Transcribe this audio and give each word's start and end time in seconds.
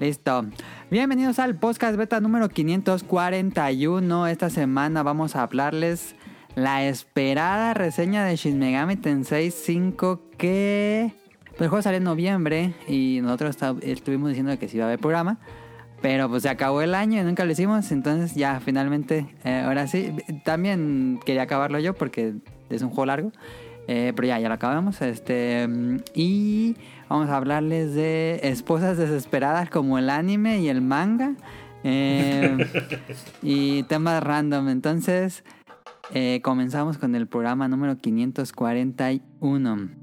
Listo. 0.00 0.46
Bienvenidos 0.90 1.38
al 1.38 1.58
podcast 1.58 1.94
beta 1.94 2.20
número 2.20 2.48
541. 2.48 4.28
Esta 4.28 4.48
semana 4.48 5.02
vamos 5.02 5.36
a 5.36 5.42
hablarles 5.42 6.16
la 6.54 6.86
esperada 6.86 7.74
reseña 7.74 8.24
de 8.24 8.34
Shin 8.34 8.58
Megami 8.58 8.96
Tensei 8.96 9.50
5 9.50 10.22
que 10.38 11.12
pues, 11.50 11.60
el 11.60 11.68
juego 11.68 11.82
salió 11.82 11.98
en 11.98 12.04
noviembre 12.04 12.72
y 12.88 13.18
nosotros 13.20 13.58
estuvimos 13.82 14.30
diciendo 14.30 14.58
que 14.58 14.68
sí 14.68 14.78
iba 14.78 14.86
a 14.86 14.88
haber 14.88 15.00
programa. 15.00 15.38
Pero 16.00 16.30
pues 16.30 16.44
se 16.44 16.48
acabó 16.48 16.80
el 16.80 16.94
año 16.94 17.20
y 17.20 17.24
nunca 17.24 17.44
lo 17.44 17.52
hicimos, 17.52 17.92
entonces 17.92 18.34
ya 18.34 18.58
finalmente, 18.60 19.26
eh, 19.44 19.64
ahora 19.66 19.86
sí, 19.86 20.14
también 20.46 21.20
quería 21.26 21.42
acabarlo 21.42 21.78
yo 21.78 21.92
porque 21.92 22.36
es 22.70 22.80
un 22.80 22.88
juego 22.88 23.04
largo, 23.04 23.32
eh, 23.86 24.14
pero 24.16 24.28
ya, 24.28 24.38
ya 24.38 24.48
lo 24.48 24.54
acabamos. 24.54 25.02
Este, 25.02 25.68
y 26.14 26.74
vamos 27.10 27.28
a 27.28 27.36
hablarles 27.36 27.94
de 27.94 28.40
esposas 28.42 28.96
desesperadas 28.96 29.68
como 29.68 29.98
el 29.98 30.08
anime 30.08 30.60
y 30.60 30.68
el 30.68 30.80
manga. 30.80 31.34
Eh, 31.84 32.56
y 33.42 33.82
temas 33.84 34.22
random. 34.22 34.70
Entonces, 34.70 35.44
comenzamos 36.42 36.96
con 36.96 37.14
el 37.14 37.26
programa 37.26 37.68
número 37.68 37.98
541. 37.98 39.99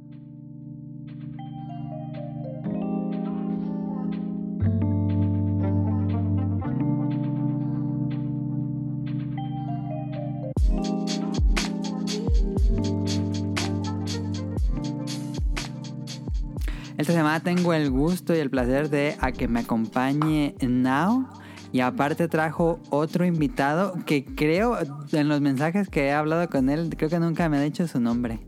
Esta 17.07 17.19
semana 17.19 17.39
tengo 17.39 17.73
el 17.73 17.89
gusto 17.89 18.35
y 18.35 18.39
el 18.39 18.49
placer 18.49 18.89
de 18.89 19.15
a 19.21 19.31
que 19.31 19.47
me 19.47 19.61
acompañe 19.61 20.55
Now. 20.59 21.29
Y 21.71 21.79
aparte 21.79 22.27
trajo 22.27 22.81
otro 22.89 23.23
invitado 23.23 23.93
que 24.05 24.25
creo, 24.25 24.77
en 25.13 25.29
los 25.29 25.39
mensajes 25.39 25.87
que 25.87 26.07
he 26.07 26.11
hablado 26.11 26.49
con 26.49 26.69
él, 26.69 26.93
creo 26.97 27.09
que 27.09 27.17
nunca 27.17 27.47
me 27.47 27.59
ha 27.59 27.61
dicho 27.61 27.87
su 27.87 28.01
nombre. 28.01 28.45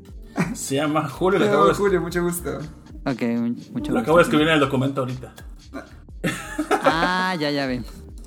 Se 0.52 0.76
llama 0.76 1.08
Julio. 1.08 1.40
No, 1.40 1.74
Julio, 1.74 2.02
mucho 2.02 2.22
gusto. 2.22 2.60
Ok, 3.06 3.22
mucho 3.22 3.72
gusto. 3.72 3.92
Lo 3.94 4.00
acabo 4.00 4.18
de 4.18 4.24
escribir 4.24 4.50
en 4.50 4.56
el 4.56 4.60
documento 4.60 5.00
ahorita. 5.04 5.34
Ah, 6.84 7.38
ya, 7.40 7.52
ya 7.52 7.66
vi. 7.66 7.80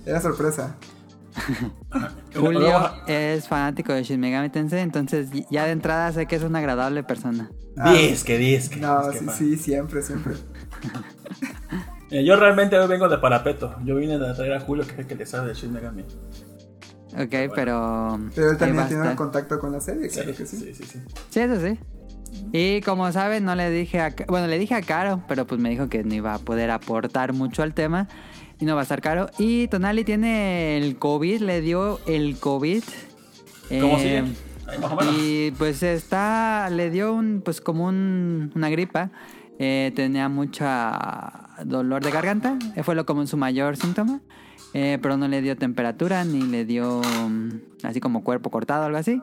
Era 0.07 0.19
sorpresa. 0.23 0.77
Julio 2.35 2.91
es 3.07 3.49
fanático 3.49 3.93
de 3.93 4.03
Shin 4.03 4.21
Megami 4.21 4.51
Tensei, 4.51 4.81
entonces 4.81 5.31
ya 5.51 5.65
de 5.65 5.73
entrada 5.73 6.13
sé 6.13 6.27
que 6.27 6.37
es 6.37 6.43
una 6.43 6.59
agradable 6.59 7.03
persona. 7.03 7.51
Ah, 7.77 7.95
que 8.25 8.39
10 8.39 8.69
que 8.69 8.77
No, 8.81 9.13
sí, 9.13 9.27
sí, 9.37 9.57
siempre, 9.57 10.03
siempre. 10.03 10.35
yo 12.25 12.37
realmente 12.37 12.79
hoy 12.79 12.89
vengo 12.89 13.09
de 13.09 13.19
parapeto. 13.19 13.77
Yo 13.85 13.97
vine 13.97 14.19
de 14.19 14.35
traer 14.35 14.53
a 14.55 14.61
Julio, 14.61 14.85
que 14.85 14.93
es 14.93 14.99
el 14.99 15.07
que 15.07 15.15
le 15.15 15.27
sabe 15.27 15.49
de 15.49 15.55
Shin 15.55 15.73
Megami. 15.73 16.03
Ok, 17.15 17.53
pero. 17.55 18.19
Pero 18.35 18.51
él 18.51 18.57
también 18.57 18.89
tiene 18.89 19.09
un 19.09 19.17
contacto 19.17 19.59
con 19.59 19.73
la 19.73 19.81
serie, 19.81 20.09
claro 20.09 20.35
que 20.35 20.47
sí. 20.47 20.57
Sí, 20.57 20.75
sí, 20.75 20.85
sí. 20.85 20.99
Sí, 21.31 21.41
eso 21.41 21.61
sí. 21.61 21.79
Y 22.53 22.81
como 22.83 23.11
saben, 23.13 23.45
no 23.45 23.55
le 23.55 23.71
dije 23.71 24.01
a. 24.01 24.15
Bueno, 24.29 24.47
le 24.47 24.59
dije 24.59 24.75
a 24.75 24.83
Caro, 24.83 25.23
pero 25.29 25.47
pues 25.47 25.61
me 25.61 25.71
dijo 25.71 25.89
que 25.89 26.03
no 26.05 26.15
iba 26.15 26.35
a 26.35 26.39
poder 26.39 26.71
aportar 26.71 27.33
mucho 27.33 27.63
al 27.63 27.75
tema. 27.75 28.09
Y 28.63 28.65
no 28.65 28.77
va 28.77 28.83
a 28.83 28.85
estar 28.85 29.01
caro. 29.01 29.29
Y 29.39 29.67
Tonali 29.67 30.05
tiene 30.05 30.79
el 30.79 30.97
COVID, 30.97 31.41
le 31.41 31.61
dio 31.61 31.99
el 32.07 32.37
COVID. 32.39 32.85
¿Cómo 33.81 33.99
sigue? 33.99 34.23
Y 35.19 35.51
pues 35.51 35.83
está, 35.83 36.71
le 36.71 36.89
dio 36.89 37.13
un, 37.13 37.43
pues 37.45 37.61
como 37.61 37.87
un, 37.87 38.53
una 38.55 38.71
gripa. 38.71 39.11
Eh, 39.59 39.91
tenía 39.97 40.29
mucha 40.29 41.49
dolor 41.65 42.05
de 42.05 42.13
garganta, 42.13 42.57
eh, 42.77 42.85
fue 42.85 42.95
lo 42.95 43.05
como 43.05 43.27
su 43.27 43.37
mayor 43.37 43.77
síntoma. 43.77 44.21
Eh, 44.75 45.01
pero 45.03 45.17
no 45.17 45.27
le 45.27 45.43
dio 45.43 45.57
temperatura 45.57 46.25
ni 46.25 46.43
le 46.43 46.65
dio 46.65 47.03
mm, 47.03 47.49
así 47.83 47.99
como 47.99 48.23
cuerpo 48.23 48.51
cortado 48.51 48.85
algo 48.85 48.97
así. 48.97 49.21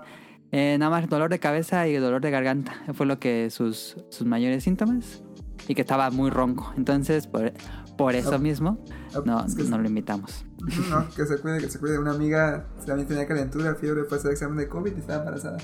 nada 0.52 0.90
más 0.90 1.08
dolor 1.08 1.30
de 1.30 1.40
cabeza 1.40 1.88
y 1.88 1.96
dolor 1.96 2.20
de 2.20 2.30
garganta. 2.30 2.74
Fue 2.94 3.06
lo 3.06 3.20
que 3.20 3.50
sus, 3.52 3.96
sus 4.10 4.28
mayores 4.28 4.66
síntomas. 4.66 5.24
Y 5.66 5.76
que 5.76 5.82
estaba 5.82 6.10
muy 6.10 6.30
ronco. 6.30 6.74
Entonces, 6.76 7.28
por, 7.28 7.54
por 8.00 8.16
eso 8.16 8.40
mismo, 8.40 8.82
no, 9.26 9.46
no 9.46 9.78
lo 9.78 9.88
invitamos. 9.90 10.46
No, 10.90 11.10
que 11.10 11.26
se 11.26 11.38
cuide, 11.38 11.60
que 11.60 11.70
se 11.70 11.80
cuide. 11.80 12.00
Una 12.00 12.12
amiga 12.12 12.66
también 12.86 13.10
tenía 13.10 13.28
calentura, 13.28 13.76
fiebre, 13.76 14.06
fue 14.06 14.18
hacer 14.18 14.32
examen 14.32 14.58
de 14.58 14.70
COVID 14.70 14.96
y 14.96 15.00
estaba 15.00 15.20
embarazada. 15.20 15.58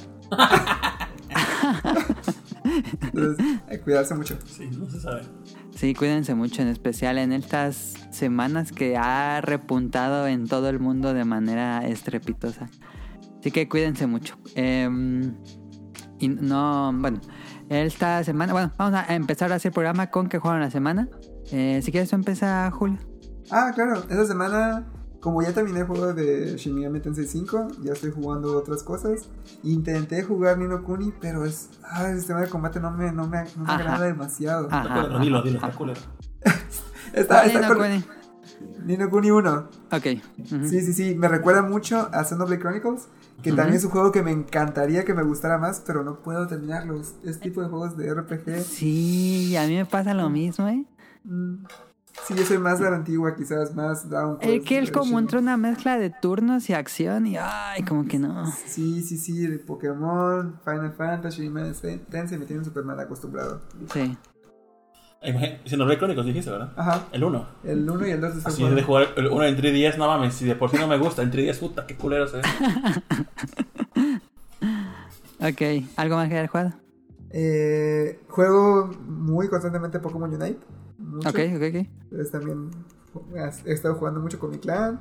Entonces, 3.03 3.45
hay 3.69 3.77
que 3.77 3.83
cuidarse 3.83 4.15
mucho. 4.15 4.37
Sí, 4.45 4.69
no 4.77 4.89
se 4.89 4.99
sabe. 4.99 5.21
Sí, 5.75 5.93
cuídense 5.93 6.35
mucho, 6.35 6.61
en 6.61 6.67
especial 6.67 7.17
en 7.19 7.31
estas 7.31 7.93
semanas 8.11 8.73
que 8.73 8.97
ha 8.97 9.39
repuntado 9.39 10.27
en 10.27 10.45
todo 10.45 10.67
el 10.67 10.81
mundo 10.81 11.13
de 11.13 11.23
manera 11.23 11.87
estrepitosa. 11.87 12.69
Así 13.39 13.51
que 13.51 13.69
cuídense 13.69 14.07
mucho. 14.07 14.37
Em, 14.55 15.35
y 16.19 16.27
no, 16.27 16.91
bueno, 16.93 17.21
esta 17.69 18.25
semana, 18.25 18.51
bueno, 18.51 18.73
vamos 18.77 18.99
a 19.07 19.15
empezar 19.15 19.53
a 19.53 19.55
hacer 19.55 19.71
programa 19.71 20.07
con 20.07 20.27
que 20.27 20.37
juegan 20.37 20.59
la 20.59 20.69
semana. 20.69 21.07
Eh, 21.51 21.81
si 21.83 21.91
quieres, 21.91 22.11
empieza 22.13 22.69
Julio. 22.71 22.97
Ah, 23.51 23.71
claro. 23.73 24.01
Esta 24.09 24.25
semana, 24.25 24.85
como 25.19 25.41
ya 25.41 25.53
terminé 25.53 25.81
el 25.81 25.85
juego 25.85 26.13
de 26.13 26.57
Shin 26.57 26.75
Megami 26.75 26.99
Tensei 26.99 27.25
5, 27.25 27.67
ya 27.83 27.93
estoy 27.93 28.11
jugando 28.11 28.57
otras 28.57 28.83
cosas. 28.83 29.29
Intenté 29.63 30.23
jugar 30.23 30.57
Nino 30.57 30.83
Kuni, 30.83 31.13
pero 31.19 31.45
es, 31.45 31.69
ah, 31.83 32.09
el 32.09 32.17
sistema 32.17 32.41
de 32.41 32.49
combate 32.49 32.79
no 32.79 32.91
me, 32.91 33.11
no 33.11 33.27
me, 33.27 33.43
no 33.55 33.63
me 33.63 33.71
agrada 33.71 34.05
demasiado. 34.05 34.67
Ajá, 34.71 35.19
dilo, 35.19 35.41
dilo, 35.41 35.57
está 35.57 35.71
culero. 35.71 36.01
está, 37.13 37.45
está 37.45 37.61
Nino 37.61 37.75
Kuni? 37.75 38.03
Nino 38.85 39.09
Kuni 39.09 39.31
1. 39.31 39.69
Ok. 39.91 40.03
Sí, 40.43 40.81
sí, 40.81 40.93
sí. 40.93 41.15
Me 41.15 41.27
recuerda 41.27 41.61
mucho 41.61 42.09
a 42.11 42.23
Xenoblade 42.23 42.61
Chronicles. 42.61 43.07
Que 43.41 43.51
también 43.51 43.75
es 43.75 43.83
un 43.83 43.91
juego 43.91 44.11
que 44.11 44.23
me 44.23 44.31
encantaría 44.31 45.03
que 45.03 45.13
me 45.13 45.21
gustara 45.21 45.57
más, 45.57 45.83
pero 45.85 46.03
no 46.03 46.19
puedo 46.19 46.47
terminarlos. 46.47 47.15
Este 47.23 47.49
tipo 47.49 47.61
de 47.61 47.67
juegos 47.67 47.97
de 47.97 48.13
RPG. 48.13 48.63
Sí, 48.63 49.55
a 49.57 49.67
mí 49.67 49.75
me 49.75 49.85
pasa 49.85 50.13
lo 50.13 50.29
mismo, 50.29 50.67
¿eh? 50.67 50.85
Sí, 52.23 52.33
yo 52.33 52.43
soy 52.43 52.57
más 52.57 52.79
de 52.79 52.89
la 52.89 52.95
antigua, 52.95 53.35
quizás 53.35 53.75
más 53.75 54.09
Down. 54.09 54.37
Es 54.41 54.63
que 54.63 54.77
él 54.77 54.91
como 54.91 55.19
entra 55.19 55.39
una 55.39 55.57
mezcla 55.57 55.97
de 55.97 56.09
turnos 56.09 56.69
y 56.69 56.73
acción 56.73 57.27
y 57.27 57.37
ay, 57.37 57.83
como 57.83 58.07
que 58.07 58.17
no. 58.17 58.45
Sí, 58.51 59.01
sí, 59.03 59.17
sí, 59.17 59.45
de 59.45 59.59
Pokémon, 59.59 60.59
Final 60.63 60.93
Fantasy, 60.93 61.51
Tensei 62.09 62.39
me 62.39 62.45
tienen 62.45 62.65
súper 62.65 62.83
mal 62.83 62.99
acostumbrado. 62.99 63.61
Sí. 63.93 64.17
Si 65.65 65.75
no 65.75 65.85
crónicos 65.97 66.25
dijiste, 66.25 66.51
¿verdad? 66.51 66.71
Ajá. 66.75 67.07
El 67.11 67.23
1. 67.23 67.47
El 67.63 67.89
1 67.89 68.07
y 68.07 68.11
el 68.11 68.21
2 68.21 68.45
Así 68.45 68.63
de 68.63 68.83
jugar 68.83 69.07
el 69.17 69.27
1 69.27 69.43
en 69.45 69.57
3DS, 69.57 69.97
no 69.97 70.07
mames, 70.07 70.35
si 70.35 70.45
de 70.45 70.55
por 70.55 70.69
sí 70.69 70.77
no 70.77 70.87
me 70.87 70.97
gusta, 70.97 71.23
en 71.23 71.31
3DS, 71.31 71.59
puta, 71.59 71.87
qué 71.87 71.95
culero 71.95 72.27
se 72.27 72.37
ok, 75.39 75.61
¿algo 75.95 76.15
más 76.15 76.29
que 76.29 76.37
hayas 76.37 76.51
jugado? 76.51 76.73
Eh, 77.31 78.21
juego 78.29 78.87
muy 79.07 79.47
constantemente 79.49 79.99
Pokémon 79.99 80.31
Unite. 80.31 80.59
Ok, 81.17 81.39
ok, 81.55 81.63
ok. 81.69 81.87
Entonces 82.11 82.31
también 82.31 82.71
he 83.65 83.71
estado 83.73 83.95
jugando 83.95 84.19
mucho 84.19 84.39
con 84.39 84.51
mi 84.51 84.57
clan. 84.57 84.99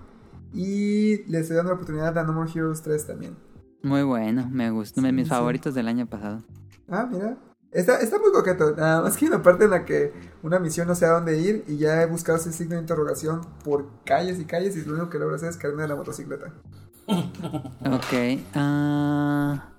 Y 0.52 1.24
le 1.28 1.40
estoy 1.40 1.56
dando 1.56 1.70
la 1.70 1.74
oportunidad 1.74 2.16
a 2.16 2.22
No 2.22 2.32
More 2.32 2.50
Heroes 2.54 2.82
3 2.82 3.06
también. 3.06 3.36
Muy 3.82 4.02
bueno, 4.02 4.48
me 4.50 4.70
gustó. 4.70 5.02
mis 5.02 5.28
favoritos 5.28 5.74
del 5.74 5.88
año 5.88 6.06
pasado. 6.06 6.42
Ah, 6.88 7.08
mira. 7.10 7.36
Está, 7.72 7.98
está 7.98 8.20
muy 8.20 8.30
coqueto. 8.30 8.74
Nada 8.76 9.02
más 9.02 9.16
que 9.16 9.24
hay 9.24 9.32
una 9.32 9.42
parte 9.42 9.64
en 9.64 9.70
la 9.70 9.84
que 9.84 10.12
una 10.44 10.60
misión 10.60 10.86
no 10.86 10.94
sé 10.94 11.06
a 11.06 11.10
dónde 11.10 11.38
ir 11.38 11.64
y 11.66 11.76
ya 11.76 12.02
he 12.02 12.06
buscado 12.06 12.38
ese 12.38 12.52
signo 12.52 12.76
de 12.76 12.82
interrogación 12.82 13.40
por 13.64 13.88
calles 14.04 14.38
y 14.38 14.44
calles 14.44 14.76
y 14.76 14.84
lo 14.84 14.92
único 14.92 15.10
que 15.10 15.18
logro 15.18 15.34
hacer 15.34 15.48
es 15.48 15.56
caerme 15.56 15.82
de 15.82 15.88
la 15.88 15.96
motocicleta. 15.96 16.52
ok. 17.08 18.40
Ah, 18.54 19.70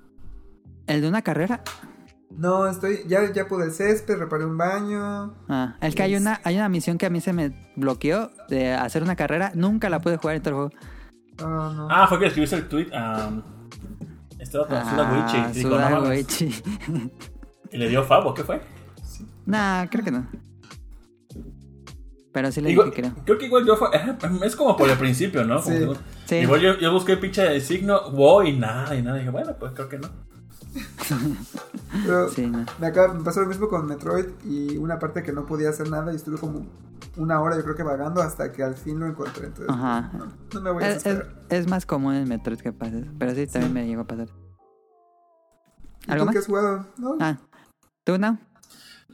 ¿El 0.87 1.01
de 1.01 1.07
una 1.07 1.21
carrera? 1.21 1.63
No, 2.37 2.67
estoy. 2.67 3.03
Ya, 3.07 3.31
ya 3.31 3.47
pude 3.47 3.65
el 3.65 3.71
césped, 3.71 4.17
reparé 4.17 4.45
un 4.45 4.57
baño. 4.57 5.33
Ah, 5.47 5.75
es 5.81 5.95
que 5.95 6.03
hay 6.03 6.15
una, 6.15 6.41
hay 6.43 6.55
una 6.55 6.69
misión 6.69 6.97
que 6.97 7.05
a 7.05 7.09
mí 7.09 7.21
se 7.21 7.33
me 7.33 7.71
bloqueó 7.75 8.31
de 8.49 8.73
hacer 8.73 9.03
una 9.03 9.15
carrera. 9.15 9.51
Nunca 9.55 9.89
la 9.89 10.01
pude 10.01 10.17
jugar 10.17 10.35
en 10.35 10.41
todo 10.41 10.49
el 10.49 10.55
juego. 10.55 10.71
Oh, 11.41 11.73
no. 11.73 11.87
Ah, 11.89 12.07
fue 12.07 12.19
que 12.19 12.27
escribiste 12.27 12.57
el 12.57 12.67
tweet 12.67 12.87
a. 12.93 13.31
este 14.39 14.57
otro, 14.57 14.75
ah, 14.77 15.51
Suda 15.53 15.99
Goichi. 15.99 16.61
¿Y 17.71 17.77
le 17.77 17.89
dio 17.89 18.03
Fabo? 18.03 18.33
¿Qué 18.33 18.43
fue? 18.43 18.61
Sí. 19.03 19.25
Nah, 19.45 19.85
creo 19.87 20.03
que 20.03 20.11
no. 20.11 20.27
Pero 22.31 22.51
sí 22.51 22.59
le 22.59 22.69
dije, 22.69 22.91
creo. 22.93 23.13
Creo 23.23 23.37
que 23.37 23.45
igual 23.45 23.65
yo 23.65 23.77
fue. 23.77 23.89
Es 24.43 24.55
como 24.57 24.75
por 24.75 24.89
el 24.89 24.97
principio, 24.97 25.45
¿no? 25.45 25.61
sí. 25.61 25.71
sí. 26.25 26.35
Igual 26.35 26.59
yo, 26.59 26.77
yo 26.79 26.91
busqué 26.91 27.15
pinche 27.15 27.41
de 27.41 27.61
signo, 27.61 28.11
wow, 28.11 28.43
y 28.43 28.57
nada, 28.57 28.93
y 28.93 29.01
nada. 29.01 29.17
Y 29.17 29.19
dije, 29.21 29.31
bueno, 29.31 29.55
pues 29.57 29.71
creo 29.71 29.87
que 29.87 29.99
no. 29.99 30.09
Pero 32.05 32.29
me, 32.79 32.87
acaba, 32.87 33.13
me, 33.13 33.23
pasó 33.23 33.41
lo 33.41 33.47
mismo 33.47 33.69
con 33.69 33.85
Metroid 33.85 34.25
y 34.43 34.77
una 34.77 34.99
parte 34.99 35.23
que 35.23 35.31
no 35.31 35.45
podía 35.45 35.69
hacer 35.69 35.89
nada 35.89 36.11
y 36.11 36.15
estuve 36.15 36.37
como 36.37 36.65
una 37.17 37.41
hora 37.41 37.55
yo 37.55 37.63
creo 37.63 37.75
que 37.75 37.83
vagando 37.83 38.21
hasta 38.21 38.51
que 38.51 38.63
al 38.63 38.75
fin 38.75 38.99
lo 38.99 39.07
encontré. 39.07 39.47
Entonces, 39.47 39.69
Ajá. 39.69 40.11
No, 40.53 40.61
me 40.61 40.71
voy 40.71 40.83
a 40.83 40.89
es, 40.89 41.05
es, 41.49 41.67
más 41.67 41.85
común 41.85 42.15
en 42.15 42.27
Metroid 42.27 42.59
que 42.59 42.73
pase, 42.73 43.05
pero 43.17 43.33
sí, 43.33 43.47
también 43.47 43.73
me 43.73 43.87
llegó 43.87 44.01
a 44.01 44.07
pasar. 44.07 44.29
¿Algo 46.07 46.25
tú 46.25 46.31
qué 46.31 46.37
has 46.39 46.45
jugado? 46.45 46.85
¿No? 46.97 47.17
Ah, 47.19 47.37
¿tú 48.03 48.17
no? 48.17 48.37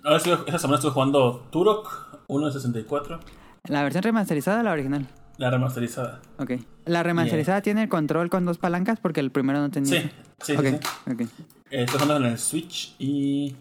esa 0.03 0.57
semana 0.57 0.75
estuve 0.75 0.91
jugando 0.91 1.47
Turok 1.51 2.25
1 2.27 2.45
de 2.47 2.53
64. 2.53 3.19
¿La 3.65 3.83
versión 3.83 4.03
remasterizada 4.03 4.61
o 4.61 4.63
la 4.63 4.71
original? 4.71 5.07
La 5.37 5.49
remasterizada. 5.49 6.21
Ok. 6.37 6.51
¿La 6.85 7.03
remasterizada 7.03 7.61
tiene 7.61 7.83
el 7.83 7.89
control 7.89 8.29
con 8.29 8.45
dos 8.45 8.57
palancas? 8.57 8.99
Porque 8.99 9.19
el 9.19 9.31
primero 9.31 9.59
no 9.59 9.69
tenía. 9.71 10.01
Sí, 10.01 10.09
sí, 10.41 10.53
Ok, 10.55 10.65
sí. 10.65 11.11
ok. 11.11 11.21
Eh, 11.21 11.27
Estoy 11.83 11.99
jugando 12.01 12.25
en 12.27 12.33
el 12.33 12.37
Switch 12.39 12.95
y. 12.99 13.55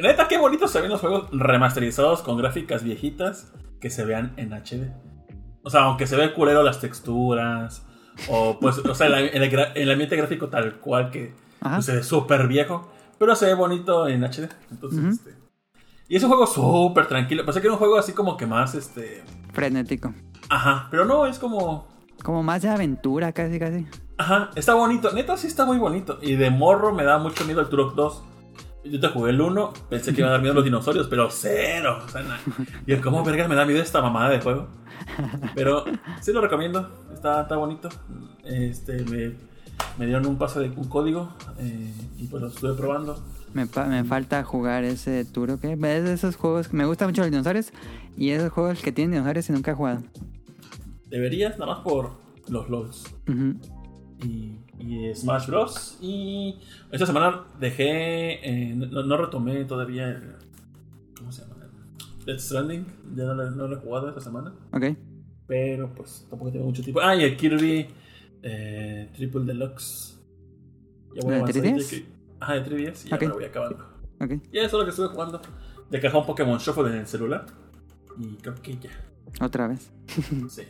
Neta, 0.00 0.28
qué 0.28 0.38
bonitos 0.38 0.70
se 0.70 0.80
ven 0.80 0.90
los 0.90 1.00
juegos 1.00 1.28
remasterizados 1.32 2.20
con 2.22 2.36
gráficas 2.36 2.82
viejitas 2.82 3.52
que 3.80 3.90
se 3.90 4.04
vean 4.04 4.32
en 4.36 4.52
HD. 4.52 4.90
O 5.62 5.70
sea, 5.70 5.82
aunque 5.82 6.06
se 6.06 6.16
ve 6.16 6.32
culero 6.32 6.62
las 6.62 6.80
texturas. 6.80 7.82
O 8.28 8.58
pues, 8.60 8.78
o 8.78 8.94
sea, 8.94 9.06
el, 9.08 9.42
el 9.74 9.90
ambiente 9.90 10.16
gráfico 10.16 10.48
tal 10.48 10.76
cual 10.76 11.10
que 11.10 11.34
Ajá. 11.60 11.76
pues, 11.76 11.86
se 11.86 11.96
ve 11.96 12.02
súper 12.02 12.46
viejo. 12.46 12.90
Pero 13.18 13.34
se 13.34 13.46
ve 13.46 13.54
bonito 13.54 14.06
en 14.08 14.22
HD. 14.24 14.48
Entonces, 14.70 15.04
este. 15.14 15.34
Y 16.08 16.16
es 16.16 16.22
un 16.22 16.28
juego 16.28 16.46
súper 16.46 17.06
tranquilo. 17.08 17.44
Pensé 17.44 17.60
que 17.60 17.66
era 17.66 17.74
un 17.74 17.78
juego 17.78 17.98
así 17.98 18.12
como 18.12 18.36
que 18.36 18.46
más, 18.46 18.74
este. 18.74 19.24
Frenético. 19.52 20.14
Ajá. 20.48 20.88
Pero 20.90 21.04
no, 21.04 21.26
es 21.26 21.38
como. 21.38 21.88
Como 22.22 22.42
más 22.42 22.62
de 22.62 22.68
aventura, 22.70 23.32
casi, 23.32 23.58
casi. 23.58 23.86
Ajá, 24.18 24.50
está 24.54 24.74
bonito. 24.74 25.12
Neta, 25.12 25.36
sí 25.36 25.46
está 25.46 25.64
muy 25.66 25.78
bonito. 25.78 26.18
Y 26.22 26.36
de 26.36 26.50
morro 26.50 26.92
me 26.94 27.04
da 27.04 27.18
mucho 27.18 27.44
miedo 27.44 27.60
el 27.60 27.68
Turok 27.68 27.94
2. 27.94 28.22
Yo 28.84 29.00
te 29.00 29.08
jugué 29.08 29.30
el 29.30 29.40
1, 29.40 29.72
pensé 29.90 30.14
que 30.14 30.20
iban 30.20 30.28
a 30.28 30.32
dar 30.34 30.40
miedo 30.40 30.54
los 30.54 30.62
dinosaurios, 30.64 31.08
pero 31.08 31.28
cero. 31.28 31.98
O 32.06 32.08
sea, 32.08 32.22
na- 32.22 32.38
y 32.86 32.92
el 32.92 33.00
cómo 33.00 33.24
verga 33.24 33.48
me 33.48 33.56
da 33.56 33.66
miedo 33.66 33.82
esta 33.82 34.00
mamada 34.00 34.30
de 34.30 34.40
juego. 34.40 34.68
Pero 35.56 35.84
sí 36.20 36.32
lo 36.32 36.40
recomiendo. 36.40 36.88
Está, 37.12 37.42
está 37.42 37.56
bonito. 37.56 37.88
Este, 38.44 39.02
me, 39.04 39.34
me 39.98 40.06
dieron 40.06 40.24
un 40.26 40.38
pase 40.38 40.60
de 40.60 40.68
un 40.70 40.88
código 40.88 41.34
eh, 41.58 41.92
y 42.16 42.28
pues 42.28 42.40
lo 42.42 42.48
estuve 42.48 42.74
probando. 42.74 43.18
Me, 43.56 43.66
pa- 43.66 43.86
me 43.86 44.04
falta 44.04 44.44
jugar 44.44 44.84
ese 44.84 45.24
Turo, 45.24 45.58
que 45.58 45.72
es 45.72 45.80
de 45.80 46.12
esos 46.12 46.36
juegos 46.36 46.68
que 46.68 46.76
me 46.76 46.84
gustan 46.84 47.08
mucho 47.08 47.22
los 47.22 47.30
dinosaurios. 47.30 47.72
Y 48.16 48.30
esos 48.30 48.52
juegos 48.52 48.82
que 48.82 48.92
tienen 48.92 49.12
dinosaurios 49.12 49.48
y 49.48 49.52
nunca 49.52 49.70
he 49.70 49.74
jugado. 49.74 50.02
Deberías, 51.08 51.58
nada 51.58 51.72
más 51.74 51.82
por 51.84 52.10
los 52.48 52.68
LOLs. 52.68 53.04
Y, 54.24 54.58
y 54.78 55.14
Smash 55.14 55.46
Bros. 55.46 55.98
Y 56.02 56.56
esta 56.92 57.06
semana 57.06 57.44
dejé, 57.58 58.46
eh, 58.46 58.74
no, 58.74 59.02
no 59.02 59.16
retomé 59.16 59.64
todavía 59.64 60.08
el, 60.10 60.34
¿cómo 61.18 61.32
se 61.32 61.42
llama? 61.42 61.54
Death 62.26 62.40
Stranding, 62.40 62.84
ya 63.14 63.24
no 63.24 63.34
lo, 63.34 63.50
no 63.52 63.68
lo 63.68 63.76
he 63.76 63.80
jugado 63.80 64.08
esta 64.08 64.20
semana, 64.20 64.52
Ok. 64.72 64.84
pero 65.46 65.94
pues 65.94 66.26
tampoco 66.28 66.50
tengo 66.50 66.64
mucho 66.66 66.82
tiempo. 66.82 67.00
Ah, 67.00 67.14
y 67.14 67.22
el 67.22 67.36
Kirby 67.36 67.86
eh, 68.42 69.10
Triple 69.14 69.44
Deluxe. 69.44 70.18
Ya 71.14 71.26
¿De 71.28 71.36
avanzar 71.36 71.62
3DS? 71.62 72.02
Ya 72.40 72.44
Ajá, 72.44 72.54
de 72.54 72.64
3DS 72.64 73.06
y 73.06 73.08
ya 73.10 73.18
me 73.18 73.28
voy 73.28 73.44
acabando. 73.44 73.86
Ok. 74.20 74.30
Y 74.52 74.58
eso 74.58 74.66
es 74.66 74.72
lo 74.72 74.84
que 74.84 74.90
estuve 74.90 75.08
jugando. 75.08 75.40
De 75.90 76.00
caja 76.00 76.18
un 76.18 76.26
Pokémon 76.26 76.58
Shuffle 76.58 76.88
en 76.88 76.96
el 76.96 77.06
celular. 77.06 77.46
Y 78.18 78.36
creo 78.36 78.54
que 78.54 78.76
ya. 78.78 78.90
Otra 79.40 79.68
vez. 79.68 79.90
Sí. 80.48 80.62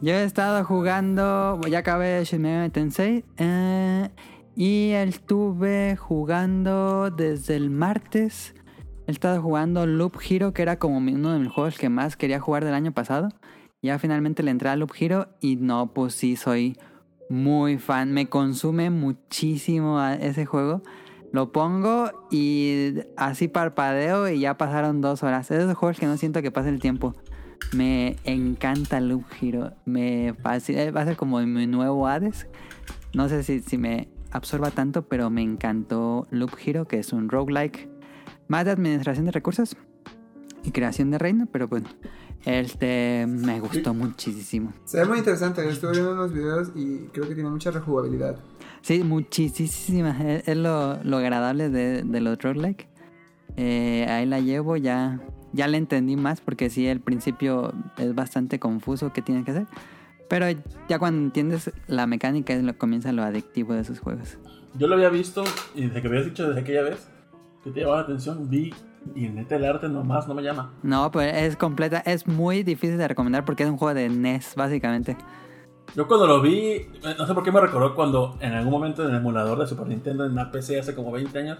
Yo 0.00 0.14
he 0.14 0.24
estado 0.24 0.64
jugando, 0.64 1.60
ya 1.70 1.78
acabé 1.78 2.24
Shin 2.24 2.42
Megami 2.42 2.70
Tensei 2.70 3.24
eh, 3.36 4.08
y 4.56 4.90
estuve 4.90 5.96
jugando 5.96 7.08
desde 7.10 7.54
el 7.54 7.70
martes. 7.70 8.52
He 9.06 9.12
estado 9.12 9.40
jugando 9.40 9.86
Loop 9.86 10.18
Hero, 10.28 10.52
que 10.52 10.62
era 10.62 10.80
como 10.80 10.98
uno 10.98 11.32
de 11.32 11.38
mis 11.38 11.52
juegos 11.52 11.78
que 11.78 11.88
más 11.88 12.16
quería 12.16 12.40
jugar 12.40 12.64
del 12.64 12.74
año 12.74 12.90
pasado. 12.90 13.28
Ya 13.80 14.00
finalmente 14.00 14.42
le 14.42 14.50
entré 14.50 14.70
a 14.70 14.76
Loop 14.76 14.92
Hero 14.98 15.28
y 15.40 15.54
no, 15.54 15.92
pues 15.92 16.14
sí, 16.14 16.34
soy 16.34 16.76
muy 17.32 17.78
fan. 17.78 18.12
Me 18.12 18.28
consume 18.28 18.90
muchísimo 18.90 20.00
ese 20.02 20.46
juego. 20.46 20.82
Lo 21.32 21.50
pongo 21.50 22.10
y 22.30 22.94
así 23.16 23.48
parpadeo 23.48 24.28
y 24.28 24.40
ya 24.40 24.58
pasaron 24.58 25.00
dos 25.00 25.22
horas. 25.22 25.50
Es 25.50 25.58
de 25.58 25.64
esos 25.64 25.76
juegos 25.76 25.98
que 25.98 26.06
no 26.06 26.16
siento 26.18 26.42
que 26.42 26.50
pase 26.50 26.68
el 26.68 26.78
tiempo. 26.78 27.14
Me 27.72 28.16
encanta 28.24 29.00
Loop 29.00 29.24
Hero. 29.40 29.72
Me 29.86 30.34
fascina. 30.42 30.90
Va 30.90 31.00
a 31.00 31.06
ser 31.06 31.16
como 31.16 31.40
mi 31.40 31.66
nuevo 31.66 32.06
Hades. 32.06 32.46
No 33.14 33.28
sé 33.30 33.42
si, 33.42 33.60
si 33.60 33.78
me 33.78 34.08
absorba 34.30 34.70
tanto, 34.70 35.08
pero 35.08 35.30
me 35.30 35.42
encantó 35.42 36.26
Loop 36.30 36.52
Hero, 36.64 36.86
que 36.86 36.98
es 36.98 37.12
un 37.14 37.30
roguelike 37.30 37.88
más 38.48 38.66
de 38.66 38.72
administración 38.72 39.24
de 39.24 39.32
recursos 39.32 39.76
y 40.64 40.70
creación 40.70 41.10
de 41.10 41.18
reino, 41.18 41.46
pero 41.50 41.68
bueno, 41.68 41.88
este 42.44 43.26
me 43.26 43.60
gustó 43.60 43.94
muchísimo. 43.94 44.72
Se 44.84 44.98
ve 44.98 45.06
muy 45.06 45.18
interesante. 45.18 45.66
Estuve 45.68 45.92
viendo 45.92 46.12
unos 46.12 46.32
videos 46.32 46.70
y 46.74 47.06
creo 47.12 47.28
que 47.28 47.34
tiene 47.34 47.50
mucha 47.50 47.70
rejugabilidad. 47.70 48.36
Sí, 48.80 49.04
muchísima. 49.04 50.10
Es, 50.22 50.48
es 50.48 50.56
lo, 50.56 51.02
lo 51.04 51.18
agradable 51.18 51.68
de, 51.68 52.02
de 52.02 52.20
los 52.20 52.38
roguelike. 52.38 52.88
Eh, 53.56 54.06
ahí 54.08 54.26
la 54.26 54.40
llevo, 54.40 54.76
ya, 54.76 55.20
ya 55.52 55.68
le 55.68 55.76
entendí 55.76 56.16
más 56.16 56.40
porque 56.40 56.70
sí, 56.70 56.88
al 56.88 57.00
principio 57.00 57.72
es 57.98 58.14
bastante 58.14 58.58
confuso 58.58 59.12
qué 59.12 59.22
tienes 59.22 59.44
que 59.44 59.50
hacer. 59.50 59.66
Pero 60.28 60.46
ya 60.88 60.98
cuando 60.98 61.22
entiendes 61.22 61.70
la 61.86 62.06
mecánica 62.06 62.54
es 62.54 62.62
lo 62.62 62.76
comienza 62.78 63.12
lo 63.12 63.22
adictivo 63.22 63.74
de 63.74 63.82
esos 63.82 64.00
juegos. 64.00 64.38
Yo 64.78 64.86
lo 64.86 64.94
había 64.94 65.10
visto 65.10 65.44
y 65.74 65.86
desde 65.86 66.00
que 66.00 66.08
habías 66.08 66.24
dicho 66.24 66.48
desde 66.48 66.62
aquella 66.62 66.82
vez 66.82 67.06
que 67.62 67.70
te 67.70 67.80
llamaba 67.80 67.98
la 67.98 68.04
atención, 68.04 68.48
vi 68.48 68.72
y 69.14 69.28
neta 69.28 69.56
el 69.56 69.64
arte 69.64 69.88
nomás 69.88 70.26
no 70.28 70.34
me 70.34 70.42
llama. 70.42 70.72
No, 70.82 71.10
pues 71.10 71.34
es 71.34 71.56
completa, 71.56 71.98
es 72.04 72.26
muy 72.26 72.62
difícil 72.62 72.98
de 72.98 73.08
recomendar 73.08 73.44
porque 73.44 73.62
es 73.64 73.68
un 73.70 73.76
juego 73.76 73.94
de 73.94 74.08
NES, 74.08 74.54
básicamente. 74.56 75.16
Yo 75.94 76.06
cuando 76.08 76.26
lo 76.26 76.40
vi, 76.40 76.58
eh, 76.60 76.88
no 77.18 77.26
sé 77.26 77.34
por 77.34 77.42
qué 77.42 77.52
me 77.52 77.60
recordó 77.60 77.94
cuando 77.94 78.36
en 78.40 78.52
algún 78.52 78.72
momento 78.72 79.04
en 79.04 79.10
el 79.10 79.16
emulador 79.16 79.58
de 79.58 79.66
Super 79.66 79.86
Nintendo 79.86 80.24
en 80.24 80.34
la 80.34 80.50
PC 80.50 80.78
hace 80.80 80.94
como 80.94 81.10
20 81.12 81.38
años, 81.38 81.58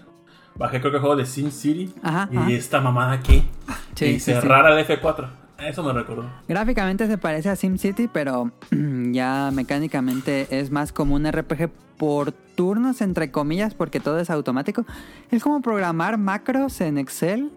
bajé 0.55 0.79
creo 0.79 0.91
que 0.91 0.97
el 0.97 1.01
juego 1.01 1.15
de 1.15 1.25
Sim 1.25 1.51
City 1.51 1.93
Ajá, 2.01 2.29
y 2.31 2.37
ajá. 2.37 2.51
esta 2.51 2.81
mamada 2.81 3.11
aquí 3.11 3.47
Sí, 3.95 4.05
y 4.05 4.13
sí, 4.13 4.19
sí. 4.19 4.31
cerrar 4.33 4.65
al 4.65 4.79
F4. 4.85 5.27
Eso 5.67 5.83
me 5.83 5.93
recordó. 5.93 6.29
Gráficamente 6.47 7.07
se 7.07 7.17
parece 7.17 7.49
a 7.49 7.55
SimCity, 7.55 8.07
pero 8.07 8.51
ya 9.11 9.51
mecánicamente 9.53 10.59
es 10.59 10.71
más 10.71 10.91
como 10.91 11.15
un 11.15 11.29
RPG 11.29 11.69
por 11.97 12.31
turnos, 12.31 13.01
entre 13.01 13.31
comillas, 13.31 13.73
porque 13.73 13.99
todo 13.99 14.19
es 14.19 14.29
automático. 14.29 14.85
Es 15.31 15.43
como 15.43 15.61
programar 15.61 16.17
macros 16.17 16.81
en 16.81 16.97
Excel, 16.97 17.51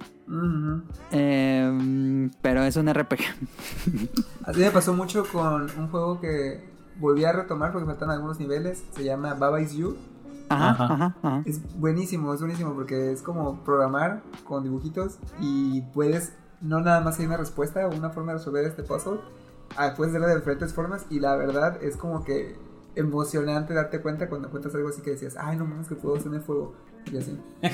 eh, 1.13 2.31
pero 2.43 2.63
es 2.63 2.77
un 2.77 2.93
RPG. 2.93 3.21
Así 4.45 4.61
me 4.61 4.71
pasó 4.71 4.95
mucho 4.95 5.25
con 5.31 5.63
un 5.79 5.89
juego 5.89 6.21
que 6.21 6.65
volví 6.99 7.25
a 7.25 7.33
retomar 7.33 7.73
porque 7.73 7.87
faltan 7.87 8.11
algunos 8.11 8.39
niveles. 8.39 8.85
Se 8.95 9.05
llama 9.05 9.35
Baba 9.35 9.61
Is 9.61 9.75
You. 9.75 9.97
Ajá, 10.49 10.71
Ajá. 10.71 10.85
ajá, 10.95 11.17
ajá. 11.23 11.43
Es 11.45 11.61
buenísimo, 11.77 12.33
es 12.33 12.41
buenísimo 12.41 12.73
porque 12.75 13.11
es 13.11 13.23
como 13.23 13.65
programar 13.65 14.23
con 14.45 14.63
dibujitos 14.63 15.19
y 15.41 15.83
puedes 15.93 16.35
no 16.61 16.81
nada 16.81 17.01
más 17.01 17.19
hay 17.19 17.27
una 17.27 17.37
respuesta 17.37 17.87
o 17.87 17.95
una 17.95 18.11
forma 18.11 18.33
de 18.33 18.39
resolver 18.39 18.65
este 18.65 18.83
puzzle. 18.83 19.21
Ah, 19.77 19.95
puedes 19.97 20.13
hacerlo 20.13 20.29
de 20.29 20.37
diferentes 20.37 20.73
formas 20.73 21.07
y 21.11 21.21
la 21.21 21.37
verdad 21.37 21.83
es 21.83 21.97
como 21.97 22.25
que 22.25 22.57
emocionante 22.95 23.75
darte 23.75 24.01
cuenta 24.01 24.29
cuando 24.29 24.51
cuentas 24.51 24.75
algo 24.75 24.89
así 24.89 25.03
que 25.03 25.11
decías, 25.11 25.37
ay, 25.39 25.57
no 25.57 25.67
mames 25.67 25.87
que 25.89 25.95
puedo 25.95 26.17
hacer 26.17 26.33
el 26.33 26.41
fuego. 26.41 26.75
Y 27.13 27.19
así. 27.19 27.39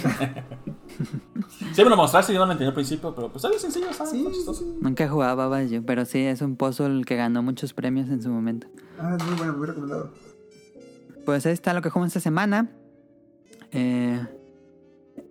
Sí 1.74 1.82
me 1.82 1.90
lo 1.90 1.96
mostraste 1.96 2.32
yo 2.32 2.40
no 2.40 2.46
lo 2.46 2.52
entendí 2.52 2.68
al 2.68 2.74
principio, 2.74 3.14
pero 3.14 3.30
pues 3.30 3.44
algo 3.44 3.58
sencillo, 3.58 3.92
¿sabes? 3.92 4.12
Sí, 4.12 4.28
sí. 4.54 4.76
Nunca 4.80 5.04
he 5.04 5.08
jugado 5.08 5.36
Baba 5.36 5.62
Is 5.62 5.70
You, 5.70 5.82
pero 5.84 6.04
sí 6.04 6.20
es 6.20 6.42
un 6.42 6.56
puzzle 6.56 7.04
que 7.04 7.16
ganó 7.16 7.42
muchos 7.42 7.72
premios 7.72 8.08
en 8.10 8.22
su 8.22 8.28
momento. 8.28 8.66
Ah, 8.98 9.16
es 9.18 9.24
muy 9.24 9.36
bueno, 9.36 9.54
muy 9.54 9.66
recomendado. 9.66 10.10
Pues 11.24 11.46
ahí 11.46 11.52
está 11.52 11.72
lo 11.72 11.82
que 11.82 11.90
jugamos 11.90 12.08
esta 12.08 12.20
semana. 12.20 12.70
Eh, 13.70 14.24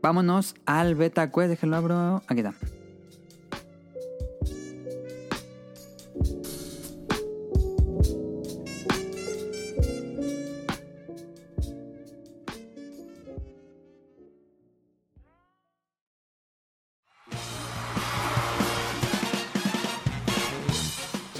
vámonos 0.01 0.55
al 0.65 0.95
Beta 0.95 1.31
Quest. 1.31 1.49
Déjenlo 1.49 1.75
abro. 1.75 2.21
Aquí 2.27 2.39
está. 2.39 2.53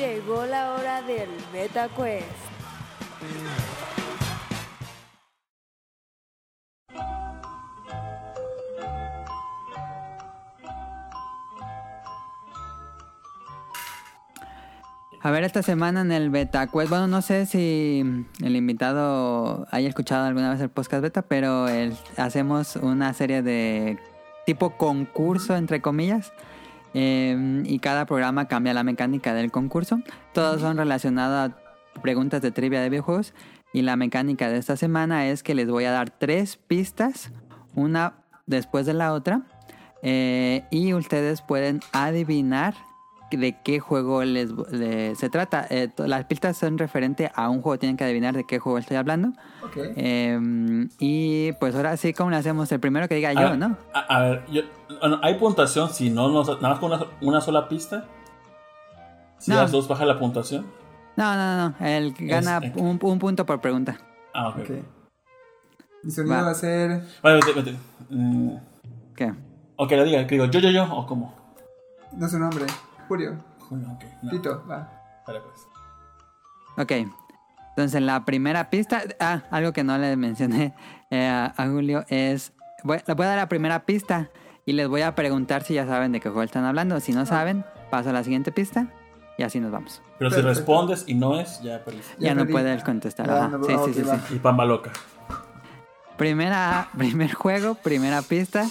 Llegó 0.01 0.47
la 0.47 0.71
hora 0.73 1.03
del 1.03 1.29
Beta 1.53 1.87
Quest. 1.89 2.25
A 15.23 15.29
ver, 15.29 15.43
esta 15.43 15.61
semana 15.61 16.01
en 16.01 16.11
el 16.11 16.31
Beta 16.31 16.65
Quest, 16.65 16.89
bueno, 16.89 17.07
no 17.07 17.21
sé 17.21 17.45
si 17.45 18.25
el 18.43 18.55
invitado 18.55 19.67
haya 19.69 19.87
escuchado 19.87 20.25
alguna 20.25 20.49
vez 20.49 20.61
el 20.61 20.69
podcast 20.69 21.03
Beta, 21.03 21.21
pero 21.21 21.67
el- 21.67 21.95
hacemos 22.17 22.75
una 22.75 23.13
serie 23.13 23.43
de 23.43 23.99
tipo 24.47 24.71
concurso, 24.77 25.55
entre 25.55 25.79
comillas, 25.79 26.33
eh, 26.93 27.63
y 27.65 27.79
cada 27.79 28.05
programa 28.05 28.47
cambia 28.47 28.73
la 28.73 28.83
mecánica 28.83 29.33
del 29.33 29.51
concurso. 29.51 30.01
Todos 30.33 30.61
son 30.61 30.77
relacionados 30.77 31.51
a 31.51 32.01
preguntas 32.01 32.41
de 32.41 32.51
trivia 32.51 32.81
de 32.81 32.89
videojuegos, 32.89 33.33
y 33.73 33.83
la 33.83 33.95
mecánica 33.95 34.49
de 34.49 34.57
esta 34.57 34.75
semana 34.75 35.27
es 35.27 35.43
que 35.43 35.55
les 35.55 35.69
voy 35.69 35.85
a 35.85 35.91
dar 35.91 36.09
tres 36.09 36.57
pistas, 36.57 37.31
una 37.73 38.15
después 38.45 38.85
de 38.85 38.93
la 38.93 39.13
otra, 39.13 39.43
eh, 40.01 40.65
y 40.71 40.93
ustedes 40.93 41.41
pueden 41.41 41.79
adivinar 41.93 42.73
de 43.37 43.57
qué 43.63 43.79
juego 43.79 44.23
les, 44.23 44.49
le- 44.71 45.15
se 45.15 45.29
trata. 45.29 45.65
Eh, 45.69 45.89
las 45.97 46.25
pistas 46.25 46.57
son 46.57 46.77
referente 46.77 47.31
a 47.35 47.49
un 47.49 47.61
juego, 47.61 47.79
tienen 47.79 47.97
que 47.97 48.03
adivinar 48.03 48.35
de 48.35 48.43
qué 48.45 48.59
juego 48.59 48.77
estoy 48.77 48.97
hablando. 48.97 49.33
Eh, 49.95 50.87
y 50.99 51.51
pues 51.53 51.75
ahora 51.75 51.95
sí, 51.97 52.13
¿cómo 52.13 52.29
le 52.31 52.37
hacemos? 52.37 52.71
El 52.71 52.79
primero 52.79 53.07
que 53.07 53.15
diga 53.15 53.29
A 53.29 53.33
yo, 53.33 53.41
ver, 53.41 53.57
¿no? 53.57 53.77
A, 53.93 53.99
a 53.99 54.21
ver, 54.21 54.43
yo, 54.51 54.61
hay 55.21 55.35
puntuación 55.35 55.89
si 55.89 56.09
no 56.09 56.29
nos, 56.29 56.47
nada 56.61 56.69
más 56.69 56.79
con 56.79 56.91
una, 56.91 57.05
una 57.21 57.41
sola 57.41 57.67
pista. 57.67 58.05
Si 59.37 59.49
No. 59.51 59.57
las 59.57 59.71
dos 59.71 59.87
baja 59.87 60.05
la 60.05 60.19
puntuación. 60.19 60.65
No, 61.17 61.35
no, 61.35 61.57
no, 61.57 61.75
no. 61.79 61.85
El 61.85 62.13
que 62.13 62.25
gana 62.27 62.59
Es- 62.61 62.75
un, 62.75 62.99
un 63.01 63.19
punto 63.19 63.45
por 63.45 63.59
pregunta. 63.59 63.97
Ah, 64.33 64.49
ok. 64.49 64.59
Ok. 64.59 64.69
Mi 66.03 66.11
sonido 66.11 66.35
Va. 66.35 66.41
va, 66.43 66.51
a 66.51 66.55
ser. 66.55 67.01
Vale, 67.21 67.35
vete, 67.45 67.53
vete. 67.53 67.77
Mm, 68.09 68.55
¿Qué? 69.15 69.33
ok, 69.75 69.91
lo 69.91 70.03
diga, 70.03 70.25
que 70.25 70.35
digo 70.35 70.45
yo, 70.45 70.59
yo, 70.59 70.69
yo, 70.69 70.83
o 70.91 71.05
cómo. 71.05 71.35
No 72.13 72.25
es 72.25 72.31
su 72.31 72.39
nombre. 72.39 72.65
Julio. 73.11 73.35
Julio, 73.67 73.87
ok. 73.91 74.03
No. 74.21 74.31
Tito, 74.31 74.63
va. 74.69 74.89
Vale, 75.27 75.41
pues. 75.41 75.67
Ok. 76.77 77.13
Entonces, 77.71 78.01
la 78.01 78.23
primera 78.23 78.69
pista. 78.69 79.03
Ah, 79.19 79.41
algo 79.51 79.73
que 79.73 79.83
no 79.83 79.97
le 79.97 80.15
mencioné 80.15 80.73
eh, 81.09 81.27
a, 81.27 81.53
Julio 81.67 82.05
es. 82.07 82.53
Voy, 82.85 82.99
les 83.05 83.17
voy 83.17 83.25
a 83.25 83.29
dar 83.29 83.37
la 83.37 83.49
primera 83.49 83.85
pista 83.85 84.29
y 84.65 84.71
les 84.71 84.87
voy 84.87 85.01
a 85.01 85.13
preguntar 85.13 85.63
si 85.63 85.73
ya 85.73 85.85
saben 85.85 86.13
de 86.13 86.21
qué 86.21 86.29
juego 86.29 86.43
están 86.43 86.63
hablando. 86.63 87.01
Si 87.01 87.11
no 87.11 87.25
saben, 87.25 87.65
paso 87.89 88.11
a 88.11 88.13
la 88.13 88.23
siguiente 88.23 88.53
pista 88.53 88.87
y 89.37 89.43
así 89.43 89.59
nos 89.59 89.71
vamos. 89.73 90.01
Pero 90.17 90.29
si 90.29 90.37
Perfecto. 90.37 90.59
respondes 90.59 91.03
y 91.05 91.13
no 91.13 91.37
es, 91.37 91.61
ya 91.61 91.83
perdiste. 91.83 92.13
Ya, 92.17 92.29
Ya 92.29 92.35
no 92.35 92.47
puedes 92.47 92.81
contestar. 92.81 93.27
Ya, 93.27 93.49
no, 93.49 93.61
sí, 93.65 93.73
ah, 93.75 93.81
sí, 93.87 93.93
sí, 93.93 94.03
sí. 94.05 94.35
Y 94.35 94.39
pamba 94.39 94.63
loca. 94.63 94.93
Primera, 96.15 96.87
primer 96.97 97.33
juego, 97.33 97.75
primera 97.75 98.21
pista. 98.21 98.67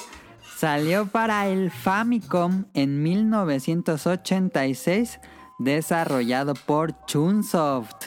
Salió 0.60 1.06
para 1.06 1.48
el 1.48 1.70
Famicom 1.70 2.66
en 2.74 3.02
1986, 3.02 5.18
desarrollado 5.58 6.52
por 6.52 7.02
Chunsoft. 7.06 8.04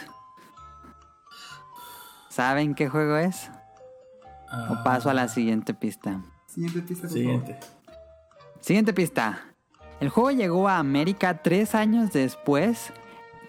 ¿Saben 2.29 2.75
qué 2.75 2.89
juego 2.89 3.17
es? 3.17 3.49
Ah, 4.51 4.67
O 4.69 4.83
paso 4.83 5.09
a 5.09 5.15
la 5.15 5.29
siguiente 5.29 5.73
pista. 5.73 6.21
Siguiente 6.45 6.83
pista, 6.83 7.07
por 7.07 7.09
Siguiente. 7.09 7.59
Siguiente 8.59 8.93
pista. 8.93 9.45
El 9.99 10.09
juego 10.09 10.29
llegó 10.29 10.69
a 10.69 10.77
América 10.77 11.41
tres 11.41 11.73
años 11.73 12.13
después 12.13 12.93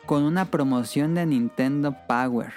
con 0.06 0.22
una 0.22 0.46
promoción 0.46 1.14
de 1.14 1.26
Nintendo 1.26 1.94
Power. 2.08 2.54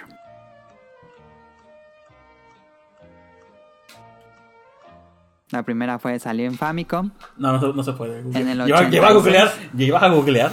La 5.50 5.62
primera 5.62 5.98
fue 5.98 6.18
salió 6.18 6.44
en 6.46 6.54
Famicom. 6.54 7.10
No, 7.38 7.52
no, 7.52 7.60
se- 7.60 7.74
no 7.76 7.82
se 7.82 7.92
puede. 7.94 8.20
En 8.20 8.48
el 8.48 8.58
Lleva, 8.66 8.78
86. 8.80 8.90
lleva 8.90 9.08
a 9.08 9.12
googlear. 9.12 9.50
Lleva 9.74 9.98
a 10.00 10.08
googlear. 10.08 10.52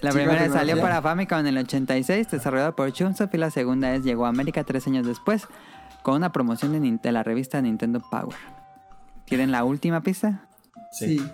La 0.00 0.10
primera 0.12 0.48
salió 0.48 0.80
para 0.80 1.02
Famicom 1.02 1.40
en 1.40 1.46
el 1.48 1.58
86, 1.58 2.30
desarrollada 2.30 2.72
por 2.72 2.92
Chunsoft, 2.92 3.34
y 3.34 3.38
la 3.38 3.50
segunda 3.50 3.92
es 3.94 4.04
llegó 4.04 4.26
a 4.26 4.28
América 4.28 4.62
tres 4.64 4.86
años 4.86 5.06
después 5.06 5.46
con 6.02 6.14
una 6.14 6.30
promoción 6.32 6.72
de, 6.72 6.98
de 7.02 7.12
la 7.12 7.22
revista 7.24 7.60
Nintendo 7.60 8.00
Power. 8.10 8.36
¿Quieren 9.26 9.50
la 9.50 9.64
última 9.64 10.02
pista? 10.02 10.46
Sí. 10.92 11.18
Sí. 11.18 11.26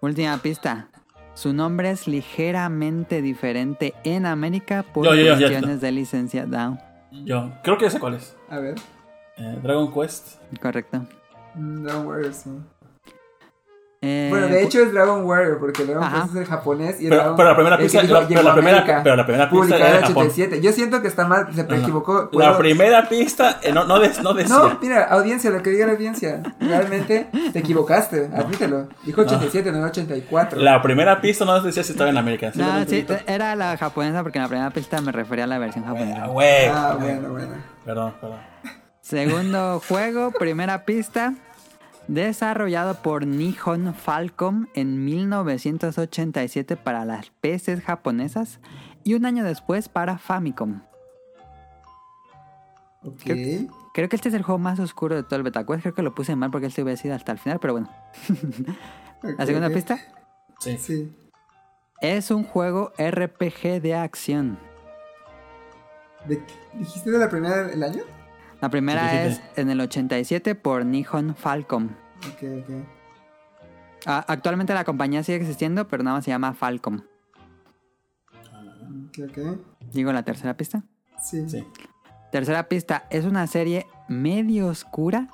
Última 0.00 0.38
pista. 0.38 0.88
Su 1.34 1.52
nombre 1.52 1.90
es 1.90 2.08
ligeramente 2.08 3.20
diferente 3.20 3.94
en 4.04 4.24
América 4.26 4.82
por 4.82 5.04
Yo, 5.04 5.14
yo, 5.14 5.36
cuestiones 5.36 5.80
de 5.80 5.92
licencia. 5.92 6.46
Down. 6.46 6.78
Yo 7.12 7.52
creo 7.62 7.76
que 7.76 7.84
ya 7.84 7.90
sé 7.90 8.00
cuál 8.00 8.14
es. 8.14 8.34
A 8.48 8.58
ver. 8.58 8.76
Eh, 9.36 9.58
Dragon 9.62 9.92
Quest. 9.92 10.36
Correcto. 10.60 11.04
Mm, 11.58 11.82
Dragon 11.84 12.06
Warrior, 12.06 12.32
sí. 12.34 12.50
Eh, 14.00 14.28
Bueno, 14.30 14.46
de 14.46 14.62
hecho 14.62 14.80
es 14.80 14.92
Dragon 14.92 15.24
Warrior, 15.24 15.58
porque 15.58 15.84
Dragon 15.84 16.04
Ajá. 16.04 16.22
Quest 16.22 16.30
es 16.36 16.40
el 16.42 16.46
japonés 16.46 17.00
y 17.00 17.04
el 17.06 17.10
Pero- 17.10 17.20
Dragon 17.22 17.36
pero 17.36 17.48
la 17.48 17.54
primera 17.56 17.78
pista- 17.78 18.00
dijo, 18.02 18.14
la- 18.14 18.28
pero 18.28 18.42
la 18.44 18.54
primera- 18.54 19.02
pero 19.02 19.16
la 19.16 19.26
primera 19.26 19.50
pista 19.50 19.58
publicado 19.60 19.84
era 19.84 19.88
en 19.96 20.00
de 20.02 20.06
Japón. 20.06 20.22
87. 20.28 20.60
Yo 20.60 20.70
siento 20.72 21.02
que 21.02 21.08
está 21.08 21.26
mal, 21.26 21.48
se 21.52 21.64
me 21.64 21.68
No, 21.70 21.74
no. 21.78 21.82
equivocó. 21.82 22.30
La 22.34 22.56
primera 22.56 23.08
pista 23.08 23.58
eh, 23.60 23.72
no, 23.72 23.86
no, 23.86 23.96
no 23.98 24.34
decía. 24.34 24.54
No, 24.56 24.78
mira, 24.80 25.02
audiencia, 25.06 25.50
lo 25.50 25.60
que 25.64 25.70
diga 25.70 25.86
la 25.86 25.94
audiencia. 25.94 26.44
Realmente 26.60 27.28
te 27.52 27.58
equivocaste, 27.58 28.30
admítelo. 28.36 28.86
Dijo 29.02 29.22
87, 29.22 29.72
no, 29.72 29.84
84. 29.84 30.60
La 30.60 30.80
primera 30.80 31.20
pista 31.20 31.44
no 31.44 31.60
decía 31.60 31.82
si 31.82 31.90
estaba 31.90 32.08
en 32.10 32.18
América. 32.18 32.52
¿sí 32.52 32.60
no, 32.60 32.84
sí, 32.84 33.04
era 33.26 33.56
la 33.56 33.76
japonesa 33.76 34.22
porque 34.22 34.38
en 34.38 34.42
la 34.44 34.48
primera 34.48 34.70
pista 34.70 35.00
me 35.00 35.10
refería 35.10 35.42
a 35.42 35.48
la 35.48 35.58
versión 35.58 35.84
japonesa. 35.84 36.18
Ah. 36.22 36.28
Ah, 36.72 36.96
bueno, 37.00 37.30
bueno. 37.30 37.48
Perdón, 37.84 38.14
perdón. 38.20 38.38
Segundo 39.00 39.82
juego, 39.88 40.30
primera 40.30 40.84
pista. 40.84 41.34
Desarrollado 42.08 42.94
por 43.02 43.26
Nihon 43.26 43.94
Falcom 43.94 44.66
en 44.74 45.04
1987 45.04 46.76
para 46.76 47.04
las 47.04 47.30
PCs 47.42 47.82
japonesas 47.82 48.60
y 49.04 49.14
un 49.14 49.26
año 49.26 49.44
después 49.44 49.88
para 49.90 50.16
Famicom. 50.18 50.80
Ok. 53.04 53.22
Creo 53.94 54.08
que 54.08 54.16
este 54.16 54.28
es 54.30 54.34
el 54.34 54.42
juego 54.42 54.58
más 54.58 54.78
oscuro 54.80 55.16
de 55.16 55.22
todo 55.22 55.36
el 55.36 55.42
Betacuest. 55.42 55.82
Creo 55.82 55.94
que 55.94 56.02
lo 56.02 56.14
puse 56.14 56.34
mal 56.34 56.50
porque 56.50 56.66
este 56.68 56.82
hubiera 56.82 57.00
sido 57.00 57.14
hasta 57.14 57.32
el 57.32 57.38
final, 57.38 57.58
pero 57.60 57.74
bueno. 57.74 57.90
ok, 59.22 59.38
La 59.38 59.46
segunda 59.46 59.68
pista 59.70 59.98
Sí. 60.60 60.76
Sí. 60.78 61.16
es 62.00 62.30
un 62.30 62.42
juego 62.44 62.92
RPG 62.98 63.80
de 63.82 63.94
acción. 63.94 64.58
¿De- 66.26 66.42
¿Dijiste 66.74 67.10
de 67.10 67.18
la 67.18 67.28
primera 67.28 67.64
del 67.64 67.82
año? 67.82 68.02
La 68.60 68.68
primera 68.70 69.08
Sí, 69.10 69.34
sí, 69.34 69.40
es 69.52 69.58
en 69.58 69.70
el 69.70 69.80
87 69.80 70.54
por 70.54 70.84
Nihon 70.84 71.36
Falcom. 71.36 71.90
Ok, 72.18 72.42
ok. 72.62 72.70
Ah, 74.06 74.24
actualmente 74.28 74.74
la 74.74 74.84
compañía 74.84 75.22
sigue 75.22 75.38
existiendo, 75.38 75.86
pero 75.88 76.02
nada 76.02 76.16
más 76.16 76.24
se 76.24 76.30
llama 76.30 76.54
Falcom. 76.54 77.02
Ok, 79.08 79.18
ok. 79.28 79.58
Digo 79.92 80.12
la 80.12 80.22
tercera 80.22 80.56
pista. 80.56 80.82
Sí. 81.20 81.48
Sí. 81.48 81.64
Tercera 82.32 82.68
pista, 82.68 83.06
es 83.10 83.24
una 83.24 83.46
serie 83.46 83.86
medio 84.08 84.66
oscura, 84.68 85.28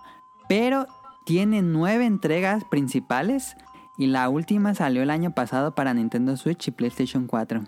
pero 0.48 0.86
tiene 1.26 1.62
nueve 1.62 2.06
entregas 2.06 2.64
principales 2.64 3.56
y 3.96 4.06
la 4.06 4.28
última 4.28 4.74
salió 4.74 5.02
el 5.02 5.10
año 5.10 5.34
pasado 5.34 5.74
para 5.74 5.94
Nintendo 5.94 6.36
Switch 6.36 6.68
y 6.68 6.70
PlayStation 6.70 7.26
4. 7.26 7.64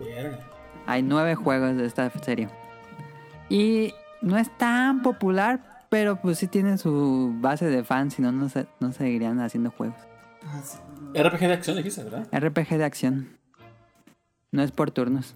Verga. 0.00 0.53
Hay 0.86 1.02
nueve 1.02 1.34
juegos 1.34 1.76
de 1.76 1.86
esta 1.86 2.10
serie. 2.10 2.48
Y 3.48 3.94
no 4.22 4.36
es 4.38 4.50
tan 4.58 5.02
popular, 5.02 5.86
pero 5.88 6.16
pues 6.20 6.38
sí 6.38 6.46
tiene 6.46 6.78
su 6.78 7.32
base 7.40 7.66
de 7.66 7.84
fans, 7.84 8.14
si 8.14 8.22
no, 8.22 8.32
no, 8.32 8.48
se- 8.48 8.66
no 8.80 8.92
seguirían 8.92 9.40
haciendo 9.40 9.70
juegos. 9.70 9.96
Ah. 10.46 10.60
RPG 11.14 11.40
de 11.40 11.52
acción 11.52 11.76
dijiste, 11.76 12.04
¿verdad? 12.04 12.26
RPG 12.32 12.76
de 12.78 12.84
acción. 12.84 13.28
No 14.50 14.62
es 14.62 14.72
por 14.72 14.90
turnos. 14.90 15.34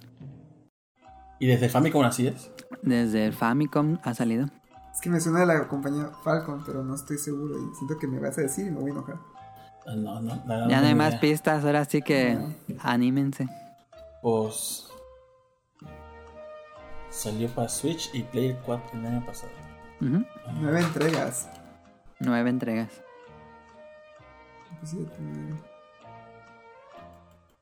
Y 1.39 1.47
desde 1.47 1.69
Famicom 1.69 2.05
así 2.05 2.27
es. 2.27 2.51
Desde 2.83 3.27
el 3.27 3.33
Famicom 3.33 3.99
ha 4.03 4.15
salido. 4.15 4.47
Es 4.93 5.01
que 5.01 5.11
me 5.11 5.21
suena 5.21 5.41
de 5.41 5.47
la 5.47 5.69
compañía 5.69 6.11
Falcon, 6.25 6.63
pero 6.67 6.83
no 6.83 6.95
estoy 6.97 7.19
seguro 7.19 7.55
y 7.57 7.75
siento 7.77 7.97
que 7.99 8.07
me 8.09 8.19
vas 8.19 8.37
a 8.39 8.43
decir 8.43 8.67
y 8.67 8.71
me 8.71 8.81
voy 8.81 8.91
a 8.91 8.95
enojar. 8.95 9.17
Ah, 9.87 9.95
No, 9.97 10.21
no, 10.21 10.35
no, 10.45 10.69
Ya 10.69 10.81
no 10.81 10.87
hay 10.89 10.95
más 10.95 11.11
idea. 11.11 11.21
pistas, 11.21 11.65
ahora 11.65 11.85
sí 11.85 12.03
que 12.03 12.37
anímense. 12.83 13.49
Pues. 14.23 14.88
Salió 17.11 17.49
para 17.49 17.69
Switch 17.69 18.11
y 18.15 18.23
Play 18.23 18.57
4 18.65 18.99
el 18.99 19.07
año 19.07 19.25
pasado. 19.25 19.53
Nueve 20.01 20.81
entregas. 20.81 21.49
Nueve 22.21 22.51
entregas. 22.51 22.91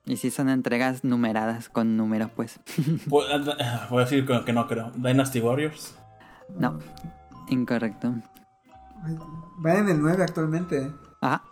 Y 0.04 0.16
sí 0.16 0.30
son 0.30 0.48
entregas 0.48 1.02
numeradas, 1.04 1.68
con 1.68 1.96
números 1.96 2.30
pues. 2.34 2.60
Voy 3.06 3.24
a 3.30 4.04
decir 4.04 4.26
que 4.44 4.52
no 4.52 4.66
creo. 4.66 4.92
Dynasty 4.94 5.40
Warriors. 5.40 5.96
No, 6.58 6.78
incorrecto. 7.48 8.14
Va 9.64 9.74
en 9.74 9.88
el 9.88 10.00
9 10.00 10.22
actualmente. 10.22 10.92
Ajá. 11.20 11.42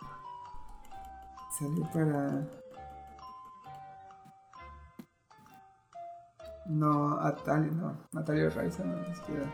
Salió 1.57 1.83
para. 1.91 2.47
No, 6.65 7.19
Atali, 7.21 7.69
no. 7.71 7.95
Atali 8.19 8.47
Ryzen, 8.49 8.89
no, 8.89 8.97
ni 9.07 9.15
siquiera. 9.15 9.45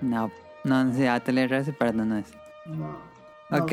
No, 0.00 0.30
no, 0.64 0.84
no 0.84 0.92
sé, 0.92 1.08
Atelier 1.08 1.50
Race, 1.50 1.72
pero 1.72 1.92
no, 1.92 2.04
no 2.04 2.18
es. 2.18 2.32
No. 2.66 2.96
No, 3.50 3.64
Ok. 3.64 3.72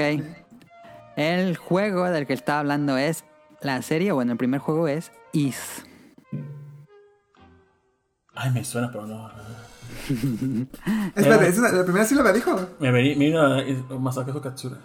El 1.15 1.57
juego 1.57 2.05
del 2.05 2.25
que 2.27 2.33
estaba 2.33 2.59
hablando 2.59 2.97
es 2.97 3.25
la 3.61 3.81
serie, 3.81 4.11
bueno, 4.11 4.31
el 4.31 4.37
primer 4.37 4.61
juego 4.61 4.87
es 4.87 5.11
Is. 5.33 5.85
Ay, 8.33 8.51
me 8.51 8.63
suena, 8.63 8.89
pero 8.91 9.05
no. 9.05 9.29
Espérate, 11.15 11.49
¿esa 11.49 11.67
es 11.67 11.73
la 11.73 11.83
primera 11.83 12.05
sílaba 12.05 12.31
dijo. 12.31 12.57
Me 12.79 12.91
vení, 12.91 13.15
mira, 13.15 13.57
Masakazu 13.99 14.39
Katsura. 14.39 14.77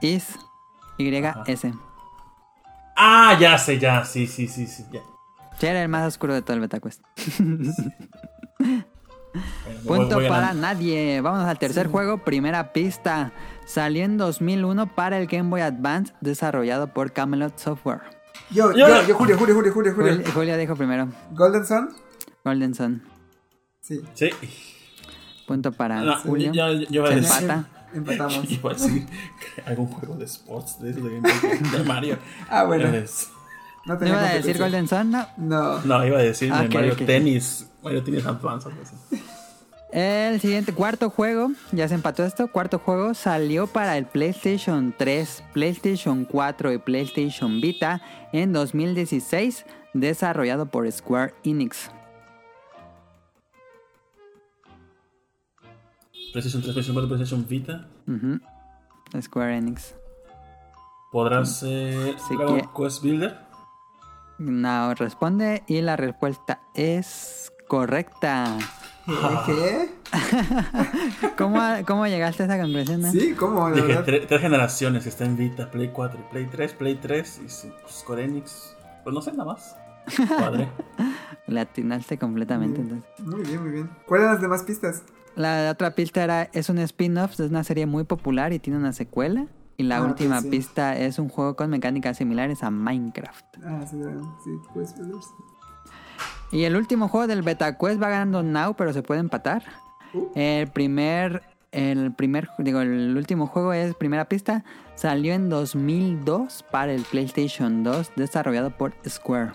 Is. 0.00 0.38
Y-S. 0.96 1.72
Ah, 2.96 3.36
ya 3.38 3.58
sé, 3.58 3.78
ya, 3.78 4.04
sí, 4.04 4.26
sí, 4.26 4.48
sí, 4.48 4.66
sí, 4.66 4.84
ya. 4.90 5.00
Sí, 5.58 5.66
era 5.66 5.82
el 5.82 5.88
más 5.88 6.06
oscuro 6.06 6.34
de 6.34 6.42
todo 6.42 6.54
el 6.54 6.60
BetaQuest. 6.60 7.02
Bueno, 7.38 8.84
voy- 9.84 9.98
Punto 9.98 10.16
voy 10.16 10.28
para 10.28 10.40
ganando. 10.48 10.62
nadie. 10.62 11.20
Vámonos 11.20 11.46
al 11.48 11.58
tercer 11.58 11.88
juego. 11.88 12.18
Primera 12.24 12.72
pista. 12.72 13.32
Salió 13.66 14.04
en 14.04 14.16
2001 14.16 14.94
para 14.94 15.18
el 15.18 15.26
Game 15.26 15.50
Boy 15.50 15.60
Advance, 15.60 16.12
desarrollado 16.20 16.88
por 16.92 17.12
Camelot 17.12 17.58
Software. 17.58 18.00
Yo, 18.50 18.72
Yo- 18.72 18.88
yo, 18.88 19.06
yo, 19.06 19.14
Julio, 19.14 19.36
Julio, 19.38 19.54
Julio, 19.54 19.72
Julio, 19.72 19.94
Julio. 19.94 20.12
Jul- 20.14 20.32
Julia 20.32 20.56
dijo 20.56 20.74
primero. 20.76 21.08
Golden 21.32 21.66
Sun. 21.66 21.90
Golden 22.44 22.74
Sun. 22.74 23.02
Sí. 23.82 24.00
Sí. 24.14 24.30
Punto 25.46 25.72
para 25.72 26.00
No, 26.02 26.16
Julio. 26.20 26.52
yo, 26.52 26.72
yo 26.90 27.06
Se 27.06 27.14
empata. 27.14 27.68
Empatamos. 27.92 28.44
Iba 28.50 28.70
a 28.70 28.74
decir 28.74 29.06
algún 29.66 29.86
juego 29.86 30.14
de 30.16 30.24
sports 30.24 30.78
de 30.80 30.92
de 30.92 31.84
Mario. 31.86 32.18
Ah, 32.48 32.64
bueno. 32.64 32.90
No 33.88 33.94
¿No 33.94 33.98
tenía 33.98 34.14
iba 34.14 34.22
a 34.28 34.34
decir. 34.34 34.58
Golden 34.58 34.86
Sun? 34.86 35.10
No. 35.10 35.26
No. 35.38 35.80
No, 35.82 36.04
iba 36.06 36.18
a 36.18 36.22
decir 36.22 36.52
Ah, 36.52 36.60
de 36.60 36.66
ok, 36.68 36.74
Mario 36.74 36.92
ok. 36.92 37.06
Tennis. 37.06 37.68
Mario 37.82 38.04
Tennis 38.04 38.26
Advance. 38.26 38.68
El 39.90 40.38
siguiente, 40.40 40.74
cuarto 40.74 41.08
juego, 41.08 41.50
ya 41.72 41.88
se 41.88 41.94
empató 41.94 42.22
esto. 42.22 42.48
Cuarto 42.48 42.78
juego 42.78 43.14
salió 43.14 43.66
para 43.66 43.96
el 43.96 44.04
PlayStation 44.04 44.94
3, 44.96 45.42
PlayStation 45.54 46.26
4 46.26 46.72
y 46.74 46.78
PlayStation 46.78 47.60
Vita 47.62 48.02
en 48.34 48.52
2016, 48.52 49.64
desarrollado 49.94 50.66
por 50.66 50.90
Square 50.92 51.32
Enix. 51.42 51.90
PlayStation 56.32 56.60
3, 56.62 56.74
PlayStation 56.74 56.94
4, 56.94 57.08
PlayStation 57.08 57.46
Vita. 57.48 57.86
Ujú. 58.06 58.40
Square 59.22 59.56
Enix. 59.56 59.94
¿Podrá 61.10 61.42
ser 61.46 62.18
Sí 62.18 62.36
Dragon 62.36 62.60
que- 62.60 62.68
Quest 62.76 63.02
Builder? 63.02 63.47
No 64.38 64.94
responde 64.94 65.64
y 65.66 65.80
la 65.80 65.96
respuesta 65.96 66.60
es 66.74 67.52
correcta. 67.66 68.56
¿Qué? 69.46 69.90
¿Cómo, 71.38 71.60
cómo 71.86 72.06
llegaste 72.06 72.42
a 72.44 72.46
esa 72.46 72.58
conclusión? 72.60 73.00
no? 73.00 73.10
Sí, 73.10 73.34
¿cómo? 73.34 73.68
La 73.70 73.76
Dije 73.76 73.98
tre- 74.04 74.26
tres 74.26 74.40
generaciones. 74.40 75.06
Está 75.06 75.24
en 75.24 75.36
Vita, 75.36 75.70
Play 75.70 75.88
4 75.92 76.20
y 76.20 76.30
Play 76.30 76.46
3, 76.46 76.72
Play 76.74 76.94
3 76.96 77.38
y 77.38 77.40
pues, 77.80 77.94
Square 77.94 78.24
Enix. 78.24 78.76
Pues 79.04 79.14
no 79.14 79.20
sé 79.22 79.32
nada 79.32 79.44
más. 79.46 79.76
Padre. 80.38 80.68
Le 81.46 81.60
atinaste 81.60 82.18
completamente. 82.18 82.80
entonces. 82.80 83.08
Muy 83.26 83.42
bien, 83.42 83.62
muy 83.62 83.70
bien. 83.72 83.90
¿Cuáles 84.06 84.24
eran 84.24 84.34
las 84.34 84.42
demás 84.42 84.62
pistas? 84.62 85.02
La 85.34 85.70
otra 85.70 85.94
pista 85.94 86.22
era, 86.24 86.42
es 86.52 86.68
un 86.68 86.78
spin-off, 86.78 87.32
es 87.32 87.40
una 87.50 87.64
serie 87.64 87.86
muy 87.86 88.04
popular 88.04 88.52
y 88.52 88.58
tiene 88.58 88.78
una 88.78 88.92
secuela. 88.92 89.46
Y 89.78 89.84
la 89.84 89.98
Ah, 89.98 90.02
última 90.02 90.40
sí. 90.42 90.48
pista 90.50 90.96
es 90.98 91.18
un 91.18 91.28
juego 91.30 91.54
con 91.56 91.70
mecánicas 91.70 92.16
similares 92.18 92.62
a 92.62 92.70
Minecraft. 92.70 93.44
Ah, 93.64 93.80
sí, 93.88 93.96
sí, 94.44 94.50
pues, 94.74 94.92
pues. 94.94 95.30
Y 96.50 96.64
el 96.64 96.76
último 96.76 97.08
juego 97.08 97.26
del 97.26 97.42
Beta 97.42 97.78
Quest 97.78 98.02
va 98.02 98.08
ganando 98.08 98.42
Now, 98.42 98.74
pero 98.74 98.92
se 98.92 99.02
puede 99.02 99.20
empatar. 99.20 99.62
Uh. 100.14 100.26
El 100.34 100.66
primer, 100.68 101.42
el 101.70 102.12
primer, 102.12 102.48
digo, 102.58 102.80
el 102.80 103.16
último 103.16 103.46
juego 103.46 103.72
es 103.72 103.94
primera 103.94 104.24
pista. 104.28 104.64
Salió 104.96 105.32
en 105.32 105.48
2002 105.48 106.64
para 106.72 106.92
el 106.92 107.02
PlayStation 107.02 107.84
2, 107.84 108.12
desarrollado 108.16 108.70
por 108.76 108.94
Square. 109.08 109.52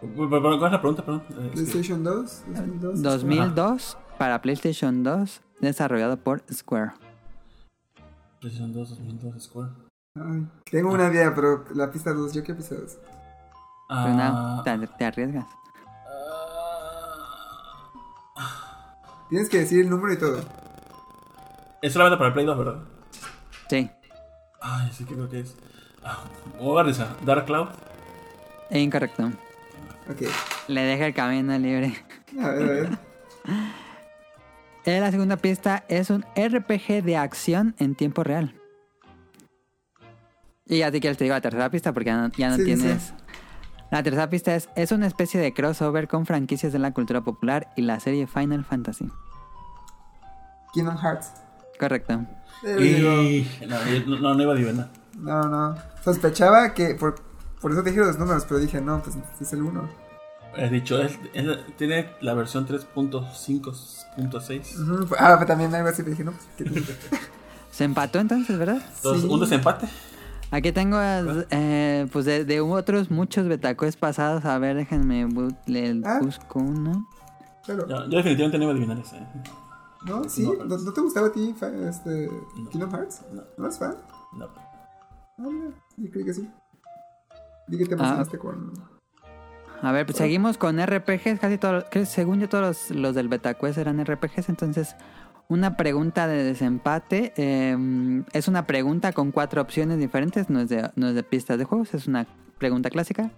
¿Cuál 0.00 0.34
es 0.34 0.72
la 0.72 0.80
pregunta? 0.82 1.02
Perdón. 1.04 1.22
Eh. 1.30 1.50
PlayStation 1.54 2.04
2, 2.04 2.44
2002. 2.48 3.02
2002 3.02 3.98
para 4.18 4.42
PlayStation 4.42 5.02
2, 5.02 5.40
desarrollado 5.60 6.18
por 6.18 6.42
Square. 6.52 6.92
PlayStation 8.40 8.72
2, 8.72 8.90
2002, 8.90 9.42
Square. 9.42 9.70
Ay, 10.16 10.46
tengo 10.70 10.92
una 10.92 11.08
idea, 11.08 11.34
pero 11.34 11.64
la 11.74 11.90
pista 11.90 12.12
2, 12.12 12.32
yo 12.32 12.42
quiero 12.44 12.58
pista 12.58 12.74
2. 12.74 12.98
Pero 12.98 13.10
Ah, 13.88 14.62
te, 14.64 14.86
te 14.86 15.04
arriesgas. 15.04 15.46
Tienes 19.28 19.48
que 19.48 19.58
decir 19.58 19.80
el 19.80 19.90
número 19.90 20.12
y 20.12 20.18
todo. 20.18 20.40
es 21.82 21.92
solamente 21.92 22.16
para 22.18 22.28
el 22.28 22.34
Play 22.34 22.46
2, 22.46 22.58
¿verdad? 22.58 22.80
Sí. 23.68 23.90
Ay, 24.60 24.90
sí 24.92 25.04
que 25.04 25.14
creo 25.14 25.28
que 25.28 25.40
es. 25.40 25.56
Ah, 26.04 26.22
voy 26.60 26.78
a 26.80 26.84
risa. 26.84 27.16
Dark 27.24 27.44
Cloud. 27.46 27.68
E 28.70 28.78
incorrecto. 28.80 29.26
Ok. 30.08 30.22
Le 30.68 30.80
deja 30.82 31.06
el 31.06 31.14
camino 31.14 31.56
libre. 31.58 31.94
A 32.40 32.48
ver, 32.50 32.62
a 32.62 32.66
ver. 32.66 32.98
Eh, 34.86 35.00
La 35.00 35.10
segunda 35.10 35.36
pista 35.36 35.84
es 35.88 36.10
un 36.10 36.24
RPG 36.36 37.02
de 37.04 37.16
acción 37.16 37.74
en 37.78 37.94
tiempo 37.94 38.22
real. 38.24 38.54
Y 40.66 40.78
ya 40.78 40.90
si 40.90 41.00
quieres 41.00 41.16
te 41.18 41.24
digo 41.24 41.34
la 41.34 41.40
tercera 41.40 41.70
pista 41.70 41.92
porque 41.92 42.06
ya 42.10 42.16
no, 42.16 42.28
ya 42.36 42.48
no 42.50 42.56
Sí, 42.56 42.62
sí, 42.62 42.66
tienes... 42.74 43.02
sí. 43.02 43.12
La 43.90 44.02
tercera 44.02 44.28
pista 44.28 44.54
es, 44.56 44.68
es 44.74 44.90
una 44.90 45.06
especie 45.06 45.40
de 45.40 45.52
crossover 45.54 46.08
con 46.08 46.26
franquicias 46.26 46.72
de 46.72 46.80
la 46.80 46.92
cultura 46.92 47.20
popular 47.20 47.68
y 47.76 47.82
la 47.82 48.00
serie 48.00 48.26
Final 48.26 48.64
Fantasy. 48.64 49.08
Kingdom 50.72 50.96
Hearts. 50.98 51.32
Correcto. 51.78 52.26
Eh, 52.64 52.74
digo, 52.76 53.12
Y... 53.22 53.48
No, 53.68 54.16
no, 54.18 54.34
no 54.34 54.42
iba 54.42 54.52
a 54.52 54.56
adivinar. 54.56 54.88
No, 55.16 55.42
no. 55.48 55.76
Sospechaba 56.04 56.74
que. 56.74 56.96
Por, 56.96 57.14
por 57.60 57.70
eso 57.70 57.82
te 57.84 57.90
dije 57.90 58.02
los 58.02 58.18
números, 58.18 58.44
pero 58.48 58.58
dije, 58.58 58.80
no, 58.80 59.00
pues 59.02 59.16
es 59.40 59.52
el 59.52 59.62
1. 59.62 59.88
He 60.58 60.68
dicho, 60.70 61.00
es- 61.02 61.18
es- 61.34 61.76
tiene 61.76 62.10
la 62.20 62.34
versión 62.34 62.66
3.5.6. 62.66 64.78
Ujú, 64.80 65.14
Ah, 65.18 65.34
pero 65.38 65.46
también 65.46 65.74
algo 65.74 65.88
así, 65.88 66.02
pero 66.02 66.10
dije, 66.10 66.24
no, 66.24 66.32
pues. 66.32 66.48
¿qué 66.56 66.64
te- 66.64 66.64
Se 67.70 67.84
empató 67.84 68.18
entonces, 68.18 68.58
¿verdad? 68.58 68.82
Entonces, 68.96 69.22
Sí. 69.24 69.28
un 69.28 69.40
desempate. 69.40 69.86
Aquí 70.50 70.72
tengo 70.72 70.96
eh, 71.00 72.06
pues 72.12 72.24
de, 72.24 72.44
de 72.44 72.60
otros 72.60 73.10
muchos 73.10 73.46
betacues 73.48 73.96
pasados. 73.96 74.44
A 74.44 74.58
ver, 74.58 74.76
déjenme 74.76 75.26
le 75.66 76.00
Ah. 76.04 76.20
busco 76.22 76.60
uno. 76.60 77.06
Claro. 77.64 77.86
Yo, 77.88 78.04
yo 78.08 78.16
definitivamente 78.18 78.58
no 78.58 78.64
iba 78.64 78.72
a 78.72 78.76
adivinar 78.76 78.98
ese. 78.98 79.20
¿No? 80.06 80.28
¿Sí? 80.28 80.42
No, 80.44 80.64
¿No, 80.64 80.78
no 80.78 80.92
te 80.92 81.00
gustaba 81.00 81.26
a 81.26 81.32
ti 81.32 81.52
este, 81.88 82.30
Kingdom 82.70 82.90
Hearts? 82.92 83.22
No. 83.32 83.42
¿No 83.58 83.64
eres 83.64 83.78
fan? 83.78 83.96
No. 84.34 84.46
Ah, 85.38 85.48
mira, 85.50 85.70
yo 85.96 86.10
creí 86.12 86.24
que 86.24 86.32
sí. 86.34 86.48
Vi 87.66 87.78
que 87.78 87.86
te 87.86 87.94
Ah. 87.94 87.98
emocionaste 87.98 88.38
con. 88.38 88.72
A 89.82 89.92
ver, 89.92 90.06
pues 90.06 90.18
seguimos 90.18 90.58
con 90.58 90.78
RPGs. 90.84 91.38
Casi 91.40 91.58
todos, 91.58 91.84
según 92.04 92.40
yo, 92.40 92.48
todos 92.48 92.88
los, 92.90 92.98
los 92.98 93.14
del 93.14 93.28
Betacuest 93.28 93.78
eran 93.78 94.04
RPGs. 94.04 94.48
Entonces, 94.48 94.96
una 95.48 95.76
pregunta 95.76 96.26
de 96.26 96.42
desempate. 96.42 97.32
eh, 97.36 98.22
es 98.32 98.48
una 98.48 98.66
pregunta 98.66 99.12
con 99.12 99.32
cuatro 99.32 99.60
opciones 99.62 99.98
diferentes. 99.98 100.50
No 100.50 100.60
es, 100.60 100.68
de, 100.68 100.90
no 100.96 101.08
es 101.08 101.14
de 101.14 101.22
pistas 101.22 101.58
de 101.58 101.64
juegos, 101.64 101.94
es 101.94 102.06
una 102.06 102.26
pregunta 102.58 102.90
clásica. 102.90 103.30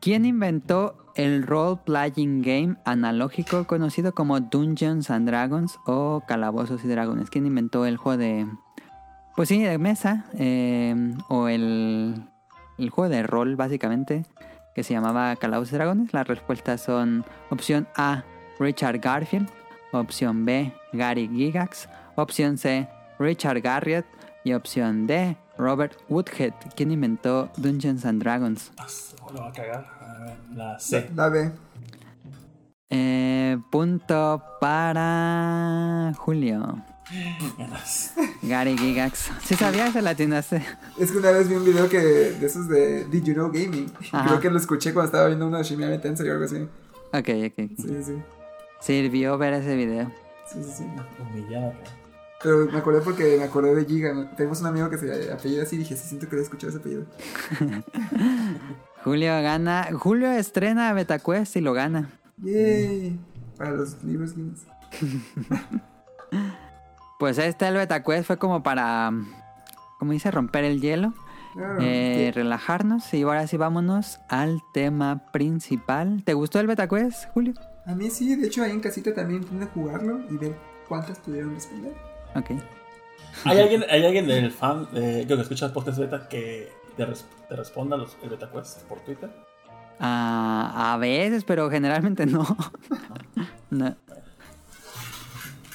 ¿Quién 0.00 0.24
inventó 0.24 0.96
el 1.14 1.46
role-playing 1.46 2.42
game 2.42 2.76
analógico 2.84 3.66
conocido 3.66 4.12
como 4.14 4.40
Dungeons 4.40 5.10
and 5.10 5.28
Dragons 5.28 5.78
o 5.86 6.24
Calabozos 6.26 6.84
y 6.84 6.88
Dragones? 6.88 7.30
¿Quién 7.30 7.46
inventó 7.46 7.86
el 7.86 7.96
juego 7.96 8.18
de. 8.18 8.46
Pues 9.36 9.48
sí, 9.48 9.62
de 9.62 9.78
mesa. 9.78 10.26
eh, 10.34 11.14
o 11.28 11.46
el, 11.48 12.24
el 12.78 12.90
juego 12.90 13.08
de 13.08 13.22
rol, 13.22 13.54
básicamente 13.56 14.26
que 14.74 14.82
se 14.82 14.94
llamaba 14.94 15.36
Calabozos 15.36 15.72
y 15.72 15.76
Dragones? 15.76 16.12
Las 16.12 16.26
respuestas 16.26 16.80
son 16.80 17.24
opción 17.50 17.86
A, 17.96 18.24
Richard 18.58 18.98
Garfield, 18.98 19.48
opción 19.92 20.44
B, 20.44 20.72
Gary 20.92 21.28
Gigax, 21.28 21.88
opción 22.16 22.58
C, 22.58 22.88
Richard 23.18 23.60
Garriott 23.60 24.06
y 24.44 24.52
opción 24.54 25.06
D, 25.06 25.36
Robert 25.58 25.96
Woodhead. 26.08 26.54
¿Quién 26.76 26.90
inventó 26.90 27.50
Dungeons 27.56 28.04
and 28.04 28.22
Dragons? 28.22 28.72
Lo 29.32 29.40
va 29.40 29.48
a 29.48 29.52
cagar. 29.52 29.86
A 30.00 30.24
ver, 30.24 30.36
la 30.54 30.78
C. 30.78 31.10
La 31.14 31.28
B. 31.28 31.52
Eh, 32.90 33.58
punto 33.70 34.42
para 34.60 36.12
Julio. 36.18 36.82
Gary 38.42 38.76
Gigax. 38.76 39.30
Si 39.44 39.54
sabías, 39.54 39.92
se 39.92 40.02
la 40.02 40.10
atinaste. 40.10 40.62
Es 40.98 41.12
que 41.12 41.18
una 41.18 41.30
vez 41.30 41.48
vi 41.48 41.54
un 41.54 41.64
video 41.64 41.88
que 41.88 41.98
de 41.98 42.46
esos 42.46 42.68
de 42.68 43.04
Did 43.04 43.24
You 43.24 43.34
Know 43.34 43.50
Gaming. 43.52 43.90
Ajá. 44.12 44.28
Creo 44.28 44.40
que 44.40 44.50
lo 44.50 44.58
escuché 44.58 44.92
cuando 44.92 45.06
estaba 45.06 45.26
viendo 45.26 45.46
uno 45.46 45.58
de 45.58 45.64
Shimia 45.64 46.00
Tensei 46.00 46.28
o 46.28 46.32
algo 46.32 46.44
así. 46.44 46.56
Ok, 47.12 47.28
ok. 47.46 47.56
Sí, 47.56 47.76
sí, 47.76 48.04
sí. 48.04 48.22
Sirvió 48.80 49.38
ver 49.38 49.54
ese 49.54 49.76
video. 49.76 50.10
Sí, 50.46 50.62
sí, 50.62 50.70
sí. 50.78 50.84
Humillado. 51.20 51.72
Pero 52.42 52.66
me 52.66 52.78
acordé 52.78 53.00
porque 53.00 53.36
me 53.38 53.44
acordé 53.44 53.74
de 53.74 53.84
Giga. 53.84 54.34
Tenemos 54.36 54.60
un 54.60 54.66
amigo 54.66 54.90
que 54.90 54.98
se 54.98 55.32
apellida 55.32 55.62
así 55.62 55.76
y 55.76 55.80
dije, 55.80 55.96
sí, 55.96 56.08
siento 56.08 56.28
que 56.28 56.36
he 56.36 56.40
escuchado 56.40 56.70
ese 56.70 56.78
apellido. 56.78 57.04
Julio 59.04 59.32
gana. 59.42 59.88
Julio 59.92 60.30
estrena 60.32 60.92
BetaQuest 60.92 61.56
y 61.56 61.60
lo 61.60 61.72
gana. 61.72 62.10
Yay. 62.38 63.18
Para 63.56 63.70
los 63.72 64.02
libros 64.02 64.34
Guinness. 64.34 64.66
Pues 67.22 67.38
este 67.38 67.68
el 67.68 67.74
BetaQuest 67.76 68.26
fue 68.26 68.36
como 68.36 68.64
para, 68.64 69.12
como 70.00 70.10
dice, 70.10 70.32
romper 70.32 70.64
el 70.64 70.80
hielo, 70.80 71.14
Claro. 71.52 71.78
eh, 71.80 72.32
relajarnos 72.34 73.14
y 73.14 73.22
ahora 73.22 73.46
sí 73.46 73.56
vámonos 73.56 74.18
al 74.28 74.60
tema 74.74 75.30
principal. 75.30 76.24
¿Te 76.24 76.34
gustó 76.34 76.58
el 76.58 76.66
BetaQuest, 76.66 77.26
Julio? 77.32 77.54
A 77.86 77.94
mí 77.94 78.10
sí, 78.10 78.34
de 78.34 78.48
hecho 78.48 78.64
ahí 78.64 78.72
en 78.72 78.80
casita 78.80 79.14
también 79.14 79.44
pude 79.44 79.66
jugarlo 79.66 80.18
y 80.32 80.36
ver 80.36 80.58
cuántas 80.88 81.20
pudieron 81.20 81.54
responder. 81.54 81.92
Ok. 82.34 82.50
¿Hay 83.44 83.60
alguien, 83.60 83.84
¿Hay 83.88 84.04
alguien 84.04 84.26
del 84.26 84.50
fan 84.50 84.88
eh, 84.92 85.24
que 85.28 85.34
escucha 85.34 85.72
podcast 85.72 85.98
beta 86.00 86.26
que 86.28 86.72
te, 86.96 87.06
res- 87.06 87.24
te 87.48 87.54
responda 87.54 87.96
los, 87.96 88.16
el 88.24 88.30
beta 88.30 88.50
quest 88.50 88.82
por 88.88 88.98
Twitter? 88.98 89.30
Ah, 90.00 90.92
a 90.94 90.96
veces, 90.96 91.44
pero 91.44 91.70
generalmente 91.70 92.26
no. 92.26 92.44
no. 93.70 93.94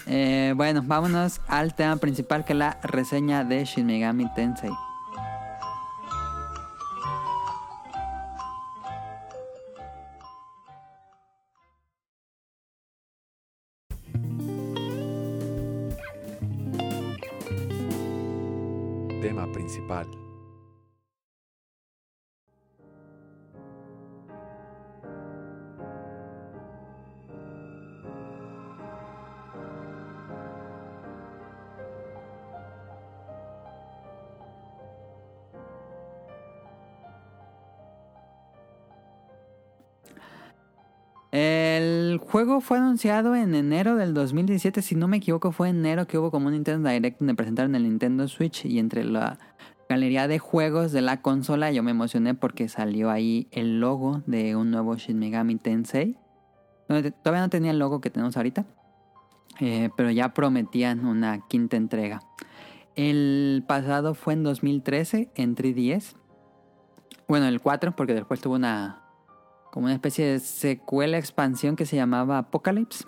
Eh, 0.10 0.54
bueno, 0.56 0.82
vámonos 0.86 1.42
al 1.48 1.74
tema 1.74 1.98
principal 1.98 2.46
que 2.46 2.54
es 2.54 2.60
la 2.60 2.80
reseña 2.82 3.44
de 3.44 3.66
Shin 3.66 3.86
Megami 3.86 4.32
Tensei. 4.34 4.72
Fue 42.62 42.78
anunciado 42.78 43.36
en 43.36 43.56
enero 43.56 43.96
del 43.96 44.14
2017, 44.14 44.82
si 44.82 44.96
no 44.96 45.08
me 45.08 45.18
equivoco 45.18 45.52
fue 45.52 45.70
en 45.70 45.78
enero 45.78 46.08
que 46.08 46.18
hubo 46.18 46.32
como 46.32 46.48
un 46.48 46.54
Nintendo 46.54 46.90
Direct 46.90 47.20
donde 47.20 47.36
presentaron 47.36 47.76
el 47.76 47.84
Nintendo 47.84 48.28
Switch 48.28 48.66
y 48.66 48.80
entre 48.80 49.04
la 49.04 49.38
galería 49.90 50.28
de 50.28 50.40
juegos 50.40 50.92
de 50.92 51.02
la 51.02 51.22
consola 51.22 51.72
yo 51.72 51.84
me 51.84 51.92
emocioné 51.92 52.34
porque 52.34 52.68
salió 52.68 53.10
ahí 53.10 53.48
el 53.52 53.80
logo 53.80 54.22
de 54.26 54.56
un 54.56 54.72
nuevo 54.72 54.96
Shin 54.96 55.20
Megami 55.20 55.56
Tensei. 55.56 56.18
Todavía 56.88 57.42
no 57.42 57.50
tenía 57.50 57.72
el 57.72 57.80
logo 57.80 58.02
que 58.02 58.10
tenemos 58.10 58.38
ahorita, 58.38 58.66
eh, 59.60 59.90
pero 59.98 60.12
ya 60.12 60.34
prometían 60.34 61.06
una 61.06 61.46
quinta 61.48 61.78
entrega. 61.78 62.22
El 62.96 63.64
pasado 63.68 64.16
fue 64.16 64.34
en 64.34 64.44
2013 64.44 65.32
en 65.36 65.56
3DS. 65.56 66.16
Bueno, 67.28 67.48
el 67.48 67.62
4 67.62 67.96
porque 67.96 68.14
después 68.14 68.42
tuvo 68.42 68.56
una 68.56 69.07
como 69.72 69.86
una 69.86 69.94
especie 69.94 70.26
de 70.26 70.40
secuela 70.40 71.18
expansión 71.18 71.76
que 71.76 71.86
se 71.86 71.96
llamaba 71.96 72.38
Apocalypse. 72.40 73.06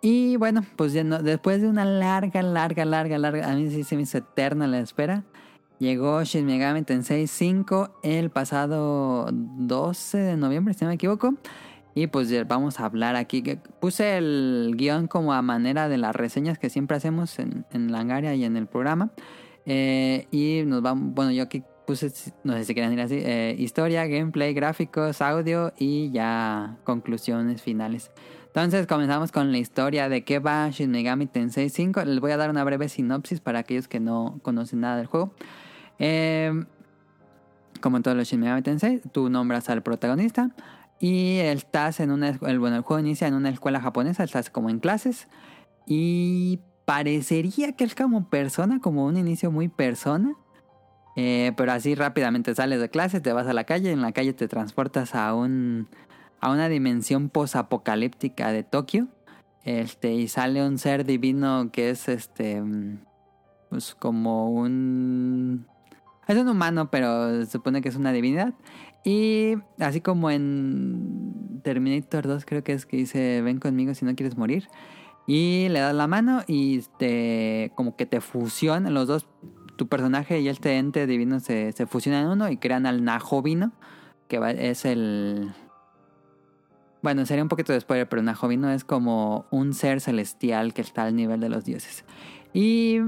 Y 0.00 0.36
bueno, 0.36 0.64
pues 0.76 0.92
ya 0.92 1.02
no- 1.04 1.22
después 1.22 1.60
de 1.60 1.68
una 1.68 1.84
larga, 1.84 2.42
larga, 2.42 2.84
larga, 2.84 3.18
larga, 3.18 3.50
a 3.50 3.54
mí 3.54 3.68
sí 3.70 3.82
se 3.84 3.96
me 3.96 4.02
hizo 4.02 4.18
eterna 4.18 4.66
la 4.66 4.78
espera. 4.78 5.24
Llegó 5.80 6.22
Shin 6.24 6.46
Megami 6.46 6.82
Tensei 6.82 7.26
5 7.26 8.00
el 8.02 8.30
pasado 8.30 9.28
12 9.32 10.18
de 10.18 10.36
noviembre, 10.36 10.74
si 10.74 10.84
no 10.84 10.88
me 10.88 10.94
equivoco. 10.94 11.34
Y 11.94 12.06
pues 12.08 12.30
vamos 12.46 12.78
a 12.78 12.84
hablar 12.84 13.16
aquí. 13.16 13.42
Puse 13.80 14.18
el 14.18 14.74
guion 14.76 15.08
como 15.08 15.32
a 15.32 15.42
manera 15.42 15.88
de 15.88 15.98
las 15.98 16.14
reseñas 16.14 16.58
que 16.58 16.70
siempre 16.70 16.96
hacemos 16.96 17.38
en, 17.40 17.64
en 17.72 17.90
Langaria 17.90 18.34
y 18.36 18.44
en 18.44 18.56
el 18.56 18.66
programa. 18.66 19.10
Eh, 19.66 20.26
y 20.30 20.62
nos 20.64 20.80
vamos, 20.80 21.12
bueno, 21.14 21.32
yo 21.32 21.42
aquí 21.42 21.62
puse, 21.88 22.12
no 22.44 22.52
sé 22.52 22.66
si 22.66 22.74
quieren 22.74 22.92
ir 22.92 23.00
así, 23.00 23.16
eh, 23.18 23.56
historia, 23.58 24.06
gameplay, 24.06 24.52
gráficos, 24.52 25.22
audio 25.22 25.72
y 25.78 26.10
ya 26.10 26.76
conclusiones 26.84 27.62
finales. 27.62 28.10
Entonces 28.48 28.86
comenzamos 28.86 29.32
con 29.32 29.52
la 29.52 29.56
historia 29.56 30.10
de 30.10 30.22
qué 30.22 30.38
va 30.38 30.68
Shin 30.68 30.90
Megami 30.90 31.28
Tensei 31.28 31.70
5. 31.70 32.04
Les 32.04 32.20
voy 32.20 32.32
a 32.32 32.36
dar 32.36 32.50
una 32.50 32.62
breve 32.62 32.90
sinopsis 32.90 33.40
para 33.40 33.60
aquellos 33.60 33.88
que 33.88 34.00
no 34.00 34.38
conocen 34.42 34.80
nada 34.80 34.98
del 34.98 35.06
juego. 35.06 35.32
Eh, 35.98 36.52
como 37.80 37.96
en 37.96 38.02
todos 38.02 38.18
los 38.18 38.28
Shin 38.28 38.40
Megami 38.40 38.60
Tensei, 38.60 39.00
tú 39.10 39.30
nombras 39.30 39.70
al 39.70 39.82
protagonista 39.82 40.50
y 41.00 41.38
estás 41.38 42.00
en 42.00 42.10
una 42.10 42.32
bueno, 42.38 42.76
el 42.76 42.82
juego 42.82 43.00
inicia 43.00 43.28
en 43.28 43.32
una 43.34 43.48
escuela 43.48 43.80
japonesa, 43.80 44.24
estás 44.24 44.50
como 44.50 44.68
en 44.68 44.78
clases 44.78 45.26
y 45.86 46.60
parecería 46.84 47.72
que 47.72 47.84
es 47.84 47.94
como 47.94 48.28
persona, 48.28 48.78
como 48.78 49.06
un 49.06 49.16
inicio 49.16 49.50
muy 49.50 49.68
persona. 49.68 50.36
Eh, 51.20 51.52
pero 51.56 51.72
así 51.72 51.96
rápidamente 51.96 52.54
sales 52.54 52.80
de 52.80 52.90
clase, 52.90 53.20
te 53.20 53.32
vas 53.32 53.48
a 53.48 53.52
la 53.52 53.64
calle, 53.64 53.90
en 53.90 54.02
la 54.02 54.12
calle 54.12 54.34
te 54.34 54.46
transportas 54.46 55.16
a 55.16 55.34
un 55.34 55.88
a 56.40 56.52
una 56.52 56.68
dimensión 56.68 57.28
posapocalíptica 57.28 58.52
de 58.52 58.62
Tokio. 58.62 59.08
Este, 59.64 60.14
y 60.14 60.28
sale 60.28 60.64
un 60.64 60.78
ser 60.78 61.04
divino 61.04 61.70
que 61.72 61.90
es 61.90 62.08
este 62.08 62.62
pues 63.68 63.96
como 63.96 64.48
un 64.52 65.66
es 66.28 66.36
un 66.36 66.48
humano, 66.48 66.88
pero 66.88 67.44
se 67.44 67.50
supone 67.50 67.82
que 67.82 67.88
es 67.88 67.96
una 67.96 68.12
divinidad. 68.12 68.54
Y 69.04 69.54
así 69.80 70.00
como 70.00 70.30
en 70.30 71.60
Terminator 71.64 72.28
2 72.28 72.44
creo 72.44 72.62
que 72.62 72.74
es 72.74 72.86
que 72.86 72.96
dice, 72.96 73.42
"Ven 73.42 73.58
conmigo 73.58 73.92
si 73.94 74.04
no 74.04 74.14
quieres 74.14 74.36
morir." 74.36 74.68
Y 75.26 75.68
le 75.70 75.80
das 75.80 75.94
la 75.96 76.06
mano 76.06 76.42
y 76.46 76.82
te 76.96 77.72
como 77.74 77.96
que 77.96 78.06
te 78.06 78.20
fusionan 78.20 78.94
los 78.94 79.08
dos 79.08 79.26
tu 79.78 79.86
personaje 79.86 80.40
y 80.40 80.48
este 80.48 80.76
ente 80.76 81.06
divino 81.06 81.38
se, 81.40 81.72
se 81.72 81.86
fusionan 81.86 82.24
en 82.24 82.30
uno 82.30 82.50
y 82.50 82.56
crean 82.58 82.84
al 82.84 83.04
Najovino, 83.04 83.72
que 84.26 84.40
es 84.58 84.84
el... 84.84 85.54
Bueno, 87.00 87.24
sería 87.24 87.44
un 87.44 87.48
poquito 87.48 87.72
de 87.72 87.80
spoiler, 87.80 88.08
pero 88.08 88.20
Najovino 88.20 88.70
es 88.72 88.84
como 88.84 89.46
un 89.50 89.72
ser 89.72 90.00
celestial 90.00 90.74
que 90.74 90.82
está 90.82 91.04
al 91.04 91.14
nivel 91.14 91.40
de 91.40 91.48
los 91.48 91.64
dioses. 91.64 92.04
Y 92.52 92.98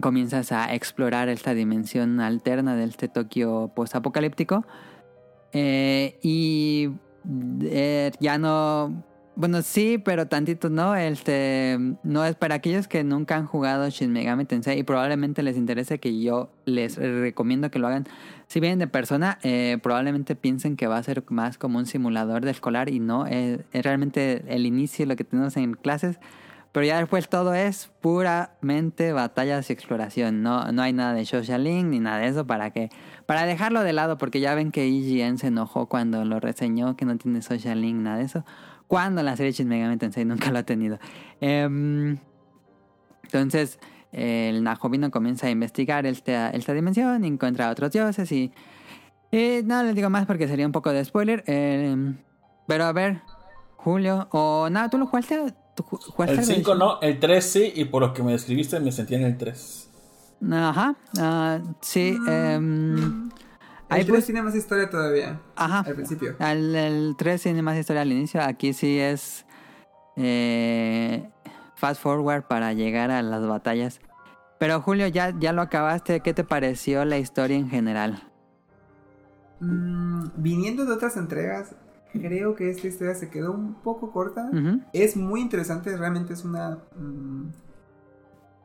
comienzas 0.00 0.52
a 0.52 0.72
explorar 0.72 1.28
esta 1.28 1.52
dimensión 1.52 2.20
alterna 2.20 2.76
de 2.76 2.84
este 2.84 3.08
Tokio 3.08 3.72
post-apocalíptico. 3.74 4.64
Eh, 5.52 6.18
y 6.22 6.90
eh, 7.64 8.12
ya 8.20 8.38
no... 8.38 9.04
Bueno, 9.36 9.62
sí, 9.62 9.96
pero 9.98 10.26
tantito 10.26 10.68
no. 10.68 10.94
Este, 10.96 11.78
no 12.02 12.24
es 12.24 12.34
para 12.34 12.56
aquellos 12.56 12.88
que 12.88 13.04
nunca 13.04 13.36
han 13.36 13.46
jugado 13.46 13.88
Shin 13.88 14.12
Megami 14.12 14.44
Tensei 14.44 14.78
y 14.78 14.82
probablemente 14.82 15.42
les 15.42 15.56
interese 15.56 15.98
que 15.98 16.20
yo 16.20 16.50
les 16.66 16.96
recomiendo 16.96 17.70
que 17.70 17.78
lo 17.78 17.86
hagan. 17.86 18.06
Si 18.48 18.60
vienen 18.60 18.80
de 18.80 18.86
persona, 18.86 19.38
eh, 19.42 19.78
probablemente 19.82 20.34
piensen 20.34 20.76
que 20.76 20.88
va 20.88 20.98
a 20.98 21.02
ser 21.02 21.24
más 21.28 21.56
como 21.56 21.78
un 21.78 21.86
simulador 21.86 22.44
de 22.44 22.50
escolar 22.50 22.90
y 22.90 22.98
no. 22.98 23.26
Es, 23.26 23.60
es 23.72 23.82
realmente 23.82 24.44
el 24.48 24.66
inicio, 24.66 25.06
lo 25.06 25.16
que 25.16 25.24
tenemos 25.24 25.56
en 25.56 25.74
clases. 25.74 26.18
Pero 26.72 26.86
ya 26.86 26.98
después 26.98 27.28
todo 27.28 27.52
es 27.52 27.90
puramente 28.00 29.12
batallas 29.12 29.70
y 29.70 29.72
exploración. 29.72 30.42
No, 30.42 30.70
no 30.70 30.82
hay 30.82 30.92
nada 30.92 31.14
de 31.14 31.24
social 31.26 31.64
link 31.64 31.86
ni 31.86 31.98
nada 31.98 32.18
de 32.18 32.28
eso 32.28 32.46
para 32.46 32.70
que 32.70 32.90
para 33.26 33.44
dejarlo 33.44 33.82
de 33.82 33.92
lado 33.92 34.18
porque 34.18 34.40
ya 34.40 34.54
ven 34.54 34.70
que 34.70 34.86
IGN 34.86 35.38
se 35.38 35.48
enojó 35.48 35.86
cuando 35.86 36.24
lo 36.24 36.38
reseñó 36.38 36.96
que 36.96 37.04
no 37.04 37.16
tiene 37.16 37.42
social 37.42 37.80
link 37.80 37.96
nada 37.96 38.18
de 38.18 38.24
eso. 38.24 38.44
Cuando 38.86 39.22
la 39.22 39.36
serie 39.36 39.52
Shin 39.52 39.68
Megami 39.68 39.96
Tensei 39.96 40.24
nunca 40.24 40.50
lo 40.50 40.58
ha 40.58 40.62
tenido. 40.62 40.98
Em, 41.40 42.18
entonces 43.24 43.78
el 44.12 44.62
Najovino 44.62 45.10
comienza 45.10 45.46
a 45.46 45.50
investigar 45.50 46.06
esta, 46.06 46.50
esta 46.50 46.72
dimensión, 46.72 47.24
y 47.24 47.28
encuentra 47.28 47.70
otros 47.70 47.92
dioses 47.92 48.30
y, 48.32 48.52
y 49.30 49.60
no 49.64 49.82
les 49.84 49.94
digo 49.94 50.10
más 50.10 50.26
porque 50.26 50.48
sería 50.48 50.66
un 50.66 50.72
poco 50.72 50.92
de 50.92 51.04
spoiler. 51.04 51.44
Em, 51.46 52.16
pero 52.66 52.84
a 52.84 52.92
ver, 52.92 53.22
Julio, 53.76 54.28
o 54.32 54.68
nada, 54.70 54.90
¿tú 54.90 54.98
lo 54.98 55.06
jugaste? 55.06 55.54
¿Tú 55.74 55.82
ju- 55.84 55.98
jugaste 56.02 56.34
El 56.34 56.38
algo 56.40 56.48
de 56.48 56.54
5 56.56 56.72
Shin- 56.74 56.78
no, 56.78 57.00
el 57.00 57.18
3 57.20 57.44
sí, 57.44 57.72
y 57.76 57.84
por 57.86 58.02
lo 58.02 58.12
que 58.12 58.22
me 58.22 58.32
describiste 58.32 58.78
me 58.80 58.92
sentía 58.92 59.18
en 59.18 59.24
el 59.24 59.36
3. 59.38 59.90
Ajá, 60.52 60.96
ah, 61.18 61.58
sí. 61.80 62.16
ahí 62.28 64.00
El 64.00 64.06
3 64.06 64.08
pues, 64.08 64.24
tiene 64.26 64.42
más 64.42 64.54
historia 64.54 64.88
todavía. 64.88 65.40
Ajá. 65.56 65.80
Al 65.80 65.94
principio. 65.94 66.36
el, 66.38 66.74
el 66.74 67.14
3 67.18 67.42
tiene 67.42 67.62
más 67.62 67.76
historia 67.76 68.02
al 68.02 68.10
inicio. 68.12 68.40
Aquí 68.42 68.72
sí 68.72 68.98
es 68.98 69.44
eh, 70.16 71.28
fast 71.76 72.00
forward 72.02 72.44
para 72.44 72.72
llegar 72.72 73.10
a 73.10 73.22
las 73.22 73.46
batallas. 73.46 74.00
Pero 74.58 74.80
Julio, 74.82 75.06
ya, 75.08 75.34
ya 75.38 75.52
lo 75.52 75.62
acabaste. 75.62 76.20
¿Qué 76.20 76.34
te 76.34 76.44
pareció 76.44 77.04
la 77.04 77.18
historia 77.18 77.56
en 77.56 77.68
general? 77.70 78.22
Mm, 79.60 80.28
viniendo 80.36 80.84
de 80.86 80.92
otras 80.92 81.16
entregas, 81.16 81.74
creo 82.12 82.54
que 82.54 82.70
esta 82.70 82.86
historia 82.88 83.14
se 83.14 83.28
quedó 83.30 83.52
un 83.52 83.74
poco 83.82 84.10
corta. 84.12 84.50
Es 84.92 85.16
muy 85.16 85.40
interesante, 85.40 85.96
realmente 85.96 86.32
es 86.34 86.44
una... 86.44 86.78
mm, 86.96 87.48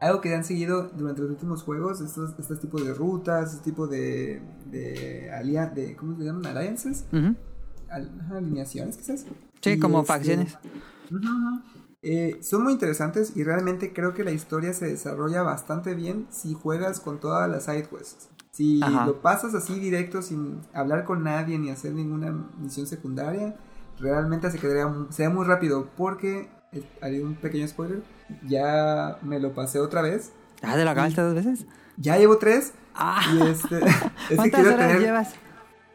algo 0.02 0.22
que 0.22 0.36
han 0.36 0.44
seguido 0.44 0.90
durante 0.90 1.22
los 1.22 1.32
últimos 1.32 1.64
juegos, 1.64 2.02
estos, 2.02 2.38
estos 2.38 2.60
tipos 2.60 2.86
de 2.86 2.94
rutas, 2.94 3.54
este 3.54 3.64
tipo 3.72 3.88
de... 3.88 4.42
de, 4.70 5.32
alia- 5.32 5.68
de 5.74 5.96
¿Cómo 5.96 6.18
se 6.18 6.24
llaman? 6.24 6.46
Alliances. 6.46 7.06
Al- 7.90 8.12
alineaciones 8.32 8.98
quizás. 8.98 9.26
Sí, 9.62 9.72
Y, 9.72 9.80
como 9.80 10.00
este, 10.02 10.08
facciones. 10.14 10.58
Ujú, 11.10 11.18
ujú. 11.18 11.62
Eh, 12.08 12.38
son 12.44 12.64
muy 12.64 12.74
interesantes 12.74 13.36
y 13.36 13.44
realmente 13.44 13.92
creo 13.92 14.14
que 14.14 14.24
la 14.24 14.32
historia 14.32 14.74
se 14.74 14.86
desarrolla 14.86 15.42
bastante 15.42 15.96
bien 15.96 16.28
si 16.30 16.54
juegas 16.54 17.00
con 17.00 17.20
todas 17.20 17.50
las 17.50 17.66
side 17.66 17.88
quests. 17.90 18.30
Si 18.56 18.82
Ajá. 18.82 19.06
lo 19.06 19.22
pasas 19.22 19.54
así 19.54 19.78
directo 19.80 20.22
sin 20.22 20.62
hablar 20.74 21.04
con 21.04 21.24
nadie 21.24 21.60
ni 21.60 21.70
hacer 21.70 21.92
ninguna 21.94 22.32
misión 22.58 22.88
secundaria, 22.88 23.54
realmente 24.00 24.50
se 24.50 24.60
quedaría 24.60 24.88
muy 24.88 25.46
rápido 25.46 25.90
porque 25.98 26.48
eh, 26.72 26.84
haré 27.02 27.22
un 27.22 27.36
pequeño 27.36 27.68
spoiler, 27.68 28.02
ya 28.48 29.18
me 29.22 29.42
lo 29.42 29.54
pasé 29.54 29.80
otra 29.82 30.02
vez. 30.02 30.32
¿Ah, 30.62 30.76
te 30.76 30.86
lo 30.86 30.90
acabaste 30.90 31.22
dos 31.22 31.36
veces? 31.36 31.66
Ya 31.98 32.18
llevo 32.18 32.38
tres 32.38 32.72
Ah, 32.96 33.22
y 33.34 33.42
este 33.42 33.78
es 34.30 34.36
¿Cuántas 34.38 34.62
horas 34.62 34.78
tener 34.78 35.02
llevas? 35.02 35.34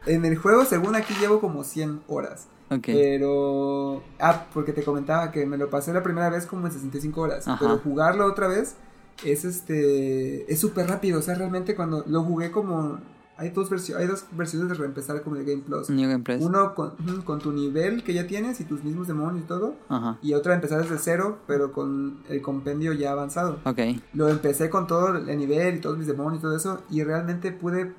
En 0.05 0.23
el 0.23 0.37
juego, 0.37 0.65
según 0.65 0.95
aquí, 0.95 1.15
llevo 1.19 1.39
como 1.41 1.63
100 1.63 2.03
horas. 2.07 2.47
Ok. 2.69 2.85
Pero. 2.85 4.03
Ah, 4.19 4.45
porque 4.53 4.71
te 4.71 4.83
comentaba 4.83 5.31
que 5.31 5.45
me 5.45 5.57
lo 5.57 5.69
pasé 5.69 5.93
la 5.93 6.03
primera 6.03 6.29
vez 6.29 6.45
como 6.45 6.67
en 6.67 6.73
65 6.73 7.21
horas. 7.21 7.47
Ajá. 7.47 7.57
Pero 7.59 7.79
jugarlo 7.79 8.25
otra 8.25 8.47
vez 8.47 8.75
es 9.23 9.45
este. 9.45 10.51
Es 10.51 10.59
súper 10.59 10.87
rápido. 10.87 11.19
O 11.19 11.21
sea, 11.21 11.35
realmente 11.35 11.75
cuando 11.75 12.03
lo 12.07 12.23
jugué 12.23 12.51
como. 12.51 12.99
Hay 13.37 13.49
dos, 13.49 13.71
versio- 13.71 13.97
hay 13.97 14.05
dos 14.05 14.25
versiones 14.33 14.69
de 14.69 14.75
reempezar 14.75 15.23
como 15.23 15.35
de 15.35 15.43
Game 15.43 15.63
Plus. 15.63 15.89
New 15.89 16.07
Game 16.07 16.23
Plus. 16.23 16.43
Uno 16.43 16.75
con, 16.75 16.91
con 17.25 17.39
tu 17.39 17.51
nivel 17.51 18.03
que 18.03 18.13
ya 18.13 18.27
tienes 18.27 18.59
y 18.59 18.65
tus 18.65 18.83
mismos 18.83 19.07
demonios 19.07 19.43
y 19.45 19.47
todo. 19.47 19.73
Ajá. 19.89 20.19
Y 20.21 20.35
otra 20.35 20.53
empezar 20.53 20.79
desde 20.83 20.99
cero, 20.99 21.39
pero 21.47 21.71
con 21.71 22.19
el 22.29 22.39
compendio 22.43 22.93
ya 22.93 23.11
avanzado. 23.13 23.59
Ok. 23.65 23.79
Lo 24.13 24.29
empecé 24.29 24.69
con 24.69 24.85
todo 24.85 25.17
el 25.17 25.37
nivel 25.39 25.77
y 25.77 25.79
todos 25.79 25.97
mis 25.97 26.05
demonios 26.05 26.37
y 26.37 26.41
todo 26.43 26.55
eso. 26.55 26.83
Y 26.91 27.03
realmente 27.03 27.51
pude 27.51 27.95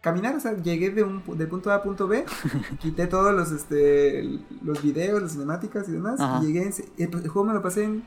caminar. 0.00 0.34
O 0.34 0.40
sea, 0.40 0.56
llegué 0.56 0.90
de 0.90 1.04
un, 1.04 1.22
del 1.38 1.46
punto 1.46 1.70
A 1.70 1.76
a 1.76 1.82
punto 1.84 2.08
B. 2.08 2.24
quité 2.80 3.06
todos 3.06 3.32
los, 3.32 3.52
este, 3.52 4.24
los 4.64 4.82
videos, 4.82 5.22
las 5.22 5.30
cinemáticas 5.32 5.88
y 5.88 5.92
demás. 5.92 6.18
Ajá. 6.18 6.42
Y 6.42 6.46
llegué. 6.48 6.62
en 6.66 6.72
el, 6.98 7.14
el 7.22 7.28
juego 7.28 7.46
me 7.46 7.54
lo 7.54 7.62
pasé 7.62 7.84
en 7.84 8.02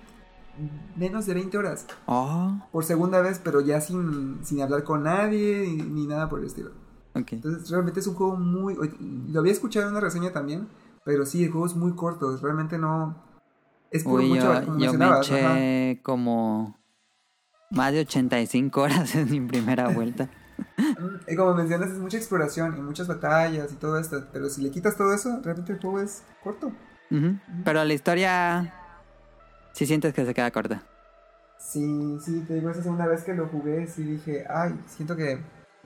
menos 0.95 1.25
de 1.25 1.33
20 1.33 1.57
horas. 1.57 1.85
Oh, 2.05 2.55
Por 2.71 2.83
segunda 2.83 3.21
vez, 3.21 3.39
pero 3.43 3.61
ya 3.61 3.81
sin, 3.81 4.39
sin 4.43 4.61
hablar 4.61 4.83
con 4.83 5.03
nadie 5.03 5.65
ni, 5.67 5.83
ni 5.83 6.07
nada 6.07 6.29
por 6.29 6.39
el 6.39 6.45
estilo. 6.45 6.71
ok. 7.15 7.33
Entonces, 7.33 7.69
realmente 7.69 7.99
es 7.99 8.07
un 8.07 8.15
juego 8.15 8.35
muy. 8.37 8.75
Lo 9.31 9.39
había 9.39 9.51
escuchado 9.51 9.85
en 9.87 9.91
una 9.91 10.01
reseña 10.01 10.31
también. 10.31 10.67
Pero 11.05 11.25
sí, 11.25 11.43
el 11.43 11.51
juego 11.51 11.65
es 11.65 11.75
muy 11.75 11.93
corto. 11.95 12.37
Realmente 12.37 12.77
no. 12.77 13.15
Es 13.91 14.03
por 14.05 14.21
Uy, 14.21 14.29
mucho, 14.29 14.41
yo, 14.53 14.65
como 14.65 14.79
yo 14.79 14.93
me 14.93 14.97
mencionabas, 15.07 15.31
ajá. 15.31 15.59
eché 15.59 16.01
como 16.01 16.79
más 17.71 17.91
de 17.91 18.01
85 18.01 18.81
horas 18.81 19.15
en 19.15 19.29
mi 19.29 19.41
primera 19.41 19.89
vuelta. 19.89 20.29
Y 21.27 21.35
como 21.35 21.55
mencionas, 21.55 21.89
es 21.89 21.97
mucha 21.99 22.17
exploración 22.17 22.77
y 22.77 22.81
muchas 22.81 23.07
batallas 23.07 23.71
y 23.71 23.75
todo 23.75 23.97
esto. 23.97 24.23
Pero 24.31 24.49
si 24.49 24.61
le 24.61 24.69
quitas 24.71 24.95
todo 24.95 25.13
eso, 25.13 25.39
realmente 25.43 25.73
el 25.73 25.79
juego 25.79 25.99
es 25.99 26.23
corto. 26.43 26.71
Pero 27.65 27.83
la 27.83 27.93
historia 27.93 28.73
sí 29.73 29.85
sientes 29.85 30.13
que 30.13 30.25
se 30.25 30.33
queda 30.33 30.49
corta. 30.51 30.83
Sí, 31.57 32.19
sí, 32.21 32.43
te 32.47 32.55
digo, 32.55 32.69
esa 32.69 32.81
segunda 32.83 33.07
vez 33.07 33.23
que 33.23 33.33
lo 33.33 33.47
jugué, 33.47 33.87
sí 33.87 34.03
dije, 34.03 34.45
ay, 34.49 34.73
siento 34.87 35.15
que 35.15 35.39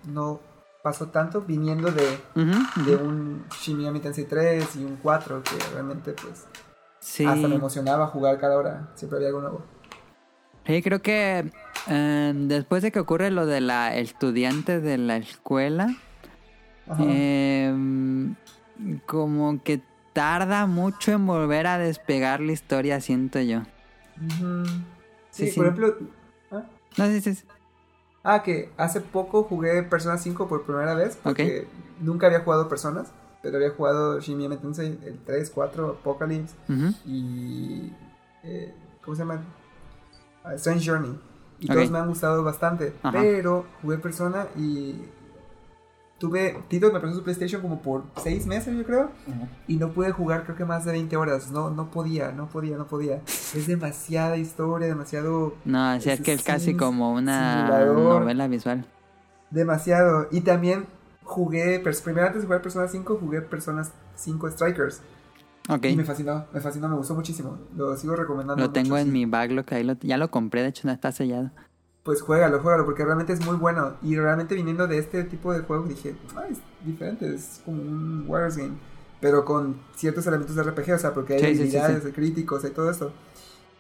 no 0.06 0.40
pasó 0.82 1.08
tanto 1.10 1.42
viniendo 1.42 1.92
de, 1.92 2.18
Ujú, 2.36 2.86
de 2.90 2.96
ujú. 2.96 3.06
un 3.06 3.46
Shin 3.60 3.78
Megami 3.78 4.00
Tensei 4.00 4.26
3 4.26 4.76
y 4.76 4.84
un 4.84 4.98
4, 4.98 5.42
que 5.44 5.56
realmente, 5.74 6.14
pues, 6.14 6.46
Sí. 7.00 7.26
hasta 7.26 7.48
me 7.48 7.56
emocionaba 7.56 8.08
jugar 8.08 8.40
cada 8.40 8.58
hora. 8.58 8.88
Siempre 8.96 9.18
había 9.18 9.30
algo 9.30 9.42
nuevo. 9.42 9.66
Sí, 10.66 10.82
creo 10.82 11.02
que 11.02 11.52
eh, 11.90 12.34
después 12.36 12.84
de 12.84 12.92
que 12.92 13.00
ocurre 13.00 13.32
lo 13.32 13.46
de 13.46 13.62
la 13.62 13.96
estudiante 13.96 14.82
de 14.82 14.98
la 14.98 15.18
escuela, 15.18 15.96
eh, 17.00 17.74
como 19.06 19.62
que 19.64 19.82
tarda 20.14 20.66
mucho 20.66 21.12
en 21.12 21.26
volver 21.26 21.68
a 21.68 21.78
despegar 21.78 22.40
la 22.42 22.52
historia, 22.52 23.00
siento 23.00 23.40
yo. 23.40 23.62
Sí, 24.20 25.46
Sí, 25.46 25.52
sí. 25.52 25.58
por 25.58 25.68
ejemplo, 25.68 25.96
¿ah? 26.52 26.64
No 26.98 27.04
es... 27.06 27.46
Ah, 28.24 28.44
que 28.44 28.72
hace 28.78 29.00
poco 29.02 29.44
jugué 29.44 29.84
Persona 29.84 30.18
5 30.18 30.48
por 30.48 30.64
primera 30.66 30.94
vez, 30.96 31.18
porque 31.24 31.68
nunca 32.02 32.28
había 32.28 32.42
jugado 32.42 32.68
Personas, 32.68 33.12
pero 33.42 33.58
había 33.58 33.70
jugado 33.70 34.20
Shin 34.20 34.38
Megami 34.38 34.58
Tensei, 34.58 35.00
el 35.06 35.20
3, 35.26 35.50
4, 35.52 35.98
Apocalypse 36.02 36.56
y... 37.06 37.94
eh, 38.44 38.74
¿Cómo 39.04 39.16
se 39.16 39.22
llama? 39.22 39.42
Ah, 40.44 40.54
Strange 40.56 40.86
Journey. 40.90 41.18
Y 41.60 41.68
todos 41.68 41.90
me 41.90 41.98
han 42.00 42.08
gustado 42.10 42.44
bastante, 42.44 42.94
Ajá. 43.02 43.18
pero 43.20 43.66
jugué 43.82 43.98
Persona 43.98 44.48
y... 44.58 45.02
Tuve... 46.18 46.64
Tito 46.68 46.92
me 46.92 47.00
prestó 47.00 47.20
su 47.20 47.24
PlayStation 47.24 47.62
como 47.62 47.82
por 47.82 48.04
6 48.18 48.48
meses, 48.48 48.76
yo 48.76 48.84
creo, 48.84 49.12
y 49.68 49.76
no 49.76 49.92
pude 49.92 50.12
jugar 50.12 50.44
creo 50.46 50.56
que 50.56 50.66
más 50.66 50.84
de 50.86 50.92
20 50.94 51.16
horas. 51.16 51.52
No, 51.52 51.70
no 51.70 51.92
podía, 51.92 52.32
no 52.32 52.48
podía, 52.48 52.76
no 52.78 52.88
podía. 52.88 53.22
Es 53.28 53.68
demasiada 53.68 54.38
historia, 54.38 54.88
demasiado... 54.88 55.56
No, 55.66 55.84
así 55.84 56.10
es 56.10 56.22
que 56.22 56.34
es 56.34 56.42
Sí, 56.42 56.48
casi 56.48 56.74
como 56.76 57.14
una 57.14 57.68
simulador. 57.68 58.22
novela 58.22 58.48
visual. 58.48 58.86
Demasiado. 59.52 60.28
Y 60.32 60.42
también 60.42 60.88
jugué, 61.24 61.80
primero 61.80 62.28
antes 62.28 62.42
de 62.42 62.48
jugar 62.48 62.62
Persona 62.62 62.88
5, 62.88 63.18
jugué 63.20 63.42
Persona 63.42 63.84
5 64.16 64.52
Strikers. 64.52 65.02
Ok. 65.70 65.86
Y 65.86 65.96
me 65.98 66.06
fascinó, 66.06 66.46
me 66.54 66.62
fascinó, 66.62 66.88
me 66.90 66.96
gustó 66.96 67.14
muchísimo. 67.14 67.58
Lo 67.76 67.96
sigo 67.98 68.16
recomendando. 68.16 68.64
Lo 68.64 68.72
tengo 68.72 68.90
mucho, 68.92 69.00
en 69.00 69.08
sí. 69.08 69.12
mi 69.12 69.26
backlog, 69.26 69.66
ahí 69.72 69.84
lo, 69.84 69.94
ya 70.00 70.18
lo 70.18 70.32
compré, 70.32 70.62
de 70.64 70.70
hecho 70.70 70.88
no 70.88 70.94
está 70.94 71.12
sellado. 71.12 71.52
Pues 72.08 72.22
juégalo, 72.22 72.62
juégalo, 72.62 72.86
porque 72.86 73.04
realmente 73.04 73.34
es 73.34 73.46
muy 73.46 73.58
bueno. 73.58 73.98
Y 74.02 74.16
realmente 74.16 74.56
viniendo 74.56 74.88
de 74.88 74.98
este 74.98 75.26
tipo 75.26 75.52
de 75.52 75.60
juego 75.60 75.84
dije, 75.84 76.16
ah, 76.38 76.46
es 76.50 76.60
diferente, 76.86 77.36
es 77.36 77.62
como 77.66 77.82
un 77.82 78.24
Warriors 78.26 78.56
Game. 78.56 78.76
Pero 79.20 79.44
con 79.44 79.82
ciertos 79.94 80.26
elementos 80.26 80.56
de 80.56 80.64
RPG, 80.64 80.94
o 80.94 80.98
sea, 80.98 81.14
porque 81.14 81.34
hay 81.34 81.40
Sí, 81.42 81.48
sí, 81.48 81.56
sí, 81.56 81.62
habilidades 81.64 82.00
sí. 82.00 82.06
de 82.06 82.14
críticos 82.14 82.64
y 82.64 82.70
todo 82.70 82.90
esto. 82.90 83.12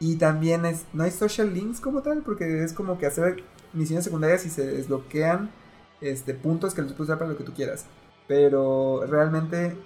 Y 0.01 0.17
también 0.17 0.65
es, 0.65 0.83
no 0.91 1.05
hay 1.05 1.11
social 1.11 1.53
links 1.53 1.79
como 1.79 2.01
tal, 2.01 2.21
porque 2.21 2.65
es 2.65 2.73
como 2.73 2.97
que 2.97 3.05
hacer 3.05 3.45
misiones 3.71 4.03
secundarias 4.03 4.45
y 4.45 4.49
se 4.49 4.67
desbloquean 4.67 5.49
este, 6.01 6.33
puntos 6.33 6.73
que 6.73 6.81
los 6.81 6.91
puedes 6.91 7.07
usar 7.07 7.19
para 7.19 7.31
lo 7.31 7.37
que 7.37 7.45
tú 7.45 7.53
quieras. 7.53 7.85
Pero 8.27 9.05
realmente 9.07 9.77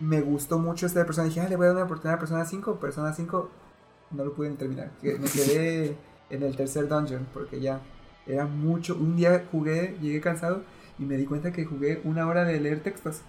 me 0.00 0.22
gustó 0.22 0.58
mucho 0.58 0.86
esta 0.86 1.04
persona. 1.04 1.28
Dije, 1.28 1.42
ah, 1.42 1.50
le 1.50 1.56
voy 1.56 1.66
a 1.66 1.68
dar 1.68 1.76
una 1.76 1.84
oportunidad 1.84 2.14
a 2.14 2.18
Persona 2.18 2.46
5. 2.46 2.80
Persona 2.80 3.12
5 3.12 3.50
no 4.12 4.24
lo 4.24 4.32
pude 4.32 4.48
terminar. 4.52 4.90
Me 5.02 5.18
quedé 5.30 5.98
en 6.30 6.42
el 6.42 6.56
tercer 6.56 6.88
dungeon 6.88 7.26
porque 7.32 7.60
ya 7.60 7.80
era 8.26 8.46
mucho. 8.46 8.94
Un 8.96 9.16
día 9.16 9.44
jugué, 9.50 9.96
llegué 10.00 10.20
cansado 10.20 10.62
y 10.98 11.04
me 11.04 11.16
di 11.16 11.24
cuenta 11.26 11.52
que 11.52 11.64
jugué 11.64 12.00
una 12.04 12.26
hora 12.26 12.44
de 12.44 12.60
leer 12.60 12.80
textos. 12.82 13.20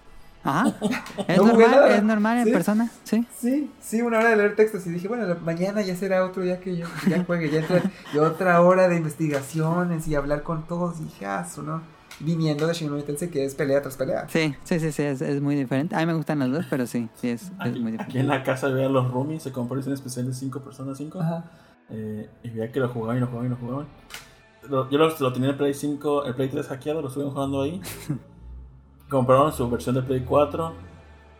Ajá. 0.44 0.76
Es 1.28 1.38
No 1.38 1.46
normal, 1.48 1.92
es 1.92 2.04
normal 2.04 2.38
en 2.38 2.46
Sí. 2.46 2.52
persona, 2.52 2.92
sí. 3.04 3.26
Sí, 3.36 3.72
sí, 3.82 4.02
una 4.04 4.20
hora 4.20 4.30
de 4.30 4.36
leer 4.38 4.56
textos. 4.56 4.86
Y 4.86 4.92
dije, 4.92 5.08
bueno, 5.08 5.26
mañana 5.44 5.82
ya 5.82 5.96
será 5.96 6.24
otro 6.24 6.44
día 6.44 6.60
que 6.60 6.78
yo 6.78 6.86
ya 7.08 7.24
juegue. 7.24 7.50
Ya 7.50 7.66
y 8.14 8.18
otra 8.20 8.62
hora 8.62 8.88
de 8.88 8.96
investigaciones 8.96 10.08
y 10.08 10.14
hablar 10.16 10.44
con 10.44 10.68
todos. 10.68 11.00
Dije, 11.04 11.26
ah, 11.26 11.46
¿no? 11.66 11.82
Viniendo 12.20 12.66
de 12.68 12.74
Shin 12.74 12.88
Megami 12.90 13.06
Tensei, 13.08 13.30
que 13.30 13.44
es 13.44 13.56
pelea 13.56 13.82
tras 13.82 13.98
pelea. 13.98 14.28
Sí, 14.30 14.56
sí, 14.64 14.80
sí, 14.80 14.92
sí, 14.92 15.02
es, 15.04 15.20
es 15.22 15.42
muy 15.42 15.56
diferente. 15.56 15.96
A 15.96 16.00
mí 16.00 16.06
me 16.06 16.14
gustan 16.14 16.40
las 16.40 16.50
dos, 16.52 16.66
pero 16.70 16.86
sí, 16.88 17.10
sí, 17.16 17.30
es, 17.30 17.42
es 17.44 17.52
Aquí, 17.60 17.80
muy 17.80 17.94
aquí 17.96 18.04
diferente. 18.06 18.20
en 18.20 18.28
la 18.28 18.44
casa 18.44 18.68
veía 18.70 18.88
los 18.88 19.12
roomies, 19.12 19.44
se 19.44 19.52
compró 19.52 19.76
edición 19.76 19.96
especial 19.96 20.28
de 20.28 20.34
5 20.34 20.60
personas 20.62 20.98
5. 20.98 21.20
Ajá. 21.20 21.44
Eh, 21.90 22.30
y 22.44 22.50
veía 22.50 22.72
que 22.72 22.80
lo 22.80 22.90
jugaban 22.90 23.18
y 23.18 23.20
lo 23.20 23.28
jugaban 23.28 23.48
y 23.48 23.50
lo 23.50 23.56
jugaban. 23.58 23.88
Lo- 24.70 24.90
yo 24.90 24.98
lo, 24.98 25.08
lo 25.20 25.34
tenía 25.34 25.50
en 25.50 25.54
el 25.54 25.58
Play 25.58 25.74
5, 25.74 26.26
el 26.26 26.34
Play 26.36 26.50
3 26.50 26.68
hackeado, 26.68 27.02
lo 27.02 27.08
estuvieron 27.08 27.34
jugando 27.34 27.62
ahí. 27.62 27.82
Compraron 29.10 29.54
su 29.54 29.70
versión 29.70 29.96
de 29.96 30.02
Play 30.02 30.22
4, 30.28 30.74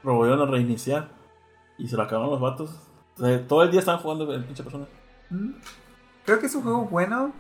lo 0.04 0.14
volvieron 0.14 0.48
a 0.48 0.52
reiniciar 0.52 1.10
y 1.78 1.88
se 1.88 1.98
lo 1.98 2.04
acabaron 2.04 2.32
los 2.32 2.40
vatos. 2.40 2.70
O 3.18 3.26
sea, 3.26 3.48
todo 3.48 3.64
el 3.64 3.72
día 3.72 3.80
estaban 3.80 4.02
jugando 4.02 4.32
el 4.34 4.44
pinche 4.44 4.62
persona. 4.64 4.86
Mm. 5.32 5.54
Creo 6.26 6.40
que 6.40 6.46
es 6.46 6.56
un 6.56 6.62
juego 6.64 6.86
bueno, 6.86 7.34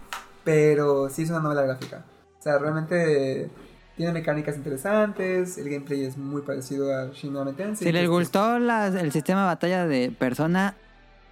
pero 0.44 1.10
sí 1.10 1.24
es 1.24 1.30
una 1.30 1.40
novela 1.42 1.62
gráfica. 1.64 2.06
O 2.40 2.42
sea, 2.42 2.58
realmente 2.58 3.50
tiene 3.96 4.12
mecánicas 4.12 4.58
interesantes, 4.58 5.58
el 5.58 5.70
gameplay 5.70 6.04
es 6.06 6.18
muy 6.18 6.42
parecido 6.42 6.94
a 6.96 7.08
Shin 7.14 7.32
Megami 7.32 7.54
Tensei. 7.54 7.88
Si 7.88 7.94
les 7.94 8.10
gustó 8.10 8.58
las- 8.60 8.96
el 8.96 9.12
sistema 9.12 9.42
de 9.42 9.46
batalla 9.48 9.86
de 9.88 10.12
persona, 10.12 10.76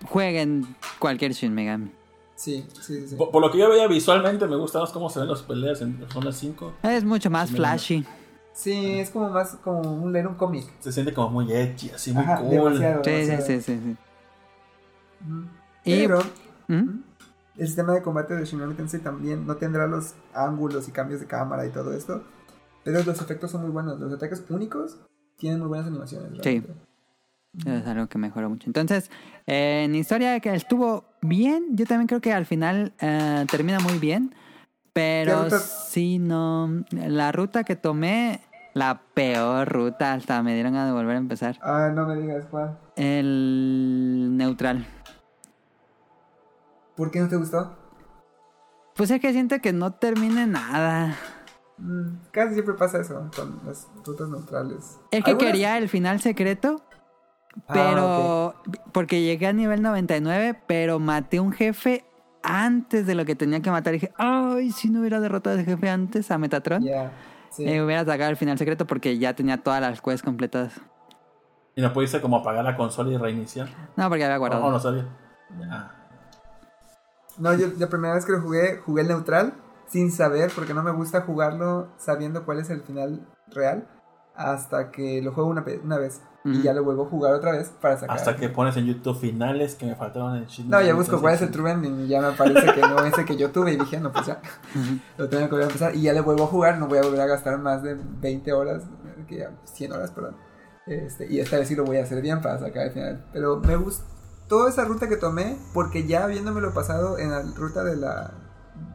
jueguen 0.06 0.76
cualquier 1.00 1.34
Shin 1.34 1.54
Megami. 1.54 1.92
Sí, 2.36 2.66
sí, 2.74 2.82
sí. 2.82 3.08
sí. 3.10 3.16
Por, 3.16 3.32
por 3.32 3.42
lo 3.42 3.52
que 3.52 3.58
yo 3.60 3.70
veía 3.70 3.88
visualmente, 3.88 4.48
me 4.48 4.56
gustaba 4.56 4.89
cómo 4.92 5.10
se 5.10 5.20
ven 5.20 5.30
las 5.30 5.42
peleas 5.44 5.82
en 5.82 5.98
Persona 5.98 6.32
5. 6.32 6.74
Es 6.84 7.04
mucho 7.04 7.30
más 7.30 7.50
Sí, 7.50 7.56
flashy. 7.56 8.06
Sí, 8.54 9.00
es 9.00 9.10
como 9.10 9.30
más 9.30 9.56
como 9.63 9.82
un, 9.82 10.12
leer 10.13 10.28
un 10.28 10.36
cómic. 10.36 10.66
Se 10.80 10.92
siente 10.92 11.13
como 11.13 11.30
muy 11.30 11.52
edgy, 11.52 11.89
así 11.92 12.12
muy 12.12 12.24
Ajá, 12.24 12.38
cool. 12.38 12.50
demasiado. 12.50 13.04
Sí, 13.04 13.10
sí, 13.12 13.26
demasiado. 13.28 13.62
sí, 13.62 13.74
sí, 13.74 13.80
sí. 13.84 13.98
Pero 15.86 16.20
¿Mm? 16.68 17.00
el 17.58 17.68
sistema 17.68 17.94
de 17.94 18.02
combate 18.02 18.36
de 18.36 18.46
Shin 18.46 18.60
Megami 18.60 18.76
Tensei 18.76 19.00
también 19.00 19.46
no 19.48 19.56
tendrá 19.56 19.88
los 19.88 20.13
ángulos 20.34 20.88
y 20.88 20.92
cambios 20.92 21.20
de 21.20 21.28
cámara 21.28 21.66
y 21.66 21.70
todo 21.72 21.94
esto. 21.94 22.24
Pero 22.84 23.02
los 23.04 23.22
efectos 23.22 23.52
son 23.52 23.62
muy 23.62 23.72
buenos. 23.72 24.00
Los 24.00 24.12
ataques 24.13 24.44
únicos 24.50 24.98
tienen 25.38 25.60
muy 25.60 25.70
buenas 25.70 25.88
animaciones. 25.88 26.38
realmente. 26.38 26.74
Es 27.66 27.86
algo 27.88 28.08
que 28.08 28.18
mejoró 28.18 28.50
mucho. 28.50 28.68
Entonces, 28.68 29.12
eh, 29.46 29.84
en 29.86 29.94
historia 29.96 30.39
que 30.39 30.54
estuvo 30.56 31.06
bien, 31.22 31.66
yo 31.72 31.86
también 31.86 32.08
creo 32.08 32.20
que 32.22 32.34
al 32.34 32.46
final 32.46 32.94
eh, 33.00 33.46
termina 33.50 33.80
muy 33.80 34.00
bien. 34.00 34.34
Pero 34.94 35.50
sí, 35.50 36.20
no. 36.20 36.84
La 36.92 37.32
ruta 37.32 37.63
que 37.63 37.76
tomé, 37.76 38.42
la 38.74 39.02
peor 39.16 39.68
ruta, 39.72 40.13
hasta 40.13 40.42
me 40.44 40.54
dieron 40.54 40.74
ganas 40.74 40.88
de 40.89 40.94
volver 40.94 41.16
a 41.16 41.20
empezar. 41.20 41.58
Ah, 41.62 41.92
no 41.94 42.06
me 42.08 42.16
digas 42.16 42.46
cuál. 42.50 42.78
El 42.96 44.30
neutral. 44.38 44.86
¿Por 46.96 47.10
qué 47.12 47.20
no 47.22 47.28
te 47.28 47.38
gustó? 47.38 47.76
Pues 48.96 49.10
es 49.10 49.20
que 49.20 49.32
siento 49.32 49.60
que 49.60 49.74
no 49.74 49.94
termine 49.94 50.46
nada. 50.46 51.16
Mm, 51.80 52.18
casi 52.32 52.54
siempre 52.54 52.76
pasa 52.76 53.00
eso 53.02 53.32
con 53.36 53.62
las 53.66 53.88
rutas 54.06 54.30
neutrales. 54.30 55.00
Es 55.10 55.24
que 55.24 55.32
Algunas- 55.32 55.52
quería 55.52 55.78
el 55.80 55.89
final 55.89 56.20
secreto, 56.22 56.84
Ah, 57.68 57.74
pero. 57.74 58.56
Porque 58.92 59.22
llegué 59.22 59.48
a 59.48 59.54
nivel 59.54 59.82
99, 59.82 60.60
pero 60.68 61.00
maté 61.00 61.39
un 61.39 61.52
jefe 61.52 62.06
antes 62.44 63.06
de 63.08 63.16
lo 63.16 63.26
que 63.26 63.36
tenía 63.36 63.62
que 63.62 63.72
matar. 63.72 63.94
Y 63.94 64.00
dije, 64.00 64.13
ay, 64.18 64.72
si 64.72 64.89
no 64.89 65.00
hubiera 65.00 65.20
derrotado 65.20 65.58
a 65.58 65.62
ese 65.62 65.70
jefe 65.70 65.89
antes 65.89 66.30
a 66.32 66.38
Metatron. 66.38 66.84
Ya. 66.84 67.12
Sí. 67.50 67.66
eh, 67.68 67.84
hubiera 67.84 68.04
sacado 68.04 68.32
el 68.32 68.38
final 68.38 68.58
secreto 68.58 68.88
porque 68.88 69.20
ya 69.20 69.36
tenía 69.36 69.62
todas 69.62 69.80
las 69.80 70.02
quests 70.02 70.24
completadas. 70.24 70.82
Y 71.76 71.82
no 71.82 71.94
pudiste 71.94 72.20
como 72.22 72.38
apagar 72.38 72.63
la 72.63 72.76
consola 72.76 73.12
y 73.12 73.18
reiniciar. 73.18 73.68
No, 73.96 74.10
porque 74.10 74.24
había 74.26 74.38
guardado. 74.38 74.63
No, 74.63 74.72
no 74.72 74.80
sabía. 74.80 75.08
No, 77.38 77.54
yo 77.56 77.68
la 77.78 77.88
primera 77.88 78.13
vez 78.13 78.26
que 78.26 78.32
lo 78.32 78.42
jugué, 78.42 78.78
jugué 78.78 79.02
el 79.02 79.08
neutral 79.08 79.54
sin 79.88 80.12
saber, 80.12 80.52
porque 80.54 80.74
no 80.74 80.84
me 80.84 80.92
gusta 80.92 81.22
jugarlo 81.22 81.89
sabiendo 81.98 82.46
cuál 82.46 82.60
es 82.60 82.70
el 82.70 82.82
final 82.82 83.28
real, 83.48 83.88
hasta 84.36 84.92
que 84.92 85.22
lo 85.22 85.32
juego 85.34 85.50
una 85.50 85.98
vez. 85.98 86.22
Y 86.45 86.62
ya 86.62 86.73
lo 86.73 86.84
vuelvo 86.84 87.03
a 87.03 87.06
jugar 87.06 87.34
otra 87.34 87.53
vez 87.53 87.69
para 87.69 87.97
sacar. 87.97 88.17
Hasta 88.17 88.36
que 88.36 88.49
pones 88.49 88.75
en 88.75 88.86
YouTube 88.86 89.17
finales 89.17 89.75
que 89.75 89.86
me 89.86 89.95
faltaron 89.95 90.36
en 90.36 90.45
Shin 90.45 90.69
No, 90.69 90.82
ya 90.82 90.93
busco 90.93 91.21
cuál 91.21 91.36
es 91.36 91.41
el 91.41 91.47
5. 91.47 91.58
true 91.58 91.71
ending 91.71 92.01
y 92.01 92.08
ya 92.08 92.19
me 92.19 92.27
aparece 92.27 92.73
que 92.73 92.82
no 92.82 92.99
es 93.06 93.17
el 93.17 93.23
que 93.23 93.38
yo 93.38 93.51
tuve 93.51 93.71
y 93.73 93.77
dije, 93.77 93.99
no, 93.99 94.12
pues 94.12 94.25
ya, 94.25 94.41
lo 95.17 95.29
tengo 95.29 95.45
que 95.45 95.51
volver 95.51 95.67
a 95.67 95.67
empezar 95.67 95.95
y 95.95 96.01
ya 96.01 96.12
le 96.12 96.19
vuelvo 96.19 96.43
a 96.43 96.47
jugar, 96.47 96.77
no 96.79 96.88
voy 96.88 96.97
a 96.97 97.03
volver 97.03 97.21
a 97.21 97.27
gastar 97.27 97.58
más 97.60 97.82
de 97.82 97.95
20 97.95 98.51
horas, 98.51 98.84
que 99.27 99.38
ya, 99.38 99.51
100 99.63 99.93
horas, 99.93 100.12
perdón. 100.12 100.36
Este, 100.86 101.32
y 101.32 101.39
esta 101.39 101.58
vez 101.58 101.69
sí 101.69 101.75
lo 101.75 101.86
voy 101.86 101.97
a 101.97 102.03
hacer 102.03 102.21
bien 102.21 102.41
para 102.41 102.60
sacar 102.60 102.88
el 102.88 102.91
final. 102.91 103.25
Pero 103.32 103.62
me 103.62 103.77
gustó 103.77 104.67
esa 104.67 104.84
ruta 104.84 105.08
que 105.08 105.15
tomé 105.15 105.58
porque 105.73 106.06
ya 106.06 106.25
habiéndomelo 106.25 106.73
pasado 106.73 107.17
en 107.17 107.32
la 107.32 107.41
ruta 107.41 107.86
de 107.86 107.95
la, 107.95 108.34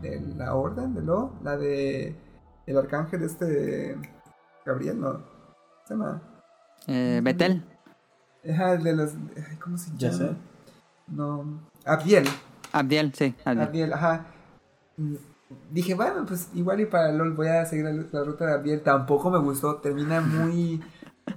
de 0.02 0.20
la 0.36 0.54
orden, 0.54 0.94
de 0.94 1.02
lo, 1.02 1.32
la 1.42 1.56
de 1.56 2.14
el 2.66 2.76
arcángel 2.76 3.22
este, 3.22 3.96
Gabriel, 4.66 5.00
no, 5.00 5.24
se 5.86 5.94
llama... 5.94 6.22
Eh, 6.86 7.20
Betel. 7.22 7.64
Ajá, 8.50 8.74
el 8.74 8.82
de 8.82 8.96
los... 8.96 9.12
¿Cómo 9.62 9.76
se 9.76 9.86
llama? 9.86 9.98
Ya 9.98 10.12
sé. 10.12 10.30
No, 11.08 11.60
Abdiel. 11.84 12.28
Abdiel, 12.72 13.12
sí. 13.14 13.34
Abdiel. 13.44 13.66
Abdiel, 13.66 13.92
ajá. 13.92 14.26
Dije, 15.70 15.94
bueno, 15.94 16.26
pues 16.26 16.48
igual 16.54 16.80
y 16.80 16.86
para 16.86 17.12
LOL 17.12 17.32
voy 17.34 17.48
a 17.48 17.64
seguir 17.64 17.86
la, 17.86 18.24
ruta 18.24 18.46
de 18.46 18.52
Abdiel. 18.52 18.82
Tampoco 18.82 19.30
me 19.30 19.38
gustó. 19.38 19.76
Termina 19.76 20.20
muy. 20.20 20.82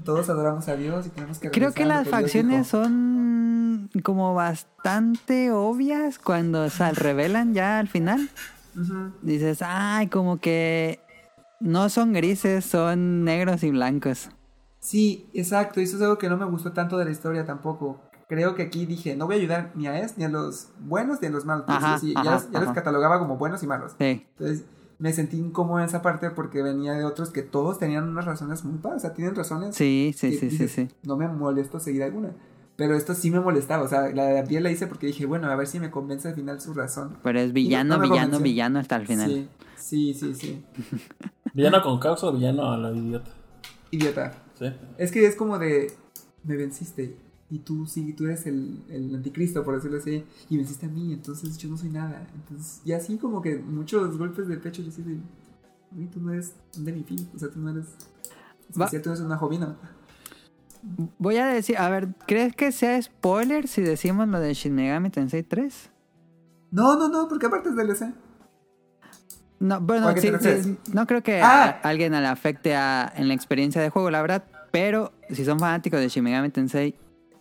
Todos 0.04 0.30
adoramos 0.30 0.68
a 0.68 0.76
Dios 0.76 1.08
y 1.08 1.10
tenemos 1.10 1.40
que 1.40 1.52
Creo 1.52 1.74
que 1.74 1.86
las 1.86 2.08
facciones 2.08 2.68
son 2.68 3.90
como 4.04 4.34
bastante 4.34 5.52
obvias 5.52 6.18
cuando 6.18 6.70
se 6.70 6.92
revelan 6.92 7.54
ya 7.54 7.80
al 7.80 7.88
final. 7.88 8.30
Dices, 9.22 9.60
ay, 9.62 10.08
como 10.08 10.40
que 10.40 11.00
no 11.60 11.90
son 11.90 12.14
grises, 12.14 12.66
son 12.66 13.24
negros 13.24 13.64
y 13.64 13.72
blancos. 13.72 14.30
Sí, 14.82 15.30
exacto. 15.34 15.80
Y 15.80 15.84
eso 15.84 15.96
es 15.96 16.02
algo 16.02 16.17
que 16.17 16.28
no 16.28 16.38
me 16.38 16.46
gustó 16.46 16.74
tanto 16.74 16.98
de 16.98 17.06
la 17.06 17.12
historia 17.12 17.46
tampoco. 17.46 18.02
Creo 18.28 18.56
que 18.56 18.63
aquí 18.63 18.86
dije, 18.86 19.15
no 19.15 19.28
voy 19.28 19.36
a 19.36 19.39
ayudar 19.39 19.72
ni 19.76 19.88
a 19.88 20.00
Es, 20.00 20.17
ni 20.17 20.24
a 20.24 20.30
los 20.30 20.70
buenos, 20.80 21.22
ni 21.22 21.28
a 21.28 21.32
los 21.32 21.46
malos. 21.46 21.65
Ajá, 21.67 21.98
sí, 22.00 22.13
ya, 22.13 22.22
ajá, 22.22 22.32
los, 22.32 22.44
ya 22.52 22.60
los 22.60 22.70
ajá. 22.70 22.74
catalogaba 22.74 23.20
como 23.20 23.38
buenos 23.38 23.62
y 23.62 23.67
malos. 23.67 23.94
Sí. 24.00 24.26
Entonces 24.38 24.65
me 24.98 25.13
sentí 25.13 25.38
incómodo 25.38 25.80
en 25.80 25.86
esa 25.86 26.02
parte 26.02 26.30
porque 26.32 26.62
venía 26.62 26.94
de 26.94 27.04
otros 27.06 27.30
que 27.30 27.41
todos 27.41 27.78
tenían 27.78 28.08
unas 28.08 28.26
razones 28.26 28.63
muy 28.63 28.80
padres. 28.80 29.04
O 29.04 29.08
sea, 29.08 29.13
tienen 29.13 29.36
razones 29.36 29.76
Sí, 29.76 30.13
sí, 30.17 30.30
que 30.32 30.34
sí, 30.34 30.39
sí, 30.39 30.58
dices, 30.58 30.72
sí. 30.72 30.88
No 31.04 31.15
me 31.15 31.28
molesto 31.28 31.80
seguir 31.80 32.04
alguna. 32.04 32.32
Pero 32.76 32.96
esto 32.96 33.13
sí 33.13 33.30
me 33.30 33.39
molestaba. 33.39 33.84
O 33.84 33.88
sea, 33.88 34.10
la 34.10 34.26
de 34.26 34.39
Abdiel 34.39 34.63
la 34.63 34.72
hice 34.72 34.88
porque 34.88 35.08
dije, 35.08 35.26
bueno, 35.26 35.48
a 35.48 35.56
ver 35.56 35.67
si 35.67 35.80
me 35.80 35.91
convence 35.91 36.30
al 36.30 36.36
final 36.36 36.60
su 36.62 36.74
razón. 36.74 37.17
Pero 37.22 37.39
es 37.39 37.54
villano, 37.54 37.98
no 37.98 38.02
villano, 38.02 38.22
convenció. 38.22 38.44
villano 38.44 38.80
hasta 38.80 38.96
el 38.96 39.08
final. 39.08 39.50
Sí, 39.76 40.13
sí, 40.13 40.13
sí, 40.13 40.34
sí. 40.34 40.65
¿Villano 41.54 41.82
con 41.84 42.00
causa 42.00 42.28
o 42.28 42.32
villano 42.32 42.72
a 42.72 42.78
la 42.78 42.91
idiota? 42.91 43.30
Idiota. 43.91 44.32
¿Sí? 44.62 44.74
Es 44.97 45.12
que 45.12 45.26
es 45.26 45.36
como 45.36 45.58
de, 45.60 45.91
me 46.43 46.56
venciste. 46.56 47.17
Y 47.50 47.60
tú 47.60 47.86
sí, 47.86 48.13
tú 48.13 48.26
eres 48.26 48.45
el, 48.45 48.82
el 48.89 49.13
anticristo, 49.13 49.65
por 49.65 49.76
decirlo 49.76 49.97
así. 49.97 50.24
Y 50.50 50.56
venciste 50.58 50.86
a 50.86 50.89
mí, 50.89 51.12
entonces 51.12 51.58
yo 51.58 51.67
no 51.67 51.78
soy 51.78 51.89
nada. 51.89 52.26
Entonces, 52.34 52.82
y 52.86 52.93
así 52.93 53.17
como 53.17 53.41
que 53.41 53.58
muchos 53.58 54.17
golpes 54.17 54.47
de 54.47 54.56
pecho, 54.58 54.82
yo 54.82 54.89
así 54.89 55.02
de, 55.02 55.17
"Uy, 55.97 56.06
tú 56.08 56.21
no 56.21 56.32
eres 56.32 56.54
un 56.78 56.86
Denifil. 56.86 57.28
O 57.36 57.39
sea, 57.39 57.50
tú 57.50 57.60
no 57.60 57.71
eres... 57.71 57.86
Va- 58.80 58.86
especial, 58.86 59.02
tú 59.02 59.10
eres 59.10 59.19
una 59.21 59.38
jovina. 59.38 59.76
Voy 61.19 61.38
a 61.38 61.45
decir, 61.47 61.78
a 61.78 61.89
ver, 61.89 62.08
¿crees 62.26 62.56
que 62.56 62.71
sea 62.71 63.00
spoiler 63.02 63.67
si 63.67 63.82
decimos 63.82 64.28
lo 64.30 64.39
de 64.39 64.54
Shin 64.54 64.74
Megami 64.74 65.10
Tensei 65.10 65.43
3? 65.43 65.89
No, 66.71 66.97
no, 66.97 67.10
no, 67.10 67.28
porque 67.28 67.47
aparte 67.47 67.69
es 67.69 67.76
DLC. 67.76 68.13
No, 69.62 69.78
¿O 69.78 69.80
bueno, 69.82 70.12
sí, 70.17 70.32
no 70.91 71.06
creo 71.06 71.21
que 71.21 71.39
Ah. 71.41 71.80
a 71.84 71.88
alguien 71.88 72.12
le 72.13 72.26
afecte 72.28 72.76
a- 72.76 73.13
en 73.15 73.28
la 73.28 73.36
experiencia 73.36 73.80
de 73.82 73.89
juego, 73.89 74.10
la 74.10 74.21
verdad. 74.21 74.43
Pero 74.71 75.13
si 75.30 75.45
son 75.45 75.60
fanáticos 75.60 76.00
de 76.00 76.10
Shin 76.10 76.24
Megami 76.24 76.50
Tensei, 76.50 76.95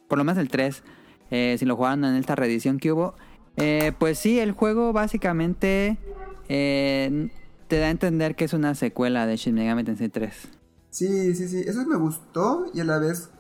por 0.06 0.18
lo 0.18 0.24
menos 0.24 0.38
el 0.38 0.48
3, 0.50 0.82
eh, 1.30 1.56
si 1.58 1.64
lo 1.64 1.76
jugaron 1.76 2.04
en 2.04 2.16
esta 2.16 2.34
reedición 2.36 2.78
que 2.78 2.92
hubo, 2.92 3.14
eh, 3.56 3.92
pues 3.98 4.18
sí, 4.18 4.38
el 4.38 4.52
juego 4.52 4.92
básicamente 4.92 5.96
eh, 6.48 7.30
te 7.68 7.78
da 7.78 7.86
a 7.86 7.90
entender 7.90 8.34
que 8.34 8.44
es 8.44 8.52
una 8.52 8.74
secuela 8.74 9.26
de 9.26 9.36
Shin 9.36 9.54
Megami 9.54 9.84
Tensei 9.84 10.08
3. 10.08 10.48
Sí, 10.90 11.34
sí, 11.34 11.48
sí. 11.48 11.60
Eso 11.66 11.86
me 11.86 11.96
gustó 11.96 12.66
y 12.74 12.80
a 12.80 12.84
la 12.84 12.98
vez 12.98 13.30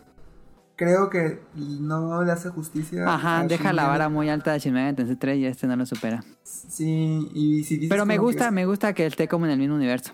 creo 0.80 1.10
que 1.10 1.42
no 1.54 2.22
le 2.24 2.32
hace 2.32 2.48
justicia. 2.48 3.04
Ajá, 3.06 3.40
a 3.40 3.46
deja 3.46 3.68
Shin 3.68 3.76
la 3.76 3.86
vara 3.86 4.08
muy 4.08 4.30
alta 4.30 4.52
de 4.52 4.60
Shin 4.60 4.72
Megami 4.72 4.96
Tensei 4.96 5.16
3 5.16 5.38
y 5.38 5.44
este 5.44 5.66
no 5.66 5.76
lo 5.76 5.84
supera. 5.84 6.24
Sí, 6.42 7.30
y 7.34 7.64
si 7.64 7.74
dices 7.76 7.90
Pero 7.90 8.06
me 8.06 8.14
que 8.14 8.20
gusta, 8.20 8.50
me 8.50 8.64
gusta 8.64 8.94
que 8.94 9.04
esté 9.04 9.28
como 9.28 9.44
en 9.44 9.52
el 9.52 9.58
mismo 9.58 9.74
universo. 9.74 10.12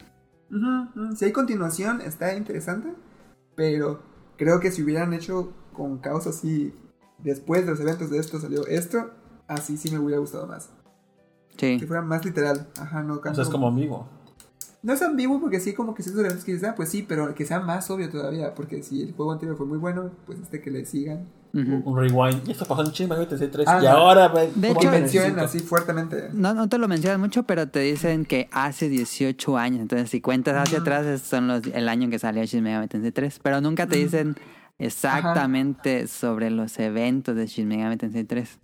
Ujú. 0.51 1.15
Si 1.15 1.25
hay 1.25 1.31
continuación, 1.33 2.01
está 2.01 2.35
interesante. 2.35 2.93
Pero 3.55 4.03
creo 4.37 4.59
que 4.59 4.73
si 4.73 4.83
hubieran 4.83 5.13
hecho 5.15 5.53
con 5.73 5.99
caos 5.99 6.27
así, 6.27 6.75
después 7.19 7.65
de 7.65 7.71
los 7.71 7.81
eventos 7.81 8.11
de 8.11 8.19
esto 8.19 8.41
salió 8.41 8.67
esto, 8.67 9.11
así 9.47 9.77
sí 9.77 9.91
me 9.93 9.99
hubiera 10.01 10.19
gustado 10.19 10.49
más. 10.49 10.71
Sí. 11.57 11.79
Que 11.79 11.87
fuera 11.87 12.03
más 12.03 12.25
literal. 12.25 12.67
Ajá, 12.81 13.03
no 13.05 13.15
O 13.15 13.19
tanto- 13.21 13.37
sea, 13.37 13.45
es 13.45 13.51
como 13.51 13.69
amigo. 13.69 14.09
No 14.83 14.93
es 14.93 15.03
ambiguo 15.03 15.41
porque 15.41 15.59
sí, 15.59 15.75
como 15.75 15.95
que 15.95 16.03
si 16.03 16.11
esos 16.11 16.21
eventos 16.21 16.45
que 16.45 16.53
dices, 16.53 16.69
ah, 16.69 16.75
pues 16.77 16.91
sí, 16.91 17.03
pero 17.03 17.35
que 17.35 17.45
sea 17.45 17.59
más 17.61 17.91
obvio 17.91 18.09
todavía. 18.09 18.55
Porque 18.55 18.83
si 18.83 19.03
el 19.03 19.13
juego 19.15 19.33
anterior 19.33 19.57
fue 19.57 19.67
muy 19.67 19.79
bueno, 19.79 20.11
pues 20.27 20.39
este 20.39 20.61
que 20.61 20.71
le 20.71 20.85
sigan. 20.85 21.27
Un 21.53 21.97
rewind. 21.97 22.47
Y 22.47 22.51
esto 22.53 22.67
pasó 22.67 22.83
en 22.85 22.93
Tensei 23.29 23.51
3. 23.51 23.67
Ah, 23.67 23.79
y 23.81 23.85
no. 23.85 23.91
ahora, 23.91 24.29
De 24.29 24.69
¿cómo 24.69 24.81
hecho- 24.81 24.91
me 24.91 25.01
mencionen 25.01 25.37
necesito? 25.37 25.41
así 25.59 25.59
fuertemente. 25.61 26.29
No, 26.35 26.53
no 26.53 26.69
te 26.69 26.77
lo 26.77 26.87
mencionan 26.87 27.19
mucho, 27.19 27.45
pero 27.45 27.67
te 27.69 27.81
dicen 27.81 28.27
que 28.27 28.49
hace 28.53 28.91
18 28.91 29.57
años. 29.57 29.81
Entonces, 29.81 30.11
si 30.11 30.21
cuentas 30.21 30.55
hacia 30.57 30.81
atrás, 30.81 31.07
es- 31.07 31.23
son 31.23 31.49
los, 31.49 31.67
el 31.67 31.89
año 31.89 32.05
en 32.05 32.11
que 32.11 32.19
salió 32.19 32.45
Shin 32.45 32.63
Megami 32.63 32.89
Tensei 32.89 33.11
3. 33.11 33.41
Pero 33.43 33.61
nunca 33.63 33.87
te 33.87 33.97
dicen 33.97 34.37
exactamente 34.79 36.07
sobre 36.09 36.51
los 36.51 36.79
eventos 36.79 37.35
de 37.37 37.47
Shin 37.47 37.69
Megami 37.69 37.97
Tensei 37.97 38.25
3. 38.25 38.59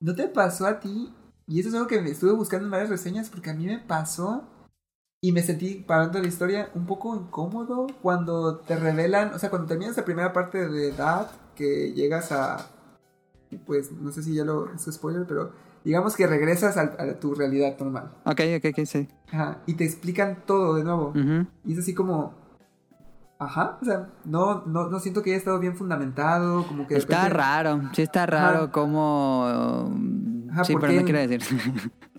¿No 0.00 0.14
te 0.14 0.28
pasó 0.28 0.66
a 0.66 0.80
ti? 0.80 1.12
Y 1.46 1.60
eso 1.60 1.68
es 1.68 1.74
algo 1.74 1.86
que 1.86 2.00
me 2.00 2.10
estuve 2.10 2.32
buscando 2.32 2.64
en 2.64 2.70
varias 2.70 2.88
reseñas 2.90 3.28
porque 3.28 3.50
a 3.50 3.54
mí 3.54 3.66
me 3.66 3.78
pasó 3.78 4.48
y 5.24 5.32
me 5.32 5.42
sentí, 5.42 5.76
parando 5.76 6.18
la 6.18 6.28
historia, 6.28 6.68
un 6.74 6.84
poco 6.84 7.16
incómodo 7.16 7.86
cuando 8.02 8.56
te 8.56 8.76
revelan, 8.76 9.32
o 9.32 9.38
sea, 9.38 9.48
cuando 9.48 9.66
terminas 9.66 9.96
la 9.96 10.04
primera 10.04 10.34
parte 10.34 10.68
de 10.68 10.92
Dad, 10.92 11.28
que 11.54 11.94
llegas 11.94 12.30
a, 12.30 12.66
pues, 13.64 13.90
no 13.90 14.12
sé 14.12 14.22
si 14.22 14.34
ya 14.34 14.44
lo, 14.44 14.70
es 14.70 14.82
spoiler, 14.82 15.24
pero 15.26 15.52
digamos 15.82 16.14
que 16.14 16.26
regresas 16.26 16.76
a, 16.76 17.18
tu 17.20 17.34
realidad 17.34 17.74
normal. 17.80 18.12
Ok, 18.26 18.38
ok, 18.58 18.66
ok, 18.78 18.84
sí. 18.84 19.08
Ajá, 19.32 19.62
y 19.64 19.72
te 19.72 19.84
explican 19.86 20.42
todo 20.44 20.74
de 20.74 20.84
nuevo. 20.84 21.14
Ujú. 21.16 21.46
Y 21.64 21.72
es 21.72 21.78
así 21.78 21.94
como... 21.94 22.34
Ajá, 23.38 23.78
o 23.80 23.84
sea, 23.86 24.10
no, 24.26 24.66
no, 24.66 24.90
no 24.90 25.00
siento 25.00 25.22
que 25.22 25.30
haya 25.30 25.38
estado 25.38 25.58
bien 25.58 25.74
fundamentado, 25.74 26.66
como 26.66 26.86
que... 26.86 26.96
Está 26.96 27.22
repente- 27.22 27.38
raro, 27.38 27.80
sí 27.94 28.02
está 28.02 28.26
raro 28.26 28.64
Ajá. 28.64 28.72
como... 28.72 29.46
Ajá, 30.50 30.64
sí, 30.64 30.74
¿por 30.74 30.82
pero 30.82 30.92
no 30.92 31.04
quiero 31.04 31.18
decir. 31.26 31.40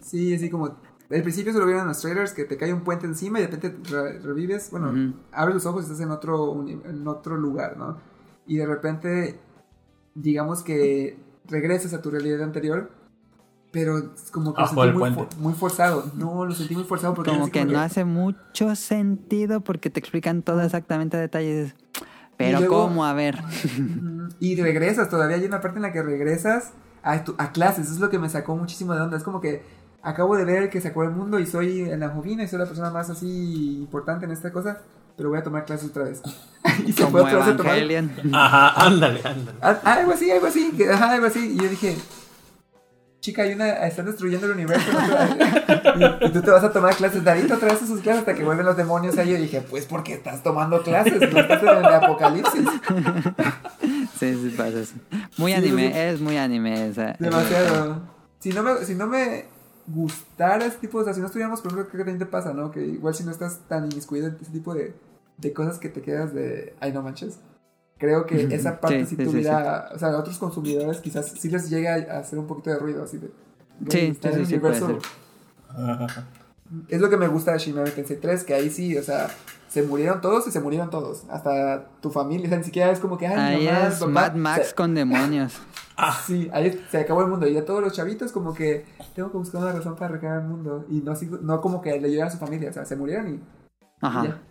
Sí, 0.02 0.36
así 0.36 0.50
como. 0.50 0.76
Al 1.12 1.22
principio 1.22 1.54
se 1.54 1.60
lo 1.60 1.66
vieron 1.66 1.84
en 1.84 1.88
los 1.90 2.02
trailers 2.02 2.34
que 2.34 2.46
te 2.46 2.58
cae 2.58 2.74
un 2.74 2.82
puente 2.84 3.06
encima 3.06 3.40
y 3.40 3.44
de 3.44 3.48
repente 3.50 3.78
re- 3.92 4.20
revives. 4.20 4.72
Bueno, 4.72 4.90
Ujú. 4.90 5.14
abres 5.32 5.56
los 5.56 5.66
ojos 5.68 5.82
y 5.84 5.86
estás 5.86 6.00
en 6.02 6.12
otro, 6.12 6.66
en 6.68 7.08
otro 7.08 7.38
lugar, 7.38 7.78
¿no? 7.78 7.98
Y 8.48 8.58
de 8.58 8.66
repente, 8.66 9.40
digamos 10.16 10.64
que 10.64 11.18
regresas 11.48 11.94
a 11.94 12.02
tu 12.02 12.10
realidad 12.10 12.42
anterior, 12.42 12.90
pero 13.72 13.98
es 13.98 14.32
como 14.32 14.54
que 14.54 14.62
lo 14.62 14.68
sentí 14.68 14.82
muy, 14.90 15.00
puente. 15.00 15.22
fo- 15.22 15.38
muy 15.38 15.54
forzado. 15.54 16.12
No, 16.16 16.46
lo 16.46 16.54
sentí 16.56 16.76
muy 16.76 16.86
forzado 16.86 17.14
porque 17.14 17.30
como 17.32 17.52
que 17.52 17.66
no 17.66 17.80
hace 17.80 18.04
mucho 18.06 18.76
sentido 18.76 19.62
porque 19.62 19.90
te 19.90 20.00
explican 20.00 20.42
todo 20.42 20.62
exactamente 20.62 21.18
a 21.18 21.20
detalle. 21.20 21.50
y 21.52 21.58
dices, 21.64 21.76
Pero 22.38 22.60
luego- 22.60 22.88
¿cómo? 22.88 23.06
A 23.06 23.14
ver. 23.14 23.38
Y 24.40 24.56
regresas, 24.62 25.10
todavía 25.10 25.38
hay 25.38 25.46
una 25.46 25.62
parte 25.62 25.78
en 25.78 25.84
la 25.84 25.92
que 25.94 26.02
regresas 26.02 26.72
a, 27.04 27.24
tu- 27.24 27.36
a 27.38 27.52
clases. 27.52 27.86
Eso 27.86 27.94
es 27.96 28.00
lo 28.00 28.10
que 28.10 28.18
me 28.20 28.30
sacó 28.30 28.56
muchísimo 28.56 28.94
de 28.94 29.02
onda. 29.02 29.18
Es 29.18 29.24
como 29.24 29.40
que 29.42 29.64
acabo 30.06 30.38
de 30.38 30.46
ver 30.46 30.70
que 30.70 30.80
se 30.82 30.88
acabó 30.90 31.04
el 31.04 31.12
mundo 31.12 31.40
y 31.40 31.46
soy 31.48 31.82
en 31.82 32.00
la 32.00 32.10
jovina 32.10 32.44
y 32.44 32.48
soy 32.48 32.60
la 32.60 32.66
persona 32.66 32.90
más 32.92 33.10
así 33.10 33.78
importante 33.80 34.26
en 34.26 34.32
esta 34.32 34.52
cosa, 34.52 34.80
pero 35.18 35.30
voy 35.30 35.40
a 35.40 35.44
tomar 35.44 35.66
clases 35.66 35.90
otra 35.90 36.04
vez. 36.04 36.22
y 36.86 36.94
se 36.94 37.06
fue 37.08 37.22
Como 37.22 37.24
otra 37.26 37.38
vez 37.40 37.48
a 37.48 37.58
tomar. 37.58 37.78
Evangelion. 37.78 38.12
Ajá, 38.36 38.86
ándale, 38.86 39.22
ándale. 39.24 39.58
Ah, 39.62 39.80
algo 39.84 40.12
así, 40.14 40.32
algo 40.32 40.48
así, 40.48 40.72
que- 40.78 40.90
ajá, 40.92 41.12
algo 41.12 41.26
así. 41.28 41.54
Y 41.54 41.58
yo 41.64 41.70
dije, 41.70 41.98
chica, 43.22 43.42
hay 43.44 43.54
una, 43.54 43.70
están 43.88 44.06
destruyendo 44.06 44.46
el 44.46 44.54
universo. 44.54 44.88
¿no? 44.94 45.00
y, 46.24 46.26
y 46.28 46.30
tú 46.32 46.42
te 46.42 46.52
vas 46.52 46.64
a 46.64 46.72
tomar 46.72 46.96
clases, 46.96 47.24
David 47.24 47.52
otra 47.54 47.74
vez 47.74 47.82
a 47.82 47.88
sus 47.88 48.02
clases 48.02 48.20
hasta 48.20 48.36
que 48.36 48.44
vuelven 48.44 48.66
los 48.68 48.78
demonios 48.78 49.18
ahí. 49.18 49.32
Yo 49.32 49.38
dije, 49.38 49.62
pues 49.62 49.86
porque 49.86 50.14
estás 50.14 50.44
tomando 50.44 50.84
clases, 50.84 51.20
no 51.34 51.40
estás 51.40 51.64
en 51.64 51.70
el 51.70 51.86
apocalipsis. 51.86 52.66
Sí, 54.20 54.34
sí, 54.34 54.54
pasa 54.56 54.80
eso. 54.80 54.94
Muy 55.38 55.52
Sí, 55.52 55.58
anime, 55.58 55.88
sí. 55.88 55.94
es 55.94 56.22
muy 56.22 56.38
anime 56.38 56.88
esa. 56.88 57.16
Demasiado. 57.20 58.02
Si 58.40 58.50
no 58.54 58.64
me, 58.64 58.86
si 58.86 58.96
no 58.96 59.08
me 59.08 59.44
gustara 59.88 60.66
ese 60.66 60.78
tipo 60.78 60.98
de... 60.98 61.04
O 61.04 61.06
sea, 61.06 61.14
si 61.14 61.20
no 61.20 61.28
estuviéramos, 61.28 61.62
por 61.62 61.72
ejemplo, 61.72 61.90
creo 61.90 62.04
que 62.04 62.12
también 62.12 62.28
te 62.28 62.32
pasa, 62.32 62.54
¿no? 62.54 62.72
Que 62.72 62.86
igual 62.86 63.16
si 63.16 63.24
no 63.24 63.32
estás 63.32 63.60
tan 63.68 63.86
inmiscuido 63.86 64.28
en 64.28 64.38
ese 64.42 64.52
tipo 64.52 64.74
de, 64.74 64.96
de 65.38 65.54
cosas 65.54 65.80
que 65.80 65.90
te 65.90 66.02
quedas 66.02 66.34
de... 66.34 66.76
Ay, 66.80 66.92
no 66.92 67.02
manches. 67.02 67.40
Creo 67.98 68.26
que 68.26 68.54
esa 68.54 68.82
parte 68.82 69.06
Sí, 69.06 69.12
si 69.12 69.16
sí, 69.16 69.24
sí, 69.24 69.30
tuviera... 69.30 69.90
O 69.94 70.00
sea, 70.00 70.10
a 70.10 70.18
otros 70.18 70.38
consumidores 70.38 71.00
quizás 71.00 71.28
sí 71.32 71.50
les 71.50 71.70
llega 71.70 71.96
a 71.96 72.20
hacer 72.20 72.40
un 72.40 72.48
poquito 72.48 72.70
de 72.70 72.80
ruido, 72.80 73.04
así 73.04 73.18
de... 73.18 73.32
Está 73.82 73.92
sí, 73.92 74.00
en 74.36 74.40
el 74.40 74.46
sí, 74.46 74.54
sí, 74.54 74.60
puede 74.60 74.82
universo 74.82 75.10
Ajá. 75.70 76.28
es 76.88 77.00
lo 77.02 77.10
que 77.10 77.18
me 77.18 77.28
gusta 77.28 77.52
de 77.54 77.60
Shin 77.60 77.76
Megami 77.76 77.92
Tensei 77.96 78.18
3, 78.18 78.44
que 78.44 78.54
ahí 78.54 78.70
sí, 78.70 78.98
o 78.98 79.04
sea, 79.04 79.30
se 79.68 79.84
murieron 79.84 80.22
todos 80.22 80.48
y 80.48 80.52
se 80.52 80.60
murieron 80.60 80.90
todos. 80.90 81.24
Hasta 81.30 81.86
tu 82.02 82.10
familia, 82.10 82.48
o 82.48 82.50
sea, 82.50 82.58
ni 82.58 82.64
siquiera 82.64 82.92
es 82.92 83.00
como 83.00 83.18
que, 83.18 83.28
ay, 83.28 83.56
Ahí 83.56 83.66
mamá, 83.66 83.88
es 83.88 83.96
papá, 83.96 84.12
Mad 84.12 84.34
Max 84.36 84.74
con 84.74 84.94
demonios. 84.96 85.54
Sí, 86.28 86.50
ahí 86.52 86.78
se 86.92 86.98
acabó 86.98 87.22
el 87.22 87.30
mundo. 87.30 87.48
Y 87.48 87.56
a 87.56 87.64
todos 87.64 87.82
los 87.82 87.94
chavitos 87.94 88.34
como 88.34 88.54
que 88.54 88.84
tengo 89.16 89.32
que 89.32 89.38
buscar 89.38 89.62
una 89.62 89.72
razón 89.72 89.96
para 89.96 90.12
recrear 90.12 90.42
el 90.42 90.44
mundo. 90.50 90.86
Y 90.90 90.96
no, 90.96 91.14
así- 91.14 91.30
no 91.42 91.62
como 91.62 91.82
que 91.82 91.98
le 92.02 92.08
ayudaran 92.10 92.28
a 92.28 92.32
su 92.32 92.38
familia, 92.38 92.70
o 92.70 92.74
sea, 92.74 92.84
se 92.84 92.98
murieron 92.98 93.30
y, 93.30 93.34
y 93.36 93.42
Ajá. 94.02 94.24
ya. 94.26 94.42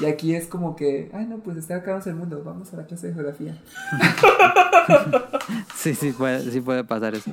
Y 0.00 0.06
aquí 0.06 0.34
es 0.34 0.48
como 0.48 0.74
que, 0.74 1.08
ay 1.14 1.26
no, 1.26 1.38
pues 1.38 1.56
está 1.56 1.76
acabándose 1.76 2.10
el 2.10 2.16
mundo, 2.16 2.42
vamos 2.44 2.72
a 2.74 2.78
la 2.78 2.86
clase 2.86 3.06
de 3.08 3.14
geografía. 3.14 3.62
Sí, 5.76 5.94
sí 5.94 6.12
puede, 6.12 6.50
sí 6.50 6.60
puede 6.60 6.84
pasar 6.84 7.14
eso. 7.14 7.30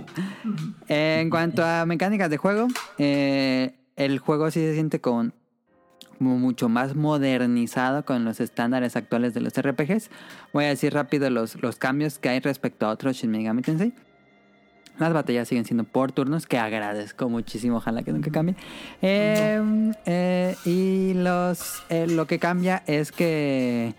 Eh, 0.87 1.19
en 1.21 1.29
cuanto 1.29 1.65
a 1.65 1.85
mecánicas 1.85 2.29
de 2.29 2.37
juego, 2.37 2.67
eh, 2.97 3.75
el 3.95 4.19
juego 4.19 4.51
sí 4.51 4.59
se 4.59 4.73
siente 4.73 5.01
con 5.01 5.33
como 6.17 6.37
mucho 6.37 6.69
más 6.69 6.95
modernizado 6.95 8.05
con 8.05 8.25
los 8.25 8.39
estándares 8.39 8.95
actuales 8.95 9.33
de 9.33 9.41
los 9.41 9.53
RPGs. 9.53 10.09
Voy 10.53 10.65
a 10.65 10.69
decir 10.69 10.93
rápido 10.93 11.29
los, 11.29 11.61
los 11.61 11.77
cambios 11.77 12.19
que 12.19 12.29
hay 12.29 12.39
respecto 12.39 12.85
a 12.85 12.89
otros 12.89 13.17
Shin 13.17 13.31
Megami 13.31 13.61
Tensei. 13.61 13.93
Las 14.97 15.11
batallas 15.11 15.49
siguen 15.49 15.65
siendo 15.65 15.83
por 15.83 16.13
turnos, 16.13 16.47
que 16.47 16.57
agradezco 16.57 17.27
muchísimo, 17.27 17.77
ojalá 17.77 18.03
que 18.03 18.13
nunca 18.13 18.31
cambie. 18.31 18.55
Eh, 19.01 19.91
eh, 20.05 20.55
y 20.63 21.13
los 21.15 21.83
eh, 21.89 22.07
lo 22.07 22.27
que 22.27 22.39
cambia 22.39 22.81
es 22.87 23.11
que 23.11 23.93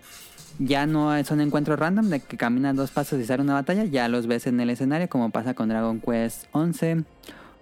ya 0.57 0.87
no 0.87 1.23
son 1.23 1.39
encuentros 1.41 1.77
random 1.77 2.09
de 2.09 2.19
que 2.19 2.35
caminas 2.35 2.75
dos 2.75 2.89
pasos 2.89 3.19
y 3.19 3.25
sale 3.25 3.43
una 3.43 3.53
batalla, 3.53 3.83
ya 3.85 4.07
los 4.07 4.25
ves 4.25 4.47
en 4.47 4.59
el 4.59 4.71
escenario, 4.71 5.07
como 5.07 5.29
pasa 5.29 5.53
con 5.53 5.69
Dragon 5.69 6.01
Quest 6.01 6.45
11 6.51 7.03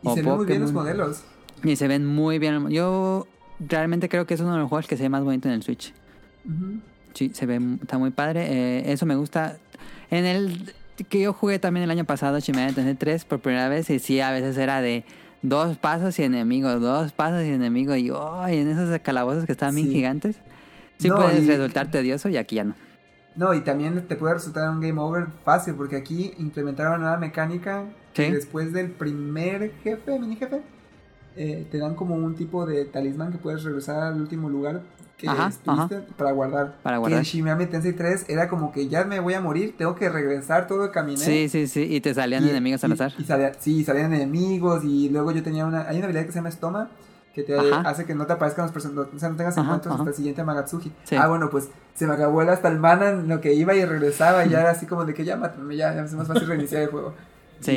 Y 0.02 0.08
o 0.08 0.16
se 0.16 0.22
ven 0.22 0.36
muy 0.38 0.46
bien 0.46 0.62
los 0.62 0.72
modelos. 0.72 1.26
Y 1.64 1.76
se 1.76 1.88
ven 1.88 2.06
muy 2.06 2.40
bien. 2.40 2.70
Yo 2.70 3.28
realmente 3.60 4.10
creo 4.10 4.26
que 4.28 4.34
es 4.34 4.42
uno 4.42 4.54
de 4.54 4.60
los 4.60 4.70
juegos 4.70 4.88
que 4.88 4.98
se 4.98 5.04
ve 5.04 5.10
más 5.10 5.24
bonito 5.24 5.48
en 5.48 5.56
el 5.56 5.64
Switch. 5.64 5.94
Ujú. 6.46 6.80
Sí, 7.14 7.32
se 7.34 7.46
ve, 7.46 7.60
está 7.82 7.98
muy 7.98 8.12
padre. 8.12 8.46
Eh, 8.50 8.92
eso 8.92 9.06
me 9.06 9.16
gusta. 9.16 9.58
En 10.12 10.26
el 10.26 10.74
que 11.10 11.22
yo 11.22 11.34
jugué 11.34 11.60
también 11.60 11.84
el 11.86 11.92
año 11.92 12.06
pasado, 12.06 12.40
Shin 12.40 12.56
Megami 12.56 12.74
Tensei 12.74 12.96
3 12.96 13.26
por 13.26 13.40
primera 13.40 13.68
vez, 13.70 13.90
y 13.90 14.00
sí, 14.00 14.20
a 14.20 14.32
veces 14.32 14.58
era 14.58 14.82
de 14.82 15.04
dos 15.42 15.78
pasos 15.78 16.18
y 16.20 16.24
enemigos, 16.24 16.80
dos 16.82 17.12
pasos 17.14 17.44
y 17.44 17.50
enemigos, 17.50 17.98
y 17.98 18.10
oh, 18.12 18.48
y 18.50 18.58
en 18.58 18.70
esos 18.70 18.98
calabozos 19.00 19.46
que 19.46 19.52
estaban 19.54 19.76
bien 19.76 19.88
Sí. 19.88 19.94
gigantes. 19.94 20.38
Sí 20.98 21.10
No, 21.10 21.16
puedes 21.18 21.44
y- 21.44 21.48
resultar 21.48 21.90
tedioso 21.92 22.30
y 22.30 22.38
aquí 22.38 22.56
ya 22.56 22.64
no. 22.66 22.76
No, 23.36 23.54
y 23.54 23.60
también 23.62 24.08
te 24.08 24.16
puede 24.16 24.36
resultar 24.36 24.70
un 24.70 24.80
game 24.80 25.00
over 25.00 25.28
fácil, 25.44 25.74
porque 25.76 25.98
aquí 25.98 26.34
implementaron 26.38 26.94
una 26.94 27.02
nueva 27.02 27.18
mecánica 27.18 27.84
que 28.14 28.32
después 28.32 28.72
del 28.72 28.92
primer 28.92 29.74
jefe, 29.84 30.18
mini 30.20 30.38
jefe, 30.38 30.62
eh, 31.36 31.68
te 31.72 31.78
dan 31.78 31.96
como 31.96 32.16
un 32.16 32.36
tipo 32.36 32.66
de 32.66 32.86
talismán 32.86 33.32
que 33.32 33.38
puedes 33.38 33.64
regresar 33.64 34.02
al 34.04 34.20
último 34.22 34.50
lugar 34.50 34.82
que 35.18 35.30
Ajá, 35.30 35.48
estuviste 35.48 36.00
para 36.18 36.32
guardar. 36.34 36.76
Para 36.84 36.98
Que 36.98 37.00
guardar. 37.00 37.20
en 37.20 37.24
Shin 37.26 37.44
Megami 37.46 37.68
Tensei 37.68 37.94
3 37.94 38.26
era 38.30 38.50
como 38.50 38.72
que 38.74 38.88
ya 38.90 39.06
me 39.06 39.20
voy 39.22 39.34
a 39.34 39.40
morir, 39.42 39.76
tengo 39.78 39.96
que 39.96 40.10
regresar 40.10 40.68
todo 40.68 40.84
el 40.86 40.92
camino. 40.92 41.18
Sí, 41.18 41.48
sí, 41.50 41.68
sí, 41.68 41.84
y 41.84 42.02
te 42.02 42.14
salían 42.14 42.46
enemigos 42.48 42.84
al 42.84 42.92
azar. 42.92 43.14
Y, 43.18 43.24
salía- 43.24 43.54
sí, 43.60 43.84
salían 43.86 44.14
enemigos 44.14 44.84
y 44.84 45.10
luego 45.10 45.32
yo 45.32 45.42
tenía 45.42 45.66
una... 45.66 45.88
Hay 45.88 45.98
una 45.98 46.06
habilidad 46.06 46.26
que 46.26 46.32
se 46.32 46.40
llama 46.40 46.50
Estoma 46.50 46.90
que 47.34 47.44
te 47.44 47.58
Ajá. 47.58 47.82
hace 47.90 48.06
que 48.06 48.16
no 48.16 48.26
te 48.26 48.32
aparezcan 48.34 48.64
los 48.64 48.72
personajes, 48.72 49.14
o 49.14 49.20
sea, 49.20 49.28
no 49.30 49.36
tengas 49.36 49.58
encuentros 49.58 49.94
hasta 49.94 50.10
el 50.10 50.16
siguiente 50.16 50.42
Magatsuji. 50.46 50.92
Sí. 51.04 51.16
Ah, 51.18 51.28
bueno, 51.28 51.50
pues 51.50 51.68
se 51.94 52.08
me 52.08 52.14
acabó 52.14 52.42
el 52.42 52.48
hasta 52.50 52.70
el 52.70 52.80
mana 52.80 53.10
en 53.10 53.28
lo 53.28 53.42
que 53.42 53.54
iba 53.54 53.76
y 53.76 53.84
regresaba 53.84 54.46
y 54.46 54.50
ya 54.52 54.62
era 54.62 54.72
así 54.72 54.86
como 54.86 55.04
de 55.04 55.14
que 55.14 55.26
ya 55.26 55.36
mátame, 55.36 55.76
ya, 55.76 55.94
ya 55.94 56.04
es 56.06 56.14
más 56.14 56.28
fácil 56.28 56.48
reiniciar 56.48 56.84
el 56.84 56.90
juego. 56.90 57.14
Sí. 57.60 57.72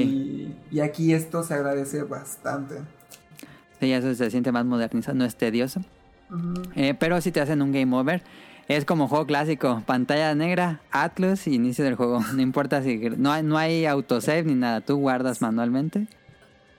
Y, 0.70 0.76
y 0.76 0.80
aquí 0.80 1.12
esto 1.12 1.42
se 1.42 1.54
agradece 1.54 2.02
bastante. 2.04 2.76
Sí, 3.80 3.92
eso 3.92 4.14
se 4.14 4.30
siente 4.30 4.52
más 4.52 4.64
modernizado, 4.64 5.16
no 5.16 5.24
es 5.24 5.36
tedioso. 5.36 5.80
Eh, 6.74 6.94
pero 6.98 7.20
si 7.20 7.32
te 7.32 7.40
hacen 7.40 7.62
un 7.62 7.72
game 7.72 7.94
over, 7.96 8.22
es 8.68 8.84
como 8.84 9.08
juego 9.08 9.26
clásico, 9.26 9.82
pantalla 9.86 10.34
negra, 10.34 10.80
Atlus, 10.90 11.46
y 11.46 11.54
inicio 11.54 11.84
del 11.84 11.94
juego. 11.94 12.20
No 12.34 12.42
importa 12.42 12.82
si 12.82 12.98
no 13.16 13.32
hay, 13.32 13.42
no 13.42 13.56
hay 13.56 13.86
autosave 13.86 14.42
ni 14.42 14.54
nada, 14.54 14.80
tú 14.80 14.96
guardas 14.96 15.40
manualmente 15.40 16.06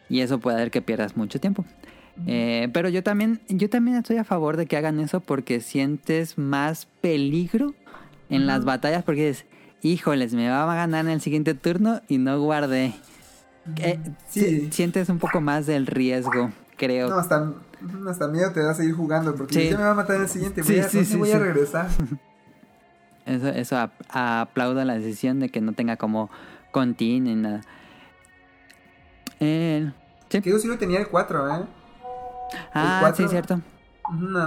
y 0.10 0.22
eso 0.22 0.39
puede 0.39 0.58
hacer 0.58 0.72
que 0.72 0.82
pierdas 0.82 1.16
mucho 1.18 1.39
tiempo. 1.39 1.66
Eh, 2.28 2.68
pero 2.74 2.89
yo 2.89 3.02
también, 3.02 3.39
yo 3.47 3.70
también 3.70 3.95
estoy 3.95 4.18
a 4.18 4.26
favor 4.26 4.58
de 4.58 4.66
que 4.66 4.76
hagan 4.76 5.00
eso 5.00 5.22
porque 5.22 5.62
sientes 5.62 6.38
más 6.38 6.86
peligro 7.00 7.76
en 8.30 8.45
las 8.45 8.66
batallas 8.66 9.04
porque 9.04 9.28
dices, 9.30 9.45
híjoles, 9.82 10.34
me 10.34 10.50
va 10.50 10.70
a 10.70 10.76
ganar 10.76 11.06
en 11.06 11.12
el 11.12 11.22
siguiente 11.22 11.54
turno 11.54 12.02
y 12.10 12.18
no 12.18 12.38
guardé. 12.41 12.93
Eh, 13.78 14.00
Sí. 14.28 14.68
Sientes 14.72 15.08
un 15.10 15.18
poco 15.20 15.39
más 15.41 15.66
del 15.66 15.88
riesgo, 15.88 16.52
creo. 16.80 17.09
No, 17.09 17.17
hasta, 17.17 17.51
hasta 18.09 18.27
miedo 18.27 18.51
te 18.51 18.61
da 18.63 18.71
a 18.71 18.73
seguir 18.73 18.95
jugando 18.95 19.36
porque 19.36 19.53
Sí. 19.53 19.69
ya 19.69 19.77
me 19.77 19.84
va 19.84 19.91
a 19.91 19.95
matar 19.95 20.19
el 20.21 20.27
siguiente. 20.27 20.63
Sí, 20.63 20.73
voy 20.73 20.82
a, 20.82 20.89
sí, 20.89 20.97
¿dónde 20.97 21.11
sí, 21.11 21.17
voy 21.17 21.30
sí. 21.30 21.36
a 21.36 21.39
regresar? 21.39 21.88
Eso, 23.25 23.47
eso 23.49 23.77
ap- 23.77 24.01
aplaudo 24.09 24.84
la 24.86 24.95
decisión 24.95 25.39
de 25.39 25.49
que 25.49 25.61
no 25.61 25.73
tenga 25.73 25.97
como 25.97 26.32
contin 26.71 27.25
ni 27.25 27.36
nada. 27.36 27.61
Eh, 29.39 29.91
sí. 30.30 30.41
que 30.41 30.49
yo 30.49 30.57
sí 30.57 30.67
lo 30.67 30.80
tenía 30.80 30.99
el 30.99 31.07
4, 31.09 31.47
¿eh? 31.55 31.63
Ah, 32.73 32.97
cuatro? 33.01 33.25
sí, 33.27 33.30
cierto. 33.30 33.61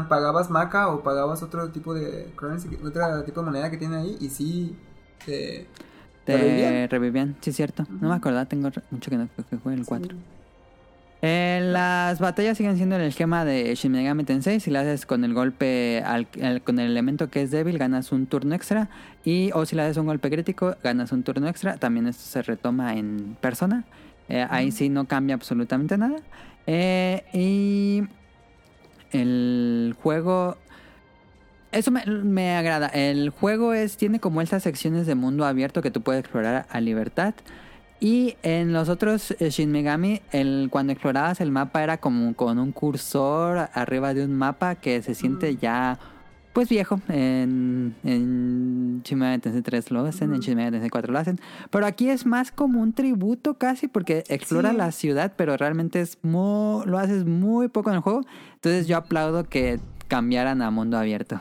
Pagabas 0.09 0.51
maca 0.51 0.89
o 0.89 1.05
pagabas 1.05 1.45
otro 1.45 1.69
tipo 1.71 1.95
de 1.95 2.33
currency, 2.37 2.69
otro 2.85 3.23
tipo 3.23 3.41
de 3.41 3.47
moneda 3.47 3.71
que 3.71 3.77
tiene 3.77 3.97
ahí 3.99 4.17
y 4.21 4.29
sí 4.31 4.77
te, 5.25 5.69
Te 6.25 6.37
revivían. 6.37 6.91
revivían, 6.91 7.37
sí, 7.41 7.53
cierto. 7.53 7.87
No 8.01 8.09
me 8.09 8.17
acordaba, 8.17 8.47
tengo 8.47 8.69
mucho 8.91 9.11
que 9.11 9.17
no 9.17 9.29
que 9.49 9.57
juegue 9.59 9.79
el 9.79 9.87
4. 9.87 10.17
Eh, 11.25 11.61
las 11.63 12.19
batallas 12.19 12.57
siguen 12.57 12.77
siendo 12.77 12.97
el 12.97 13.03
esquema 13.03 13.45
de 13.45 13.73
Shin 13.77 13.93
Megami 13.93 14.25
Tensei. 14.25 14.59
Si 14.59 14.71
lo 14.73 14.81
haces 14.81 15.07
con 15.07 15.23
el 15.25 15.35
golpe, 15.35 16.03
al- 16.05 16.27
al- 16.43 16.63
con 16.63 16.81
el 16.81 16.91
elemento 16.91 17.31
que 17.31 17.43
es 17.43 17.53
débil, 17.53 17.79
ganas 17.79 18.11
un 18.11 18.27
turno 18.27 18.55
extra. 18.57 18.89
Y 19.25 19.51
o 19.55 19.65
si 19.65 19.77
le 19.77 19.83
haces 19.83 19.97
un 19.99 20.07
golpe 20.07 20.31
crítico, 20.31 20.75
ganas 20.83 21.13
un 21.13 21.23
turno 21.23 21.47
extra. 21.49 21.77
También 21.77 22.09
esto 22.09 22.25
se 22.25 22.43
retoma 22.43 22.95
en 22.97 23.37
persona. 23.41 23.85
Eh, 24.29 24.45
ahí 24.51 24.73
sí 24.73 24.89
no 24.89 25.07
cambia 25.07 25.37
absolutamente 25.37 25.97
nada. 25.97 26.17
Eh, 26.67 27.23
y 27.33 28.03
el 29.17 29.95
juego... 30.03 30.57
Eso 31.71 31.91
me, 31.91 32.05
me 32.05 32.55
agrada. 32.57 32.89
El 32.89 33.31
juego 33.31 33.73
es 33.73 33.97
tiene 33.97 34.21
como 34.21 34.43
estas 34.43 34.63
secciones 34.63 35.07
de 35.07 35.15
mundo 35.15 35.47
abierto 35.47 35.81
que 35.81 35.91
tú 35.91 36.03
puedes 36.03 36.21
explorar 36.21 36.67
a 36.69 36.81
libertad. 36.81 37.33
Y 38.05 38.35
en 38.43 38.73
los 38.73 38.89
otros 38.89 39.31
eh, 39.39 39.51
Shin 39.51 39.71
Megami, 39.71 40.23
el, 40.33 40.67
cuando 40.73 40.93
explorabas 40.93 41.41
el 41.41 41.53
mapa 41.53 41.85
era 41.85 41.99
como 41.99 42.35
con 42.35 42.59
un 42.59 42.73
cursor 42.73 43.69
arriba 43.75 44.13
de 44.13 44.25
un 44.25 44.35
mapa 44.37 44.75
que 44.75 45.01
se 45.03 45.15
siente 45.15 45.55
ya 45.55 46.01
pues 46.53 46.69
viejo. 46.69 47.01
En, 47.09 47.95
en 48.03 49.03
Shin 49.05 49.19
Megami 49.21 49.39
Tensei 49.39 49.63
3 49.63 49.93
lo 49.93 50.05
hacen, 50.05 50.35
en 50.35 50.41
Shin 50.41 50.57
Megami 50.57 50.73
Tensei 50.73 50.91
4 50.91 51.13
lo 51.13 51.19
hacen. 51.21 51.39
Pero 51.71 51.87
aquí 51.87 52.09
es 52.11 52.27
más 52.27 52.51
como 52.51 52.81
un 52.81 52.93
tributo 52.93 53.55
casi 53.55 53.87
porque 53.87 54.25
explora 54.27 54.71
Sí. 54.73 54.77
la 54.79 54.91
ciudad, 54.91 55.33
pero 55.37 55.57
realmente 55.57 56.01
es 56.01 56.19
muy, 56.23 56.85
lo 56.87 56.99
haces 56.99 57.25
muy 57.25 57.69
poco 57.69 57.91
en 57.91 57.97
el 57.97 58.03
juego. 58.03 58.23
Entonces 58.55 58.89
yo 58.89 58.97
aplaudo 58.97 59.45
que 59.45 59.79
cambiaran 60.09 60.61
a 60.61 60.73
mundo 60.73 60.99
abierto. 60.99 61.41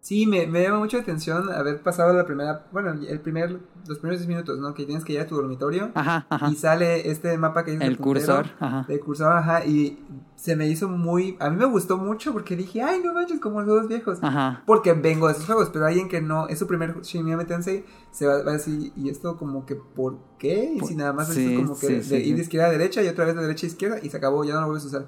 Sí, 0.00 0.26
me, 0.26 0.46
me 0.46 0.62
llama 0.62 0.78
mucho 0.78 0.96
la 0.96 1.02
atención 1.02 1.52
haber 1.52 1.82
pasado 1.82 2.14
la 2.14 2.24
primera, 2.24 2.66
bueno, 2.72 2.90
el 2.90 3.20
primer, 3.20 3.60
los 3.86 3.98
primeros 3.98 4.20
10 4.20 4.28
minutos, 4.28 4.58
¿no? 4.58 4.72
Que 4.72 4.86
tienes 4.86 5.04
que 5.04 5.12
ir 5.12 5.20
a 5.20 5.26
tu 5.26 5.36
dormitorio 5.36 5.90
Ajá, 5.94 6.26
ajá. 6.30 6.48
y 6.50 6.54
sale 6.54 7.10
este 7.10 7.36
mapa 7.36 7.66
que 7.66 7.72
dice 7.72 7.84
El 7.84 7.98
cursor, 7.98 8.46
ajá. 8.58 8.86
El 8.88 8.98
cursor, 9.00 9.30
ajá, 9.32 9.66
y 9.66 9.98
se 10.36 10.56
me 10.56 10.66
hizo 10.68 10.88
muy, 10.88 11.36
a 11.38 11.50
mí 11.50 11.56
me 11.56 11.66
gustó 11.66 11.98
mucho 11.98 12.32
porque 12.32 12.56
dije, 12.56 12.82
ay, 12.82 13.02
no 13.04 13.12
manches, 13.12 13.40
como 13.40 13.60
los 13.60 13.68
juegos 13.68 13.88
viejos. 13.88 14.18
Ajá. 14.22 14.62
Porque 14.64 14.94
vengo 14.94 15.26
de 15.26 15.34
esos 15.34 15.44
juegos, 15.44 15.68
pero 15.70 15.84
alguien 15.84 16.08
que 16.08 16.22
no, 16.22 16.48
es 16.48 16.58
su 16.58 16.66
primer 16.66 17.02
Shin 17.02 17.22
Megami 17.22 17.44
Tensei, 17.44 17.84
se 18.10 18.26
va, 18.26 18.42
va 18.42 18.52
a 18.52 18.54
decir, 18.54 18.92
¿y 18.96 19.10
esto 19.10 19.36
como 19.36 19.66
que 19.66 19.76
por 19.76 20.16
qué? 20.38 20.76
Y 20.76 20.80
si 20.80 20.96
nada 20.96 21.12
más 21.12 21.28
sí, 21.28 21.52
es 21.52 21.60
como 21.60 21.78
que 21.78 21.86
sí, 21.86 21.94
de 21.94 22.02
sí, 22.02 22.28
ir 22.30 22.36
de 22.36 22.42
izquierda 22.42 22.68
a 22.68 22.70
derecha 22.70 23.02
y 23.02 23.08
otra 23.08 23.26
vez 23.26 23.34
de 23.34 23.42
derecha 23.42 23.66
a 23.66 23.68
izquierda 23.68 23.98
y 24.02 24.08
se 24.08 24.16
acabó, 24.16 24.44
ya 24.44 24.54
no 24.54 24.62
lo 24.62 24.66
vuelves 24.68 24.84
a 24.84 24.88
usar. 24.88 25.06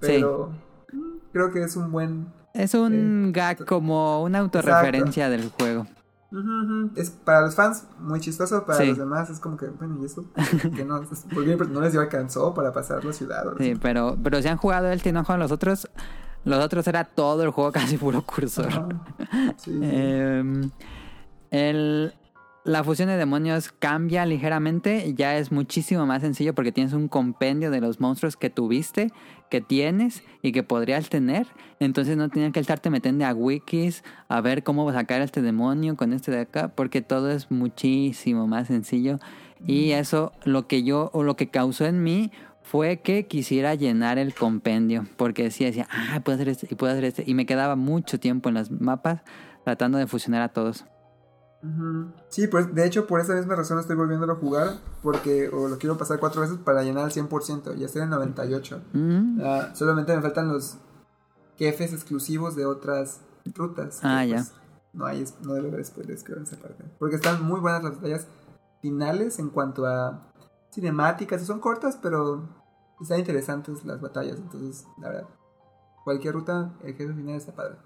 Pero 0.00 0.50
mm, 0.92 1.30
creo 1.32 1.50
que 1.50 1.62
es 1.62 1.76
un 1.76 1.90
buen... 1.90 2.26
Es 2.54 2.72
un 2.74 3.32
gag 3.32 3.64
como 3.66 4.22
una 4.22 4.38
autorreferencia 4.38 5.28
del 5.28 5.50
juego. 5.50 5.86
Es 6.96 7.10
para 7.10 7.42
los 7.42 7.54
fans 7.54 7.84
muy 8.00 8.20
chistoso, 8.20 8.64
para 8.66 8.78
Sí. 8.78 8.86
los 8.88 8.98
demás 8.98 9.30
es 9.30 9.38
como 9.38 9.56
que, 9.56 9.66
bueno, 9.66 9.98
¿y 10.00 10.06
eso? 10.06 10.24
que 10.74 10.84
no, 10.84 11.00
es- 11.02 11.08
¿por 11.34 11.44
qué 11.44 11.56
no 11.56 11.80
les 11.80 11.92
dio 11.92 12.00
alcanzó 12.00 12.54
para 12.54 12.72
pasar 12.72 13.04
la 13.04 13.12
ciudad? 13.12 13.44
Sí, 13.58 13.70
así? 13.72 13.78
pero, 13.80 14.16
pero 14.22 14.40
si 14.42 14.48
han 14.48 14.56
jugado 14.56 14.88
el 14.90 15.00
han 15.16 15.24
jugado 15.24 15.38
los 15.42 15.52
otros, 15.52 15.88
los 16.44 16.64
otros 16.64 16.86
era 16.88 17.04
todo 17.04 17.42
el 17.44 17.50
juego 17.50 17.70
casi 17.72 17.96
puro 17.98 18.22
cursor. 18.22 18.68
Sí. 19.58 19.78
Eh, 19.82 20.62
el, 21.50 22.14
la 22.64 22.82
fusión 22.82 23.08
de 23.08 23.18
demonios 23.18 23.72
cambia 23.78 24.24
ligeramente, 24.24 25.12
ya 25.14 25.36
es 25.36 25.52
muchísimo 25.52 26.06
más 26.06 26.22
sencillo 26.22 26.54
porque 26.54 26.72
tienes 26.72 26.94
un 26.94 27.08
compendio 27.08 27.70
de 27.70 27.82
los 27.82 28.00
monstruos 28.00 28.38
que 28.38 28.48
tuviste, 28.48 29.12
que 29.50 29.60
tienes 29.60 30.22
y 30.40 30.52
que 30.52 30.62
podrías 30.62 31.10
tener. 31.10 31.46
Entonces 31.78 32.16
no 32.16 32.30
tienes 32.30 32.52
que 32.52 32.60
estarte 32.60 32.88
metiendo 32.88 33.26
a 33.26 33.34
wikis 33.34 34.02
a 34.28 34.40
ver 34.40 34.62
cómo 34.62 34.90
sacar 34.92 35.20
a 35.20 35.24
este 35.24 35.42
demonio 35.42 35.94
con 35.96 36.14
este 36.14 36.30
de 36.30 36.40
acá, 36.40 36.68
porque 36.68 37.02
todo 37.02 37.30
es 37.30 37.50
muchísimo 37.50 38.46
más 38.46 38.68
sencillo. 38.68 39.18
Y 39.66 39.90
eso 39.90 40.32
lo 40.44 40.66
que 40.66 40.82
yo, 40.82 41.10
o 41.12 41.22
lo 41.22 41.36
que 41.36 41.48
causó 41.48 41.84
en 41.84 42.02
mí 42.02 42.32
fue 42.62 43.00
que 43.00 43.26
quisiera 43.26 43.74
llenar 43.74 44.18
el 44.18 44.34
compendio, 44.34 45.06
porque 45.18 45.44
decía, 45.44 45.66
decía, 45.66 45.86
ah, 45.90 46.20
puedo 46.24 46.36
hacer 46.36 46.48
este 46.48 46.68
y 46.70 46.74
puedo 46.76 46.92
hacer 46.92 47.04
este. 47.04 47.24
Y 47.26 47.34
me 47.34 47.44
quedaba 47.44 47.76
mucho 47.76 48.18
tiempo 48.18 48.48
en 48.48 48.54
los 48.54 48.70
mapas 48.70 49.20
tratando 49.64 49.98
de 49.98 50.06
fusionar 50.06 50.40
a 50.40 50.48
todos. 50.48 50.86
Sí, 52.28 52.46
pues 52.46 52.74
de 52.74 52.84
hecho 52.84 53.06
por 53.06 53.20
esa 53.20 53.34
misma 53.34 53.54
razón 53.54 53.78
estoy 53.78 53.96
volviéndolo 53.96 54.34
a 54.34 54.36
jugar 54.36 54.78
porque 55.02 55.48
o 55.48 55.68
lo 55.68 55.78
quiero 55.78 55.96
pasar 55.96 56.18
cuatro 56.18 56.42
veces 56.42 56.58
para 56.58 56.82
llenar 56.82 57.04
al 57.04 57.10
100%, 57.10 57.74
ya 57.76 57.86
estoy 57.86 58.02
en 58.02 58.10
98. 58.10 58.82
Mm. 58.92 59.40
Ah, 59.42 59.70
solamente 59.74 60.14
me 60.14 60.22
faltan 60.22 60.48
los 60.48 60.76
jefes 61.56 61.92
exclusivos 61.92 62.56
de 62.56 62.66
otras 62.66 63.20
rutas. 63.54 64.00
Ah, 64.02 64.24
ya. 64.24 64.36
pues, 64.36 64.52
No 64.92 65.06
hay, 65.06 65.24
no 65.42 65.54
debe 65.54 65.68
haber 65.68 65.84
spoilers 65.84 66.22
creo 66.22 66.38
en 66.38 66.44
esa 66.44 66.56
parte. 66.56 66.84
Porque 66.98 67.16
están 67.16 67.42
muy 67.42 67.60
buenas 67.60 67.82
las 67.82 67.96
batallas 67.96 68.26
finales 68.82 69.38
en 69.38 69.48
cuanto 69.48 69.86
a 69.86 70.32
cinemáticas, 70.70 71.42
son 71.46 71.60
cortas 71.60 71.98
pero 72.02 72.48
están 73.00 73.18
interesantes 73.18 73.84
las 73.84 74.00
batallas, 74.00 74.36
entonces 74.38 74.86
la 74.98 75.08
verdad. 75.08 75.28
Cualquier 76.04 76.34
ruta, 76.34 76.74
el 76.82 76.94
jefe 76.94 77.14
final 77.14 77.36
está 77.36 77.52
padre. 77.52 77.76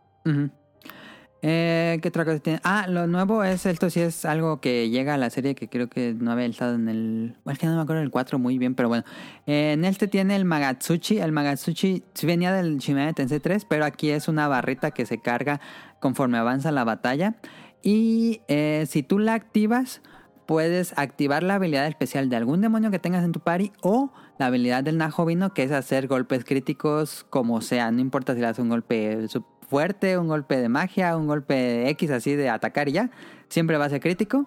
Eh, 1.41 1.99
¿Qué 2.03 2.09
otra 2.09 2.25
cosa 2.25 2.41
tiene? 2.41 2.61
Ah, 2.65 2.87
lo 2.89 3.07
nuevo 3.07 3.45
es, 3.45 3.65
esto 3.65 3.91
sí 3.91 4.01
es 4.01 4.25
algo 4.25 4.61
que 4.61 4.91
llega 4.91 5.15
a 5.15 5.19
la 5.19 5.31
serie 5.31 5.55
que 5.55 5.69
creo 5.69 5.89
que 5.89 6.15
no 6.15 6.33
había 6.33 6.47
estado 6.47 6.75
en 6.75 6.89
el... 6.89 7.37
Bueno, 7.45 7.53
es 7.55 7.59
que 7.59 7.67
no 7.67 7.77
me 7.77 7.83
acuerdo 7.83 8.01
del 8.01 8.11
4 8.11 8.39
muy 8.39 8.59
bien, 8.59 8.75
pero 8.75 8.89
bueno. 8.89 9.05
Eh, 9.47 9.73
en 9.73 9.85
este 9.85 10.09
tiene 10.09 10.35
el 10.35 10.45
Magatsuchi. 10.45 11.19
El 11.19 11.33
Magatsuchi 11.33 12.03
venía 12.25 12.53
del 12.53 12.79
Shin 12.79 12.97
Megami 12.97 13.15
Tensei 13.15 13.39
3, 13.39 13.65
pero 13.67 13.85
aquí 13.85 14.11
es 14.11 14.27
una 14.27 14.49
barrita 14.49 14.91
que 14.91 15.07
se 15.07 15.21
carga 15.21 15.61
conforme 16.01 16.39
avanza 16.39 16.73
la 16.73 16.85
batalla. 16.85 17.37
Y 17.83 18.41
eh, 18.49 18.87
si 18.89 19.05
tú 19.05 19.21
la 19.21 19.35
activas, 19.35 20.03
puedes 20.47 20.97
activar 20.99 21.45
la 21.45 21.55
habilidad 21.55 21.87
especial 21.87 22.29
de 22.31 22.37
algún 22.37 22.63
demonio 22.63 22.91
que 22.91 22.99
tengas 22.99 23.25
en 23.25 23.33
tu 23.33 23.41
party 23.41 23.71
o 23.83 24.11
la 24.39 24.47
habilidad 24.47 24.83
del 24.83 24.97
Najovino, 24.97 25.55
que 25.55 25.63
es 25.63 25.71
hacer 25.71 26.09
golpes 26.09 26.45
críticos 26.45 27.25
como 27.31 27.61
sea. 27.61 27.91
No 27.93 28.01
importa 28.01 28.35
si 28.35 28.41
le 28.41 28.47
das 28.47 28.59
un 28.59 28.71
golpe 28.71 29.29
fuerte, 29.69 30.19
un 30.19 30.29
golpe 30.29 30.57
de 30.57 30.69
magia, 30.69 31.17
un 31.17 31.27
golpe 31.27 31.55
de 31.55 31.89
X 31.91 32.11
así 32.11 32.35
de 32.35 32.49
atacar 32.49 32.89
y 32.89 32.93
ya. 32.93 33.11
Siempre 33.49 33.77
va 33.77 33.87
a 33.87 33.91
ser 33.91 34.01
crítico. 34.01 34.47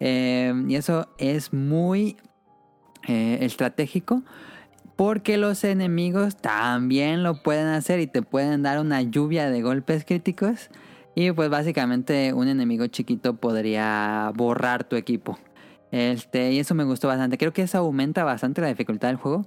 Eh, 0.00 0.52
y 0.68 0.74
eso 0.74 1.08
es 1.18 1.52
muy 1.52 2.16
eh, 3.06 3.38
estratégico. 3.40 4.22
Porque 4.96 5.36
los 5.38 5.64
enemigos 5.64 6.36
también 6.36 7.22
lo 7.22 7.42
pueden 7.42 7.66
hacer 7.66 7.98
y 7.98 8.06
te 8.06 8.22
pueden 8.22 8.62
dar 8.62 8.78
una 8.78 9.02
lluvia 9.02 9.50
de 9.50 9.62
golpes 9.62 10.04
críticos. 10.04 10.70
Y 11.16 11.32
pues 11.32 11.48
básicamente 11.48 12.32
un 12.32 12.48
enemigo 12.48 12.86
chiquito 12.86 13.36
podría 13.36 14.32
borrar 14.34 14.84
tu 14.84 14.96
equipo. 14.96 15.38
Este, 15.90 16.52
y 16.52 16.58
eso 16.58 16.74
me 16.74 16.84
gustó 16.84 17.08
bastante. 17.08 17.38
Creo 17.38 17.52
que 17.52 17.62
eso 17.62 17.78
aumenta 17.78 18.24
bastante 18.24 18.60
la 18.60 18.68
dificultad 18.68 19.08
del 19.08 19.16
juego. 19.16 19.46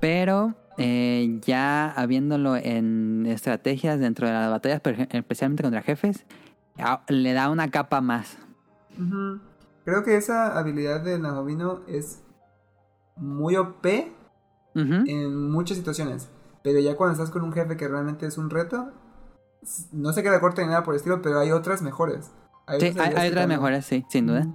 Pero 0.00 0.54
eh, 0.82 1.40
ya 1.44 1.90
habiéndolo 1.90 2.56
en 2.56 3.26
estrategias 3.26 4.00
dentro 4.00 4.26
de 4.26 4.32
las 4.32 4.50
batallas, 4.50 4.80
especialmente 5.10 5.62
contra 5.62 5.82
jefes, 5.82 6.24
le 7.08 7.32
da 7.34 7.50
una 7.50 7.70
capa 7.70 8.00
más. 8.00 8.38
Creo 9.84 10.04
que 10.04 10.16
esa 10.16 10.58
habilidad 10.58 11.02
de 11.02 11.18
Nahovino 11.18 11.80
es 11.86 12.22
muy 13.16 13.56
OP 13.56 13.86
en 14.74 15.50
muchas 15.50 15.76
situaciones. 15.76 16.30
Pero 16.62 16.78
ya 16.80 16.96
cuando 16.96 17.12
estás 17.12 17.30
con 17.30 17.42
un 17.42 17.52
jefe 17.52 17.76
que 17.76 17.86
realmente 17.86 18.26
es 18.26 18.38
un 18.38 18.48
reto, 18.48 18.90
no 19.92 20.12
se 20.14 20.22
queda 20.22 20.40
corto 20.40 20.62
ni 20.62 20.68
nada 20.68 20.82
por 20.82 20.94
el 20.94 20.96
estilo, 20.98 21.20
pero 21.20 21.40
hay 21.40 21.50
otras 21.50 21.82
mejores. 21.82 22.30
Sí, 22.78 22.88
otras 22.88 23.14
hay, 23.16 23.28
otras 23.28 23.48
mejores, 23.48 23.84
sí, 23.84 24.06
sin 24.08 24.26
duda. 24.26 24.46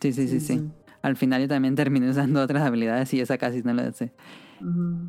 Sí, 0.00 0.12
sí, 0.12 0.28
sí, 0.28 0.40
sí. 0.40 0.70
Al 1.06 1.14
final 1.16 1.40
yo 1.40 1.46
también 1.46 1.76
terminé 1.76 2.10
usando 2.10 2.42
otras 2.42 2.64
habilidades 2.64 3.14
y 3.14 3.20
esa 3.20 3.38
casi 3.38 3.62
no 3.62 3.72
la 3.72 3.92
sé. 3.92 4.12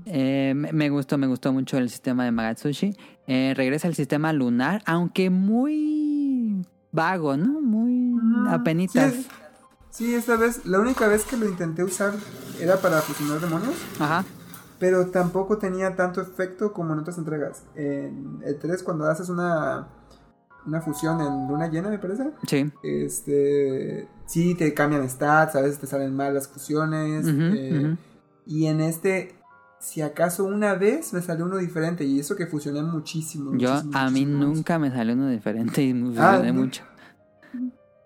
Eh, 0.05 0.53
me 0.55 0.89
gustó, 0.91 1.17
me 1.17 1.25
gustó 1.25 1.51
mucho 1.51 1.79
el 1.79 1.89
sistema 1.89 2.23
de 2.23 2.31
Magatsushi. 2.31 2.95
Eh, 3.25 3.53
regresa 3.57 3.87
el 3.87 3.95
sistema 3.95 4.31
lunar, 4.31 4.83
aunque 4.85 5.31
muy 5.31 6.63
vago, 6.91 7.35
¿no? 7.35 7.59
Muy 7.61 8.13
Ujú. 8.13 8.47
apenitas. 8.47 9.11
Sí, 9.11 9.27
sí, 9.89 10.13
esta 10.13 10.35
vez, 10.35 10.67
la 10.67 10.79
única 10.79 11.07
vez 11.07 11.25
que 11.25 11.35
lo 11.35 11.49
intenté 11.49 11.83
usar 11.83 12.13
era 12.61 12.77
para 12.77 13.01
fusionar 13.01 13.39
demonios, 13.39 13.73
Ajá. 13.99 14.23
pero 14.77 15.07
tampoco 15.07 15.57
tenía 15.57 15.95
tanto 15.95 16.21
efecto 16.21 16.73
como 16.73 16.93
en 16.93 16.99
otras 16.99 17.17
entregas. 17.17 17.63
En 17.73 18.39
el 18.45 18.59
3, 18.59 18.83
cuando 18.83 19.09
haces 19.09 19.29
una, 19.29 19.87
una 20.67 20.81
fusión 20.81 21.19
en 21.21 21.47
luna 21.47 21.67
llena, 21.69 21.89
me 21.89 21.97
parece, 21.97 22.31
Sí. 22.45 22.71
este 22.83 24.07
sí 24.25 24.53
te 24.55 24.73
cambian 24.73 25.07
stats, 25.09 25.55
a 25.55 25.61
veces 25.61 25.79
te 25.79 25.87
salen 25.87 26.13
mal 26.15 26.33
las 26.33 26.47
fusiones. 26.47 27.25
Eh, 27.27 27.81
ujú. 27.85 27.97
Y 28.45 28.65
en 28.67 28.81
este, 28.81 29.35
si 29.79 30.01
acaso 30.01 30.43
una 30.45 30.75
vez 30.75 31.13
me 31.13 31.21
salió 31.21 31.45
uno 31.45 31.57
diferente, 31.57 32.03
y 32.03 32.19
eso 32.19 32.35
que 32.35 32.47
fusioné 32.47 32.81
muchísimo. 32.83 33.51
Yo, 33.57 33.69
muchísimo, 33.71 33.97
a 33.97 34.05
mí 34.09 34.25
muchísimo. 34.25 34.43
nunca 34.55 34.79
me 34.79 34.91
salió 34.91 35.13
uno 35.15 35.29
diferente 35.29 35.81
y 35.83 35.93
me 35.93 36.09
Ah, 36.19 36.33
funcioné 36.35 36.53
¿no? 36.53 36.59
mucho. 36.61 36.83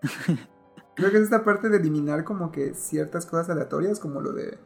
Creo 0.94 1.10
que 1.10 1.16
es 1.16 1.22
esta 1.24 1.42
parte 1.42 1.70
de 1.70 1.78
eliminar 1.78 2.22
como 2.22 2.52
que 2.52 2.74
ciertas 2.74 3.24
cosas 3.24 3.48
aleatorias, 3.48 3.98
como 3.98 4.20
lo 4.20 4.32
de 4.34 4.58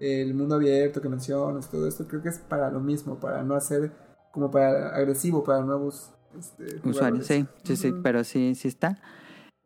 el 0.00 0.32
mundo 0.34 0.54
abierto 0.54 1.02
que 1.02 1.08
mencionas, 1.10 1.68
todo 1.70 1.86
esto, 1.86 2.06
creo 2.08 2.22
que 2.22 2.30
es 2.30 2.38
para 2.38 2.70
lo 2.70 2.80
mismo, 2.80 3.20
para 3.20 3.42
no 3.42 3.54
hacer 3.54 3.92
como 4.32 4.50
para 4.50 4.88
agresivo 4.96 5.44
para 5.44 5.60
nuevos 5.62 6.10
este, 6.38 6.88
Usuarios, 6.88 7.26
sí, 7.26 7.46
sí, 7.64 7.76
sí, 7.76 7.92
pero 8.02 8.24
sí, 8.24 8.54
sí 8.54 8.68
está. 8.68 8.98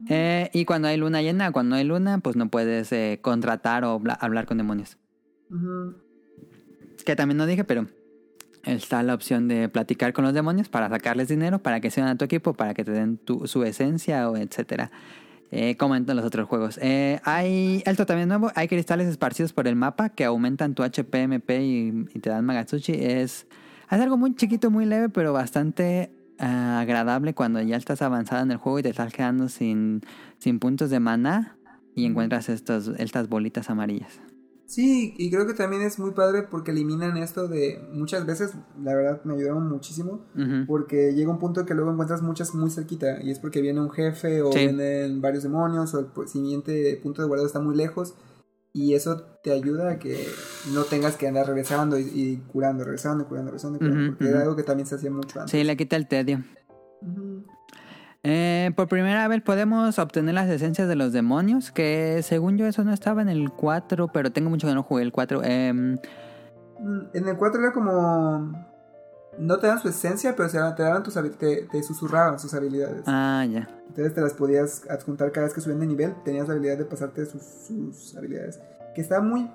Eh, 0.09 0.51
y 0.53 0.65
cuando 0.65 0.89
hay 0.89 0.97
luna 0.97 1.23
llena, 1.23 1.51
cuando 1.51 1.77
hay 1.77 1.85
luna, 1.85 2.19
pues 2.19 2.37
no 2.37 2.49
puedes 2.49 2.93
eh, 2.93 3.19
contratar 3.21 3.85
o 3.85 3.99
bla- 3.99 4.17
hablar 4.21 4.47
con 4.47 4.59
demonios. 4.59 4.97
Ujú. 5.51 5.95
Que 7.05 7.17
también 7.17 7.37
no 7.39 7.47
dije, 7.47 7.65
pero 7.65 7.87
está 8.65 9.03
la 9.03 9.15
opción 9.15 9.49
de 9.49 9.69
platicar 9.69 10.13
con 10.13 10.25
los 10.25 10.35
demonios 10.35 10.69
para 10.69 10.89
sacarles 10.89 11.29
dinero, 11.29 11.59
para 11.59 11.81
que 11.81 11.91
se 11.91 12.01
a 12.03 12.15
tu 12.15 12.25
equipo, 12.25 12.55
para 12.55 12.75
que 12.75 12.85
te 12.85 12.93
den 12.93 13.17
tu- 13.17 13.47
su 13.47 13.65
esencia 13.65 14.31
o 14.31 14.37
etcétera. 14.37 14.91
Eh, 15.51 15.77
como 15.79 15.97
en 15.97 16.05
los 16.07 16.25
otros 16.27 16.47
juegos. 16.47 16.79
Eh, 16.83 17.21
hay 17.25 17.83
esto 17.87 18.05
también 18.05 18.29
nuevo, 18.29 18.53
hay 18.55 18.69
cristales 18.69 19.09
esparcidos 19.09 19.55
por 19.55 19.67
el 19.67 19.77
mapa 19.77 20.11
que 20.11 20.27
aumentan 20.27 20.75
tu 20.75 20.83
HP, 20.83 21.23
MP 21.23 21.63
y, 21.65 21.89
y 22.15 22.19
te 22.21 22.29
dan 22.29 22.45
Magatsuchi. 22.45 22.93
Es, 22.93 23.47
es 23.91 24.01
algo 24.01 24.19
muy 24.19 24.35
chiquito, 24.35 24.71
muy 24.71 24.85
leve, 24.85 25.09
pero 25.09 25.33
bastante 25.33 26.11
ah, 26.39 26.81
agradable 26.81 27.35
cuando 27.35 27.61
ya 27.63 27.77
estás 27.77 28.03
avanzado 28.03 28.43
en 28.43 28.51
el 28.51 28.57
juego 28.59 28.79
y 28.79 28.83
te 28.83 28.91
estás 28.91 29.13
quedando 29.13 29.49
sin, 29.49 30.03
sin 30.39 30.59
puntos 30.59 30.91
de 30.91 31.01
mana 31.01 31.57
y 31.95 32.05
encuentras 32.05 32.49
estos, 32.49 32.89
estas 32.99 33.29
bolitas 33.29 33.71
amarillas. 33.71 34.21
Sí, 34.67 35.15
y 35.17 35.31
creo 35.31 35.47
que 35.47 35.55
también 35.55 35.81
es 35.81 35.99
muy 35.99 36.11
padre 36.11 36.43
porque 36.43 36.73
eliminan 36.73 37.17
esto 37.17 37.49
de 37.49 37.81
muchas 37.95 38.27
veces, 38.27 38.53
la 38.79 38.95
verdad 38.95 39.25
me 39.25 39.33
ayudaron 39.33 39.67
muchísimo, 39.67 40.27
porque 40.67 41.15
llega 41.15 41.31
un 41.31 41.39
punto 41.39 41.65
que 41.65 41.73
luego 41.73 41.91
encuentras 41.91 42.21
muchas 42.21 42.55
muy 42.55 42.71
cerquita 42.71 43.23
y 43.23 43.31
es 43.31 43.39
porque 43.39 43.63
viene 43.63 43.81
un 43.81 43.89
jefe 43.91 44.43
o 44.43 44.53
Sí. 44.53 44.59
vienen 44.67 45.23
varios 45.23 45.43
demonios 45.45 45.95
o 45.95 46.01
el 46.21 46.29
siguiente 46.29 47.01
punto 47.03 47.23
de 47.23 47.29
guardado 47.29 47.47
está 47.47 47.61
muy 47.61 47.77
lejos 47.77 48.15
y 48.85 48.95
eso 48.95 49.23
te 49.43 49.53
ayuda 49.53 49.91
a 49.93 49.99
que 49.99 50.27
no 50.73 50.85
tengas 50.85 51.17
que 51.17 51.29
andar 51.29 51.47
regresando 51.47 51.99
y, 51.99 52.03
y 52.15 52.37
curando, 52.53 52.85
regresando, 52.85 53.25
y 53.25 53.27
curando, 53.27 53.51
regresando, 53.51 53.77
y 53.77 53.81
curando, 53.81 54.17
porque 54.17 54.29
era 54.31 54.43
algo 54.43 54.57
que 54.57 54.63
también 54.63 54.87
se 54.87 54.95
hacía 54.97 55.11
mucho 55.11 55.41
antes. 55.41 55.51
Sí, 55.51 55.65
le 55.65 55.77
quita 55.77 55.97
el 55.97 56.07
tedio. 56.07 56.43
Eh, 58.25 58.73
por 58.77 58.89
primera 58.89 59.27
vez 59.29 59.43
podemos 59.43 59.99
obtener 59.99 60.35
las 60.35 60.49
esencias 60.51 60.89
de 60.89 60.97
los 60.97 61.13
demonios, 61.13 61.71
que 61.71 62.21
según 62.23 62.59
yo 62.59 62.67
eso 62.67 62.85
no 62.85 62.93
estaba 62.93 63.23
en 63.23 63.29
el 63.29 63.51
4, 63.51 64.09
pero 64.13 64.33
tengo 64.33 64.51
mucho 64.51 64.67
que 64.67 64.75
no 64.75 64.83
jugué 64.83 65.03
el 65.03 65.13
4. 65.13 65.43
Em, 65.45 65.97
Mm, 66.81 67.01
En 67.13 67.29
el 67.29 67.37
4 67.37 67.61
era 67.61 67.73
como... 67.73 68.68
No 69.39 69.59
te 69.59 69.67
dan 69.67 69.81
su 69.81 69.89
esencia, 69.89 70.35
pero 70.37 70.49
se- 70.49 70.59
te 70.77 70.83
daban 70.83 71.03
tus 71.03 71.15
te, 71.15 71.63
te 71.71 71.83
susurraban 71.83 72.39
sus 72.39 72.53
habilidades. 72.55 73.03
ah, 73.07 73.45
ya. 73.49 73.69
Entonces 73.89 74.15
te 74.15 74.21
las 74.21 74.35
podías 74.35 74.83
adjuntar 74.91 75.33
cada 75.33 75.47
vez 75.47 75.55
que 75.55 75.61
subían 75.61 75.81
de 75.81 75.87
nivel. 75.87 76.15
Tenías 76.25 76.47
la 76.49 76.55
habilidad 76.55 76.77
de 76.79 76.85
pasarte 76.85 77.25
sus, 77.27 77.43
sus 77.43 78.17
habilidades. 78.17 78.61
Que 78.95 79.01
está 79.01 79.21
muy... 79.21 79.51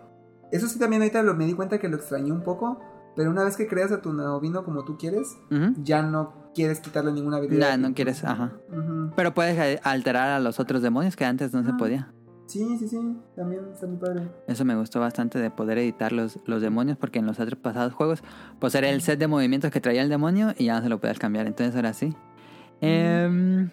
Eso 0.52 0.68
sí 0.68 0.80
también 0.80 1.02
ahorita 1.02 1.22
lo, 1.24 1.34
me 1.34 1.46
di 1.46 1.54
cuenta 1.54 1.78
que 1.80 1.88
lo 1.90 1.98
extrañé 1.98 2.32
un 2.32 2.42
poco. 2.42 2.80
Pero 3.16 3.30
una 3.30 3.44
vez 3.44 3.56
que 3.56 3.68
creas 3.68 3.92
a 3.92 4.02
tu 4.02 4.12
Naovino 4.12 4.64
como 4.66 4.86
tú 4.86 4.98
quieres, 4.98 5.28
ya 5.84 6.02
no 6.02 6.34
quieres 6.56 6.80
quitarle 6.80 7.12
ninguna 7.12 7.38
habilidad. 7.38 7.78
No, 7.78 7.90
no 7.90 7.94
quieres, 7.96 8.24
ajá. 8.24 8.54
Pero 9.16 9.34
puedes 9.36 9.56
eh, 9.60 9.80
alterar 9.84 10.30
a 10.30 10.40
los 10.40 10.60
otros 10.60 10.82
demonios 10.82 11.16
que 11.16 11.24
antes 11.26 11.54
no 11.54 11.64
se 11.64 11.74
podía. 11.74 12.12
Sí, 12.54 12.78
sí, 12.78 12.88
sí. 12.88 13.18
También 13.36 13.64
está 13.74 13.88
muy 13.88 13.98
padre. 13.98 14.30
Eso 14.46 14.64
me 14.64 14.76
gustó 14.76 15.00
bastante 15.00 15.40
de 15.40 15.50
poder 15.50 15.80
editar 15.80 16.12
los, 16.12 16.38
los 16.46 16.62
demonios, 16.62 17.00
porque 17.00 17.18
en 17.18 17.26
los 17.26 17.40
otros 17.40 17.58
pasados 17.60 17.94
juegos, 17.94 18.24
pues 18.60 18.76
era 18.76 18.90
el 18.90 19.02
set 19.02 19.18
de 19.18 19.26
movimientos 19.26 19.72
que 19.72 19.82
traía 19.82 20.04
el 20.04 20.10
demonio 20.10 20.54
y 20.60 20.66
ya 20.66 20.76
no 20.76 20.84
se 20.84 20.90
lo 20.90 21.02
podías 21.02 21.18
cambiar. 21.18 21.48
Entonces 21.48 21.76
ahora 21.76 21.94
sí. 21.94 22.14
Em, 22.80 23.72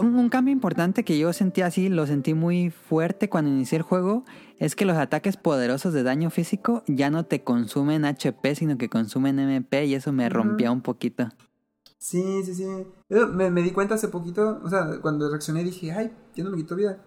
un, 0.00 0.28
cambio 0.28 0.52
importante 0.52 1.04
que 1.04 1.18
yo 1.18 1.32
sentí 1.32 1.62
así, 1.62 1.88
lo 1.88 2.06
sentí 2.06 2.32
muy 2.32 2.70
fuerte 2.70 3.28
cuando 3.28 3.50
inicié 3.50 3.78
el 3.78 3.82
juego, 3.82 4.24
es 4.60 4.76
que 4.76 4.84
los 4.84 4.96
ataques 4.96 5.36
poderosos 5.36 5.92
de 5.92 6.04
daño 6.04 6.30
físico 6.30 6.84
ya 6.86 7.10
no 7.10 7.26
te 7.26 7.42
consumen 7.42 8.04
HP, 8.04 8.54
sino 8.54 8.78
que 8.78 8.88
consumen 8.88 9.40
MP 9.40 9.86
y 9.86 9.94
eso 9.94 10.12
me 10.12 10.28
rompía 10.28 10.70
un 10.70 10.80
poquito. 10.80 11.28
Sí, 11.98 12.22
sí, 12.44 12.54
sí. 12.54 12.86
Yo 13.08 13.26
me, 13.26 13.50
me 13.50 13.62
di 13.62 13.72
cuenta 13.72 13.96
hace 13.96 14.06
poquito, 14.06 14.60
o 14.62 14.70
sea, 14.70 15.00
cuando 15.02 15.28
reaccioné 15.28 15.64
dije, 15.64 15.90
ay, 15.90 16.12
ya 16.36 16.44
no 16.44 16.50
me 16.50 16.56
quitó 16.58 16.76
vida. 16.76 17.02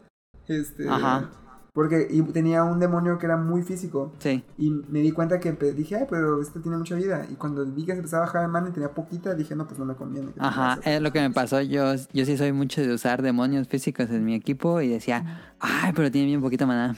Este, 0.48 0.88
Ajá. 0.90 1.30
Porque 1.74 2.08
y 2.10 2.24
tenía 2.24 2.64
un 2.64 2.80
demonio 2.80 3.20
que 3.20 3.28
era 3.28 3.38
muy 3.38 3.62
físico. 3.62 4.12
Sí. 4.18 4.44
Y 4.58 4.72
me 4.90 5.00
di 5.02 5.12
cuenta 5.12 5.40
que 5.40 5.56
empe- 5.56 5.74
dije, 5.76 5.96
ay, 5.96 6.06
pero 6.10 6.42
este 6.42 6.60
tiene 6.60 6.76
mucha 6.76 6.96
vida. 6.96 7.28
Y 7.30 7.36
cuando 7.36 7.64
vi 7.66 7.86
que 7.86 7.92
se 7.92 7.98
empezaba 8.00 8.24
a 8.24 8.26
bajar 8.26 8.42
de 8.42 8.48
mana 8.48 8.70
y 8.70 8.72
tenía 8.72 8.90
poquita, 8.96 9.36
dije, 9.36 9.56
no, 9.56 9.68
pues 9.68 9.78
no 9.78 9.86
me 9.86 9.94
conviene. 9.94 10.30
Ajá, 10.40 10.80
es 10.84 11.00
lo 11.02 11.12
que 11.12 11.22
me 11.22 11.30
pasó. 11.30 11.62
Yo, 11.62 11.94
yo 12.14 12.26
sí 12.26 12.36
soy 12.36 12.52
mucho 12.52 12.82
de 12.82 12.92
usar 12.92 13.22
demonios 13.22 13.68
físicos 13.68 14.10
en 14.10 14.26
mi 14.26 14.34
equipo 14.34 14.82
y 14.82 14.88
decía, 14.88 15.54
ay, 15.60 15.92
pero 15.96 16.10
tiene 16.10 16.26
bien 16.28 16.42
poquita 16.42 16.66
maná. 16.66 16.96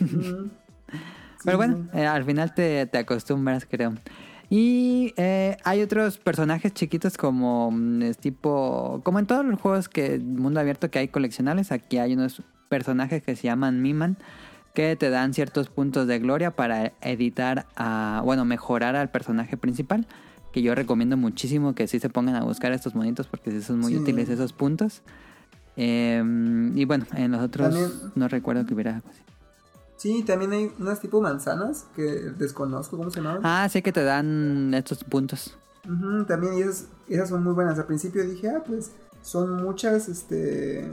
eso". 0.00 0.18
Ujú. 0.18 0.50
Pero 1.44 1.58
bueno, 1.58 1.76
sí. 1.92 1.98
eh, 2.00 2.06
al 2.06 2.24
final 2.24 2.52
te, 2.54 2.86
te 2.86 2.98
acostumbras, 2.98 3.64
creo. 3.70 3.94
Y 4.50 5.14
eh, 5.16 5.56
hay 5.62 5.82
otros 5.82 6.18
personajes 6.18 6.72
chiquitos 6.74 7.16
como 7.16 7.70
mm, 7.70 8.02
es 8.02 8.18
tipo... 8.18 9.00
Como 9.04 9.20
en 9.20 9.26
todos 9.26 9.44
los 9.44 9.60
juegos 9.60 9.88
que 9.88 10.18
mundo 10.18 10.58
abierto 10.58 10.90
que 10.90 10.98
hay 10.98 11.08
coleccionables, 11.08 11.70
aquí 11.70 11.98
hay 11.98 12.14
unos 12.14 12.42
personajes 12.68 13.22
que 13.22 13.36
se 13.36 13.44
llaman 13.44 13.82
Miman 13.82 14.16
que 14.74 14.94
te 14.94 15.08
dan 15.08 15.32
ciertos 15.32 15.68
puntos 15.70 16.06
de 16.06 16.18
gloria 16.18 16.50
para 16.50 16.92
editar 17.00 17.66
a... 17.76 18.20
Bueno, 18.24 18.44
mejorar 18.44 18.94
al 18.94 19.10
personaje 19.10 19.56
principal. 19.56 20.06
Que 20.52 20.60
yo 20.60 20.74
recomiendo 20.74 21.16
muchísimo 21.16 21.74
que 21.74 21.86
sí 21.88 21.98
se 21.98 22.10
pongan 22.10 22.34
a 22.36 22.44
buscar 22.44 22.72
estos 22.72 22.94
monitos 22.94 23.26
porque 23.26 23.50
sí 23.50 23.62
son 23.62 23.78
muy 23.78 23.92
Sí. 23.94 23.98
útiles 23.98 24.28
esos 24.28 24.52
puntos. 24.52 25.00
Eh, 25.76 26.22
y 26.74 26.84
bueno, 26.84 27.06
en 27.14 27.32
los 27.32 27.40
otros 27.42 27.68
También- 27.70 27.90
no 28.14 28.28
recuerdo 28.28 28.66
que 28.66 28.74
hubiera... 28.74 29.02
Sí, 29.96 30.22
también 30.26 30.52
hay 30.52 30.70
unas 30.78 31.00
tipo 31.00 31.22
manzanas 31.22 31.86
que 31.96 32.02
desconozco 32.02 32.98
cómo 32.98 33.10
se 33.10 33.20
llamaban. 33.20 33.40
Ah, 33.44 33.66
sí 33.70 33.80
que 33.80 33.92
te 33.92 34.04
dan 34.04 34.74
estos 34.74 35.04
puntos. 35.04 35.56
También 36.28 36.54
y 36.58 36.60
esas, 36.60 36.88
esas 37.08 37.30
son 37.30 37.42
muy 37.42 37.54
buenas. 37.54 37.78
Al 37.78 37.86
principio 37.86 38.22
dije, 38.28 38.50
ah, 38.50 38.62
pues 38.66 38.92
son 39.22 39.62
muchas, 39.62 40.08
este... 40.10 40.92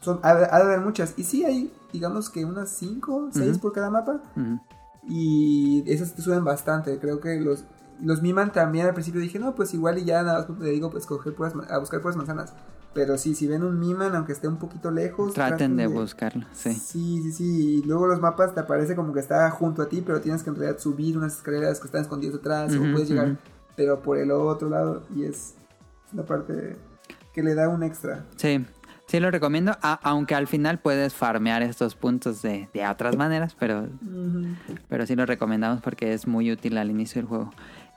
Son, 0.00 0.20
ha, 0.22 0.34
de- 0.34 0.46
ha 0.50 0.58
de 0.58 0.64
haber 0.64 0.80
muchas. 0.80 1.14
Y 1.16 1.24
sí 1.24 1.44
hay, 1.44 1.72
digamos 1.92 2.30
que 2.30 2.44
unas 2.44 2.68
5, 2.70 3.30
6 3.32 3.50
Ujú. 3.52 3.60
por 3.60 3.72
cada 3.72 3.90
mapa. 3.90 4.20
Ujú. 4.36 4.60
Y 5.08 5.82
esas 5.90 6.14
te 6.14 6.22
suben 6.22 6.44
bastante. 6.44 6.98
Creo 6.98 7.20
que 7.20 7.40
los, 7.40 7.64
los 8.00 8.22
miman 8.22 8.52
también 8.52 8.86
al 8.86 8.94
principio 8.94 9.20
dije, 9.20 9.38
no, 9.38 9.54
pues 9.54 9.74
igual 9.74 9.98
y 9.98 10.04
ya 10.04 10.22
nada 10.22 10.46
más 10.48 10.58
te 10.58 10.64
digo, 10.66 10.90
pues 10.90 11.06
coger 11.06 11.34
puras, 11.34 11.52
a 11.70 11.78
buscar 11.78 12.00
puras 12.00 12.16
manzanas. 12.16 12.52
Pero 12.94 13.18
sí, 13.18 13.34
si 13.34 13.46
ven 13.46 13.62
un 13.62 13.78
miman, 13.78 14.14
aunque 14.16 14.32
esté 14.32 14.48
un 14.48 14.56
poquito 14.56 14.90
lejos, 14.90 15.34
Traten 15.34 15.76
de 15.76 15.86
buscarlo, 15.86 16.46
sí. 16.52 16.72
Sí, 16.74 17.20
sí, 17.22 17.32
sí. 17.32 17.74
Y 17.76 17.82
luego 17.82 18.06
los 18.06 18.20
mapas 18.20 18.54
te 18.54 18.60
aparece 18.60 18.96
como 18.96 19.12
que 19.12 19.20
está 19.20 19.50
junto 19.50 19.82
a 19.82 19.88
ti, 19.88 20.02
pero 20.04 20.20
tienes 20.20 20.42
que 20.42 20.50
en 20.50 20.56
realidad 20.56 20.78
subir 20.80 21.16
unas 21.16 21.36
escaleras 21.36 21.80
que 21.80 21.86
están 21.86 22.00
escondidas 22.02 22.36
atrás 22.36 22.74
Ujú, 22.74 22.88
o 22.88 22.92
puedes 22.92 23.08
llegar, 23.10 23.28
ujú. 23.32 23.36
pero 23.76 24.00
por 24.02 24.16
el 24.18 24.30
otro 24.30 24.68
lado. 24.70 25.02
Y 25.14 25.24
es 25.24 25.54
una 26.12 26.24
parte 26.24 26.76
que 27.34 27.42
le 27.42 27.54
da 27.54 27.68
un 27.68 27.82
extra. 27.82 28.24
Sí, 28.36 28.64
sí 29.08 29.18
lo 29.18 29.30
recomiendo, 29.32 29.76
a- 29.82 29.98
aunque 30.04 30.36
al 30.36 30.46
final 30.46 30.78
puedes 30.78 31.12
farmear 31.14 31.62
estos 31.62 31.96
puntos 31.96 32.40
de, 32.42 32.68
de 32.72 32.86
otras 32.86 33.16
maneras, 33.16 33.56
pero, 33.58 33.88
pero 34.88 35.04
sí 35.06 35.16
lo 35.16 35.26
recomendamos 35.26 35.80
porque 35.80 36.12
es 36.12 36.26
muy 36.28 36.52
útil 36.52 36.78
al 36.78 36.90
inicio 36.90 37.20
del 37.20 37.28
juego. 37.28 37.52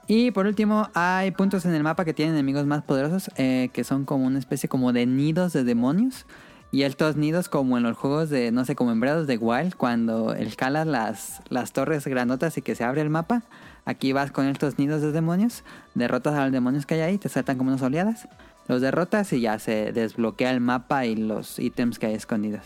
Y 0.08 0.32
por 0.32 0.46
último, 0.46 0.88
hay 0.94 1.30
puntos 1.30 1.64
en 1.64 1.74
el 1.74 1.84
mapa 1.84 2.04
que 2.04 2.12
tienen 2.12 2.34
enemigos 2.34 2.66
más 2.66 2.82
poderosos, 2.82 3.30
eh, 3.36 3.70
que 3.72 3.84
son 3.84 4.04
como 4.04 4.26
una 4.26 4.40
especie 4.40 4.68
como 4.68 4.92
de 4.92 5.06
nidos 5.06 5.52
de 5.52 5.62
demonios. 5.62 6.26
Y 6.74 6.84
estos 6.84 7.16
nidos 7.16 7.50
como 7.50 7.76
en 7.76 7.82
los 7.82 7.98
juegos 7.98 8.30
de, 8.30 8.50
no 8.50 8.64
sé, 8.64 8.74
como 8.74 8.92
en 8.92 8.98
Breath 9.00 9.18
of 9.20 9.26
the 9.26 9.36
Wild, 9.36 9.74
cuando 9.76 10.32
escalas 10.34 10.86
las, 10.86 11.42
las 11.50 11.72
torres 11.72 12.06
grandotas 12.06 12.56
y 12.56 12.62
que 12.62 12.74
se 12.74 12.82
abre 12.82 13.02
el 13.02 13.10
mapa. 13.10 13.42
Aquí 13.84 14.12
vas 14.14 14.32
con 14.32 14.46
estos 14.46 14.78
nidos 14.78 15.02
de 15.02 15.12
demonios, 15.12 15.64
derrotas 15.94 16.34
a 16.34 16.44
los 16.44 16.52
demonios 16.52 16.86
que 16.86 16.94
hay 16.94 17.00
ahí, 17.02 17.18
te 17.18 17.28
saltan 17.28 17.58
como 17.58 17.68
unas 17.70 17.82
oleadas. 17.82 18.26
Los 18.68 18.80
derrotas 18.80 19.32
y 19.32 19.40
ya 19.40 19.58
se 19.58 19.92
desbloquea 19.92 20.50
el 20.52 20.60
mapa 20.60 21.04
y 21.06 21.16
los 21.16 21.58
ítems 21.58 21.98
que 21.98 22.06
hay 22.06 22.14
escondidos. 22.14 22.64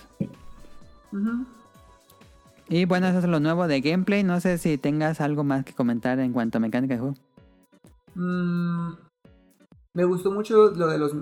Y 2.68 2.84
bueno, 2.84 3.06
eso 3.06 3.18
es 3.18 3.24
lo 3.24 3.40
nuevo 3.40 3.66
de 3.66 3.80
gameplay. 3.80 4.22
No 4.22 4.40
sé 4.40 4.58
si 4.58 4.76
tengas 4.76 5.20
algo 5.20 5.44
más 5.44 5.64
que 5.64 5.72
comentar 5.72 6.18
en 6.18 6.32
cuanto 6.32 6.58
a 6.58 6.60
mecánica 6.60 6.94
de 6.94 7.00
juego. 7.00 7.16
Mm, 8.14 8.94
me 9.94 10.04
gustó 10.04 10.30
mucho 10.30 10.70
lo 10.72 10.88
de 10.88 10.98
los 10.98 11.12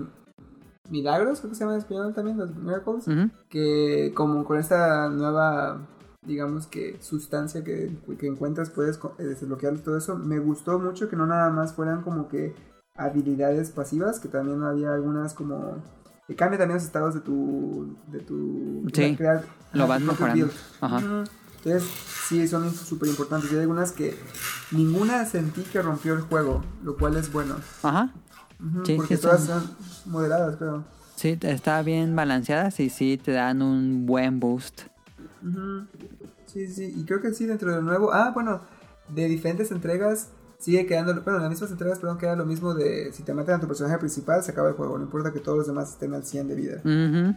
milagros, 0.89 1.39
creo 1.39 1.49
que 1.49 1.55
se 1.55 1.63
llama 1.63 1.73
en 1.73 1.79
español 1.79 2.13
también, 2.13 2.37
los 2.37 2.55
miracles. 2.55 3.05
Que 3.49 4.11
como 4.15 4.43
con 4.45 4.59
esta 4.59 5.09
nueva 5.09 5.87
digamos 6.25 6.67
que 6.67 6.97
sustancia 7.01 7.63
que, 7.63 7.95
que 8.19 8.27
encuentras 8.27 8.71
puedes 8.71 8.99
eh, 9.19 9.23
desbloquear 9.23 9.77
todo 9.79 9.97
eso 9.97 10.17
me 10.17 10.39
gustó 10.39 10.79
mucho 10.79 11.07
que 11.07 11.15
no 11.15 11.27
nada 11.27 11.51
más 11.51 11.73
fueran 11.73 12.01
como 12.01 12.27
que 12.27 12.55
habilidades 12.95 13.71
pasivas 13.71 14.19
que 14.19 14.27
también 14.27 14.63
había 14.63 14.93
algunas 14.93 15.33
como 15.33 15.83
que 16.27 16.35
cambia 16.35 16.57
también 16.57 16.77
los 16.77 16.85
estados 16.85 17.13
de 17.13 17.19
tu 17.21 17.95
de 18.07 18.19
tu 18.19 18.83
Sí, 18.93 19.15
crear 19.15 19.43
lo 19.73 19.87
vas 19.87 20.01
mejorando. 20.01 20.49
Ajá. 20.81 20.97
Entonces 21.57 21.89
sí 22.27 22.47
son 22.47 22.71
súper 22.73 23.09
importantes 23.09 23.51
y 23.51 23.55
hay 23.55 23.61
algunas 23.61 23.91
que 23.91 24.17
ninguna 24.71 25.25
sentí 25.25 25.61
que 25.63 25.81
rompió 25.81 26.13
el 26.13 26.21
juego 26.21 26.63
lo 26.83 26.95
cual 26.97 27.17
es 27.17 27.31
bueno 27.31 27.55
Ajá. 27.83 28.11
Ujú, 28.59 28.85
Sí, 28.85 28.93
porque 28.95 29.17
sí 29.17 29.21
todas 29.21 29.43
son- 29.43 29.61
son 29.61 30.11
moderadas 30.11 30.55
creo 30.55 30.85
Sí, 31.17 31.37
está 31.41 31.81
bien 31.81 32.15
balanceadas 32.15 32.79
y 32.79 32.89
sí 32.89 33.17
te 33.21 33.31
dan 33.31 33.61
un 33.61 34.05
buen 34.05 34.39
boost. 34.41 34.81
Sí, 36.47 36.67
sí, 36.67 36.93
y 36.97 37.05
creo 37.05 37.21
que 37.21 37.33
sí, 37.33 37.45
dentro 37.45 37.69
de 37.69 37.77
lo 37.77 37.81
nuevo. 37.83 38.13
Ah, 38.13 38.31
bueno, 38.33 38.61
de 39.09 39.25
diferentes 39.27 39.71
entregas 39.71 40.29
sigue 40.65 40.85
quedando. 40.87 41.13
Bueno, 41.21 41.37
en 41.37 41.43
las 41.43 41.51
mismas 41.51 41.71
entregas, 41.71 41.99
perdón, 41.99 42.17
queda 42.17 42.35
lo 42.35 42.45
mismo 42.45 42.73
de 42.73 43.11
si 43.13 43.23
te 43.23 43.33
matan 43.33 43.55
a 43.55 43.59
tu 43.61 43.67
personaje 43.67 43.97
principal, 43.99 44.43
se 44.43 44.51
acaba 44.51 44.69
el 44.69 44.73
juego. 44.75 44.97
No 44.97 45.03
importa 45.03 45.31
que 45.31 45.39
todos 45.39 45.57
los 45.59 45.67
demás 45.67 45.91
estén 45.91 46.13
al 46.13 46.25
100 46.25 46.47
de 46.47 46.55
vida. 46.55 46.81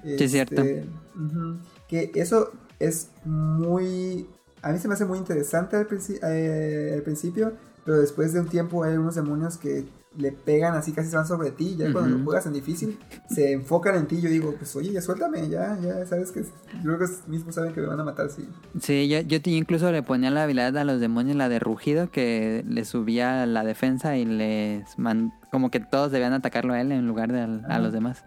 Sí, 0.03 0.24
es 0.24 0.31
cierto. 0.31 0.61
Este, 0.62 0.87
ujú. 1.14 1.59
Que 1.89 2.11
eso 2.14 2.51
es 2.79 3.11
muy. 3.24 4.26
A 4.62 4.72
mí 4.72 4.79
se 4.79 4.89
me 4.89 4.95
hace 4.95 5.05
muy 5.05 5.18
interesante 5.18 5.76
al, 5.76 5.87
princi- 5.87 6.18
eh, 6.22 6.93
al 6.97 7.03
principio, 7.03 7.53
pero 7.85 7.99
después 7.99 8.33
de 8.33 8.41
un 8.41 8.49
tiempo 8.49 8.83
hay 8.83 8.97
unos 8.97 9.14
demonios 9.14 9.57
que 9.57 9.87
le 10.18 10.32
pegan 10.32 10.74
así, 10.74 10.92
casi 10.92 11.08
se 11.08 11.16
van 11.16 11.26
sobre 11.26 11.50
ti. 11.52 11.76
Ya 11.76 11.90
cuando 11.92 12.10
lo 12.18 12.24
juegas 12.24 12.44
en 12.46 12.52
difícil, 12.52 12.98
se 13.30 13.52
enfocan 13.52 13.94
en 13.94 14.06
ti. 14.06 14.20
Yo 14.20 14.28
digo, 14.28 14.54
pues 14.58 14.74
oye, 14.76 14.92
ya 14.92 15.00
suéltame, 15.00 15.48
ya, 15.48 15.78
ya 15.80 16.04
sabes 16.06 16.30
que. 16.32 16.42
Yo 16.42 16.48
creo 16.82 16.98
que 16.98 17.06
mismos 17.30 17.54
saben 17.54 17.72
que 17.72 17.80
me 17.80 17.86
van 17.86 18.00
a 18.00 18.04
matar 18.04 18.28
si. 18.30 18.46
Sí, 18.80 19.08
yo, 19.08 19.20
yo 19.20 19.38
incluso 19.44 19.90
le 19.92 20.02
ponía 20.02 20.30
la 20.30 20.42
habilidad 20.42 20.76
a 20.76 20.84
los 20.84 21.00
demonios, 21.00 21.36
la 21.36 21.48
de 21.48 21.58
rugido, 21.60 22.10
que 22.10 22.64
le 22.68 22.84
subía 22.84 23.46
la 23.46 23.64
defensa 23.64 24.16
y 24.16 24.24
les 24.24 24.98
man- 24.98 25.32
como 25.50 25.70
que 25.70 25.80
todos 25.80 26.10
debían 26.12 26.32
atacarlo 26.32 26.74
a 26.74 26.80
él 26.80 26.92
en 26.92 27.06
lugar 27.06 27.32
de 27.32 27.40
al- 27.40 27.64
a 27.68 27.78
los 27.78 27.92
demás. 27.92 28.24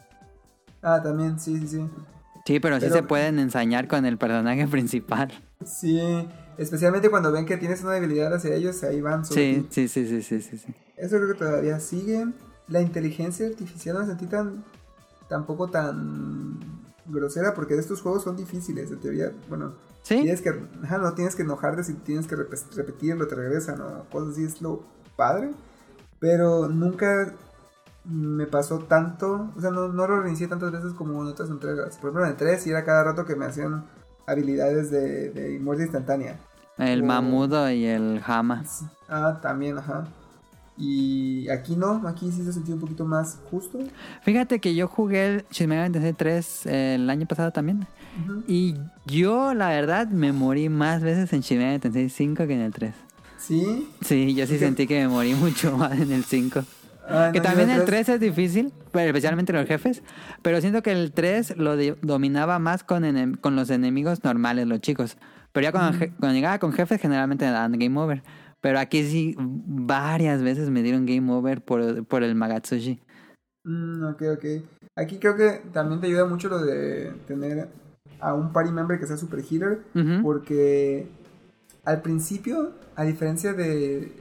Ah, 0.81 0.99
también, 1.03 1.39
sí, 1.39 1.59
sí, 1.59 1.67
sí. 1.67 1.89
Sí, 2.45 2.59
pero, 2.59 2.79
sí 2.81 2.89
se 2.89 3.03
pueden 3.03 3.37
ensañar 3.37 3.87
con 3.87 4.05
el 4.05 4.17
personaje 4.17 4.65
principal. 4.67 5.31
Sí, 5.63 5.99
especialmente 6.57 7.09
cuando 7.09 7.31
ven 7.31 7.45
que 7.45 7.57
tienes 7.57 7.83
una 7.83 7.91
debilidad 7.93 8.33
hacia 8.33 8.55
ellos, 8.55 8.81
ahí 8.83 8.99
van 9.01 9.23
sobre 9.25 9.67
Sí, 9.69 9.87
sí, 9.87 9.87
sí, 9.87 10.07
sí, 10.07 10.21
sí, 10.23 10.41
sí, 10.41 10.57
sí. 10.57 10.73
Eso 11.02 11.18
creo 11.18 11.28
que 11.34 11.39
todavía 11.39 11.80
sigue. 11.80 12.28
La 12.68 12.82
inteligencia 12.82 13.47
artificial 13.47 13.95
no 13.95 14.02
la 14.02 14.08
sentí 14.08 14.28
tan 14.28 14.64
tampoco 15.28 15.68
tan 15.70 16.60
grosera 17.06 17.54
porque 17.54 17.76
estos 17.78 18.02
juegos 18.02 18.24
son 18.24 18.38
difíciles, 18.38 18.91
en 18.91 18.99
teoría. 18.99 19.32
Bueno, 19.49 19.74
¿Sí? 20.04 20.22
tienes 20.22 20.41
que 20.41 20.52
ajá, 20.84 20.97
no 20.99 21.14
tienes 21.14 21.36
que 21.36 21.41
enojarte 21.43 21.84
si 21.84 21.93
tienes 21.95 22.28
que 22.28 22.36
rep- 22.38 22.76
repetirlo, 22.76 23.28
te 23.28 23.36
regresan 23.36 23.82
o 23.82 24.06
cosas 24.12 24.34
así, 24.34 24.43
es 24.43 24.62
lo 24.62 24.84
padre. 25.16 25.52
Pero 26.20 26.68
nunca 26.70 27.34
me 28.06 28.45
pasó 28.45 28.80
tanto, 28.80 29.49
o 29.56 29.62
sea, 29.62 29.72
no, 29.72 29.88
no 29.88 30.08
lo 30.08 30.22
reinicié 30.22 30.47
tantas 30.47 30.72
veces 30.72 30.93
como 30.93 31.22
en 31.22 31.28
otras 31.30 31.49
entregas. 31.49 31.97
Por 31.97 32.10
ejemplo, 32.10 32.26
en 32.26 32.32
el 32.32 32.38
3 32.38 32.62
sí 32.62 32.70
era 32.70 32.84
cada 32.86 33.04
rato 33.04 33.26
que 33.26 33.36
me 33.36 33.45
hacían 33.45 33.86
habilidades 34.28 34.91
de, 34.91 35.30
de 35.32 35.60
muerte 35.60 35.84
instantánea. 35.84 36.39
El 36.78 37.04
mamudo 37.04 37.70
y 37.72 37.86
el 37.86 38.22
jama. 38.22 38.64
Ah, 39.08 39.39
también, 39.41 39.78
ajá. 39.78 40.08
Y 40.82 41.47
aquí 41.49 41.75
no, 41.75 42.07
aquí 42.07 42.32
sí 42.32 42.43
se 42.43 42.51
sentía 42.53 42.73
un 42.75 42.82
poquito 42.82 43.05
más 43.05 43.39
justo. 43.49 43.79
Fíjate 44.23 44.59
que 44.59 44.73
yo 44.75 44.88
jugué 44.88 45.25
el 45.27 45.45
Shin 45.51 45.69
Megami 45.69 45.91
Tensei 45.93 46.13
3 46.13 46.65
eh, 46.65 46.95
el 46.95 47.09
año 47.09 47.25
pasado 47.27 47.51
también. 47.51 47.86
Ujú. 48.25 48.43
Y 48.47 48.75
yo, 49.05 49.53
la 49.53 49.69
verdad, 49.69 50.07
me 50.07 50.32
morí 50.34 50.69
más 50.69 51.01
veces 51.03 51.32
en 51.34 51.41
Shin 51.41 51.59
Megami 51.59 51.79
Tensei 51.79 52.09
5 52.09 52.47
que 52.47 52.53
en 52.53 52.61
el 52.61 52.73
3. 52.73 52.93
Sí. 53.38 53.88
Sí, 54.01 54.34
yo 54.36 54.45
sí 54.47 54.57
sentí 54.57 54.88
que 54.88 54.99
me 55.01 55.07
morí 55.07 55.34
mucho 55.36 55.77
más 55.77 55.99
en 55.99 56.11
el 56.11 56.23
5. 56.23 56.63
Ah, 57.09 57.29
Que 57.34 57.39
no, 57.39 57.43
también 57.43 57.69
el 57.71 57.84
tres- 57.86 58.05
3 58.05 58.09
es 58.09 58.19
difícil, 58.21 58.71
pero 58.91 59.07
especialmente 59.07 59.51
los 59.53 59.67
jefes. 59.67 60.01
Pero 60.41 60.61
siento 60.61 60.82
que 60.84 60.91
el 60.91 61.11
3 61.11 61.57
lo 61.57 61.75
dominaba 62.01 62.59
más 62.59 62.84
con, 62.84 63.03
con 63.41 63.55
los 63.55 63.69
enemigos 63.69 64.23
normales, 64.23 64.67
los 64.67 64.79
chicos. 64.82 65.17
Pero 65.51 65.63
ya 65.65 65.71
cuando, 65.71 65.97
je- 65.99 66.11
cuando 66.19 66.34
llegaba 66.36 66.59
con 66.59 66.71
jefes, 66.71 67.01
generalmente 67.01 67.45
me 67.45 67.51
daban 67.51 67.73
game 67.73 67.99
over. 67.99 68.23
Pero 68.62 68.80
aquí 68.80 69.03
sí, 69.03 69.36
varias 69.38 70.41
veces 70.43 70.70
me 70.70 70.84
dieron 70.84 71.05
game 71.05 71.32
over 71.32 71.62
por, 71.64 72.05
por 72.05 72.24
el 72.24 72.36
Magatsushi. 72.36 72.99
Mm, 73.64 74.03
ok, 74.05 74.22
ok. 74.38 74.45
Aquí 74.95 75.18
creo 75.20 75.36
que 75.36 75.62
también 75.74 75.99
te 76.01 76.07
ayuda 76.07 76.26
mucho 76.26 76.49
lo 76.49 76.59
de 76.64 77.12
tener 77.28 77.70
a 78.20 78.34
un 78.34 78.53
party 78.53 78.72
member 78.72 78.99
que 78.99 79.07
sea 79.07 79.18
super 79.18 79.43
healer. 79.49 79.82
Porque 80.22 81.07
al 81.84 82.01
principio, 82.01 82.72
a 82.95 83.03
diferencia 83.03 83.53
de 83.53 84.12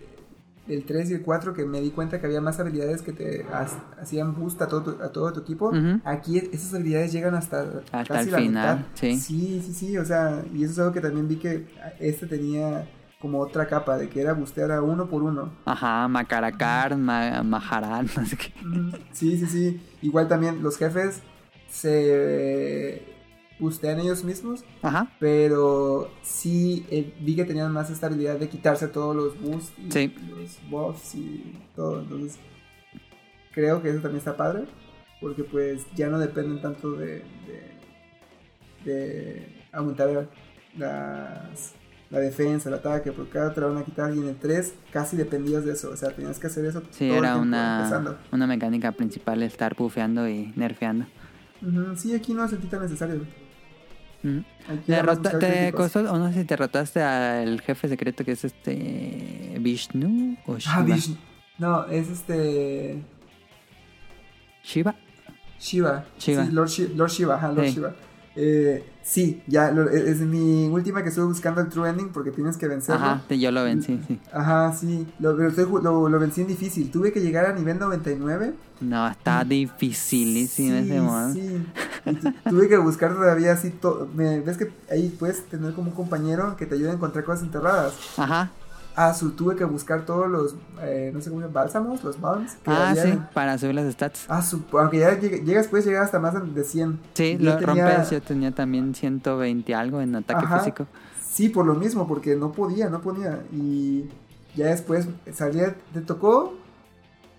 el 0.68 0.84
3 0.84 1.10
y 1.10 1.14
el 1.14 1.22
4, 1.22 1.52
que 1.52 1.64
me 1.64 1.80
di 1.80 1.90
cuenta 1.90 2.20
que 2.20 2.26
había 2.26 2.40
más 2.40 2.60
habilidades 2.60 3.02
que 3.02 3.12
te 3.12 3.44
ha- 3.52 3.66
hacían 4.00 4.34
boost 4.36 4.62
a 4.62 4.68
todo 4.68 4.82
tu, 4.94 5.02
a 5.02 5.10
todo 5.10 5.32
tu 5.32 5.40
equipo, 5.40 5.72
aquí 6.04 6.38
esas 6.38 6.72
habilidades 6.74 7.12
llegan 7.12 7.34
hasta, 7.34 7.82
Hasta 7.92 8.04
casi 8.14 8.28
el 8.28 8.30
la 8.32 8.38
final, 8.38 8.78
mitad. 8.78 8.86
sí. 8.94 9.16
Sí, 9.16 9.62
sí, 9.66 9.74
sí, 9.74 9.98
o 9.98 10.04
sea, 10.04 10.44
y 10.54 10.62
eso 10.62 10.72
es 10.72 10.78
algo 10.78 10.92
que 10.92 11.00
también 11.00 11.26
vi 11.28 11.36
que 11.36 11.66
este 11.98 12.26
tenía 12.26 12.86
como 13.20 13.40
otra 13.40 13.66
capa, 13.66 13.98
de 13.98 14.08
que 14.08 14.20
era 14.20 14.32
bustear 14.32 14.70
a 14.72 14.80
uno 14.82 15.06
por 15.08 15.22
uno. 15.22 15.52
Ajá, 15.66 16.08
Macaracar, 16.08 16.96
Ma 16.96 17.42
Maharan, 17.42 18.06
no 18.16 18.24
sé 18.26 18.36
qué. 18.36 18.52
Sí, 19.12 19.36
sí, 19.38 19.46
sí. 19.46 19.80
Igual 20.02 20.26
también 20.28 20.62
los 20.62 20.76
jefes 20.78 21.20
se 21.68 23.02
bustean 23.58 24.00
ellos 24.00 24.24
mismos, 24.24 24.64
Ajá, 24.82 25.06
pero 25.20 26.10
sí 26.22 26.86
eh, 26.90 27.12
vi 27.20 27.36
que 27.36 27.44
tenían 27.44 27.70
más 27.72 27.90
esta 27.90 28.06
habilidad 28.06 28.36
de 28.38 28.48
quitarse 28.48 28.88
todos 28.88 29.14
los 29.14 29.38
boosts 29.38 29.72
y 29.78 29.90
Sí. 29.92 30.14
los 30.30 30.58
buffs 30.70 31.14
y 31.14 31.58
todo. 31.76 32.00
Entonces, 32.00 32.38
creo 33.52 33.82
que 33.82 33.90
eso 33.90 34.00
también 34.00 34.18
está 34.20 34.34
padre, 34.36 34.64
porque 35.20 35.44
pues 35.44 35.84
ya 35.94 36.08
no 36.08 36.18
dependen 36.18 36.62
tanto 36.62 36.92
de, 36.92 37.22
de, 37.46 38.90
de 38.90 39.66
aumentar 39.72 40.26
las, 40.78 41.74
la 42.10 42.18
defensa, 42.18 42.68
el 42.68 42.74
ataque, 42.74 43.12
porque 43.12 43.30
cada 43.30 43.54
te 43.54 43.60
la 43.60 43.68
van 43.68 43.78
a 43.78 43.84
quitar 43.84 44.12
y 44.14 44.18
en 44.18 44.28
el 44.28 44.36
3 44.36 44.74
casi 44.92 45.16
dependías 45.16 45.64
de 45.64 45.72
eso, 45.74 45.90
o 45.90 45.96
sea, 45.96 46.10
tenías 46.10 46.38
que 46.40 46.48
hacer 46.48 46.64
eso 46.64 46.82
sí, 46.90 47.06
todo 47.08 47.18
el 47.18 47.24
era 47.24 47.36
una, 47.36 47.78
empezando. 47.84 48.18
una 48.32 48.46
mecánica 48.46 48.92
principal 48.92 49.42
estar 49.42 49.74
bufeando 49.76 50.28
y 50.28 50.52
nerfeando. 50.56 51.06
Ujú, 51.62 51.96
Sí, 51.96 52.14
aquí 52.14 52.34
no 52.34 52.48
sentí 52.48 52.66
tan 52.66 52.82
necesario. 52.82 53.20
Derrota- 54.86 55.38
¿Te 55.38 55.72
costó, 55.72 56.00
o 56.00 56.18
no 56.18 56.28
sé 56.28 56.40
si 56.40 56.44
te 56.44 56.54
derrotaste 56.54 57.00
al 57.02 57.60
jefe 57.62 57.88
secreto 57.88 58.24
que 58.24 58.32
es 58.32 58.44
este 58.44 59.56
Vishnu 59.60 60.36
o 60.46 60.58
Shiva? 60.58 60.74
Ah, 60.76 60.82
Vishnu. 60.82 61.16
No, 61.58 61.86
es 61.86 62.08
este. 62.10 63.02
Shiva. 64.62 64.94
Shiva. 65.58 66.04
Shiva. 66.18 66.44
Sí, 66.46 66.52
Lord, 66.52 66.68
Shi- 66.68 66.94
Lord 66.94 67.10
Shiva, 67.10 67.34
ajá, 67.36 67.52
Lord 67.52 67.66
Sí. 67.68 67.74
Shiva. 67.74 67.94
Eh, 68.36 68.84
sí, 69.02 69.42
ya, 69.46 69.70
lo- 69.70 69.88
es 69.90 70.02
es 70.04 70.20
mi 70.20 70.68
última 70.68 71.02
que 71.02 71.08
estuve 71.08 71.26
buscando 71.26 71.60
el 71.60 71.68
True 71.68 71.88
Ending 71.90 72.08
porque 72.10 72.30
tienes 72.30 72.56
que 72.56 72.68
vencerlo. 72.68 73.04
Ajá, 73.04 73.22
yo 73.28 73.50
lo 73.50 73.64
vencí, 73.64 74.00
sí. 74.06 74.20
Ajá, 74.32 74.72
sí, 74.72 75.06
lo, 75.18 75.32
lo, 75.34 76.08
lo 76.08 76.18
vencí 76.18 76.40
en 76.42 76.46
difícil. 76.46 76.90
Tuve 76.90 77.12
que 77.12 77.20
llegar 77.20 77.46
a 77.46 77.52
nivel 77.52 77.78
99. 77.78 78.54
No, 78.80 79.06
está 79.08 79.44
dificilísimo. 79.44 80.78
Sí, 80.78 80.90
ese 80.90 81.00
modo. 81.00 81.32
Sí, 81.34 81.66
tuve 82.48 82.68
que 82.68 82.78
buscar 82.78 83.14
todavía 83.14 83.52
así 83.52 83.70
todo. 83.70 84.08
¿Ves 84.14 84.56
que 84.56 84.70
ahí 84.90 85.14
puedes 85.18 85.44
tener 85.46 85.74
como 85.74 85.90
un 85.90 85.94
compañero 85.96 86.56
que 86.56 86.66
te 86.66 86.74
ayude 86.76 86.90
a 86.90 86.94
encontrar 86.94 87.24
cosas 87.24 87.42
enterradas? 87.44 87.92
Ajá. 88.16 88.50
Ah, 88.96 89.14
su, 89.14 89.30
tuve 89.32 89.56
que 89.56 89.64
buscar 89.64 90.04
todos 90.04 90.28
los, 90.28 90.56
eh, 90.82 91.10
no 91.14 91.20
sé 91.20 91.30
cómo 91.30 91.42
se 91.42 91.48
bálsamos, 91.48 92.02
los 92.04 92.20
balms. 92.20 92.56
Ah, 92.66 92.90
había 92.90 93.02
sí, 93.04 93.18
para 93.32 93.56
subir 93.56 93.74
las 93.76 93.90
stats. 93.92 94.26
Ah, 94.28 94.42
su, 94.42 94.62
aunque 94.72 94.98
ya 94.98 95.18
lleg- 95.18 95.44
llegas, 95.44 95.68
puedes 95.68 95.86
llegar 95.86 96.02
hasta 96.02 96.18
más 96.18 96.34
de 96.54 96.64
100. 96.64 96.98
Sí, 97.14 97.38
Yo 97.38 97.50
lo 97.52 97.56
tenía- 97.58 97.88
rompes. 97.88 98.10
Yo 98.10 98.20
tenía 98.20 98.50
también 98.52 98.94
120 98.94 99.74
algo 99.74 100.00
en 100.00 100.16
ataque 100.16 100.44
Ajá. 100.44 100.58
físico. 100.58 100.86
Sí, 101.22 101.48
por 101.48 101.64
lo 101.66 101.74
mismo, 101.74 102.06
porque 102.08 102.34
no 102.36 102.52
podía, 102.52 102.90
no 102.90 103.00
podía. 103.00 103.40
Y 103.52 104.08
ya 104.56 104.66
después 104.66 105.06
salía, 105.32 105.76
te 105.94 106.00
tocó 106.00 106.54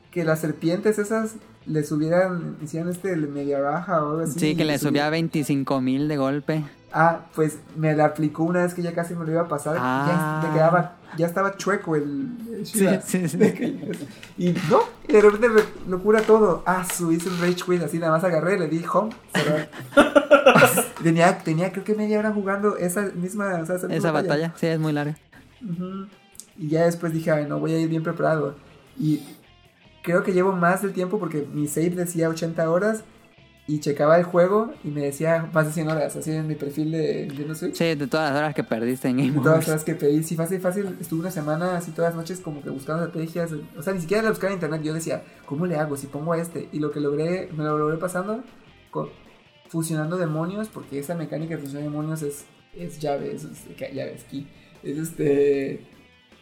que 0.10 0.24
las 0.24 0.40
serpientes 0.40 0.98
esas 1.00 1.34
le 1.66 1.84
subieran, 1.84 2.58
hicieran 2.62 2.90
este 2.90 3.16
media 3.16 3.60
baja 3.60 4.04
o 4.04 4.12
algo 4.12 4.22
así. 4.24 4.40
Sí, 4.40 4.56
que 4.56 4.66
le 4.66 4.76
subí- 4.76 4.90
subía 4.90 5.10
25 5.10 5.82
mil 5.82 6.08
de 6.08 6.18
golpe. 6.18 6.64
Ah, 6.94 7.22
pues 7.36 7.60
me 7.78 7.96
la 7.96 8.06
aplicó 8.06 8.44
una 8.44 8.64
vez 8.64 8.74
que 8.74 8.82
ya 8.82 8.94
casi 8.94 9.16
me 9.16 9.26
lo 9.26 9.32
iba 9.32 9.42
a 9.42 9.48
pasar. 9.48 9.78
Ah. 9.80 10.42
Ya, 10.44 10.48
me 10.50 10.54
quedaba, 10.54 10.96
ya 11.18 11.26
estaba 11.26 11.56
chueco 11.56 11.96
el, 11.96 12.28
el 12.54 12.66
Sí, 12.66 12.86
sí, 13.06 13.30
sí. 13.30 13.38
Y 14.38 14.52
no, 14.70 14.82
y 15.08 15.14
de 15.14 15.22
repente 15.22 15.48
lo 15.88 16.02
cura 16.04 16.22
todo. 16.22 16.64
Ah, 16.66 16.84
su 16.84 17.12
hice 17.12 17.30
un 17.30 17.40
rage 17.40 17.64
quit, 17.66 17.82
así 17.84 17.98
nada 17.98 18.12
más 18.12 18.24
agarré, 18.24 18.60
le 18.60 18.68
di 18.68 18.84
home, 18.92 19.12
tenía, 21.04 21.38
tenía 21.40 21.72
creo 21.72 21.84
que 21.84 21.96
media 21.96 22.20
hora 22.20 22.32
jugando 22.34 22.76
esa 22.78 23.04
misma, 23.16 23.60
o 23.62 23.66
sea, 23.66 23.76
esa, 23.76 23.88
misma 23.88 23.96
Esa 23.96 24.12
batalla, 24.12 24.54
sí, 24.58 24.68
es 24.68 24.80
muy 24.80 24.92
larga. 24.94 25.18
Y 26.58 26.68
ya 26.68 26.86
después 26.86 27.14
dije, 27.14 27.32
ay, 27.32 27.46
no, 27.48 27.60
voy 27.60 27.74
a 27.74 27.80
ir 27.80 27.88
bien 27.88 28.04
preparado. 28.04 28.56
Y 29.00 29.22
creo 30.02 30.24
que 30.24 30.34
llevo 30.34 30.52
más 30.52 30.82
del 30.82 30.94
tiempo 30.94 31.20
porque 31.20 31.48
mi 31.54 31.68
save 31.68 31.92
decía 31.92 32.30
80 32.30 32.70
horas 32.70 33.04
y 33.68 33.80
checaba 33.80 34.18
el 34.18 34.24
juego 34.24 34.74
y 34.84 34.90
me 34.90 35.02
decía 35.02 35.50
más 35.54 35.68
de 35.68 35.72
100 35.72 35.88
horas, 35.90 36.16
así 36.16 36.32
en 36.32 36.48
mi 36.48 36.56
perfil 36.56 36.92
de 36.92 37.28
Nintendo 37.28 37.56
Switch. 37.56 37.76
Sí, 37.76 37.96
de 37.96 38.08
todas 38.08 38.32
las 38.32 38.40
horas 38.40 38.56
que 38.56 38.64
perdiste 38.64 39.08
en 39.08 39.18
Game 39.18 39.32
De 39.32 39.40
todas 39.40 39.60
las 39.60 39.70
horas 39.70 39.84
que 39.84 39.96
pedí, 39.96 40.24
sí, 40.24 40.36
fácil, 40.36 40.60
fácil. 40.60 40.98
Estuve 41.00 41.22
una 41.22 41.32
semana 41.32 41.78
así 41.78 41.92
todas 41.92 42.12
las 42.14 42.18
noches 42.18 42.40
como 42.40 42.62
que 42.62 42.70
buscando 42.70 43.06
estrategias. 43.06 43.52
O 43.78 43.82
sea, 43.84 43.94
ni 43.94 44.02
siquiera 44.02 44.24
la 44.24 44.30
buscaba 44.30 44.52
en 44.52 44.58
internet. 44.58 44.82
Yo 44.84 44.94
decía, 44.94 45.24
¿cómo 45.46 45.66
le 45.68 45.78
hago 45.78 45.96
si 45.96 46.08
pongo 46.08 46.34
este? 46.36 46.68
Y 46.74 46.80
lo 46.80 46.92
que 46.92 47.00
logré, 47.00 47.50
me 47.56 47.64
lo 47.64 47.78
logré 47.78 47.98
pasando 47.98 48.44
con, 48.90 49.10
fusionando 49.70 50.18
demonios, 50.18 50.68
porque 50.68 51.00
esa 51.00 51.16
mecánica 51.16 51.56
de 51.56 51.62
fusionar 51.62 51.84
demonios 51.90 52.24
es, 52.24 52.46
es 52.76 53.00
llave, 53.00 53.34
es, 53.34 53.44
es- 53.46 53.94
llave, 53.94 54.16
es 54.16 54.24
key. 54.26 54.48
Es 54.84 54.98
este 54.98 55.86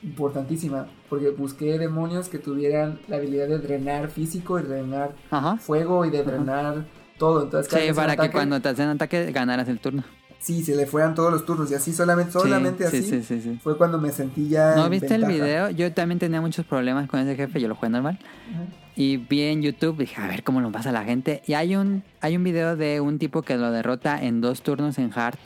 importantísima, 0.03 0.87
porque 1.09 1.29
busqué 1.29 1.77
demonios 1.77 2.29
que 2.29 2.39
tuvieran 2.39 2.99
la 3.07 3.17
habilidad 3.17 3.47
de 3.47 3.59
drenar 3.59 4.09
físico 4.09 4.59
y 4.59 4.63
drenar 4.63 5.13
Ajá. 5.31 5.57
fuego 5.57 6.05
y 6.05 6.09
de 6.09 6.23
drenar 6.23 6.85
todo. 7.17 7.43
Entonces, 7.43 7.71
Sí, 7.71 7.93
para 7.93 8.15
que 8.15 8.31
cuando 8.31 8.61
te 8.61 8.69
hacen 8.69 8.89
ataque 8.89 9.31
ganaras 9.31 9.67
el 9.67 9.79
turno. 9.79 10.03
Sí, 10.39 10.63
se 10.63 10.73
le 10.73 10.85
fueran 10.85 11.15
todos 11.15 11.33
los 11.33 11.45
turnos 11.45 11.69
y 11.69 11.75
así 11.75 11.91
solamente, 11.91 12.31
solamente 12.31 12.87
sí, 12.89 12.97
así 12.99 13.09
sí, 13.09 13.23
sí, 13.23 13.41
sí. 13.41 13.59
fue 13.61 13.77
cuando 13.77 13.97
me 13.97 14.09
sentí 14.11 14.47
ya. 14.47 14.73
¿No 14.75 14.89
viste 14.89 15.13
el 15.13 15.25
video? 15.25 15.69
Yo 15.69 15.91
también 15.91 16.17
tenía 16.17 16.39
muchos 16.39 16.65
problemas 16.65 17.09
con 17.09 17.19
ese 17.19 17.35
jefe, 17.35 17.59
yo 17.59 17.67
lo 17.67 17.75
jugué 17.75 17.89
normal. 17.89 18.17
Ajá. 18.53 18.63
Y 18.95 19.17
vi 19.17 19.43
en 19.43 19.61
YouTube, 19.61 19.97
dije, 19.97 20.21
a 20.21 20.27
ver 20.27 20.43
cómo 20.43 20.61
lo 20.61 20.71
pasa 20.71 20.91
la 20.91 21.03
gente. 21.03 21.41
Y 21.45 21.53
hay 21.53 21.75
un, 21.75 22.03
hay 22.21 22.37
un 22.37 22.43
video 22.43 22.75
de 22.77 23.01
un 23.01 23.17
tipo 23.19 23.41
que 23.41 23.57
lo 23.57 23.71
derrota 23.71 24.21
en 24.21 24.39
dos 24.41 24.61
turnos 24.61 24.97
en 24.97 25.11
Hard. 25.13 25.37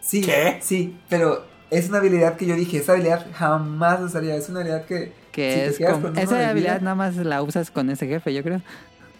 Sí, 0.00 0.20
¿Qué? 0.20 0.58
sí, 0.60 0.96
pero 1.08 1.44
es 1.70 1.88
una 1.88 1.98
habilidad 1.98 2.36
que 2.36 2.46
yo 2.46 2.54
dije, 2.56 2.78
esa 2.78 2.92
habilidad 2.92 3.26
jamás 3.34 4.00
usaría. 4.00 4.36
Es 4.36 4.48
una 4.48 4.60
habilidad 4.60 4.84
que. 4.84 5.12
Que 5.32 5.50
si 5.52 5.58
te 5.58 5.66
es 5.66 5.78
quedas 5.78 5.98
con 5.98 6.16
esa 6.18 6.34
vida- 6.36 6.48
habilidad 6.50 6.80
nada 6.80 6.94
más 6.94 7.16
la 7.16 7.42
usas 7.42 7.70
con 7.70 7.90
ese 7.90 8.06
jefe, 8.06 8.32
yo 8.32 8.42
creo. 8.42 8.60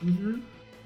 Ujú. 0.03 0.39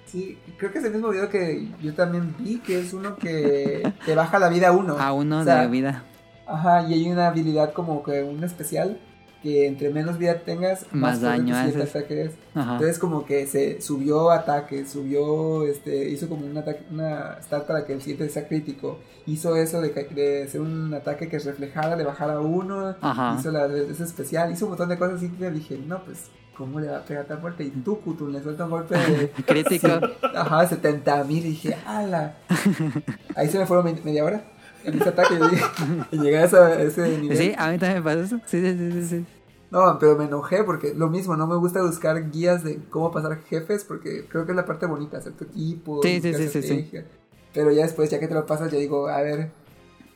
Sí, 0.07 0.39
creo 0.57 0.73
que 0.73 0.79
es 0.79 0.85
el 0.87 0.93
mismo 0.93 1.11
video 1.11 1.29
que 1.29 1.69
yo 1.83 1.93
también 1.95 2.35
vi, 2.39 2.59
que 2.61 2.81
es 2.81 2.95
uno 2.95 3.17
que 3.17 3.93
te 4.07 4.15
baja 4.15 4.39
la 4.39 4.49
vida 4.49 4.69
a 4.69 4.73
uno. 4.73 4.99
A 4.99 5.13
uno 5.13 5.41
O 5.41 5.45
sea, 5.45 5.61
de 5.63 5.67
vida. 5.69 6.03
Ajá, 6.47 6.87
y 6.89 6.95
hay 6.95 7.11
una 7.11 7.27
habilidad 7.29 7.75
como 7.75 8.03
que 8.03 8.23
un 8.23 8.43
especial 8.43 8.99
que 9.43 9.67
entre 9.67 9.91
menos 9.91 10.19
vida 10.19 10.41
tengas, 10.41 10.85
Más 10.93 11.21
fuerte 11.21 11.27
daño 11.39 11.57
haces. 11.57 11.75
es. 12.23 12.33
Entonces 12.55 12.99
como 12.99 13.25
que 13.25 13.47
se 13.47 13.81
subió 13.81 14.31
ataque, 14.31 14.85
subió, 14.87 15.65
este, 15.65 16.09
hizo 16.11 16.29
como 16.29 16.45
un 16.47 16.57
ataque, 16.57 16.83
una 16.91 17.41
start 17.43 17.67
para 17.67 17.85
que 17.87 17.93
el 17.93 18.01
siguiente 18.03 18.29
sea 18.29 18.49
crítico. 18.49 18.99
Hizo 19.27 19.55
eso 19.57 19.81
de, 19.81 19.91
de 19.91 20.43
hacer 20.45 20.61
un 20.61 20.93
ataque 20.95 21.29
que 21.29 21.39
reflejara, 21.39 21.95
le 21.97 22.05
bajara 22.05 22.35
a 22.35 22.41
uno. 22.41 22.97
Ajá. 23.01 23.37
Hizo 23.39 23.51
la 23.53 23.67
ese 23.67 24.03
especial, 24.05 24.51
hizo 24.53 24.65
un 24.67 24.71
montón 24.73 24.89
de 24.89 24.99
cosas 24.99 25.17
así 25.17 25.29
que 25.29 25.51
dije, 25.51 25.79
no 25.87 26.03
pues, 26.03 26.25
¿cómo 26.57 26.81
le 26.81 26.89
va 26.89 26.97
a 26.99 27.05
pegar 27.05 27.27
tan 27.27 27.41
fuerte? 27.41 27.63
Y 27.63 27.71
tú, 27.71 28.01
Kutun, 28.01 28.33
le 28.33 28.43
suelta 28.43 28.65
un 28.65 28.71
golpe 28.71 28.97
de... 28.99 29.31
Crítico. 29.47 29.87
Ajá, 30.35 30.67
70 30.67 31.23
mil. 31.25 31.39
Y 31.47 31.51
dije, 31.51 31.77
ala. 31.87 32.39
Ahí 33.37 33.49
se 33.49 33.59
me 33.59 33.67
fueron 33.67 33.85
me- 33.85 34.01
media 34.03 34.25
hora 34.25 34.43
en 34.85 34.99
ese 35.01 35.09
ataque. 35.09 35.39
Yo 35.39 35.49
dije, 35.49 35.65
y 36.13 36.19
llegué 36.19 36.39
a 36.39 36.45
esa- 36.45 36.81
ese 36.83 37.19
nivel. 37.19 37.37
Sí, 37.37 37.55
a 37.57 37.71
mí 37.71 37.79
también 37.79 38.03
me 38.03 38.03
pasó 38.03 38.21
eso. 38.21 38.41
Sí, 38.47 38.61
sí, 38.61 38.77
sí, 38.79 38.93
sí. 38.93 39.07
sí. 39.09 39.27
No, 39.71 39.99
pero 39.99 40.17
me 40.17 40.25
enojé 40.25 40.65
porque 40.65 40.95
lo 40.95 41.09
mismo, 41.11 41.37
no 41.37 41.47
me 41.47 41.57
gusta 41.57 41.83
buscar 41.83 42.31
guías 42.31 42.65
de 42.65 42.79
cómo 42.89 43.11
pasar 43.13 43.39
jefes 43.51 43.85
porque 43.85 44.25
creo 44.27 44.47
que 44.47 44.53
es 44.53 44.57
la 44.57 44.65
parte 44.65 44.87
bonita, 44.87 45.19
hacer 45.19 45.35
tu 45.35 45.45
equipo. 45.45 46.03
Sí, 46.03 46.21
sí, 46.23 46.33
sí, 46.33 46.45
sí, 46.45 46.49
sí. 46.49 46.59
estrategia. 46.59 47.07
Pero 47.53 47.71
ya 47.73 47.83
después, 47.83 48.09
ya 48.11 48.19
que 48.19 48.29
te 48.29 48.35
lo 48.35 48.47
pasas, 48.47 48.73
ya 48.73 48.79
digo, 48.79 49.09
a 49.09 49.21
ver, 49.21 49.51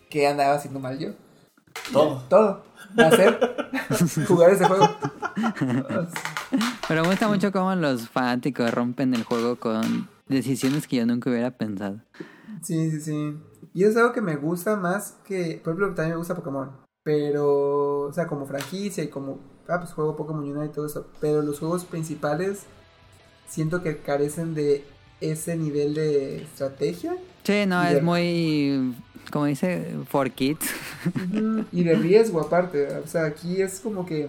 ¿qué 0.08 0.26
andaba 0.26 0.54
haciendo 0.54 0.80
mal 0.80 0.98
yo? 0.98 1.10
Todo. 1.92 2.22
Todo. 2.30 2.64
Hacer, 2.96 3.68
jugar 4.26 4.50
ese 4.52 4.64
juego. 4.66 4.88
Pero 6.88 7.02
me 7.02 7.08
gusta 7.08 7.28
mucho 7.28 7.52
cómo 7.52 7.74
los 7.74 8.08
fanáticos 8.08 8.72
rompen 8.72 9.14
el 9.14 9.24
juego 9.24 9.56
con 9.56 10.08
decisiones 10.28 10.86
que 10.86 10.96
yo 10.96 11.06
nunca 11.06 11.30
hubiera 11.30 11.50
pensado. 11.50 12.00
Sí, 12.62 12.90
sí, 12.90 13.00
sí. 13.00 13.36
Y 13.74 13.84
es 13.84 13.96
algo 13.96 14.12
que 14.12 14.20
me 14.20 14.36
gusta 14.36 14.76
más 14.76 15.16
que, 15.24 15.60
por 15.62 15.72
ejemplo, 15.72 15.94
también 15.94 16.10
me 16.10 16.16
gusta 16.18 16.34
Pokémon. 16.34 16.70
Pero, 17.04 18.02
o 18.02 18.12
sea, 18.12 18.26
como 18.26 18.46
franquicia 18.46 19.02
y 19.02 19.08
como, 19.08 19.38
ah, 19.68 19.80
pues 19.80 19.92
juego 19.92 20.14
Pokémon 20.16 20.44
Unite 20.44 20.66
y 20.66 20.68
todo 20.74 20.86
eso. 20.86 21.06
Pero 21.20 21.42
los 21.42 21.58
juegos 21.58 21.84
principales 21.84 22.60
siento 23.48 23.82
que 23.82 23.98
carecen 23.98 24.54
de 24.54 24.84
ese 25.20 25.56
nivel 25.56 25.94
de 25.94 26.42
estrategia 26.42 27.14
Sí, 27.44 27.64
no, 27.66 27.82
es 27.82 27.94
de- 27.94 28.02
muy, 28.02 28.94
como 29.32 29.46
dice, 29.46 29.96
for 30.08 30.30
kids. 30.30 30.66
Y 31.72 31.82
de 31.82 31.94
riesgo 31.96 32.40
aparte. 32.40 32.86
O 32.98 33.06
sea, 33.08 33.24
aquí 33.24 33.60
es 33.60 33.80
como 33.80 34.06
que 34.06 34.28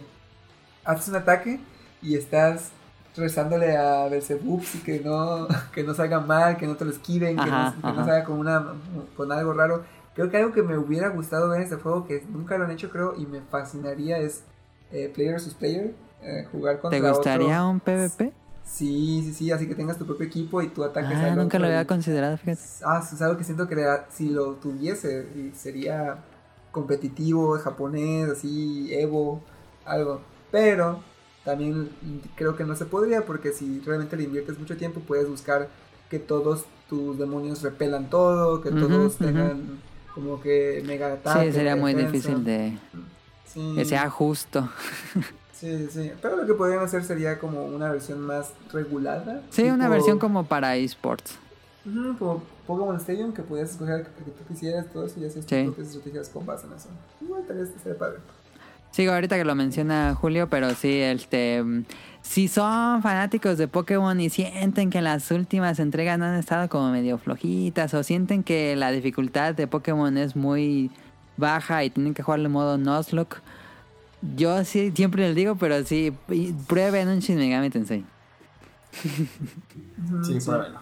haces 0.83 1.09
un 1.09 1.15
ataque 1.15 1.59
y 2.01 2.15
estás 2.15 2.71
rezándole 3.15 3.77
a 3.77 4.07
Belzebub 4.07 4.63
y 4.73 4.77
que 4.79 4.99
no, 4.99 5.47
que 5.73 5.83
no 5.83 5.93
salga 5.93 6.19
mal, 6.19 6.57
que 6.57 6.67
no 6.67 6.75
te 6.75 6.85
lo 6.85 6.91
esquiven, 6.91 7.37
que, 7.37 7.49
no, 7.49 7.73
que 7.83 7.93
no 7.93 8.01
ajá. 8.01 8.05
salga 8.05 8.23
con, 8.25 8.39
una, 8.39 8.73
con 9.15 9.31
algo 9.31 9.53
raro. 9.53 9.83
Creo 10.15 10.29
que 10.29 10.37
algo 10.37 10.51
que 10.51 10.61
me 10.61 10.77
hubiera 10.77 11.09
gustado 11.09 11.49
ver 11.49 11.57
en 11.59 11.63
este 11.63 11.75
juego, 11.77 12.05
que 12.05 12.23
nunca 12.29 12.57
lo 12.57 12.65
han 12.65 12.71
hecho 12.71 12.89
creo, 12.89 13.15
y 13.17 13.25
me 13.25 13.41
fascinaría 13.41 14.17
es 14.19 14.43
eh, 14.91 15.11
Player 15.13 15.35
vs. 15.35 15.55
Player, 15.55 15.93
eh, 16.21 16.47
jugar 16.51 16.79
contra 16.79 16.99
¿Te 16.99 17.09
gustaría 17.09 17.65
otro. 17.65 17.69
un 17.71 17.79
PvP? 17.79 18.33
Sí, 18.65 19.21
sí, 19.25 19.33
sí, 19.33 19.51
así 19.51 19.67
que 19.67 19.75
tengas 19.75 19.97
tu 19.97 20.05
propio 20.05 20.25
equipo 20.25 20.61
y 20.61 20.69
tú 20.69 20.83
ataques 20.83 21.17
Ah, 21.19 21.27
al 21.27 21.35
nunca 21.35 21.59
lo 21.59 21.65
había 21.65 21.85
considerado, 21.85 22.37
fíjate. 22.37 22.61
Ah, 22.85 23.01
es 23.03 23.21
algo 23.21 23.37
que 23.37 23.43
siento 23.43 23.67
que 23.67 23.75
si 24.09 24.29
lo 24.29 24.53
tuviese 24.53 25.51
sería 25.53 26.17
competitivo, 26.71 27.57
japonés, 27.59 28.29
así, 28.29 28.93
Evo, 28.93 29.41
algo. 29.85 30.21
Pero 30.51 30.99
también 31.43 31.89
creo 32.35 32.55
que 32.55 32.63
no 32.63 32.75
se 32.75 32.85
podría 32.85 33.25
porque 33.25 33.51
si 33.51 33.79
realmente 33.81 34.15
le 34.15 34.23
inviertes 34.23 34.57
mucho 34.59 34.77
tiempo 34.77 35.01
puedes 35.01 35.27
buscar 35.27 35.69
que 36.09 36.19
todos 36.19 36.65
tus 36.89 37.17
demonios 37.17 37.61
repelan 37.61 38.09
todo, 38.09 38.61
que 38.61 38.69
todos 38.71 39.17
tengan 39.17 39.79
como 40.13 40.39
que 40.41 40.83
mega 40.85 41.13
ataque. 41.13 41.47
Sí, 41.47 41.51
sería 41.53 41.75
muy 41.75 41.93
defensa. 41.93 42.11
difícil 42.29 42.43
de 42.43 42.77
Sí, 43.45 43.73
que 43.75 43.85
sea 43.85 44.09
justo. 44.09 44.69
sí, 45.53 45.87
sí. 45.91 46.11
Pero 46.21 46.37
lo 46.37 46.45
que 46.47 46.53
podrían 46.53 46.79
hacer 46.83 47.03
sería 47.03 47.39
como 47.39 47.65
una 47.65 47.91
versión 47.91 48.19
más 48.21 48.51
regulada. 48.71 49.41
Sí, 49.49 49.63
una 49.69 49.89
versión 49.89 50.17
como 50.19 50.45
para 50.45 50.75
esports. 50.75 51.37
Ujú, 51.85 52.17
como 52.17 52.43
Pokémon 52.65 52.95
Stadium, 52.97 53.33
que 53.33 53.41
podías 53.43 53.71
escoger 53.71 54.03
que 54.05 54.31
tú 54.31 54.43
quisieras, 54.47 54.87
todo 54.93 55.05
eso, 55.05 55.19
y 55.19 55.25
hacer 55.25 55.43
tus 55.43 55.49
Sí. 55.49 55.63
propias 55.65 55.87
estrategias 55.89 56.29
con 56.29 56.45
base 56.45 56.65
en 56.65 56.73
eso. 56.73 56.89
Igual 57.21 57.43
tal 57.45 57.57
vez 57.57 57.69
estaría 57.69 57.97
padre. 57.99 58.19
Sí, 58.93 59.07
ahorita 59.07 59.37
que 59.37 59.43
lo 59.43 59.55
menciona 59.55 60.13
Julio, 60.13 60.49
pero 60.49 60.75
sí, 60.75 61.01
este, 61.01 61.63
si 62.21 62.47
son 62.47 63.01
fanáticos 63.01 63.57
de 63.57 63.67
Pokémon 63.67 64.19
y 64.21 64.29
sienten 64.29 64.91
que 64.91 65.01
las 65.01 65.31
últimas 65.31 65.79
entregas 65.79 66.21
han 66.21 66.35
estado 66.35 66.69
como 66.69 66.91
medio 66.91 67.17
flojitas 67.17 67.91
o 67.95 68.03
sienten 68.03 68.43
que 68.43 68.75
la 68.75 68.91
dificultad 68.91 69.55
de 69.55 69.65
Pokémon 69.65 70.15
es 70.15 70.35
muy 70.35 70.91
baja 71.37 71.83
y 71.83 71.89
tienen 71.89 72.13
que 72.13 72.21
jugarlo 72.21 72.45
en 72.45 72.51
modo 72.51 72.77
Nuzlocke, 72.77 73.37
yo 74.35 74.63
sí 74.63 74.91
siempre 74.95 75.27
les 75.27 75.35
digo, 75.35 75.55
pero 75.55 75.83
sí, 75.83 76.13
prueben 76.67 77.07
un 77.07 77.17
Shin 77.17 77.37
Megami 77.37 77.71
Tensei. 77.71 78.05
Sí, 78.91 80.37
pruébelo. 80.45 80.79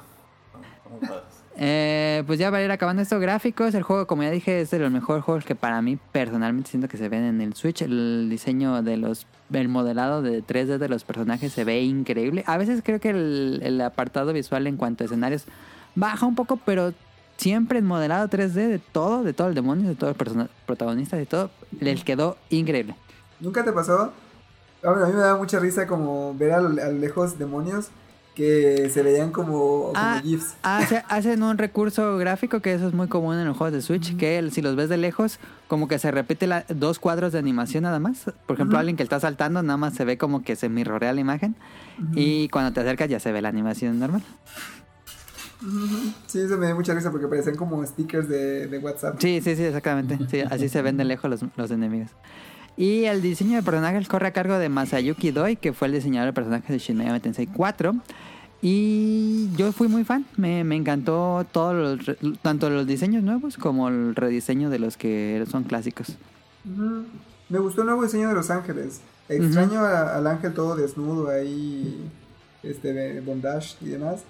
Eh, 1.58 2.24
pues 2.28 2.40
ya 2.40 2.50
para 2.50 2.64
ir 2.64 2.72
acabando 2.72 3.02
estos 3.02 3.20
gráficos, 3.20 3.74
el 3.74 3.84
juego, 3.84 4.08
como 4.08 4.24
ya 4.24 4.32
dije, 4.32 4.62
es 4.62 4.72
de 4.72 4.80
los 4.80 4.92
mejores 4.92 5.24
juegos 5.24 5.46
que 5.46 5.56
para 5.56 5.82
mí 5.82 5.98
personalmente 6.12 6.70
siento 6.70 6.88
que 6.88 6.98
se 6.98 7.10
ven 7.10 7.24
en 7.24 7.42
el 7.42 7.54
Switch. 7.56 7.82
El 7.82 8.28
diseño 8.30 8.82
de 8.82 8.98
los, 8.98 9.28
el 9.52 9.68
modelado 9.68 10.22
de 10.22 10.44
3D 10.44 10.78
de 10.78 10.90
los 10.90 11.04
personajes 11.04 11.52
se 11.52 11.64
ve 11.64 11.82
increíble. 11.82 12.44
A 12.48 12.58
veces 12.58 12.82
creo 12.84 13.00
que 13.00 13.10
el, 13.10 13.60
el 13.64 13.82
apartado 13.82 14.34
visual 14.34 14.66
en 14.68 14.78
cuanto 14.78 15.04
a 15.04 15.06
escenarios 15.06 15.46
baja 15.96 16.26
un 16.26 16.36
poco, 16.36 16.58
pero 16.58 16.94
siempre 17.38 17.80
el 17.80 17.86
modelado 17.86 18.28
3D 18.30 18.54
de 18.54 18.80
todo, 18.80 19.24
de 19.24 19.34
todo 19.34 19.48
el 19.50 19.56
demonio, 19.56 19.90
de 19.90 19.96
todos 19.96 20.16
los 20.18 20.48
protagonistas, 20.66 21.20
de 21.20 21.26
todo, 21.26 21.50
les 21.80 22.04
quedó 22.04 22.38
increíble. 22.50 22.96
¿Nunca 23.40 23.64
te 23.64 23.72
pasó? 23.72 24.14
A 24.84 24.92
mí, 24.92 25.04
a 25.04 25.08
me 25.08 25.14
daba 25.14 25.38
mucha 25.38 25.60
risa 25.60 25.86
como 25.86 26.34
ver 26.36 26.54
a 26.54 26.58
a 26.58 26.62
lo 26.62 26.92
lejos 26.92 27.38
demonios 27.38 27.90
que 28.42 28.90
se 28.90 29.04
veían 29.04 29.32
como, 29.32 29.52
como 29.88 29.92
Ah, 29.96 30.20
GIFs. 30.24 30.56
Hace- 30.64 31.04
hacen 31.10 31.44
un 31.44 31.58
recurso 31.58 32.18
gráfico 32.18 32.60
que 32.60 32.74
eso 32.74 32.88
es 32.88 32.94
muy 32.94 33.08
común 33.08 33.36
en 33.38 33.46
los 33.46 33.56
juegos 33.56 33.74
de 33.74 33.82
Switch, 33.82 34.18
que 34.18 34.40
el- 34.40 34.52
si 34.52 34.62
los 34.62 34.76
ves 34.76 34.90
de 34.90 34.98
lejos, 34.98 35.40
como 35.68 35.88
que 35.88 36.00
se 36.00 36.10
repite 36.12 36.48
la- 36.48 36.66
dos 36.70 36.98
cuadros 37.00 37.32
de 37.34 37.40
animación 37.40 37.84
nada 37.84 38.00
más. 38.00 38.26
Por 38.48 38.56
ejemplo, 38.56 38.80
alguien 38.80 38.98
que 38.98 39.04
está 39.04 39.20
saltando, 39.20 39.62
nada 39.62 39.78
más 39.78 39.94
se 39.94 40.06
ve 40.06 40.18
como 40.18 40.44
que 40.44 40.56
se 40.56 40.70
mirrorea 40.70 41.14
la 41.14 41.22
imagen. 41.22 41.56
Y 42.16 42.50
cuando 42.50 42.74
te 42.74 42.80
acercas 42.80 43.10
ya 43.10 43.20
se 43.20 43.32
ve 43.32 43.42
la 43.42 43.50
animación 43.50 44.00
normal. 44.00 44.24
Sí, 46.26 46.40
eso 46.40 46.58
me 46.58 46.66
dio 46.66 46.76
mucha 46.76 46.94
risa 46.96 47.12
porque 47.12 47.28
parecían 47.28 47.56
como 47.56 47.86
stickers 47.86 48.28
de, 48.28 48.66
de 48.68 48.78
WhatsApp. 48.80 49.18
Sí, 49.20 49.42
sí, 49.44 49.56
sí, 49.56 49.64
exactamente. 49.64 50.18
Sí, 50.30 50.42
así 50.42 50.70
se 50.70 50.82
ven 50.82 50.98
de 50.98 51.04
lejos 51.06 51.30
los, 51.30 51.42
los 51.56 51.70
enemigos. 51.70 52.10
Y 52.78 53.04
el 53.04 53.22
diseño 53.22 53.58
de 53.58 53.64
personajes 53.64 54.08
corre 54.08 54.28
a 54.28 54.32
cargo 54.32 54.58
de 54.58 54.70
Masayuki 54.70 55.30
Doi, 55.32 55.58
que 55.58 55.74
fue 55.74 55.88
el 55.90 55.94
diseñador 55.94 56.30
de 56.30 56.34
personajes 56.34 56.70
de 56.70 56.80
Shin 56.80 56.98
Megami 56.98 57.20
Tensei 57.20 57.46
4. 57.46 57.94
Y 58.62 59.50
yo 59.56 59.72
fui 59.72 59.88
muy 59.88 60.04
fan, 60.04 60.26
me, 60.38 60.64
me 60.64 60.76
encantó 60.76 61.46
todos 61.52 61.74
los, 62.00 62.18
tanto 62.42 62.70
los 62.70 62.86
diseños 62.86 63.24
nuevos 63.24 63.58
como 63.58 63.90
el 63.90 64.16
rediseño 64.16 64.70
de 64.70 64.78
los 64.80 64.98
que 64.98 65.44
son 65.50 65.64
clásicos. 65.64 66.16
Ujú. 66.72 67.06
Me 67.50 67.60
gustó 67.60 67.82
el 67.82 67.88
nuevo 67.88 68.04
diseño 68.04 68.28
de 68.30 68.36
los 68.36 68.50
ángeles. 68.52 69.02
Extraño 69.30 69.80
a- 69.82 70.16
al 70.16 70.28
ángel 70.28 70.54
todo 70.54 70.76
desnudo 70.76 71.30
ahí, 71.30 72.08
este, 72.64 73.20
bondage 73.22 73.76
y 73.82 73.90
demás. 73.90 74.22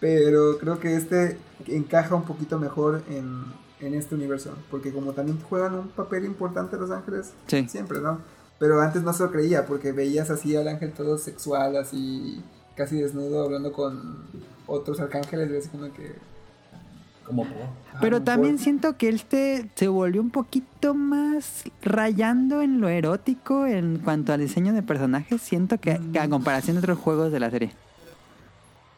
Pero 0.00 0.58
creo 0.58 0.78
que 0.78 0.94
este 0.96 1.36
encaja 1.66 2.14
un 2.14 2.22
poquito 2.24 2.58
mejor 2.60 3.02
en, 3.10 3.42
en 3.80 3.94
este 3.94 4.14
universo. 4.14 4.54
Porque 4.70 4.92
como 4.92 5.12
también 5.12 5.40
juegan 5.40 5.74
un 5.74 5.88
papel 5.88 6.24
importante 6.24 6.76
los 6.76 6.90
ángeles, 6.92 7.32
Sí. 7.48 7.66
siempre, 7.68 8.00
¿no? 8.00 8.20
Pero 8.60 8.80
antes 8.80 9.02
no 9.02 9.12
se 9.12 9.24
lo 9.24 9.32
creía 9.32 9.66
porque 9.66 9.90
veías 9.92 10.30
así 10.30 10.54
al 10.56 10.68
ángel 10.68 10.92
todo 10.92 11.18
sexual, 11.18 11.76
así 11.76 12.40
casi 12.78 12.96
desnudo, 13.00 13.44
hablando 13.44 13.72
con 13.72 14.16
otros 14.66 15.00
arcángeles 15.00 15.50
y 15.50 15.56
así 15.58 15.68
como 15.68 15.92
que... 15.92 16.14
Como 17.26 17.44
puedo. 17.44 17.66
Pero 18.00 18.16
ah, 18.18 18.24
también 18.24 18.54
por- 18.54 18.64
siento 18.64 18.96
que 18.96 19.10
este 19.10 19.68
se 19.74 19.88
volvió 19.88 20.22
un 20.22 20.30
poquito 20.30 20.94
más 20.94 21.64
rayando 21.82 22.62
en 22.62 22.80
lo 22.80 22.88
erótico 22.88 23.66
en 23.66 23.98
cuanto 23.98 24.32
al 24.32 24.40
diseño 24.40 24.72
de 24.72 24.82
personajes. 24.82 25.42
Siento 25.42 25.76
que, 25.78 26.00
que 26.12 26.18
a 26.20 26.28
comparación 26.30 26.76
de 26.76 26.80
otros 26.80 26.98
juegos 26.98 27.30
de 27.30 27.40
la 27.40 27.50
serie. 27.50 27.72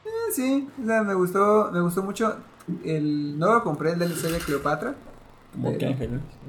Eh, 0.04 0.08
Sí, 0.32 0.68
o 0.80 0.86
sea, 0.86 1.02
me 1.02 1.14
gustó, 1.14 1.70
me 1.72 1.80
gustó 1.80 2.04
mucho. 2.04 2.36
El, 2.84 3.36
no 3.36 3.52
lo 3.52 3.64
compré 3.64 3.92
el 3.92 3.98
DLC 3.98 4.30
de 4.30 4.38
Cleopatra. 4.38 4.94
Como 5.52 5.76
que. 5.76 5.96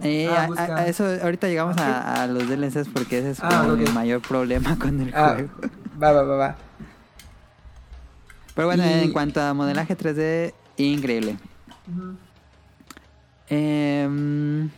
Eh, 0.03 0.27
Ah, 0.29 0.47
a- 0.55 0.75
a- 0.81 0.85
eso 0.87 1.03
ahorita 1.23 1.47
llegamos 1.47 1.77
a, 1.79 2.21
a 2.21 2.27
los 2.27 2.47
DLCs 2.47 2.89
porque 2.93 3.17
ese 3.17 3.31
es 3.31 3.39
Ah, 3.41 3.63
mi 3.75 3.85
mayor 3.91 4.21
problema 4.21 4.77
con 4.77 5.01
el 5.01 5.11
Ah, 5.15 5.33
juego. 5.33 5.49
va, 5.99 6.11
va, 6.11 6.21
va, 6.21 6.35
va. 6.35 6.55
Pero 8.55 8.67
bueno, 8.67 8.83
y- 8.85 9.03
en 9.05 9.11
cuanto 9.13 9.41
a 9.41 9.53
modelaje 9.53 9.95
3D, 9.95 10.53
increíble. 10.77 11.37
Em, 13.49 14.69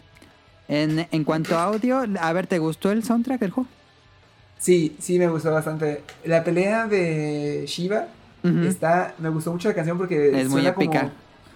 en, 0.67 1.07
en 1.11 1.23
cuanto 1.23 1.57
a 1.57 1.63
audio, 1.65 2.03
a 2.19 2.33
ver, 2.33 2.47
¿te 2.47 2.59
gustó 2.59 2.91
el 2.91 3.03
soundtrack 3.03 3.39
del 3.39 3.51
juego? 3.51 3.69
Sí, 4.57 4.95
sí, 4.99 5.19
me 5.19 5.27
gustó 5.27 5.51
bastante. 5.51 6.03
La 6.25 6.43
pelea 6.43 6.87
de 6.87 7.65
Shiva 7.67 8.07
está, 8.65 9.13
me 9.19 9.29
gustó 9.29 9.51
mucho 9.51 9.69
la 9.69 9.75
canción 9.75 9.97
porque 9.97 10.27
Es 10.29 10.49
muy 10.49 10.61
suena 10.61 10.73
como- 10.73 10.85
épica. 10.91 11.11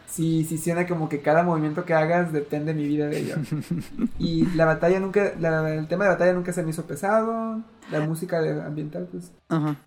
sí, 0.07 0.45
sí, 0.47 0.57
suena 0.57 0.86
como 0.88 1.09
que 1.09 1.22
cada 1.22 1.43
movimiento 1.43 1.86
que 1.86 1.93
hagas 1.93 2.32
depende 2.34 2.74
de 2.74 2.80
mi 2.82 2.88
vida 2.88 3.07
de 3.07 3.20
ello. 3.20 3.36
y 4.20 4.45
la 4.55 4.65
batalla 4.65 4.99
nunca, 4.99 5.34
la- 5.39 5.74
el 5.74 5.88
tema 5.88 6.03
de 6.05 6.11
batalla 6.11 6.34
nunca 6.34 6.53
se 6.53 6.63
me 6.63 6.70
hizo 6.72 6.86
pesado. 6.86 7.61
La 7.91 8.01
música 8.01 8.41
de- 8.41 8.61
ambiental, 8.61 9.07
pues. 9.11 9.32
Ajá. 9.49 9.78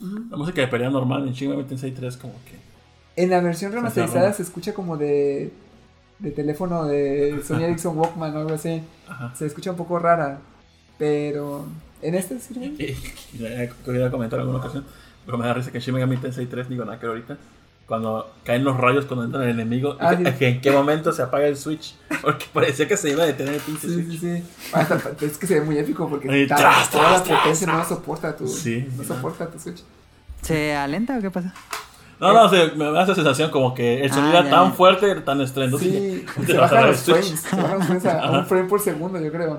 La 0.00 0.36
música 0.36 0.62
de 0.62 0.68
pelea 0.68 0.90
normal 0.90 1.26
en 1.26 1.34
Shin 1.34 1.50
Megami 1.50 1.68
Tensei 1.68 1.92
3 1.92 2.16
como 2.16 2.34
que... 2.44 2.58
En 3.22 3.28
la 3.28 3.40
versión 3.40 3.72
remasterizada 3.72 4.32
se 4.32 4.42
escucha 4.42 4.72
como 4.72 4.96
de, 4.96 5.52
de 6.18 6.30
teléfono 6.30 6.86
de 6.86 7.42
Sony 7.46 7.64
Ericsson 7.64 7.98
Walkman 7.98 8.34
o 8.34 8.40
algo 8.40 8.54
así. 8.54 8.82
Ajá. 9.08 9.34
Se 9.34 9.46
escucha 9.46 9.72
un 9.72 9.76
poco 9.76 9.98
rara, 9.98 10.38
pero 10.98 11.66
en 12.00 12.14
este 12.14 12.38
sirve. 12.40 12.66
Y, 12.78 12.84
y 13.36 13.38
ya 13.38 13.68
quería 13.84 14.10
comentar 14.10 14.38
en 14.38 14.46
alguna 14.46 14.60
ocasión, 14.60 14.84
pero 15.26 15.36
me 15.36 15.46
da 15.46 15.54
risa 15.54 15.70
que 15.70 15.78
en 15.78 15.82
Shin 15.82 15.94
Megami 15.94 16.16
Tensei 16.16 16.46
3, 16.46 16.68
digo 16.68 16.84
nada 16.84 16.98
que 16.98 17.06
ahorita, 17.06 17.36
cuando 17.90 18.30
caen 18.44 18.62
los 18.62 18.76
rayos 18.76 19.04
cuando 19.06 19.24
entra 19.24 19.42
el 19.42 19.50
enemigo, 19.50 19.96
Ah, 19.98 20.14
y 20.14 20.24
sí. 20.24 20.32
en 20.44 20.60
qué 20.60 20.70
momento 20.70 21.12
se 21.12 21.22
apaga 21.22 21.46
el 21.48 21.56
switch, 21.56 21.96
porque 22.22 22.46
parecía 22.52 22.86
que 22.86 22.96
se 22.96 23.10
iba 23.10 23.24
a 23.24 23.26
detener 23.26 23.54
el 23.54 23.60
pinche 23.60 23.88
Sí, 23.88 23.94
switch. 23.94 24.10
sí, 24.12 24.18
sí. 24.38 24.44
Hasta, 24.72 24.96
es 25.20 25.36
que 25.36 25.46
se 25.48 25.54
ve 25.58 25.66
muy 25.66 25.76
épico 25.76 26.08
porque 26.08 26.42
Y 26.44 26.46
ta- 26.46 26.54
tras, 26.54 26.88
toda 26.88 27.10
la 27.10 27.22
tras, 27.24 27.38
potencia 27.40 27.66
no 27.66 27.84
soporta 27.84 28.36
tu, 28.36 28.46
Sí, 28.46 28.86
no 28.96 29.02
soporta 29.02 29.48
tu 29.50 29.58
Switch. 29.58 29.82
¿Se 30.42 30.72
alenta 30.76 31.18
o 31.18 31.20
qué 31.20 31.32
pasa? 31.32 31.52
No, 32.20 32.32
no, 32.32 32.44
o 32.44 32.48
sea, 32.48 32.70
me 32.76 32.84
da 32.92 33.02
esa 33.02 33.14
sensación 33.16 33.50
como 33.50 33.74
que 33.74 34.04
el 34.04 34.12
sonido 34.12 34.36
Ah, 34.36 34.40
era 34.42 34.50
tan 34.50 34.68
ya. 34.68 34.72
fuerte, 34.76 35.14
tan 35.22 35.40
estruendoso. 35.40 35.82
Sí, 35.84 36.24
que 36.36 36.40
se 36.46 36.46
te 36.52 36.58
vas 36.58 36.70
a 36.70 36.74
bajan 36.76 36.90
los 36.92 37.08
el 37.08 37.14
switch. 37.24 37.24
frames, 37.24 37.40
se 37.40 37.56
bajan 37.56 37.78
los 37.78 37.86
frames 37.86 38.06
a, 38.06 38.20
a 38.24 38.30
un 38.30 38.46
frame 38.46 38.68
por 38.68 38.80
segundo, 38.80 39.18
yo 39.20 39.32
creo. 39.32 39.58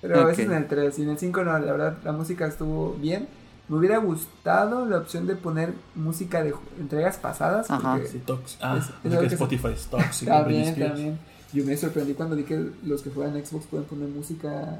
Pero 0.00 0.20
a 0.20 0.24
veces 0.24 0.46
en 0.46 0.52
el 0.54 0.66
3 0.66 0.98
y 0.98 1.02
en 1.02 1.10
el 1.10 1.18
5 1.18 1.44
no, 1.44 1.52
la 1.58 1.72
verdad 1.72 1.98
la 2.02 2.12
música 2.12 2.46
estuvo 2.46 2.94
bien. 2.94 3.28
Me 3.72 3.78
hubiera 3.78 3.96
gustado 3.96 4.84
la 4.84 4.98
opción 4.98 5.26
de 5.26 5.34
poner 5.34 5.72
música 5.94 6.42
de 6.42 6.54
entregas 6.78 7.16
pasadas. 7.16 7.70
Ajá. 7.70 7.94
porque 7.94 8.08
Sí, 8.08 8.20
tox- 8.26 8.56
Ah, 8.60 8.76
Es- 8.78 8.90
que 9.02 9.08
lo 9.08 9.20
que 9.20 9.28
se- 9.30 9.34
Spotify 9.36 9.68
es 9.74 9.86
tóxico. 9.90 10.30
También, 10.30 10.78
también. 10.78 11.18
Yo 11.54 11.64
me 11.64 11.74
sorprendí 11.76 12.12
cuando 12.12 12.36
vi 12.36 12.42
que 12.44 12.68
los 12.84 13.00
que 13.02 13.08
juegan 13.10 13.34
Xbox 13.44 13.64
pueden 13.66 13.86
poner 13.86 14.08
música 14.10 14.78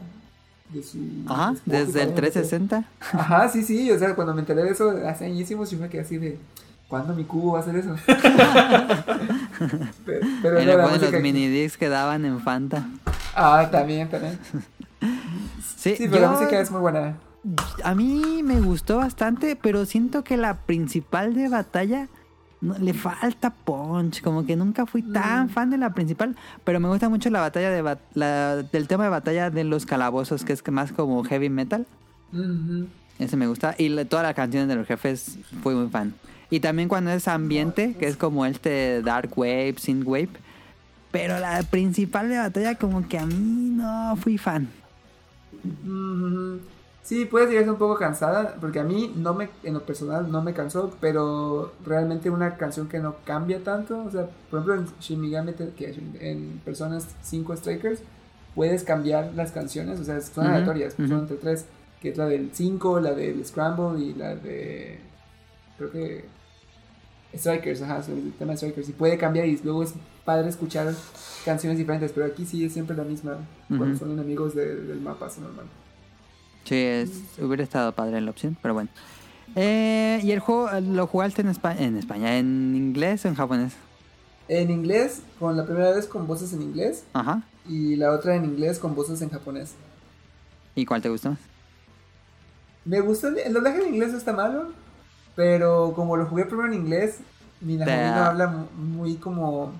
de 0.68 0.82
su. 0.82 0.98
Ajá, 1.26 1.52
Spotify, 1.52 1.70
desde 1.86 2.02
el 2.02 2.08
no 2.10 2.14
sé. 2.16 2.20
360. 2.20 2.84
Ajá, 3.12 3.48
sí, 3.48 3.62
sí. 3.62 3.90
O 3.90 3.98
sea, 3.98 4.14
cuando 4.14 4.34
me 4.34 4.40
enteré 4.40 4.62
de 4.62 4.70
eso 4.70 4.90
hace 5.06 5.24
añísimos, 5.24 5.70
yo 5.70 5.78
me 5.78 5.88
quedé 5.88 6.02
así 6.02 6.18
de. 6.18 6.38
¿Cuándo 6.88 7.14
mi 7.14 7.24
cubo 7.24 7.52
va 7.52 7.60
a 7.60 7.62
hacer 7.62 7.76
eso? 7.76 7.96
pero 10.04 10.20
pero 10.42 10.60
Y 10.60 10.66
no, 10.66 10.72
le 10.72 10.76
la 10.76 10.84
ponen 10.84 11.00
los 11.00 11.22
mini 11.22 11.48
discs 11.48 11.78
que 11.78 11.88
daban 11.88 12.24
en 12.26 12.40
Fanta. 12.40 12.86
Ah, 13.34 13.66
también, 13.70 14.10
también. 14.10 14.38
Sí, 15.76 15.96
Sí, 15.96 16.08
pero 16.10 16.20
la 16.20 16.30
música 16.32 16.60
es 16.60 16.70
muy 16.70 16.80
buena. 16.82 17.16
A 17.82 17.94
mí 17.94 18.42
me 18.42 18.60
gustó 18.60 18.98
bastante, 18.98 19.56
pero 19.56 19.84
siento 19.86 20.22
que 20.24 20.36
la 20.36 20.58
principal 20.58 21.34
de 21.34 21.48
batalla 21.48 22.08
no- 22.60 22.78
le 22.78 22.94
falta 22.94 23.50
punch. 23.50 24.22
Como 24.22 24.46
que 24.46 24.54
nunca 24.56 24.86
fui 24.86 25.02
tan 25.02 25.48
fan 25.50 25.70
de 25.70 25.78
la 25.78 25.92
principal, 25.92 26.36
pero 26.64 26.78
me 26.78 26.88
gusta 26.88 27.08
mucho 27.08 27.28
la 27.30 27.40
batalla 27.40 27.70
de 27.70 27.96
la- 28.14 28.56
del 28.62 28.86
tema 28.86 29.04
de 29.04 29.10
batalla 29.10 29.50
de 29.50 29.64
los 29.64 29.86
calabozos, 29.86 30.44
que 30.44 30.52
es 30.52 30.62
más 30.70 30.92
como 30.92 31.24
heavy 31.24 31.48
metal. 31.50 31.86
Ese 33.18 33.36
me 33.36 33.46
gusta. 33.46 33.74
Y 33.76 33.88
la- 33.88 34.04
todas 34.04 34.24
las 34.24 34.34
canciones 34.34 34.68
de 34.68 34.76
los 34.76 34.86
jefes 34.86 35.38
fui 35.62 35.74
muy 35.74 35.88
fan. 35.88 36.14
Y 36.50 36.60
también 36.60 36.88
cuando 36.88 37.10
es 37.10 37.28
ambiente, 37.28 37.94
que 37.98 38.06
es 38.06 38.16
como 38.16 38.46
este 38.46 39.02
Dark 39.02 39.30
Wave, 39.36 39.74
Synth 39.78 40.06
Wave. 40.06 40.28
Pero 41.10 41.38
la 41.38 41.62
principal 41.62 42.28
de 42.28 42.38
batalla 42.38 42.74
como 42.76 43.06
que 43.08 43.18
a 43.18 43.26
mí 43.26 43.34
no 43.74 44.16
fui 44.16 44.38
fan. 44.38 44.68
Sí, 47.02 47.24
puede 47.24 47.48
llegar 47.50 47.68
un 47.68 47.76
poco 47.78 47.96
cansada, 47.96 48.54
porque 48.60 48.78
a 48.78 48.84
mí 48.84 49.12
no 49.16 49.34
me, 49.34 49.48
en 49.64 49.74
lo 49.74 49.84
personal 49.84 50.30
no 50.30 50.40
me 50.40 50.54
cansó, 50.54 50.92
pero 51.00 51.72
realmente 51.84 52.30
una 52.30 52.56
canción 52.56 52.88
que 52.88 53.00
no 53.00 53.16
cambia 53.24 53.62
tanto, 53.64 54.04
o 54.04 54.10
sea, 54.10 54.28
por 54.50 54.60
ejemplo 54.60 54.74
en 55.10 55.54
Te- 55.54 55.70
que 55.70 55.94
en 56.20 56.60
Personas 56.64 57.08
5 57.22 57.56
Strikers 57.56 58.00
puedes 58.54 58.84
cambiar 58.84 59.32
las 59.34 59.50
canciones, 59.50 59.98
o 59.98 60.04
sea, 60.04 60.20
son 60.20 60.46
aleatorias, 60.54 60.94
son 61.08 61.20
entre 61.20 61.36
tres, 61.38 61.64
que 62.00 62.10
es 62.10 62.16
la 62.16 62.26
del 62.26 62.50
5, 62.52 63.00
la 63.00 63.14
del 63.14 63.44
Scramble 63.44 64.00
y 64.00 64.14
la 64.14 64.36
de 64.36 65.00
creo 65.78 65.90
que 65.90 66.24
Strikers, 67.36 67.82
ajá, 67.82 68.02
sobre 68.02 68.20
el 68.20 68.32
tema 68.34 68.52
de 68.52 68.58
Strikers, 68.58 68.88
y 68.90 68.92
puede 68.92 69.16
cambiar 69.18 69.46
y 69.46 69.58
luego 69.64 69.82
es 69.82 69.94
padre 70.24 70.48
escuchar 70.48 70.94
canciones 71.44 71.78
diferentes, 71.78 72.12
pero 72.12 72.26
aquí 72.26 72.44
sí 72.44 72.64
es 72.64 72.72
siempre 72.72 72.94
la 72.96 73.04
misma, 73.04 73.38
cuando 73.68 73.98
son 73.98 74.10
enemigos 74.12 74.54
de- 74.54 74.76
del 74.84 75.00
mapa, 75.00 75.26
así 75.26 75.40
normal. 75.40 75.64
Sí, 76.64 76.76
es, 76.76 77.10
hubiera 77.40 77.62
estado 77.62 77.92
padre 77.92 78.20
la 78.20 78.30
opción, 78.30 78.56
pero 78.62 78.74
bueno. 78.74 78.88
Eh, 79.56 80.20
¿Y 80.22 80.30
el 80.30 80.40
juego 80.40 80.68
lo 80.80 81.06
jugaste 81.06 81.42
en, 81.42 81.48
Espa- 81.52 81.76
en 81.78 81.96
España? 81.96 82.38
¿En 82.38 82.74
inglés 82.74 83.24
o 83.24 83.28
en 83.28 83.34
japonés? 83.34 83.74
En 84.48 84.70
inglés, 84.70 85.22
con 85.38 85.56
la 85.56 85.64
primera 85.64 85.90
vez 85.90 86.06
con 86.06 86.26
voces 86.26 86.52
en 86.52 86.62
inglés 86.62 87.04
Ajá. 87.12 87.42
y 87.68 87.96
la 87.96 88.12
otra 88.12 88.34
en 88.36 88.44
inglés 88.44 88.78
con 88.78 88.94
voces 88.94 89.20
en 89.22 89.30
japonés. 89.30 89.72
¿Y 90.74 90.84
cuál 90.86 91.02
te 91.02 91.08
gustó? 91.08 91.36
Me 92.84 93.00
gustó, 93.00 93.28
el, 93.28 93.52
doblaje 93.52 93.82
en 93.82 93.94
inglés 93.94 94.12
no 94.12 94.18
está 94.18 94.32
malo, 94.32 94.70
pero 95.36 95.92
como 95.94 96.16
lo 96.16 96.26
jugué 96.26 96.44
primero 96.46 96.68
en 96.72 96.74
inglés, 96.74 97.18
mi 97.60 97.76
Najamino 97.76 98.24
habla 98.24 98.46
mu- 98.48 98.66
muy 98.98 99.14
como... 99.16 99.72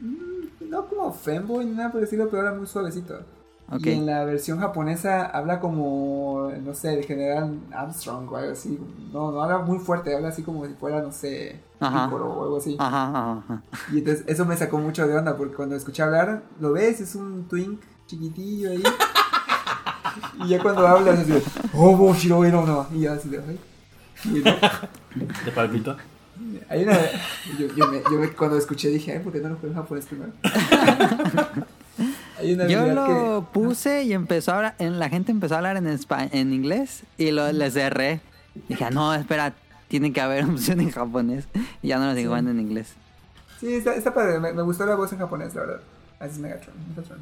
mm, 0.00 0.70
No 0.70 0.86
como 0.86 1.12
femboy 1.12 1.64
ni 1.66 1.72
nada 1.72 1.90
por 1.92 2.00
decirlo, 2.00 2.28
pero 2.30 2.42
habla 2.46 2.58
muy 2.58 2.66
suavecito. 2.66 3.20
Y 3.78 3.88
en 3.90 4.04
la 4.06 4.24
versión 4.24 4.58
japonesa 4.60 5.24
habla 5.24 5.58
como, 5.58 6.50
no 6.62 6.74
sé, 6.74 6.88
de 6.96 7.02
General 7.04 7.58
Armstrong 7.72 8.30
o 8.30 8.36
algo 8.36 8.52
así. 8.52 8.78
No, 9.12 9.32
no 9.32 9.42
habla 9.42 9.58
muy 9.58 9.78
fuerte, 9.78 10.14
habla 10.14 10.28
así 10.28 10.42
como 10.42 10.66
si 10.66 10.74
fuera, 10.74 11.00
no 11.00 11.10
sé. 11.10 11.58
Piccolo 11.78 12.26
o 12.30 12.42
algo 12.44 12.56
así. 12.58 12.76
Ajá, 12.78 13.08
ajá, 13.08 13.38
ajá. 13.38 13.62
Y 13.92 13.98
entonces 13.98 14.24
eso 14.26 14.44
me 14.44 14.56
sacó 14.58 14.76
mucho 14.78 15.06
de 15.06 15.16
onda 15.16 15.36
porque 15.36 15.54
cuando 15.54 15.74
escuché 15.74 16.02
hablar, 16.02 16.42
lo 16.60 16.72
ves, 16.72 17.00
es 17.00 17.14
un 17.14 17.48
twink 17.48 17.80
chiquitillo 18.06 18.72
ahí. 18.72 18.82
y 20.44 20.48
ya 20.48 20.62
cuando 20.62 20.86
hablas 20.86 21.20
así, 21.20 21.32
oh, 21.74 21.96
bo, 21.96 22.12
shiro, 22.14 22.44
no, 22.44 22.66
no. 22.66 22.86
Y 22.92 23.00
ya 23.00 23.14
así 23.14 23.30
de, 23.30 23.38
ay. 23.38 23.58
¿Te 25.44 25.50
palpito? 25.50 25.96
hay 26.68 26.82
una, 26.84 26.98
yo, 27.58 27.66
yo 27.74 27.86
me, 27.88 28.02
yo 28.10 28.18
me- 28.18 28.30
cuando 28.32 28.56
escuché 28.58 28.88
dije, 28.90 29.12
ay, 29.12 29.18
¿por 29.20 29.32
qué 29.32 29.40
no 29.40 29.48
lo 29.50 29.56
juego 29.56 29.68
en 29.74 29.80
japonés 29.82 30.06
primero? 30.06 30.32
Hay 32.42 32.54
una 32.54 32.66
Yo 32.66 32.86
lo 32.86 33.48
puse 33.52 34.02
y 34.04 34.12
empezó 34.12 34.52
a 34.52 34.56
hablar, 34.56 34.74
en, 34.78 34.98
la 34.98 35.08
gente 35.08 35.32
empezó 35.32 35.54
a 35.54 35.58
hablar 35.58 35.76
en, 35.76 35.86
en 35.88 36.52
inglés 36.52 37.04
y 37.18 37.30
lo, 37.30 37.50
les 37.52 37.74
cerré. 37.74 38.20
Dije, 38.68 38.84
"Ah, 38.84 38.90
no, 38.90 39.14
espera, 39.14 39.54
tiene 39.88 40.12
que 40.12 40.20
haber 40.20 40.44
opción 40.50 40.80
en 40.80 40.90
japonés. 40.90 41.46
Y 41.82 41.88
ya 41.88 41.98
no 41.98 42.06
lo 42.06 42.14
sigo 42.14 42.30
jugando 42.30 42.50
en 42.50 42.60
inglés. 42.60 42.94
Sí, 43.60 43.74
está, 43.74 43.94
está 43.94 44.12
padre, 44.12 44.40
me, 44.40 44.52
me 44.52 44.62
gustó 44.62 44.84
la 44.86 44.94
voz 44.94 45.12
en 45.12 45.18
japonés, 45.18 45.54
la 45.54 45.60
verdad. 45.60 45.80
Así 46.18 46.32
es 46.32 46.38
Megatron, 46.38 46.74
Megatron. 46.90 47.18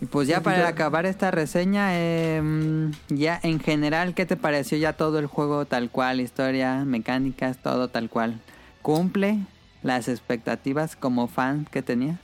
Y 0.00 0.06
pues 0.06 0.28
ya 0.28 0.38
Sí, 0.38 0.44
para 0.44 0.66
acabar 0.66 1.04
esta 1.04 1.30
reseña, 1.30 1.98
em, 1.98 2.92
ya 3.08 3.38
en 3.42 3.60
general, 3.60 4.14
¿qué 4.14 4.24
te 4.24 4.36
pareció 4.36 4.78
ya 4.78 4.94
todo 4.94 5.18
el 5.18 5.26
juego 5.26 5.66
tal 5.66 5.90
cual? 5.90 6.20
Historia, 6.20 6.84
mecánicas, 6.86 7.58
todo 7.58 7.88
tal 7.88 8.08
cual. 8.08 8.40
¿Cumple 8.80 9.38
las 9.82 10.08
expectativas 10.08 10.96
como 10.96 11.28
fan 11.28 11.66
que 11.70 11.82
tenía? 11.82 12.18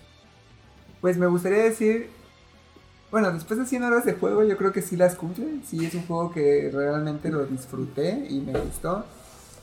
Pues 1.01 1.19
me 1.19 1.27
gustaría 1.27 1.65
decir, 1.65 2.09
bueno, 3.11 3.33
después 3.33 3.59
de 3.59 3.67
100 3.67 3.83
horas 3.85 4.05
de 4.05 4.15
juego 4.15 4.45
yo 4.45 4.57
creo 4.57 4.73
que 4.73 4.83
sí 4.83 4.97
las 4.97 5.15
cumple, 5.15 5.61
sí 5.67 5.85
es 5.85 5.95
un 5.95 6.07
juego 6.07 6.33
que 6.33 6.71
realmente 6.73 7.31
lo 7.31 7.45
disfruté 7.47 8.27
y 8.29 8.41
me 8.41 8.59
gustó, 8.59 9.05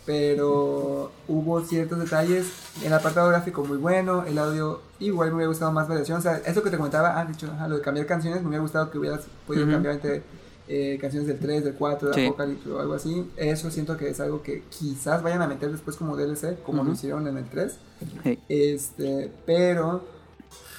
pero 0.06 1.12
hubo 1.28 1.62
ciertos 1.62 2.00
detalles, 2.00 2.48
el 2.84 2.94
apartado 2.94 3.30
gráfico 3.30 3.64
muy 3.64 3.78
bueno, 3.78 4.24
el 4.26 4.38
audio 4.38 4.82
igual 5.00 5.30
me 5.30 5.36
hubiera 5.36 5.50
gustado 5.50 5.72
más 5.72 5.88
variación, 5.88 6.20
o 6.20 6.22
sea, 6.22 6.38
eso 6.46 6.64
que 6.64 6.70
te 6.70 6.78
comentaba, 6.78 7.20
ah, 7.20 7.28
ajá, 7.30 7.68
lo 7.68 7.78
de 7.78 7.82
cambiar 7.82 8.06
canciones, 8.06 8.42
me 8.42 8.48
hubiera 8.50 8.62
gustado 8.62 8.90
que 8.92 8.98
hubieras 8.98 9.22
podido 9.48 9.70
cambiar 9.70 9.96
entre 9.96 10.24
eh, 10.68 10.98
canciones 11.00 11.28
del 11.28 11.40
3, 11.40 11.66
del 11.66 11.74
4, 11.74 12.10
de 12.10 12.16
Sí. 12.16 12.26
Apocalypse 12.26 12.70
o 12.70 12.80
algo 12.80 12.94
así, 12.94 13.30
eso 13.36 13.70
siento 13.72 13.98
que 13.98 14.10
es 14.10 14.20
algo 14.20 14.42
que 14.42 14.64
quizás 14.70 15.22
vayan 15.22 15.42
a 15.42 15.48
meter 15.48 15.72
después 15.72 15.98
como 15.98 16.16
DLC, 16.16 16.62
como 16.64 16.84
lo 16.84 16.94
hicieron 16.94 17.28
en 17.28 17.38
el 17.38 17.46
3. 17.46 17.78
Sí. 18.24 18.40
Este, 18.48 19.32
pero 19.46 20.06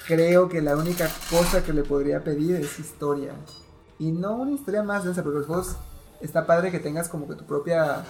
creo 0.07 0.49
que 0.49 0.61
la 0.61 0.75
única 0.75 1.09
cosa 1.29 1.63
que 1.63 1.73
le 1.73 1.83
podría 1.83 2.23
pedir 2.23 2.55
es 2.55 2.79
historia. 2.79 3.33
Y 3.99 4.11
no 4.11 4.35
una 4.35 4.51
historia 4.51 4.83
más 4.83 5.03
densa, 5.03 5.23
porque 5.23 5.39
los 5.39 5.47
juegos 5.47 5.77
está 6.21 6.45
padre 6.45 6.71
que 6.71 6.79
tengas 6.79 7.09
como 7.09 7.27
que 7.27 7.35
tu 7.35 7.45
propia 7.45 8.03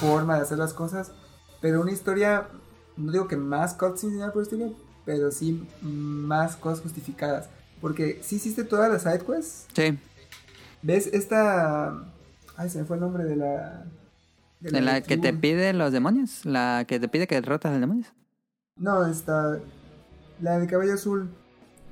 forma 0.00 0.36
de 0.36 0.42
hacer 0.42 0.58
las 0.58 0.72
cosas, 0.72 1.12
pero 1.60 1.80
una 1.80 1.92
historia, 1.92 2.48
no 2.96 3.12
digo 3.12 3.28
que 3.28 3.36
más 3.36 3.74
cutscenes 3.74 4.14
ni 4.14 4.20
nada 4.20 4.32
por 4.32 4.42
el 4.42 4.48
estilo, 4.48 4.72
pero 5.04 5.30
sí 5.30 5.66
más 5.80 6.56
cosas 6.56 6.80
justificadas. 6.80 7.48
Porque 7.80 8.20
si 8.22 8.36
hiciste 8.36 8.64
todas 8.64 8.90
las 8.90 9.02
side 9.02 9.24
quests, 9.24 9.66
Sí, 9.74 9.98
ves 10.82 11.08
esta... 11.08 12.04
Ay, 12.56 12.70
se 12.70 12.78
me 12.78 12.84
fue 12.84 12.96
el 12.96 13.02
nombre 13.02 13.24
de 13.24 13.36
la... 13.36 13.84
de 14.60 14.80
la 14.80 15.00
que 15.02 15.16
te 15.18 15.32
pide 15.32 15.72
los 15.72 15.92
demonios, 15.92 16.44
la 16.44 16.84
que 16.88 16.98
te 16.98 17.08
pide 17.08 17.26
que 17.26 17.34
derrotas 17.36 17.70
a 17.70 17.72
los 17.72 17.80
demonios. 17.80 18.12
No, 18.76 19.06
esta... 19.06 19.58
La 20.40 20.58
de 20.58 20.66
cabello 20.66 20.94
azul. 20.94 21.28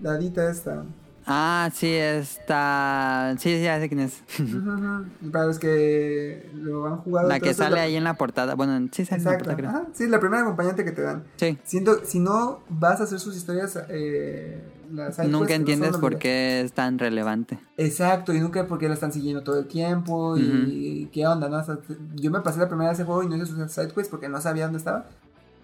La 0.00 0.12
Adita 0.12 0.50
esta. 0.50 0.84
Ah, 1.26 1.70
sí, 1.72 1.86
está... 1.90 3.34
Sí, 3.38 3.56
sí, 3.56 3.62
ya 3.62 3.80
sé 3.80 3.88
quién 3.88 4.00
es. 4.00 4.22
Para 5.32 5.46
los 5.46 5.58
que 5.58 6.50
lo 6.54 6.86
han 6.86 6.98
jugado. 6.98 7.28
La 7.28 7.40
que 7.40 7.54
sale 7.54 7.76
la- 7.76 7.82
ahí 7.82 7.96
en 7.96 8.04
la 8.04 8.14
portada. 8.14 8.54
Bueno, 8.54 8.88
sí 8.92 9.06
sale 9.06 9.22
Exacto. 9.22 9.44
en 9.44 9.48
la 9.50 9.56
portada, 9.56 9.80
creo. 9.84 9.94
Sí, 9.94 10.06
la 10.08 10.20
primera 10.20 10.42
acompañante 10.42 10.84
que 10.84 10.92
te 10.92 11.00
dan. 11.00 11.24
Sí. 11.36 11.58
Siento, 11.64 12.00
si 12.04 12.18
no 12.20 12.60
vas 12.68 13.00
a 13.00 13.04
hacer 13.04 13.20
sus 13.20 13.36
historias, 13.36 13.78
eh, 13.88 14.62
las 14.92 15.18
Nunca 15.20 15.48
no 15.48 15.54
entiendes 15.54 15.92
son 15.92 16.00
por 16.02 16.18
qué 16.18 16.60
es 16.60 16.72
tan 16.74 16.98
relevante. 16.98 17.58
Exacto, 17.78 18.34
y 18.34 18.40
nunca 18.40 18.66
por 18.66 18.78
qué 18.78 18.88
la 18.88 18.94
están 18.94 19.12
siguiendo 19.12 19.42
todo 19.42 19.58
el 19.60 19.66
tiempo 19.66 20.36
y 20.36 21.08
qué 21.10 21.26
onda, 21.26 21.48
¿no? 21.48 21.64
Yo 22.16 22.30
me 22.30 22.40
pasé 22.40 22.58
la 22.58 22.68
primera 22.68 22.90
vez 22.90 22.98
ese 22.98 23.06
juego 23.06 23.22
y 23.22 23.28
no 23.28 23.36
hice 23.36 23.46
sus 23.46 23.72
side 23.72 23.88
quests 23.94 24.08
porque 24.10 24.28
no 24.28 24.38
sabía 24.42 24.64
dónde 24.64 24.78
estaba. 24.78 25.06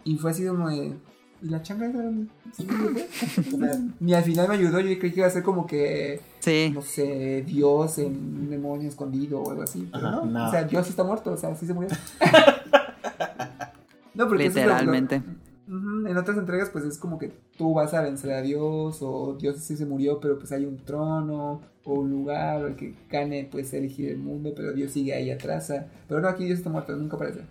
Y 0.05 0.17
fue 0.17 0.31
así 0.31 0.47
como 0.47 0.71
de. 0.71 0.97
¿Y 1.43 1.49
la 1.49 1.63
changa 1.63 1.91
sea, 1.91 3.79
Ni 4.01 4.13
al 4.15 4.25
final 4.25 4.49
me 4.49 4.55
ayudó, 4.55 4.81
yo 4.81 4.99
creí 4.99 5.13
que 5.13 5.21
iba 5.21 5.27
a 5.27 5.31
ser 5.31 5.43
como 5.43 5.67
que. 5.67 6.21
Sí. 6.41 6.71
no 6.75 6.83
sé, 6.83 7.43
Dios 7.47 7.99
en 7.99 8.15
un 8.15 8.51
demonio 8.51 8.89
escondido 8.89 9.41
o 9.41 9.51
algo 9.51 9.63
así. 9.63 9.89
Pero 9.93 10.07
Ajá, 10.09 10.17
no, 10.17 10.25
no. 10.27 10.49
o 10.49 10.51
sea, 10.51 10.65
Dios 10.65 10.89
está 10.89 11.03
muerto, 11.05 11.33
o 11.33 11.37
sea, 11.37 11.55
sí 11.57 11.67
se 11.67 11.75
murió. 11.75 11.91
no, 14.15 14.29
porque 14.29 14.47
eso 14.47 14.59
es 14.59 14.67
lo- 14.67 14.73
lo- 14.73 14.79
Literalmente. 14.79 15.23
En 15.69 16.17
otras 16.17 16.37
entregas, 16.37 16.69
pues 16.71 16.85
es 16.85 16.99
como 16.99 17.17
que 17.17 17.33
tú 17.57 17.75
vas 17.75 17.95
a 17.95 18.03
vencer 18.03 18.33
a 18.33 18.43
Dios, 18.43 18.99
o 19.03 19.37
Dios 19.41 19.59
sí 19.59 19.77
se 19.77 19.87
murió, 19.87 20.19
pero 20.19 20.37
pues 20.37 20.51
hay 20.51 20.65
un 20.65 20.79
trono, 20.79 21.61
o 21.85 21.95
un 21.95 22.11
lugar, 22.11 22.65
o 22.65 22.67
el 22.67 22.75
que 22.75 22.97
gane, 23.09 23.49
pues 23.49 23.73
elegir 23.73 24.09
el 24.09 24.19
mundo, 24.19 24.53
pero 24.57 24.73
Dios 24.73 24.91
sigue 24.91 25.15
ahí 25.15 25.31
atrás. 25.31 25.73
Pero 26.09 26.21
no, 26.21 26.27
aquí 26.29 26.45
Dios 26.45 26.59
está 26.59 26.71
muerto, 26.71 26.93
nunca 26.97 27.15
aparece. 27.15 27.43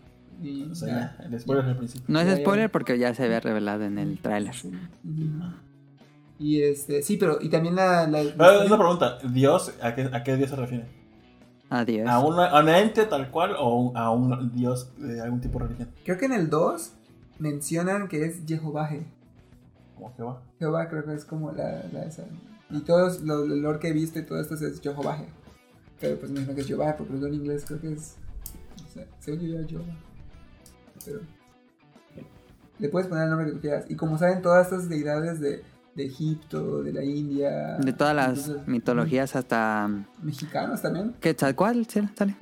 Y, 0.42 0.64
O 0.72 0.76
sea, 0.76 1.16
ya. 1.20 1.26
el 1.26 1.40
spoiler 1.40 1.66
al 1.66 1.78
principio. 1.78 2.06
No 2.08 2.20
es 2.20 2.38
spoiler 2.40 2.72
porque 2.72 2.98
ya 2.98 3.14
se 3.14 3.24
había 3.26 3.40
revelado 3.40 3.84
en 3.84 3.98
el 3.98 4.20
tráiler. 4.20 4.56
Y 6.38 6.62
este, 6.62 7.02
sí, 7.02 7.18
pero, 7.18 7.38
y 7.42 7.50
también 7.50 7.76
la. 7.76 8.08
la- 8.08 8.22
Ah, 8.40 8.64
una 8.66 8.78
pregunta. 8.78 9.18
¿Dios? 9.30 9.74
¿A 9.82 9.94
qué, 9.94 10.10
¿A 10.14 10.24
qué 10.24 10.38
Dios 10.38 10.50
se 10.50 10.56
refiere? 10.56 10.86
Adiós. 11.70 12.08
¿A, 12.08 12.20
una, 12.20 12.46
¿A 12.48 12.62
un 12.62 12.70
ente 12.70 13.06
tal 13.06 13.30
cual 13.30 13.56
o 13.60 13.92
a 13.96 14.10
un 14.12 14.52
Dios 14.56 14.92
de 14.98 15.20
algún 15.22 15.42
tipo 15.42 15.60
de 15.60 15.66
religión? 15.66 15.90
Creo 16.06 16.18
que 16.18 16.26
en 16.26 16.34
el 16.34 16.50
2 16.50 16.94
mencionan 17.40 18.08
que 18.08 18.26
es 18.26 18.42
Jehová. 18.48 18.90
Como 19.96 20.16
que 20.16 20.24
va. 20.24 20.42
Jehová 20.60 20.88
creo 20.90 21.04
que 21.06 21.14
es 21.14 21.26
como 21.26 21.52
la, 21.52 21.84
la 21.92 22.06
esa. 22.06 22.24
Y 22.72 22.80
todos 22.82 23.22
lo, 23.22 23.44
el 23.44 23.62
lore 23.62 23.80
que 23.80 23.90
he 23.90 23.94
visto 23.94 24.18
y 24.20 24.24
todo 24.26 24.40
esto 24.40 24.56
es 24.56 24.80
Jehová. 24.82 25.22
Pero 26.00 26.18
pues 26.18 26.32
me 26.32 26.38
imagino 26.38 26.56
que 26.56 26.62
es 26.62 26.68
Jehová, 26.68 26.96
porque 26.98 27.14
lo 27.14 27.28
en 27.28 27.34
inglés 27.34 27.66
creo 27.68 27.82
que 27.82 27.92
es. 27.94 28.16
O 28.90 28.94
sea, 28.94 29.06
según 29.20 29.42
yo 29.42 29.60
ya 29.62 29.68
Jehová. 29.68 29.86
Pero. 31.06 31.20
Le 32.80 32.88
puedes 32.90 33.08
poner 33.10 33.26
el 33.26 33.30
nombre 33.32 33.48
que 33.48 33.54
tú 33.56 33.60
quieras. 33.62 33.86
Y 33.90 33.96
como 33.96 34.18
saben, 34.18 34.42
todas 34.42 34.68
estas 34.68 34.88
deidades 34.88 35.40
de, 35.42 35.64
de 35.96 36.06
Egipto, 36.06 36.82
de 36.82 36.94
la 36.94 37.04
India. 37.04 37.76
De 37.78 37.92
todas 37.92 38.16
las 38.16 38.38
Entonces, 38.48 38.68
mitologías 38.68 39.36
hasta... 39.36 39.90
Mexicanos 40.24 40.82
también. 40.82 41.14
¿Quetzalcoatl? 41.20 41.82
¿Sí? 41.90 42.02
¿Sale? 42.18 42.36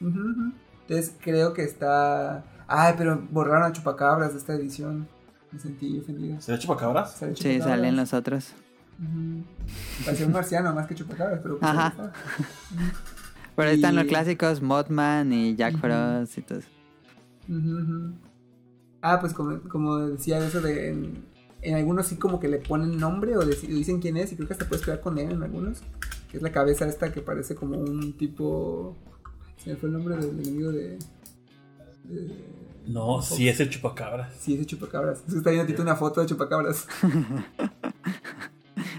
Ujú, 0.00 0.08
ujú. 0.10 0.52
Entonces 0.82 1.14
creo 1.20 1.52
que 1.54 1.64
está... 1.64 2.44
Ay, 2.68 2.94
pero 2.96 3.20
borraron 3.32 3.64
a 3.64 3.72
Chupacabras 3.72 4.32
de 4.32 4.38
esta 4.38 4.52
edición. 4.54 5.08
Me 5.50 5.58
sentí 5.58 5.98
ofendido. 5.98 6.40
¿Se 6.40 6.52
le 6.52 6.58
chupacabras? 6.60 7.12
Sale 7.16 7.34
Sí, 7.34 7.42
Chupacabras. 7.54 7.76
salen 7.78 7.96
los 7.96 8.14
otros. 8.14 8.52
Ujú. 9.00 9.42
Parecía 10.04 10.26
un 10.26 10.32
marciano 10.32 10.72
más 10.72 10.86
que 10.86 10.94
Chupacabras, 10.94 11.40
pero... 11.42 11.58
pues, 11.58 11.68
Ajá. 11.68 11.86
ahí 11.86 11.90
está. 11.90 12.12
Pero 13.56 13.68
ahí 13.70 13.74
están 13.74 13.96
los 13.96 14.04
Y- 14.04 14.08
clásicos 14.08 14.62
Mothman 14.62 15.32
y 15.32 15.56
Jack. 15.56 15.76
Frost 15.78 16.38
y 16.38 16.42
todo 16.42 16.58
eso. 16.60 16.68
Ah, 19.02 19.18
pues 19.20 19.32
como, 19.32 19.60
como 19.62 19.96
decía 19.98 20.38
eso 20.46 20.60
de... 20.60 20.90
En, 20.90 21.24
en 21.62 21.74
algunos 21.74 22.06
sí 22.06 22.16
como 22.16 22.40
que 22.40 22.48
le 22.48 22.58
ponen 22.58 22.98
nombre 22.98 23.36
o 23.36 23.44
dicen 23.44 24.00
quién 24.00 24.16
es 24.16 24.32
y 24.32 24.36
creo 24.36 24.48
que 24.48 24.54
hasta 24.54 24.66
puedes 24.68 24.84
quedar 24.84 25.00
con 25.00 25.18
él 25.18 25.30
en 25.32 25.42
algunos. 25.42 25.80
Que 26.30 26.36
es 26.38 26.42
la 26.42 26.52
cabeza 26.52 26.86
esta 26.86 27.12
que 27.12 27.20
parece 27.22 27.54
como 27.54 27.78
un 27.78 28.12
tipo... 28.16 28.96
Se 29.58 29.70
me 29.70 29.76
fue 29.76 29.88
el 29.88 29.94
nombre 29.94 30.16
del 30.16 30.30
enemigo 30.38 30.70
de... 30.72 30.98
de- 32.04 32.44
No, 32.86 33.20
sí 33.20 33.48
es 33.48 33.60
el 33.60 33.68
chupacabras. 33.68 34.34
Sí, 34.38 34.54
es 34.54 34.60
de 34.60 34.66
Chupacabras. 34.66 35.18
Es 35.26 35.32
que 35.32 35.38
está 35.38 35.50
viendo 35.50 35.82
una 35.82 35.96
foto 35.96 36.20
de 36.22 36.26
Chupacabras. 36.26 36.86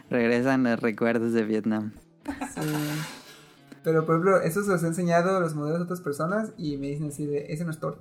Regresan 0.10 0.64
los 0.64 0.80
recuerdos 0.80 1.34
de 1.34 1.44
Vietnam. 1.44 1.92
Sí. 2.54 2.62
Pero 3.84 4.06
por 4.06 4.16
ejemplo, 4.16 4.42
eso 4.42 4.64
se 4.64 4.70
los 4.70 4.84
he 4.84 4.88
enseñado 4.88 5.36
a 5.36 5.40
los 5.40 5.56
modelos 5.56 5.80
de 5.80 5.84
otras 5.86 6.02
personas 6.02 6.52
y 6.58 6.78
me 6.78 6.88
dicen 6.88 7.08
así 7.08 7.26
de, 7.26 7.46
ese 7.50 7.66
no 7.66 7.72
es 7.72 7.80
Thor. 7.80 7.98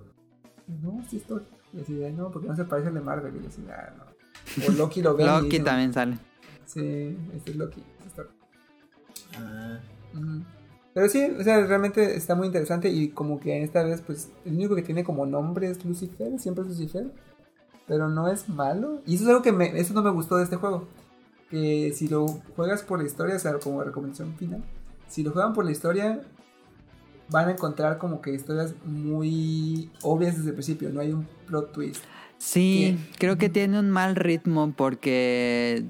No, 0.82 1.02
sí 1.08 1.16
es 1.18 1.24
Thor. 1.24 1.44
Y 1.72 1.80
así 1.80 1.94
de, 1.94 2.12
no, 2.12 2.30
porque 2.30 2.48
no 2.48 2.56
se 2.56 2.64
parece 2.64 2.88
al 2.88 2.94
de 2.94 3.00
Marvel. 3.00 3.34
Y 3.36 3.42
yo 3.42 3.48
así, 3.48 3.64
ah, 3.70 3.92
no. 3.96 4.64
O 4.66 4.72
Loki 4.72 5.02
lo 5.02 5.16
ven 5.16 5.26
y 5.26 5.30
Loki 5.30 5.48
dicen, 5.48 5.64
también 5.64 5.92
sale. 5.92 6.18
Sí, 6.66 7.16
este 7.34 7.50
es 7.50 7.56
Loki, 7.56 7.82
este. 8.06 8.22
Ah, 9.36 9.78
Ujú. 10.14 10.42
Pero 10.92 11.08
sí, 11.08 11.24
o 11.38 11.42
sea, 11.44 11.64
realmente 11.66 12.16
está 12.16 12.34
muy 12.34 12.48
interesante 12.48 12.88
y 12.88 13.10
como 13.10 13.38
que 13.38 13.62
esta 13.62 13.82
vez, 13.82 14.00
pues, 14.00 14.30
el 14.44 14.54
único 14.54 14.74
que 14.74 14.82
tiene 14.82 15.04
como 15.04 15.24
nombre 15.24 15.70
es 15.70 15.84
Lucifer, 15.84 16.38
siempre 16.38 16.64
es 16.64 16.70
Lucifer, 16.70 17.12
pero 17.86 18.08
no 18.08 18.28
es 18.28 18.48
malo. 18.48 19.00
Y 19.06 19.14
eso 19.14 19.24
es 19.24 19.30
algo 19.30 19.42
que 19.42 19.52
me, 19.52 19.78
eso 19.78 19.94
no 19.94 20.02
me 20.02 20.10
gustó 20.10 20.36
de 20.36 20.44
este 20.44 20.56
juego, 20.56 20.88
que 21.48 21.92
si 21.94 22.08
lo 22.08 22.26
juegas 22.56 22.82
por 22.82 22.98
la 22.98 23.06
historia, 23.06 23.36
o 23.36 23.38
sea, 23.38 23.58
como 23.60 23.84
recomendación 23.84 24.34
final, 24.34 24.64
si 25.08 25.22
lo 25.22 25.30
juegan 25.30 25.52
por 25.52 25.64
la 25.64 25.70
historia, 25.70 26.22
van 27.30 27.48
a 27.48 27.52
encontrar 27.52 27.98
como 27.98 28.20
que 28.20 28.34
historias 28.34 28.74
muy 28.84 29.90
obvias 30.02 30.36
desde 30.36 30.50
el 30.50 30.54
principio, 30.54 30.90
no 30.90 31.00
hay 31.00 31.12
un 31.12 31.26
plot 31.46 31.72
twist. 31.72 32.04
Sí, 32.38 32.98
¿Qué? 33.12 33.18
creo 33.18 33.38
que 33.38 33.48
tiene 33.48 33.78
un 33.78 33.90
mal 33.90 34.16
ritmo 34.16 34.72
porque 34.76 35.84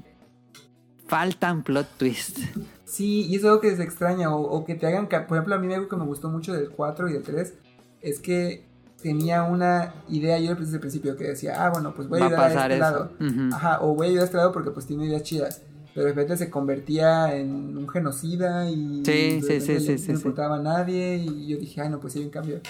faltan 1.07 1.63
plot 1.63 1.87
twists. 1.97 2.43
Sí, 2.85 3.27
y 3.27 3.37
es 3.37 3.45
algo 3.45 3.61
que 3.61 3.75
se 3.77 3.85
extraña, 3.85 4.35
o, 4.35 4.43
o 4.43 4.65
que 4.65 4.75
te 4.75 4.87
hagan, 4.87 5.09
por 5.09 5.37
ejemplo, 5.37 5.55
a 5.55 5.59
mí 5.59 5.73
algo 5.73 5.89
que 5.89 5.97
me 5.97 6.05
gustó 6.05 6.29
mucho 6.29 6.53
del 6.53 6.71
4 6.71 7.09
y 7.09 7.13
del 7.13 7.23
3 7.23 7.55
es 8.03 8.19
que 8.19 8.65
tenía 9.01 9.45
una 9.45 9.95
idea 10.09 10.39
yo 10.39 10.55
desde 10.55 10.75
el 10.75 10.81
principio 10.81 11.17
que 11.17 11.25
decía, 11.25 11.65
ah, 11.65 11.71
bueno, 11.71 11.95
pues 11.95 12.09
voy 12.09 12.21
a 12.21 12.27
ayudar 12.27 12.41
a, 12.41 12.63
este 12.63 12.75
eso. 12.75 12.81
lado. 12.81 13.11
Ajá, 13.55 13.79
o 13.81 13.95
voy 13.95 14.07
a 14.07 14.11
ayudar 14.11 14.23
a 14.23 14.27
este 14.27 14.37
lado 14.37 14.53
porque 14.53 14.71
pues 14.71 14.87
tiene 14.87 15.07
ideas 15.07 15.23
chidas. 15.23 15.63
Pero 16.01 16.09
de 16.09 16.15
repente 16.15 16.39
se 16.39 16.49
convertía 16.49 17.37
en 17.37 17.77
un 17.77 17.87
genocida 17.87 18.71
y 18.71 19.03
Sí, 19.05 19.13
de 19.13 19.31
sí, 19.31 19.41
repente 19.43 19.61
sí, 19.61 19.73
le- 19.75 19.81
sí, 19.81 19.91
no 19.93 19.99
sí. 20.07 20.13
importaba 20.13 20.57
a 20.57 20.63
nadie 20.63 21.17
y 21.17 21.47
yo 21.47 21.59
dije, 21.59 21.83
ay, 21.83 21.91
no, 21.91 22.01
pues 22.01 22.15
sí 22.15 22.21
hay 22.21 22.25
un 22.25 22.31
cambio. 22.31 22.61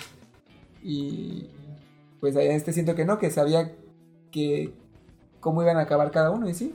Y 0.82 1.46
pues 2.18 2.34
en 2.34 2.50
este 2.50 2.72
siento 2.72 2.96
que 2.96 3.04
no, 3.04 3.20
que 3.20 3.30
sabía 3.30 3.70
que 4.32 4.72
cómo 5.38 5.62
iban 5.62 5.76
a 5.76 5.82
acabar 5.82 6.10
cada 6.10 6.32
uno 6.32 6.48
y 6.48 6.54
sí. 6.54 6.74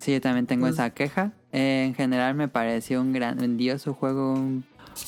Sí, 0.00 0.12
yo 0.14 0.20
también 0.20 0.46
tengo 0.48 0.62
Pues- 0.62 0.74
esa 0.74 0.90
queja. 0.90 1.30
Eh, 1.52 1.84
en 1.86 1.94
general 1.94 2.34
me 2.34 2.48
pareció 2.48 3.00
un 3.00 3.12
grandioso 3.12 3.94
juego, 3.94 4.32
un 4.32 4.64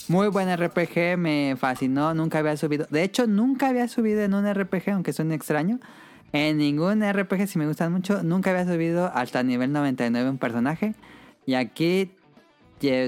muy 0.06 0.28
buen 0.28 0.48
RPG, 0.48 1.16
me 1.18 1.56
fascinó, 1.58 2.14
nunca 2.14 2.38
había 2.38 2.56
subido. 2.56 2.86
De 2.88 3.02
hecho, 3.02 3.26
nunca 3.26 3.66
había 3.70 3.88
subido 3.88 4.20
en 4.20 4.32
un 4.34 4.46
RPG, 4.46 4.90
aunque 4.92 5.12
suene 5.12 5.34
extraño. 5.34 5.80
En 6.32 6.58
ningún 6.58 7.02
RPG, 7.02 7.48
si 7.48 7.58
me 7.58 7.66
gustan 7.66 7.92
mucho, 7.92 8.22
nunca 8.22 8.50
había 8.50 8.64
subido 8.64 9.06
hasta 9.14 9.42
nivel 9.42 9.72
99 9.72 10.30
un 10.30 10.38
personaje. 10.38 10.94
Y 11.46 11.54
aquí 11.54 12.12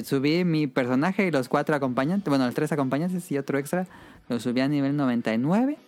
subí 0.04 0.44
mi 0.44 0.66
personaje 0.66 1.26
y 1.26 1.30
los 1.30 1.48
cuatro 1.48 1.74
acompañantes, 1.74 2.28
bueno, 2.28 2.44
los 2.46 2.54
tres 2.54 2.72
acompañantes 2.72 3.30
y 3.30 3.38
otro 3.38 3.58
extra, 3.58 3.86
lo 4.28 4.40
subí 4.40 4.60
a 4.60 4.68
nivel 4.68 4.96
99. 4.96 5.78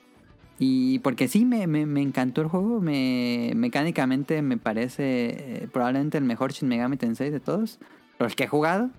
Y 0.61 1.01
porque 1.01 1.26
sí, 1.26 1.45
me, 1.45 1.66
me, 1.66 2.01
encantó 2.01 2.41
el 2.41 2.47
juego. 2.47 2.80
Me, 2.80 3.53
mecánicamente 3.57 4.41
me 4.41 4.57
parece 4.57 5.64
eh, 5.64 5.68
probablemente 5.72 6.16
el 6.18 6.24
mejor 6.24 6.53
Shin 6.53 6.68
Megami 6.68 6.97
Tensei 6.97 7.30
de 7.30 7.41
todos. 7.41 7.80
Los 8.20 8.37
que 8.37 8.45
he 8.45 8.47
jugado. 8.47 8.91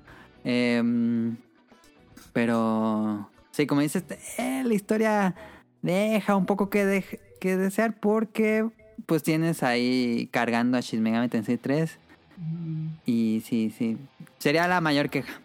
Em, 0.43 1.38
pero 2.33 3.29
sí, 3.51 3.65
como 3.65 3.81
dices, 3.81 4.03
eh, 4.38 4.63
la 4.65 4.73
historia 4.73 5.36
deja 5.81 6.36
un 6.36 6.45
poco 6.45 6.69
que, 6.69 6.86
dej- 6.86 7.19
que 7.46 7.58
desear 7.58 7.93
porque 7.93 8.68
pues 9.06 9.22
tienes 9.22 9.62
ahí 9.62 10.28
cargando 10.32 10.78
a 10.78 10.82
Shin 10.82 11.04
Megami 11.04 11.30
Tensei 11.30 11.58
3. 11.58 12.00
Y 13.06 13.43
sí, 13.46 13.72
sí. 13.78 13.98
Sería 14.39 14.68
la 14.68 14.82
mayor 14.82 15.12
queja. 15.12 15.39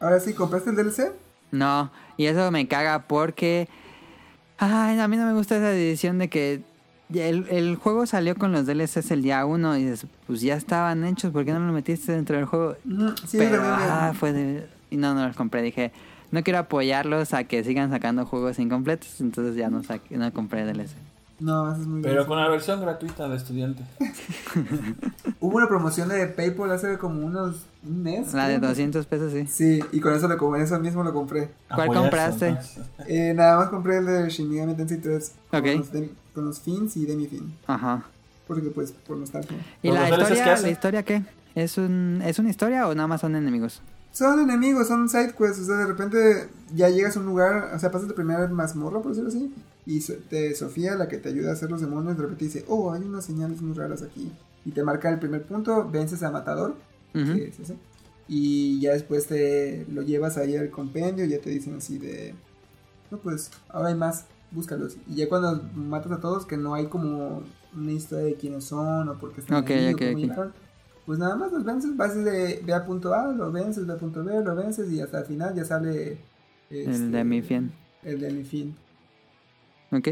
Ahora 0.00 0.20
sí, 0.20 0.32
¿compraste 0.32 0.70
el 0.70 0.76
DLC? 0.76 1.12
No, 1.50 1.90
y 2.16 2.26
eso 2.26 2.50
me 2.50 2.66
caga 2.66 3.06
porque... 3.06 3.68
Ay, 4.56 4.98
a 4.98 5.06
mí 5.06 5.18
no 5.18 5.26
me 5.26 5.34
gusta 5.34 5.56
esa 5.56 5.68
decisión 5.68 6.18
de 6.18 6.30
que 6.30 6.62
el, 7.12 7.46
el 7.50 7.76
juego 7.76 8.06
salió 8.06 8.34
con 8.34 8.52
los 8.52 8.64
DLCs 8.64 9.10
el 9.10 9.22
día 9.22 9.44
1 9.44 9.76
y 9.76 9.84
dices, 9.84 10.06
pues 10.26 10.40
ya 10.40 10.54
estaban 10.54 11.04
hechos, 11.04 11.30
¿por 11.30 11.44
qué 11.44 11.52
no 11.52 11.60
lo 11.60 11.72
metiste 11.74 12.12
dentro 12.12 12.36
del 12.36 12.46
juego? 12.46 12.76
Sí, 13.26 13.36
Pero, 13.36 13.62
ah, 13.62 14.12
fue 14.18 14.32
de... 14.32 14.66
Y 14.90 14.96
no, 14.96 15.14
no 15.14 15.26
los 15.26 15.36
compré, 15.36 15.60
dije, 15.60 15.92
no 16.30 16.42
quiero 16.42 16.58
apoyarlos 16.60 17.34
a 17.34 17.44
que 17.44 17.64
sigan 17.64 17.90
sacando 17.90 18.26
juegos 18.26 18.58
incompletos, 18.58 19.20
entonces 19.20 19.56
ya 19.56 19.70
no, 19.70 19.82
saqué, 19.82 20.16
no 20.16 20.32
compré 20.32 20.64
DLC. 20.64 20.90
No, 21.40 21.72
eso 21.72 21.80
es 21.80 21.86
muy 21.86 22.02
Pero 22.02 22.16
bien. 22.16 22.26
con 22.26 22.38
la 22.38 22.48
versión 22.48 22.80
gratuita 22.82 23.26
de 23.28 23.36
estudiante. 23.36 23.82
Hubo 25.40 25.56
una 25.56 25.68
promoción 25.68 26.10
de 26.10 26.26
PayPal 26.26 26.70
hace 26.70 26.98
como 26.98 27.24
unos 27.24 27.62
un 27.82 28.02
mes. 28.02 28.34
La 28.34 28.46
de 28.46 28.58
creo. 28.58 28.68
200 28.68 29.06
pesos, 29.06 29.32
sí. 29.32 29.46
Sí, 29.46 29.80
y 29.90 30.00
con 30.00 30.14
eso, 30.14 30.28
lo, 30.28 30.36
con 30.36 30.60
eso 30.60 30.78
mismo 30.78 31.02
lo 31.02 31.14
compré. 31.14 31.48
¿Cuál 31.68 31.84
Apoyar 31.84 32.02
compraste? 32.02 32.58
Eh, 33.06 33.32
nada 33.34 33.56
más 33.56 33.68
compré 33.70 33.98
el 33.98 34.06
de 34.06 34.28
Shin 34.28 34.50
Megami 34.50 34.74
Tensei 34.74 34.98
3 34.98 35.32
con, 35.50 35.64
los, 35.64 35.88
con 36.34 36.44
los 36.44 36.60
fins 36.60 36.96
y 36.98 37.06
demi-fin. 37.06 37.56
Ajá. 37.66 38.04
Porque 38.46 38.68
pues 38.68 38.92
por 38.92 39.16
nostalgia. 39.16 39.56
¿Y 39.82 39.88
¿Los 39.88 39.96
la 39.96 40.10
historia, 40.10 40.60
la 40.60 40.68
historia 40.68 41.02
qué? 41.04 41.22
¿Es, 41.54 41.78
un, 41.78 42.20
¿Es 42.24 42.38
una 42.38 42.50
historia 42.50 42.86
o 42.86 42.94
nada 42.94 43.08
más 43.08 43.22
son 43.22 43.34
enemigos? 43.34 43.80
Son 44.12 44.40
enemigos, 44.40 44.88
son 44.88 45.08
side 45.08 45.34
quests, 45.38 45.60
o 45.60 45.64
sea, 45.66 45.76
de 45.76 45.86
repente 45.86 46.48
ya 46.74 46.88
llegas 46.88 47.16
a 47.16 47.20
un 47.20 47.26
lugar, 47.26 47.70
o 47.74 47.78
sea, 47.78 47.90
pasas 47.90 48.08
la 48.08 48.14
primera 48.14 48.46
mazmorra, 48.48 49.00
por 49.00 49.12
decirlo 49.12 49.28
así, 49.28 49.54
y 49.86 50.00
te, 50.00 50.54
Sofía, 50.54 50.96
la 50.96 51.08
que 51.08 51.18
te 51.18 51.28
ayuda 51.28 51.50
a 51.50 51.52
hacer 51.52 51.70
los 51.70 51.80
demonios, 51.80 52.16
de 52.16 52.22
repente 52.24 52.44
dice, 52.44 52.64
oh, 52.68 52.92
hay 52.92 53.02
unas 53.02 53.24
señales 53.24 53.62
muy 53.62 53.76
raras 53.76 54.02
aquí. 54.02 54.32
Y 54.64 54.72
te 54.72 54.82
marca 54.82 55.08
el 55.08 55.18
primer 55.18 55.44
punto, 55.44 55.88
vences 55.88 56.22
a 56.22 56.30
Matador, 56.30 56.74
que 57.12 57.48
es 57.48 57.60
ese, 57.60 57.76
y 58.28 58.80
ya 58.80 58.92
después 58.92 59.26
te 59.26 59.86
lo 59.90 60.02
llevas 60.02 60.36
ahí 60.38 60.56
al 60.56 60.70
compendio, 60.70 61.24
y 61.24 61.28
ya 61.30 61.40
te 61.40 61.50
dicen 61.50 61.76
así 61.76 61.98
de, 61.98 62.34
no, 63.10 63.18
pues, 63.18 63.50
ahora 63.68 63.88
hay 63.88 63.94
más, 63.94 64.26
búscalos. 64.50 64.96
Y 65.08 65.14
ya 65.14 65.28
cuando 65.28 65.62
matas 65.74 66.12
a 66.12 66.20
todos, 66.20 66.46
que 66.46 66.56
no 66.56 66.74
hay 66.74 66.86
como 66.86 67.42
una 67.76 67.92
historia 67.92 68.24
de 68.24 68.34
quiénes 68.34 68.64
son, 68.64 69.08
o 69.08 69.18
por 69.18 69.32
qué 69.32 69.40
están 69.40 69.62
Ok, 69.62 69.70
ahí, 69.70 69.94
o 69.94 69.96
cómo. 69.96 70.52
Pues 71.06 71.18
nada 71.18 71.36
más 71.36 71.52
los 71.52 71.64
vences, 71.64 71.96
vas 71.96 72.14
de 72.14 72.62
B 72.64 72.72
a 72.72 72.84
punto 72.84 73.14
A, 73.14 73.32
lo 73.32 73.50
vences, 73.50 73.86
B 73.86 73.92
a 73.92 73.96
punto 73.96 74.22
B, 74.24 74.42
lo 74.42 74.54
vences 74.54 74.90
y 74.90 75.00
hasta 75.00 75.20
el 75.20 75.24
final 75.26 75.54
ya 75.54 75.64
sale 75.64 76.18
este, 76.70 76.84
El 76.90 77.12
de 77.12 77.24
mi 77.24 77.42
fin. 77.42 77.72
El 78.02 78.20
de 78.20 78.30
mi 78.32 78.44
fin. 78.44 78.76
Ok. 79.92 80.08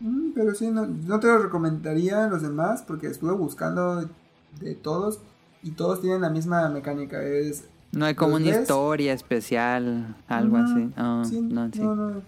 Mm, 0.00 0.32
pero 0.34 0.54
sí, 0.54 0.70
no, 0.70 0.86
no 0.86 1.20
te 1.20 1.26
lo 1.26 1.38
recomendaría 1.38 2.24
a 2.24 2.28
los 2.28 2.42
demás 2.42 2.82
porque 2.82 3.08
estuve 3.08 3.32
buscando 3.32 4.08
de 4.60 4.74
todos 4.74 5.20
y 5.62 5.72
todos 5.72 6.00
tienen 6.00 6.20
la 6.22 6.30
misma 6.30 6.68
mecánica. 6.68 7.22
Es 7.22 7.64
No 7.92 8.04
hay 8.04 8.14
como 8.14 8.38
¿Los 8.38 8.42
una 8.42 8.50
ves? 8.52 8.62
historia 8.62 9.12
especial, 9.12 10.16
algo 10.28 10.56
así. 10.56 10.88
Sí, 11.28 11.40
no, 11.40 11.70
sí. 11.72 11.80
no, 11.80 11.94
no. 11.94 12.22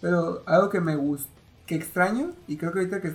Pero 0.00 0.42
algo 0.46 0.68
que 0.68 0.80
me 0.80 0.96
gusta, 0.96 1.30
que 1.66 1.76
extraño, 1.76 2.32
y 2.48 2.56
creo 2.56 2.72
que 2.72 2.80
ahorita 2.80 3.00
que 3.00 3.10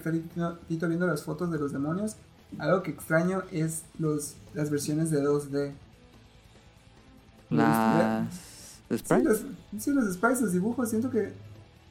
Tito 0.68 0.88
viendo 0.88 1.06
las 1.06 1.24
fotos 1.24 1.52
de 1.52 1.60
los 1.60 1.74
demonios, 1.74 2.16
algo 2.60 2.84
que 2.84 2.92
extraño 2.92 3.44
es 3.52 3.84
los 4.00 4.36
las 4.54 4.70
versiones 4.70 5.12
de 5.12 5.22
2D. 5.22 5.74
Las 7.50 8.28
Sí, 8.90 8.98
sprites. 8.98 9.26
los, 9.26 9.42
sí, 9.84 9.92
los 9.92 10.14
sprites, 10.14 10.42
los 10.42 10.54
dibujos, 10.54 10.90
siento 10.90 11.10
que 11.10 11.34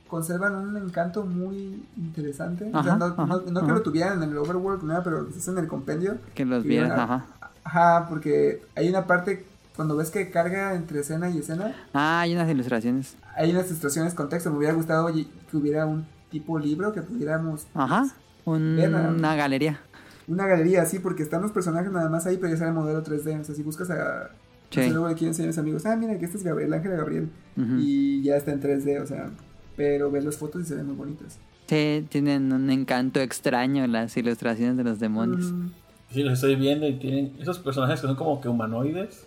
conservan 0.08 0.54
un 0.54 0.76
encanto 0.76 1.24
muy 1.24 1.82
interesante. 1.96 2.70
o 2.72 2.82
sea, 2.82 2.96
no, 2.96 3.06
ajá, 3.06 3.26
no- 3.26 3.40
no 3.40 3.66
que 3.66 3.72
lo 3.72 3.82
tuvieran 3.82 4.22
en 4.22 4.30
el 4.30 4.38
Overworld, 4.38 4.82
nada, 4.84 5.02
pero 5.02 5.28
que 5.28 5.38
es 5.38 5.48
en 5.48 5.58
el 5.58 5.66
compendio. 5.68 6.16
Que 6.34 6.44
los 6.44 6.64
una- 6.64 7.02
ajá. 7.02 7.26
Ajá, 7.64 8.06
porque 8.08 8.62
hay 8.76 8.88
una 8.88 9.06
parte, 9.06 9.44
cuando 9.74 9.96
ves 9.96 10.10
que 10.10 10.30
carga 10.30 10.74
entre 10.74 11.00
escena 11.00 11.28
y 11.28 11.38
escena, 11.38 11.74
Ah, 11.92 12.20
hay 12.20 12.34
unas 12.34 12.48
ilustraciones. 12.48 13.16
hay 13.36 13.50
unas 13.50 13.66
situaciones 13.66 14.14
con 14.14 14.28
texto. 14.28 14.50
Me 14.50 14.58
hubiera 14.58 14.72
gustado 14.74 15.08
que 15.12 15.26
hubiera 15.56 15.84
un 15.86 16.06
tipo 16.30 16.58
libro 16.58 16.92
que 16.92 17.02
pudiéramos 17.02 17.66
Ajá. 17.74 18.06
Un- 18.44 18.76
Verla. 18.76 19.08
una 19.10 19.34
galería. 19.34 19.80
Una 20.28 20.46
galería 20.46 20.82
así, 20.82 20.98
porque 20.98 21.22
están 21.22 21.42
los 21.42 21.52
personajes 21.52 21.90
nada 21.92 22.08
más 22.08 22.26
ahí, 22.26 22.36
pero 22.36 22.48
ya 22.52 22.56
sale 22.58 22.70
el 22.70 22.74
modelo 22.76 23.02
3D. 23.04 23.40
O 23.40 23.44
sea, 23.44 23.54
si 23.54 23.62
buscas 23.62 23.90
a. 23.90 24.30
Sí. 24.70 24.80
sea, 24.82 24.90
luego 24.90 25.08
le 25.08 25.14
quieren 25.14 25.28
enseñar 25.28 25.46
a 25.48 25.50
mis 25.52 25.58
amigos, 25.58 25.86
ah, 25.86 25.94
mira, 25.96 26.18
que 26.18 26.24
este 26.24 26.38
es 26.38 26.42
Gabriel, 26.44 26.72
Ángela 26.72 26.96
Gabriel. 26.96 27.28
Ujú. 27.56 27.76
Y 27.78 28.22
ya 28.22 28.36
está 28.36 28.52
en 28.52 28.60
3D, 28.60 29.00
o 29.02 29.06
sea. 29.06 29.30
Pero 29.76 30.10
ves 30.10 30.24
las 30.24 30.36
fotos 30.36 30.62
y 30.62 30.64
se 30.64 30.74
ven 30.74 30.86
muy 30.86 30.96
bonitas. 30.96 31.38
Sí, 31.68 32.06
tienen 32.08 32.52
un 32.52 32.70
encanto 32.70 33.20
extraño 33.20 33.86
las 33.86 34.16
ilustraciones 34.16 34.76
de 34.76 34.84
los 34.84 34.98
demonios. 34.98 35.52
Mm, 35.52 35.68
Sí, 36.10 36.22
los 36.22 36.34
estoy 36.34 36.54
viendo 36.54 36.86
y 36.86 36.94
tienen 36.98 37.34
esos 37.40 37.58
personajes 37.58 38.00
que 38.00 38.06
son 38.06 38.14
como 38.16 38.40
que 38.40 38.48
humanoides. 38.48 39.26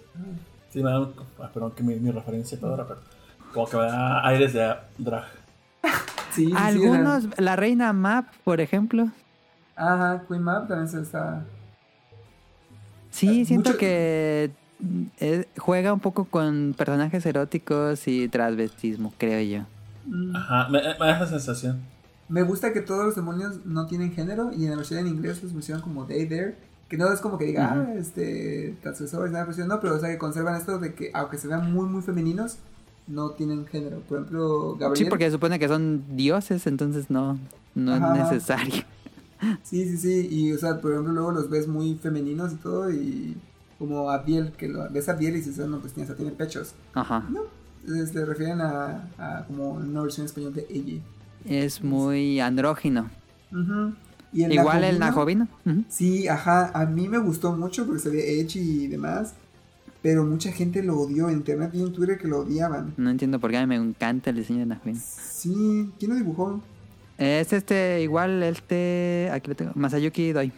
Sí, 0.71 0.81
me 0.81 0.89
dan. 0.89 1.09
ah, 1.41 1.49
perdón 1.53 1.71
que 1.75 1.83
mi, 1.83 1.95
mi 1.95 2.09
referencia 2.11 2.57
ahora, 2.61 2.87
pero. 2.87 3.01
Como 3.53 3.67
que 3.67 3.77
me 3.77 3.83
da 3.83 4.25
aires 4.27 4.53
de 4.53 4.73
drag. 4.97 5.25
sí, 6.31 6.45
sí, 6.45 6.45
sí, 6.47 6.53
Algunos, 6.55 7.27
la 7.37 7.55
reina 7.55 7.91
Map, 7.93 8.27
por 8.43 8.61
ejemplo. 8.61 9.09
Ajá, 9.79 10.23
Queen 10.27 10.43
Map 10.43 10.67
también 10.67 10.87
se 10.89 11.01
está. 11.01 11.45
Sí, 13.11 13.41
Eh, 13.41 13.45
siento 13.45 13.69
mucho- 13.71 13.79
que 13.79 14.51
eh, 15.19 15.45
juega 15.57 15.93
un 15.93 15.99
poco 15.99 16.25
con 16.25 16.75
personajes 16.77 17.25
eróticos 17.25 18.07
y 18.07 18.27
transvestismo, 18.29 19.13
creo 19.17 19.41
yo. 19.41 19.65
Mm. 20.05 20.35
Ajá, 20.35 20.67
me, 20.69 20.81
me 20.81 20.97
da 20.97 21.15
esa 21.15 21.27
sensación. 21.27 21.81
Me 22.27 22.43
gusta 22.43 22.73
que 22.73 22.81
todos 22.81 23.05
los 23.05 23.15
demonios 23.15 23.65
no 23.65 23.87
tienen 23.87 24.11
género 24.13 24.51
y 24.53 24.65
en 24.65 24.71
la 24.71 24.77
versión 24.77 24.99
en 24.99 25.07
inglés 25.07 25.41
los 25.43 25.51
pusieron 25.53 25.81
como 25.81 26.05
they, 26.05 26.27
there. 26.27 26.55
Que 26.87 26.97
no 26.97 27.11
es 27.11 27.19
como 27.21 27.37
que 27.37 27.45
diga, 27.45 27.71
Ujú. 27.71 27.91
ah, 27.91 27.93
este, 27.99 28.75
transgresores, 28.81 29.31
nada, 29.31 29.45
no, 29.67 29.79
pero 29.79 29.95
o 29.95 29.99
sea 29.99 30.09
que 30.09 30.17
conservan 30.17 30.55
esto 30.55 30.79
de 30.79 30.93
que, 30.95 31.11
aunque 31.13 31.37
se 31.37 31.47
vean 31.47 31.71
muy, 31.71 31.85
muy 31.87 32.01
femeninos, 32.01 32.57
no 33.07 33.31
tienen 33.31 33.65
género. 33.67 33.99
Por 34.01 34.19
ejemplo, 34.19 34.75
Gabriel. 34.75 34.97
Sí, 35.05 35.09
porque 35.09 35.25
se 35.25 35.31
supone 35.31 35.59
que 35.59 35.67
son 35.67 36.03
dioses, 36.15 36.65
entonces 36.67 37.09
no, 37.09 37.37
no 37.75 37.93
Ajá. 37.93 38.15
es 38.17 38.23
necesario. 38.31 38.83
Sí, 39.63 39.87
sí, 39.87 39.97
sí. 39.97 40.27
Y, 40.29 40.51
o 40.53 40.57
sea, 40.57 40.81
por 40.81 40.91
ejemplo, 40.91 41.13
luego 41.13 41.31
los 41.31 41.49
ves 41.49 41.67
muy 41.67 41.95
femeninos 41.95 42.53
y 42.53 42.55
todo. 42.57 42.91
Y 42.91 43.37
como 43.77 44.09
Abiel, 44.09 44.51
que 44.51 44.67
lo, 44.67 44.89
ves 44.89 45.07
a 45.09 45.13
Abiel 45.13 45.35
y 45.35 45.37
dices, 45.37 45.59
"Ah, 45.59 45.67
no, 45.67 45.79
pues 45.79 45.93
tiene, 45.93 46.13
tiene 46.13 46.31
pechos. 46.31 46.73
Ajá. 46.93 47.25
No, 47.29 47.41
se 47.85 48.13
le 48.13 48.25
refieren 48.25 48.61
a, 48.61 49.09
a 49.17 49.45
como 49.47 49.71
una 49.71 50.01
versión 50.01 50.25
español 50.25 50.53
de 50.53 50.67
ella. 50.69 51.01
Es 51.45 51.83
muy 51.83 52.39
andrógino. 52.39 53.09
Y 54.31 54.43
el 54.43 54.53
Igual 54.53 54.83
el 54.83 54.99
Najovino, 54.99 55.47
ujú. 55.65 55.83
Sí, 55.89 56.27
ajá, 56.27 56.71
a 56.73 56.85
mí 56.85 57.07
me 57.07 57.17
gustó 57.17 57.55
mucho 57.55 57.85
porque 57.85 57.99
se 57.99 58.09
ve 58.09 58.39
edgy 58.39 58.83
y 58.83 58.87
demás, 58.87 59.33
pero 60.03 60.23
mucha 60.23 60.51
gente 60.51 60.83
lo 60.83 60.99
odió 60.99 61.29
en 61.29 61.37
internet 61.37 61.71
y 61.73 61.81
en 61.81 61.91
Twitter 61.91 62.19
que 62.19 62.27
lo 62.27 62.39
odiaban. 62.39 62.93
No 62.97 63.09
entiendo 63.09 63.39
por 63.39 63.49
qué 63.49 63.57
a 63.57 63.65
mí 63.65 63.67
me 63.67 63.75
encanta 63.83 64.29
el 64.29 64.35
diseño 64.35 64.59
de 64.59 64.65
Najovino. 64.67 64.99
Sí, 65.01 65.89
¿quién 65.97 66.11
lo 66.11 66.17
dibujó? 66.17 66.61
Es 67.19 67.51
este, 67.53 68.01
igual 68.01 68.41
este, 68.43 69.29
aquí 69.31 69.49
lo 69.49 69.55
tengo, 69.55 69.71
Masayuki 69.75 70.31
Doi. 70.31 70.51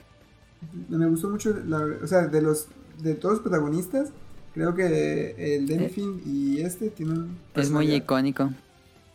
Me 0.90 1.08
gustó 1.08 1.30
mucho, 1.30 1.56
la- 1.66 1.88
o 2.04 2.08
sea, 2.08 2.28
de 2.28 2.42
los 2.42 2.68
de 3.00 3.16
todos 3.16 3.36
los 3.36 3.42
protagonistas, 3.42 4.10
creo 4.54 4.76
que 4.76 5.56
el 5.56 5.72
Eh, 5.72 5.90
Finn 5.90 6.22
y 6.24 6.62
este 6.62 6.92
tienen 6.92 7.36
Es 7.56 7.72
muy 7.72 7.92
icónico. 7.92 8.52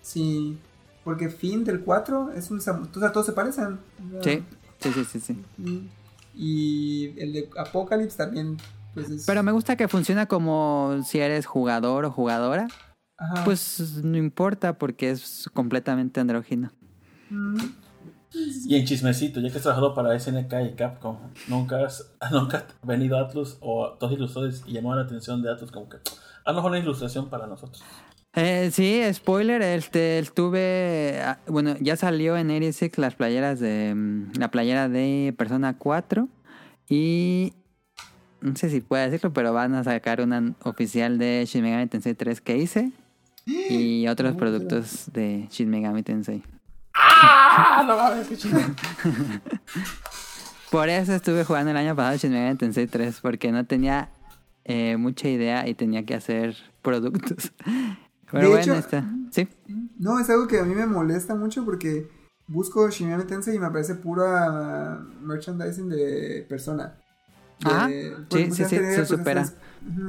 Sí, 0.03 0.59
porque 1.05 1.29
Finn 1.29 1.63
del 1.63 1.81
4 1.83 2.33
es 2.33 2.51
un 2.51 2.59
o 2.59 2.61
sea, 2.61 3.13
todos 3.13 3.27
se 3.27 3.33
parecen. 3.33 3.79
Sí, 4.23 4.43
sí, 4.81 4.93
sí, 4.93 5.05
sí, 5.05 5.21
sí. 5.21 5.89
Y 6.35 7.15
el 7.21 7.33
de 7.33 7.49
Apocalypse 7.57 8.17
también, 8.17 8.57
pues 8.93 9.09
es... 9.09 9.25
Pero 9.25 9.43
me 9.45 9.53
gusta 9.53 9.77
que 9.77 9.87
funciona 9.89 10.27
como 10.27 11.01
si 11.05 11.21
eres 11.21 11.47
jugador 11.47 12.05
o 12.07 12.11
jugadora. 12.11 12.67
Ajá. 13.19 13.45
Pues 13.45 14.03
no 14.05 14.17
importa 14.19 14.77
porque 14.79 15.11
es 15.11 15.49
completamente 15.55 16.19
andrógino. 16.21 16.73
Mm. 17.31 17.57
Y 18.67 18.77
en 18.77 18.85
chismecito, 18.85 19.41
ya 19.41 19.51
que 19.51 19.57
has 19.57 19.63
trabajado 19.63 19.95
para 19.95 20.19
SNK 20.19 20.53
y 20.73 20.75
Capcom, 20.75 21.17
¿nunca 21.49 21.85
has, 21.85 22.13
nunca 22.33 22.67
ha 22.83 22.87
venido 22.87 23.19
Atlus 23.19 23.57
o 23.61 23.97
todos 23.99 24.13
ilustradores 24.13 24.63
y 24.67 24.73
llamó 24.73 24.95
la 24.95 25.03
atención 25.03 25.43
de 25.43 25.51
Atlus 25.51 25.71
como 25.71 25.89
que 25.89 25.99
a 26.45 26.51
lo 26.51 26.57
mejor 26.57 26.73
una 26.73 26.81
ilustración 26.81 27.29
para 27.29 27.47
nosotros? 27.47 27.83
Eh, 28.35 28.71
sí, 28.71 29.01
spoiler, 29.15 29.63
este, 29.63 30.19
estuve, 30.19 31.21
ah, 31.23 31.39
bueno, 31.47 31.75
ya 31.81 31.97
salió 31.97 32.37
en 32.37 32.51
86 32.51 32.99
las 32.99 33.15
playeras 33.15 33.61
de, 33.61 33.95
mm, 33.95 34.33
la 34.39 34.51
playera 34.51 34.91
de 34.91 35.35
Persona 35.39 35.79
4 35.79 36.29
y 36.89 37.55
no 38.43 38.55
sé 38.55 38.69
si 38.69 38.83
puedo 38.83 39.03
decirlo, 39.03 39.33
pero 39.33 39.55
van 39.55 39.75
a 39.75 39.85
sacar 39.85 40.21
una 40.21 40.55
oficial 40.65 41.17
de 41.17 41.45
Shin 41.47 41.63
Megami 41.63 41.87
Tensei 41.87 42.15
3 42.15 42.43
que 42.43 42.59
hice 42.59 42.93
y 43.47 44.07
otros 44.09 44.35
Oh, 44.35 44.37
productos 44.37 45.11
de 45.15 45.49
Shin 45.51 45.71
Megami 45.71 46.03
Tensei. 46.03 46.43
¡Ah! 46.99 47.85
No 47.87 47.97
mames, 47.97 48.27
qué 48.29 48.37
chido. 48.37 48.59
Por 50.71 50.89
eso 50.89 51.13
estuve 51.15 51.45
jugando 51.45 51.71
el 51.71 51.77
año 51.77 51.95
pasado 51.95 52.17
Shin 52.17 52.33
Megami 52.33 52.57
Tensei 52.57 52.87
3 52.87 53.21
porque 53.21 53.53
no 53.53 53.65
tenía 53.67 54.11
eh, 54.65 54.97
mucha 54.97 55.29
idea 55.29 55.69
y 55.69 55.75
tenía 55.75 56.05
que 56.05 56.15
hacer 56.15 56.57
productos. 56.83 57.53
Pero 58.31 58.43
De 58.43 58.49
bueno, 58.49 58.63
hecho- 58.63 58.75
está. 58.75 59.05
Sí. 59.31 59.49
No, 59.99 60.19
es 60.19 60.29
algo 60.29 60.49
que 60.49 60.59
a 60.59 60.65
mí 60.65 60.75
me 60.75 60.87
molesta 60.87 61.35
mucho 61.37 61.65
porque 61.65 62.11
busco 62.49 62.91
Shin 62.91 63.07
Megami 63.07 63.25
Tensei 63.25 63.55
y 63.55 63.59
me 63.59 63.67
aparece 63.67 63.95
pura 63.95 65.01
merchandising 65.23 65.89
de 65.89 66.45
persona. 66.49 66.97
De- 67.61 67.71
Ajá. 67.71 67.89
pues, 68.29 68.43
Sí, 68.43 68.49
muchas 68.49 68.69
sí, 68.71 68.77
sí, 68.77 68.85
se 68.85 68.95
pues, 68.97 69.09
supera. 69.09 69.47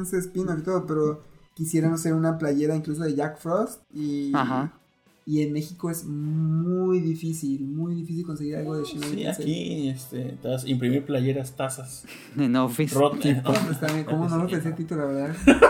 Ese 0.02 0.18
spin-off 0.18 0.60
y 0.60 0.64
todo, 0.64 0.86
pero 0.88 1.24
quisieran 1.54 1.94
hacer 1.94 2.14
una 2.14 2.38
playera 2.40 2.76
incluso 2.76 3.04
de 3.04 3.14
Jack 3.16 3.38
Frost 3.40 3.82
y... 3.94 4.32
Ajá. 4.36 4.72
Y 5.28 5.42
en 5.42 5.52
México 5.52 5.92
es 5.92 6.06
muy 6.06 7.02
difícil, 7.02 7.68
muy 7.68 7.94
difícil 7.96 8.26
conseguir 8.26 8.56
algo 8.56 8.78
de 8.78 8.86
Shin 8.86 9.02
Megami 9.02 9.24
Sí, 9.24 9.28
aquí 9.28 9.90
este, 9.90 10.38
te 10.42 10.48
vas 10.48 10.64
a 10.64 10.70
imprimir 10.70 11.04
playeras, 11.06 11.52
tazas. 11.52 12.06
En 12.38 12.56
Office. 12.56 12.96
Rot-. 12.96 13.20
Pues, 13.22 13.36
¿Cómo 14.06 14.30
no 14.30 14.38
lo 14.38 14.48
pensé, 14.48 14.72
Tito, 14.72 14.96
la 14.96 15.04
verdad? 15.04 15.36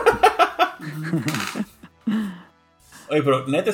Oye, 3.09 3.23
pero 3.23 3.47
neta, 3.47 3.71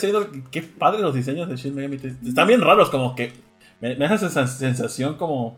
qué 0.52 0.62
padre 0.62 1.02
los 1.02 1.14
diseños 1.14 1.50
de 1.50 1.58
Shin 1.58 1.76
Megami 1.76 1.98
Tensei. 1.98 2.30
Están 2.30 2.48
bien 2.48 2.62
raros, 2.62 2.90
como 2.90 3.14
que 3.14 3.34
me, 3.82 3.98
me 3.98 4.06
hace 4.06 4.28
esa 4.28 4.48
sensación 4.48 5.18
como 5.18 5.58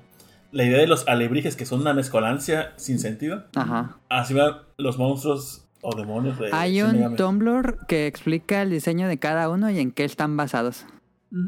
la 0.52 0.64
idea 0.64 0.80
de 0.80 0.88
los 0.88 1.08
alebrijes 1.08 1.56
que 1.56 1.68
son 1.68 1.82
una 1.82 1.94
mezcolancia 1.94 2.74
sin 2.78 2.98
sentido. 2.98 3.44
Ajá. 3.54 4.00
Así 4.10 4.34
van 4.34 4.62
los 4.78 4.98
monstruos 4.98 5.65
o 5.86 5.96
demonios 5.96 6.40
de 6.40 6.50
Hay 6.52 6.82
un 6.82 6.94
Megami. 6.94 7.16
Tumblr 7.16 7.80
que 7.88 8.08
explica 8.08 8.62
el 8.62 8.72
diseño 8.72 9.08
de 9.08 9.20
cada 9.20 9.50
uno 9.50 9.70
y 9.70 9.80
en 9.80 9.92
qué 9.92 10.04
están 10.04 10.36
basados. 10.36 10.86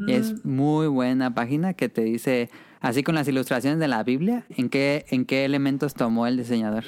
Y 0.06 0.12
es 0.12 0.44
muy 0.44 0.86
buena 0.86 1.34
página 1.34 1.72
que 1.72 1.88
te 1.88 2.02
dice, 2.02 2.50
así 2.80 3.02
con 3.02 3.14
las 3.14 3.26
ilustraciones 3.26 3.78
de 3.78 3.88
la 3.88 4.02
Biblia, 4.02 4.44
en 4.50 4.68
qué, 4.68 5.06
en 5.08 5.24
qué 5.24 5.46
elementos 5.46 5.94
tomó 5.94 6.26
el 6.26 6.36
diseñador. 6.36 6.84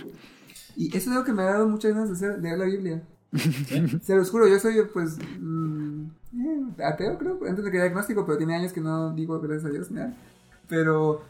Y 0.76 0.88
eso 0.88 0.98
es 0.98 1.08
algo 1.08 1.24
que 1.24 1.32
me 1.32 1.42
ha 1.42 1.46
dado 1.46 1.68
muchas 1.68 1.92
ganas 1.94 2.08
de 2.10 2.14
hacer, 2.14 2.42
leer 2.42 2.58
la 2.58 2.66
Biblia. 2.66 3.02
Se 4.02 4.14
los 4.14 4.30
juro, 4.30 4.46
yo 4.48 4.58
soy, 4.58 4.74
pues, 4.92 5.16
mm, 5.40 6.04
eh, 6.34 6.84
ateo, 6.84 7.16
creo, 7.16 7.40
antes 7.48 7.64
de 7.64 7.70
que 7.70 7.78
era 7.78 7.86
agnóstico, 7.86 8.26
pero 8.26 8.36
tiene 8.36 8.54
años 8.54 8.72
que 8.72 8.82
no 8.82 9.14
digo 9.14 9.40
gracias 9.40 9.64
a 9.64 9.70
Dios, 9.70 9.90
nada. 9.90 10.14
Pero 10.68 11.22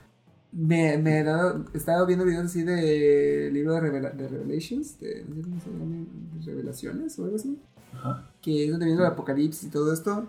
me, 0.52 0.98
me 0.98 1.20
he 1.20 1.24
dado, 1.24 1.64
he 1.72 1.76
estado 1.76 2.06
viendo 2.06 2.24
videos 2.24 2.46
así 2.46 2.62
de 2.62 3.50
libro 3.52 3.74
de, 3.74 3.80
revela- 3.80 4.12
de 4.14 4.28
Revelations, 4.28 4.98
de, 5.00 5.24
no 5.28 5.36
sé 5.36 5.42
cómo 5.42 5.60
se 5.60 5.70
llama, 5.70 6.06
Revelaciones 6.44 7.18
o 7.18 7.24
algo 7.24 7.36
así, 7.36 7.58
Ajá. 7.94 8.30
que 8.42 8.64
es 8.64 8.70
donde 8.70 8.86
viene 8.86 9.00
el 9.00 9.06
apocalipsis 9.06 9.68
y 9.68 9.70
todo 9.70 9.92
esto. 9.92 10.26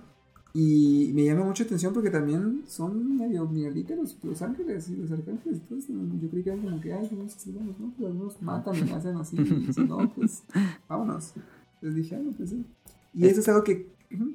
Y 0.53 1.11
me 1.13 1.23
llama 1.23 1.45
mucho 1.45 1.63
atención 1.63 1.93
porque 1.93 2.09
también 2.09 2.63
son 2.67 3.15
medio 3.17 3.47
mierditas 3.47 3.97
los, 3.97 4.17
los 4.21 4.41
ángeles 4.41 4.89
y 4.89 4.97
los 4.97 5.09
arcángeles 5.09 5.59
y 5.59 5.61
todo 5.61 5.79
esto. 5.79 5.93
Yo 6.21 6.29
creí 6.29 6.43
que 6.43 6.49
eran 6.49 6.61
como 6.61 6.81
que, 6.81 6.91
ay, 6.91 7.07
vamos 7.09 7.33
a 7.37 7.39
salvarnos, 7.39 7.79
¿no? 7.79 7.93
Pero 7.95 8.09
algunos 8.09 8.41
matan 8.41 8.75
y 8.85 8.91
hacen 8.91 9.15
así. 9.15 9.37
Y 9.69 9.71
si 9.71 9.81
no, 9.85 10.13
pues 10.13 10.43
vámonos. 10.89 11.31
Les 11.79 11.95
dije, 11.95 12.15
ah, 12.17 12.19
no, 12.21 12.31
pues 12.33 12.49
sí. 12.49 12.65
Y 13.13 13.27
eso 13.27 13.39
es 13.39 13.47
algo 13.47 13.63
que 13.63 13.87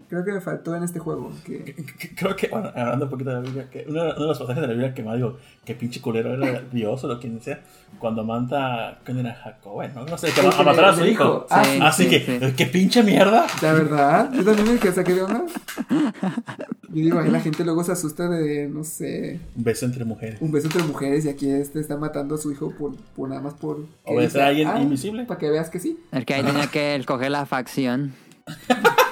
creo 0.08 0.24
que 0.24 0.32
me 0.32 0.40
faltó 0.40 0.74
en 0.76 0.82
este 0.82 0.98
juego. 0.98 1.32
Que, 1.44 1.74
Creo 2.16 2.34
que, 2.36 2.48
bueno, 2.48 2.68
hablando 2.74 3.04
un 3.06 3.10
poquito 3.10 3.30
de 3.30 3.36
la 3.36 3.42
Biblia, 3.42 3.68
que 3.70 3.84
uno, 3.88 4.02
uno 4.02 4.12
de 4.14 4.26
los 4.26 4.38
pasajes 4.38 4.60
de 4.62 4.66
la 4.68 4.72
Biblia 4.72 4.94
que 4.94 5.02
más 5.02 5.16
digo, 5.16 5.36
que 5.64 5.74
pinche 5.74 6.00
culero 6.00 6.34
era 6.34 6.62
Dios 6.72 7.02
o 7.04 7.08
lo 7.08 7.18
que 7.20 7.30
sea, 7.40 7.60
cuando 7.98 8.24
manda, 8.24 8.98
¿quién 9.04 9.18
era 9.18 9.34
Jacob? 9.34 9.82
No, 9.94 10.04
no 10.06 10.18
sé, 10.18 10.30
que 10.32 10.42
va 10.42 10.50
a 10.50 10.62
matar 10.62 10.84
a 10.86 10.96
su 10.96 11.04
hijo. 11.04 11.46
Ah, 11.50 11.64
Sí, 11.64 11.78
Así 11.82 12.04
sí, 12.04 12.10
que, 12.10 12.20
sí. 12.40 12.52
¿qué 12.56 12.66
pinche 12.66 13.02
mierda? 13.02 13.46
La 13.62 13.72
verdad, 13.72 14.32
yo 14.32 14.44
también 14.44 14.74
me 14.74 14.78
quedé 14.78 14.92
saqué 14.92 15.14
de 15.14 15.22
onda. 15.22 15.44
Yo 15.90 17.02
digo, 17.02 17.18
ahí 17.18 17.30
la 17.30 17.40
gente 17.40 17.64
luego 17.64 17.82
se 17.84 17.92
asusta 17.92 18.28
de, 18.28 18.68
no 18.68 18.84
sé, 18.84 19.40
Un 19.56 19.64
beso 19.64 19.84
entre 19.86 20.04
mujeres. 20.04 20.40
un 20.40 20.50
beso 20.52 20.66
entre 20.68 20.82
mujeres 20.84 21.24
y 21.24 21.28
aquí 21.28 21.50
este 21.50 21.80
está 21.80 21.96
matando 21.96 22.36
a 22.36 22.38
su 22.38 22.50
hijo 22.52 22.70
por, 22.70 22.96
por 23.14 23.28
nada 23.28 23.40
más 23.42 23.54
por... 23.54 23.84
Obedecer 24.04 24.40
a 24.42 24.46
alguien 24.46 24.68
invisible. 24.80 25.24
Para 25.24 25.38
que 25.38 25.50
veas 25.50 25.68
que 25.68 25.80
sí. 25.80 25.98
El 26.12 26.24
que 26.24 26.34
ahí 26.34 26.42
tenía 26.42 26.66
que 26.68 26.94
escoger 26.96 27.30
la 27.30 27.44
facción. 27.46 28.14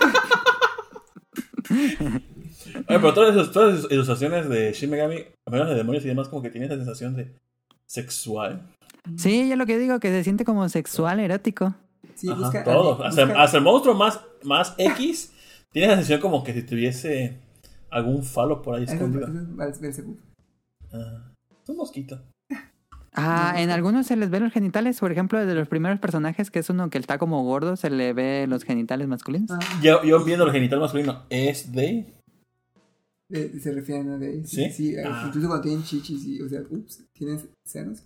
Oye, 2.76 2.84
pero 2.86 3.14
todas 3.14 3.34
esas, 3.36 3.52
todas 3.52 3.78
esas 3.78 3.90
ilustraciones 3.92 4.48
de 4.48 4.72
Shin 4.72 4.90
Megami, 4.90 5.16
a 5.46 5.50
menos 5.50 5.68
de 5.68 5.74
demonios 5.74 6.04
y 6.04 6.08
demás, 6.08 6.28
como 6.28 6.42
que 6.42 6.50
tienen 6.50 6.70
esa 6.70 6.78
sensación 6.78 7.14
de 7.16 7.34
sexual. 7.86 8.62
Sí, 9.16 9.48
yo 9.48 9.56
lo 9.56 9.66
que 9.66 9.78
digo, 9.78 10.00
que 10.00 10.08
se 10.08 10.24
siente 10.24 10.44
como 10.44 10.68
sexual, 10.68 11.20
erótico. 11.20 11.74
Sí, 12.14 12.28
Ajá, 12.30 12.40
busca... 12.40 12.64
todo. 12.64 12.96
busca- 12.96 13.08
Hasta, 13.08 13.42
hasta 13.42 13.58
el 13.58 13.64
monstruo 13.64 13.94
más, 13.94 14.20
más 14.42 14.74
X 14.78 15.32
tiene 15.72 15.88
la 15.88 15.94
sensación 15.94 16.20
como 16.20 16.42
que 16.44 16.52
si 16.54 16.62
tuviese 16.62 17.40
algún 17.90 18.22
falo 18.22 18.62
por 18.62 18.76
ahí 18.76 18.84
escondido. 18.84 19.26
es 19.26 19.98
un 21.68 21.76
mosquito. 21.76 22.20
Ah, 23.16 23.54
en 23.58 23.70
algunos 23.70 24.06
se 24.08 24.16
les 24.16 24.28
ven 24.30 24.42
los 24.42 24.52
genitales, 24.52 24.98
por 24.98 25.12
ejemplo, 25.12 25.44
de 25.44 25.54
los 25.54 25.68
primeros 25.68 26.00
personajes, 26.00 26.50
que 26.50 26.58
es 26.58 26.68
uno 26.70 26.90
que 26.90 26.98
está 26.98 27.16
como 27.18 27.44
gordo, 27.44 27.76
se 27.76 27.88
le 27.90 28.12
ve 28.12 28.46
los 28.48 28.64
genitales 28.64 29.06
masculinos. 29.08 29.50
Ah, 29.52 29.58
Yo, 29.82 30.02
yo 30.02 30.24
viendo 30.24 30.44
el 30.46 30.52
genital 30.52 30.80
masculino, 30.80 31.22
¿es 31.30 31.70
de? 31.72 32.12
eh, 33.30 33.52
se 33.60 33.72
refieren 33.72 34.10
a 34.10 34.18
de 34.18 34.46
¿Sí? 34.46 34.70
sí, 34.70 34.94
eh, 34.94 35.02
Ah. 35.06 35.24
incluso 35.28 35.48
cuando 35.48 35.62
tienen 35.62 35.82
chichis 35.82 36.24
y, 36.26 36.42
o 36.42 36.48
sea, 36.48 36.60
ups, 36.68 37.04
tienen 37.14 37.40
senos. 37.64 37.98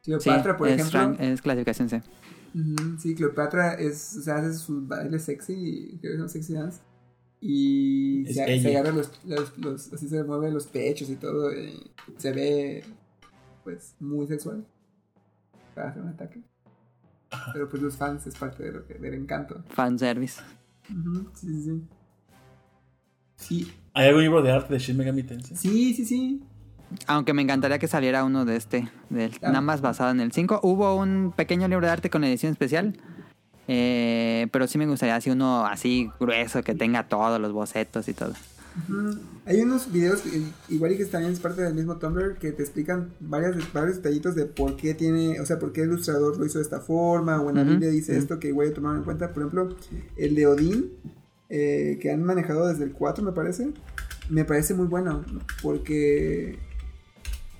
Sí, 0.00 0.10
Cleopatra, 0.12 0.56
por 0.56 0.68
es, 0.68 0.74
ejemplo. 0.74 1.00
ran- 1.00 1.16
es 1.20 1.42
clasificación 1.42 1.88
C. 1.88 2.02
Sí, 2.98 3.14
Cleopatra 3.14 3.74
es, 3.74 4.16
o 4.18 4.22
sea, 4.22 4.36
hace 4.36 4.54
sus 4.54 4.86
bailes 4.86 5.22
sexy, 5.24 5.98
creo 6.00 6.12
que 6.12 6.18
son 6.18 6.28
sexy 6.28 6.52
dance. 6.54 6.80
Y 7.40 8.24
se, 8.32 8.60
se 8.60 8.76
agarra 8.76 8.92
los, 8.96 9.10
los, 9.24 9.58
los- 9.58 9.92
así 9.92 10.08
se 10.08 10.22
mueve 10.24 10.50
los 10.50 10.66
pechos 10.66 11.10
y 11.10 11.16
todo. 11.16 11.52
Y 11.52 11.82
se 12.16 12.32
ve, 12.32 12.84
pues, 13.64 13.94
muy 14.00 14.26
sexual. 14.26 14.64
Para 15.74 15.88
hacer 15.90 16.02
un 16.02 16.08
ataque. 16.10 16.40
Pero 17.52 17.68
pues 17.68 17.82
los 17.82 17.96
fans 17.96 18.24
es 18.28 18.36
parte 18.36 18.62
de 18.62 18.72
lo 18.72 18.86
que, 18.86 18.94
del 18.94 19.14
encanto. 19.14 19.64
Fanservice. 19.70 20.40
Ujú, 20.88 21.28
sí, 21.34 21.48
sí, 21.48 21.62
sí. 21.62 21.82
Sí, 23.36 23.72
¿Hay 23.92 24.06
algún 24.08 24.22
libro 24.22 24.42
de 24.42 24.52
arte 24.52 24.72
de 24.72 24.78
Shin 24.78 24.96
Megami 24.96 25.22
Tensei? 25.24 25.56
sí, 25.56 25.94
sí, 25.94 26.04
sí. 26.04 26.42
Aunque 27.08 27.32
me 27.32 27.42
encantaría 27.42 27.78
que 27.78 27.88
saliera 27.88 28.22
uno 28.24 28.44
de 28.44 28.56
este, 28.56 28.88
del, 29.10 29.32
Ah. 29.42 29.48
nada 29.48 29.60
más 29.60 29.80
basado 29.80 30.10
en 30.12 30.20
el 30.20 30.30
5. 30.32 30.60
Hubo 30.62 30.94
un 30.96 31.32
pequeño 31.34 31.66
libro 31.66 31.86
de 31.86 31.92
arte 31.92 32.10
con 32.10 32.22
edición 32.24 32.52
especial. 32.52 32.96
eh, 33.66 34.46
pero 34.52 34.66
sí 34.66 34.76
me 34.78 34.86
gustaría 34.86 35.16
así 35.16 35.30
uno 35.30 35.64
así 35.64 36.10
grueso 36.20 36.62
que 36.62 36.74
tenga 36.74 37.08
todos 37.08 37.40
los 37.40 37.50
bocetos 37.52 38.06
y 38.08 38.14
todo. 38.14 38.34
Hay 39.46 39.60
unos 39.60 39.92
videos, 39.92 40.22
igual 40.68 40.92
y 40.92 40.96
que 40.96 41.04
también 41.04 41.32
es 41.32 41.38
parte 41.38 41.62
del 41.62 41.74
mismo 41.74 41.96
Tumblr, 41.96 42.38
que 42.38 42.52
te 42.52 42.62
explican 42.62 43.12
varias, 43.20 43.56
varios 43.72 43.96
detallitos 43.96 44.34
de 44.34 44.46
por 44.46 44.76
qué 44.76 44.94
tiene, 44.94 45.38
o 45.40 45.46
sea, 45.46 45.58
por 45.58 45.72
qué 45.72 45.82
el 45.82 45.90
ilustrador 45.90 46.38
lo 46.38 46.46
hizo 46.46 46.58
de 46.58 46.64
esta 46.64 46.80
forma, 46.80 47.40
o 47.40 47.50
en 47.50 47.56
la 47.56 47.62
Ujú, 47.62 47.70
Biblia 47.72 47.90
dice 47.90 48.16
esto 48.16 48.40
que 48.40 48.48
igual 48.48 48.72
tomaron 48.72 48.98
en 48.98 49.04
cuenta. 49.04 49.32
Por 49.32 49.42
ejemplo, 49.42 49.76
el 50.16 50.34
de 50.34 50.46
Odín, 50.46 50.92
eh, 51.50 51.98
que 52.00 52.10
han 52.10 52.24
manejado 52.24 52.66
desde 52.66 52.84
el 52.84 52.92
4, 52.92 53.22
me 53.22 53.32
parece, 53.32 53.72
me 54.28 54.44
parece 54.44 54.74
muy 54.74 54.86
bueno, 54.86 55.24
porque 55.62 56.58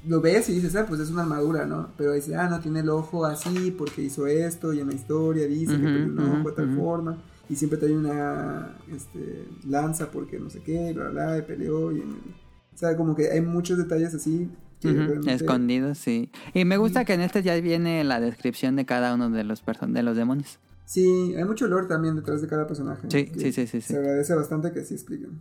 lo 0.06 0.20
ves 0.20 0.48
y 0.48 0.54
dices, 0.54 0.74
ah, 0.76 0.86
pues 0.88 1.00
es 1.00 1.10
una 1.10 1.22
armadura, 1.22 1.64
¿no? 1.64 1.90
Pero 1.96 2.12
dice, 2.12 2.34
ah, 2.34 2.48
no 2.48 2.60
tiene 2.60 2.80
el 2.80 2.88
ojo 2.88 3.24
así 3.24 3.70
porque 3.70 4.02
hizo 4.02 4.26
esto, 4.26 4.72
y 4.72 4.80
en 4.80 4.88
la 4.88 4.94
historia 4.94 5.46
dice 5.46 5.76
que 5.76 5.84
perdió 5.84 6.06
un 6.06 6.18
ojo 6.18 6.50
de 6.50 6.56
tal 6.56 6.74
forma 6.74 7.18
y 7.48 7.56
siempre 7.56 7.78
trae 7.78 7.92
una 7.92 8.76
este, 8.90 9.46
lanza 9.66 10.10
porque 10.10 10.38
no 10.38 10.50
sé 10.50 10.60
qué, 10.62 10.92
bla, 10.92 11.10
bla, 11.10 11.26
bla, 11.26 11.38
y 11.38 11.42
peleó. 11.42 11.92
Y, 11.92 12.00
o 12.00 12.76
sea, 12.76 12.96
como 12.96 13.14
que 13.14 13.30
hay 13.30 13.40
muchos 13.40 13.78
detalles 13.78 14.14
así. 14.14 14.50
Realmente- 14.82 15.32
Escondidos, 15.32 15.98
sí. 15.98 16.30
Y 16.52 16.64
me 16.64 16.76
gusta 16.76 17.04
que 17.04 17.14
en 17.14 17.22
este 17.22 17.42
ya 17.42 17.54
viene 17.60 18.04
la 18.04 18.20
descripción 18.20 18.76
de 18.76 18.84
cada 18.84 19.14
uno 19.14 19.30
de 19.30 19.44
los, 19.44 19.62
de 19.88 20.02
los 20.02 20.16
demonios. 20.16 20.58
Sí, 20.84 21.34
hay 21.36 21.44
mucho 21.44 21.66
lore 21.66 21.86
también 21.86 22.16
detrás 22.16 22.42
de 22.42 22.48
cada 22.48 22.66
personaje. 22.66 23.08
Sí, 23.10 23.30
sí, 23.34 23.52
sí, 23.52 23.66
sí, 23.66 23.80
sí. 23.80 23.80
Se 23.80 23.96
agradece 23.96 24.34
bastante 24.34 24.72
que 24.72 24.84
sí 24.84 24.94
expliquen. 24.94 25.40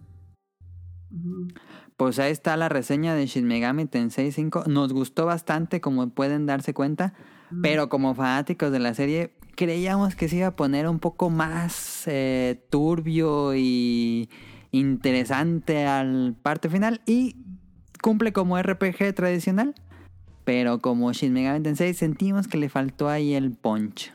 Pues 1.97 2.17
ahí 2.19 2.31
está 2.31 2.57
la 2.57 2.69
reseña 2.69 3.13
de 3.13 3.25
Shin 3.27 3.45
Megami 3.45 3.85
Tensei 3.85 4.31
5. 4.31 4.65
Nos 4.67 4.93
gustó 4.93 5.25
bastante, 5.25 5.81
como 5.81 6.09
pueden 6.09 6.45
darse 6.45 6.73
cuenta. 6.73 7.13
Pero 7.61 7.87
como 7.87 8.15
fanáticos 8.15 8.71
de 8.71 8.79
la 8.79 8.95
serie, 8.95 9.35
creíamos 9.55 10.15
que 10.15 10.27
se 10.29 10.37
iba 10.37 10.47
a 10.47 10.55
poner 10.55 10.87
un 10.87 10.99
poco 10.99 11.29
más 11.29 12.03
eh, 12.07 12.61
turbio 12.69 13.55
y 13.55 14.29
interesante 14.71 15.85
al 15.85 16.35
parte 16.41 16.69
final. 16.69 17.01
Y 17.05 17.35
cumple 18.01 18.33
como 18.33 18.61
RPG 18.61 19.13
tradicional. 19.15 19.75
Pero 20.45 20.79
como 20.79 21.13
Shin 21.13 21.31
Megami 21.31 21.61
Tensei, 21.63 21.93
sentimos 21.93 22.47
que 22.49 22.57
le 22.57 22.67
faltó 22.67 23.07
ahí 23.07 23.33
el 23.33 23.51
punch. 23.51 24.11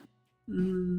Mm, 0.47 0.99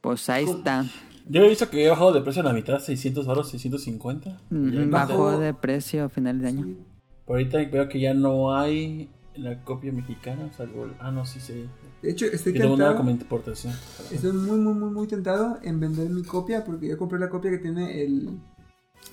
Pues 0.00 0.28
ahí 0.28 0.44
está. 0.44 0.84
Yo 1.28 1.42
he 1.44 1.48
visto 1.48 1.70
que 1.70 1.84
he 1.84 1.88
bajado 1.88 2.12
de 2.12 2.20
precio 2.20 2.42
a 2.42 2.46
la 2.46 2.52
mitad, 2.52 2.80
600 2.80 3.26
baros, 3.26 3.48
650. 3.50 4.40
Ujú, 4.50 4.70
Ya 4.70 4.86
Bajó 4.86 5.38
de 5.38 5.54
precio 5.54 6.04
a 6.04 6.08
finales 6.08 6.42
de 6.42 6.48
año. 6.48 6.64
sí. 6.64 6.76
Por 7.24 7.36
ahorita 7.36 7.58
veo 7.70 7.88
que 7.88 8.00
ya 8.00 8.12
no 8.12 8.56
hay 8.56 9.08
la 9.36 9.62
copia 9.64 9.92
mexicana, 9.92 10.50
salvo 10.56 10.84
el... 10.84 10.92
Ah, 11.00 11.10
no, 11.10 11.24
sí, 11.24 11.40
sí. 11.40 11.66
De 12.02 12.10
hecho, 12.10 12.26
estoy 12.26 12.52
una 12.58 12.68
tentado. 12.68 12.96
como 12.96 13.10
importación. 13.10 13.74
Estoy 14.10 14.32
muy, 14.32 14.58
muy, 14.58 14.74
muy, 14.74 14.90
muy 14.90 15.06
tentado 15.06 15.58
en 15.62 15.80
vender 15.80 16.08
mi 16.10 16.22
copia 16.22 16.64
porque 16.64 16.88
yo 16.88 16.98
compré 16.98 17.18
la 17.18 17.28
copia 17.28 17.50
que 17.50 17.58
tiene 17.58 18.02
el, 18.02 18.38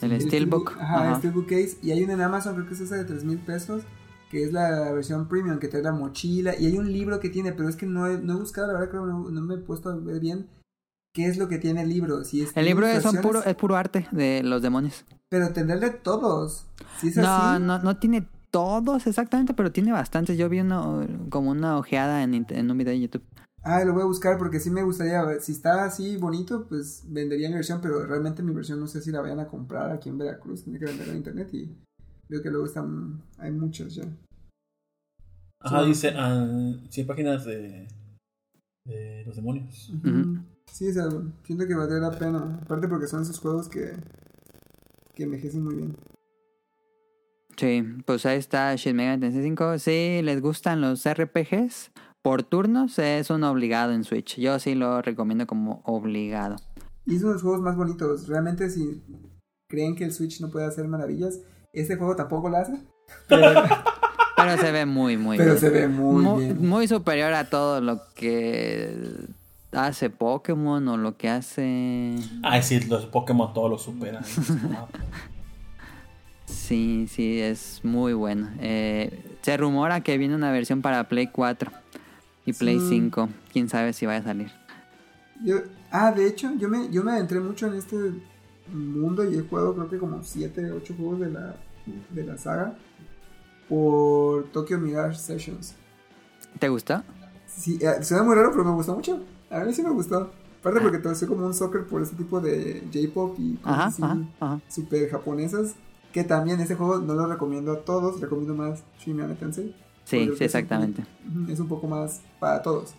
El 0.02 0.22
Steelbook. 0.22 0.78
Ajá, 0.80 1.10
el. 1.12 1.16
Steelbook 1.18 1.48
Case. 1.48 1.78
Y 1.82 1.92
hay 1.92 2.04
una 2.04 2.14
en 2.14 2.22
Amazon, 2.22 2.56
creo 2.56 2.68
que 2.68 2.74
es 2.74 2.82
esa 2.82 2.96
de 2.96 3.06
3 3.06 3.24
mil 3.24 3.38
pesos, 3.38 3.84
que 4.32 4.44
es 4.44 4.52
la 4.54 4.92
versión 4.92 5.28
premium, 5.28 5.60
que 5.60 5.68
trae 5.68 5.82
la 5.84 5.92
mochila. 5.92 6.54
Y 6.60 6.66
hay 6.66 6.78
un 6.78 6.92
libro 6.92 7.20
que 7.20 7.30
tiene, 7.30 7.54
pero 7.54 7.70
es 7.70 7.76
que 7.76 7.86
no 7.86 8.08
he, 8.08 8.18
no 8.18 8.34
he 8.34 8.38
buscado, 8.38 8.68
la 8.68 8.74
verdad, 8.74 8.90
creo 8.90 9.04
que 9.06 9.12
no, 9.12 9.30
no 9.30 9.42
me 9.42 9.56
he 9.56 9.58
puesto 9.60 9.90
a 9.90 9.96
ver 9.96 10.20
bien 10.20 10.48
qué 11.14 11.26
es 11.28 11.38
lo 11.38 11.48
que 11.48 11.58
tiene 11.58 11.82
el 11.84 11.90
libro. 11.90 12.24
Si 12.24 12.42
es 12.42 12.52
El 12.56 12.66
libro 12.66 12.86
es, 12.88 13.04
son 13.04 13.16
puro, 13.18 13.44
es 13.44 13.56
puro 13.56 13.76
arte 13.76 14.08
de 14.12 14.42
los 14.44 14.62
demonios. 14.62 15.06
Pero 15.30 15.50
tendrá 15.54 15.78
de 15.78 15.90
todos. 15.92 16.66
Si 17.00 17.10
es 17.10 17.18
No, 17.18 17.28
así. 17.28 17.64
no, 17.64 17.80
no 17.80 17.98
tiene 17.98 18.28
todos 18.52 19.08
exactamente, 19.08 19.54
pero 19.54 19.72
tiene 19.72 19.92
bastantes. 19.92 20.38
Yo 20.38 20.50
vi 20.50 20.60
uno, 20.62 21.06
como 21.30 21.52
una 21.52 21.78
ojeada 21.78 22.24
en, 22.24 22.34
un 22.36 22.78
video 22.78 22.94
de 22.94 23.02
YouTube. 23.02 23.24
Ah, 23.62 23.84
lo 23.84 23.94
voy 23.94 24.04
a 24.04 24.06
buscar 24.06 24.38
porque 24.38 24.60
sí 24.60 24.70
me 24.70 24.84
gustaría. 24.84 25.24
ver. 25.24 25.42
Si 25.42 25.52
está 25.52 25.84
así 25.84 26.18
bonito, 26.18 26.66
pues 26.68 27.04
vendería 27.08 27.50
mi 27.50 27.56
versión, 27.56 27.82
pero 27.82 28.06
realmente 28.06 28.42
mi 28.42 28.54
versión 28.54 28.80
no 28.80 28.88
sé 28.88 29.02
si 29.02 29.12
la 29.12 29.22
vayan 29.22 29.40
a 29.40 29.48
comprar 29.48 29.92
aquí 29.92 30.10
en 30.10 30.18
Veracruz. 30.18 30.64
Tiene 30.64 30.80
que 30.80 30.86
venderla 30.86 31.12
en 31.14 31.18
internet 31.18 31.54
y 31.54 31.76
veo 32.30 32.42
que 32.42 32.50
luego 32.50 32.66
están. 32.66 33.22
Hay 33.38 33.52
muchas 33.52 33.96
ya. 33.96 34.04
Ajá, 35.62 35.82
Sí. 35.84 35.88
dice 35.90 36.14
100 36.90 37.08
páginas 37.08 37.44
de, 37.46 37.88
de 38.86 39.24
los 39.26 39.36
demonios. 39.36 39.92
Sí, 40.72 40.88
o 40.88 40.94
sea, 40.94 41.10
siento 41.44 41.68
que 41.68 41.76
valdría 41.76 42.00
la 42.00 42.12
pena. 42.18 42.60
Aparte 42.64 42.88
porque 42.88 43.08
son 43.08 43.24
esos 43.24 43.40
juegos 43.40 43.68
que, 43.68 43.92
que 45.14 45.24
envejecen 45.24 45.64
muy 45.64 45.76
bien. 45.76 45.98
Sí, 47.60 47.84
pues 48.06 48.26
ahí 48.26 48.38
está 48.38 48.74
Shin 48.78 48.96
Megami 48.96 49.20
Tensei 49.20 49.44
5. 49.44 49.80
Si 49.80 50.22
les 50.22 50.42
gustan 50.42 50.80
los 50.80 51.04
RPGs 51.06 51.92
por 52.22 52.42
turnos, 52.42 52.98
es 53.00 53.30
un 53.30 53.44
obligado 53.44 53.92
en 53.92 54.06
Switch. 54.06 54.40
Yo 54.40 54.58
sí 54.60 54.76
lo 54.76 55.02
recomiendo 55.02 55.46
como 55.46 55.82
obligado. 55.84 56.56
Y 57.06 57.18
es 57.18 57.22
uno 57.22 57.32
de 57.32 57.34
los 57.34 57.42
juegos 57.42 57.60
más 57.60 57.76
bonitos. 57.76 58.30
Realmente 58.30 58.70
si 58.70 59.04
creen 59.68 59.98
que 59.98 60.06
el 60.06 60.14
Switch 60.14 60.40
no 60.40 60.50
puede 60.50 60.68
hacer 60.68 60.88
maravillas, 60.88 61.42
este 61.74 61.98
juego 61.98 62.16
tampoco 62.16 62.48
lo 62.48 62.56
hace. 62.56 62.80
Pero, 63.28 63.62
Pero 64.38 64.58
se 64.58 64.72
ve 64.72 64.86
muy, 64.86 65.18
muy 65.18 65.36
pero 65.36 65.50
bien. 65.50 65.60
se 65.60 65.70
ve 65.70 65.88
muy 65.90 66.46
bien. 66.46 66.66
muy 66.66 66.88
superior 66.88 67.34
a 67.34 67.50
todo 67.50 67.82
lo 67.82 68.00
que 68.16 68.96
hace 69.74 70.10
Pokémon 70.10 70.88
o 70.88 70.96
lo 70.96 71.18
que 71.18 71.28
hace... 71.28 72.16
Ay, 72.42 72.64
sí, 72.64 72.80
los 72.82 73.08
Pokémon 73.08 73.54
todos 73.54 73.70
los 73.70 73.82
superan. 73.82 74.24
Sí, 76.50 77.08
sí, 77.10 77.40
es 77.40 77.82
muy 77.84 78.14
bueno. 78.14 78.50
Eh, 78.60 79.38
se 79.42 79.56
rumora 79.58 80.02
que 80.02 80.18
viene 80.18 80.36
una 80.36 80.52
versión 80.52 80.82
para 80.82 81.08
Play 81.08 81.28
4 81.28 81.72
y 82.46 82.54
Play 82.54 82.80
Sí. 82.80 82.88
5. 82.90 83.30
Quién 83.52 83.70
sabe 83.70 83.94
si 83.94 84.06
vaya 84.06 84.20
a 84.20 84.24
salir. 84.24 84.52
Yo- 85.44 85.62
ah, 85.92 86.12
de 86.12 86.28
hecho, 86.28 86.52
yo 86.58 86.68
me, 86.70 86.90
yo 86.90 87.04
me 87.04 87.12
adentré 87.12 87.40
mucho 87.40 87.68
en 87.68 87.76
este 87.76 87.96
mundo 88.74 89.30
y 89.30 89.38
he 89.38 89.42
jugado 89.42 89.74
creo 89.76 89.90
que 89.90 89.98
como 89.98 90.22
7, 90.24 90.72
8 90.72 90.94
juegos 90.98 91.20
de 91.22 91.30
la, 91.32 91.56
de 92.12 92.24
la 92.24 92.38
saga 92.38 92.76
por 93.68 94.46
Tokyo 94.52 94.80
Mirage 94.80 95.18
Sessions. 95.18 95.76
¿Te 96.60 96.70
gustó? 96.70 97.04
Sí, 97.48 97.78
eh, 97.82 98.04
suena 98.04 98.24
muy 98.24 98.36
raro, 98.36 98.52
pero 98.52 98.64
me 98.64 98.72
gustó 98.72 98.96
mucho. 98.96 99.22
A 99.50 99.60
mí 99.62 99.74
sí 99.74 99.82
me 99.84 99.90
gustó. 99.92 100.32
Aparte 100.60 100.82
porque 100.82 100.98
todo 100.98 101.16
soy 101.16 101.28
como 101.28 101.46
un 101.46 101.54
soccer 101.54 101.86
por 101.86 102.02
ese 102.02 102.16
tipo 102.16 102.42
de 102.42 102.84
J-pop 102.94 103.36
y 103.40 103.56
cosas 103.56 103.78
Ajá, 103.78 103.86
así 103.88 104.04
ajá, 104.04 104.18
ajá. 104.42 104.60
super 104.68 105.10
japonesas. 105.10 105.76
Que 106.14 106.24
también 106.24 106.60
ese 106.60 106.76
juego 106.76 107.00
no 107.00 107.14
lo 107.14 107.28
recomiendo 107.28 107.72
a 107.72 107.80
todos, 107.82 108.20
recomiendo 108.20 108.56
más 108.56 108.84
Shin 109.00 109.20
Tensei. 109.40 109.76
Sí, 110.06 110.32
sí, 110.38 110.44
exactamente. 110.44 111.04
Es 111.48 111.60
un 111.60 111.68
poco 111.68 111.88
más 111.88 112.22
para 112.40 112.62
todos. 112.64 112.94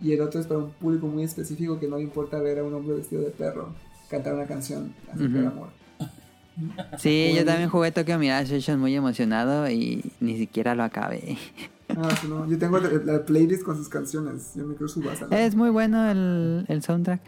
Y 0.00 0.12
el 0.12 0.20
otro 0.20 0.40
es 0.40 0.46
para 0.46 0.60
un 0.60 0.70
público 0.70 1.06
muy 1.06 1.24
específico 1.24 1.78
que 1.80 1.88
no 1.88 1.96
le 1.96 2.04
importa 2.04 2.38
ver 2.40 2.60
a 2.60 2.64
un 2.64 2.74
hombre 2.74 2.96
vestido 2.96 3.22
de 3.22 3.30
perro 3.30 3.70
cantar 4.08 4.34
una 4.34 4.46
canción 4.46 4.94
acerca 5.12 5.34
del 5.34 5.46
Ujú. 5.46 5.52
amor. 5.52 5.68
Sí, 6.98 7.32
yo 7.34 7.46
también 7.46 7.70
jugué 7.70 7.92
Tokyo 7.92 8.18
Mirage 8.18 8.46
Session 8.48 8.78
muy 8.78 8.94
emocionado 8.94 9.70
y 9.70 10.04
ni 10.20 10.36
siquiera 10.36 10.74
lo 10.74 10.82
acabé. 10.82 11.38
Ah, 11.88 12.08
no. 12.28 12.46
Yo 12.46 12.58
tengo 12.58 12.78
la, 12.78 12.90
la 12.90 13.24
playlist 13.24 13.62
con 13.64 13.76
sus 13.76 13.88
canciones. 13.88 14.52
Yo 14.54 14.66
me 14.66 14.74
creo 14.74 14.86
su 14.86 15.00
base. 15.00 15.24
Es 15.30 15.54
muy 15.54 15.70
bueno 15.70 16.10
el, 16.10 16.66
el 16.68 16.82
soundtrack. 16.82 17.20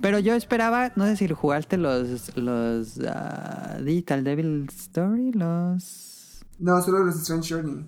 Pero 0.00 0.18
yo 0.18 0.34
esperaba, 0.34 0.92
no 0.96 1.06
sé 1.06 1.16
si 1.16 1.28
jugaste 1.28 1.76
los, 1.76 2.36
los 2.36 2.98
ah, 3.06 3.78
Digital 3.84 4.24
Devil 4.24 4.66
Story, 4.70 5.32
los... 5.32 6.44
No, 6.58 6.80
solo 6.82 7.04
los 7.04 7.16
Strange 7.16 7.54
Journey. 7.54 7.84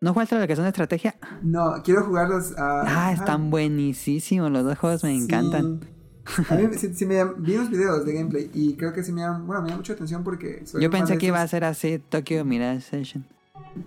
¿No 0.00 0.12
jugaste 0.12 0.36
los 0.36 0.46
que 0.46 0.54
son 0.54 0.64
de 0.64 0.68
estrategia? 0.70 1.16
No, 1.42 1.74
quiero 1.82 2.04
jugarlos 2.04 2.56
a. 2.56 3.08
Ah, 3.08 3.12
están 3.12 3.50
buenísimos, 3.50 4.50
los 4.50 4.64
dos 4.64 4.78
juegos 4.78 5.02
me 5.02 5.14
encantan. 5.14 5.80
A 6.50 6.54
mí 6.54 6.68
sí, 6.76 6.92
sí 6.94 7.06
me 7.06 7.14
llam- 7.16 7.34
vi 7.38 7.56
unos 7.56 7.70
videos 7.70 8.04
de 8.04 8.12
gameplay 8.12 8.50
y 8.52 8.74
creo 8.76 8.92
que 8.92 9.02
sí 9.02 9.12
me 9.12 9.22
llaman, 9.22 9.46
bueno, 9.46 9.62
me 9.62 9.68
llama 9.68 9.78
mucho 9.78 9.94
atención 9.94 10.22
porque 10.22 10.64
soy 10.66 10.82
Yo 10.82 10.90
pensé 10.90 11.18
que 11.18 11.26
iba 11.26 11.40
a 11.40 11.48
ser 11.48 11.64
así 11.64 11.98
Tokyo 11.98 12.44
Mirage 12.44 12.82
Session. 12.82 13.26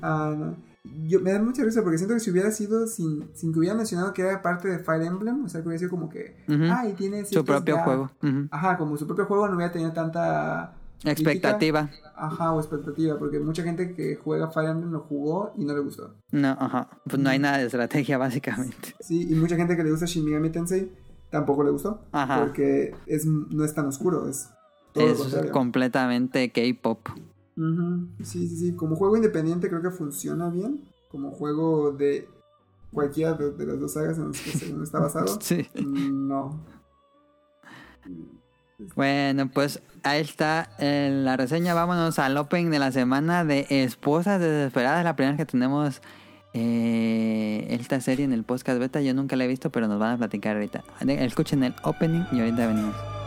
Ah, 0.02 0.34
no. 0.38 0.56
Yo, 0.84 1.20
me 1.20 1.32
da 1.32 1.40
mucha 1.40 1.64
risa 1.64 1.84
porque 1.84 1.98
siento 1.98 2.16
que 2.16 2.20
si 2.20 2.32
hubiera 2.32 2.52
sido 2.52 2.88
sin, 2.88 3.30
sin 3.36 3.54
que 3.54 3.60
hubiera 3.60 3.76
mencionado 3.76 4.14
que 4.14 4.24
era 4.24 4.42
parte 4.42 4.68
de 4.68 4.80
Fire 4.80 5.04
Emblem, 5.04 5.46
o 5.46 5.50
sea, 5.50 5.62
que 5.62 5.68
hubiera 5.68 5.80
sido 5.80 5.92
como 5.92 6.10
que, 6.10 6.36
ah, 6.70 6.86
tiene 6.98 7.24
Su 7.26 7.46
propio 7.46 7.78
juego. 7.80 8.12
Ajá, 8.50 8.78
como 8.78 8.98
su 8.98 9.06
propio 9.06 9.26
juego 9.26 9.48
no 9.48 9.56
hubiera 9.56 9.72
tenido 9.72 9.94
tanta 9.94 10.74
crítica. 11.00 11.12
Expectativa. 11.12 11.90
Ajá, 12.16 12.52
o 12.52 12.60
expectativa, 12.60 13.18
porque 13.20 13.40
mucha 13.40 13.62
gente 13.64 13.94
que 13.94 14.16
juega 14.16 14.50
Fire 14.50 14.70
Emblem 14.70 14.92
lo 14.92 15.02
jugó 15.02 15.54
y 15.56 15.66
no 15.66 15.74
le 15.74 15.82
gustó. 15.82 16.16
No, 16.32 16.50
ajá. 16.60 16.90
Pues 17.08 17.22
no 17.22 17.30
hay 17.30 17.38
nada 17.38 17.60
de 17.60 17.66
estrategia, 17.66 18.18
básicamente. 18.18 18.96
Sí, 19.00 19.28
y 19.32 19.36
mucha 19.36 19.56
gente 19.56 19.78
que 19.78 19.84
le 19.84 19.92
gusta 19.92 20.08
Shin 20.08 20.26
Megami 20.26 20.50
Tensei 20.50 20.92
tampoco 21.30 21.64
le 21.64 21.70
gustó. 21.70 22.02
Ajá. 22.12 22.40
Porque 22.40 22.96
es, 23.06 23.26
no 23.26 23.64
es 23.64 23.74
tan 23.76 23.86
oscuro, 23.86 24.28
es 24.28 24.50
todo 24.94 25.06
Es 25.06 25.52
completamente 25.52 26.52
K-pop. 26.52 27.08
Sí, 28.24 28.48
sí, 28.48 28.56
sí. 28.58 28.76
Como 28.76 28.96
juego 28.96 29.16
independiente 29.16 29.70
creo 29.70 29.82
que 29.82 29.92
funciona 29.92 30.50
bien. 30.50 30.82
Como 31.10 31.32
juego 31.32 31.92
de 31.92 32.28
cualquiera 32.92 33.34
de, 33.34 33.52
de 33.52 33.66
las 33.66 33.80
dos 33.80 33.94
sagas 33.94 34.18
en 34.18 34.30
las 34.30 34.40
que 34.40 34.52
según 34.52 34.84
está 34.84 35.00
basado. 35.00 35.38
Sí. 35.42 35.68
No. 35.76 36.60
Bueno, 38.96 39.50
pues 39.54 39.82
ahí 40.04 40.22
está 40.22 40.72
eh, 40.80 41.10
la 41.24 41.38
reseña. 41.38 41.74
Vámonos 41.74 42.20
al 42.20 42.38
opening 42.38 42.72
de 42.72 42.80
la 42.80 42.92
semana 42.92 43.46
de 43.46 43.68
Esposas 43.70 44.40
Desesperadas. 44.40 45.04
La 45.04 45.16
primera 45.16 45.38
que 45.38 45.46
tenemos 45.46 46.02
eh, 46.54 47.68
esta 47.70 48.02
serie 48.02 48.26
en 48.26 48.34
el 48.34 48.44
podcast 48.44 48.80
beta. 48.80 49.02
Yo 49.02 49.14
nunca 49.14 49.36
la 49.36 49.46
he 49.46 49.48
visto, 49.48 49.70
pero 49.72 49.88
nos 49.88 50.00
van 50.00 50.16
a 50.16 50.18
platicar 50.18 50.56
ahorita. 50.56 50.84
Escuchen 51.08 51.64
el 51.64 51.76
opening 51.84 52.24
y 52.32 52.40
ahorita 52.40 52.68
venimos. 52.68 53.21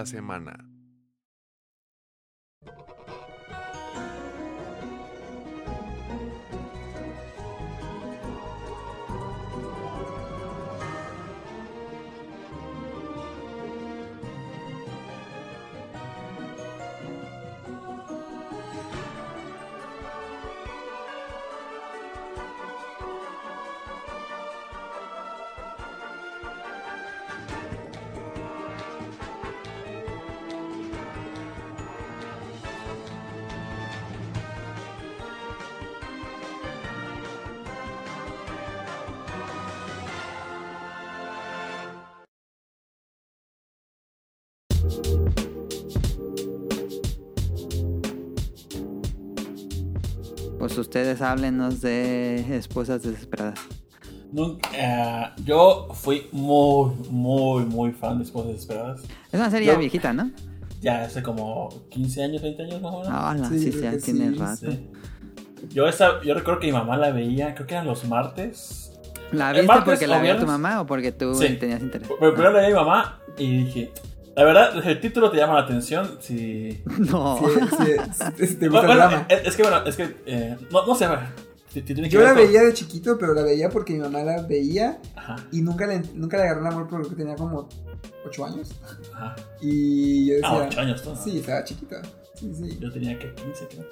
La 0.00 0.06
semana. 0.06 0.69
Ustedes 50.90 51.22
háblenos 51.22 51.80
de 51.82 52.56
Esposas 52.56 53.00
Desesperadas. 53.04 53.60
Eh, 54.76 55.24
yo 55.44 55.86
fui 55.94 56.26
muy, 56.32 56.90
muy, 57.10 57.64
muy 57.64 57.92
fan 57.92 58.18
de 58.18 58.24
Esposas 58.24 58.48
Desesperadas. 58.54 59.02
Es 59.30 59.34
una 59.38 59.50
serie 59.52 59.68
Yo- 59.68 59.74
ya 59.74 59.78
viejita, 59.78 60.12
¿no? 60.12 60.32
Ya 60.80 61.04
hace 61.04 61.22
como 61.22 61.68
15 61.90 62.24
años, 62.24 62.42
20 62.42 62.64
años 62.64 62.82
más 62.82 62.92
o 62.92 62.98
menos. 63.02 63.08
Ah, 63.14 63.36
Sí, 63.48 63.70
sí, 63.70 63.80
ya 63.80 63.96
tiene 63.98 64.30
sí, 64.32 64.34
rato. 64.36 64.56
Sí. 64.72 64.88
Yo, 65.72 65.86
esa, 65.86 66.20
yo 66.24 66.34
recuerdo 66.34 66.58
que 66.58 66.66
mi 66.66 66.72
mamá 66.72 66.96
la 66.96 67.12
veía, 67.12 67.54
creo 67.54 67.68
que 67.68 67.74
eran 67.74 67.86
los 67.86 68.04
martes. 68.06 68.90
¿La 69.30 69.50
¿El 69.50 69.58
viste 69.58 69.66
martes 69.68 69.84
porque 69.84 70.06
la 70.08 70.20
vio 70.20 70.38
tu 70.40 70.46
mamá 70.46 70.80
o 70.80 70.86
porque 70.86 71.12
tú 71.12 71.36
Sí. 71.36 71.56
tenías 71.56 71.80
interés? 71.82 72.08
Pero 72.18 72.32
primero 72.32 72.52
la 72.52 72.58
veía 72.62 72.70
mi 72.70 72.74
mamá 72.74 73.20
y 73.38 73.64
dije, 73.64 73.92
la 74.36 74.44
verdad, 74.44 74.86
el 74.86 75.00
título 75.00 75.30
te 75.30 75.36
llama 75.38 75.54
la 75.54 75.60
atención 75.60 76.18
si... 76.20 76.82
No. 76.98 77.38
Sí, 77.38 78.56
te 78.56 78.68
gusta 78.68 78.86
Bueno, 78.86 78.92
el 78.92 78.98
drama. 78.98 79.26
es, 79.28 79.48
es 79.48 79.56
que 79.56 79.62
bueno, 79.62 79.84
es 79.84 79.96
que... 79.96 80.16
eh, 80.26 80.56
no, 80.70 80.86
no 80.86 80.94
sé, 80.94 81.06
Yo 82.08 82.18
ver 82.20 82.28
la 82.28 82.32
veía 82.34 82.62
de 82.62 82.72
chiquito, 82.74 83.16
pero 83.18 83.34
la 83.34 83.42
veía 83.42 83.68
porque 83.68 83.92
mi 83.92 84.00
mamá 84.00 84.22
la 84.22 84.42
veía 84.42 84.98
Ajá, 85.16 85.36
y 85.52 85.62
nunca 85.62 85.86
le, 85.86 86.00
nunca 86.14 86.36
le 86.36 86.44
agarré 86.44 86.60
el 86.60 86.66
amor 86.66 86.88
porque 86.88 87.14
tenía 87.14 87.36
como 87.36 87.68
8 88.26 88.44
años. 88.44 88.72
ajá. 89.14 89.36
Y 89.60 90.26
yo 90.28 90.34
decía. 90.34 90.48
Ah, 90.50 90.66
8 90.68 90.80
años, 90.80 91.04
¿no? 91.06 91.16
Sí, 91.16 91.38
estaba 91.38 91.64
chiquita. 91.64 92.02
Sí, 92.34 92.52
sí. 92.54 92.78
Yo 92.80 92.90
tenía 92.90 93.18
que 93.18 93.32
15, 93.34 93.68
creo. 93.68 93.84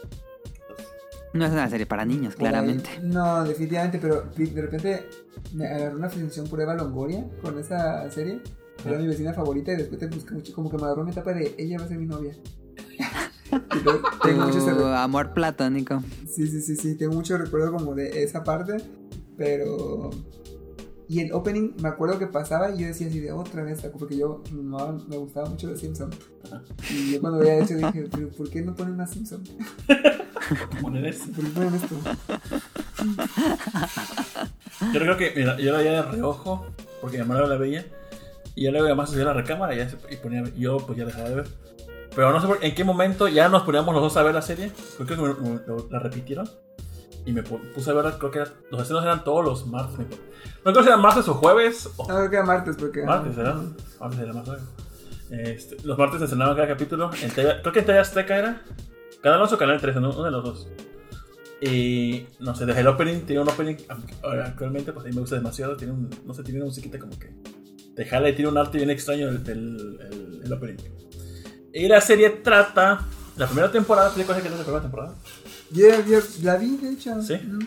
No 1.34 1.44
es 1.44 1.52
una 1.52 1.68
serie 1.68 1.86
para 1.86 2.04
niños, 2.04 2.34
claramente. 2.34 2.88
No, 3.02 3.44
definitivamente, 3.44 3.98
pero 3.98 4.24
de 4.34 4.62
repente 4.62 5.08
me 5.52 5.66
agarró 5.66 5.96
una 5.98 6.08
fascinación 6.08 6.48
por 6.48 6.60
Eva 6.60 6.74
Longoria 6.74 7.24
con 7.42 7.58
esa 7.58 8.10
serie. 8.10 8.40
Era 8.84 8.98
mi 8.98 9.06
vecina 9.08 9.32
favorita 9.34 9.72
y 9.72 9.76
después 9.76 9.98
te 9.98 10.06
busqué 10.06 10.34
mucho, 10.34 10.52
como 10.54 10.70
que 10.70 10.76
me 10.76 10.84
agarró 10.84 11.02
una 11.02 11.10
etapa 11.10 11.32
de 11.34 11.54
ella 11.58 11.78
va 11.78 11.84
a 11.84 11.88
ser 11.88 11.98
mi 11.98 12.06
novia. 12.06 12.32
Entonces, 13.50 14.02
tengo 14.22 14.44
mucho 14.46 14.58
ese 14.58 14.70
Tu 14.72 14.78
re- 14.78 14.96
amor 14.96 15.32
platónico. 15.32 16.02
Sí, 16.30 16.46
sí, 16.46 16.60
sí, 16.60 16.76
sí, 16.76 16.94
tengo 16.96 17.14
mucho 17.14 17.36
recuerdo 17.38 17.72
como 17.72 17.94
de 17.94 18.22
esa 18.22 18.44
parte, 18.44 18.76
pero... 19.36 20.10
Y 21.10 21.20
el 21.20 21.32
opening, 21.32 21.70
me 21.80 21.88
acuerdo 21.88 22.18
que 22.18 22.26
pasaba 22.26 22.70
y 22.70 22.80
yo 22.80 22.86
decía 22.86 23.06
así 23.08 23.18
de 23.18 23.32
otra 23.32 23.62
vez, 23.62 23.80
porque 23.98 24.18
yo 24.18 24.42
no, 24.52 25.02
me 25.08 25.16
gustaba 25.16 25.48
mucho 25.48 25.66
los 25.68 25.80
Simpsons. 25.80 26.14
Y 26.90 27.12
yo 27.14 27.20
cuando 27.22 27.38
veía 27.38 27.56
eso 27.60 27.74
dije, 27.76 28.06
pero 28.12 28.28
¿por 28.28 28.50
qué 28.50 28.60
no 28.60 28.74
ponen 28.74 28.98
más 28.98 29.10
Simpsons? 29.12 29.50
¿Cómo 30.82 30.94
eres? 30.94 31.20
¿Por 31.34 31.44
qué 31.46 31.50
ponen 31.50 31.74
esto? 31.76 31.96
Yo 34.92 35.00
creo 35.00 35.16
que 35.16 35.32
mira, 35.34 35.58
yo 35.58 35.72
la 35.72 35.78
veía 35.78 35.92
de 35.92 36.02
reojo, 36.02 36.66
porque 37.00 37.18
mi 37.18 37.24
mamá 37.24 37.40
la 37.46 37.56
veía, 37.56 37.86
y 38.58 38.64
yo 38.64 38.70
luego 38.72 38.86
además 38.86 39.10
subía 39.10 39.24
la 39.24 39.32
recámara 39.34 39.74
y, 39.74 39.78
ya 39.78 39.88
se- 39.88 39.98
y 40.10 40.16
ponía, 40.16 40.42
yo 40.56 40.78
pues 40.78 40.98
ya 40.98 41.04
dejaba 41.04 41.28
de 41.28 41.34
ver. 41.36 41.48
Pero 42.14 42.32
no 42.32 42.40
sé 42.40 42.46
por- 42.46 42.64
en 42.64 42.74
qué 42.74 42.84
momento 42.84 43.28
ya 43.28 43.48
nos 43.48 43.62
poníamos 43.62 43.94
los 43.94 44.02
dos 44.02 44.16
a 44.16 44.22
ver 44.22 44.34
la 44.34 44.42
serie, 44.42 44.72
creo 44.96 45.06
que 45.06 45.16
me- 45.16 45.34
me- 45.50 45.60
lo- 45.66 45.88
la 45.90 45.98
repitieron, 45.98 46.48
y 47.26 47.32
me 47.32 47.44
pu- 47.44 47.60
puse 47.74 47.90
a 47.90 47.94
ver, 47.94 48.14
creo 48.18 48.30
que 48.30 48.38
era- 48.40 48.52
los 48.70 48.80
estrenos 48.80 49.04
eran 49.04 49.22
todos 49.24 49.44
los 49.44 49.66
martes. 49.66 50.06
No 50.64 50.72
creo 50.72 50.82
si 50.82 50.88
eran 50.88 51.00
martes 51.02 51.28
o 51.28 51.34
jueves, 51.34 51.88
o 51.96 52.08
No, 52.08 52.16
creo 52.16 52.30
que 52.30 52.36
era 52.36 52.44
martes, 52.44 52.76
porque... 52.78 53.02
martes, 53.04 53.36
¿verdad? 53.36 53.62
Martes 54.00 54.18
era 54.20 54.32
más. 54.32 54.48
Este, 55.30 55.76
los 55.84 55.98
martes 55.98 56.18
se 56.18 56.24
estrenaban 56.24 56.56
cada 56.56 56.68
capítulo, 56.68 57.10
en 57.22 57.30
TV 57.30 57.60
creo 57.60 57.72
que 57.72 57.80
en 57.80 57.84
TV 57.86 57.98
Azteca 57.98 58.36
era, 58.38 58.62
Canal 59.22 59.42
11 59.42 59.54
o 59.54 59.58
Canal 59.58 59.80
13, 59.80 59.98
uno 59.98 60.22
de 60.24 60.30
los 60.30 60.42
dos. 60.44 60.68
Y 61.60 62.26
no 62.40 62.54
sé, 62.54 62.66
desde 62.66 62.80
el 62.80 62.86
opening, 62.86 63.20
tiene 63.22 63.42
un 63.42 63.48
opening, 63.48 63.76
ahora 64.22 64.46
actualmente 64.46 64.92
pues 64.92 65.04
a 65.04 65.08
mí 65.08 65.14
me 65.14 65.20
gusta 65.20 65.36
demasiado, 65.36 65.76
tiene 65.76 65.92
un, 65.92 66.08
no 66.24 66.32
sé, 66.32 66.42
tiene 66.44 66.60
una 66.60 66.66
musiquita 66.66 66.98
como 66.98 67.18
que 67.18 67.30
te 67.98 68.04
jala 68.04 68.28
y 68.28 68.34
tiene 68.36 68.48
un 68.52 68.56
arte 68.58 68.78
bien 68.78 68.90
extraño 68.90 69.28
el, 69.28 69.36
el, 69.48 69.98
el- 70.12 70.40
el 70.44 70.52
opening. 70.52 70.76
Y 71.74 71.88
la 71.88 72.00
serie 72.00 72.30
trata, 72.30 73.00
la 73.36 73.46
primera 73.46 73.72
temporada, 73.72 74.10
¿te 74.14 74.22
acuerdas 74.22 74.40
que 74.42 74.48
es 74.48 74.54
la 74.56 74.62
primera 74.62 74.82
temporada? 74.82 75.14
Yo, 75.72 75.88
yo 76.06 76.20
la 76.44 76.56
vi, 76.56 76.76
de 76.76 76.92
hecho. 76.92 77.20
Sí. 77.22 77.34
Mm, 77.38 77.58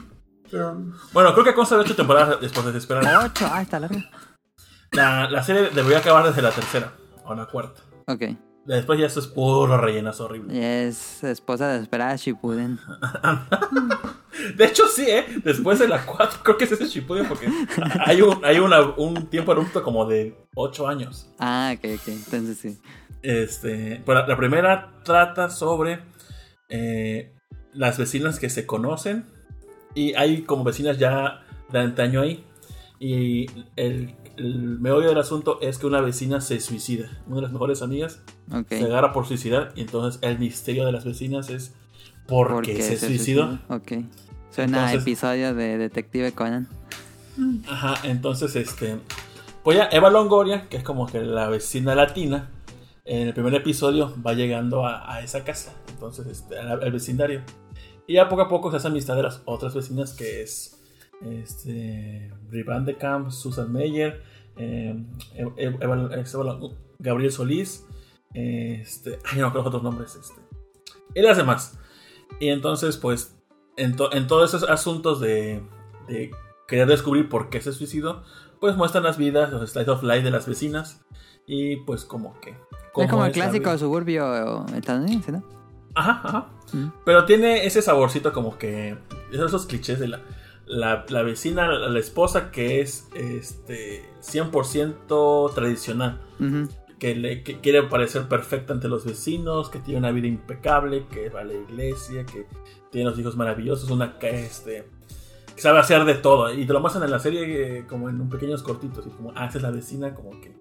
Pero... 0.50 0.78
Bueno, 1.12 1.34
creo 1.34 1.44
que 1.44 1.54
consta 1.54 1.76
de 1.76 1.82
ocho 1.82 1.98
temporadas 1.98 2.40
después 2.40 2.66
de 2.66 2.78
esperar. 2.80 3.04
Ocho, 3.26 3.46
ah, 3.52 3.62
está 3.62 3.78
larga. 3.82 4.10
La, 4.94 5.30
la 5.30 5.44
serie 5.44 5.70
debería 5.76 5.98
acabar 6.00 6.26
desde 6.26 6.42
la 6.42 6.52
tercera 6.52 6.94
o 7.26 7.36
la 7.36 7.46
cuarta. 7.46 7.82
Ok. 8.08 8.24
Después 8.66 9.00
ya 9.00 9.08
esto 9.08 9.20
es 9.20 9.28
puro 9.28 9.78
rellenazo 9.78 10.26
horrible. 10.26 10.88
Es 10.88 11.24
esposa 11.26 11.68
desesperada 11.68 12.16
Shippuden. 12.16 12.80
De 14.56 14.66
hecho, 14.66 14.88
sí, 14.88 15.06
¿eh? 15.08 15.26
Después 15.44 15.80
de 15.80 15.88
la 15.88 16.06
4, 16.06 16.40
creo 16.44 16.58
que 16.58 16.66
es 16.66 16.72
ese 16.72 16.86
Shippuden 16.88 17.28
porque 17.28 17.48
hay 18.06 18.22
un, 18.22 18.44
hay 18.44 18.60
una- 18.60 18.82
un 18.98 19.28
tiempo 19.28 19.52
abrupto 19.52 19.82
como 19.84 20.06
de 20.06 20.36
8 20.56 20.88
años. 20.88 21.28
Ah, 21.40 21.74
ok, 21.78 21.86
ok. 21.96 22.08
Entonces 22.08 22.58
sí. 22.58 22.80
Este, 23.22 24.02
pero 24.06 24.20
la, 24.22 24.28
la 24.28 24.38
primera 24.38 24.94
trata 25.04 25.50
sobre 25.50 26.00
eh, 26.70 27.34
las 27.74 27.98
vecinas 27.98 28.40
que 28.40 28.50
se 28.50 28.66
conocen 28.66 29.26
y 29.94 30.14
hay 30.16 30.42
como 30.44 30.64
vecinas 30.64 30.98
ya 30.98 31.42
de 31.72 31.80
antaño 31.80 32.22
ahí. 32.22 32.44
Y 33.00 33.48
el, 33.76 34.16
el 34.38 34.80
meollo 34.80 35.10
del 35.10 35.18
asunto 35.18 35.60
es 35.62 35.78
que 35.80 35.88
una 35.88 36.02
vecina 36.02 36.40
se 36.42 36.60
suicida. 36.60 37.10
Una 37.28 37.38
de 37.38 37.42
las 37.44 37.52
mejores 37.52 37.82
amigas 37.82 38.22
se 38.70 38.86
agarra 38.86 39.12
por 39.12 39.26
suicidar 39.28 39.72
y 39.76 39.82
entonces 39.82 40.20
el 40.24 40.38
misterio 40.40 40.86
de 40.86 40.92
las 40.92 41.04
vecinas 41.06 41.50
es 41.50 41.74
por 42.28 42.62
qué 42.62 42.82
se, 42.82 42.98
suicidó. 42.98 43.60
Ok. 43.70 43.94
Suena 44.52 44.80
a 44.88 44.94
Entonces- 44.94 45.02
episodio 45.02 45.54
de 45.56 45.78
Detective 45.78 46.32
Conan. 46.34 46.68
Ajá, 47.68 47.96
entonces 48.08 48.56
este. 48.56 48.98
Pues 49.64 49.78
ya 49.78 49.88
Eva 49.92 50.10
Longoria, 50.10 50.68
que 50.70 50.78
es 50.78 50.84
como 50.84 51.06
que 51.08 51.22
la 51.22 51.48
vecina 51.48 51.96
latina, 51.96 52.50
en 53.06 53.28
el 53.28 53.34
primer 53.34 53.54
episodio 53.56 54.14
va 54.26 54.34
llegando 54.34 54.86
a, 54.86 55.14
a 55.16 55.22
esa 55.22 55.44
casa, 55.44 55.74
entonces 55.90 56.26
este, 56.28 56.58
al, 56.58 56.92
vecindario. 56.92 57.42
Y 58.08 58.16
ya 58.16 58.28
poco 58.28 58.42
a 58.42 58.50
poco 58.50 58.72
se 58.72 58.78
hace 58.78 58.88
amistad 58.88 59.16
de 59.16 59.24
las 59.24 59.42
otras 59.46 59.74
vecinas 59.74 60.14
que 60.14 60.42
es 60.42 60.80
este, 61.24 62.32
de 62.42 62.98
Camp, 63.00 63.30
Susan 63.32 63.72
Meyer, 63.72 64.24
eh, 64.58 64.96
Eva- 65.36 65.54
Eva- 65.58 66.10
Eva- 66.16 66.60
Gabriel 67.00 67.32
Solís, 67.32 67.86
este, 68.34 69.20
ay, 69.32 69.40
no 69.40 69.52
creo 69.52 69.64
otros 69.64 69.84
nombres, 69.84 70.16
este, 70.16 70.42
y 71.16 71.22
las 71.22 71.38
demás. 71.38 71.78
Y 72.40 72.50
entonces, 72.50 72.98
pues, 72.98 73.36
en, 73.78 73.96
to- 73.96 74.12
en 74.14 74.28
todos 74.28 74.54
esos 74.54 74.70
asuntos 74.70 75.20
de, 75.20 75.62
de 76.08 76.32
querer 76.68 76.88
descubrir 76.88 77.30
por 77.30 77.50
qué 77.50 77.62
se 77.62 77.72
suicidó, 77.74 78.24
pues 78.60 78.76
muestran 78.76 79.04
las 79.04 79.18
vidas, 79.18 79.52
los 79.52 79.72
slides 79.72 79.90
of 79.90 80.04
life 80.04 80.22
de 80.24 80.32
las 80.32 80.48
vecinas 80.48 81.02
y 81.48 81.78
pues 81.78 82.06
como 82.06 82.40
que... 82.40 82.52
es 82.98 83.10
como 83.10 83.26
el 83.26 83.32
clásico 83.32 83.78
suburbio 83.78 84.66
estadounidense, 84.76 85.32
¿no? 85.32 85.44
Ajá, 85.96 86.22
ajá. 86.24 86.50
Mm. 86.74 86.88
Pero 87.06 87.26
tiene 87.26 87.66
ese 87.66 87.82
saborcito 87.82 88.32
como 88.32 88.58
que. 88.58 88.98
Esos, 89.34 89.66
clichés 89.66 90.00
de 90.00 90.08
la, 90.08 90.22
la, 90.66 91.06
la 91.10 91.22
vecina, 91.24 91.68
la, 91.68 91.90
la 91.90 92.00
esposa 92.00 92.50
que 92.52 92.80
es 92.80 93.10
este 93.14 94.06
100% 94.22 95.54
tradicional. 95.54 96.22
Ujú. 96.40 96.70
Que, 97.02 97.16
le, 97.16 97.42
que 97.42 97.60
quiere 97.60 97.82
parecer 97.82 98.28
perfecta 98.28 98.74
ante 98.74 98.88
los 98.88 99.06
vecinos, 99.06 99.70
que 99.72 99.80
tiene 99.80 99.98
una 100.02 100.12
vida 100.12 100.28
impecable, 100.28 101.06
que 101.12 101.30
va 101.30 101.40
a 101.42 101.44
la 101.44 101.54
iglesia, 101.56 102.28
que 102.28 102.46
tiene 102.92 103.10
los 103.10 103.18
hijos 103.18 103.36
maravillosos, 103.36 103.90
una 103.90 104.20
que 104.20 104.46
este. 104.46 104.88
Que 105.56 105.62
sabe 105.62 105.80
hacer 105.80 106.06
de 106.06 106.14
todo. 106.14 106.54
Y 106.54 106.66
te 106.68 106.74
lo 106.74 106.80
muestran 106.80 107.04
en 107.04 107.10
la 107.10 107.18
serie 107.18 107.80
eh, 107.80 107.86
como 107.88 108.08
en 108.08 108.22
un 108.22 108.30
pequeños 108.30 108.62
cortitos. 108.62 109.08
Y 109.08 109.10
como, 109.10 109.34
ah, 109.36 109.48
esa 109.48 109.58
es 109.58 109.64
la 109.64 109.72
vecina, 109.72 110.14
como 110.14 110.40
que. 110.40 110.54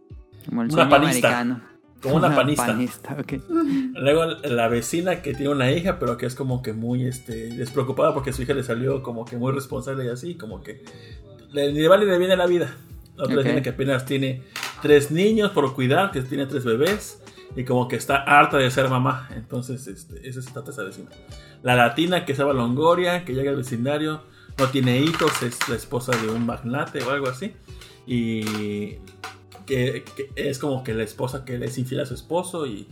Como 0.49 0.62
el 0.62 0.73
Una 0.73 0.89
panista. 0.89 1.29
americano. 1.41 1.62
Como 2.03 2.15
una 2.17 2.35
panista. 2.35 2.67
panista, 2.69 3.17
ok. 3.21 3.33
Luego 3.97 4.25
la 4.45 4.69
vecina 4.69 5.21
que 5.21 5.35
tiene 5.35 5.53
una 5.53 5.71
hija, 5.71 5.99
pero 5.99 6.17
que 6.17 6.25
es 6.25 6.35
como 6.35 6.62
que 6.62 6.73
muy 6.73 7.05
este, 7.05 7.51
despreocupada 7.51 8.15
porque 8.15 8.33
su 8.33 8.41
hija 8.41 8.55
le 8.55 8.62
salió 8.62 9.03
como 9.03 9.27
que 9.27 9.37
muy 9.37 9.53
responsable 9.53 10.07
y 10.07 10.09
así, 10.09 10.37
como 10.37 10.62
que 10.62 10.83
le, 11.53 11.71
ni 11.75 11.81
le 11.81 11.89
vale 11.89 12.07
ni 12.07 12.12
le 12.12 12.19
viene 12.19 12.35
la 12.37 12.47
vida. 12.47 12.75
La 13.17 13.25
otra 13.25 13.37
Ok. 13.37 13.43
vecina 13.45 13.62
que 13.62 13.69
apenas 13.69 14.07
tiene 14.07 14.43
tres 14.81 15.11
niños 15.11 15.52
por 15.52 15.74
cuidar, 15.74 16.11
que 16.11 16.23
tiene 16.23 16.47
tres 16.47 16.65
bebés 16.65 17.23
y 17.57 17.65
como 17.65 17.89
que 17.89 17.97
está 17.97 18.16
harta 18.16 18.59
de 18.59 18.70
ser 18.70 18.89
mamá. 18.89 19.28
Entonces, 19.35 19.86
este, 19.86 20.28
esa 20.28 20.43
se 20.43 20.51
trata 20.51 20.70
esa 20.70 20.82
vecina. 20.82 21.11
La 21.62 21.74
latina 21.74 22.24
que 22.24 22.32
es 22.32 22.39
Eva 22.39 22.52
Longoria, 22.52 23.24
que 23.24 23.35
llega 23.35 23.51
al 23.51 23.57
vecindario, 23.57 24.23
no 24.59 24.69
tiene 24.69 24.98
hijos, 24.98 25.43
es 25.43 25.69
la 25.69 25.77
esposa 25.77 26.16
de 26.16 26.28
un 26.28 26.47
magnate 26.47 27.02
o 27.02 27.11
algo 27.11 27.28
así. 27.28 27.55
Y 28.07 28.97
que, 29.66 30.05
que 30.16 30.31
es 30.36 30.59
como 30.59 30.82
que 30.82 30.94
la 30.94 31.02
esposa 31.02 31.44
que 31.44 31.59
le 31.59 31.66
es 31.66 31.78
infiel 31.78 32.01
a 32.01 32.07
su 32.07 32.15
esposo 32.15 32.66
y, 32.66 32.89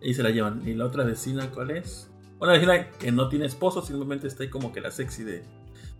y 0.00 0.14
se 0.14 0.22
la 0.22 0.30
llevan. 0.30 0.66
Y 0.66 0.74
la 0.74 0.86
otra 0.86 1.04
vecina, 1.04 1.50
¿cuál 1.50 1.70
es? 1.70 2.10
Una 2.40 2.52
vecina 2.52 2.90
que 2.90 3.10
no 3.12 3.28
tiene 3.28 3.46
esposo, 3.46 3.82
simplemente 3.82 4.26
está 4.26 4.42
ahí 4.42 4.50
como 4.50 4.72
que 4.72 4.80
la 4.80 4.90
sexy 4.90 5.24
de, 5.24 5.44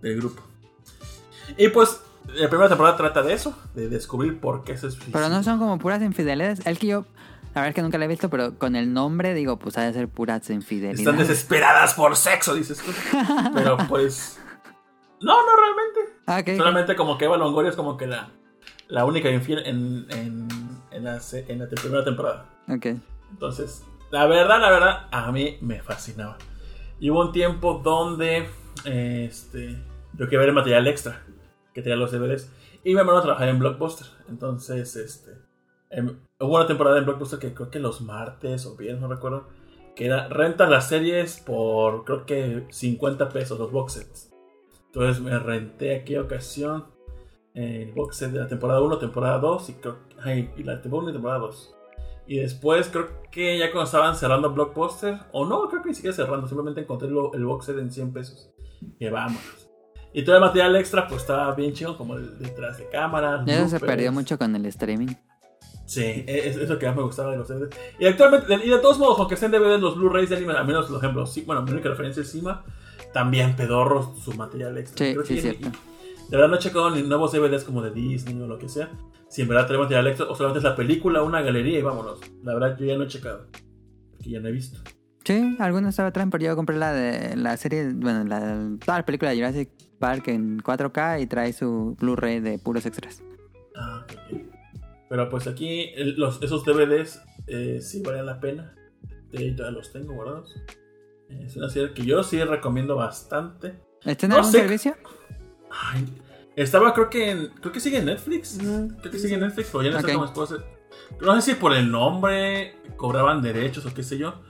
del 0.03 0.17
grupo. 0.17 0.43
Y 1.57 1.69
pues, 1.69 2.01
la 2.27 2.49
primera 2.49 2.69
temporada 2.69 2.97
trata 2.97 3.23
de 3.23 3.33
eso, 3.35 3.57
de 3.75 3.89
descubrir 3.89 4.41
por 4.41 4.65
qué 4.65 4.77
se 4.77 4.91
suicidó. 4.91 5.13
Pero 5.13 5.29
no 5.29 5.43
son 5.43 5.59
como 5.59 5.79
puras 5.79 6.03
infidelidades. 6.03 6.67
El 6.67 6.79
que 6.79 6.87
yo, 6.89 7.05
la 7.55 7.61
verdad 7.61 7.69
es 7.69 7.75
que 7.75 7.83
nunca 7.83 7.99
la 7.99 8.07
he 8.07 8.09
visto, 8.09 8.31
pero 8.31 8.59
con 8.59 8.77
el 8.77 8.93
nombre 8.93 9.35
digo, 9.35 9.59
pues 9.59 9.77
ha 9.79 9.83
de 9.83 9.93
ser 9.93 10.09
puras 10.09 10.41
Están 10.43 10.57
infidelidades. 10.57 11.29
desesperadas 11.29 11.95
por 11.95 12.17
sexo, 12.17 12.55
dices 12.55 12.79
tú. 12.79 12.93
Pero 13.55 13.77
pues. 13.89 14.41
No, 15.21 15.35
no 15.35 15.57
realmente. 15.57 16.15
Ah. 16.27 16.43
Solamente 16.57 16.97
como 16.97 17.19
que 17.19 17.27
Eva 17.27 17.37
Longoria 17.37 17.71
es 17.71 17.77
como 17.77 17.97
que 17.97 18.07
la, 18.07 18.31
la 18.89 19.05
única 19.05 19.31
infiel 19.31 19.61
en, 19.67 20.07
en, 20.11 20.49
en, 20.91 21.05
la, 21.05 21.21
en 21.33 21.59
la 21.59 21.69
primera 21.69 22.05
temporada. 22.05 22.47
Ok. 22.69 22.87
Entonces, 23.31 23.85
la 24.11 24.27
verdad, 24.27 24.61
la 24.61 24.71
verdad, 24.71 25.09
a 25.11 25.31
mí 25.33 25.59
me 25.61 25.81
fascinaba. 25.83 26.39
Y 27.01 27.11
hubo 27.11 27.21
un 27.21 27.33
tiempo 27.33 27.81
donde 27.83 28.49
este, 28.85 29.83
yo 30.15 30.27
quería 30.27 30.41
ver 30.41 30.49
el 30.51 30.55
material 30.55 30.87
extra 30.87 31.23
que 31.75 31.83
tenía 31.83 31.97
los 31.97 32.13
DVDs. 32.13 32.51
Y 32.85 32.91
me 32.95 33.03
mandaron 33.05 33.21
a 33.21 33.23
trabajar 33.25 33.49
en 33.49 33.59
Blockbuster. 33.59 34.07
Entonces, 34.29 34.97
este, 34.97 35.33
em, 35.91 36.19
hubo 36.41 36.55
una 36.57 36.67
temporada 36.67 36.99
en 36.99 37.05
Blockbuster 37.05 37.39
que 37.39 37.53
creo 37.53 37.71
que 37.71 37.81
los 37.81 38.01
martes 38.01 38.65
o 38.67 38.77
viernes, 38.77 39.03
no 39.03 39.09
recuerdo. 39.09 39.49
Que 39.97 40.07
era 40.07 40.29
rentas 40.29 40.69
las 40.71 40.89
series 40.89 41.41
por 41.41 42.05
creo 42.05 42.27
que 42.27 42.67
50 42.71 43.29
pesos 43.29 43.59
los 43.59 43.71
box 43.71 43.93
sets. 43.95 44.31
Entonces 44.87 45.23
me 45.23 45.39
renté 45.39 45.97
aquella 45.97 46.23
ocasión 46.23 46.87
el 47.55 47.93
box 47.93 48.17
set 48.17 48.31
de 48.33 48.41
la 48.41 48.49
temporada 48.49 48.81
1, 48.81 48.99
temporada 48.99 49.39
2 49.39 49.69
y, 49.71 49.75
creo, 49.75 49.99
ay, 50.23 50.51
y 50.57 50.65
la 50.65 50.81
temporada 50.83 51.05
1 51.05 51.11
y 51.11 51.13
temporada 51.13 51.41
2. 51.41 51.75
Y 52.27 52.39
después 52.39 52.89
creo 52.89 53.09
que 53.31 53.59
ya 53.59 53.71
cuando 53.71 53.85
estaban 53.85 54.17
cerrando 54.17 54.51
Blockbuster, 54.53 55.21
o 55.31 55.45
no, 55.47 55.69
creo 55.69 55.83
que 55.83 55.91
ni 55.91 55.95
siquiera 55.95 56.17
cerrando, 56.17 56.49
simplemente 56.49 56.81
encontré 56.81 57.09
lo- 57.09 57.33
el 57.35 57.45
box 57.45 57.67
set 57.67 57.79
en 57.79 57.93
100 57.93 58.13
pesos. 58.13 58.51
Y 58.99 59.09
vámonos. 59.09 59.64
Y 60.15 60.23
todo 60.25 60.37
el 60.37 60.41
material 60.41 60.77
extra 60.77 61.07
pues 61.09 61.23
estaba 61.23 61.55
bien 61.55 61.73
chido, 61.75 61.99
como 61.99 62.15
el 62.17 62.39
detrás 62.39 62.79
de 62.79 62.89
cámara. 62.89 63.43
Eso 63.47 63.69
se 63.69 63.81
perdió 63.81 64.13
mucho 64.13 64.39
con 64.39 64.55
el 64.57 64.65
streaming. 64.67 65.09
Sí, 65.87 66.25
es, 66.27 66.57
es 66.57 66.69
lo 66.69 66.79
que 66.79 66.87
más 66.87 66.97
me 66.97 67.03
gustaba 67.03 67.33
de 67.33 67.37
los 67.37 67.49
DVDs. 67.49 67.77
Y 67.99 68.07
actualmente, 68.07 68.55
y 68.65 68.71
de 68.71 68.79
todos 68.79 68.99
modos, 68.99 69.19
aunque 69.19 69.35
estén 69.35 69.51
DVDs, 69.51 69.81
los 69.81 69.97
Blu-rays 69.97 70.31
de 70.31 70.37
anime, 70.37 70.55
al 70.55 70.67
menos, 70.67 70.87
por 70.87 70.97
ejemplo, 70.99 71.27
sí, 71.27 71.43
bueno, 71.43 71.61
mi 71.63 71.73
única 71.73 71.91
referencia 71.91 72.23
es 72.23 72.31
Cima, 72.31 72.65
también 73.13 73.55
pedorros 73.55 74.19
su 74.23 74.33
material 74.35 74.79
extra. 74.79 75.05
Sí, 75.07 75.13
Creo 75.13 75.27
sí, 75.27 75.35
que- 75.35 75.41
cierto. 75.43 75.69
y- 75.69 76.31
de 76.31 76.37
verdad 76.39 76.49
no 76.49 76.55
he 76.57 76.59
checado 76.59 76.91
ni 76.91 77.03
nuevos 77.03 77.33
DVDs 77.33 77.65
como 77.65 77.83
de 77.83 77.91
Disney 77.91 78.41
o 78.41 78.47
lo 78.47 78.57
que 78.59 78.69
sea. 78.69 78.91
Si 79.29 79.43
en 79.43 79.49
verdad 79.49 79.67
trae 79.67 79.79
material 79.79 80.07
extra 80.07 80.27
o 80.27 80.35
solamente 80.35 80.59
es 80.61 80.65
la 80.65 80.75
película, 80.75 81.23
una 81.23 81.43
galería 81.43 81.79
y 81.79 81.83
vámonos. 81.83 82.19
La 82.43 82.55
verdad 82.55 82.79
yo 82.79 82.87
ya 82.87 82.97
no 82.97 83.05
he 83.05 83.09
checado. 83.09 83.47
Porque 84.13 84.31
ya 84.31 84.41
no 84.41 84.49
he 84.49 84.53
visto. 84.53 84.79
Sí, 85.25 85.57
algunos 85.59 85.91
estaba 85.91 86.13
traen, 86.13 86.31
pero 86.31 86.45
yo 86.45 86.57
compré 86.57 86.77
la 86.79 86.93
de 86.95 87.37
la 87.37 87.57
serie, 87.59 87.91
bueno, 87.95 88.25
la, 88.25 88.59
toda 88.85 88.99
la 88.99 89.05
película 89.07 89.31
de 89.33 89.37
Jurassic 89.37 89.71
Park 89.99 90.29
en 90.29 90.59
4K 90.63 91.21
y 91.23 91.27
trae 91.27 91.53
su 91.53 91.97
Blu-ray 92.01 92.41
de 92.41 92.59
puros 92.59 92.87
extras. 92.87 93.23
Ah, 93.77 94.05
ok, 94.05 94.13
ok. 94.33 94.41
Pero 95.09 95.29
pues 95.29 95.47
aquí 95.47 95.91
el- 95.95 96.15
los, 96.17 96.43
esos 96.43 96.65
DVDs 96.65 97.21
eh, 97.47 97.81
sí 97.81 98.03
valen 98.03 98.27
la 98.27 98.41
pena. 98.41 98.75
De 99.31 99.39
ahí 99.39 99.55
todavía 99.57 99.79
los 99.79 99.93
tengo 99.93 100.15
guardados. 100.15 100.55
Es 101.29 101.57
una 101.57 101.69
serie 101.69 101.93
que 101.95 102.05
yo 102.05 102.23
sí 102.23 102.43
recomiendo 102.45 102.97
bastante. 102.97 103.75
¿Está 104.05 104.27
en 104.27 104.31
No 104.31 104.37
algún 104.37 104.53
sé. 104.53 104.59
servicio? 104.61 104.95
Ay, 105.71 106.05
estaba 106.57 106.93
creo 106.95 107.11
que 107.11 107.31
en, 107.31 107.49
creo 107.61 107.73
que 107.73 107.81
sigue 107.81 107.99
en 107.99 108.05
Netflix. 108.07 108.59
Creo 108.59 109.11
que 109.11 109.19
sigue 109.19 109.35
en 109.35 109.41
Netflix, 109.41 109.69
pero 109.73 109.83
ya 109.85 109.91
no 109.91 110.01
sé 110.01 110.13
cómo 110.15 110.33
puedo 110.33 110.45
hacer. 110.55 110.65
No 111.21 111.35
sé 111.41 111.53
si 111.55 111.59
por 111.61 111.73
el 111.75 111.91
nombre 111.91 112.77
cobraban 112.97 113.43
derechos 113.43 113.85
o 113.87 113.93
qué 113.95 114.03
sé 114.03 114.19
yo. 114.19 114.41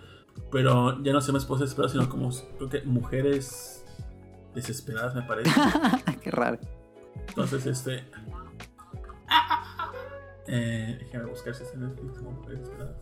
Pero 0.50 1.02
ya 1.02 1.12
no 1.12 1.20
se 1.20 1.32
me 1.32 1.38
esposa 1.38 1.62
desesperada, 1.62 1.92
sino 1.92 2.08
como 2.08 2.30
creo 2.58 2.68
que 2.68 2.82
mujeres 2.82 3.73
desesperadas 4.54 5.14
me 5.14 5.22
parece. 5.22 5.50
Qué 6.22 6.30
raro. 6.30 6.58
Entonces, 7.28 7.66
este. 7.66 8.04
Eh, 10.46 10.98
déjame 11.00 11.24
buscar 11.24 11.54
si 11.54 11.62
está 11.62 11.74
en 11.74 11.88
Netflix 11.88 12.18
como 12.18 12.32
mujeres 12.32 12.60
desesperadas. 12.60 12.96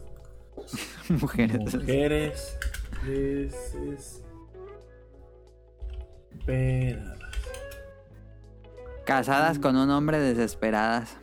Mujeres. 1.08 1.74
Mujeres 1.74 2.56
desesperadas. 3.04 4.22
Casadas 9.04 9.58
con 9.58 9.76
un 9.76 9.90
hombre 9.90 10.20
desesperadas. 10.20 11.16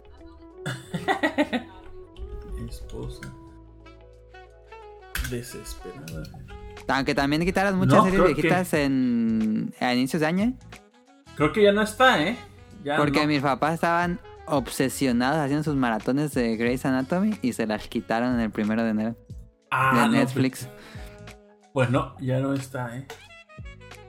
Esposa. 2.68 3.34
Desesperada. 5.30 6.24
Aunque 6.90 7.14
también 7.16 7.46
quitaron 7.46 7.78
muchas 7.78 8.00
No, 8.00 8.04
series 8.06 8.20
que- 8.22 8.34
viejitas 8.34 8.74
en, 8.74 9.74
a 9.80 9.94
inicios 9.94 10.20
de 10.22 10.26
año. 10.28 10.54
Creo 11.36 11.54
que 11.54 11.64
ya 11.64 11.72
no 11.72 11.82
está, 11.82 12.22
¿eh? 12.22 12.36
Ya 12.84 12.98
Porque 12.98 13.22
no. 13.22 13.28
mis 13.28 13.42
papás 13.42 13.76
estaban 13.76 14.20
obsesionados 14.46 15.38
haciendo 15.40 15.64
sus 15.64 15.76
maratones 15.76 16.34
de 16.34 16.58
Grey's 16.58 16.86
Anatomy 16.86 17.38
y 17.42 17.54
se 17.54 17.68
las 17.68 17.88
quitaron 17.88 18.34
en 18.34 18.40
el 18.40 18.50
primero 18.52 18.84
de 18.84 18.90
enero 18.90 19.16
Ah, 19.72 19.92
de 19.94 20.08
no, 20.08 20.12
Netflix. 20.14 20.68
Pues 21.74 21.90
no, 21.92 22.16
ya 22.20 22.40
no 22.40 22.54
está, 22.54 22.98
¿eh? 22.98 23.06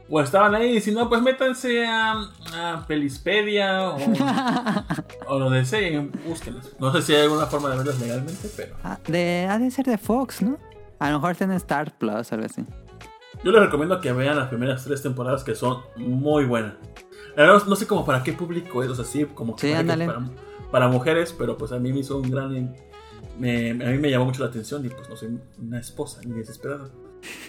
O 0.09 0.21
estaban 0.21 0.55
ahí, 0.57 0.79
y 0.79 0.81
si 0.81 0.91
no, 0.93 1.09
pues 1.09 1.23
métanse 1.23 1.87
a, 1.87 2.15
a 2.55 2.85
Pelispedia 2.89 3.91
o, 3.91 3.97
o 5.29 5.39
lo 5.39 5.51
de 5.51 5.65
sea 5.65 5.81
y 5.89 5.99
búsquenlos. 6.27 6.75
No 6.81 6.91
sé 6.93 7.03
si 7.03 7.15
hay 7.15 7.23
alguna 7.23 7.47
forma 7.47 7.69
de 7.71 7.77
verlos 7.77 8.01
legalmente, 8.01 8.49
pero 8.57 8.75
Ah, 8.83 8.99
de, 9.07 9.47
ha 9.49 9.59
de 9.59 9.71
ser 9.71 9.85
de 9.87 9.99
Fox, 9.99 10.43
¿no? 10.43 10.59
A 11.01 11.11
lo 11.11 11.17
mejor 11.19 11.33
está 11.33 11.45
en 11.45 11.53
Star 11.53 11.97
Plus 11.99 12.31
o 12.31 12.35
algo 12.35 12.47
así. 12.47 12.65
yo 13.43 13.51
les 13.53 13.61
recomiendo 13.63 14.01
que 14.01 14.13
vean 14.13 14.37
las 14.37 14.49
primeras 14.49 14.85
tres 14.85 15.03
temporadas 15.03 15.43
que 15.45 15.55
son 15.55 15.79
muy 15.97 16.45
buenas. 16.45 16.75
La 17.37 17.45
verdad, 17.45 17.65
no 17.67 17.75
sé 17.77 17.87
como 17.87 18.05
para 18.05 18.23
qué 18.23 18.33
público 18.33 18.83
es, 18.83 18.91
o 18.91 18.95
sea, 18.95 19.05
sí, 19.05 19.25
como 19.25 19.57
que 19.57 19.69
Sí, 19.69 19.75
para, 19.87 20.07
para, 20.07 20.23
para 20.71 20.89
mujeres, 20.89 21.35
pero 21.37 21.57
pues 21.57 21.73
a 21.73 21.79
mí 21.79 21.93
me 21.93 22.01
hizo 22.01 22.19
un 22.19 22.31
gran... 22.31 22.75
Me, 23.39 23.71
a 23.71 23.75
mí 23.75 23.99
me 23.99 24.11
llamó 24.11 24.27
mucho 24.27 24.43
la 24.43 24.51
atención 24.51 24.85
y 24.85 24.89
pues 24.91 25.09
no 25.09 25.17
soy 25.17 25.39
una 25.59 25.79
esposa 25.81 26.21
ni 26.27 26.33
desesperada. 26.39 26.85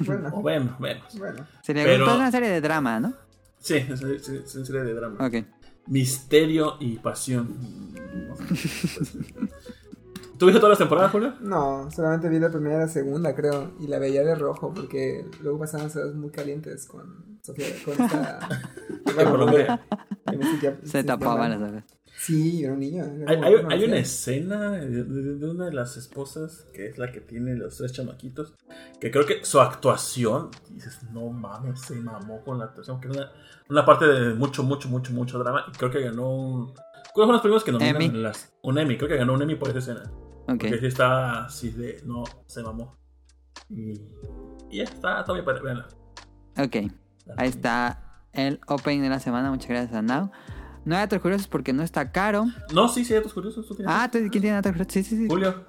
O 0.01 0.05
Bueno, 0.05 0.41
vemos, 0.43 0.79
vemos. 0.79 1.17
bueno. 1.17 1.45
Sería 1.61 1.83
Pero- 1.83 2.15
una 2.15 2.31
serie 2.31 2.49
de 2.49 2.61
drama, 2.61 2.99
¿no? 2.99 3.13
Sí, 3.59 3.75
es, 3.75 4.01
es- 4.01 4.29
es 4.29 4.55
una 4.55 4.65
serie 4.65 4.83
de 4.83 4.93
drama. 4.93 5.25
Ok. 5.25 5.45
Misterio 5.87 6.77
y 6.79 6.97
pasión. 6.99 7.49
¿Tú 10.41 10.47
viste 10.47 10.59
todas 10.59 10.71
las 10.71 10.79
temporadas, 10.79 11.11
Julio? 11.11 11.35
No, 11.39 11.87
solamente 11.91 12.27
vi 12.27 12.39
la 12.39 12.49
primera 12.49 12.77
y 12.77 12.79
la 12.79 12.87
segunda, 12.87 13.35
creo. 13.35 13.73
Y 13.79 13.85
la 13.85 13.99
veía 13.99 14.23
de 14.23 14.33
rojo 14.33 14.73
porque 14.73 15.23
luego 15.43 15.59
pasaban 15.59 15.85
cosas 15.87 16.15
muy 16.15 16.31
calientes 16.31 16.87
con 16.87 17.37
Sofía. 17.43 17.67
Con 17.85 17.93
esta. 17.93 18.39
Sentía- 20.25 20.79
Se 20.83 21.03
tapaban 21.03 21.51
las 21.51 21.61
orejas. 21.61 21.97
Sí, 22.17 22.63
era 22.63 22.73
un 22.73 22.79
niño. 22.79 23.03
era 23.03 23.31
Hay, 23.31 23.37
una 23.37 23.47
hay 23.47 23.53
una 23.55 23.73
anciana. 23.75 23.97
escena 23.97 24.71
de, 24.71 25.03
de- 25.03 25.35
de 25.35 25.49
una 25.49 25.65
de 25.65 25.73
las 25.73 25.95
esposas, 25.97 26.65
que 26.73 26.87
es 26.87 26.97
la 26.97 27.11
que 27.11 27.21
tiene 27.21 27.55
los 27.55 27.77
tres 27.77 27.91
chamaquitos, 27.93 28.53
que 28.99 29.11
creo 29.11 29.25
que 29.27 29.43
su 29.45 29.59
actuación, 29.59 30.49
dices, 30.71 31.01
no 31.11 31.29
mames, 31.29 31.81
se 31.81 31.95
mamó 31.95 32.43
con 32.43 32.57
la 32.59 32.65
actuación, 32.65 32.99
que 32.99 33.09
es 33.09 33.15
una, 33.15 33.31
una 33.69 33.85
parte 33.85 34.05
de 34.05 34.33
mucho, 34.33 34.63
mucho, 34.63 34.87
mucho, 34.89 35.13
mucho 35.13 35.37
drama, 35.39 35.65
y 35.67 35.71
creo 35.77 35.89
que 35.91 36.01
ganó 36.01 36.29
un... 36.35 36.73
¿Cuáles 37.13 37.27
son 37.27 37.31
los 37.33 37.41
premios 37.41 37.63
que 37.63 37.71
nominan? 37.71 38.01
Emmy. 38.01 38.21
Las, 38.21 38.51
un 38.63 38.77
Emmy, 38.77 38.97
creo 38.97 39.09
que 39.09 39.17
ganó 39.17 39.33
un 39.33 39.41
Emmy 39.41 39.55
por 39.55 39.69
esa 39.69 39.79
escena. 39.79 40.11
Ok. 40.43 40.47
Porque 40.47 40.79
sí 40.79 40.85
está 40.87 41.45
así 41.45 41.69
de, 41.71 42.01
no, 42.05 42.23
se 42.47 42.61
mamó. 42.63 42.95
Y, 43.69 43.91
y 44.69 44.77
ya 44.77 44.83
está, 44.83 45.19
está 45.21 45.33
bien, 45.33 45.45
véanla. 45.45 45.87
Ok. 46.57 46.91
Ahí 47.37 47.47
está 47.49 48.25
el 48.33 48.59
opening 48.67 49.01
de 49.01 49.09
la 49.09 49.19
semana. 49.19 49.49
Muchas 49.49 49.69
gracias 49.69 49.93
a 49.93 50.01
Now. 50.01 50.31
No 50.83 50.95
hay 50.95 51.01
datos 51.01 51.19
curiosos 51.19 51.47
porque 51.47 51.73
no 51.73 51.83
está 51.83 52.11
caro. 52.11 52.45
No, 52.73 52.87
sí, 52.89 53.05
sí, 53.05 53.13
hay 53.13 53.19
datos 53.19 53.33
curiosos. 53.33 53.67
¿tú 53.67 53.75
tienes? 53.75 53.93
Ah, 53.95 54.09
¿tú- 54.11 54.17
¿quién 54.17 54.41
tiene 54.41 54.51
datos 54.51 54.71
curiosos? 54.71 54.93
Sí, 54.93 55.03
sí, 55.03 55.17
sí. 55.17 55.27
Julio, 55.29 55.63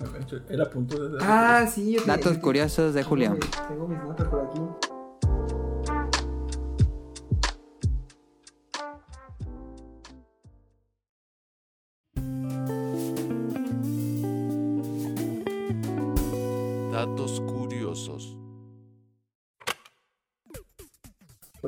él 0.48 0.60
apuntó 0.60 1.06
desde 1.08 1.24
Ah, 1.26 1.66
sí, 1.66 1.92
yo 1.92 2.00
te- 2.02 2.08
Datos 2.08 2.38
curiosos 2.38 2.94
de 2.94 3.02
Julio. 3.04 3.36
Tengo, 3.38 3.68
tengo 3.68 3.88
mis 3.88 3.98
notas 3.98 4.26
por 4.28 4.46
aquí. 4.46 4.60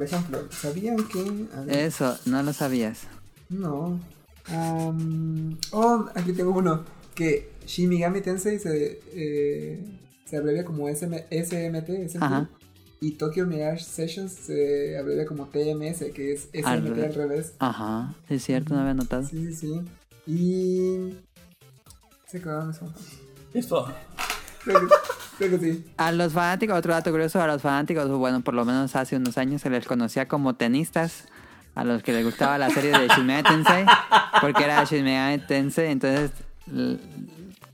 Ejemplo, 0.05 0.47
¿sabían 0.51 0.97
que.? 1.09 1.47
Eso, 1.87 2.17
no 2.27 2.43
lo 2.43 2.53
sabías. 2.53 3.03
No. 3.49 4.01
Am, 4.47 5.59
oh, 5.73 6.07
aquí 6.15 6.33
tengo 6.33 6.53
uno. 6.53 6.85
Que 7.15 7.53
Shin 7.67 7.89
Megami 7.89 8.21
Tensei 8.21 8.59
se, 8.59 9.01
eh, 9.13 9.81
se 10.25 10.37
abrevia 10.37 10.65
como 10.65 10.89
SM, 10.89 11.27
SMT, 11.31 12.09
SMT 12.09 12.23
Ajá. 12.23 12.49
y 13.01 13.13
Tokyo 13.13 13.47
Mirage 13.47 13.85
Sessions 13.85 14.33
se 14.33 14.99
abrevia 14.99 15.27
como 15.27 15.47
TMS, 15.47 16.13
que 16.13 16.33
es 16.33 16.49
SMT 16.53 16.67
Al 16.67 17.05
al, 17.05 17.15
revés. 17.15 17.55
Ajá, 17.59 18.15
es 18.29 18.45
cierto, 18.45 18.75
no 18.75 18.81
había 18.81 18.95
notado. 18.95 19.27
Sí, 19.27 19.53
sí, 19.53 19.55
sí. 19.55 19.81
Y. 20.27 21.15
Se 22.27 22.39
acabaron 22.39 22.71
eso. 22.71 22.93
Esto, 23.53 23.87
Creo 25.39 25.51
que, 25.51 25.59
creo 25.59 25.61
que 25.61 25.73
sí. 25.79 25.85
A 25.97 26.13
los 26.13 26.33
fanáticos, 26.33 26.77
otro 26.79 26.93
dato 26.93 27.11
curioso, 27.11 27.41
a 27.43 27.47
los 27.47 27.63
fanáticos, 27.63 28.09
bueno, 28.11 28.41
por 28.43 28.55
lo 28.55 28.65
menos 28.65 28.95
hace 28.97 29.17
unos 29.17 29.37
años 29.39 29.63
se 29.63 29.71
les 29.71 29.87
conocía 29.87 30.27
como 30.29 30.55
tenistas, 30.55 31.27
a 31.75 31.83
los 31.85 32.03
que 32.03 32.13
les 32.13 32.25
gustaba 32.25 32.57
la 32.59 32.71
serie 32.71 32.93
de 32.97 33.09
Shin 33.09 33.27
Megami 33.27 33.49
Tensei, 33.65 33.87
porque 34.41 34.65
era 34.65 34.85
Shin 34.85 35.05
Megami 35.05 35.39
Tensei, 35.39 35.91
entonces 35.91 36.31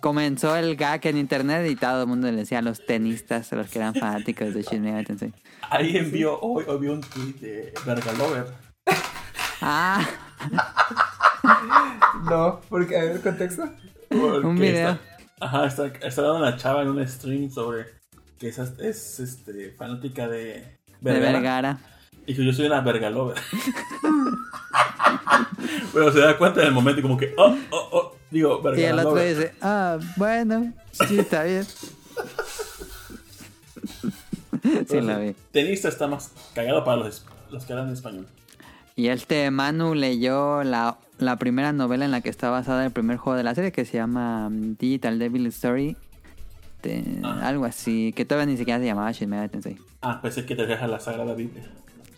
comenzó 0.01 0.57
el 0.57 0.77
gag 0.77 1.05
en 1.07 1.19
internet 1.19 1.71
y 1.71 1.77
todo 1.77 2.03
el 2.03 2.09
mundo 2.09 2.31
le 2.31 2.37
decía 2.39 2.61
a 2.61 2.63
los 2.63 2.85
tenistas, 2.87 3.53
a 3.53 3.57
los 3.57 3.69
que 3.69 3.79
eran 3.79 3.95
fanáticos 3.95 4.55
de 4.55 4.63
Shin 4.63 4.83
Megami 4.83 5.05
Tensei. 5.05 5.33
ahí 5.69 5.97
envió, 5.97 6.39
hoy, 6.41 6.65
hoy 6.67 6.89
un 6.89 7.01
tweet 7.03 7.35
de 7.41 7.75
Vergalover. 7.85 8.47
Ah, 9.61 10.01
No, 12.25 12.61
porque, 12.69 12.99
a 12.99 13.03
ver, 13.05 13.21
contexto. 13.21 13.65
Porque 14.09 14.47
Un 14.47 14.57
video. 14.57 14.91
está- 14.93 15.10
ajá, 15.41 15.67
está, 15.67 15.87
está 15.87 16.23
dando 16.23 16.39
una 16.39 16.57
chava 16.57 16.83
en 16.83 16.89
un 16.89 17.09
stream 17.09 17.51
sobre 17.51 17.87
que 18.39 18.49
es, 18.49 18.59
es 18.59 19.21
este, 19.21 19.73
fanática 19.73 20.29
de 20.29 20.81
de 21.01 21.13
Vergara. 21.13 21.33
Vergara. 21.33 21.79
Y 22.27 22.35
que 22.35 22.45
yo 22.45 22.53
soy 22.53 22.67
una 22.67 22.81
Vergalover. 22.83 23.37
Pero 25.93 26.13
se 26.13 26.21
da 26.21 26.37
cuenta 26.39 26.61
en 26.61 26.69
el 26.69 26.73
momento 26.75 27.01
y 27.01 27.03
como 27.03 27.17
que, 27.17 27.35
oh, 27.37 27.57
oh, 27.71 27.89
oh. 27.93 28.17
Digo, 28.31 28.63
Y 28.77 28.83
el 28.83 28.99
otro 28.99 29.15
Vergalover. 29.15 29.37
dice, 29.37 29.55
ah, 29.61 29.99
bueno, 30.17 30.73
sí, 30.93 31.19
está 31.19 31.43
bien. 31.43 31.65
sí, 34.89 35.01
lo 35.01 35.19
vi. 35.19 35.35
Tenista 35.51 35.89
está 35.89 36.07
más 36.07 36.31
cagado 36.55 36.85
para 36.85 36.99
los, 36.99 37.27
los 37.51 37.65
que 37.65 37.73
hablan 37.73 37.89
en 37.89 37.95
español. 37.95 38.29
Y 38.95 39.09
este 39.09 39.51
Manu 39.51 39.95
leyó 39.95 40.63
la, 40.63 40.99
la 41.21 41.37
primera 41.37 41.73
novela 41.73 42.05
en 42.05 42.11
la 42.11 42.21
que 42.21 42.29
está 42.31 42.51
basada 42.51 42.85
el 42.85 42.91
primer 42.93 43.17
juego 43.17 43.37
de 43.37 43.43
la 43.45 43.55
serie 43.55 43.73
que 43.73 43.85
se 43.85 43.97
llama 43.99 44.47
um, 44.49 44.77
Digital 44.77 45.19
Devil 45.19 45.47
Story. 45.47 45.97
de- 46.83 47.21
Ah. 47.23 47.41
Algo 47.49 47.67
así, 47.67 48.13
que 48.17 48.25
todavía 48.25 48.51
ni 48.51 48.57
siquiera 48.57 48.81
se 48.81 48.87
llamaba 48.87 49.13
Shin 49.13 49.29
Megami 49.29 49.49
Tensei. 49.51 49.77
Ah, 50.01 50.21
pensé 50.23 50.47
que 50.47 50.57
te 50.57 50.67
deja 50.67 50.87
la 50.87 50.99
Sagrada 50.99 51.35
Biblia. 51.35 51.63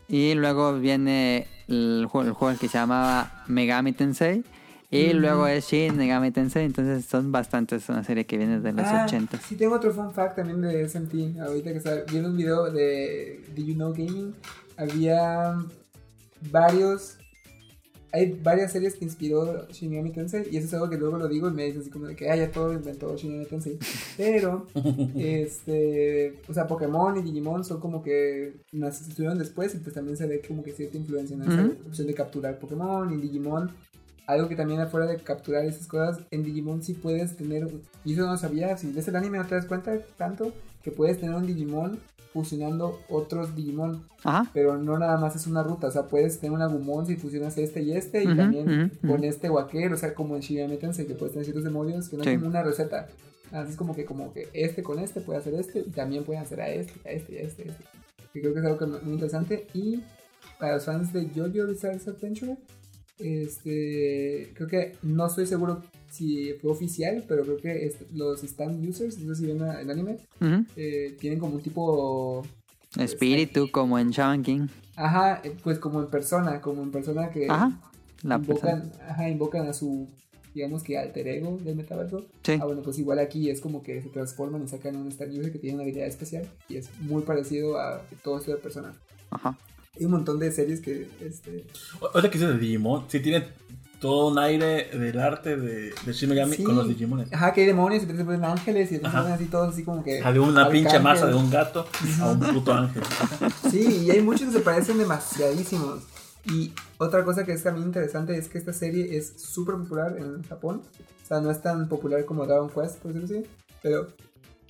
Y 0.08 0.34
luego 0.34 0.78
viene 0.78 1.48
el 1.68 2.06
juego, 2.08 2.28
el 2.28 2.32
juego 2.34 2.56
que 2.58 2.68
se 2.68 2.78
llamaba 2.78 3.42
Megami 3.48 3.92
Tensei. 3.92 4.44
Y 4.90 5.14
luego 5.14 5.46
es 5.48 5.66
Shin 5.68 5.96
Megami 5.96 6.30
Tensei. 6.30 6.64
Entonces 6.64 7.06
son 7.06 7.32
bastantes, 7.32 7.82
es 7.82 7.88
una 7.88 8.04
serie 8.04 8.24
que 8.26 8.36
viene 8.38 8.60
de 8.60 8.72
los 8.72 8.86
Ah, 8.86 9.04
80. 9.06 9.38
Sí, 9.38 9.56
tengo 9.56 9.74
otro 9.74 9.92
fun 9.92 10.12
fact 10.12 10.36
también 10.36 10.60
de 10.60 10.86
SMT. 10.88 11.40
Ahorita 11.40 11.72
que 11.72 11.78
estaba 11.78 11.96
viendo 12.10 12.28
un 12.28 12.36
video 12.36 12.70
de 12.70 13.42
Did 13.56 13.64
You 13.66 13.74
Know 13.74 13.92
Gaming, 13.92 14.32
había 14.76 15.56
varios. 16.52 17.16
Hay 18.14 18.38
varias 18.42 18.72
series 18.72 18.94
que 18.94 19.04
inspiró 19.06 19.66
Shin 19.70 19.90
Megami 19.90 20.10
Tensei. 20.10 20.46
Y 20.50 20.58
eso 20.58 20.66
es 20.66 20.74
algo 20.74 20.90
que 20.90 20.98
luego 20.98 21.16
lo 21.16 21.28
digo 21.28 21.48
y 21.48 21.52
me 21.52 21.64
dicen 21.64 21.80
así 21.80 21.90
como 21.90 22.06
de 22.06 22.14
que, 22.14 22.30
ah, 22.30 22.36
ya 22.36 22.50
todo 22.52 22.72
inventó 22.72 23.16
Shin 23.16 23.30
Megami 23.30 23.46
Tensei. 23.48 23.78
Pero, 24.16 24.66
este. 25.16 26.34
O 26.48 26.54
sea, 26.54 26.66
Pokémon 26.66 27.16
y 27.18 27.22
Digimon 27.22 27.64
son 27.64 27.80
como 27.80 28.02
que. 28.02 28.54
Nos 28.72 29.00
estuvieron 29.00 29.38
después 29.38 29.74
y 29.74 29.78
pues 29.78 29.94
también 29.94 30.16
se 30.16 30.26
ve 30.26 30.42
como 30.46 30.62
que 30.62 30.72
cierta 30.72 30.96
influencia 30.96 31.34
en 31.36 31.42
esa 31.42 31.62
Ujú. 31.62 31.76
opción 31.88 32.06
de 32.06 32.14
capturar 32.14 32.58
Pokémon 32.58 33.12
y 33.12 33.20
Digimon. 33.20 33.70
Algo 34.26 34.48
que 34.48 34.54
también 34.56 34.80
afuera 34.80 35.06
de 35.06 35.16
capturar 35.16 35.64
esas 35.64 35.86
cosas, 35.86 36.20
en 36.30 36.44
Digimon 36.44 36.82
sí 36.82 36.94
puedes 36.94 37.36
tener, 37.36 37.68
y 38.04 38.12
eso 38.12 38.24
no 38.24 38.36
sabía, 38.36 38.76
si 38.76 38.92
ves 38.92 39.08
el 39.08 39.16
anime 39.16 39.38
no 39.38 39.46
te 39.46 39.56
das 39.56 39.66
cuenta 39.66 39.98
tanto, 40.16 40.52
que 40.84 40.92
puedes 40.92 41.18
tener 41.18 41.34
un 41.34 41.44
Digimon 41.44 41.98
fusionando 42.32 42.98
otros 43.08 43.54
Digimon, 43.54 44.06
Ajá. 44.24 44.50
pero 44.54 44.78
no 44.78 44.98
nada 44.98 45.16
más 45.18 45.36
es 45.36 45.46
una 45.46 45.62
ruta, 45.62 45.88
o 45.88 45.90
sea, 45.90 46.04
puedes 46.08 46.38
tener 46.38 46.52
un 46.56 46.62
Agumon 46.62 47.06
si 47.06 47.16
fusionas 47.16 47.58
este 47.58 47.82
y 47.82 47.92
este, 47.92 48.22
y 48.24 48.26
Ujú, 48.28 48.36
también 48.36 48.90
ujú, 48.90 49.00
con 49.06 49.16
ujú. 49.20 49.24
este 49.24 49.50
Waker, 49.50 49.92
o 49.92 49.96
sea, 49.96 50.14
como 50.14 50.34
en 50.36 50.40
Shigami 50.42 50.76
Tensei, 50.78 51.06
que 51.06 51.14
puedes 51.14 51.32
tener 51.32 51.44
ciertos 51.44 51.64
demonios, 51.64 52.08
que 52.08 52.16
no 52.16 52.24
Sí. 52.24 52.30
es 52.30 52.36
como 52.36 52.48
una 52.48 52.62
receta, 52.62 53.08
así 53.52 53.70
es 53.72 53.76
como 53.76 53.94
que, 53.94 54.04
como 54.04 54.32
que 54.32 54.48
este 54.54 54.82
con 54.82 54.98
este 54.98 55.20
puede 55.20 55.38
hacer 55.40 55.54
este, 55.54 55.80
y 55.80 55.90
también 55.90 56.24
puede 56.24 56.38
hacer 56.38 56.60
a 56.60 56.68
este, 56.70 57.06
a 57.08 57.12
este, 57.12 57.38
a 57.38 57.42
este, 57.42 57.62
a 57.62 57.66
este, 57.66 57.84
que 58.32 58.40
creo 58.40 58.54
que 58.54 58.60
es 58.60 58.64
algo 58.66 58.78
que 58.78 58.86
muy 58.86 59.12
interesante, 59.14 59.66
y 59.74 60.02
para 60.58 60.74
los 60.76 60.84
fans 60.84 61.12
de 61.12 61.26
JoJo 61.34 61.66
Bizarre 61.66 62.00
Adventure, 62.06 62.56
este, 63.22 64.52
creo 64.54 64.68
que 64.68 64.92
no 65.02 65.26
estoy 65.26 65.46
seguro 65.46 65.82
si 66.10 66.52
fue 66.60 66.70
oficial, 66.72 67.24
pero 67.26 67.42
creo 67.42 67.56
que 67.58 67.86
est- 67.86 68.02
los 68.12 68.42
stand 68.44 68.86
users, 68.86 69.18
no 69.18 69.34
sé 69.34 69.42
si 69.42 69.46
ven 69.52 69.62
el 69.62 69.90
anime, 69.90 70.18
eh, 70.76 71.16
tienen 71.20 71.38
como 71.38 71.54
un 71.56 71.62
tipo, 71.62 72.42
Espíritu 72.98 73.70
como 73.70 73.98
en 73.98 74.10
Shaman 74.10 74.42
King. 74.42 74.66
ajá, 74.96 75.40
eh, 75.44 75.54
pues 75.62 75.78
como 75.78 76.00
en 76.00 76.08
persona, 76.08 76.60
como 76.60 76.82
en 76.82 76.90
persona 76.90 77.30
que 77.30 77.46
Ajá. 77.48 77.72
La 78.22 78.38
persona. 78.38 78.72
invocan, 78.74 78.92
ajá, 79.08 79.28
invocan 79.30 79.66
a 79.66 79.72
su, 79.72 80.06
digamos 80.54 80.82
que 80.82 80.98
alter 80.98 81.26
ego 81.28 81.58
del 81.64 81.74
metaverso. 81.76 82.26
Sí. 82.44 82.58
Ah, 82.60 82.66
bueno, 82.66 82.82
pues 82.82 82.98
igual 82.98 83.18
aquí 83.18 83.48
es 83.48 83.60
como 83.62 83.82
que 83.82 84.02
se 84.02 84.10
transforman 84.10 84.62
y 84.62 84.68
sacan 84.68 84.96
un 84.96 85.08
stand 85.10 85.38
user 85.38 85.50
que 85.50 85.58
tiene 85.58 85.74
una 85.76 85.84
habilidad 85.84 86.06
especial 86.06 86.46
y 86.68 86.76
es 86.76 86.90
muy 87.00 87.22
parecido 87.22 87.78
a 87.80 88.02
todo 88.22 88.38
esto 88.38 88.50
de 88.50 88.58
persona. 88.58 88.92
Ajá. 89.30 89.56
Hay 89.98 90.06
un 90.06 90.12
montón 90.12 90.38
de 90.38 90.50
series 90.50 90.80
que, 90.80 91.08
este, 91.20 91.66
Otra 92.00 92.30
que 92.30 92.38
dice 92.38 92.50
de 92.50 92.58
Digimon, 92.58 93.04
sí 93.08 93.20
tiene 93.20 93.46
todo 94.00 94.28
un 94.32 94.38
aire 94.38 94.88
del 94.98 95.20
arte 95.20 95.56
de, 95.56 95.92
de 96.04 96.12
Shin 96.12 96.30
Megami 96.30 96.56
Sí. 96.56 96.64
con 96.64 96.74
los 96.76 96.88
Digimones. 96.88 97.32
ajá, 97.32 97.52
que 97.52 97.60
hay 97.60 97.66
demonios 97.66 98.02
y 98.02 98.06
te 98.06 98.14
ponen 98.24 98.44
ángeles 98.44 98.90
y 98.90 98.98
ponen 98.98 99.16
así 99.16 99.44
todos 99.46 99.74
así 99.74 99.84
como 99.84 100.02
que... 100.02 100.20
Ah, 100.24 100.32
de 100.32 100.40
una 100.40 100.68
pinche 100.70 100.98
masa 100.98 101.26
de 101.26 101.34
un 101.34 101.50
gato 101.50 101.86
a 102.20 102.30
un 102.30 102.40
puto 102.40 102.72
ángel. 102.72 103.02
Sí, 103.70 104.04
y 104.06 104.10
hay 104.10 104.22
muchos 104.22 104.48
que 104.48 104.54
se 104.54 104.60
parecen 104.60 104.96
demasiadísimos. 104.98 106.00
Y 106.46 106.72
otra 106.98 107.22
cosa 107.24 107.44
que 107.44 107.52
es 107.52 107.62
también 107.62 107.86
interesante 107.86 108.36
es 108.36 108.48
que 108.48 108.58
esta 108.58 108.72
serie 108.72 109.16
es 109.16 109.34
súper 109.36 109.76
popular 109.76 110.16
en 110.18 110.42
Japón. 110.44 110.82
O 111.22 111.26
sea, 111.26 111.40
no 111.40 111.50
es 111.50 111.60
tan 111.62 111.88
popular 111.88 112.24
como 112.24 112.44
Dragon 112.46 112.70
Quest, 112.70 112.96
por 112.98 113.12
decirlo 113.12 113.38
así. 113.38 113.46
Pero 113.82 114.08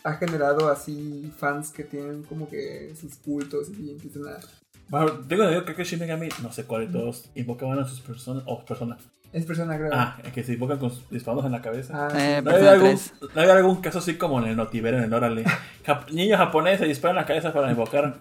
ha 0.05 0.13
generado 0.15 0.69
así 0.69 1.33
fans 1.39 1.71
que 1.71 1.85
tienen 1.85 2.25
como 2.25 2.51
que 2.51 2.93
sus 3.01 3.15
cultos 3.15 3.69
y 3.79 3.93
empiezan 3.93 4.27
a... 4.27 4.41
Bueno, 4.89 5.11
tengo 5.29 5.45
entendido 5.45 5.65
que 5.77 5.85
Shin 5.85 5.99
Megami, 6.01 6.29
no 6.43 6.53
sé 6.53 6.65
cuál 6.65 6.87
de 6.87 6.93
todos, 6.93 7.31
invocaban 7.35 7.79
a 7.79 7.87
sus 7.89 8.01
personas, 8.01 8.43
o 8.47 8.65
personas. 8.65 8.99
Es 9.33 9.47
persona, 9.47 9.79
creo. 9.79 9.91
Ah, 9.95 10.19
que 10.35 10.43
se 10.45 10.53
invocan 10.53 10.79
con 10.79 10.91
sus 10.91 11.09
disparos 11.09 11.45
en 11.47 11.53
la 11.53 11.63
cabeza. 11.63 12.09
Ah, 12.09 12.09
Eh. 12.15 12.43
¿No 12.43 12.51
había, 12.51 12.73
algún, 12.73 12.89
3. 12.91 13.15
¿No 13.35 13.41
había 13.41 13.55
algún 13.55 13.81
caso 13.81 14.01
así 14.01 14.17
como 14.19 14.39
en 14.41 14.49
el 14.49 14.57
Notivero, 14.57 14.99
en 14.99 15.05
el 15.05 15.15
Órale? 15.15 15.45
Jap- 15.87 16.11
niños 16.11 16.37
japoneses 16.39 16.87
disparan 16.87 17.17
la 17.17 17.25
cabeza 17.25 17.53
para 17.53 17.71
invocar 17.71 18.21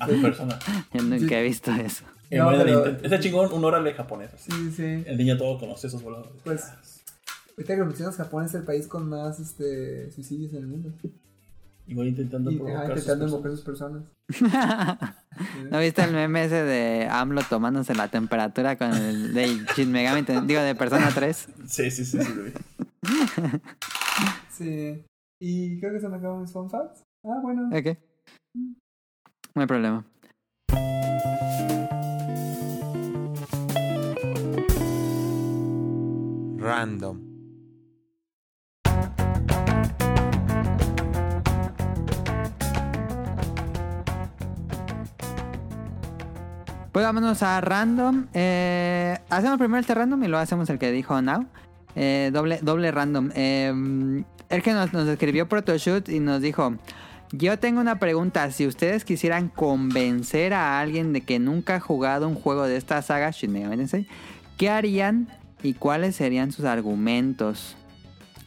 a 0.00 0.08
su 0.08 0.20
persona. 0.20 0.58
Yo 0.92 1.02
nunca 1.02 1.38
he 1.38 1.42
visto 1.44 1.70
eso. 1.70 2.04
No, 2.32 2.50
pero-. 2.50 2.86
Ese 3.02 3.20
chingón, 3.20 3.52
un 3.52 3.64
Órale 3.64 3.94
japonés. 3.94 4.34
así. 4.34 4.50
Sí, 4.50 4.72
sí. 4.72 5.04
El 5.06 5.16
niño 5.16 5.38
todo 5.38 5.58
conoce 5.60 5.86
esos 5.86 6.02
voladores. 6.02 6.32
Pues 6.42 6.64
Ahorita 7.56 7.74
que 7.74 7.80
lo 7.80 7.86
mencionas, 7.86 8.16
Japón 8.16 8.44
es 8.44 8.54
el 8.54 8.62
país 8.64 8.86
con 8.88 9.08
más 9.08 9.38
este, 9.40 10.10
suicidios 10.12 10.52
en 10.52 10.58
el 10.58 10.66
mundo. 10.66 10.92
Igual 11.86 12.08
intentando 12.08 12.50
Y 12.50 12.56
ajá, 12.56 12.64
provocar 12.64 12.98
sus 12.98 13.08
intentando 13.08 13.40
personas. 13.40 13.40
invocar 13.40 13.52
sus 13.52 13.64
personas. 13.64 15.14
¿No 15.70 15.78
viste 15.78 16.02
el 16.02 16.12
meme 16.12 16.44
ese 16.44 16.62
de 16.62 17.08
AMLO 17.10 17.42
tomándose 17.42 17.94
la 17.94 18.08
temperatura 18.08 18.76
con 18.76 18.92
el 18.94 19.34
de 19.34 19.64
Shin 19.74 19.92
Megami 19.92 20.22
digo 20.46 20.60
de 20.60 20.74
Persona 20.74 21.10
3? 21.14 21.48
Sí, 21.66 21.90
sí, 21.90 22.04
sí, 22.04 22.22
sí, 22.22 22.34
lo 22.34 22.44
vi. 22.44 22.52
Sí. 24.50 25.04
Y 25.40 25.78
creo 25.78 25.92
que 25.92 26.00
se 26.00 26.08
me 26.08 26.16
acaban 26.16 26.40
mis 26.40 26.52
fun 26.52 26.68
facts. 26.68 27.02
Ah, 27.24 27.38
bueno. 27.40 27.68
Ok. 27.68 27.96
No 29.54 29.62
hay 29.62 29.66
problema. 29.66 30.04
Random. 36.58 37.27
Pues 46.98 47.06
vámonos 47.06 47.44
a 47.44 47.60
random. 47.60 48.26
Eh, 48.34 49.16
hacemos 49.30 49.56
primero 49.56 49.78
este 49.78 49.94
random 49.94 50.20
y 50.24 50.26
luego 50.26 50.42
hacemos 50.42 50.68
el 50.68 50.80
que 50.80 50.90
dijo 50.90 51.22
Now. 51.22 51.46
Eh, 51.94 52.30
doble, 52.32 52.58
doble 52.60 52.90
random. 52.90 53.30
Eh, 53.36 54.24
el 54.48 54.62
que 54.64 54.72
nos, 54.72 54.92
nos 54.92 55.06
escribió 55.06 55.48
Protoshoot 55.48 56.08
y 56.08 56.18
nos 56.18 56.42
dijo: 56.42 56.74
Yo 57.30 57.56
tengo 57.60 57.80
una 57.80 58.00
pregunta. 58.00 58.50
Si 58.50 58.66
ustedes 58.66 59.04
quisieran 59.04 59.46
convencer 59.48 60.52
a 60.52 60.80
alguien 60.80 61.12
de 61.12 61.20
que 61.20 61.38
nunca 61.38 61.76
ha 61.76 61.80
jugado 61.80 62.26
un 62.26 62.34
juego 62.34 62.66
de 62.66 62.76
esta 62.76 63.00
saga, 63.00 63.30
Shin 63.30 63.54
¿qué 64.56 64.68
harían 64.68 65.28
y 65.62 65.74
cuáles 65.74 66.16
serían 66.16 66.50
sus 66.50 66.64
argumentos? 66.64 67.76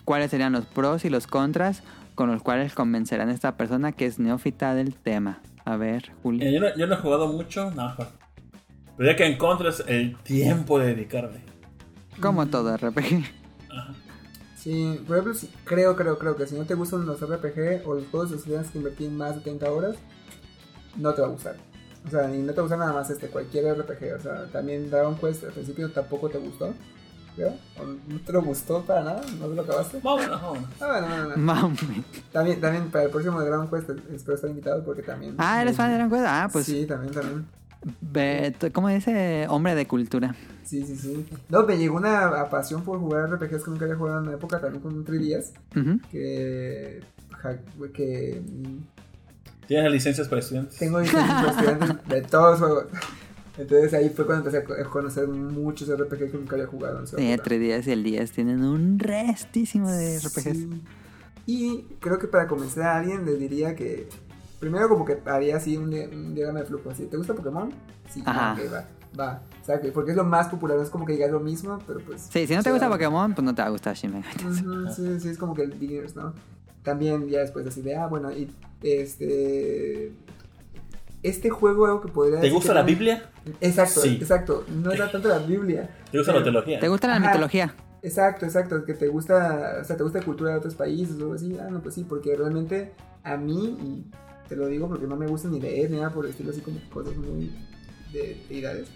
¿Cuáles 0.03 0.29
serían 0.29 0.51
los 0.51 0.65
pros 0.65 1.05
y 1.05 1.09
los 1.09 1.25
contras 1.25 1.83
con 2.15 2.29
los 2.29 2.43
cuales 2.43 2.73
convencerán 2.73 3.29
a 3.29 3.33
esta 3.33 3.55
persona 3.55 3.93
que 3.93 4.07
es 4.07 4.19
neófita 4.19 4.75
del 4.75 4.93
tema? 4.93 5.39
A 5.63 5.77
ver, 5.77 6.11
Julio. 6.21 6.51
Yo, 6.51 6.59
no, 6.59 6.85
no 6.85 6.93
he 6.93 6.97
jugado 6.97 7.29
mucho, 7.29 7.71
nada 7.71 7.91
mejor. 7.91 8.20
Pero 8.97 9.09
ya 9.11 9.15
que 9.15 9.26
en 9.26 9.38
contra 9.38 9.69
es 9.69 9.84
el 9.88 10.15
tiempo 10.23 10.80
de 10.80 10.88
dedicarle. 10.88 11.41
Como 12.19 12.45
todo 12.47 12.76
RPG. 12.76 13.23
Sí, 14.57 15.01
por 15.07 15.18
ejemplo, 15.18 15.34
si- 15.34 15.49
creo, 15.63 15.95
creo, 15.95 16.19
creo 16.19 16.35
que 16.35 16.45
si 16.45 16.55
no 16.55 16.65
te 16.65 16.76
gustan 16.76 17.05
los 17.05 17.19
RPG 17.19 17.81
o 17.88 17.95
los 17.95 18.03
juegos 18.11 18.31
que 18.31 18.38
tienes 18.38 18.69
que 18.69 18.77
invertir 18.77 19.09
más 19.09 19.35
de 19.35 19.41
30 19.41 19.72
horas, 19.72 19.95
no 20.97 21.13
te 21.13 21.22
va 21.22 21.27
a 21.27 21.31
gustar. 21.31 21.55
O 22.05 22.09
sea, 22.09 22.34
y 22.34 22.39
no 22.39 22.47
te 22.47 22.53
va 22.53 22.59
a 22.59 22.61
gustar 22.63 22.80
nada 22.80 22.93
más 22.93 23.09
este, 23.09 23.27
cualquier 23.27 23.65
RPG. 23.76 24.15
O 24.18 24.22
sea, 24.22 24.45
también 24.51 24.89
Dragon 24.91 25.15
Quest 25.18 25.45
al 25.45 25.51
principio 25.51 25.89
tampoco 25.91 26.30
te 26.30 26.38
gustó. 26.38 26.73
¿Creo? 27.35 27.55
¿O 27.80 27.85
¿No 27.85 28.19
te 28.19 28.34
lo 28.34 28.41
gustó 28.43 28.84
para 28.84 29.03
nada? 29.03 29.22
¿No 29.39 29.47
te 29.47 29.55
lo 29.55 29.61
acabaste? 29.61 29.99
Vámonos, 30.03 30.41
vámonos. 30.41 30.69
Ah, 30.81 30.88
bueno, 30.88 31.07
no, 31.07 31.18
no, 31.23 31.30
no. 31.30 31.38
Mami. 31.38 31.77
También, 32.31 32.59
también 32.61 32.91
para 32.91 33.05
el 33.05 33.09
próximo 33.09 33.39
de 33.39 33.47
Dragon 33.47 33.69
Quest 33.69 33.89
espero 34.13 34.35
estar 34.35 34.49
invitado 34.49 34.84
porque 34.84 35.01
también... 35.01 35.35
Ah, 35.38 35.61
¿eres 35.61 35.76
fan 35.77 35.89
de 35.89 35.95
Dragon 35.95 36.11
Quest? 36.11 36.26
Ah, 36.27 36.49
pues 36.51 36.65
Sí, 36.65 36.85
también, 36.85 37.13
también. 37.13 37.47
¿Cómo 38.73 38.89
dice? 38.89 39.45
Hombre 39.49 39.75
de 39.75 39.87
cultura. 39.87 40.35
Sí, 40.63 40.83
sí, 40.85 40.95
sí. 40.95 41.25
No, 41.49 41.65
me 41.65 41.77
llegó 41.77 41.97
una 41.97 42.49
pasión 42.49 42.83
por 42.83 42.99
jugar 42.99 43.29
RPGs 43.31 43.63
que 43.63 43.69
nunca 43.71 43.85
había 43.85 43.97
jugado 43.97 44.19
en 44.21 44.27
una 44.27 44.37
época, 44.37 44.59
también 44.61 44.81
con 44.81 44.93
un 44.95 45.05
3DS, 45.05 45.51
Ujú. 45.75 45.99
que... 46.11 47.01
ja- 47.31 47.57
que 47.93 48.41
¿Tienes 49.67 49.91
licencias 49.91 50.27
para 50.27 50.39
estudiantes? 50.41 50.77
tengo 50.77 50.99
licencias 50.99 51.27
para 51.33 51.49
estudiantes 51.51 52.07
de 52.09 52.21
todos 52.21 52.59
los 52.59 52.69
juegos. 52.69 52.85
Entonces 53.57 53.93
ahí 53.93 54.09
fue 54.09 54.25
cuando 54.25 54.47
empecé 54.47 54.63
a 54.63 54.65
co- 54.65 54.73
a 54.73 54.83
conocer 54.89 55.27
muchos 55.27 55.89
RPGs 55.89 56.31
que 56.31 56.37
nunca 56.37 56.55
había 56.55 56.67
jugado 56.67 57.05
Sí, 57.05 57.15
época. 57.31 57.49
3DS 57.49 57.87
y 57.87 57.91
el 57.91 58.03
10 58.03 58.31
tienen 58.31 58.63
un 58.63 58.97
restísimo 58.99 59.89
de 59.91 60.19
RPGs. 60.19 60.57
Sí. 60.57 60.69
Y 61.47 61.85
creo 61.99 62.17
que 62.19 62.27
para 62.27 62.47
convencer 62.47 62.83
a 62.83 62.97
alguien 62.97 63.25
les 63.25 63.39
diría 63.39 63.75
que 63.75 64.07
primero 64.61 64.88
como 64.88 65.03
que 65.03 65.19
haría 65.25 65.57
así 65.57 65.75
un, 65.75 65.89
di- 65.89 66.05
un 66.05 66.33
diagrama 66.33 66.59
de 66.61 66.65
flujo. 66.67 66.89
Así, 66.91 67.07
¿Te 67.07 67.17
gusta 67.17 67.33
Pokémon? 67.33 67.69
Sí, 68.09 68.23
Ajá. 68.25 68.53
ok, 68.53 68.71
va, 68.73 68.85
va. 69.19 69.41
O 69.61 69.65
sea, 69.65 69.81
que 69.81 69.91
porque 69.91 70.11
es 70.11 70.17
lo 70.17 70.23
más 70.23 70.47
popular, 70.47 70.77
no 70.77 70.83
es 70.83 70.89
como 70.89 71.05
que 71.05 71.13
digas 71.13 71.31
lo 71.31 71.41
mismo, 71.41 71.79
pero 71.85 71.99
pues... 71.99 72.21
Sí, 72.31 72.47
si 72.47 72.55
no 72.55 72.63
te 72.63 72.71
gusta. 72.71 72.88
Pokémon, 72.89 73.33
pues 73.33 73.43
no 73.43 73.53
te 73.53 73.61
va 73.61 73.67
a 73.67 73.71
gustar 73.71 73.95
Shin 73.95 74.11
Megami 74.13 74.33
Tensei. 74.35 74.65
Ujú, 74.65 74.93
sí, 74.93 75.19
sí, 75.19 75.29
es 75.29 75.38
como 75.38 75.53
que 75.53 75.63
el 75.63 75.71
beginners, 75.71 76.15
¿no? 76.15 76.33
También 76.83 77.27
ya 77.27 77.39
después 77.41 77.67
así 77.67 77.81
de, 77.81 77.95
ah, 77.97 78.07
bueno, 78.07 78.31
y 78.31 78.49
este... 78.83 80.13
Este 81.23 81.51
juego 81.51 81.85
algo 81.85 82.01
que 82.01 82.07
podría 82.07 82.39
¿Te 82.39 82.49
gusta 82.49 82.73
la 82.73 82.81
no- 82.81 82.88
Biblia? 82.88 83.29
Exacto, 83.61 84.01
Sí. 84.01 84.17
exacto. 84.19 84.63
No 84.69 84.91
era 84.91 85.11
tanto 85.11 85.27
la 85.27 85.38
Biblia. 85.38 85.88
¿Te 86.11 86.17
gusta 86.17 86.31
Pero- 86.33 86.39
la 86.39 86.43
teología? 86.51 86.79
¿Te 86.79 86.88
gusta 86.88 87.07
la 87.07 87.15
Ajá. 87.17 87.27
mitología? 87.27 87.75
Exacto, 88.01 88.45
exacto, 88.47 88.83
que 88.83 88.95
te 88.95 89.07
gusta, 89.07 89.77
o 89.81 89.83
sea, 89.83 89.95
te 89.95 90.01
gusta 90.01 90.17
la 90.19 90.25
cultura 90.25 90.49
de 90.51 90.57
otros 90.57 90.73
países 90.73 91.15
o 91.17 91.19
algo 91.19 91.33
así, 91.35 91.55
ah, 91.59 91.67
no, 91.69 91.81
pues 91.83 91.93
sí, 91.93 92.03
porque 92.03 92.35
realmente 92.35 92.91
a 93.23 93.38
mí, 93.38 93.77
y 93.79 94.05
te 94.51 94.57
lo 94.57 94.67
digo 94.67 94.89
porque 94.89 95.07
no 95.07 95.15
me 95.15 95.27
gusta 95.27 95.47
ni 95.47 95.61
leer 95.61 95.89
ni 95.89 95.95
nada 95.95 96.13
por 96.13 96.25
el 96.25 96.31
estilo, 96.31 96.51
así 96.51 96.59
como 96.59 96.77
cosas 96.89 97.15
muy 97.15 97.53
de 98.11 98.37
deidades, 98.49 98.89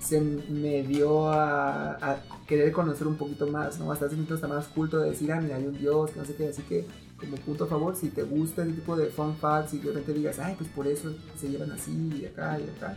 se 0.00 0.18
me 0.18 0.82
dio 0.82 1.28
a, 1.28 1.90
a 1.90 2.22
querer 2.46 2.72
conocer 2.72 3.06
un 3.06 3.16
poquito 3.16 3.46
más, 3.46 3.78
¿no? 3.78 3.92
Hasta 3.92 4.06
ese 4.06 4.14
momento 4.14 4.36
está 4.36 4.48
más 4.48 4.66
culto 4.68 4.98
de 4.98 5.10
decir, 5.10 5.30
ah, 5.30 5.42
mira, 5.42 5.56
hay 5.56 5.66
un 5.66 5.76
dios, 5.76 6.10
que 6.10 6.20
no 6.20 6.24
sé 6.24 6.34
qué, 6.36 6.48
así 6.48 6.62
que, 6.62 6.86
como 7.18 7.36
punto 7.36 7.64
a 7.64 7.66
favor, 7.66 7.94
si 7.94 8.08
te 8.08 8.22
gusta 8.22 8.62
ese 8.62 8.72
tipo 8.72 8.96
de 8.96 9.08
fun 9.08 9.36
facts 9.36 9.74
y 9.74 9.78
de 9.80 9.88
repente 9.88 10.14
digas, 10.14 10.38
ay, 10.38 10.54
pues 10.56 10.70
por 10.70 10.86
eso 10.86 11.14
se 11.38 11.50
llevan 11.50 11.70
así, 11.72 11.92
y 12.18 12.24
acá, 12.24 12.58
y 12.58 12.62
acá, 12.74 12.96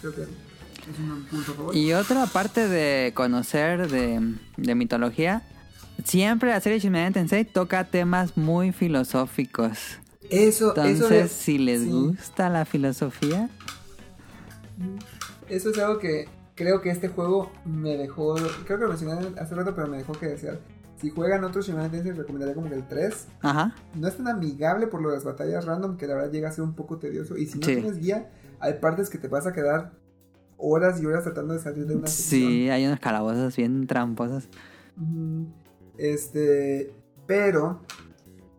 creo 0.00 0.14
que 0.14 0.22
es 0.22 0.98
un 1.00 1.24
punto 1.28 1.50
a 1.50 1.54
favor. 1.56 1.76
Y 1.76 1.92
otra 1.92 2.26
parte 2.26 2.68
de 2.68 3.12
conocer 3.14 3.90
de, 3.90 4.20
de 4.56 4.74
mitología, 4.76 5.42
siempre 6.04 6.50
la 6.50 6.60
serie 6.60 6.78
Shin 6.78 7.12
Tensei 7.12 7.44
toca 7.44 7.82
temas 7.82 8.36
muy 8.36 8.70
filosóficos. 8.70 9.98
Eso, 10.30 10.72
eso 10.74 10.82
Entonces, 10.86 11.08
de- 11.22 11.28
si 11.28 11.58
les 11.58 11.82
sí. 11.82 11.90
gusta 11.90 12.48
la 12.50 12.64
filosofía, 12.64 13.48
Eso 15.48 15.70
es 15.70 15.78
algo 15.78 15.98
que 15.98 16.28
creo 16.54 16.80
que 16.80 16.90
este 16.90 17.08
juego 17.08 17.50
me 17.64 17.96
dejó. 17.96 18.34
Creo 18.34 18.78
que 18.78 18.84
lo 18.84 18.88
mencioné 18.88 19.38
hace 19.40 19.54
rato, 19.54 19.74
pero 19.74 19.86
me 19.88 19.98
dejó 19.98 20.12
que 20.12 20.26
desear. 20.26 20.58
Si 21.00 21.10
juegan 21.10 21.44
otros 21.44 21.66
Shin 21.66 21.76
Megami 21.76 21.92
Tensei, 21.98 22.12
recomendaría 22.12 22.54
como 22.54 22.68
que 22.68 22.74
el 22.74 22.86
3. 22.88 23.26
ajá. 23.42 23.74
No 23.94 24.08
es 24.08 24.16
tan 24.16 24.28
amigable 24.28 24.86
por 24.86 25.02
lo 25.02 25.10
de 25.10 25.16
las 25.16 25.24
batallas 25.24 25.64
random 25.66 25.96
que 25.98 26.06
la 26.06 26.14
verdad 26.14 26.32
llega 26.32 26.48
a 26.48 26.52
ser 26.52 26.64
un 26.64 26.74
poco 26.74 26.98
tedioso. 26.98 27.36
Y 27.36 27.46
si 27.46 27.58
no 27.58 27.66
Sí. 27.66 27.74
tienes 27.76 27.98
guía, 27.98 28.30
hay 28.60 28.74
partes 28.74 29.10
que 29.10 29.18
te 29.18 29.28
vas 29.28 29.46
a 29.46 29.52
quedar 29.52 29.92
horas 30.56 31.00
y 31.02 31.06
horas 31.06 31.22
tratando 31.24 31.52
de 31.54 31.60
salir 31.60 31.86
de 31.86 31.96
una 31.96 32.06
Sí, 32.08 32.68
hay 32.70 32.86
unos 32.86 32.98
calabozos 32.98 33.54
bien 33.56 33.86
tramposos. 33.86 34.48
Ujú. 34.96 35.46
Este, 35.98 36.92
pero 37.26 37.80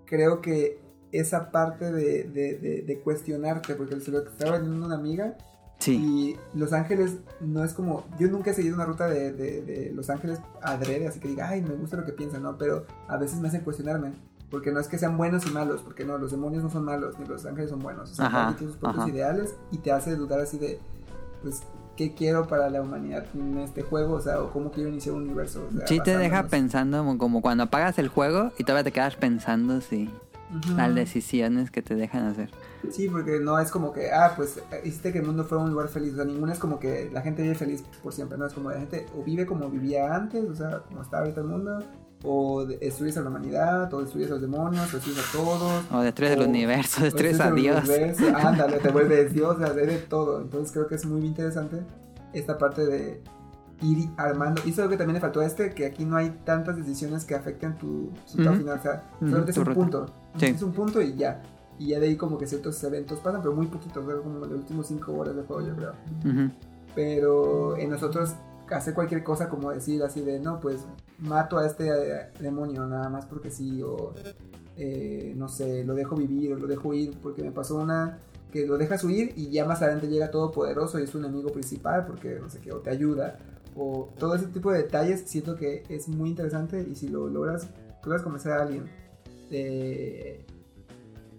creo 0.05 0.41
que 0.41 0.79
esa 1.11 1.51
parte 1.51 1.91
de, 1.91 2.23
de, 2.25 2.57
de- 2.57 2.81
de 2.81 2.99
cuestionarte, 3.01 3.75
porque 3.75 3.99
se 3.99 4.11
lo 4.11 4.19
estaba 4.19 4.53
vendiendo 4.57 4.85
una 4.85 4.95
amiga, 4.95 5.35
Sí. 5.79 5.95
y 5.95 6.57
Los 6.57 6.73
Ángeles 6.73 7.17
no 7.39 7.63
es 7.63 7.73
como. 7.73 8.03
Yo 8.19 8.27
nunca 8.29 8.49
he 8.49 8.53
seguido 8.55 8.73
una 8.75 8.85
ruta 8.85 9.07
de, 9.07 9.31
de- 9.31 9.91
Los 9.93 10.09
Ángeles 10.09 10.39
adrede, 10.61 11.07
así 11.07 11.19
que 11.19 11.27
diga, 11.27 11.49
ay, 11.49 11.61
me 11.61 11.75
gusta 11.75 11.97
lo 11.97 12.05
que 12.05 12.13
piensan, 12.13 12.41
¿no? 12.43 12.57
Pero 12.57 12.85
a 13.07 13.17
veces 13.17 13.39
me 13.39 13.47
hacen 13.47 13.61
cuestionarme. 13.61 14.13
Porque 14.49 14.71
no 14.71 14.79
es 14.79 14.87
que 14.87 14.97
sean 14.97 15.17
buenos 15.17 15.45
y 15.45 15.51
malos, 15.51 15.81
porque 15.81 16.05
no, 16.05 16.17
los 16.17 16.31
demonios 16.31 16.63
no 16.63 16.69
son 16.69 16.85
malos, 16.85 17.19
ni 17.19 17.25
los 17.25 17.45
ángeles 17.45 17.69
son 17.69 17.79
buenos. 17.79 18.11
O 18.11 18.15
sea, 18.15 18.25
Ajá, 18.27 18.33
cada 18.37 18.45
quien 18.47 18.57
tiene 18.57 18.71
sus 18.73 18.79
propios 18.81 19.03
ajá. 19.03 19.09
ideales 19.13 19.55
y 19.71 19.77
te 19.79 19.91
hace 19.91 20.15
dudar 20.15 20.39
así 20.39 20.57
de, 20.57 20.79
pues, 21.43 21.61
¿qué 21.97 22.13
quiero 22.15 22.47
para 22.47 22.69
la 22.69 22.81
humanidad 22.81 23.25
en 23.35 23.57
este 23.57 23.81
juego? 23.83 24.13
O 24.15 24.21
sea, 24.21 24.41
o 24.41 24.51
cómo 24.51 24.71
quiero 24.71 24.89
iniciar 24.89 25.15
un 25.15 25.23
universo. 25.23 25.67
O 25.69 25.77
sea, 25.77 25.85
Sí 25.85 25.99
te 26.01 26.17
deja 26.17 26.47
pensando 26.47 26.97
como, 26.99 27.17
como 27.17 27.41
cuando 27.41 27.65
apagas 27.65 27.99
el 27.99 28.07
juego 28.07 28.51
y 28.57 28.63
todavía 28.63 28.85
te 28.85 28.93
quedas 28.93 29.17
pensando 29.17 29.81
si 29.81 30.09
Ujú. 30.55 30.77
las 30.77 30.95
decisiones 30.95 31.71
que 31.71 31.81
te 31.81 31.95
dejan 31.95 32.23
hacer. 32.27 32.49
Sí, 32.91 33.09
porque 33.09 33.39
no 33.39 33.59
es 33.59 33.69
como 33.71 33.91
que, 33.91 34.11
ah, 34.11 34.33
pues 34.35 34.59
hiciste 34.83 35.11
que 35.11 35.19
el 35.19 35.25
mundo 35.25 35.43
fuera 35.43 35.63
un 35.63 35.71
lugar 35.71 35.89
feliz. 35.89 36.13
O 36.13 36.15
sea, 36.17 36.25
ninguna 36.25 36.53
es 36.53 36.59
como 36.59 36.79
que 36.79 37.09
la 37.11 37.21
gente 37.21 37.41
vive 37.41 37.55
feliz 37.55 37.83
por 38.01 38.13
siempre. 38.13 38.37
No 38.37 38.45
es 38.45 38.53
como 38.53 38.69
la 38.71 38.77
gente 38.79 39.05
o 39.17 39.23
vive 39.23 39.45
como 39.45 39.69
vivía 39.69 40.15
antes, 40.15 40.43
o 40.49 40.55
sea, 40.55 40.79
como 40.87 41.01
está 41.01 41.19
ahorita 41.19 41.41
el 41.41 41.47
mundo, 41.47 41.83
o 42.23 42.65
de- 42.65 42.77
destruyes 42.77 43.17
a 43.17 43.21
la 43.21 43.29
humanidad, 43.29 43.93
o 43.93 44.01
destruyes 44.01 44.29
a 44.29 44.33
los 44.33 44.41
demonios, 44.41 44.91
o 44.93 44.95
destruyes 44.97 45.23
a 45.27 45.31
todos. 45.33 45.83
O 45.91 45.99
destruyes 46.01 46.37
el 46.37 46.47
universo, 46.47 47.03
destruyes 47.03 47.39
a 47.41 47.51
Dios. 47.51 47.83
Ándale, 48.35 48.77
te 48.77 48.89
vuelves 48.91 49.33
Dios, 49.33 49.55
o 49.55 49.59
sea, 49.59 49.73
de 49.73 49.85
de 49.85 49.97
todo. 49.97 50.41
Entonces 50.41 50.71
creo 50.71 50.87
que 50.87 50.95
es 50.95 51.05
muy 51.05 51.25
interesante 51.25 51.81
esta 52.33 52.57
parte 52.57 52.85
de 52.85 53.21
ir 53.81 54.09
armando. 54.17 54.61
Y 54.65 54.69
eso 54.71 54.81
es 54.81 54.85
lo 54.85 54.89
que 54.89 54.97
también 54.97 55.15
le 55.15 55.21
faltó 55.21 55.39
a 55.41 55.45
este, 55.45 55.71
que 55.73 55.85
aquí 55.85 56.05
no 56.05 56.17
hay 56.17 56.29
tantas 56.45 56.75
decisiones 56.77 57.25
que 57.25 57.35
afecten 57.35 57.77
tu 57.77 58.11
resultado 58.23 58.51
Ujú. 58.55 58.59
final. 58.61 58.79
O 58.79 58.81
sea, 58.81 59.03
solamente 59.19 59.51
es 59.51 59.57
un 59.57 59.65
ruta. 59.65 59.79
punto. 59.79 60.05
Sí. 60.37 60.45
Es 60.47 60.61
un 60.61 60.71
punto 60.71 61.01
y 61.01 61.15
ya. 61.15 61.41
Y 61.79 61.89
ya 61.89 61.99
de 61.99 62.07
ahí 62.07 62.15
como 62.15 62.37
que 62.37 62.47
ciertos 62.47 62.83
eventos 62.83 63.19
pasan, 63.19 63.41
pero 63.41 63.53
muy 63.53 63.67
poquitos, 63.67 64.03
como 64.23 64.39
los 64.39 64.51
últimos 64.51 64.87
5 64.87 65.13
horas 65.13 65.35
de 65.35 65.43
juego 65.43 65.67
yo 65.67 65.75
creo. 65.75 65.93
Pero 66.95 67.77
en 67.77 67.89
nosotros 67.89 68.33
hacer 68.71 68.93
cualquier 68.93 69.23
cosa 69.23 69.47
como 69.49 69.71
decir 69.71 70.01
así 70.03 70.21
de, 70.21 70.39
no, 70.39 70.59
pues 70.59 70.85
mato 71.19 71.57
a 71.57 71.65
este 71.65 71.87
eh, 71.89 72.27
demonio 72.39 72.85
nada 72.85 73.09
más 73.09 73.25
porque 73.25 73.49
sí, 73.51 73.81
o 73.81 74.13
eh, 74.75 75.33
no 75.37 75.47
sé, 75.47 75.83
lo 75.85 75.93
dejo 75.93 76.15
vivir 76.15 76.53
o 76.53 76.57
lo 76.57 76.67
dejo 76.67 76.93
ir 76.93 77.17
porque 77.21 77.43
me 77.43 77.51
pasó 77.51 77.77
una 77.77 78.19
que 78.51 78.65
lo 78.65 78.77
dejas 78.77 79.03
huir 79.03 79.33
y 79.35 79.49
ya 79.49 79.65
más 79.65 79.81
adelante 79.81 80.07
llega 80.07 80.31
todo 80.31 80.51
poderoso 80.51 80.99
y 80.99 81.03
es 81.03 81.13
un 81.15 81.25
enemigo 81.25 81.49
principal 81.51 82.05
porque 82.05 82.39
no 82.41 82.49
sé 82.49 82.59
qué, 82.59 82.71
o 82.71 82.77
te 82.79 82.89
ayuda. 82.89 83.37
O 83.77 84.09
todo 84.17 84.35
ese 84.35 84.47
tipo 84.47 84.71
de 84.71 84.83
detalles 84.83 85.23
siento 85.25 85.55
que 85.55 85.83
es 85.89 86.07
muy 86.07 86.29
interesante 86.29 86.85
y 86.89 86.95
si 86.95 87.07
lo 87.09 87.27
logras, 87.27 87.69
logras 88.03 88.23
convencer 88.23 88.53
a 88.53 88.63
alguien 88.63 88.89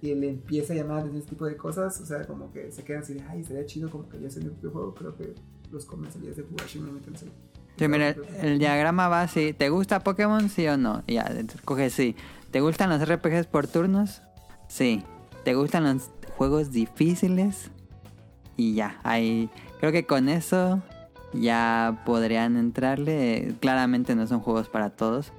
y 0.00 0.14
le 0.14 0.28
empieza 0.28 0.72
a 0.72 0.76
llamar 0.76 0.96
la 0.96 1.00
atención 1.00 1.22
ese 1.22 1.30
tipo 1.30 1.46
de 1.46 1.56
cosas, 1.56 2.00
o 2.00 2.06
sea, 2.06 2.24
como 2.24 2.52
que 2.52 2.70
se 2.70 2.84
quedan 2.84 3.02
así 3.02 3.14
de, 3.14 3.22
ay, 3.22 3.44
sería 3.44 3.66
chido 3.66 3.90
como 3.90 4.08
que 4.08 4.20
yo 4.20 4.30
sé 4.30 4.40
mi 4.40 4.50
propio 4.50 4.70
juego, 4.70 4.94
creo 4.94 5.16
que 5.16 5.34
los 5.70 5.84
convencerías 5.84 6.36
de 6.36 6.44
jugar 6.44 6.66
Shin 6.66 6.82
Megami 6.82 7.00
Tensei. 7.00 7.30
Sí, 7.76 7.84
el, 8.42 8.58
diagrama 8.58 9.08
va 9.08 9.22
así. 9.22 9.52
¿Te 9.52 9.68
gusta 9.68 10.00
Pokémon, 10.00 10.48
sí 10.48 10.66
o 10.66 10.76
no? 10.76 11.04
Ya, 11.06 11.30
coge 11.64 11.90
sí. 11.90 12.16
¿Te 12.50 12.60
gustan 12.60 12.90
los 12.90 13.06
RPGs 13.08 13.46
por 13.46 13.68
turnos? 13.68 14.20
Sí. 14.66 15.04
¿Te 15.44 15.54
gustan 15.54 15.84
los 15.84 16.10
juegos 16.36 16.72
difíciles? 16.72 17.70
Y 18.56 18.74
ya, 18.74 18.98
ahí... 19.04 19.48
Creo 19.78 19.92
que 19.92 20.06
con 20.06 20.28
eso 20.28 20.82
ya 21.32 22.02
podrían 22.04 22.56
entrarle. 22.56 23.54
Claramente 23.60 24.14
no 24.14 24.26
son 24.26 24.40
juegos 24.40 24.68
para 24.68 24.90
todos. 24.90 25.32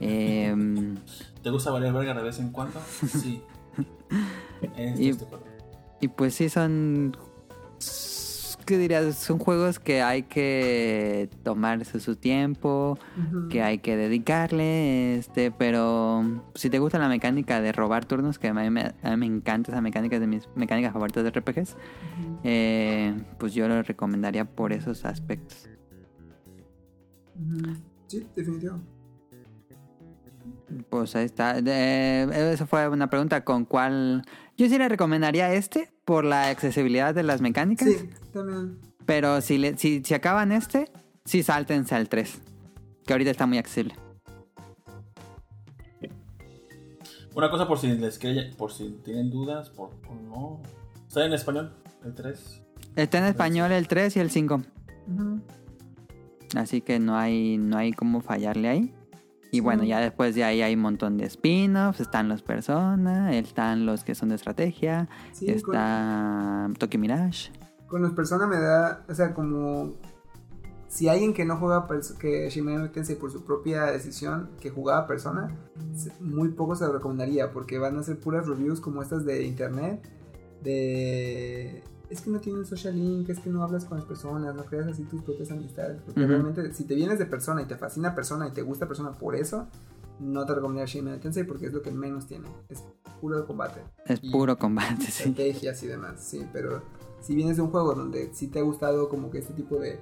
Em, 0.00 0.96
¿Te 1.42 1.50
gusta 1.50 1.70
valer 1.70 1.92
verga 1.92 2.14
de 2.14 2.22
vez 2.22 2.38
en 2.38 2.50
cuando? 2.50 2.80
Sí. 3.20 3.42
Esto 4.76 5.26
Y-. 6.00 6.04
Y 6.04 6.08
pues 6.08 6.34
sí, 6.34 6.48
son. 6.48 7.16
¿Qué 8.66 8.78
dirías? 8.78 9.14
Son 9.14 9.38
juegos 9.38 9.78
que 9.78 10.02
hay 10.02 10.24
que 10.24 11.30
tomarse 11.44 12.00
su 12.00 12.16
tiempo, 12.16 12.98
que 13.48 13.62
hay 13.62 13.78
que 13.78 13.96
dedicarle, 13.96 15.16
este, 15.16 15.52
pero 15.52 16.42
si 16.56 16.68
te 16.68 16.80
gusta 16.80 16.98
la 16.98 17.08
mecánica 17.08 17.60
de 17.60 17.70
robar 17.70 18.06
turnos, 18.06 18.40
que 18.40 18.48
a 18.48 18.54
mí 18.54 18.68
me, 18.70 18.92
a 19.02 19.10
mí 19.10 19.16
me 19.16 19.26
encanta 19.26 19.70
esa 19.70 19.80
mecánica, 19.80 20.16
es 20.16 20.20
de 20.20 20.26
mis 20.26 20.48
mecánicas 20.56 20.92
favoritas 20.92 21.22
de 21.22 21.30
RPGs, 21.30 21.76
eh, 22.42 23.14
pues 23.38 23.54
yo 23.54 23.68
lo 23.68 23.80
recomendaría 23.84 24.44
por 24.44 24.72
esos 24.72 25.04
aspectos. 25.04 25.68
Sí, 28.08 28.26
definitivo. 28.34 28.80
Pues 30.90 31.14
ahí 31.14 31.24
está. 31.26 31.60
De- 31.62 32.52
eso 32.52 32.66
fue 32.66 32.88
una 32.88 33.08
pregunta 33.08 33.44
con 33.44 33.64
cuál... 33.64 34.24
Yo 34.56 34.68
sí 34.68 34.78
le 34.78 34.88
recomendaría 34.88 35.52
este 35.52 35.90
por 36.04 36.24
la 36.24 36.48
accesibilidad 36.48 37.14
de 37.14 37.22
las 37.22 37.40
mecánicas. 37.40 37.88
Sí, 37.88 38.10
también. 38.32 38.78
Pero 39.04 39.40
si, 39.40 39.58
le, 39.58 39.76
si, 39.76 40.02
si 40.02 40.14
acaban 40.14 40.50
este, 40.50 40.90
sí 41.24 41.42
sáltense 41.42 41.94
al 41.94 42.08
3. 42.08 42.40
Que 43.04 43.12
ahorita 43.12 43.30
está 43.30 43.46
muy 43.46 43.58
accesible. 43.58 43.94
Una 47.34 47.50
cosa 47.50 47.68
por 47.68 47.78
si 47.78 47.88
les 47.88 48.18
por 48.56 48.72
si 48.72 48.98
tienen 49.04 49.30
dudas, 49.30 49.68
por, 49.68 49.90
no. 50.22 50.62
¿Está 51.06 51.26
en 51.26 51.34
español? 51.34 51.74
El 52.02 52.14
3. 52.14 52.62
Está 52.96 53.18
en 53.18 53.24
español 53.24 53.72
el 53.72 53.86
3 53.86 54.16
y 54.16 54.20
el 54.20 54.30
5. 54.30 54.62
Ujú. 55.08 55.42
Así 56.56 56.80
que 56.80 56.98
no 56.98 57.16
hay, 57.16 57.58
no 57.58 57.76
hay 57.76 57.92
cómo 57.92 58.22
fallarle 58.22 58.68
ahí. 58.68 58.94
Y 59.56 59.60
bueno, 59.60 59.84
ya 59.84 60.00
después 60.00 60.34
de 60.34 60.44
ahí 60.44 60.62
hay 60.62 60.74
un 60.74 60.80
montón 60.82 61.16
de 61.18 61.24
spin-offs. 61.26 62.00
Están 62.00 62.28
los 62.28 62.42
Persona, 62.42 63.32
están 63.36 63.86
los 63.86 64.04
que 64.04 64.14
son 64.14 64.28
de 64.30 64.34
estrategia, 64.36 65.08
Sí, 65.32 65.46
con- 65.46 65.74
está 65.74 66.70
Tokyo 66.78 66.98
Mirage. 66.98 67.50
Con 67.86 68.02
los 68.02 68.12
personas 68.12 68.48
me 68.48 68.58
da, 68.58 69.04
o 69.08 69.14
sea, 69.14 69.32
como 69.32 69.92
si 70.88 71.08
alguien 71.08 71.34
que 71.34 71.44
no 71.44 71.56
juega 71.56 71.86
que 72.18 72.48
Shin 72.50 72.64
Megami 72.64 72.88
Tensei 72.88 73.16
por 73.16 73.30
su 73.30 73.44
propia 73.44 73.84
decisión 73.86 74.50
que 74.60 74.70
jugaba 74.70 75.06
persona, 75.06 75.50
muy 76.20 76.48
poco 76.50 76.74
se 76.76 76.84
lo 76.86 76.92
recomendaría 76.92 77.52
porque 77.52 77.78
van 77.78 77.96
a 77.98 78.02
ser 78.02 78.18
puras 78.18 78.46
reviews 78.46 78.80
como 78.80 79.02
estas 79.02 79.24
de 79.24 79.44
internet 79.44 80.08
de 80.62 81.82
es 82.10 82.20
que 82.20 82.30
no 82.30 82.40
tienes 82.40 82.68
social 82.68 82.94
link, 82.94 83.28
es 83.28 83.38
que 83.40 83.50
no 83.50 83.62
hablas 83.62 83.84
con 83.84 83.98
las 83.98 84.06
personas, 84.06 84.54
no 84.54 84.64
creas 84.64 84.86
así 84.88 85.02
tus 85.04 85.22
propias 85.22 85.50
amistades, 85.50 86.00
porque 86.04 86.20
Ujú. 86.20 86.28
realmente 86.28 86.72
si 86.72 86.84
te 86.84 86.94
vienes 86.94 87.18
de 87.18 87.26
persona 87.26 87.62
y 87.62 87.66
te 87.66 87.76
fascina 87.76 88.14
persona 88.14 88.46
y 88.48 88.52
te 88.52 88.62
gusta 88.62 88.86
persona 88.86 89.12
por 89.12 89.34
eso, 89.34 89.66
no 90.20 90.46
te 90.46 90.54
recomendaría 90.54 90.86
Shin 90.86 91.20
Tensei 91.20 91.44
porque 91.44 91.66
es 91.66 91.72
lo 91.72 91.82
que 91.82 91.90
menos 91.90 92.26
tiene, 92.26 92.48
es 92.68 92.82
puro 93.20 93.46
combate 93.46 93.80
Es 94.06 94.20
Y- 94.22 94.30
puro 94.30 94.56
combate, 94.58 95.02
sí. 95.02 95.24
estrategias 95.28 95.82
y 95.82 95.86
demás, 95.88 96.20
sí, 96.24 96.46
pero 96.52 96.82
si 97.20 97.34
vienes 97.34 97.56
de 97.56 97.62
un 97.62 97.70
juego 97.70 97.94
donde 97.94 98.30
sí 98.32 98.48
te 98.48 98.60
ha 98.60 98.62
gustado 98.62 99.08
como 99.08 99.30
que 99.30 99.38
este 99.38 99.52
tipo 99.54 99.76
de, 99.76 99.98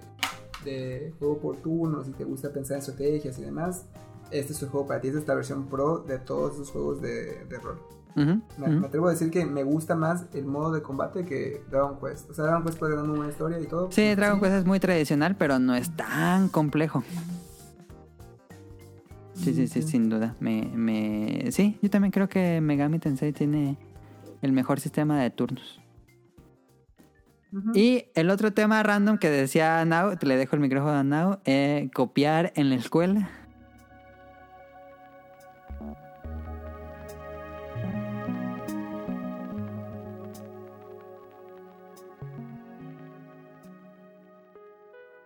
de 0.65 1.13
juego 1.19 1.39
por 1.39 1.57
turnos 1.57 2.07
y 2.09 2.13
te 2.13 2.25
gusta 2.25 2.53
pensar 2.53 2.77
en 2.77 2.81
estrategias 2.81 3.39
y 3.39 3.43
demás, 3.43 3.87
este 4.31 4.53
es 4.53 4.63
el 4.63 4.69
juego 4.69 4.87
para 4.87 5.01
ti, 5.01 5.09
esta 5.09 5.21
es 5.21 5.29
la 5.29 5.35
versión 5.35 5.67
pro 5.67 5.99
de 6.01 6.19
todos 6.19 6.55
esos 6.55 6.71
juegos 6.71 7.01
de, 7.01 7.45
de 7.47 7.59
rol. 7.59 7.79
Me, 8.15 8.87
atrevo 8.87 9.09
a 9.09 9.11
decir 9.11 9.31
que 9.31 9.45
me 9.45 9.65
gusta 9.65 9.97
más 9.97 10.27
el 10.33 10.47
modo 10.47 10.73
de 10.73 10.83
combate 10.83 11.25
que 11.25 11.63
Dragon 11.71 11.99
Quest. 11.99 12.31
O 12.31 12.35
sea, 12.35 12.45
Dragon 12.45 12.65
Quest 12.65 12.79
puede 12.79 12.95
dar 12.95 13.05
una 13.05 13.15
buena 13.15 13.31
historia 13.31 13.59
y 13.61 13.67
todo. 13.67 13.91
Sí, 13.91 14.15
Dragon 14.15 14.41
Quest 14.41 14.55
es 14.55 14.65
muy 14.65 14.81
tradicional, 14.81 15.37
pero 15.37 15.59
no 15.59 15.75
es 15.75 15.91
tan 15.97 16.49
complejo. 16.49 17.03
Sí, 19.35 19.53
sí, 19.53 19.67
sí, 19.67 19.83
sin 19.83 20.09
duda. 20.09 20.37
Me, 20.41 20.71
me... 20.75 21.51
Sí, 21.51 21.79
yo 21.83 21.91
también 21.91 22.13
creo 22.13 22.29
que 22.29 22.61
Megami 22.61 22.99
Tensei 23.01 23.33
tiene 23.33 23.77
el 24.43 24.53
mejor 24.53 24.81
sistema 24.81 25.21
de 25.21 25.31
turnos. 25.31 25.81
Y 27.73 28.07
el 28.15 28.31
otro 28.31 28.53
tema 28.53 28.83
random 28.83 29.19
que 29.19 29.31
decía 29.31 29.85
Nau, 29.85 30.17
te 30.17 30.27
le 30.27 30.37
dejo 30.37 30.57
el 30.57 30.63
micrófono 30.63 30.95
a 30.95 31.05
Nau, 31.05 31.39
eh, 31.45 31.89
copiar 31.95 32.53
en 32.57 32.69
la 32.69 32.75
escuela. 32.75 33.31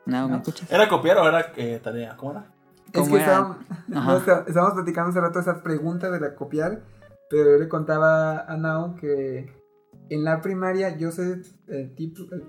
¿Me 0.09 0.29
No. 0.33 0.37
escuchas? 0.37 0.71
¿Era 0.71 0.89
copiar 0.89 1.19
o 1.19 1.29
era 1.29 1.53
eh, 1.57 1.81
tarea? 1.83 2.17
¿Cómo 2.17 2.33
era? 2.33 2.47
Es 2.93 3.01
¿Cómo 3.03 3.15
que 3.15 3.21
estábamos, 3.21 3.57
no, 3.89 4.17
está- 4.17 4.45
estábamos 4.47 4.75
platicando 4.75 5.11
hace 5.11 5.21
rato 5.21 5.39
esa 5.41 5.63
pregunta 5.63 6.11
de 6.11 6.21
la 6.21 6.35
copiar, 6.35 6.83
pero 7.29 7.53
yo 7.53 7.59
le 7.59 7.69
contaba 7.69 8.41
a 8.41 8.57
Nao 8.57 8.95
que 8.97 9.53
en 10.09 10.25
la 10.25 10.41
primaria 10.41 10.97
yo 10.97 11.13
soy 11.13 11.43
el 11.69 11.95
tipo, 11.95 12.23
el 12.33 12.43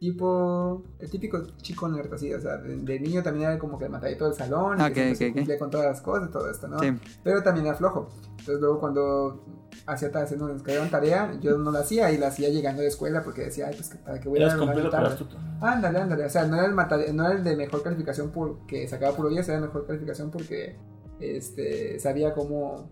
tipo, 0.00 0.82
el 0.98 1.08
típico 1.10 1.46
chico 1.58 1.88
nerd, 1.88 2.12
así, 2.12 2.34
o 2.34 2.40
sea, 2.40 2.56
de, 2.58 2.76
de 2.78 3.00
niño 3.00 3.22
también 3.22 3.48
era 3.50 3.58
como 3.60 3.78
que 3.78 3.84
el 3.84 3.90
matadito 3.92 4.24
del 4.24 4.34
salón, 4.34 4.78
y 4.80 4.82
Ok, 4.82 4.88
que 4.92 4.94
siempre 4.94 5.12
ok, 5.14 5.18
se 5.18 5.26
ok. 5.28 5.34
cumplía 5.34 5.58
con 5.58 5.70
todas 5.70 5.86
las 5.86 6.00
cosas 6.00 6.28
y 6.28 6.32
todo 6.32 6.50
esto, 6.50 6.66
¿no? 6.68 6.78
Sí. 6.80 6.92
Pero 7.22 7.42
también 7.44 7.66
era 7.66 7.76
flojo. 7.76 8.08
Entonces 8.46 8.60
luego 8.60 8.78
cuando 8.78 9.44
hacía 9.86 10.12
tareas, 10.12 10.30
nos 10.38 10.60
encargaban 10.60 10.88
tarea, 10.88 11.36
yo 11.40 11.58
no 11.58 11.72
la 11.72 11.80
hacía 11.80 12.12
y 12.12 12.16
la 12.18 12.28
hacía 12.28 12.48
llegando 12.48 12.80
a 12.80 12.84
la 12.84 12.88
escuela 12.88 13.24
porque 13.24 13.42
decía, 13.42 13.66
ay, 13.66 13.74
pues 13.74 13.88
que 13.88 13.98
para 13.98 14.20
qué 14.20 14.28
voy 14.28 14.40
a 14.40 14.46
dar 14.46 14.56
una 14.56 14.66
completo 14.66 14.88
pero 14.90 15.02
tarde?". 15.02 15.14
astuto. 15.14 15.36
Ándale, 15.60 15.98
ándale. 15.98 16.24
O 16.26 16.30
sea, 16.30 16.44
no 16.46 16.54
era 16.56 16.66
el, 16.66 16.72
mata- 16.72 17.12
no 17.12 17.26
era 17.26 17.34
el 17.34 17.42
de 17.42 17.56
mejor 17.56 17.82
calificación 17.82 18.30
porque 18.30 18.86
sacaba 18.86 19.16
puro 19.16 19.30
10, 19.30 19.48
era 19.48 19.58
mejor 19.60 19.84
calificación 19.84 20.30
porque 20.30 20.76
este, 21.18 21.98
sabía 21.98 22.34
cómo, 22.34 22.88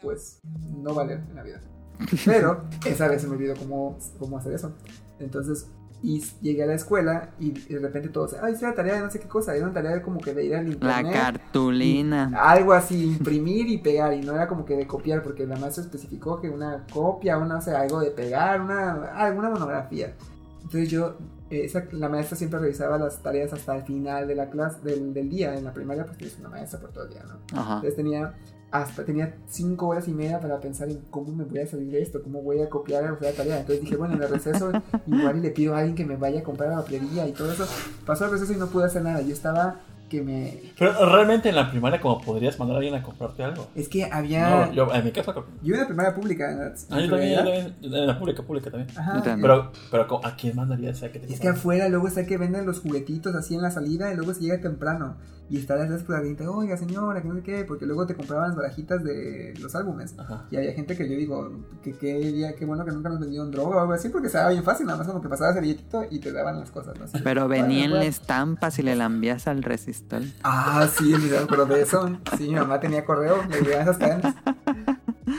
pues, 0.00 0.40
no 0.82 0.94
valer 0.94 1.20
en 1.28 1.34
la 1.34 1.42
vida. 1.42 1.60
Pero 2.24 2.64
esa 2.86 3.06
vez 3.08 3.20
se 3.20 3.28
me 3.28 3.34
olvidó 3.36 3.54
cómo, 3.54 3.98
cómo 4.18 4.38
hacer 4.38 4.54
eso. 4.54 4.72
Entonces, 5.18 5.66
y 6.02 6.20
llegué 6.40 6.62
a 6.62 6.66
la 6.66 6.74
escuela 6.74 7.30
y 7.38 7.50
de 7.52 7.78
repente 7.78 8.08
todos, 8.10 8.34
ay, 8.42 8.52
hice 8.52 8.66
la 8.66 8.74
tarea 8.74 8.94
de 8.96 9.00
no 9.00 9.10
sé 9.10 9.18
qué 9.18 9.26
cosa. 9.28 9.54
Era 9.56 9.64
una 9.64 9.74
tarea 9.74 10.02
como 10.02 10.20
que 10.20 10.34
de 10.34 10.44
ir 10.44 10.54
al 10.54 10.66
La 10.66 10.72
internet. 11.00 11.12
cartulina. 11.12 12.30
Algo 12.36 12.72
así, 12.74 13.04
imprimir 13.16 13.68
y 13.68 13.78
pegar, 13.78 14.12
y 14.14 14.20
no 14.20 14.34
era 14.34 14.46
como 14.46 14.64
que 14.64 14.76
de 14.76 14.86
copiar, 14.86 15.22
porque 15.22 15.46
la 15.46 15.56
maestra 15.56 15.82
especificó 15.84 16.40
que 16.40 16.48
una 16.50 16.84
copia, 16.92 17.38
una, 17.38 17.58
o 17.58 17.60
sea, 17.60 17.80
algo 17.80 18.00
de 18.00 18.10
pegar, 18.10 18.60
una, 18.60 18.92
alguna 19.16 19.50
monografía. 19.50 20.14
Entonces 20.62 20.90
yo, 20.90 21.16
eh, 21.50 21.64
esa- 21.64 21.86
la 21.92 22.08
maestra 22.08 22.36
siempre 22.36 22.58
revisaba 22.60 22.98
las 22.98 23.22
tareas 23.22 23.52
hasta 23.52 23.76
el 23.76 23.82
final 23.84 24.26
de 24.28 24.34
la 24.34 24.50
clase, 24.50 24.80
del, 24.82 25.14
del 25.14 25.28
día. 25.30 25.54
En 25.56 25.64
la 25.64 25.72
primaria, 25.72 26.04
pues 26.04 26.18
tienes 26.18 26.38
una 26.38 26.48
maestra 26.50 26.78
por 26.80 26.90
todo 26.90 27.04
el 27.04 27.10
día, 27.10 27.22
¿no? 27.24 27.38
Ajá. 27.58 27.74
Entonces 27.76 27.96
tenía 27.96 28.34
hasta 28.70 29.04
tenía 29.04 29.34
cinco 29.48 29.88
horas 29.88 30.08
y 30.08 30.12
media 30.12 30.40
para 30.40 30.60
pensar 30.60 30.88
en 30.88 31.00
cómo 31.10 31.32
me 31.32 31.44
voy 31.44 31.60
a 31.60 31.66
salir 31.66 31.90
de 31.90 32.02
esto, 32.02 32.22
cómo 32.22 32.42
voy 32.42 32.60
a 32.60 32.68
copiar 32.68 33.10
o 33.12 33.18
sea, 33.18 33.30
la 33.30 33.36
tarea. 33.36 33.60
Entonces 33.60 33.82
dije, 33.82 33.96
bueno, 33.96 34.14
en 34.14 34.22
el 34.22 34.28
receso 34.28 34.70
igual 35.06 35.38
y 35.38 35.40
le 35.40 35.50
pido 35.50 35.74
a 35.74 35.78
alguien 35.78 35.94
que 35.94 36.04
me 36.04 36.16
vaya 36.16 36.40
a 36.40 36.42
comprar 36.42 36.70
la 36.70 36.76
papelería 36.76 37.26
y 37.26 37.32
todo 37.32 37.52
eso. 37.52 37.66
Pasó 38.04 38.26
el 38.26 38.32
receso 38.32 38.52
y 38.52 38.56
no 38.56 38.66
pude 38.66 38.86
hacer 38.86 39.02
nada. 39.02 39.22
Yo 39.22 39.32
estaba 39.32 39.80
que 40.08 40.22
me... 40.22 40.60
Pero 40.78 40.92
realmente 41.06 41.48
en 41.48 41.56
la 41.56 41.70
primaria, 41.70 42.00
como 42.00 42.20
podrías 42.20 42.58
mandar 42.58 42.76
a 42.76 42.78
alguien 42.78 42.94
a 42.94 43.02
comprarte 43.02 43.42
algo. 43.42 43.68
Es 43.74 43.88
que 43.88 44.04
había... 44.04 44.66
No, 44.66 44.72
yo, 44.72 44.94
en 44.94 45.04
mi 45.04 45.10
casa, 45.10 45.34
Yo 45.34 45.44
iba 45.62 45.78
de 45.78 45.86
primaria 45.86 46.14
pública. 46.14 46.50
En 46.50 46.58
la, 46.58 46.74
Ah, 46.90 47.00
yo 47.00 47.10
también, 47.10 47.30
yo 47.30 47.36
también, 47.38 47.76
en 47.82 48.06
la 48.06 48.18
pública, 48.18 48.42
pública 48.42 48.70
también. 48.70 48.98
Ajá. 48.98 49.12
También. 49.14 49.40
Pero, 49.42 49.72
pero 49.90 50.20
¿a 50.24 50.36
quién 50.36 50.56
mandarías 50.56 51.02
a 51.02 51.10
que 51.10 51.18
te 51.18 51.32
Es 51.32 51.40
que 51.40 51.48
afuera 51.48 51.88
luego 51.88 52.08
está 52.08 52.24
que 52.26 52.38
venden 52.38 52.66
los 52.66 52.80
juguetitos 52.80 53.34
así 53.34 53.54
en 53.54 53.62
la 53.62 53.70
salida 53.70 54.12
y 54.12 54.16
luego 54.16 54.32
se 54.34 54.42
llega 54.42 54.60
temprano. 54.60 55.16
Y 55.48 55.58
está 55.58 55.76
detrás 55.76 56.02
por 56.02 56.18
la 56.18 56.24
gente, 56.24 56.46
oiga 56.46 56.76
señora, 56.76 57.22
que 57.22 57.28
no 57.28 57.34
sé 57.36 57.42
qué, 57.42 57.64
porque 57.64 57.86
luego 57.86 58.04
te 58.06 58.14
compraban 58.16 58.48
las 58.48 58.56
barajitas 58.56 59.04
de 59.04 59.54
los 59.60 59.74
álbumes. 59.76 60.14
Ajá. 60.18 60.46
Y 60.50 60.56
había 60.56 60.72
gente 60.72 60.96
que 60.96 61.08
yo 61.08 61.16
digo, 61.16 61.52
que 61.82 61.92
qué 61.92 62.14
día, 62.18 62.54
qué 62.56 62.64
bueno 62.64 62.84
que 62.84 62.90
nunca 62.90 63.08
nos 63.10 63.20
vendieron 63.20 63.50
droga 63.52 63.76
o 63.76 63.80
algo 63.80 63.92
así, 63.92 64.08
porque 64.08 64.26
estaba 64.26 64.50
bien 64.50 64.64
fácil, 64.64 64.86
nada 64.86 64.98
más 64.98 65.06
como 65.06 65.22
que 65.22 65.28
pasabas 65.28 65.54
el 65.56 65.62
billetito 65.62 66.04
y 66.10 66.18
te 66.18 66.32
daban 66.32 66.58
las 66.58 66.70
cosas, 66.72 66.98
¿no? 66.98 67.04
Así, 67.04 67.18
Pero 67.22 67.46
venía 67.46 67.84
en 67.84 67.90
la 67.90 67.98
bueno. 67.98 68.10
estampa 68.10 68.70
si 68.72 68.82
le 68.82 68.96
la 68.96 69.04
envías 69.04 69.46
al 69.46 69.62
resistol. 69.62 70.24
Ah, 70.42 70.88
sí, 70.92 71.14
ni 71.16 71.26
me 71.30 71.38
acuerdo 71.38 71.66
de 71.66 71.82
eso. 71.82 72.18
Sí, 72.36 72.48
mi 72.48 72.56
mamá 72.56 72.80
tenía 72.80 73.04
correo, 73.04 73.42
le 73.48 73.60
llegaban 73.60 73.82
esas 73.82 73.98
cadenas. 73.98 74.34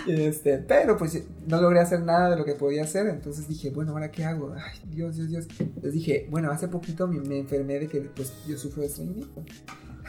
Este, 0.05 0.57
pero 0.57 0.97
pues 0.97 1.23
no 1.47 1.61
logré 1.61 1.79
hacer 1.79 2.01
nada 2.01 2.29
de 2.29 2.35
lo 2.37 2.43
que 2.45 2.53
podía 2.53 2.83
hacer, 2.83 3.07
entonces 3.07 3.47
dije, 3.47 3.71
bueno, 3.71 3.91
¿ahora 3.93 4.11
qué 4.11 4.25
hago? 4.25 4.53
Ay, 4.53 4.79
Dios, 4.89 5.15
Dios, 5.15 5.29
Dios. 5.29 5.47
Entonces 5.59 5.93
dije, 5.93 6.27
bueno, 6.29 6.51
hace 6.51 6.67
poquito 6.67 7.07
me, 7.07 7.19
me 7.21 7.39
enfermé 7.39 7.79
de 7.79 7.87
que 7.87 8.01
pues 8.01 8.33
yo 8.47 8.57
sufro 8.57 8.81
de 8.81 8.87
estreñimiento. 8.87 9.43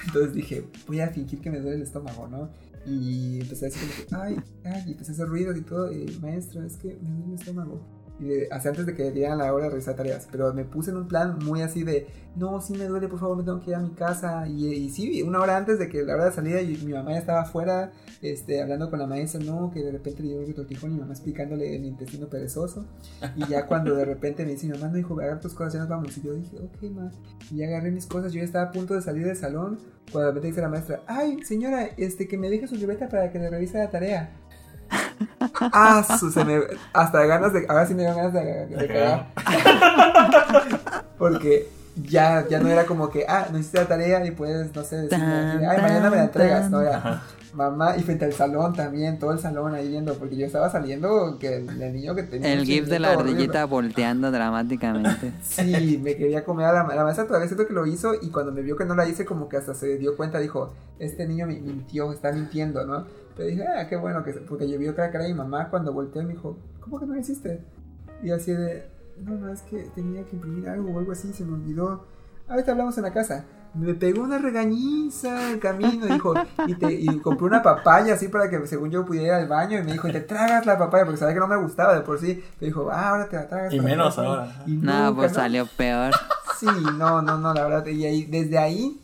Entonces 0.06 0.34
dije, 0.34 0.64
voy 0.86 1.00
a 1.00 1.08
fingir 1.08 1.40
que 1.40 1.50
me 1.50 1.60
duele 1.60 1.76
el 1.76 1.82
estómago, 1.82 2.28
¿no? 2.28 2.50
Y 2.86 3.40
empecé 3.40 3.66
a 3.66 3.68
decir 3.68 4.06
ay, 4.12 4.36
ay, 4.64 4.84
y 4.86 4.92
empecé 4.92 5.12
a 5.12 5.14
hacer 5.14 5.28
ruidos 5.28 5.56
y 5.56 5.62
todo, 5.62 5.92
y 5.92 6.06
maestra, 6.20 6.64
es 6.64 6.76
que 6.76 6.96
me 7.02 7.10
duele 7.10 7.26
el 7.26 7.34
estómago. 7.34 7.97
Y 8.20 8.50
hasta 8.50 8.70
antes 8.70 8.84
de 8.86 8.94
que 8.94 9.12
dieran 9.12 9.38
la 9.38 9.52
hora 9.52 9.64
de 9.64 9.70
realizar 9.70 9.94
tareas, 9.94 10.28
pero 10.30 10.52
me 10.52 10.64
puse 10.64 10.90
en 10.90 10.96
un 10.96 11.08
plan 11.08 11.38
muy 11.44 11.62
así 11.62 11.84
de, 11.84 12.08
no, 12.34 12.60
sí 12.60 12.72
me 12.72 12.84
duele, 12.86 13.08
por 13.08 13.20
favor, 13.20 13.36
me 13.36 13.44
tengo 13.44 13.60
que 13.60 13.70
ir 13.70 13.76
a 13.76 13.80
mi 13.80 13.90
casa. 13.90 14.46
Y, 14.48 14.66
y 14.66 14.90
sí, 14.90 15.22
una 15.22 15.40
hora 15.40 15.56
antes 15.56 15.78
de 15.78 15.88
que 15.88 16.02
la 16.02 16.14
hora 16.14 16.26
de 16.26 16.32
salida, 16.32 16.60
y 16.60 16.76
mi 16.84 16.92
mamá 16.92 17.12
ya 17.12 17.18
estaba 17.18 17.42
afuera, 17.42 17.92
este, 18.20 18.60
hablando 18.60 18.90
con 18.90 18.98
la 18.98 19.06
maestra, 19.06 19.40
no, 19.40 19.70
que 19.70 19.82
de 19.82 19.92
repente 19.92 20.22
le 20.22 20.30
dio 20.30 20.40
un 20.40 20.46
retortijón 20.46 20.90
y 20.90 20.94
mi 20.94 21.00
mamá 21.00 21.12
explicándole 21.12 21.76
el 21.76 21.84
intestino 21.84 22.28
perezoso. 22.28 22.86
Y 23.36 23.46
ya 23.46 23.66
cuando 23.66 23.94
de 23.94 24.04
repente 24.04 24.44
me 24.44 24.52
dice, 24.52 24.66
mi 24.66 24.72
mamá 24.72 24.88
no 24.88 24.94
dijo, 24.94 25.14
agarra 25.14 25.40
tus 25.40 25.54
cosas, 25.54 25.74
ya 25.74 25.80
nos 25.80 25.88
vamos. 25.88 26.16
Y 26.18 26.22
yo 26.22 26.34
dije, 26.34 26.56
ok, 26.58 26.90
ma. 26.90 27.10
Y 27.50 27.58
ya 27.58 27.66
agarré 27.66 27.90
mis 27.90 28.06
cosas, 28.06 28.32
yo 28.32 28.38
ya 28.38 28.44
estaba 28.44 28.66
a 28.66 28.72
punto 28.72 28.94
de 28.94 29.02
salir 29.02 29.24
del 29.24 29.36
salón, 29.36 29.78
cuando 30.10 30.28
de 30.28 30.34
repente 30.34 30.48
dice 30.48 30.60
la 30.60 30.68
maestra, 30.68 31.02
ay, 31.06 31.42
señora, 31.44 31.84
este, 31.96 32.26
que 32.26 32.36
me 32.36 32.50
deje 32.50 32.66
su 32.66 32.74
libreta 32.74 33.08
para 33.08 33.30
que 33.30 33.38
le 33.38 33.50
revise 33.50 33.78
la 33.78 33.90
tarea. 33.90 34.32
Ah, 35.60 36.04
su, 36.18 36.30
se 36.30 36.44
me, 36.44 36.60
hasta 36.92 37.24
ganas 37.26 37.52
de, 37.52 37.66
ahora 37.68 37.86
sí 37.86 37.94
me 37.94 38.02
dio 38.02 38.14
ganas 38.14 38.32
de, 38.32 38.44
de, 38.44 38.66
de 38.66 38.86
cagar. 38.86 39.26
Porque 41.18 41.68
ya, 41.96 42.46
ya 42.48 42.60
no 42.60 42.68
era 42.68 42.86
como 42.86 43.10
que, 43.10 43.24
ah, 43.28 43.48
no 43.50 43.58
hiciste 43.58 43.78
la 43.78 43.86
tarea 43.86 44.24
y 44.24 44.30
puedes, 44.30 44.74
no 44.74 44.84
sé, 44.84 44.96
decirme, 44.96 45.66
ay, 45.66 45.82
mañana 45.82 46.10
me 46.10 46.16
la 46.16 46.24
entregas, 46.24 46.70
no 46.70 46.80
era. 46.80 47.22
Mamá, 47.54 47.96
y 47.96 48.02
frente 48.02 48.26
al 48.26 48.34
salón 48.34 48.74
también, 48.74 49.18
todo 49.18 49.32
el 49.32 49.38
salón 49.38 49.74
ahí 49.74 49.88
viendo, 49.88 50.14
porque 50.14 50.36
yo 50.36 50.46
estaba 50.46 50.70
saliendo 50.70 51.38
que 51.40 51.56
el, 51.56 51.82
el 51.82 51.92
niño 51.94 52.14
que 52.14 52.22
tenía. 52.22 52.52
El 52.52 52.64
gif 52.64 52.86
de 52.86 52.98
la 53.00 53.12
ardillita 53.14 53.64
volteando 53.64 54.30
dramáticamente. 54.30 55.32
Sí, 55.42 55.98
me 56.00 56.14
quería 56.14 56.44
comer 56.44 56.66
a 56.66 56.72
la, 56.72 56.94
la 56.94 57.04
maestra 57.04 57.26
todavía 57.26 57.48
siento 57.48 57.66
que 57.66 57.72
lo 57.72 57.86
hizo 57.86 58.12
y 58.20 58.28
cuando 58.28 58.52
me 58.52 58.60
vio 58.60 58.76
que 58.76 58.84
no 58.84 58.94
la 58.94 59.08
hice 59.08 59.24
como 59.24 59.48
que 59.48 59.56
hasta 59.56 59.74
se 59.74 59.96
dio 59.96 60.14
cuenta, 60.16 60.38
dijo, 60.38 60.74
este 60.98 61.26
niño 61.26 61.46
me 61.46 61.54
mintió, 61.54 62.12
está 62.12 62.30
mintiendo, 62.32 62.86
¿no? 62.86 63.06
Pero 63.38 63.50
dije, 63.50 63.64
ah, 63.68 63.86
qué 63.88 63.94
bueno, 63.96 64.24
que 64.24 64.32
porque 64.32 64.68
yo 64.68 64.76
vi 64.80 64.88
otra 64.88 65.12
cara 65.12 65.22
de 65.24 65.30
mi 65.30 65.36
mamá 65.38 65.68
cuando 65.70 65.92
volteé 65.92 66.24
me 66.24 66.34
dijo, 66.34 66.58
¿cómo 66.80 66.98
que 66.98 67.06
no 67.06 67.14
lo 67.14 67.20
hiciste? 67.20 67.64
Y 68.20 68.32
así 68.32 68.50
de, 68.50 68.90
no, 69.24 69.36
no, 69.36 69.48
es 69.52 69.62
que 69.62 69.84
tenía 69.94 70.24
que 70.24 70.34
imprimir 70.34 70.68
algo 70.68 70.90
o 70.92 70.98
algo 70.98 71.12
así, 71.12 71.32
se 71.32 71.44
me 71.44 71.54
olvidó. 71.54 72.04
Ahorita 72.48 72.72
hablamos 72.72 72.98
en 72.98 73.04
la 73.04 73.12
casa. 73.12 73.44
Me 73.74 73.94
pegó 73.94 74.22
una 74.22 74.38
regañiza 74.38 75.52
en 75.52 75.60
camino, 75.60 76.06
dijo, 76.06 76.34
y, 76.66 76.74
te, 76.74 76.92
y 76.92 77.06
compré 77.20 77.46
una 77.46 77.62
papaya 77.62 78.14
así 78.14 78.26
para 78.26 78.50
que 78.50 78.66
según 78.66 78.90
yo 78.90 79.04
pudiera 79.04 79.26
ir 79.26 79.32
al 79.34 79.46
baño 79.48 79.78
y 79.78 79.82
me 79.84 79.92
dijo, 79.92 80.08
y 80.08 80.12
te 80.12 80.20
tragas 80.22 80.66
la 80.66 80.76
papaya, 80.76 81.04
porque 81.04 81.18
sabía 81.18 81.34
que 81.34 81.40
no 81.40 81.46
me 81.46 81.58
gustaba 81.58 81.94
de 81.94 82.00
por 82.00 82.18
sí. 82.18 82.42
Me 82.60 82.66
dijo, 82.66 82.90
ah, 82.90 83.10
ahora 83.10 83.28
te 83.28 83.36
la 83.36 83.46
tragas. 83.46 83.72
Y 83.72 83.78
menos 83.78 84.18
ahora. 84.18 84.64
Y 84.66 84.72
No, 84.78 85.10
nunca, 85.10 85.14
pues 85.14 85.32
¿no? 85.32 85.38
salió 85.38 85.66
peor. 85.76 86.12
Sí, 86.58 86.66
no, 86.96 87.22
no, 87.22 87.38
no, 87.38 87.54
la 87.54 87.62
verdad. 87.68 87.86
Y 87.86 88.04
ahí, 88.04 88.24
desde 88.24 88.58
ahí, 88.58 89.00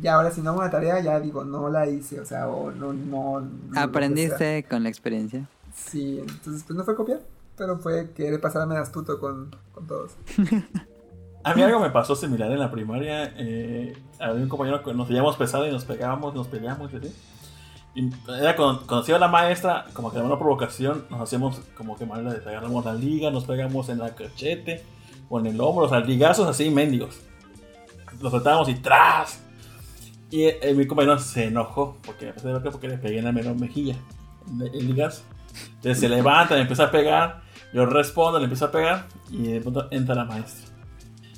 ya 0.00 0.14
ahora 0.14 0.30
si 0.30 0.40
no 0.40 0.50
hago 0.50 0.60
una 0.60 0.70
tarea, 0.70 1.00
ya 1.00 1.20
digo, 1.20 1.44
no 1.44 1.68
la 1.68 1.86
hice, 1.86 2.20
o 2.20 2.24
sea, 2.24 2.48
o 2.48 2.70
no, 2.70 2.92
no. 2.92 3.40
no. 3.40 3.80
Aprendiste 3.80 4.64
con 4.64 4.82
la 4.82 4.88
experiencia. 4.88 5.46
Sí, 5.74 6.18
entonces, 6.20 6.64
pues 6.64 6.76
no 6.76 6.84
fue 6.84 6.96
copiar, 6.96 7.20
pero 7.56 7.78
fue 7.78 8.10
querer 8.12 8.40
pasarme 8.40 8.74
de 8.74 8.80
astuto 8.80 9.20
con, 9.20 9.54
con 9.72 9.86
todos. 9.86 10.12
A 11.46 11.54
mí 11.54 11.62
algo 11.62 11.78
me 11.78 11.90
pasó 11.90 12.16
similar 12.16 12.50
en 12.50 12.58
la 12.58 12.72
primaria. 12.72 13.32
Eh, 13.36 13.96
había 14.18 14.42
un 14.42 14.48
compañero 14.48 14.82
que 14.82 14.92
nos 14.92 15.08
veíamos 15.08 15.36
pesado 15.36 15.64
y 15.64 15.70
nos 15.70 15.84
pegábamos, 15.84 16.34
nos 16.34 16.48
peleábamos 16.48 16.92
y 16.92 16.96
así. 16.96 17.14
Y 17.94 18.10
era 18.28 18.56
se 19.04 19.10
iba 19.12 19.18
la 19.20 19.28
maestra, 19.28 19.86
como 19.92 20.10
que 20.10 20.18
de 20.18 20.24
una 20.24 20.36
provocación, 20.40 21.04
nos 21.08 21.20
hacíamos 21.20 21.60
como 21.76 21.96
que 21.96 22.04
manera 22.04 22.32
de 22.32 22.40
pegarnos 22.40 22.84
la 22.84 22.94
liga, 22.94 23.30
nos 23.30 23.44
pegamos 23.44 23.88
en 23.90 23.98
la 24.00 24.12
cachete 24.12 24.82
o 25.28 25.38
en 25.38 25.46
el 25.46 25.60
hombro, 25.60 25.86
o 25.86 25.88
sea, 25.88 26.00
ligazos 26.00 26.48
así, 26.48 26.68
mendigos. 26.68 27.20
Los 28.20 28.32
tratábamos 28.32 28.68
y 28.68 28.74
¡tras! 28.74 29.40
Y 30.30 30.44
eh, 30.44 30.74
mi 30.76 30.86
compañero 30.86 31.18
se 31.18 31.44
enojó 31.44 31.96
porque, 32.04 32.32
porque 32.72 32.88
le 32.88 32.98
pegué 32.98 33.18
en 33.18 33.24
la 33.26 33.32
menor 33.32 33.54
mejilla, 33.58 33.96
el, 34.60 34.74
el 34.74 34.86
ligazo. 34.88 35.22
Entonces 35.76 36.00
se 36.00 36.08
levanta, 36.08 36.54
le 36.56 36.62
empieza 36.62 36.84
a 36.84 36.90
pegar, 36.90 37.42
yo 37.72 37.86
respondo, 37.86 38.38
le 38.38 38.44
empiezo 38.44 38.66
a 38.66 38.70
pegar 38.70 39.06
y 39.30 39.42
de 39.44 39.60
pronto 39.60 39.86
entra 39.90 40.14
la 40.14 40.24
maestra. 40.24 40.66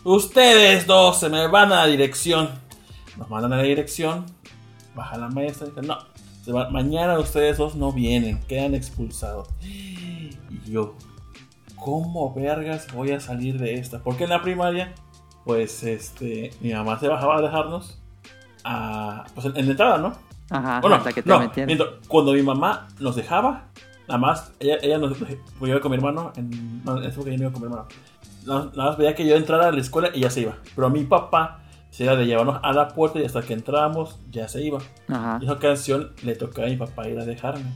Ustedes 0.04 0.86
dos 0.86 1.20
se 1.20 1.28
me 1.28 1.46
van 1.48 1.72
a 1.72 1.76
la 1.82 1.86
dirección. 1.86 2.48
Nos 3.16 3.28
mandan 3.28 3.52
a 3.52 3.56
la 3.56 3.62
dirección. 3.62 4.24
Baja 4.94 5.18
la 5.18 5.28
maestra 5.28 5.66
y 5.66 5.70
dice, 5.70 5.82
no, 5.86 5.98
se 6.44 6.50
va- 6.52 6.70
mañana 6.70 7.18
ustedes 7.18 7.58
dos 7.58 7.74
no 7.74 7.92
vienen, 7.92 8.40
quedan 8.48 8.74
expulsados. 8.74 9.48
Y 9.62 10.30
yo, 10.66 10.94
¿cómo 11.76 12.32
vergas 12.34 12.86
voy 12.94 13.12
a 13.12 13.20
salir 13.20 13.58
de 13.58 13.74
esta? 13.74 14.00
Porque 14.02 14.24
en 14.24 14.30
la 14.30 14.42
primaria, 14.42 14.94
pues 15.44 15.82
este, 15.84 16.50
mi 16.60 16.72
mamá 16.72 16.98
se 16.98 17.06
bajaba 17.08 17.38
a 17.38 17.42
dejarnos 17.42 18.00
a, 18.64 19.24
pues 19.34 19.46
en, 19.46 19.56
en 19.56 19.64
la 19.66 19.70
entrada, 19.72 19.98
¿no? 19.98 20.12
Ajá, 20.50 20.80
Bueno, 20.80 20.96
hasta 20.96 21.12
que 21.12 21.22
te 21.22 21.28
no, 21.28 21.50
miento, 21.66 21.98
cuando 22.08 22.32
mi 22.32 22.42
mamá 22.42 22.88
nos 22.98 23.16
dejaba, 23.16 23.64
nada 24.06 24.18
más, 24.18 24.52
ella, 24.60 24.78
ella 24.82 24.98
nos 24.98 25.16
pues 25.18 25.36
yo 25.60 25.66
iba 25.68 25.80
con 25.80 25.90
mi 25.90 25.96
hermano, 25.98 26.32
en, 26.36 26.82
no, 26.84 26.98
esa 27.00 27.08
época 27.08 27.30
yo 27.30 27.36
no 27.36 27.42
iba 27.44 27.52
con 27.52 27.60
mi 27.60 27.66
hermano. 27.66 27.86
Nada, 28.46 28.70
nada 28.74 28.90
más 28.90 28.98
veía 28.98 29.14
que 29.14 29.26
yo 29.26 29.36
entrara 29.36 29.68
a 29.68 29.72
la 29.72 29.80
escuela 29.80 30.10
y 30.14 30.20
ya 30.20 30.30
se 30.30 30.40
iba. 30.40 30.56
Pero 30.74 30.88
mi 30.88 31.04
papá 31.04 31.60
se 31.90 32.04
era 32.04 32.16
de 32.16 32.24
llevarnos 32.24 32.60
a 32.62 32.72
la 32.72 32.88
puerta 32.88 33.18
y 33.18 33.24
hasta 33.24 33.42
que 33.42 33.52
entrábamos 33.52 34.18
ya 34.30 34.48
se 34.48 34.62
iba. 34.62 34.78
Ajá. 35.08 35.38
Y 35.40 35.44
esa 35.44 35.52
ocasión 35.54 36.12
le 36.22 36.34
tocaba 36.34 36.66
a 36.66 36.70
mi 36.70 36.76
papá 36.76 37.08
ir 37.08 37.18
a 37.18 37.26
dejarme. 37.26 37.70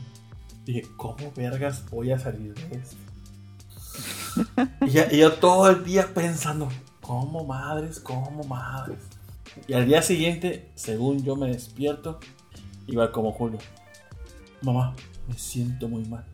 Dije, 0.65 0.83
¿cómo 0.97 1.31
vergas 1.35 1.83
voy 1.91 2.11
a 2.11 2.17
salir 2.17 2.55
de 2.55 2.77
esto? 2.77 2.95
y, 4.87 5.15
y 5.15 5.19
yo 5.19 5.33
todo 5.33 5.69
el 5.69 5.83
día 5.83 6.07
pensando, 6.13 6.69
¿cómo 7.01 7.45
madres? 7.45 7.99
¿Cómo 7.99 8.43
madres? 8.45 8.97
Y 9.67 9.73
al 9.73 9.87
día 9.87 10.01
siguiente, 10.01 10.69
según 10.75 11.23
yo 11.23 11.35
me 11.35 11.47
despierto, 11.47 12.19
iba 12.87 13.11
como 13.11 13.31
Julio. 13.31 13.59
Mamá, 14.61 14.95
me 15.27 15.37
siento 15.37 15.87
muy 15.87 16.05
mal. 16.05 16.25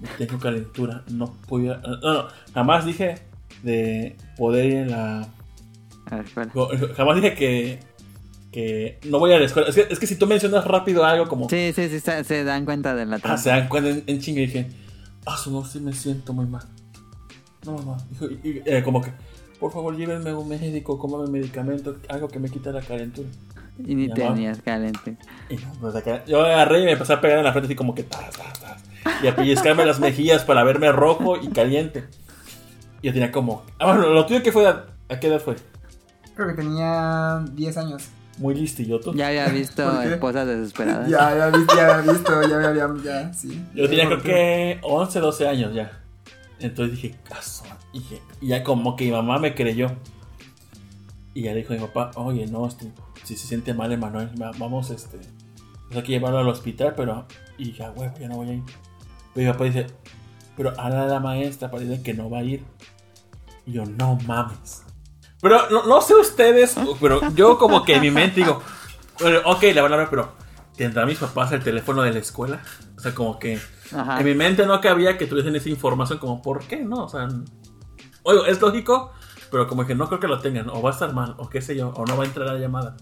Me 0.00 0.08
tengo 0.26 0.38
calentura. 0.38 1.02
No 1.10 1.32
puedo. 1.48 1.64
ir 1.66 1.70
a-". 1.72 1.78
No, 1.80 2.12
no, 2.14 2.28
jamás 2.52 2.84
dije 2.84 3.16
de 3.62 4.16
poder 4.36 4.66
ir 4.66 4.78
a 4.78 4.86
la. 4.86 5.28
A 6.10 6.16
la 6.16 6.22
escuela. 6.22 6.52
Jamás 6.96 7.16
dije 7.16 7.34
que. 7.34 7.80
Que 8.52 9.00
no 9.08 9.18
voy 9.18 9.32
a 9.32 9.38
la 9.40 9.46
escuela. 9.46 9.68
Es 9.68 9.74
que, 9.74 9.86
es 9.90 9.98
que 9.98 10.06
si 10.06 10.14
tú 10.16 10.26
mencionas 10.28 10.64
rápido 10.64 11.04
algo 11.04 11.26
como. 11.28 11.48
Sí, 11.48 11.72
sí, 11.74 11.88
sí, 11.88 11.98
se, 12.00 12.22
se 12.22 12.44
dan 12.44 12.64
cuenta 12.64 12.94
de 12.94 13.04
la 13.06 13.16
Ah, 13.16 13.18
trampa. 13.18 13.38
se 13.38 13.48
dan 13.48 13.68
cuenta 13.68 13.90
en, 13.90 14.04
en 14.06 14.20
chinga 14.20 14.42
y 14.42 14.46
dije, 14.46 14.68
ah, 15.26 15.36
su 15.36 15.50
no, 15.50 15.64
sí 15.64 15.80
me 15.80 15.92
siento 15.92 16.32
muy 16.32 16.46
mal. 16.46 16.62
No, 17.66 17.72
mamá. 17.78 17.96
Y- 18.44 18.48
y, 18.50 18.62
eh, 18.64 18.82
como 18.84 19.00
que, 19.02 19.10
por 19.60 19.72
favor, 19.72 19.96
llévenme 19.96 20.30
a 20.30 20.36
un 20.36 20.48
médico, 20.48 20.98
cómame 20.98 21.30
medicamento, 21.30 21.96
algo 22.08 22.28
que 22.28 22.38
me 22.38 22.48
quite 22.50 22.72
la 22.72 22.80
calentura. 22.82 23.28
Y 23.78 23.94
ni 23.94 24.08
tenías 24.08 24.60
caliente. 24.62 25.16
Y 25.50 25.56
no, 25.56 25.72
pues 25.80 25.94
acá, 25.96 26.24
yo 26.26 26.44
agarré 26.44 26.82
y 26.82 26.84
me 26.84 26.92
empecé 26.92 27.12
a 27.12 27.20
pegar 27.20 27.38
en 27.38 27.44
la 27.44 27.52
frente 27.52 27.66
así 27.66 27.74
como 27.74 27.94
que, 27.94 28.04
tas, 28.04 28.30
tas, 28.30 28.60
tas, 28.60 28.82
y 29.22 29.26
a 29.26 29.34
pellizcarme 29.34 29.84
las 29.84 29.98
mejillas 30.00 30.44
para 30.44 30.62
verme 30.64 30.92
rojo 30.92 31.36
y 31.36 31.48
caliente. 31.48 32.04
Y 33.02 33.08
yo 33.08 33.12
tenía 33.12 33.32
como, 33.32 33.64
ah, 33.78 33.86
bueno, 33.86 34.08
lo 34.10 34.26
tuyo 34.26 34.42
que 34.42 34.52
fue, 34.52 34.66
¿a 34.66 34.84
a 35.08 35.20
qué 35.20 35.26
edad 35.26 35.40
fue? 35.40 35.56
Creo 36.34 36.48
que 36.48 36.54
tenía 36.54 37.44
10 37.52 37.76
años. 37.76 38.08
Muy 38.38 38.54
listilloto. 38.54 39.12
Ya 39.14 39.28
había 39.28 39.46
visto 39.48 40.02
esposas 40.02 40.46
desesperadas. 40.46 41.08
Ya, 41.08 41.36
ya, 41.36 41.50
vi- 41.50 41.66
ya 41.76 41.98
había 41.98 42.12
visto, 42.12 42.48
ya 42.48 42.68
había, 42.68 42.88
ya, 43.04 43.32
sí. 43.34 43.62
Yo 43.74 43.88
tenía 43.88 44.06
creo 44.06 44.22
que 44.22 44.78
11, 44.82 45.20
12 45.20 45.46
años 45.48 45.74
ya. 45.74 46.00
Entonces 46.60 47.00
dije, 47.00 47.16
caso. 47.28 47.64
Y 48.40 48.46
ya 48.48 48.62
como 48.64 48.96
que 48.96 49.04
mi 49.06 49.12
mamá 49.12 49.38
me 49.38 49.54
creyó. 49.54 49.92
Y 51.32 51.42
ya 51.42 51.54
dijo 51.54 51.72
mi 51.72 51.80
papá, 51.80 52.10
oye, 52.16 52.46
no, 52.46 52.66
este, 52.66 52.92
si 53.24 53.36
se 53.36 53.46
siente 53.46 53.74
mal 53.74 53.90
Emanuel, 53.92 54.30
va- 54.40 54.52
vamos, 54.58 54.90
este, 54.90 55.18
pues 55.18 55.96
hay 55.96 56.02
que 56.02 56.12
llevarlo 56.12 56.38
al 56.38 56.48
hospital, 56.48 56.94
pero, 56.96 57.26
y 57.58 57.72
ya, 57.72 57.90
huevo, 57.90 58.14
ya 58.20 58.28
no 58.28 58.36
voy 58.36 58.50
a 58.50 58.52
ir. 58.54 58.62
Pero 59.34 59.46
mi 59.46 59.52
papá 59.52 59.64
dice, 59.64 59.86
pero 60.56 60.72
ahora 60.78 61.06
la 61.06 61.18
maestra 61.20 61.70
parece 61.70 62.02
que 62.02 62.14
no 62.14 62.30
va 62.30 62.38
a 62.38 62.44
ir. 62.44 62.64
Y 63.66 63.72
yo, 63.72 63.84
no 63.84 64.16
mames. 64.26 64.82
Pero 65.40 65.68
no, 65.70 65.84
no 65.86 66.00
sé 66.00 66.14
ustedes, 66.14 66.76
pero 67.00 67.20
yo 67.34 67.58
como 67.58 67.82
que 67.84 67.96
en 67.96 68.00
mi 68.02 68.10
mente 68.10 68.36
digo, 68.40 68.62
bueno, 69.20 69.38
ok, 69.44 69.62
la 69.74 69.82
van 69.82 69.90
a 69.92 69.94
hablar, 69.96 70.10
pero 70.10 70.32
¿tendrá 70.76 71.04
mis 71.04 71.18
papás 71.18 71.50
el 71.52 71.62
teléfono 71.62 72.02
de 72.02 72.12
la 72.12 72.18
escuela? 72.20 72.62
O 72.96 73.00
sea, 73.00 73.14
como 73.14 73.38
que 73.38 73.58
Ajá. 73.92 74.20
en 74.20 74.24
mi 74.24 74.34
mente 74.34 74.64
no 74.66 74.80
cabía 74.80 75.18
que 75.18 75.26
tuviesen 75.26 75.54
esa 75.56 75.68
información, 75.68 76.18
como, 76.18 76.40
¿por 76.40 76.64
qué 76.64 76.76
no? 76.84 77.04
O 77.04 77.08
sea, 77.08 77.28
oye, 78.24 78.50
es 78.50 78.60
lógico, 78.60 79.12
pero 79.50 79.68
como 79.68 79.86
que 79.86 79.94
no 79.94 80.08
creo 80.08 80.18
que 80.20 80.26
lo 80.28 80.40
tengan, 80.40 80.68
o 80.68 80.82
va 80.82 80.90
a 80.90 80.92
estar 80.92 81.12
mal, 81.14 81.34
o 81.38 81.48
qué 81.48 81.62
sé 81.62 81.76
yo, 81.76 81.90
o 81.90 82.04
no 82.04 82.16
va 82.16 82.24
a 82.24 82.26
entrar 82.26 82.46
la 82.48 82.58
llamada. 82.58 82.96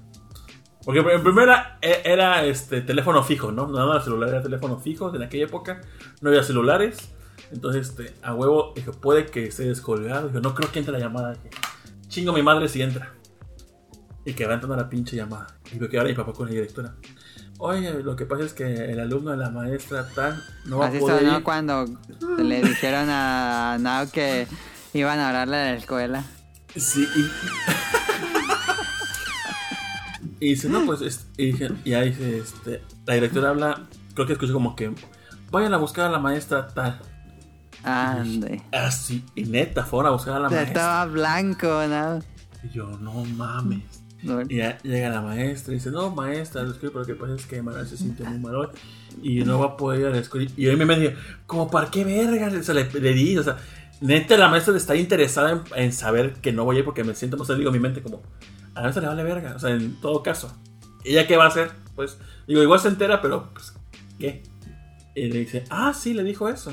Porque 0.84 1.00
en 1.00 1.22
primera 1.22 1.78
e- 1.80 2.02
era 2.04 2.44
este 2.44 2.80
teléfono 2.82 3.22
fijo, 3.22 3.50
¿no? 3.52 3.68
Nada 3.68 3.86
más 3.86 4.04
celular 4.04 4.28
era 4.28 4.42
teléfono 4.42 4.78
fijo 4.78 5.14
en 5.14 5.22
aquella 5.22 5.44
época, 5.44 5.80
no 6.20 6.28
había 6.28 6.42
celulares. 6.42 7.10
Entonces, 7.52 7.88
este, 7.90 8.14
a 8.22 8.34
huevo, 8.34 8.72
dije, 8.74 8.90
puede 8.92 9.26
que 9.26 9.46
esté 9.46 9.64
descolgado. 9.64 10.28
Dije, 10.28 10.40
no 10.40 10.54
creo 10.54 10.70
que 10.72 10.78
entre 10.78 10.92
la 10.92 10.98
llamada. 10.98 11.32
Dije, 11.34 11.50
chingo 12.08 12.32
mi 12.32 12.42
madre 12.42 12.66
si 12.68 12.80
entra. 12.82 13.12
Y 14.24 14.32
que 14.34 14.46
va 14.46 14.54
entrando 14.54 14.74
la 14.76 14.88
pinche 14.88 15.16
llamada. 15.16 15.48
Y 15.72 15.78
veo 15.78 15.88
que 15.88 15.98
ahora 15.98 16.08
mi 16.08 16.14
papá 16.16 16.32
con 16.32 16.46
la 16.46 16.52
directora. 16.54 16.94
Oye, 17.58 18.02
lo 18.02 18.16
que 18.16 18.24
pasa 18.26 18.44
es 18.44 18.54
que 18.54 18.64
el 18.64 18.98
alumno 19.00 19.30
de 19.32 19.36
la 19.36 19.50
maestra 19.50 20.08
tal 20.14 20.42
no 20.64 20.78
va 20.78 20.86
Así 20.86 20.96
a 20.96 21.00
poder 21.00 21.20
sonó 21.20 21.38
ir. 21.38 21.44
cuando 21.44 21.84
le 22.38 22.62
dijeron 22.62 23.06
a 23.10 23.76
Nao 23.78 24.10
que 24.10 24.46
iban 24.94 25.18
a 25.18 25.28
hablarle 25.28 25.56
de 25.56 25.72
la 25.72 25.76
escuela. 25.78 26.24
Sí, 26.76 27.06
y... 30.40 30.44
y 30.46 30.48
dice, 30.50 30.68
no, 30.68 30.84
pues, 30.86 31.00
es- 31.02 31.26
y, 31.36 31.52
dije- 31.52 31.70
y 31.84 31.94
ahí 31.94 32.10
dice, 32.10 32.38
este, 32.38 32.82
la 33.06 33.14
directora 33.14 33.50
habla, 33.50 33.82
creo 34.14 34.26
que 34.26 34.32
escuché 34.34 34.52
como 34.52 34.74
que, 34.76 34.92
vayan 35.50 35.74
a 35.74 35.78
buscar 35.78 36.06
a 36.06 36.10
la 36.10 36.18
maestra 36.18 36.68
tal. 36.68 37.00
Ande. 37.84 38.62
Así, 38.72 39.24
y 39.34 39.44
neta, 39.44 39.84
fueron 39.84 40.08
a 40.10 40.12
buscar 40.12 40.34
a 40.36 40.40
la 40.40 40.48
maestra. 40.48 40.68
Estaba 40.68 41.04
blanco, 41.06 41.82
¿no? 41.88 42.20
Y 42.64 42.68
yo, 42.70 42.86
no 42.98 43.24
mames. 43.24 43.82
No. 44.22 44.40
Y 44.48 44.58
ya 44.58 44.78
llega 44.82 45.08
la 45.08 45.20
maestra 45.20 45.72
y 45.72 45.76
dice, 45.78 45.90
no, 45.90 46.10
maestra, 46.14 46.62
lo 46.62 46.74
pero 46.76 47.00
lo 47.00 47.04
que 47.04 47.14
pasa 47.16 47.34
es 47.34 47.44
que 47.44 47.60
Manuel 47.60 47.88
se 47.88 47.96
siente 47.96 48.22
muy 48.22 48.38
mal 48.38 48.54
hoy 48.54 48.68
y 49.20 49.40
no 49.42 49.58
va 49.58 49.66
a 49.66 49.76
poder 49.76 50.00
ir 50.00 50.06
a 50.06 50.10
la 50.10 50.18
escuela. 50.18 50.48
Y 50.56 50.62
yo 50.62 50.76
me 50.76 50.84
me 50.86 50.96
dije, 50.96 51.16
como, 51.46 51.68
¿para 51.68 51.90
qué 51.90 52.04
verga? 52.04 52.56
O 52.56 52.62
sea, 52.62 52.72
le, 52.74 52.84
le 52.88 53.12
di, 53.14 53.36
o 53.36 53.42
sea, 53.42 53.56
neta, 54.02 54.36
la 54.36 54.48
maestra 54.48 54.76
está 54.76 54.96
interesada 54.96 55.52
en, 55.52 55.62
en 55.76 55.92
saber 55.92 56.34
que 56.34 56.52
no 56.52 56.64
voy 56.64 56.76
a 56.76 56.78
ir 56.80 56.84
porque 56.84 57.04
me 57.04 57.14
siento, 57.14 57.36
no 57.36 57.44
sé, 57.44 57.54
digo, 57.54 57.70
en 57.70 57.74
mi 57.74 57.80
mente 57.80 58.02
como, 58.02 58.20
a 58.74 58.80
la 58.80 58.82
maestra 58.82 59.02
le 59.02 59.08
vale 59.08 59.22
verga, 59.22 59.54
o 59.56 59.58
sea, 59.58 59.70
en 59.70 60.00
todo 60.00 60.22
caso. 60.22 60.54
¿Ella 61.04 61.26
qué 61.26 61.36
va 61.36 61.44
a 61.44 61.48
hacer? 61.48 61.70
Pues, 61.94 62.18
digo, 62.46 62.62
igual 62.62 62.80
se 62.80 62.88
entera, 62.88 63.20
pero, 63.20 63.50
pues, 63.52 63.72
¿qué? 64.18 64.42
Y 65.14 65.28
le 65.28 65.40
dice, 65.40 65.64
ah, 65.70 65.92
sí, 65.94 66.14
le 66.14 66.24
dijo 66.24 66.48
eso. 66.48 66.72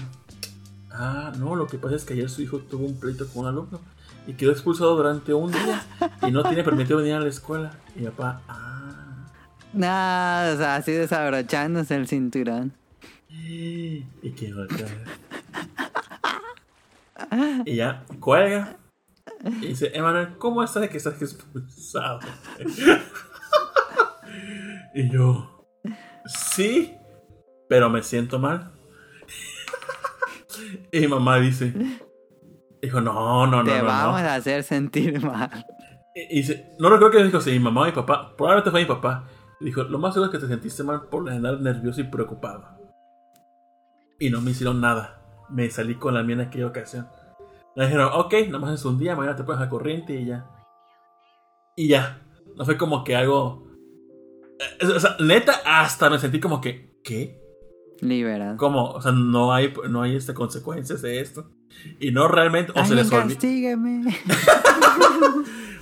Ah, 0.92 1.32
no, 1.38 1.56
lo 1.56 1.68
que 1.68 1.78
pasa 1.78 1.96
es 1.96 2.04
que 2.04 2.14
ayer 2.14 2.30
su 2.30 2.42
hijo 2.42 2.60
tuvo 2.60 2.86
un 2.86 3.00
pleito 3.00 3.28
con 3.28 3.44
un 3.44 3.50
alumno 3.50 3.80
y 4.28 4.34
quedó 4.34 4.52
expulsado 4.52 4.96
durante 4.96 5.34
un 5.34 5.52
día 5.52 5.84
y 6.22 6.32
no 6.32 6.44
tiene 6.44 6.64
permitido 6.64 7.00
venir 7.00 7.16
a 7.16 7.20
la 7.20 7.30
escuela. 7.30 7.72
Y 7.96 8.02
mi 8.02 8.06
papá, 8.08 8.42
ah. 8.48 9.28
No, 9.74 10.54
o 10.54 10.58
sea, 10.58 10.76
así 10.76 10.92
desabrochándose 10.92 11.96
el 11.96 12.08
cinturón. 12.08 12.74
Y 14.22 14.32
que 14.32 14.54
voltea. 14.54 14.88
Y 17.66 17.76
ya 17.76 18.06
cuelga. 18.20 18.78
Y 19.62 19.68
dice, 19.68 19.92
Emanuel, 19.94 20.38
¿cómo 20.38 20.64
está 20.64 20.80
de 20.80 20.90
que 20.90 20.98
estás 20.98 21.22
expulsado? 21.22 22.20
y 24.94 25.10
yo, 25.10 25.66
sí, 26.26 26.96
pero 27.68 27.90
me 27.90 28.04
siento 28.04 28.40
mal. 28.40 28.72
y 30.92 31.00
mi 31.02 31.08
mamá 31.08 31.40
dice, 31.40 31.74
dijo, 32.82 33.02
no, 33.02 33.48
no, 33.48 33.64
no, 33.64 33.72
Te 33.72 33.80
no, 33.80 33.86
vamos 33.86 34.22
no. 34.22 34.28
a 34.28 34.36
hacer 34.36 34.64
sentir 34.64 35.24
mal. 35.24 35.66
Y 36.16 36.38
dice, 36.38 36.72
no 36.80 36.90
recuerdo 36.90 37.18
que 37.18 37.24
dijo, 37.24 37.40
sí, 37.40 37.52
mi 37.52 37.60
mamá 37.60 37.84
y 37.84 37.92
mi 37.92 37.96
papá, 37.96 38.36
probablemente 38.36 38.72
fue 38.72 38.82
mi 38.82 38.88
papá. 38.88 39.28
Dijo, 39.60 39.84
lo 39.84 40.00
más 40.00 40.14
seguro 40.14 40.32
es 40.32 40.38
que 40.38 40.46
te 40.46 40.52
sentiste 40.52 40.84
mal 40.84 41.08
por 41.10 41.30
andar 41.30 41.60
nervioso 41.60 42.02
y 42.02 42.06
preocupado. 42.06 42.78
Y 44.20 44.30
no 44.30 44.42
me 44.42 44.52
hicieron 44.52 44.82
nada. 44.82 45.19
Me 45.52 45.70
salí 45.70 45.96
con 45.96 46.14
la 46.14 46.24
mía 46.24 46.36
en 46.36 46.42
aquella 46.42 46.68
ocasión. 46.68 47.08
Le 47.76 47.86
dijeron, 47.86 48.10
ok, 48.14 48.34
nada 48.48 48.60
más 48.60 48.74
es 48.80 48.86
un 48.86 48.98
día, 48.98 49.16
mañana 49.16 49.36
te 49.36 49.44
pones 49.44 49.62
a 49.62 49.70
corriente 49.70 50.14
y 50.20 50.26
ya. 50.26 50.46
Y 51.76 51.88
ya. 51.88 52.22
No 52.56 52.66
fue 52.66 52.78
como 52.78 53.04
que 53.04 53.16
algo... 53.16 53.68
eh, 54.60 54.86
O 54.88 55.00
sea, 55.00 55.16
neta, 55.20 55.62
hasta 55.66 56.10
me 56.10 56.20
sentí 56.20 56.40
como 56.40 56.60
que, 56.62 57.00
¿qué? 57.04 57.40
Liberado. 58.02 58.58
¿Cómo? 58.58 58.92
O 58.92 59.02
sea, 59.02 59.12
no 59.12 59.54
hay, 59.54 59.74
no 59.90 60.02
hay 60.02 60.16
este, 60.16 60.34
consecuencias 60.34 61.02
de 61.02 61.20
esto. 61.20 61.50
Y 62.00 62.12
no 62.12 62.28
realmente... 62.28 62.72
O 62.76 62.84
se 62.86 62.96
les 62.96 63.12
olvidó... 63.12 63.40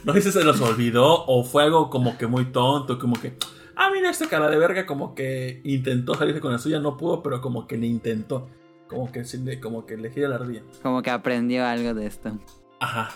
No 0.04 0.14
sé 0.14 0.22
si 0.22 0.32
se 0.32 0.44
los 0.44 0.62
olvidó 0.62 1.26
o 1.26 1.44
fue 1.44 1.64
algo 1.64 1.90
como 1.90 2.18
que 2.18 2.28
muy 2.28 2.46
tonto, 2.46 2.98
como 2.98 3.20
que, 3.20 3.36
ah, 3.76 3.90
mira 3.92 4.10
este 4.10 4.28
cara 4.28 4.50
de 4.50 4.58
verga, 4.58 4.86
como 4.86 5.14
que 5.14 5.60
intentó 5.66 6.14
salirse 6.14 6.40
con 6.40 6.54
la 6.54 6.60
suya, 6.60 6.80
no 6.80 6.96
pudo, 6.96 7.22
pero 7.22 7.42
como 7.42 7.68
que 7.68 7.78
le 7.78 7.88
intentó, 7.88 8.48
como 8.88 9.12
que, 9.12 9.24
como 9.62 9.86
que 9.86 9.98
le 9.98 10.12
gira 10.12 10.30
la 10.30 10.36
ardilla. 10.36 10.64
Como 10.82 11.02
que 11.02 11.10
aprendió 11.10 11.66
algo 11.66 11.94
de 11.94 12.08
esto. 12.08 12.38
Ajá, 12.80 13.10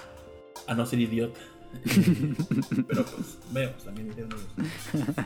a 0.68 0.74
no 0.74 0.86
ser 0.86 1.00
idiota. 1.00 1.40
pero 2.88 3.06
pues, 3.06 3.38
vemos 3.52 3.84
también 3.84 4.10
hicieron 4.10 4.32
ellos. 4.34 5.26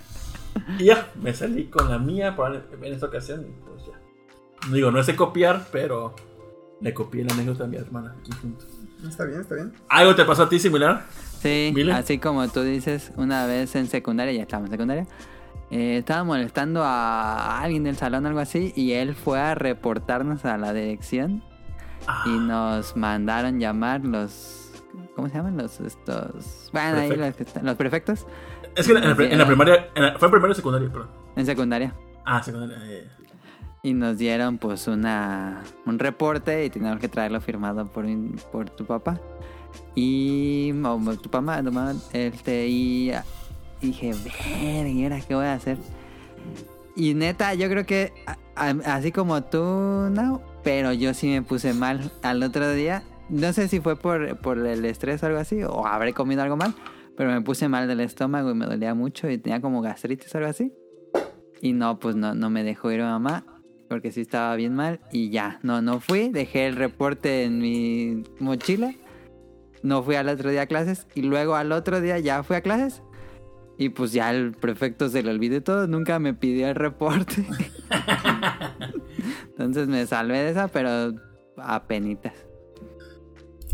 Y 0.79 0.85
ya, 0.85 1.11
me 1.21 1.33
salí 1.33 1.65
con 1.65 1.89
la 1.89 1.99
mía 1.99 2.35
en 2.81 2.93
esta 2.93 3.07
ocasión, 3.07 3.45
y 3.45 3.67
pues 3.67 3.87
ya. 3.87 4.71
Digo, 4.71 4.91
no 4.91 5.03
sé 5.03 5.15
copiar, 5.15 5.67
pero 5.71 6.15
le 6.81 6.93
copié 6.93 7.23
la 7.23 7.33
anécdota 7.33 7.65
a 7.65 7.67
mi 7.67 7.77
hermana 7.77 8.15
aquí 8.19 8.31
junto. 8.41 8.65
Está 9.07 9.25
bien, 9.25 9.41
está 9.41 9.55
bien. 9.55 9.73
¿Algo 9.89 10.15
te 10.15 10.23
pasó 10.25 10.43
a 10.43 10.49
ti 10.49 10.59
similar? 10.59 11.05
Sí, 11.41 11.71
¿Mile? 11.75 11.93
así 11.93 12.17
como 12.17 12.47
tú 12.47 12.61
dices, 12.61 13.11
una 13.17 13.45
vez 13.45 13.75
en 13.75 13.87
secundaria, 13.87 14.33
ya 14.33 14.43
estaba 14.43 14.65
en 14.65 14.71
secundaria, 14.71 15.07
eh, 15.71 15.97
estaba 15.97 16.23
molestando 16.23 16.83
a 16.83 17.59
alguien 17.61 17.83
del 17.83 17.95
salón, 17.97 18.25
algo 18.25 18.39
así, 18.39 18.71
y 18.75 18.91
él 18.93 19.15
fue 19.15 19.39
a 19.39 19.55
reportarnos 19.55 20.45
a 20.45 20.57
la 20.57 20.73
dirección 20.73 21.43
Ah, 22.07 22.23
y 22.27 22.29
nos 22.37 22.95
mandaron 22.95 23.59
llamar 23.59 24.05
los... 24.05 24.71
¿Cómo 25.15 25.27
se 25.27 25.35
llaman? 25.35 25.57
Los 25.57 25.79
estos... 25.79 26.69
Bueno, 26.71 26.99
ahí 26.99 27.15
los, 27.15 27.35
que 27.35 27.43
están- 27.43 27.65
los 27.65 27.75
prefectos 27.75 28.27
es 28.75 28.85
que 28.85 28.93
en 28.93 29.01
la, 29.03 29.09
en 29.25 29.37
la 29.39 29.45
primaria, 29.47 29.89
en 29.95 30.03
la- 30.03 30.17
fue 30.19 30.27
en 30.27 30.31
primaria 30.33 30.51
o 30.51 30.55
secundaria, 30.55 30.89
perdón. 30.91 31.07
en 31.35 31.45
secundaria. 31.47 31.95
Ah, 32.25 32.43
secundaria. 32.43 32.77
eh. 32.85 33.07
Y 33.81 33.93
nos 33.93 34.17
dieron 34.19 34.57
pues 34.59 34.87
una 34.87 35.61
un 35.85 35.97
reporte 35.99 36.65
y 36.65 36.69
teníamos 36.69 36.99
que 36.99 37.07
traerlo 37.07 37.39
firmado 37.41 37.87
por, 37.87 38.05
por 38.51 38.69
tu 38.69 38.85
papá. 38.85 39.19
Y 39.95 40.71
o 40.83 40.99
por 40.99 41.17
tu 41.17 41.29
mamá, 41.29 41.63
tu 41.63 41.71
mamá, 41.71 41.93
este, 42.13 42.67
y 42.67 43.11
dije, 43.85 44.11
¿y 44.91 45.03
ahora 45.03 45.19
qué 45.21 45.35
voy 45.35 45.45
a 45.45 45.53
hacer? 45.53 45.77
Y 46.95 47.13
neta, 47.13 47.53
yo 47.55 47.69
creo 47.69 47.85
que 47.85 48.13
a- 48.25 48.37
a- 48.55 48.95
así 48.95 49.11
como 49.11 49.43
tú, 49.43 49.59
no, 49.59 50.41
pero 50.63 50.93
yo 50.93 51.13
sí 51.13 51.27
me 51.27 51.41
puse 51.41 51.73
mal 51.73 52.11
al 52.23 52.41
otro 52.43 52.71
día. 52.71 53.03
No 53.29 53.51
sé 53.53 53.67
si 53.67 53.79
fue 53.79 53.95
por, 53.97 54.37
por 54.37 54.57
el 54.59 54.85
estrés 54.85 55.21
o 55.23 55.25
algo 55.25 55.39
así, 55.39 55.61
o 55.63 55.85
habré 55.85 56.13
comido 56.13 56.41
algo 56.43 56.55
mal, 56.57 56.73
pero 57.17 57.31
me 57.31 57.41
puse 57.41 57.67
mal 57.67 57.87
del 57.87 57.99
estómago 57.99 58.51
y 58.51 58.53
me 58.53 58.65
dolía 58.65 58.93
mucho 58.93 59.29
y 59.29 59.37
tenía 59.37 59.61
como 59.61 59.81
gastritis 59.81 60.33
o 60.33 60.37
algo 60.37 60.49
así. 60.49 60.71
Y 61.61 61.73
no, 61.73 61.99
pues 61.99 62.15
no, 62.15 62.33
no 62.35 62.49
me 62.49 62.63
dejó 62.63 62.91
ir 62.91 63.01
a 63.01 63.09
mamá 63.09 63.45
porque 63.89 64.11
sí 64.11 64.21
estaba 64.21 64.55
bien 64.55 64.73
mal 64.75 64.99
y 65.11 65.29
ya, 65.29 65.59
no, 65.63 65.81
no 65.81 65.99
fui, 65.99 66.29
dejé 66.29 66.65
el 66.67 66.75
reporte 66.75 67.43
en 67.43 67.59
mi 67.59 68.23
mochila, 68.39 68.93
no 69.83 70.01
fui 70.03 70.15
al 70.15 70.27
otro 70.29 70.49
día 70.49 70.63
a 70.63 70.65
clases 70.65 71.07
y 71.13 71.21
luego 71.21 71.55
al 71.55 71.71
otro 71.71 72.01
día 72.01 72.17
ya 72.19 72.41
fui 72.43 72.55
a 72.55 72.61
clases 72.61 73.01
y 73.77 73.89
pues 73.89 74.11
ya 74.13 74.31
el 74.31 74.51
prefecto 74.53 75.09
se 75.09 75.23
le 75.23 75.31
olvidó 75.31 75.61
todo, 75.61 75.87
nunca 75.87 76.19
me 76.19 76.33
pidió 76.33 76.67
el 76.67 76.75
reporte. 76.75 77.45
Entonces 79.49 79.87
me 79.87 80.05
salvé 80.05 80.39
de 80.39 80.49
esa, 80.51 80.67
pero 80.67 81.13
a 81.57 81.83
penitas. 81.87 82.33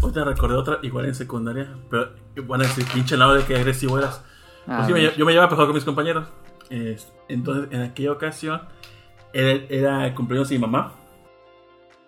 Hoy 0.02 0.12
te 0.12 0.24
recordé 0.24 0.56
otra, 0.56 0.80
igual 0.82 1.06
en 1.06 1.16
secundaria, 1.16 1.76
pero 1.90 2.10
a 2.54 2.58
decir, 2.58 2.86
pinche 2.94 3.18
lado 3.18 3.36
de 3.36 3.44
que 3.44 3.56
agresivo 3.56 4.00
eras. 4.00 4.24
A 4.68 4.78
Pues 4.78 4.88
sí, 4.88 4.94
me 4.94 5.12
yo 5.16 5.26
me 5.26 5.32
llevaba 5.32 5.50
pesado 5.50 5.68
con 5.68 5.76
mis 5.76 5.84
compañeros. 5.86 6.28
Es- 6.70 7.12
entonces, 7.28 7.72
en 7.72 7.82
aquella 7.82 8.12
ocasión, 8.12 8.62
era, 9.34 9.52
era 9.70 10.08
el 10.08 10.14
cumpleaños 10.16 10.50
de 10.50 10.56
mi 10.56 10.62
mamá. 10.62 10.94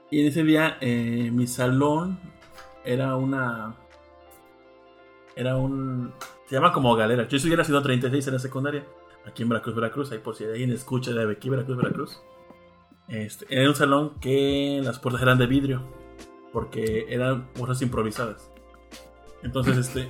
Y 0.10 0.22
en 0.22 0.28
ese 0.28 0.44
día, 0.44 0.78
eh, 0.82 1.30
mi 1.34 1.48
salón 1.48 2.20
era 2.86 3.16
una. 3.16 3.76
Era 5.36 5.56
un. 5.58 6.14
Se 6.54 6.58
llama 6.60 6.72
como 6.72 6.96
galera. 6.96 7.28
Yo 7.28 7.38
estuviera 7.38 7.64
haciendo 7.64 7.82
36 7.82 8.28
en 8.28 8.34
la 8.36 8.40
secundaria. 8.40 8.86
Aquí 9.26 9.42
en 9.42 9.50
Veracruz, 9.50 9.74
Veracruz. 9.74 10.12
Ahí 10.12 10.20
por 10.20 10.36
si 10.36 10.44
alguien 10.44 10.70
escucha 10.72 11.10
de 11.12 11.32
aquí, 11.32 11.50
Veracruz, 11.50 11.76
Veracruz. 11.78 12.22
Este, 13.08 13.48
era 13.50 13.68
un 13.68 13.74
salón 13.74 14.12
que 14.22 14.80
las 14.84 15.00
puertas 15.00 15.24
eran 15.24 15.40
de 15.40 15.48
vidrio. 15.48 15.82
Porque 16.52 17.08
eran 17.10 17.48
puertas 17.54 17.82
improvisadas. 17.82 18.52
Entonces, 19.42 19.78
este. 19.78 20.10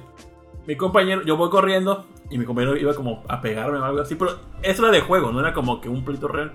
Mi 0.67 0.75
compañero, 0.75 1.21
yo 1.23 1.37
voy 1.37 1.49
corriendo 1.49 2.07
y 2.29 2.37
mi 2.37 2.43
compañero 2.43 2.75
iba 2.75 2.93
como 2.93 3.23
a 3.29 3.39
pegarme 3.39 3.77
o 3.79 3.85
algo 3.85 4.01
así, 4.01 4.15
pero 4.15 4.37
eso 4.63 4.83
era 4.83 4.91
de 4.91 4.99
juego, 4.99 5.31
no 5.31 5.39
era 5.39 5.53
como 5.53 5.79
que 5.79 5.87
un 5.87 6.03
pleito 6.03 6.27
real. 6.27 6.51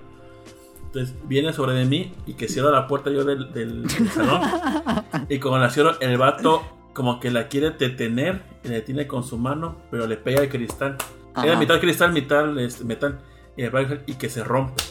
Entonces 0.85 1.15
viene 1.27 1.51
sobre 1.51 1.73
de 1.73 1.85
mí 1.85 2.13
y 2.27 2.35
que 2.35 2.47
cierra 2.47 2.69
la 2.69 2.85
puerta 2.85 3.09
yo 3.09 3.23
del, 3.23 3.51
del- 3.53 3.87
del 3.87 4.09
salón. 4.11 4.41
y 5.29 5.39
como 5.39 5.57
la 5.57 5.71
cierro, 5.71 5.99
el 5.99 6.15
vato 6.19 6.61
como 6.99 7.21
que 7.21 7.31
la 7.31 7.47
quiere 7.47 7.69
detener 7.71 8.41
y 8.61 8.67
la 8.67 8.73
detiene 8.73 9.07
con 9.07 9.23
su 9.23 9.37
mano, 9.37 9.77
pero 9.89 10.05
le 10.05 10.17
pega 10.17 10.41
el 10.41 10.49
cristal. 10.49 10.97
Era 11.41 11.57
mitad 11.57 11.79
cristal, 11.79 12.11
mitad 12.11 12.59
este, 12.59 12.83
metal. 12.83 13.21
Y, 13.55 13.61
le 13.61 13.71
pega 13.71 14.01
y 14.05 14.15
que 14.15 14.27
se 14.29 14.43
rompe. 14.43 14.83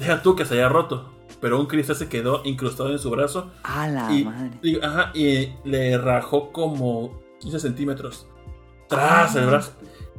Deja 0.00 0.22
tú 0.22 0.34
que 0.34 0.44
se 0.44 0.54
haya 0.54 0.68
roto, 0.68 1.12
pero 1.40 1.60
un 1.60 1.66
cristal 1.66 1.94
se 1.94 2.08
quedó 2.08 2.42
incrustado 2.44 2.90
en 2.90 2.98
su 2.98 3.10
brazo 3.10 3.52
A 3.62 3.86
la 3.86 4.12
y, 4.12 4.24
madre. 4.24 4.58
y- 4.60 4.80
ajá, 4.84 5.12
y 5.14 5.52
le 5.64 5.96
rajó 5.98 6.50
como 6.50 7.16
15 7.38 7.60
centímetros 7.60 8.26
tras 8.88 9.36
el 9.36 9.46
brazo. 9.46 9.70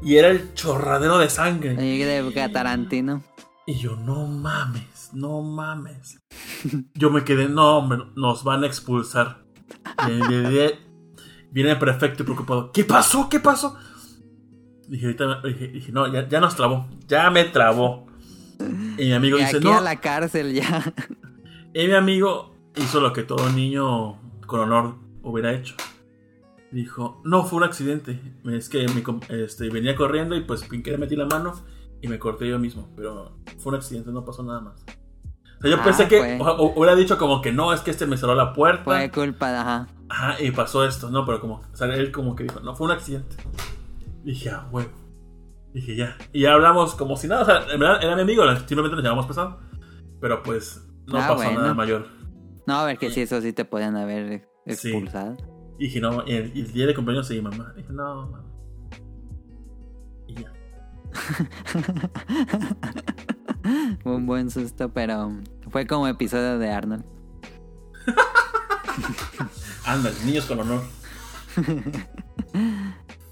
Y 0.02 0.16
era 0.16 0.30
el 0.30 0.54
chorradero 0.54 1.18
de 1.18 1.30
sangre. 1.30 1.74
De 1.76 2.50
Tarantino. 2.54 3.22
Y 3.66 3.74
yo, 3.74 3.98
no 3.98 4.28
mames, 4.28 5.10
no 5.12 5.42
mames. 5.42 6.22
Yo 6.94 7.10
me 7.10 7.26
quedé, 7.26 7.50
no, 7.50 7.80
hombre, 7.80 8.00
nos 8.16 8.46
van 8.46 8.64
a 8.64 8.68
expulsar. 8.68 9.44
Y 10.08 10.26
viene- 10.30 10.87
Viene 11.58 11.72
el 11.72 11.80
prefecto 11.80 12.24
preocupado. 12.24 12.72
¿Qué 12.72 12.84
pasó? 12.84 13.30
¿Qué 13.30 13.40
pasó? 13.40 13.76
Dije, 14.88 15.08
ahorita, 15.08 15.42
dije, 15.42 15.68
dije, 15.70 15.92
no, 15.92 16.06
ya, 16.06 16.28
ya 16.30 16.40
nos 16.40 16.56
trabó. 16.56 16.88
Ya 17.08 17.32
me 17.32 17.46
trabó. 17.46 18.06
Y 18.96 19.06
mi 19.06 19.14
amigo 19.14 19.40
Y 19.40 19.42
dice, 19.42 19.58
aquí 19.58 19.66
no. 19.66 19.76
a 19.76 19.82
la 19.82 20.00
cárcel 20.00 20.54
ya. 20.54 20.94
Y 21.74 21.88
mi 21.88 21.94
amigo 21.94 22.54
hizo 22.76 23.02
lo 23.02 23.12
que 23.12 23.24
todo 23.24 23.50
niño 23.50 24.20
con 24.46 24.60
honor 24.60 24.98
hubiera 25.24 25.52
hecho. 25.52 25.74
Dijo, 26.72 27.24
no, 27.26 27.44
fue 27.44 27.58
un 27.58 27.64
accidente. 27.64 28.22
Es 28.46 28.70
que 28.70 28.86
mi 28.90 29.04
este, 29.30 29.72
venía 29.72 29.96
corriendo 29.96 30.36
y 30.36 30.42
pues 30.42 30.60
sin 30.60 30.84
querer 30.84 31.00
metí 31.00 31.16
la 31.16 31.26
mano 31.26 31.54
y 32.04 32.08
me 32.08 32.20
corté 32.20 32.48
yo 32.48 32.60
mismo. 32.60 32.88
Pero 32.96 33.40
fue 33.58 33.72
un 33.72 33.78
accidente, 33.78 34.12
no 34.12 34.24
pasó 34.24 34.44
nada 34.44 34.62
más. 34.62 34.86
O 35.58 35.62
sea, 35.62 35.72
yo 35.72 35.78
Ah, 35.80 35.84
pensé 35.84 36.08
que 36.08 36.20
fue. 36.20 36.38
o- 36.40 36.56
o- 36.56 36.80
hubiera 36.80 36.96
dicho 36.96 37.18
como 37.18 37.42
que 37.42 37.52
no, 37.52 37.74
es 37.74 37.82
que 37.82 37.92
este 37.92 38.06
me 38.06 38.18
cerró 38.18 38.36
la 38.36 38.54
puerta. 38.54 38.84
Fue 38.84 39.10
culpa 39.12 39.52
de... 39.52 39.58
Ajá. 39.58 39.88
Ajá, 40.10 40.42
y 40.42 40.52
pasó 40.52 40.86
esto. 40.86 41.10
No, 41.10 41.26
pero 41.26 41.42
como, 41.42 41.56
o 41.56 41.76
sea, 41.76 41.88
él 41.94 42.12
como 42.12 42.36
que 42.36 42.44
dijo, 42.44 42.60
no, 42.62 42.76
fue 42.76 42.86
un 42.86 42.92
accidente. 42.92 43.36
Dije, 44.24 44.50
ah, 44.52 44.68
huevo. 44.72 44.92
Dije, 45.74 45.96
ya. 45.96 46.16
Y 46.32 46.42
ya 46.42 46.54
hablamos 46.54 46.96
como 46.96 47.18
si 47.18 47.28
nada. 47.28 47.42
O 47.42 47.46
sea, 47.46 47.64
en 47.74 47.80
verdad 47.80 48.04
era 48.04 48.16
mi 48.16 48.22
amigo, 48.22 48.44
simplemente 48.68 48.96
nos 48.96 49.04
llevamos 49.04 49.26
pesado. 49.26 49.60
Pero 50.22 50.44
pues 50.44 50.88
no 51.08 51.18
Ah, 51.18 51.22
pasó 51.30 51.36
bueno. 51.36 51.62
nada 51.62 51.74
mayor. 51.74 52.08
No, 52.66 52.76
a 52.80 52.86
ver 52.86 52.98
que 52.98 53.10
sí, 53.12 53.22
eso 53.22 53.42
sí 53.42 53.54
te 53.54 53.66
podían 53.66 53.96
haber 53.96 54.48
Sí. 54.68 54.90
expulsado. 54.92 55.38
Y 55.80 55.86
dije, 55.86 56.00
no, 56.02 56.24
y 56.26 56.34
el, 56.34 56.72
día 56.74 56.88
de 56.88 56.96
cumpleaños 56.96 57.28
sí, 57.28 57.42
mamá. 57.42 57.74
Dije, 57.76 57.92
no, 57.94 58.28
mamá. 58.28 58.44
Y 60.28 60.34
ya. 60.36 60.52
Un 64.04 64.26
buen 64.26 64.50
susto, 64.50 64.90
pero 64.90 65.32
fue 65.70 65.86
como 65.88 66.08
episodio 66.08 66.60
de 66.60 66.70
Arnold. 66.70 67.04
Anda, 69.86 70.12
niños 70.26 70.46
con 70.46 70.60
honor. 70.60 70.82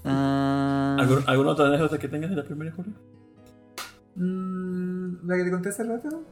Ah, 0.08 0.96
¿Algún, 1.00 1.24
¿Alguna 1.26 1.50
otra 1.50 1.66
anécdota 1.66 1.98
que 1.98 2.06
tengas 2.06 2.30
de 2.30 2.36
la 2.36 2.44
primera 2.44 2.70
Julio? 2.70 2.92
Mm, 4.14 5.26
la 5.26 5.36
que 5.36 5.42
te 5.44 5.50
conté 5.50 5.70
hace 5.70 5.82
rato. 5.82 6.22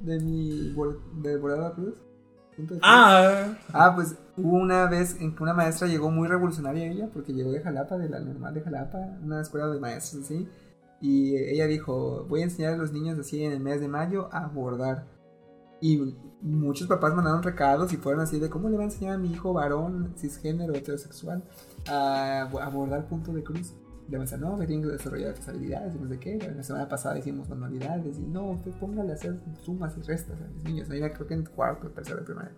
De 0.00 0.18
mi 0.18 0.74
de 1.20 1.36
volada 1.36 1.74
cruz. 1.74 1.94
Ah, 2.80 3.54
Ah, 3.74 3.92
pues 3.94 4.16
hubo 4.38 4.56
una 4.56 4.86
vez 4.86 5.20
en 5.20 5.34
que 5.36 5.42
una 5.42 5.52
maestra 5.52 5.86
llegó 5.86 6.10
muy 6.10 6.28
revolucionaria 6.28 6.90
ella, 6.90 7.10
porque 7.12 7.34
llegó 7.34 7.52
de 7.52 7.60
Jalapa, 7.60 7.98
de 7.98 8.08
la 8.08 8.20
normal 8.20 8.54
de 8.54 8.62
Jalapa, 8.62 8.98
una 9.22 9.42
escuela 9.42 9.68
de 9.68 9.78
maestros 9.78 10.24
así. 10.24 10.48
Y 11.02 11.36
ella 11.36 11.66
dijo, 11.66 12.24
voy 12.28 12.40
a 12.40 12.44
enseñar 12.44 12.74
a 12.74 12.76
los 12.76 12.92
niños 12.92 13.18
así 13.18 13.44
en 13.44 13.52
el 13.52 13.60
mes 13.60 13.80
de 13.80 13.88
mayo 13.88 14.28
a 14.32 14.46
bordar. 14.46 15.04
Y 15.80 16.16
muchos 16.40 16.86
papás 16.86 17.12
mandaron 17.12 17.42
recados 17.42 17.92
y 17.92 17.96
fueron 17.96 18.20
así 18.22 18.38
de 18.38 18.48
cómo 18.48 18.68
le 18.68 18.76
va 18.76 18.84
a 18.84 18.86
enseñar 18.86 19.14
a 19.16 19.18
mi 19.18 19.32
hijo 19.32 19.52
varón, 19.52 20.14
cisgénero, 20.16 20.72
heterosexual, 20.74 21.42
a, 21.88 22.42
a 22.42 22.68
bordar 22.70 23.08
punto 23.08 23.32
de 23.32 23.42
cruz. 23.42 23.74
Le 24.08 24.16
van 24.16 24.28
a 24.28 24.30
decir, 24.30 24.38
no, 24.38 24.56
que 24.60 24.66
tienen 24.68 24.86
que 24.86 24.92
desarrollar 24.92 25.30
estas 25.32 25.48
habilidades 25.48 25.96
y 25.96 25.98
no 25.98 26.08
sé 26.08 26.20
qué. 26.20 26.38
La 26.56 26.62
semana 26.62 26.88
pasada 26.88 27.18
hicimos 27.18 27.48
manualidades 27.48 28.16
y 28.18 28.22
no, 28.22 28.50
usted 28.52 28.70
póngale 28.78 29.10
a 29.10 29.14
hacer 29.14 29.40
sumas 29.62 29.96
y 29.98 30.02
restas 30.02 30.40
a 30.40 30.44
los 30.46 30.62
niños. 30.62 30.88
Ahí 30.88 31.00
creo 31.00 31.26
que 31.26 31.34
en 31.34 31.44
cuarto, 31.46 31.88
tercero 31.90 32.18
de 32.18 32.24
primaria. 32.26 32.52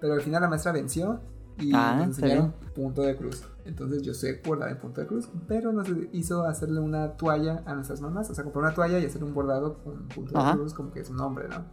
Pero 0.00 0.14
al 0.14 0.20
final 0.20 0.42
la 0.42 0.48
maestra 0.48 0.70
venció 0.70 1.20
y 1.58 1.72
Ah, 1.74 1.94
nos 1.96 2.06
enseñaron 2.06 2.54
punto 2.74 3.02
de 3.02 3.16
cruz. 3.16 3.42
Entonces 3.64 4.02
yo 4.02 4.12
sé 4.12 4.42
bordar 4.44 4.70
en 4.70 4.78
punto 4.78 5.00
de 5.00 5.06
cruz, 5.06 5.28
pero 5.48 5.72
nos 5.72 5.88
hizo 6.12 6.44
hacerle 6.44 6.80
una 6.80 7.12
toalla 7.12 7.62
a 7.64 7.74
nuestras 7.74 8.00
mamás. 8.00 8.28
O 8.30 8.34
sea, 8.34 8.44
comprar 8.44 8.64
una 8.64 8.74
toalla 8.74 8.98
y 8.98 9.06
hacer 9.06 9.24
un 9.24 9.32
bordado 9.32 9.78
con 9.82 10.06
punto 10.08 10.38
de 10.38 10.52
cruz, 10.52 10.74
como 10.74 10.92
que 10.92 11.00
es 11.00 11.10
un 11.10 11.16
nombre, 11.16 11.48
¿no? 11.48 11.64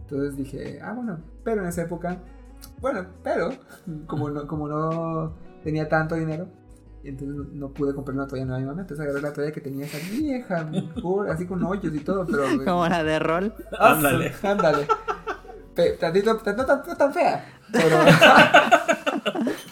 Entonces 0.00 0.36
dije, 0.36 0.80
ah, 0.82 0.92
bueno, 0.94 1.18
pero 1.44 1.62
en 1.62 1.68
esa 1.68 1.82
época, 1.82 2.18
bueno, 2.80 3.06
pero 3.22 3.50
como 4.06 4.30
no, 4.30 4.46
como 4.46 4.66
no 4.66 5.34
tenía 5.62 5.88
tanto 5.88 6.16
dinero, 6.16 6.48
entonces 7.04 7.36
no, 7.36 7.44
no 7.52 7.68
pude 7.72 7.94
comprar 7.94 8.16
una 8.16 8.26
toalla 8.26 8.44
nueva 8.44 8.58
a 8.58 8.60
mi 8.60 8.66
mamá. 8.66 8.80
Entonces 8.80 9.04
agarré 9.04 9.22
la 9.22 9.32
toalla 9.32 9.52
que 9.52 9.60
tenía 9.60 9.86
esa 9.86 9.98
vieja, 10.10 10.64
mejor, 10.64 11.30
así 11.30 11.46
con 11.46 11.62
hoyos 11.64 11.94
y 11.94 12.00
todo, 12.00 12.26
pero. 12.26 12.44
como 12.64 12.86
la 12.88 13.04
de 13.04 13.18
rol. 13.18 13.54
Ándale. 13.78 14.32
Ándale. 14.42 14.86
Tantito, 16.00 16.34
no 16.34 16.40
tan, 16.40 16.56
no 16.56 16.96
tan 16.96 17.12
fea, 17.12 17.44
pero. 17.72 17.96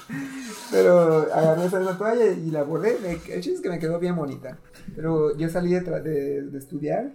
pero 0.82 1.32
agarré 1.32 1.64
esa 1.66 1.98
toalla 1.98 2.26
y 2.26 2.50
la 2.50 2.62
bordé. 2.62 2.96
Me- 3.02 3.12
el 3.34 3.40
chiste 3.40 3.52
es 3.54 3.60
que 3.60 3.68
me 3.70 3.78
quedó 3.78 3.98
bien 3.98 4.16
bonita. 4.16 4.58
Pero 4.94 5.36
yo 5.36 5.48
salí 5.48 5.70
de, 5.72 5.80
de, 5.80 6.42
de 6.42 6.58
estudiar 6.58 7.12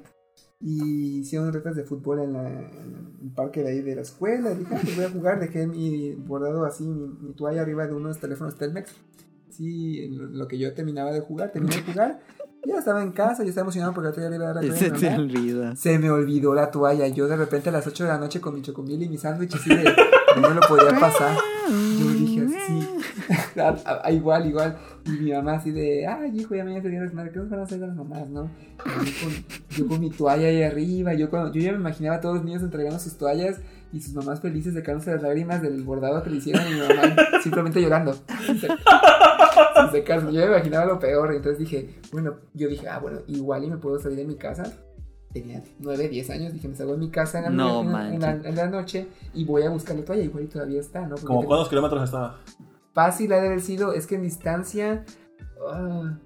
y 0.59 1.19
hicieron 1.19 1.51
retas 1.53 1.75
de 1.75 1.83
fútbol 1.83 2.19
en, 2.19 2.33
la- 2.33 2.49
en 2.49 3.17
el 3.23 3.31
parque 3.35 3.63
de 3.63 3.69
ahí 3.69 3.81
de 3.81 3.95
la 3.95 4.01
escuela. 4.01 4.51
Dije, 4.53 4.73
ah, 4.75 4.79
pues 4.81 4.95
voy 4.95 5.05
a 5.05 5.09
jugar. 5.09 5.39
Dejé 5.39 5.67
mi 5.67 6.13
bordado 6.15 6.65
así, 6.65 6.83
mi, 6.85 7.07
mi 7.21 7.33
toalla 7.33 7.61
arriba 7.61 7.87
de 7.87 7.93
unos 7.93 8.19
teléfonos 8.19 8.55
Telmex. 8.57 8.91
Sí, 9.49 10.07
lo 10.09 10.47
que 10.47 10.57
yo 10.57 10.73
terminaba 10.73 11.11
de 11.11 11.19
jugar, 11.19 11.51
terminé 11.51 11.75
de 11.77 11.83
jugar. 11.83 12.19
Ya 12.63 12.77
estaba 12.77 13.01
en 13.01 13.11
casa, 13.11 13.41
yo 13.43 13.49
estaba 13.49 13.65
emocionado 13.65 13.91
porque 13.93 14.09
otro 14.09 14.21
día 14.21 14.29
le 14.29 14.35
iba 14.35 14.45
a 14.49 14.53
dar 14.53 14.63
la 14.63 14.69
toalla 14.69 14.95
Se 14.99 15.07
te 15.09 15.15
olvida. 15.15 15.75
Se 15.75 15.97
me 15.99 16.11
olvidó 16.11 16.53
la 16.53 16.69
toalla. 16.69 17.07
Yo 17.07 17.27
de 17.27 17.35
repente 17.35 17.69
a 17.69 17.71
las 17.71 17.85
8 17.87 18.03
de 18.03 18.09
la 18.09 18.17
noche 18.19 18.39
con 18.39 18.53
mi 18.53 18.61
chocomil 18.61 19.01
y 19.01 19.09
mi 19.09 19.17
sándwich 19.17 19.55
así 19.55 19.69
de 19.75 19.83
no 20.39 20.47
me 20.49 20.55
lo 20.55 20.61
podía 20.61 20.97
pasar. 20.99 21.35
Yo. 21.67 22.20
A- 23.59 23.75
a- 23.85 24.01
a- 24.07 24.11
igual, 24.11 24.45
igual. 24.47 24.77
Y 25.05 25.09
mi 25.11 25.31
mamá 25.31 25.53
así 25.53 25.71
de, 25.71 26.05
ay 26.07 26.31
hijo, 26.39 26.55
ya 26.55 26.63
mañana 26.63 26.81
se 26.81 26.89
viene 26.89 27.05
las 27.05 27.13
madres, 27.13 27.33
¿qué 27.33 27.39
nos 27.39 27.49
van 27.49 27.59
a 27.59 27.63
hacer 27.63 27.79
las 27.79 27.95
mamás, 27.95 28.29
no? 28.29 28.49
Yo, 28.77 28.83
con, 29.23 29.33
yo 29.77 29.87
con 29.87 29.99
mi 29.99 30.09
toalla 30.09 30.47
ahí 30.47 30.63
arriba, 30.63 31.13
yo, 31.13 31.29
cuando, 31.29 31.51
yo 31.51 31.61
ya 31.61 31.71
me 31.71 31.77
imaginaba 31.79 32.17
a 32.17 32.21
todos 32.21 32.35
los 32.35 32.45
niños 32.45 32.61
entregando 32.63 32.99
sus 32.99 33.17
toallas 33.17 33.59
y 33.93 33.99
sus 34.01 34.13
mamás 34.13 34.39
felices 34.39 34.73
secándose 34.73 35.11
las 35.11 35.21
lágrimas 35.21 35.61
del 35.61 35.83
bordado 35.83 36.23
que 36.23 36.29
le 36.29 36.37
hicieron 36.37 36.63
y 36.67 36.73
mi 36.75 36.79
mamá 36.79 37.15
simplemente 37.43 37.81
llorando. 37.81 38.13
Sin 38.45 38.57
se- 38.59 38.67
sin 38.67 39.91
secarse. 39.91 40.25
Yo 40.31 40.39
me 40.41 40.45
imaginaba 40.47 40.85
lo 40.85 40.99
peor, 40.99 41.33
entonces 41.33 41.59
dije, 41.59 41.99
bueno, 42.11 42.35
yo 42.53 42.67
dije, 42.69 42.87
ah, 42.87 42.99
bueno, 42.99 43.19
igual 43.27 43.63
y 43.63 43.69
me 43.69 43.77
puedo 43.77 43.99
salir 43.99 44.17
de 44.19 44.25
mi 44.25 44.35
casa 44.35 44.63
tenía 45.33 45.63
9, 45.79 46.09
10 46.09 46.29
años, 46.29 46.51
dije, 46.51 46.67
me 46.67 46.75
salgo 46.75 46.91
de 46.91 46.97
mi 46.99 47.09
casa 47.09 47.37
en 47.37 47.43
la, 47.45 47.49
No 47.51 47.79
en 47.83 47.87
en 47.87 47.91
la- 48.19 48.27
manches. 48.27 48.45
en 48.49 48.55
la 48.57 48.67
noche 48.67 49.07
y 49.33 49.45
voy 49.45 49.63
a 49.63 49.69
buscar 49.69 49.95
la 49.95 50.03
toalla, 50.03 50.23
igual 50.23 50.43
y 50.43 50.47
todavía 50.47 50.81
está, 50.81 51.03
¿no? 51.03 51.11
Porque 51.11 51.25
¿Como 51.25 51.39
tengo- 51.39 51.47
cuántos 51.47 51.69
kilómetros 51.69 52.03
estaba? 52.03 52.37
Fácil 52.93 53.31
ha 53.33 53.39
de 53.41 53.47
haber 53.47 53.61
sido, 53.61 53.93
es 53.93 54.05
que 54.07 54.15
en 54.15 54.21
distancia, 54.23 55.05
ah, 55.71 56.17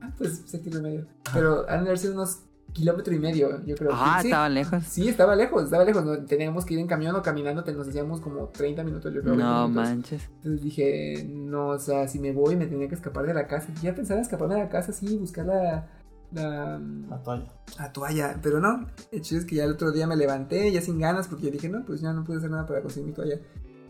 ah, 0.00 0.10
pues, 0.18 0.42
séptimo 0.46 0.78
y 0.78 0.82
medio, 0.82 1.06
pero 1.32 1.68
han 1.68 1.80
de 1.84 1.90
haber 1.90 1.98
sido 1.98 2.14
unos 2.14 2.40
kilómetro 2.72 3.14
y 3.14 3.20
medio, 3.20 3.64
yo 3.64 3.76
creo. 3.76 3.92
Ah, 3.94 4.18
sí, 4.20 4.26
estaba 4.28 4.48
lejos. 4.48 4.82
Sí, 4.84 5.08
estaba 5.08 5.36
lejos, 5.36 5.62
estaba 5.64 5.84
lejos, 5.84 6.04
no, 6.04 6.18
teníamos 6.24 6.64
que 6.64 6.74
ir 6.74 6.80
en 6.80 6.88
camión 6.88 7.14
o 7.14 7.22
caminando, 7.22 7.62
te- 7.62 7.72
nos 7.72 7.86
hacíamos 7.86 8.20
como 8.20 8.48
30 8.48 8.82
minutos, 8.82 9.14
yo 9.14 9.20
creo. 9.20 9.36
20 9.36 9.44
No 9.44 9.68
minutos. 9.68 9.88
manches. 9.90 10.28
Entonces 10.38 10.60
dije, 10.62 11.24
no, 11.32 11.68
o 11.68 11.78
sea, 11.78 12.08
si 12.08 12.18
me 12.18 12.32
voy 12.32 12.56
me 12.56 12.66
tenía 12.66 12.88
que 12.88 12.96
escapar 12.96 13.26
de 13.26 13.34
la 13.34 13.46
casa. 13.46 13.68
Ya 13.80 13.94
pensaba 13.94 14.18
en 14.18 14.22
escaparme 14.24 14.54
de 14.56 14.62
la 14.62 14.68
casa, 14.68 14.92
sí, 14.92 15.16
buscar 15.18 15.46
la, 15.46 15.86
la, 16.32 16.80
La 17.08 17.22
toalla. 17.22 17.46
la 17.78 17.92
toalla, 17.92 18.38
pero 18.42 18.58
no. 18.58 18.88
El 19.12 19.20
chiste 19.20 19.36
es 19.36 19.44
que 19.44 19.54
ya 19.54 19.64
el 19.66 19.70
otro 19.70 19.92
día 19.92 20.08
me 20.08 20.16
levanté, 20.16 20.72
ya 20.72 20.80
sin 20.80 20.98
ganas, 20.98 21.28
porque 21.28 21.44
yo 21.44 21.50
dije, 21.52 21.68
no, 21.68 21.84
pues 21.84 22.00
ya 22.00 22.12
no 22.12 22.24
pude 22.24 22.38
hacer 22.38 22.50
nada 22.50 22.66
para 22.66 22.82
conseguir 22.82 23.06
mi 23.10 23.14
toalla. 23.14 23.38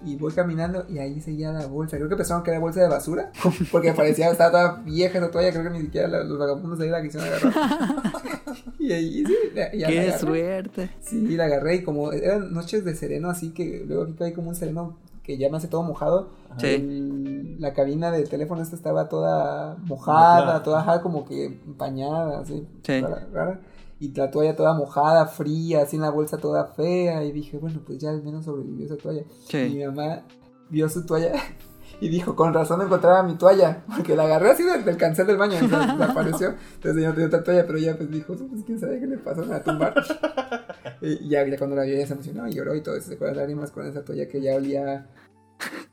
Y 0.07 0.17
voy 0.17 0.33
caminando 0.33 0.85
y 0.89 0.99
ahí 0.99 1.21
seguía 1.21 1.53
la 1.53 1.67
bolsa. 1.67 1.97
Creo 1.97 2.09
que 2.09 2.17
pensaron 2.17 2.43
que 2.43 2.51
era 2.51 2.61
bolsa 2.61 2.81
de 2.83 2.89
basura, 2.89 3.31
porque 3.73 3.93
parecía, 3.93 4.31
estaba 4.31 4.51
toda 4.51 4.83
vieja 4.85 5.19
esa 5.19 5.31
toalla. 5.31 5.51
Creo 5.51 5.65
que 5.65 5.71
ni 5.71 5.81
siquiera 5.83 6.09
la- 6.09 6.25
los 6.25 6.39
vagabundos 6.39 6.79
ahí 6.81 6.89
la 6.91 7.03
quisieron 7.03 7.29
agarrar. 7.29 7.53
y 8.79 8.93
ahí 8.93 9.25
sí, 9.27 9.35
ya, 9.55 9.73
ya 9.73 9.91
la 9.91 10.13
Qué 10.13 10.19
suerte. 10.19 10.91
Sí, 11.01 11.37
la 11.37 11.45
agarré 11.45 11.77
y 11.77 11.83
como 11.85 12.13
eran 12.13 12.53
noches 12.53 12.85
de 12.85 12.95
sereno, 12.95 13.31
así 13.31 13.51
que 13.51 13.85
luego 13.87 14.05
aquí 14.05 14.13
cae 14.15 14.33
como 14.33 14.49
un 14.51 14.55
sereno 14.57 14.97
que 15.23 15.39
ya 15.39 15.49
me 15.51 15.57
hace 15.57 15.69
todo 15.69 15.83
mojado. 15.83 16.29
Sí. 16.59 16.67
El- 16.67 17.61
la 17.61 17.73
cabina 17.73 18.11
de 18.11 18.25
teléfono 18.25 18.61
esta 18.63 18.77
estaba 18.77 19.09
toda 19.09 19.77
mojada, 19.85 20.63
toda 20.63 20.81
ajá, 20.81 21.01
como 21.01 21.25
que 21.25 21.47
empañada, 21.47 22.41
así, 22.41 22.67
Sí. 22.83 23.01
rara, 23.01 23.27
rara. 23.33 23.61
Y 24.05 24.13
la 24.13 24.31
toalla 24.31 24.55
toda 24.55 24.75
mojada, 24.75 25.27
fría, 25.27 25.81
así 25.81 25.97
en 25.97 26.03
la 26.03 26.11
bolsa 26.11 26.37
toda 26.37 26.67
fea. 26.67 27.25
Y 27.25 27.33
dije, 27.33 27.57
bueno, 27.57 27.81
pues 27.87 27.99
ya 27.99 28.11
al 28.11 28.23
menos 28.23 28.45
sobrevivió 28.45 28.85
esa 28.85 28.99
toalla. 28.99 29.23
Y 29.51 29.77
mi 29.77 29.87
mamá 29.87 30.27
vio 30.69 30.91
su 30.91 31.07
toalla 31.07 31.33
y 32.03 32.11
dijo, 32.11 32.37
con 32.37 32.53
razón 32.53 32.83
encontraba 32.83 33.23
mi 33.23 33.37
toalla, 33.37 33.83
porque 33.97 34.15
la 34.15 34.25
agarré 34.25 34.51
así 34.51 34.63
del, 34.63 34.85
del 34.85 34.99
cancel 34.99 35.27
del 35.27 35.39
baño, 35.39 35.57
entonces 35.59 35.99
desapareció. 35.99 36.55
Entonces 36.75 37.03
yo 37.03 37.09
no 37.09 37.15
tenía 37.15 37.29
otra 37.29 37.45
toalla, 37.45 37.67
pero 37.67 37.79
ella 37.79 37.97
pues 37.97 38.11
dijo, 38.11 38.35
pues 38.35 38.63
quién 38.67 38.79
sabe 38.79 39.01
qué 39.01 39.07
le 39.07 39.17
pasó, 39.17 39.41
me 39.41 39.53
va 39.53 39.57
a 39.57 39.63
tumbar. 39.63 39.95
y 41.01 41.27
ya, 41.27 41.47
ya 41.47 41.57
cuando 41.57 41.77
la 41.77 41.85
vio, 41.85 41.95
ella 41.95 42.07
se 42.07 42.13
emocionó 42.13 42.47
y 42.47 42.53
lloró 42.53 42.75
y 42.75 42.83
todo, 42.83 42.97
se 42.97 43.09
secó 43.09 43.25
las 43.25 43.37
lágrimas 43.37 43.71
con 43.71 43.87
esa 43.87 44.05
toalla 44.05 44.29
que 44.29 44.43
ya 44.43 44.55
olía 44.55 45.07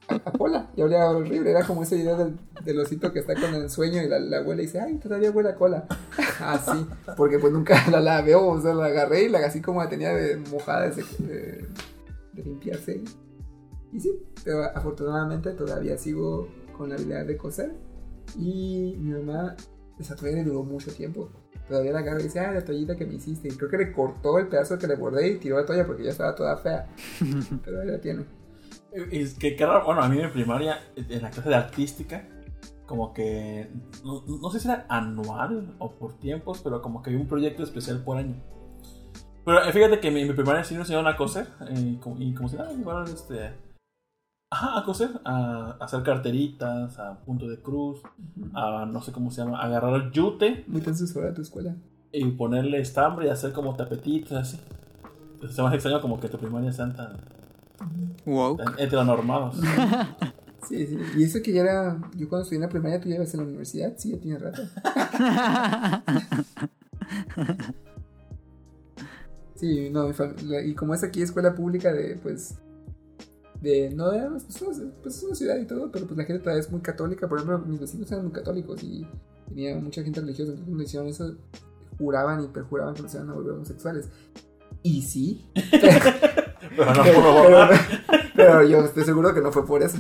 a, 0.08 0.32
cola, 0.32 0.70
ya 0.76 0.86
olía 0.86 1.10
horrible, 1.10 1.52
era 1.52 1.66
como 1.66 1.84
ese 1.84 1.96
video 1.96 2.18
del, 2.18 2.38
del 2.66 2.80
osito 2.80 3.12
que 3.14 3.20
está 3.20 3.34
con 3.36 3.54
el 3.56 3.70
sueño 3.70 4.02
y 4.02 4.08
la, 4.10 4.20
la 4.20 4.38
abuela 4.40 4.62
dice, 4.62 4.80
ay, 4.80 4.98
todavía 4.98 5.32
huele 5.32 5.50
a 5.50 5.56
cola. 5.56 5.86
Así, 6.42 6.86
porque 7.16 7.40
pues 7.40 7.54
nunca 7.54 7.76
la 7.92 8.00
lavé, 8.02 8.36
o 8.36 8.60
sea, 8.62 8.74
la 8.74 8.86
agarré 8.86 9.24
y 9.24 9.30
la 9.30 9.40
así 9.40 9.62
como 9.62 9.82
la 9.84 9.90
tenía 9.90 10.14
de 10.14 10.38
mojada 10.38 10.90
de, 10.90 11.04
de- 11.20 11.66
de 12.34 12.44
limpiarse. 12.44 13.02
Y 13.94 14.00
sí, 14.00 14.12
pero 14.44 14.64
afortunadamente 14.64 15.52
todavía 15.52 15.98
sigo 15.98 16.48
con 16.78 16.90
la 16.90 16.96
habilidad 16.96 17.26
de 17.26 17.38
coser. 17.38 17.74
Y 18.38 18.96
mi 19.00 19.12
mamá, 19.12 19.56
esa 20.00 20.16
toalla 20.16 20.38
le 20.38 20.44
duró 20.46 20.64
mucho 20.64 20.92
tiempo. 20.94 21.30
Todavía 21.68 21.92
la 21.92 22.00
agarra 22.00 22.22
y 22.22 22.24
dice, 22.24 22.40
ah, 22.40 22.52
la 22.54 22.64
toallita 22.64 22.96
que 22.96 23.06
me 23.06 23.16
hiciste. 23.16 23.50
Y 23.50 23.52
creo 23.52 23.70
que 23.70 23.78
le 23.78 23.92
cortó 23.92 24.40
el 24.40 24.48
pedazo 24.48 24.78
que 24.78 24.88
le 24.88 24.96
bordé 24.96 25.28
y 25.28 25.38
tiró 25.38 25.58
la 25.58 25.66
toalla 25.66 25.86
porque 25.86 26.04
ya 26.06 26.12
estaba 26.12 26.34
toda 26.36 26.56
fea. 26.58 26.88
Pero 27.66 27.82
ahí 27.82 27.88
la 27.88 28.00
tiene. 28.00 28.26
Es 28.92 29.36
que, 29.36 29.56
qué 29.56 29.66
raro, 29.66 29.86
bueno, 29.86 30.02
a 30.02 30.10
mí 30.10 30.20
en 30.20 30.32
primaria, 30.32 30.80
en 30.96 31.22
la 31.22 31.30
clase 31.30 31.50
de 31.50 31.56
artística, 31.56 32.28
como 32.86 33.14
que, 33.14 33.72
no, 34.04 34.24
no 34.28 34.50
sé 34.52 34.60
si 34.60 34.68
era 34.68 34.86
anual 34.90 35.76
o 35.80 35.92
por 35.92 36.14
tiempos, 36.20 36.60
pero 36.62 36.82
como 36.82 37.02
que 37.02 37.10
había 37.10 37.22
un 37.22 37.28
proyecto 37.28 37.64
especial 37.64 38.04
por 38.04 38.18
año. 38.18 38.36
Pero 39.46 39.64
eh, 39.64 39.72
fíjate 39.72 40.00
que 40.00 40.10
en 40.10 40.14
mi, 40.14 40.26
mi 40.26 40.34
primaria 40.34 40.64
sí 40.64 40.74
nos 40.76 40.82
enseñaron 40.82 41.08
a 41.12 41.16
coser. 41.16 41.48
eh, 41.70 41.98
como- 42.02 42.18
y 42.22 42.34
como 42.34 42.50
si 42.50 42.58
nada, 42.58 42.72
igual 42.74 43.06
este. 43.08 43.54
Ajá, 44.54 44.80
a 44.80 44.84
coser, 44.84 45.10
a, 45.24 45.78
a 45.80 45.86
hacer 45.86 46.04
carteritas, 46.04 47.00
a 47.00 47.18
punto 47.22 47.48
de 47.48 47.62
cruz, 47.62 48.02
a 48.54 48.86
no 48.86 49.02
sé 49.02 49.14
cómo 49.14 49.32
se 49.32 49.42
llama, 49.42 49.62
agarrar 49.62 49.94
el 49.96 50.12
yute 50.12 50.66
Muy 50.68 50.82
fuera 50.82 51.34
tu 51.34 51.42
escuela. 51.42 51.74
y 52.12 52.26
ponerle 52.32 52.82
estambre 52.82 53.28
y 53.28 53.30
hacer 53.30 53.54
como 53.54 53.74
tapetitos 53.78 54.34
así. 54.34 54.60
Entonces, 55.36 55.56
se 55.56 55.62
me 55.62 55.70
hace 55.70 55.78
extraño 55.78 56.02
como 56.02 56.20
que 56.20 56.28
tu 56.28 56.38
primaria 56.38 56.74
sean 56.74 56.94
tan, 56.94 57.16
Wow. 58.26 58.58
tan 58.58 58.80
heteronormados. 58.80 59.58
Sí, 60.68 60.86
sí. 60.86 60.96
Y 61.18 61.24
eso 61.24 61.40
que 61.42 61.52
ya 61.52 61.62
era. 61.62 62.00
Yo 62.16 62.30
cuando 62.30 62.44
estudié 62.44 62.58
en 62.58 62.62
la 62.62 62.70
primaria, 62.70 63.02
tú 63.02 63.10
ya 63.10 63.16
ibas 63.16 63.34
en 63.34 63.40
la 63.40 63.46
universidad. 63.48 63.94
Sí, 63.98 64.12
ya 64.12 64.20
tiene 64.20 64.38
rato. 64.38 64.62
Sí, 69.56 69.90
no, 69.92 70.08
mi 70.08 70.14
fam- 70.14 70.40
la- 70.44 70.64
y 70.64 70.74
como 70.74 70.94
es 70.96 71.04
aquí 71.04 71.22
escuela 71.22 71.54
pública 71.54 71.94
de, 71.94 72.16
pues, 72.22 72.56
de, 73.62 73.92
no, 73.92 74.10
de, 74.12 74.28
pues, 74.30 74.46
es 74.50 74.62
una- 74.62 74.92
pues 75.04 75.18
es 75.18 75.24
una 75.24 75.36
ciudad 75.36 75.58
y 75.58 75.66
todo, 75.66 75.92
pero 75.92 76.06
pues 76.08 76.18
la 76.18 76.24
gente 76.26 76.40
todavía 76.42 76.62
es 76.62 76.72
muy 76.72 76.82
católica, 76.82 77.28
por 77.30 77.38
ejemplo, 77.40 77.60
mis 77.60 77.80
vecinos 77.80 78.12
eran 78.12 78.26
muy 78.26 78.34
católicos 78.34 78.82
y 78.84 79.06
tenía 79.50 79.76
mucha 79.76 80.02
gente 80.04 80.20
religiosa, 80.20 80.52
entonces 80.52 80.68
cuando 80.68 80.84
hicieron 80.84 81.08
eso, 81.10 81.36
juraban 82.00 82.44
y 82.44 82.48
perjuraban 82.48 82.96
que 82.96 83.04
no 83.04 83.10
se 83.10 83.18
iban 83.18 83.30
a 83.30 83.34
volver 83.34 83.54
homosexuales. 83.54 84.10
Y 84.84 85.04
sí, 85.04 85.46
Pero 85.70 85.88
no 86.78 86.86
pero, 87.04 87.16
pudo 87.22 87.44
pero- 87.46 87.70
pero 88.36 88.64
yo 88.64 88.80
estoy 88.86 89.04
seguro 89.04 89.34
que 89.34 89.42
no 89.42 89.52
fue 89.52 89.66
por 89.66 89.82
eso, 89.84 89.98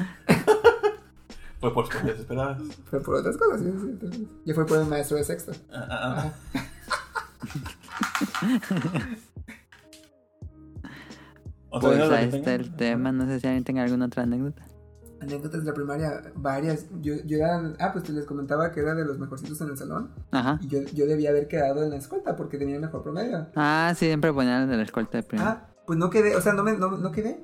Fue 1.59 1.73
por 1.73 1.91
sus 1.91 2.03
desesperadas. 2.03 2.61
fue 2.89 2.99
por 3.01 3.15
otras 3.15 3.37
cosas, 3.37 3.61
sí, 3.61 3.71
sí, 4.11 4.27
ya 4.45 4.53
fue 4.55 4.65
por 4.65 4.79
el 4.79 4.85
maestro 4.87 5.17
de 5.17 5.23
sexto. 5.23 5.51
Ah, 5.71 5.87
ah, 5.89 6.33
ah. 6.55 6.61
Otra 11.69 11.89
Pues 11.89 12.09
ahí 12.11 12.29
está 12.33 12.53
el 12.55 12.75
tema. 12.75 13.11
No 13.11 13.25
sé 13.25 13.39
si 13.39 13.47
alguien 13.47 13.63
tenga 13.63 13.83
alguna 13.83 14.05
otra 14.07 14.23
anécdota. 14.23 14.63
Anécdotas 15.21 15.61
de 15.63 15.67
la 15.69 15.73
primaria, 15.73 16.21
varias. 16.35 16.87
Yo, 17.01 17.13
yo 17.25 17.37
era, 17.37 17.61
ah, 17.79 17.91
pues 17.93 18.03
te 18.05 18.11
les 18.11 18.25
comentaba 18.25 18.71
que 18.71 18.79
era 18.81 18.95
de 18.95 19.05
los 19.05 19.19
mejorcitos 19.19 19.61
en 19.61 19.69
el 19.69 19.77
salón. 19.77 20.09
Ajá. 20.31 20.59
Y 20.61 20.67
yo, 20.67 20.79
yo 20.93 21.05
debía 21.05 21.29
haber 21.29 21.47
quedado 21.47 21.83
en 21.83 21.91
la 21.91 21.97
escuela 21.97 22.35
porque 22.35 22.57
tenía 22.57 22.75
el 22.75 22.81
mejor 22.81 23.03
promedio. 23.03 23.47
Ah, 23.55 23.93
sí, 23.95 24.07
siempre 24.07 24.33
ponían 24.33 24.67
de 24.69 24.77
la 24.77 24.83
escolta 24.83 25.17
de 25.19 25.23
primero. 25.23 25.49
Ah, 25.49 25.67
pues 25.91 25.99
no 25.99 26.09
quedé, 26.09 26.37
o 26.37 26.41
sea, 26.41 26.53
no, 26.53 26.63
me, 26.63 26.71
no, 26.77 26.89
no 26.97 27.11
quedé. 27.11 27.43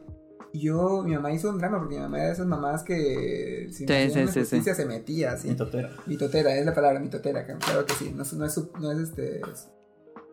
Y 0.54 0.62
Yo, 0.62 1.04
mi 1.04 1.14
mamá 1.14 1.34
hizo 1.34 1.50
un 1.50 1.58
drama 1.58 1.80
porque 1.80 1.96
mi 1.96 2.02
mamá 2.02 2.18
era 2.20 2.28
de 2.28 2.34
esas 2.34 2.48
mamás 2.48 2.82
que 2.84 3.68
si 3.72 3.86
Sí, 3.86 4.10
sí, 4.10 4.20
una 4.22 4.32
sí, 4.32 4.40
justicia 4.40 4.74
se 4.74 4.86
metía 4.86 5.34
así. 5.34 5.50
Mitotera. 5.50 5.92
Mitotera, 6.06 6.56
es 6.56 6.66
la 6.66 6.74
palabra 6.74 7.02
mitotera, 7.02 7.46
claro 7.46 7.86
que 7.86 7.94
sí. 7.94 8.14
No, 8.16 8.24
es- 8.24 8.32
no 8.32 8.46
es, 8.46 8.54
su- 8.54 8.72
no 8.80 8.90
es 8.94 9.00
este 9.00 9.42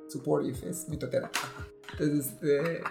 supportive, 0.08 0.56
es 0.70 0.88
mitotera. 0.88 1.28
Entonces, 1.98 2.26
este, 2.34 2.82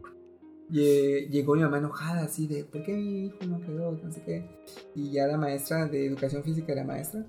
lle- 0.70 1.28
llegó 1.28 1.54
mi 1.54 1.60
mamá 1.60 1.76
enojada 1.76 2.22
así 2.22 2.46
de 2.46 2.64
¿por 2.64 2.82
qué 2.82 2.94
mi 2.94 3.26
hijo 3.26 3.36
no 3.46 3.60
quedó? 3.60 3.92
No 3.92 4.10
sé 4.10 4.22
qué. 4.24 4.48
Y 4.94 5.12
ya 5.12 5.26
la 5.26 5.36
maestra 5.36 5.86
de 5.86 6.06
educación 6.06 6.42
física 6.42 6.72
era 6.72 6.82
maestra. 6.84 7.26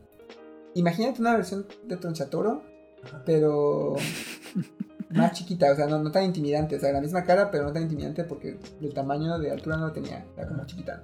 Imagínate 0.75 1.19
una 1.19 1.35
versión 1.35 1.67
de 1.85 1.97
Tronchatoro, 1.97 2.63
pero 3.25 3.95
más 5.13 5.33
chiquita, 5.33 5.71
o 5.71 5.75
sea, 5.75 5.87
no, 5.87 6.01
no 6.01 6.11
tan 6.11 6.23
intimidante, 6.23 6.75
o 6.75 6.79
sea, 6.79 6.91
la 6.91 7.01
misma 7.01 7.23
cara, 7.23 7.51
pero 7.51 7.65
no 7.65 7.73
tan 7.73 7.83
intimidante 7.83 8.23
porque 8.23 8.57
el 8.81 8.93
tamaño 8.93 9.37
de 9.39 9.51
altura 9.51 9.77
no 9.77 9.87
lo 9.87 9.93
tenía, 9.93 10.25
era 10.37 10.47
como 10.47 10.65
chiquita. 10.65 11.03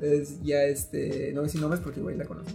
Entonces 0.00 0.40
ya 0.42 0.62
este, 0.64 1.30
no 1.32 1.40
voy 1.40 1.44
a 1.44 1.46
decir 1.46 1.60
nombres 1.60 1.80
porque 1.80 2.00
güey 2.00 2.16
la 2.16 2.24
conocen. 2.24 2.54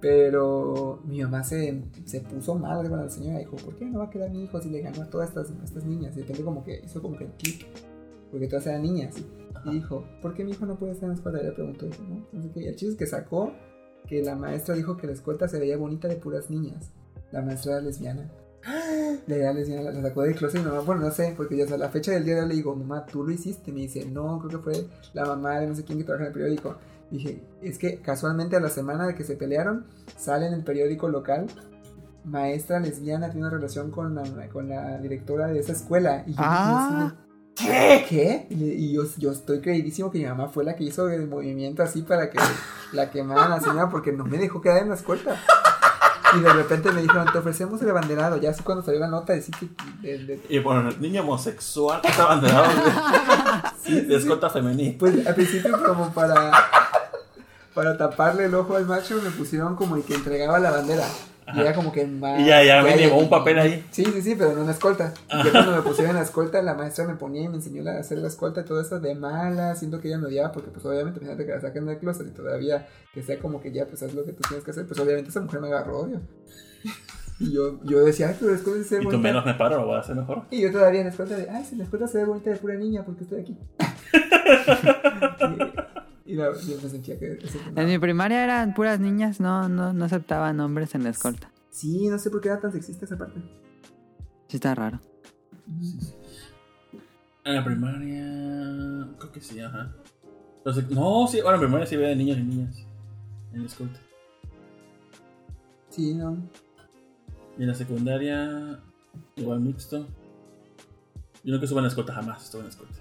Pero 0.00 1.00
mi 1.04 1.22
mamá 1.22 1.42
se, 1.42 1.82
se 2.04 2.20
puso 2.20 2.54
mal 2.54 2.88
con 2.88 3.00
la 3.00 3.08
señora. 3.08 3.38
Dijo, 3.38 3.56
¿por 3.56 3.76
qué 3.76 3.86
no 3.86 4.00
va 4.00 4.04
a 4.04 4.10
quedar 4.10 4.30
mi 4.30 4.44
hijo 4.44 4.60
si 4.60 4.68
le 4.68 4.80
ganó 4.80 5.02
a 5.02 5.06
todas 5.06 5.30
estas, 5.30 5.50
a 5.50 5.64
estas 5.64 5.84
niñas? 5.84 6.12
Y 6.12 6.16
de 6.16 6.22
repente 6.22 6.44
como 6.44 6.62
que 6.62 6.82
hizo 6.84 7.00
como 7.00 7.16
que 7.16 7.24
el 7.24 7.30
clic. 7.32 7.66
Porque 8.30 8.46
todas 8.46 8.66
eran 8.66 8.82
niñas. 8.82 9.16
Y 9.64 9.70
dijo, 9.70 10.04
¿por 10.20 10.34
qué 10.34 10.44
mi 10.44 10.52
hijo 10.52 10.66
no 10.66 10.78
puede 10.78 10.92
estar 10.92 11.04
en 11.04 11.10
la 11.10 11.14
escuela? 11.16 11.40
Y 11.40 11.46
le 11.46 11.52
preguntó, 11.52 11.86
dijo, 11.86 12.02
¿no? 12.04 12.42
sé 12.42 12.50
qué. 12.50 12.60
Y 12.60 12.66
el 12.66 12.76
chiste 12.76 12.92
es 12.92 12.96
que 12.96 13.06
sacó 13.06 13.52
que 14.06 14.22
la 14.22 14.36
maestra 14.36 14.74
dijo 14.74 14.96
que 14.96 15.06
la 15.06 15.14
escolta 15.14 15.48
se 15.48 15.58
veía 15.58 15.76
bonita 15.76 16.08
de 16.08 16.16
puras 16.16 16.50
niñas. 16.50 16.92
La 17.32 17.42
maestra 17.42 17.72
era 17.72 17.80
lesbiana. 17.80 18.30
La 19.26 19.36
era 19.36 19.52
lesbiana, 19.52 19.90
la 19.90 20.02
sacó 20.02 20.22
del 20.22 20.34
closet 20.34 20.60
y 20.60 20.64
mamá, 20.64 20.80
bueno, 20.80 21.02
no 21.02 21.10
sé, 21.10 21.34
porque 21.36 21.56
yo 21.56 21.64
hasta 21.64 21.76
la 21.78 21.88
fecha 21.88 22.12
del 22.12 22.24
día 22.24 22.34
de 22.36 22.42
hoy 22.42 22.48
le 22.48 22.54
digo, 22.54 22.74
mamá, 22.74 23.06
tú 23.06 23.24
lo 23.24 23.30
hiciste. 23.32 23.72
Me 23.72 23.80
dice, 23.80 24.04
no, 24.06 24.38
creo 24.40 24.62
que 24.62 24.64
fue 24.64 24.86
la 25.14 25.24
mamá 25.24 25.60
de 25.60 25.66
no 25.68 25.74
sé 25.74 25.84
quién 25.84 25.98
que 25.98 26.04
trabaja 26.04 26.24
en 26.24 26.28
el 26.28 26.32
periódico. 26.32 26.76
Dije, 27.10 27.40
es 27.62 27.78
que 27.78 28.00
casualmente 28.00 28.56
a 28.56 28.60
la 28.60 28.68
semana 28.68 29.06
de 29.06 29.14
que 29.14 29.22
se 29.24 29.36
pelearon, 29.36 29.86
sale 30.16 30.46
en 30.46 30.52
el 30.54 30.64
periódico 30.64 31.08
local, 31.08 31.46
maestra 32.24 32.80
lesbiana 32.80 33.30
tiene 33.30 33.46
una 33.46 33.56
relación 33.56 33.90
con 33.92 34.14
la, 34.14 34.24
con 34.48 34.68
la 34.68 34.98
directora 34.98 35.46
de 35.46 35.60
esa 35.60 35.72
escuela. 35.72 36.24
Y 36.26 36.32
yo, 36.32 36.36
Ah. 36.40 37.14
de, 37.14 37.64
¿qué? 37.64 38.06
¿Qué? 38.08 38.46
Y 38.50 38.92
yo, 38.92 39.02
yo 39.18 39.30
estoy 39.30 39.60
creidísimo 39.60 40.10
que 40.10 40.18
mi 40.18 40.24
mamá 40.26 40.48
fue 40.48 40.64
la 40.64 40.74
que 40.74 40.84
hizo 40.84 41.08
el 41.08 41.28
movimiento 41.28 41.82
así 41.84 42.02
para 42.02 42.30
que 42.30 42.38
la 42.92 43.10
quemaran 43.10 43.52
a 43.52 43.56
la 43.56 43.60
señora 43.60 43.88
porque 43.90 44.12
no 44.12 44.24
me 44.24 44.38
dejó 44.38 44.60
quedar 44.60 44.82
en 44.82 44.88
la 44.88 44.96
escuela. 44.96 45.36
Y 46.36 46.40
de 46.40 46.52
repente 46.52 46.90
me 46.92 47.02
dijeron, 47.02 47.26
te 47.32 47.38
ofrecemos 47.38 47.80
el 47.82 47.90
abanderado. 47.90 48.36
Ya 48.38 48.50
así 48.50 48.62
cuando 48.62 48.84
salió 48.84 49.00
la 49.00 49.08
nota, 49.08 49.32
decir 49.32 49.54
que... 49.56 49.68
de- 50.06 50.24
de- 50.24 50.40
Y 50.48 50.58
bueno, 50.58 50.88
el 50.88 51.00
niño 51.00 51.22
homosexual 51.22 52.00
está 52.04 52.24
abanderado 52.24 52.66
de, 53.86 54.02
de 54.02 54.16
escolta 54.16 54.50
femenil. 54.50 54.96
Pues 54.98 55.26
al 55.26 55.34
principio 55.34 55.82
como 55.84 56.12
para 56.12 56.50
para 57.74 57.96
taparle 57.98 58.46
el 58.46 58.54
ojo 58.54 58.74
al 58.74 58.86
macho 58.86 59.20
me 59.22 59.30
pusieron 59.30 59.76
como 59.76 59.96
el 59.96 60.02
que 60.02 60.14
entregaba 60.14 60.58
la 60.58 60.70
bandera. 60.70 61.04
Y 61.54 61.60
era 61.60 61.72
como 61.74 61.92
que 61.92 62.04
más... 62.06 62.40
Y 62.40 62.46
ya, 62.46 62.62
ya, 62.64 62.82
mínimo, 62.82 63.20
y- 63.20 63.22
un 63.22 63.30
papel 63.30 63.58
ahí. 63.58 63.86
Sí, 63.92 64.04
sí, 64.04 64.20
sí, 64.20 64.34
pero 64.36 64.52
no 64.54 64.62
una 64.62 64.72
escolta. 64.72 65.14
Y 65.30 65.44
ya 65.44 65.50
cuando 65.52 65.76
me 65.76 65.82
pusieron 65.82 66.16
la 66.16 66.22
escolta, 66.22 66.60
la 66.60 66.74
maestra 66.74 67.06
me 67.06 67.14
ponía 67.14 67.42
y 67.44 67.48
me 67.48 67.56
enseñó 67.56 67.88
a 67.88 67.98
hacer 67.98 68.18
la 68.18 68.28
escolta 68.28 68.62
y 68.62 68.64
todo 68.64 68.80
eso 68.80 68.98
de 68.98 69.14
mala, 69.14 69.74
siento 69.76 70.00
que 70.00 70.08
ella 70.08 70.18
me 70.18 70.26
odiaba 70.26 70.50
porque 70.50 70.70
pues 70.70 70.84
obviamente 70.84 71.20
imagínate 71.20 71.46
que 71.46 71.52
la 71.54 71.60
sacan 71.60 71.86
del 71.86 71.98
closet 71.98 72.26
y 72.26 72.30
todavía 72.30 72.88
que 73.14 73.22
sea 73.22 73.38
como 73.38 73.60
que 73.60 73.70
ya 73.70 73.86
pues 73.86 74.02
haz 74.02 74.12
lo 74.12 74.24
que 74.24 74.32
tú 74.32 74.42
tienes 74.48 74.64
que 74.64 74.72
hacer, 74.72 74.86
pues 74.86 74.98
obviamente 74.98 75.30
esa 75.30 75.40
mujer 75.40 75.60
me 75.60 75.68
agarró 75.68 76.00
odio. 76.00 76.20
Y 77.38 77.52
yo, 77.52 77.78
yo 77.84 78.02
decía, 78.04 78.28
ay, 78.28 78.36
pero 78.40 78.50
la 78.52 78.56
escolta 78.56 78.82
se 78.88 78.94
ve 78.96 79.00
Y 79.02 79.04
tú 79.04 79.10
bonita. 79.12 79.22
menos 79.28 79.44
me 79.46 79.54
paro, 79.54 79.76
lo 79.76 79.86
voy 79.86 79.96
a 79.96 80.00
hacer 80.00 80.16
mejor. 80.16 80.42
Y 80.50 80.62
yo 80.62 80.72
todavía 80.72 81.00
en 81.00 81.06
la 81.06 81.10
escuela 81.12 81.36
de, 81.36 81.48
ay, 81.50 81.64
si 81.64 81.76
la 81.76 81.84
escuela 81.84 82.08
se 82.08 82.18
ve 82.18 82.24
bonita 82.24 82.50
de 82.50 82.56
pura 82.56 82.74
niña, 82.74 83.04
porque 83.04 83.24
estoy 83.24 83.40
aquí? 83.42 83.56
y, 86.26 86.34
la- 86.34 86.52
yo 86.52 86.76
me 86.82 86.88
sentía 86.88 87.18
que... 87.18 87.38
eso- 87.42 87.58
En 87.74 87.86
mi 87.88 87.98
primaria 87.98 88.42
eran 88.44 88.74
puras 88.74 88.98
niñas, 89.00 89.40
no, 89.40 89.68
no, 89.68 89.92
no 89.92 90.04
aceptaban 90.04 90.58
hombres 90.60 90.94
en 90.94 91.04
la 91.04 91.10
escolta. 91.10 91.50
Sí, 91.70 92.08
no 92.08 92.18
sé 92.18 92.30
por 92.30 92.40
qué 92.40 92.48
era 92.48 92.60
tan 92.60 92.72
sexista 92.72 93.04
esa 93.04 93.16
parte. 93.18 93.40
Sí 94.48 94.56
está 94.56 94.74
raro. 94.74 95.00
En 97.44 97.54
la 97.54 97.64
primaria. 97.64 99.08
Creo 99.18 99.32
que 99.32 99.40
sí, 99.40 99.60
ajá. 99.60 99.92
Entonces, 100.58 100.90
no, 100.90 101.26
sí, 101.28 101.40
bueno, 101.42 101.56
en 101.56 101.60
primaria 101.62 101.86
sí 101.86 101.94
había 101.94 102.08
de 102.08 102.16
niños 102.16 102.38
y 102.38 102.42
niñas. 102.42 102.86
En 103.52 103.60
la 103.60 103.66
escolta. 103.66 104.00
Sí, 105.90 106.14
no. 106.14 106.36
Y 107.58 107.62
en 107.62 107.68
la 107.68 107.74
secundaria. 107.74 108.80
Igual 109.36 109.60
mixto. 109.60 110.06
Yo 111.44 111.52
nunca 111.52 111.64
estuve 111.64 111.78
en 111.78 111.84
la 111.84 111.88
escolta, 111.88 112.12
jamás 112.14 112.44
estuve 112.44 112.60
en 112.62 112.66
la 112.66 112.70
escolta. 112.70 112.98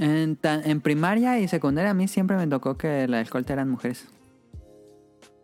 En, 0.00 0.36
ta- 0.36 0.60
en 0.62 0.80
primaria 0.80 1.38
y 1.40 1.48
secundaria 1.48 1.90
a 1.90 1.94
mí 1.94 2.08
siempre 2.08 2.36
me 2.36 2.46
tocó 2.46 2.76
que 2.76 3.06
la 3.08 3.20
escolta 3.20 3.52
eran 3.52 3.70
mujeres. 3.70 4.06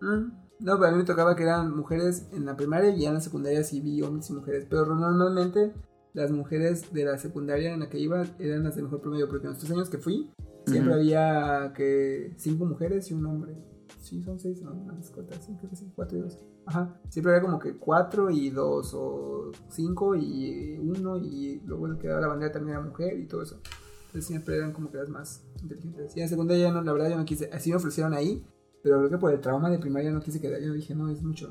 Mm, 0.00 0.30
No, 0.60 0.76
pero 0.76 0.86
a 0.86 0.90
mí 0.92 0.98
me 0.98 1.04
tocaba 1.04 1.36
que 1.36 1.44
eran 1.44 1.74
mujeres 1.76 2.26
en 2.32 2.44
la 2.44 2.56
primaria 2.56 2.90
y 2.90 3.02
ya 3.02 3.08
en 3.08 3.14
la 3.14 3.20
secundaria 3.20 3.62
sí 3.62 3.80
vi 3.80 4.02
hombres 4.02 4.28
y 4.30 4.32
mujeres. 4.32 4.66
Pero 4.68 4.86
normalmente 4.86 5.72
las 6.14 6.30
mujeres 6.32 6.92
de 6.92 7.04
la 7.04 7.18
secundaria 7.18 7.72
en 7.72 7.80
la 7.80 7.88
que 7.88 7.98
iba 7.98 8.24
eran 8.38 8.64
las 8.64 8.74
de 8.76 8.82
mejor 8.82 9.00
promedio. 9.00 9.28
Porque 9.28 9.46
en 9.46 9.52
los 9.52 9.58
tres 9.60 9.70
años 9.72 9.88
que 9.88 9.98
fui, 9.98 10.30
siempre 10.66 10.94
había 10.94 11.72
que 11.76 12.34
cinco 12.38 12.64
mujeres 12.64 13.10
y 13.10 13.14
un 13.14 13.26
hombre. 13.26 13.54
Sí, 14.00 14.22
son 14.22 14.38
seis, 14.38 14.62
no, 14.62 14.72
no, 14.74 14.98
escolta, 14.98 15.34
sí, 15.40 15.54
creo 15.58 15.70
que 15.70 15.76
sí, 15.76 15.90
cuatro 15.94 16.18
y 16.18 16.20
dos. 16.22 16.38
Ajá, 16.66 16.98
siempre 17.08 17.32
había 17.32 17.42
como 17.42 17.58
que 17.58 17.76
cuatro 17.76 18.30
y 18.30 18.50
dos, 18.50 18.92
o 18.94 19.50
cinco 19.70 20.14
y 20.14 20.78
uno, 20.78 21.16
y 21.18 21.60
luego 21.64 21.86
el 21.86 21.98
que 21.98 22.08
daba 22.08 22.20
la 22.22 22.28
bandera 22.28 22.52
también 22.52 22.76
era 22.76 22.86
mujer 22.86 23.18
y 23.18 23.26
todo 23.26 23.42
eso. 23.42 23.60
Entonces 24.08 24.26
siempre 24.26 24.56
eran 24.56 24.72
como 24.72 24.90
que 24.90 24.98
las 24.98 25.08
más 25.08 25.42
inteligentes. 25.62 26.16
Y 26.16 26.20
en 26.20 26.28
secundaria 26.28 26.64
ya 26.68 26.72
no, 26.72 26.82
la 26.82 26.92
verdad 26.92 27.10
yo 27.10 27.16
no 27.16 27.24
quise, 27.24 27.48
así 27.52 27.70
me 27.70 27.76
ofrecieron 27.76 28.14
ahí, 28.14 28.44
pero 28.82 28.98
creo 28.98 29.10
que 29.10 29.18
por 29.18 29.32
el 29.32 29.40
trauma 29.40 29.70
de 29.70 29.78
primaria 29.78 30.10
no 30.10 30.20
quise 30.20 30.40
quedar. 30.40 30.60
Yo 30.60 30.72
dije, 30.72 30.94
no, 30.94 31.10
es 31.10 31.22
mucho. 31.22 31.50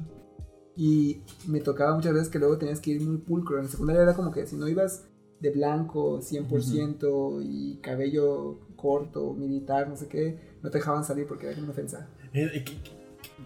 Y 0.75 1.21
me 1.47 1.59
tocaba 1.59 1.95
muchas 1.95 2.13
veces 2.13 2.29
que 2.29 2.39
luego 2.39 2.57
tenías 2.57 2.79
que 2.79 2.91
ir 2.91 3.01
muy 3.01 3.17
pulcro. 3.17 3.57
En 3.57 3.65
la 3.65 3.69
secundaria 3.69 4.01
era 4.03 4.13
como 4.15 4.31
que 4.31 4.45
si 4.45 4.55
no 4.55 4.67
ibas 4.67 5.05
de 5.39 5.51
blanco 5.51 6.19
100% 6.21 7.41
y 7.43 7.77
cabello 7.77 8.59
corto, 8.75 9.33
militar, 9.33 9.87
no 9.87 9.95
sé 9.95 10.07
qué, 10.07 10.39
no 10.63 10.69
te 10.69 10.79
dejaban 10.79 11.03
salir 11.03 11.27
porque 11.27 11.49
era 11.51 11.59
una 11.61 11.71
ofensa. 11.71 12.07
Eh, 12.33 12.49
eh, 12.53 12.63
¿qué- 12.63 12.73
qué- 12.81 12.91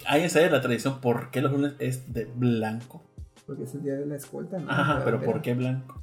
¿Hay 0.07 0.23
esa 0.23 0.39
de 0.39 0.49
la 0.49 0.61
tradición? 0.61 1.01
¿Por 1.01 1.31
qué 1.31 1.41
los 1.41 1.51
lunes 1.51 1.73
es 1.79 2.13
de 2.13 2.25
blanco? 2.25 3.01
Porque 3.45 3.63
es 3.63 3.73
el 3.75 3.83
día 3.83 3.95
de 3.95 4.05
la 4.05 4.15
escolta, 4.15 4.57
¿no? 4.59 4.69
Ajá, 4.69 5.01
pero. 5.03 5.21
¿por 5.21 5.41
qué 5.41 5.53
blanco? 5.53 6.01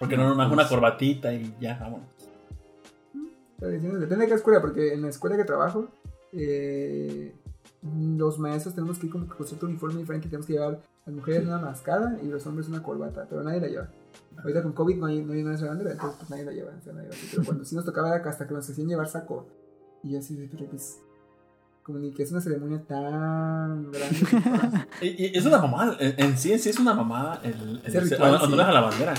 Porque 0.00 0.16
no 0.16 0.26
nomás 0.26 0.50
una 0.50 0.66
corbatita 0.66 1.30
y 1.34 1.54
ya, 1.60 1.78
vámonos. 1.78 2.08
Depende 3.58 4.16
de 4.16 4.26
qué 4.26 4.34
escuela, 4.34 4.62
porque 4.62 4.94
en 4.94 5.02
la 5.02 5.08
escuela 5.08 5.36
que 5.36 5.44
trabajo, 5.44 5.88
eh, 6.32 7.34
los 7.82 8.38
maestros 8.38 8.74
tenemos 8.74 8.98
que 8.98 9.08
ir 9.08 9.12
que 9.12 9.18
con 9.26 9.46
cierto 9.46 9.66
uniforme 9.66 10.00
diferente. 10.00 10.28
Tenemos 10.28 10.46
que 10.46 10.54
llevar 10.54 10.80
las 11.04 11.14
mujeres 11.14 11.46
una 11.46 11.58
mascada 11.58 12.18
y 12.22 12.28
los 12.28 12.46
hombres 12.46 12.66
una 12.68 12.82
corbata, 12.82 13.26
pero 13.28 13.42
nadie 13.42 13.60
la 13.60 13.68
lleva. 13.68 13.88
Ahorita 14.38 14.62
con 14.62 14.72
COVID 14.72 14.96
no 14.96 15.04
hay, 15.04 15.22
no 15.22 15.34
hay 15.34 15.42
una 15.42 15.54
bandera, 15.54 15.92
entonces 15.92 16.16
pues 16.18 16.30
nadie 16.30 16.44
la 16.46 16.52
lleva. 16.52 16.72
o 16.78 16.82
sea, 16.82 16.94
nadie 16.94 17.08
la 17.10 17.14
lleva. 17.14 17.28
Pero 17.32 17.44
cuando 17.44 17.64
sí 17.66 17.74
nos 17.74 17.84
tocaba 17.84 18.16
era 18.16 18.30
hasta 18.30 18.48
que 18.48 18.54
nos 18.54 18.70
hacían 18.70 18.88
llevar 18.88 19.06
saco. 19.06 19.46
Y 20.02 20.12
yo 20.12 20.18
así 20.18 20.34
de, 20.34 20.48
pero 20.48 20.64
pues. 20.64 20.98
Como 21.82 21.98
ni 21.98 22.12
que 22.12 22.22
es 22.22 22.30
una 22.30 22.40
ceremonia 22.40 22.82
tan 22.86 23.90
grande. 23.90 24.86
Y, 25.02 25.26
y 25.26 25.36
es 25.36 25.44
una 25.44 25.58
mamada, 25.58 25.96
en, 26.00 26.14
en 26.18 26.38
sí, 26.38 26.52
en 26.52 26.58
sí 26.58 26.70
es 26.70 26.78
una 26.78 26.94
mamada 26.94 27.40
el, 27.42 27.82
el, 27.84 28.02
ritual, 28.02 28.36
honor 28.36 28.48
sí. 28.50 28.60
a 28.60 28.72
la 28.72 28.80
bandera. 28.80 29.14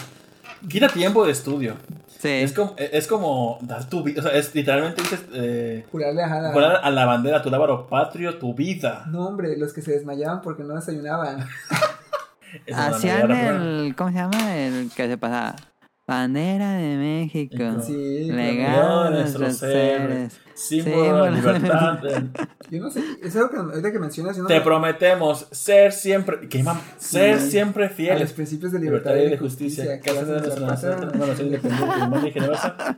Quita 0.67 0.88
tiempo 0.88 1.25
de 1.25 1.31
estudio. 1.31 1.75
Sí. 2.19 2.29
Es 2.29 2.53
como, 2.53 2.75
es 2.77 3.07
como 3.07 3.57
dar 3.61 3.89
tu 3.89 4.03
vida, 4.03 4.19
o 4.19 4.23
sea, 4.23 4.33
es 4.33 4.53
literalmente 4.53 5.01
dices, 5.01 5.25
eh, 5.33 5.85
Jurarle 5.91 6.21
a 6.21 6.41
la... 6.41 6.51
jurar 6.51 6.79
a 6.83 6.91
la 6.91 7.05
bandera, 7.05 7.41
tu 7.41 7.49
lábaro 7.49 7.88
patrio, 7.88 8.38
tu 8.38 8.53
vida. 8.53 9.05
No, 9.07 9.25
hombre, 9.27 9.57
los 9.57 9.73
que 9.73 9.81
se 9.81 9.91
desmayaban 9.91 10.41
porque 10.41 10.63
no 10.63 10.75
desayunaban. 10.75 11.47
Es 12.65 12.75
una 12.75 12.88
Hacían 12.88 13.31
el. 13.31 13.95
¿Cómo 13.95 14.09
se 14.09 14.17
llama? 14.17 14.57
El 14.57 14.91
que 14.93 15.07
se 15.07 15.17
pasaba. 15.17 15.55
Bandera 16.11 16.73
de 16.73 16.97
México. 16.97 17.63
Sí, 17.85 18.25
Legado 18.31 19.05
de 19.05 19.09
No, 19.11 19.15
nuestros 19.21 19.57
seres. 19.57 20.38
Símbolo 20.53 21.23
de 21.23 21.31
libertad. 21.31 21.99
Yo 22.69 22.81
no 22.81 22.91
sé, 22.91 23.01
es 23.23 23.33
algo 23.38 23.49
que 23.49 23.57
ahorita 23.57 23.91
que 23.93 23.99
mencionas, 23.99 24.35
Te 24.35 24.41
me- 24.55 24.61
prometemos 24.61 25.47
ser 25.51 25.93
siempre, 25.93 26.49
¿qué 26.49 26.63
mam- 26.65 26.81
ser 26.97 27.39
Sí. 27.39 27.51
siempre 27.51 27.85
a 27.85 27.88
los 27.88 27.95
fieles. 27.95 28.33
principios 28.33 28.71
de 28.73 28.79
Libertad 28.79 29.11
libertad 29.11 29.27
y 29.27 29.31
de 29.31 29.38
justicia. 29.38 29.99
Que 30.01 30.09
hacen 30.11 30.25
de 30.25 30.31
nuestra 30.41 30.59
nuestra 30.67 30.67
patria. 30.67 30.89
nación 31.07 31.15
una 31.15 31.27
nación 31.27 31.47
independiente, 31.47 31.95
humana 32.05 32.27
y 32.27 32.31
generosa. 32.31 32.97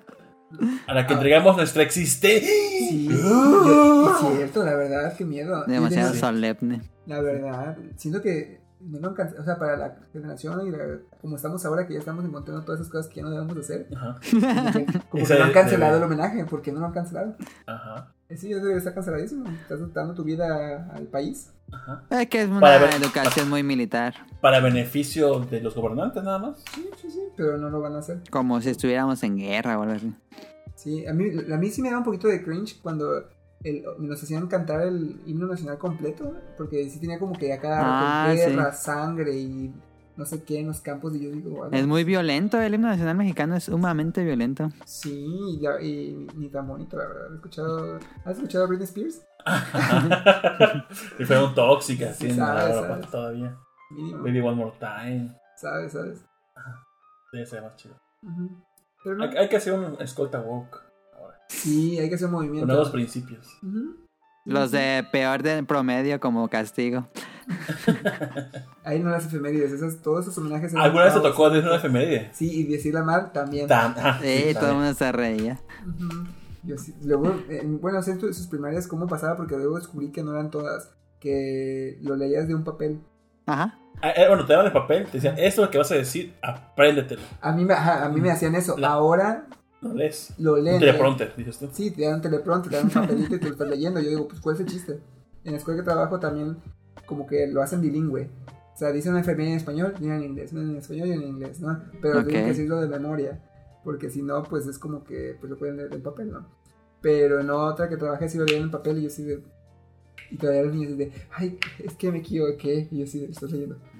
A 0.88 0.94
la 0.94 1.08
que 1.08 1.14
entregamos 1.14 1.56
nuestra 1.58 1.84
existencia. 1.84 2.50
Sí, 2.50 3.08
yo- 3.10 4.12
es 4.32 4.36
cierto, 4.38 4.64
la 4.66 4.76
verdad, 4.76 5.16
qué 5.16 5.24
miedo. 5.24 5.64
Demasiado 5.68 6.14
solemne. 6.16 6.82
La 7.06 7.22
verdad, 7.22 7.78
siento 7.96 8.22
que 8.24 8.63
no 8.86 9.10
o 9.10 9.44
sea, 9.44 9.58
para 9.58 9.78
la 9.78 9.96
generación 10.12 10.68
y 10.68 10.72
la- 10.72 11.00
como 11.22 11.36
estamos 11.36 11.66
ahora 11.66 11.88
que 11.88 11.94
ya 11.94 12.00
estamos 12.00 12.24
encontrando 12.26 12.64
todas 12.64 12.82
esas 12.82 12.92
cosas 12.92 13.08
que 13.08 13.18
ya 13.18 13.24
no 13.24 13.32
debemos 13.32 13.58
hacer, 13.58 13.88
Ajá, 13.96 14.18
como 15.10 15.26
que, 15.26 15.36
no 15.38 15.44
han 15.46 15.52
cancelado 15.54 15.98
el 15.98 16.04
homenaje, 16.04 16.46
porque 16.50 16.72
no 16.72 16.80
lo 16.80 16.88
han 16.88 16.94
cancelado. 16.94 17.36
ajá, 17.66 18.14
Eh, 18.30 18.38
Sí, 18.38 18.54
debe 18.54 18.78
estar 18.78 18.94
canceladísimo. 18.94 19.46
Estás 19.50 19.80
dando 19.94 20.14
tu 20.14 20.24
vida 20.24 20.90
al 20.94 21.06
país. 21.08 21.52
ajá. 21.72 22.04
Es 22.10 22.28
que 22.30 22.42
es 22.44 22.48
una 22.50 22.60
Para 22.60 22.90
educación 22.96 23.50
muy 23.50 23.62
militar. 23.64 24.16
Para 24.42 24.60
beneficio 24.60 25.40
de 25.42 25.62
los 25.62 25.76
gobernantes, 25.76 26.24
nada 26.24 26.40
más. 26.40 26.64
Sí, 26.74 26.90
sí, 27.02 27.10
sí, 27.12 27.22
pero 27.38 27.58
no 27.58 27.70
lo 27.70 27.80
van 27.82 27.96
a 27.96 28.00
hacer. 28.00 28.22
Como 28.32 28.60
si 28.62 28.70
estuviéramos 28.70 29.22
en 29.24 29.38
guerra 29.38 29.78
o 29.78 29.84
algo 29.84 29.94
así. 29.96 30.14
Sí, 30.76 31.06
a 31.06 31.14
mí, 31.14 31.26
a 31.54 31.58
mí 31.58 31.70
sí 31.70 31.82
me 31.82 31.92
da 31.92 31.98
un 32.00 32.04
poquito 32.04 32.28
de 32.28 32.44
cringe 32.44 32.80
cuando 32.82 33.28
el- 33.64 33.84
nos 34.00 34.22
hacían 34.22 34.48
cantar 34.48 34.82
el 34.82 35.22
himno 35.26 35.48
nacional 35.48 35.78
completo, 35.78 36.34
porque 36.58 36.90
sí 36.90 37.00
tenía 37.00 37.20
como 37.20 37.34
que 37.34 37.54
acá 37.54 38.28
Ah, 38.30 38.34
guerra, 38.34 38.72
sangre 38.74 39.36
y 39.38 39.74
no 40.16 40.26
sé 40.26 40.44
qué 40.44 40.60
en 40.60 40.68
los 40.68 40.80
campos, 40.82 41.16
y 41.16 41.22
yo 41.24 41.32
digo, 41.32 41.64
"Ala". 41.64 41.76
Es 41.78 41.88
muy 41.88 42.04
violento. 42.04 42.62
El 42.62 42.76
himno 42.76 42.88
nacional 42.88 43.16
mexicano 43.18 43.56
es 43.56 43.64
sumamente 43.64 44.24
violento. 44.24 44.70
Sí, 44.86 45.26
y, 45.60 45.68
y 45.86 46.28
ni 46.36 46.50
tan 46.50 46.68
bonito, 46.68 46.98
la 46.98 47.08
verdad. 47.08 47.26
¿Has 47.30 47.34
escuchado, 47.36 48.00
¿has 48.26 48.36
escuchado 48.38 48.64
a 48.66 48.68
Britney 48.68 48.86
Spears? 48.86 49.22
y 51.20 51.26
fueron 51.26 51.54
tóxicas, 51.56 52.16
Sí, 52.18 52.30
sí, 52.30 52.36
sabes, 52.38 52.76
sabes. 52.76 53.10
todavía. 53.10 53.58
Mínimo. 53.92 54.24
Baby 54.24 54.40
One 54.40 54.56
More 54.56 54.74
Time. 54.80 55.36
¿Sabes, 55.58 55.92
sabes? 55.94 56.24
Debe 57.32 57.46
ser 57.46 57.62
más 57.64 57.76
chido. 57.76 57.96
Ujú. 58.24 58.64
Pero 59.04 59.16
no. 59.18 59.24
Hay, 59.24 59.38
hay 59.38 59.50
que 59.50 59.58
hacer 59.58 59.74
un 59.74 60.00
escolta 60.02 60.40
woke 60.40 60.76
ahora. 60.76 60.93
Sí, 61.62 61.98
hay 62.00 62.10
que 62.10 62.16
hacer 62.16 62.30
movimiento. 62.30 62.66
nuevos 62.68 62.90
principios. 62.90 63.48
Ujú. 63.62 63.96
Los 64.46 64.72
de 64.72 65.06
peor 65.12 65.42
de 65.42 65.64
promedio 65.64 66.20
como 66.20 66.50
castigo. 66.50 67.08
Ahí 68.84 69.00
no 69.00 69.10
las 69.10 69.26
efemérides, 69.26 69.72
esas, 69.72 70.02
todos 70.02 70.26
esos 70.26 70.38
homenajes. 70.38 70.74
eran 70.74 70.84
¿Alguna 70.86 71.06
vez 71.06 71.14
te 71.14 71.22
tocó 71.22 71.50
decir 71.50 71.68
una 71.68 71.78
efeméride? 71.78 72.30
Sí, 72.34 72.52
y 72.52 72.64
decirla 72.66 73.04
mal 73.04 73.32
también. 73.32 73.68
Tan- 73.68 73.96
ah, 73.98 74.20
Sí, 74.22 74.44
sí, 74.50 74.54
todo 74.54 74.72
el 74.72 74.76
mundo 74.76 74.94
se 74.94 75.12
reía. 75.12 75.60
Yo 76.64 76.78
sí. 76.78 76.94
Luego, 77.04 77.34
eh, 77.50 77.62
bueno, 77.66 78.02
sé 78.02 78.20
sus 78.20 78.48
primarias 78.48 78.88
cómo 78.88 79.08
pasaba, 79.08 79.38
porque 79.38 79.56
luego 79.56 79.78
descubrí 79.78 80.12
que 80.12 80.24
no 80.24 80.32
eran 80.34 80.52
todas. 80.52 80.92
Que 81.20 81.98
lo 82.02 82.16
leías 82.18 82.48
de 82.50 82.56
un 82.56 82.66
papel. 82.66 83.00
Ajá. 83.46 83.78
Ah, 84.02 84.10
eh, 84.10 84.26
bueno, 84.28 84.46
te 84.46 84.52
daban 84.52 84.66
el 84.66 84.74
papel, 84.74 85.06
te 85.06 85.14
decían, 85.14 85.36
esto 85.38 85.62
es 85.62 85.68
lo 85.68 85.72
que 85.72 85.78
vas 85.78 85.92
a 85.92 85.96
decir, 85.96 86.34
apréndetelo. 86.42 87.22
A 87.40 87.54
mí 87.54 87.64
me, 87.64 87.74
ajá, 87.74 88.04
a 88.06 88.10
mí 88.10 88.20
me 88.20 88.30
hacían 88.32 88.56
eso. 88.56 88.78
La- 88.78 88.90
Ahora 88.90 89.48
No 89.84 89.94
lees. 89.94 90.34
lo 90.40 90.58
leen. 90.58 90.76
Un 90.76 90.80
teleprompter, 90.80 91.34
dices 91.36 91.60
tú. 91.60 91.70
Sí, 91.72 91.92
te 91.92 92.04
dan 92.04 92.16
un 92.16 92.22
teleprompter, 92.22 92.72
te 92.72 92.78
dan 92.78 92.86
un 92.86 92.92
papelito 92.94 93.36
y 93.36 93.40
te 93.40 93.46
lo 93.46 93.52
estás 93.52 93.68
leyendo. 93.70 94.00
Yo 94.00 94.10
digo, 94.10 94.28
pues, 94.28 94.40
¿cuál 94.42 94.56
es 94.56 94.62
el 94.62 94.68
chiste? 94.68 95.00
En 95.44 95.52
la 95.52 95.58
escuela 95.58 95.82
que 95.82 95.86
trabajo 95.86 96.20
también, 96.20 96.58
como 97.06 97.28
que 97.28 97.48
lo 97.48 97.62
hacen 97.62 97.82
bilingüe. 97.82 98.30
O 98.74 98.78
sea, 98.78 98.92
dicen 98.92 99.12
una 99.12 99.20
enfermera 99.20 99.52
en 99.52 99.58
español 99.58 99.94
y 100.00 100.06
una 100.06 100.16
en 100.18 100.24
inglés, 100.24 100.52
una 100.54 100.62
en 100.64 100.78
español 100.78 101.08
y 101.08 101.12
una 101.12 101.24
en 101.24 101.30
inglés, 101.30 101.60
¿no? 101.60 101.80
Pero 102.02 102.20
Ok. 102.20 102.26
tienen 102.28 102.44
que 102.46 102.50
decirlo 102.50 102.82
de 102.82 102.88
memoria. 102.88 103.40
Porque 103.84 104.10
si 104.10 104.22
no, 104.24 104.42
pues 104.44 104.66
es 104.66 104.80
como 104.80 105.04
que 105.04 105.36
pues 105.40 105.50
lo 105.52 105.58
pueden 105.58 105.78
leer 105.78 105.90
del 105.90 106.02
papel, 106.02 106.32
¿no? 106.32 106.48
Pero 107.02 107.40
en 107.42 107.50
otra 107.50 107.90
que 107.90 107.98
trabajé 107.98 108.30
sí 108.30 108.38
lo 108.38 108.46
leían 108.46 108.64
en 108.64 108.72
papel 108.72 108.98
y 109.00 109.04
yo 109.04 109.10
sí 109.10 109.24
de. 109.24 109.44
Y 110.32 110.38
todavía 110.38 110.64
los 110.64 110.74
niños 110.74 110.98
de, 110.98 111.12
ay, 111.34 111.60
es 111.80 111.94
que 111.96 112.12
me 112.12 112.20
equivoqué. 112.20 112.88
Y 112.90 113.00
yo 113.00 113.06
sí 113.06 113.20
de, 113.20 113.26
estás 113.28 113.52
leyendo. 113.52 113.78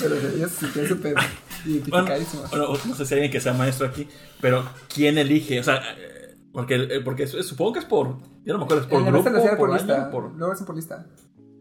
pero 0.00 0.14
ellos 0.16 0.50
se 0.50 0.66
sentían 0.66 0.86
súper 0.86 1.14
Bueno, 1.90 2.06
bueno, 2.50 2.68
no 2.86 2.94
sé 2.94 3.06
si 3.06 3.14
hay 3.14 3.20
alguien 3.20 3.32
que 3.32 3.40
sea 3.40 3.52
maestro 3.54 3.86
aquí, 3.86 4.08
pero 4.40 4.64
¿quién 4.92 5.18
elige? 5.18 5.60
O 5.60 5.62
sea, 5.62 5.76
eh, 5.98 6.36
porque, 6.52 6.74
eh, 6.76 7.00
porque 7.04 7.26
supongo 7.26 7.72
que 7.74 7.78
es 7.80 7.84
por, 7.84 8.18
yo 8.44 8.52
no 8.52 8.58
me 8.58 8.64
acuerdo, 8.64 8.82
es 8.82 8.88
por 8.88 9.02
la 9.02 9.10
grupo, 9.10 9.24
por, 9.24 9.56
por, 9.56 9.72
lista. 9.72 10.02
año, 10.02 10.10
por- 10.10 10.34
Luego 10.36 10.52
hacen 10.52 10.66
por 10.66 10.76
lista. 10.76 11.06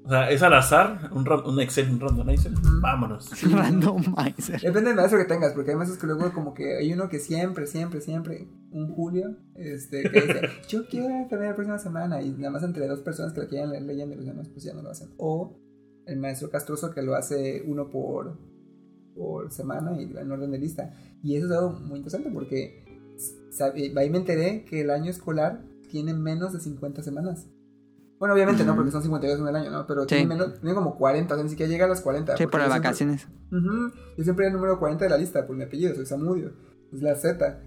o 0.05 0.09
sea, 0.09 0.29
es 0.29 0.43
al 0.43 0.53
azar, 0.53 1.09
un, 1.13 1.27
un 1.27 1.59
Excel, 1.61 1.89
un 1.89 1.99
randomizer, 1.99 2.51
vámonos. 2.81 3.29
Randomizer. 3.51 4.61
Depende 4.61 4.89
del 4.89 4.95
maestro 4.95 5.17
que 5.17 5.25
tengas, 5.25 5.53
porque 5.53 5.71
hay 5.71 5.77
maestros 5.77 5.99
que 5.99 6.07
luego 6.07 6.31
como 6.33 6.53
que 6.53 6.77
hay 6.77 6.93
uno 6.93 7.09
que 7.09 7.19
siempre, 7.19 7.65
siempre, 7.67 8.01
siempre, 8.01 8.47
un 8.71 8.93
Julio, 8.93 9.35
este, 9.55 10.03
que 10.03 10.21
dice, 10.21 10.41
yo 10.67 10.85
quiero 10.87 11.07
tener 11.29 11.49
la 11.49 11.55
próxima 11.55 11.79
semana, 11.79 12.21
y 12.21 12.31
nada 12.31 12.51
más 12.51 12.63
entre 12.63 12.87
dos 12.87 12.99
personas 12.99 13.33
que 13.33 13.41
lo 13.41 13.47
quieran 13.47 13.71
leer 13.71 13.83
leyendo 13.83 14.13
y 14.13 14.17
los 14.17 14.25
demás 14.27 14.49
pues 14.49 14.63
ya 14.63 14.73
no 14.73 14.81
lo 14.81 14.89
hacen. 14.89 15.09
O 15.17 15.59
el 16.05 16.19
maestro 16.19 16.49
castroso 16.49 16.91
que 16.91 17.01
lo 17.01 17.15
hace 17.15 17.63
uno 17.65 17.89
por, 17.89 18.37
por 19.15 19.51
semana 19.51 19.99
y 20.01 20.03
en 20.17 20.31
orden 20.31 20.51
de 20.51 20.57
lista. 20.59 20.93
Y 21.21 21.35
eso 21.35 21.45
es 21.47 21.51
algo 21.51 21.71
muy 21.71 21.97
interesante 21.99 22.29
porque 22.33 22.83
ahí 23.95 24.09
me 24.09 24.17
enteré 24.17 24.65
que 24.65 24.81
el 24.81 24.89
año 24.89 25.09
escolar 25.11 25.61
tiene 25.89 26.13
menos 26.13 26.53
de 26.53 26.59
50 26.59 27.03
semanas. 27.03 27.47
Bueno, 28.19 28.35
obviamente 28.35 28.63
no, 28.63 28.75
porque 28.75 28.91
son 28.91 29.01
52 29.03 29.39
en 29.41 29.47
el 29.47 29.55
año, 29.55 29.69
¿no? 29.69 29.85
Pero 29.85 30.05
tiene, 30.05 30.25
menos, 30.27 30.59
tiene 30.59 30.73
como 30.73 30.95
40, 30.97 31.33
o 31.33 31.37
sea, 31.37 31.43
ni 31.43 31.49
siquiera 31.49 31.69
llega 31.69 31.85
a 31.85 31.89
las 31.89 31.99
40. 32.01 32.37
Sí, 32.37 32.45
por 32.47 32.59
las 32.61 32.69
siempre- 32.69 32.79
vacaciones. 32.79 33.27
Yo 34.17 34.23
siempre 34.23 34.45
era 34.45 34.53
el 34.53 34.59
número 34.59 34.79
40 34.79 35.03
de 35.03 35.09
la 35.09 35.17
lista 35.17 35.45
por 35.45 35.55
mi 35.57 35.63
apellido, 35.63 35.93
soy 35.93 36.05
Samudio. 36.05 36.53
Es 36.93 37.01
la 37.01 37.15
Z. 37.15 37.59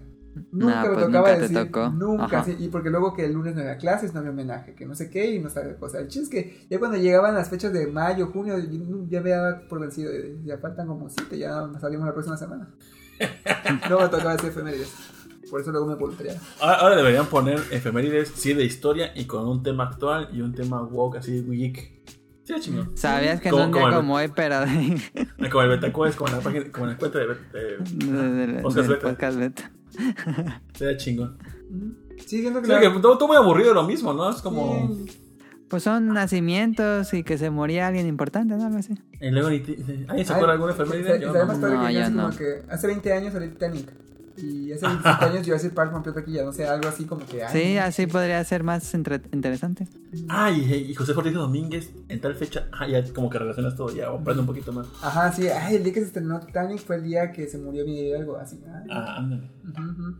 Nunca 0.51 0.75
No, 0.75 0.81
me 0.87 0.93
pues 0.93 1.05
tocaba 1.05 1.27
nunca 1.29 1.35
te 1.35 1.41
decir. 1.53 1.57
tocó. 1.71 1.89
Nunca, 1.89 2.43
sí. 2.43 2.55
Y 2.59 2.67
porque 2.69 2.89
luego 2.89 3.13
que 3.13 3.25
el 3.25 3.33
lunes 3.33 3.55
no 3.55 3.61
había 3.61 3.77
clases, 3.77 4.13
no 4.13 4.19
había 4.19 4.31
homenaje, 4.31 4.73
que 4.75 4.85
no 4.85 4.95
sé 4.95 5.09
qué, 5.09 5.31
y 5.35 5.39
no 5.39 5.49
sabía 5.49 5.75
cosa. 5.77 5.99
El 5.99 6.07
chiste 6.07 6.39
es 6.39 6.45
que 6.45 6.67
ya 6.69 6.79
cuando 6.79 6.97
llegaban 6.97 7.33
las 7.35 7.49
fechas 7.49 7.73
de 7.73 7.87
mayo, 7.87 8.27
junio, 8.27 8.55
ya 9.09 9.21
me 9.21 9.29
daba 9.31 9.61
por 9.67 9.79
vencido. 9.79 10.11
Ya 10.43 10.57
faltan 10.57 10.87
como 10.87 11.09
siete, 11.09 11.37
ya 11.37 11.67
salimos 11.79 12.05
la 12.05 12.13
próxima 12.13 12.37
semana. 12.37 12.67
no 13.89 13.99
me 13.99 14.07
tocaba 14.09 14.33
decir 14.33 14.49
efemérides. 14.49 14.93
Por 15.49 15.61
eso 15.61 15.71
luego 15.71 15.87
me 15.87 15.95
voluntariaba. 15.95 16.39
Ahora, 16.59 16.75
ahora 16.75 16.95
deberían 16.97 17.25
poner 17.27 17.59
efemérides, 17.71 18.29
sí, 18.35 18.53
de 18.53 18.65
historia 18.65 19.11
y 19.15 19.25
con 19.25 19.47
un 19.47 19.63
tema 19.63 19.85
actual 19.85 20.29
y 20.33 20.41
un 20.41 20.53
tema 20.53 20.81
woke, 20.83 21.17
así, 21.19 21.41
geek. 21.41 21.95
Sí, 22.43 22.53
chingón. 22.59 22.91
Sabías 22.97 23.39
que 23.41 23.49
no 23.49 23.65
un 23.65 23.71
día 23.71 23.89
como 23.91 24.15
hoy, 24.15 24.29
pero 24.33 24.61
de, 24.61 25.01
Como 25.49 25.63
el 25.63 25.69
Betacuest, 25.69 26.17
como 26.17 26.31
la 26.33 26.39
página, 26.41 26.71
como 26.71 26.85
la 26.87 26.97
cuenta 26.97 27.19
de, 27.19 27.27
de, 27.27 27.77
de- 28.05 28.47
de- 28.47 28.61
Podcast 28.61 28.87
del 28.87 28.95
beta. 28.97 29.07
podcast 29.09 29.37
beta. 29.37 29.71
Sería 30.73 30.97
chingón. 30.97 31.37
Sí, 32.25 32.41
siento 32.41 32.59
que, 32.61 32.67
Sí, 32.67 32.71
la- 32.73 32.81
que 32.81 32.89
todo, 32.99 33.17
todo 33.17 33.27
muy 33.27 33.37
aburrido 33.37 33.73
lo 33.73 33.83
mismo, 33.83 34.13
¿no? 34.13 34.29
Es 34.29 34.41
como. 34.41 34.89
Sí. 35.05 35.21
Pues 35.67 35.83
son 35.83 36.07
nacimientos 36.13 37.13
y 37.13 37.23
que 37.23 37.37
se 37.37 37.49
moría 37.49 37.87
alguien 37.87 38.07
importante, 38.07 38.55
¿no? 38.55 38.65
Algo 38.65 38.77
así. 38.79 38.93
Y 39.19 39.29
luego 39.31 39.47
¿Alguien 40.07 40.25
se 40.25 40.33
acuerda 40.33 40.53
alguna 40.53 40.73
¿sabes- 40.73 40.89
efeméride? 40.91 41.19
Yo 41.21 41.33
no. 41.33 41.45
No, 42.09 42.29
no. 42.29 42.37
que 42.37 42.61
hace 42.69 42.87
20 42.87 43.11
años 43.13 43.33
salió 43.33 43.49
Titanic. 43.49 43.91
Y 44.37 44.71
hace 44.71 44.85
25 44.85 45.25
años 45.25 45.45
Jurassic 45.45 45.73
Park 45.73 45.91
rompió 45.91 46.13
taquilla. 46.13 46.43
No 46.43 46.53
sé, 46.53 46.65
algo 46.67 46.87
así 46.87 47.05
como 47.05 47.25
que. 47.25 47.43
ay, 47.43 47.51
Sí, 47.61 47.75
no. 47.75 47.81
así 47.81 48.07
podría 48.07 48.43
ser 48.43 48.63
más 48.63 48.93
entre- 48.93 49.21
interesante. 49.33 49.87
Ay, 50.29 50.87
y 50.89 50.93
José 50.93 51.13
Jorge 51.13 51.31
Domínguez 51.31 51.89
en 52.07 52.21
tal 52.21 52.35
fecha. 52.35 52.67
Ah, 52.71 52.87
ya 52.87 53.03
como 53.13 53.29
que 53.29 53.39
relacionas 53.39 53.75
todo, 53.75 53.93
ya 53.95 54.07
aprendo 54.09 54.41
un 54.41 54.47
poquito 54.47 54.71
más. 54.71 54.87
Ajá, 55.01 55.31
sí. 55.31 55.47
Ay, 55.47 55.75
el 55.77 55.83
día 55.83 55.93
que 55.93 56.01
se 56.01 56.07
esternó 56.07 56.39
Titanic 56.39 56.79
fue 56.79 56.97
el 56.97 57.03
día 57.03 57.31
que 57.31 57.47
se 57.47 57.57
murió 57.57 57.83
mi 57.85 58.13
algo 58.13 58.37
así. 58.37 58.59
ay. 58.67 58.87
Ah, 58.91 59.15
ándale. 59.17 59.49
Ujú. 59.67 60.15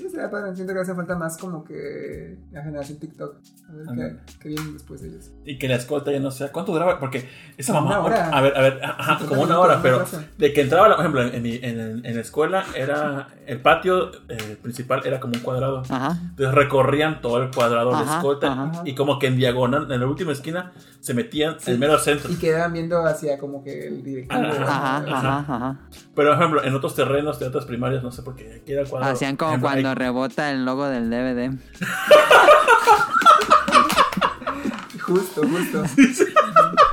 Sí, 0.00 0.08
será 0.08 0.30
padre. 0.30 0.54
Siento 0.54 0.72
que 0.72 0.80
hace 0.80 0.94
falta 0.94 1.14
más 1.14 1.36
como 1.36 1.62
que 1.62 2.38
la 2.52 2.62
generación 2.62 2.98
TikTok. 2.98 3.36
A 3.68 3.92
ver 3.92 4.16
qué, 4.24 4.32
qué 4.40 4.48
viene 4.48 4.72
después 4.72 5.02
de 5.02 5.08
ellos. 5.08 5.30
Y 5.44 5.58
que 5.58 5.68
la 5.68 5.74
escolta 5.74 6.10
ya 6.10 6.20
no 6.20 6.30
sea. 6.30 6.50
¿Cuánto 6.50 6.72
duraba? 6.72 6.98
Porque 6.98 7.28
esa 7.58 7.74
mamá. 7.74 8.00
una 8.00 8.00
hora. 8.00 8.28
A 8.30 8.40
ver, 8.40 8.56
a 8.56 8.60
ver, 8.62 8.80
ajá, 8.82 9.26
como 9.26 9.42
una 9.42 9.60
hora, 9.60 9.82
pero 9.82 10.06
de 10.38 10.52
que 10.54 10.62
entraba, 10.62 10.88
por 10.88 11.00
ejemplo, 11.00 11.22
en, 11.22 11.44
en, 11.46 12.06
en 12.06 12.14
la 12.14 12.20
escuela, 12.22 12.64
era 12.74 13.28
el 13.50 13.60
patio 13.60 14.12
eh, 14.28 14.56
principal 14.62 15.02
era 15.04 15.18
como 15.18 15.34
un 15.34 15.40
cuadrado. 15.40 15.82
Ajá. 15.88 16.16
Entonces 16.22 16.54
recorrían 16.54 17.20
todo 17.20 17.42
el 17.42 17.50
cuadrado 17.50 17.98
de 17.98 18.04
escolta 18.04 18.52
ajá. 18.52 18.82
y 18.84 18.94
como 18.94 19.18
que 19.18 19.26
en 19.26 19.36
diagonal, 19.36 19.90
en 19.90 19.98
la 19.98 20.06
última 20.06 20.30
esquina, 20.30 20.70
se 21.00 21.14
metían 21.14 21.56
en 21.66 21.72
el 21.72 21.78
mero 21.80 21.98
centro. 21.98 22.30
Y 22.30 22.36
quedaban 22.36 22.72
viendo 22.72 23.04
hacia 23.04 23.38
como 23.38 23.64
que 23.64 23.88
el 23.88 24.04
directivo. 24.04 24.40
Ajá, 24.40 24.98
Ajá, 24.98 25.38
ajá, 25.38 25.56
ajá. 25.56 25.76
Pero, 26.14 26.30
por 26.30 26.38
ejemplo, 26.38 26.62
en 26.62 26.74
otros 26.76 26.94
terrenos 26.94 27.40
de 27.40 27.48
otras 27.48 27.64
primarias, 27.64 28.04
no 28.04 28.12
sé 28.12 28.22
por 28.22 28.36
qué, 28.36 28.60
aquí 28.62 28.70
era 28.70 28.82
el 28.82 28.88
cuadrado. 28.88 29.14
Hacían 29.14 29.34
como 29.36 29.50
ejemplo, 29.50 29.68
cuando 29.68 29.88
ahí- 29.88 29.94
rebota 29.96 30.52
el 30.52 30.64
logo 30.64 30.86
del 30.86 31.10
DVD. 31.10 31.50
Justo, 35.02 35.40
justo. 35.42 35.82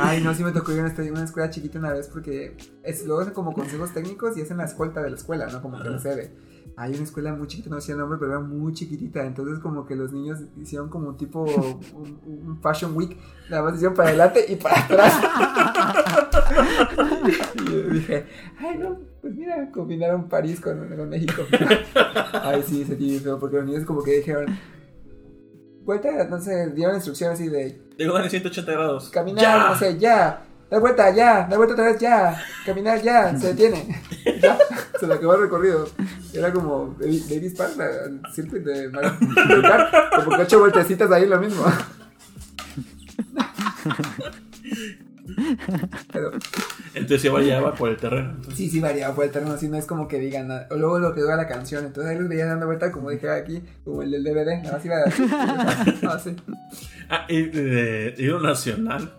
Ay, 0.00 0.22
no, 0.22 0.34
sí 0.34 0.44
me 0.44 0.52
tocó 0.52 0.72
ir 0.72 0.80
a 0.80 0.84
una, 0.84 1.12
una 1.12 1.24
escuela 1.24 1.50
chiquita 1.50 1.78
una 1.78 1.92
vez 1.92 2.08
porque 2.08 2.56
es, 2.82 3.06
luego 3.06 3.22
hacen 3.22 3.34
como 3.34 3.52
consejos 3.52 3.92
técnicos 3.92 4.36
y 4.36 4.42
hacen 4.42 4.58
la 4.58 4.64
escolta 4.64 5.02
de 5.02 5.10
la 5.10 5.16
escuela, 5.16 5.46
¿no? 5.46 5.62
Como 5.62 5.82
que 5.82 5.88
la 5.88 5.98
sede. 5.98 6.32
Hay 6.76 6.94
una 6.94 7.02
escuela 7.02 7.34
muy 7.34 7.48
chiquita, 7.48 7.70
no 7.70 7.80
sé 7.80 7.92
el 7.92 7.98
nombre, 7.98 8.18
pero 8.20 8.32
era 8.32 8.40
muy 8.40 8.72
chiquitita. 8.72 9.24
Entonces, 9.24 9.58
como 9.58 9.84
que 9.84 9.96
los 9.96 10.12
niños 10.12 10.38
hicieron 10.56 10.88
como 10.88 11.08
un 11.08 11.16
tipo 11.16 11.42
un, 11.94 12.20
un 12.24 12.60
Fashion 12.62 12.96
Week. 12.96 13.16
Nada 13.50 13.64
más 13.64 13.74
hicieron 13.74 13.96
para 13.96 14.10
adelante 14.10 14.44
y 14.48 14.56
para 14.56 14.84
atrás. 14.84 15.20
y 17.54 17.70
yo 17.70 17.82
dije, 17.90 18.26
ay, 18.58 18.78
no, 18.78 18.98
pues 19.20 19.34
mira, 19.34 19.70
combinaron 19.72 20.28
París 20.28 20.60
con, 20.60 20.88
con 20.88 21.08
México. 21.08 21.42
ay, 22.42 22.62
sí, 22.66 22.84
se 22.84 22.96
tiene 22.96 23.20
feo 23.20 23.38
porque 23.38 23.56
los 23.56 23.66
niños, 23.66 23.84
como 23.84 24.02
que 24.02 24.18
dijeron, 24.18 24.46
vuelta, 25.84 26.26
no 26.28 26.40
sé, 26.40 26.70
dieron 26.70 26.94
instrucciones 26.94 27.40
así 27.40 27.48
de 27.48 27.87
Digo, 27.98 28.14
dale 28.14 28.30
180 28.30 28.72
grados. 28.72 29.08
Caminar, 29.10 29.42
¡Ya! 29.42 29.68
no 29.70 29.78
sé, 29.78 29.98
ya. 29.98 30.42
Da 30.70 30.78
vuelta, 30.78 31.10
ya. 31.14 31.46
Da 31.50 31.56
vuelta 31.56 31.74
otra 31.74 31.86
vez, 31.86 31.98
ya. 31.98 32.40
Caminar, 32.64 33.02
ya. 33.02 33.36
Se 33.36 33.48
detiene. 33.54 34.02
Ya. 34.42 34.58
Se 35.00 35.06
le 35.06 35.14
acabó 35.14 35.34
el 35.34 35.40
recorrido. 35.42 35.88
Era 36.34 36.52
como 36.52 36.94
Baby, 36.98 37.48
Spark, 37.48 37.76
la- 37.76 37.86
el 38.04 38.20
circuito 38.32 38.68
de 38.68 38.88
Mario 38.90 39.12
Kart. 39.62 40.24
Como 40.24 40.36
que 40.36 40.42
ocho 40.42 40.58
vueltecitas 40.60 41.10
ahí 41.10 41.26
lo 41.26 41.38
mismo. 41.40 41.64
Pero 46.12 46.30
Entonces 46.94 47.22
se 47.22 47.28
variaba 47.28 47.74
por 47.74 47.90
el 47.90 47.96
terreno. 47.96 48.30
Entonces, 48.30 48.54
sí, 48.54 48.70
sí 48.70 48.80
variaba 48.80 49.14
por 49.14 49.24
el 49.24 49.30
terreno, 49.30 49.52
así 49.52 49.68
no 49.68 49.76
es 49.76 49.86
como 49.86 50.08
que 50.08 50.18
digan 50.18 50.48
nada. 50.48 50.66
O 50.70 50.76
luego 50.76 50.98
lo 50.98 51.14
que 51.14 51.20
dura 51.20 51.36
la 51.36 51.46
canción, 51.46 51.84
entonces 51.84 52.10
ahí 52.12 52.18
los 52.18 52.28
veía 52.28 52.46
dando 52.46 52.66
vuelta 52.66 52.90
como 52.90 53.10
dije 53.10 53.30
aquí, 53.30 53.62
como 53.84 54.02
el 54.02 54.10
del 54.10 54.24
DVD, 54.24 54.62
nada 54.62 54.72
más 54.72 54.84
iba 54.84 54.96
a... 54.96 56.18
sí. 56.18 56.36
Ah, 57.10 57.26
y 57.28 57.42
de 57.42 58.14
himno 58.18 58.40
nacional. 58.40 59.12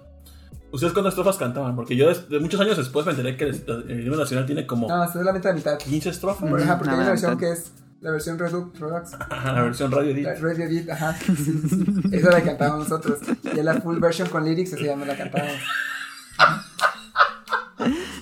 ¿Ustedes 0.72 0.94
cuántas 0.94 1.14
estrofas 1.14 1.38
cantaban? 1.38 1.76
Porque 1.76 1.95
yo 1.95 2.14
de 2.14 2.40
muchos 2.40 2.61
años 2.61 2.77
después 2.77 3.06
me 3.06 3.14
enteré 3.14 3.36
que 3.36 3.45
el, 3.45 4.06
himno 4.06 4.18
nacional 4.18 4.45
tiene 4.45 4.68
como 4.68 4.88
No, 4.88 5.11
solamente 5.11 5.48
la 5.48 5.56
mitad. 5.56 5.77
15 5.80 6.10
estrofas. 6.10 6.44
Ejemplo, 6.44 6.77
porque 6.77 6.91
hay 6.91 6.99
una 6.99 7.10
versión 7.10 7.36
mitad. 7.36 7.48
que 7.48 7.53
es 7.53 7.72
la 8.02 8.11
versión 8.11 8.40
Redux, 8.40 8.80
Redux 8.80 9.14
Ajá, 9.19 9.53
la 9.53 9.64
versión 9.64 9.91
radio 9.91 10.11
edit. 10.11 10.23
La 10.23 10.36
Radio 10.36 10.65
Edit, 10.65 10.90
ajá. 10.90 11.14
Sí, 11.15 11.36
sí, 11.36 11.60
sí. 11.68 12.15
Esa 12.15 12.31
la 12.31 12.41
cantábamos 12.41 12.88
nosotros. 12.88 13.19
Y 13.44 13.61
la 13.61 13.81
full 13.81 13.99
version 13.99 14.30
con 14.30 14.45
lyrics, 14.45 14.73
esa 14.73 14.86
ya 14.86 14.95
no 14.95 15.06
la 15.06 15.18
cantábamos. 15.18 15.56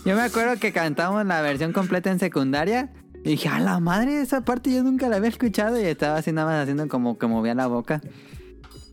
Yo 0.06 0.16
me 0.16 0.22
acuerdo 0.22 0.58
que 0.60 0.72
cantamos 0.72 1.26
la 1.26 1.42
versión 1.42 1.74
completa 1.74 2.12
en 2.12 2.20
secundaria. 2.20 2.90
Y 3.24 3.32
dije, 3.32 3.50
a 3.50 3.60
la 3.60 3.80
madre, 3.80 4.22
esa 4.22 4.42
parte 4.42 4.72
yo 4.74 4.84
nunca 4.84 5.10
la 5.10 5.18
había 5.18 5.30
escuchado. 5.30 5.80
Y 5.80 5.84
estaba 5.84 6.18
así 6.18 6.32
nada 6.32 6.48
más 6.48 6.64
haciendo 6.64 6.88
como 6.88 7.18
que 7.18 7.28
movía 7.28 7.56
la 7.56 7.68
boca. 7.68 8.02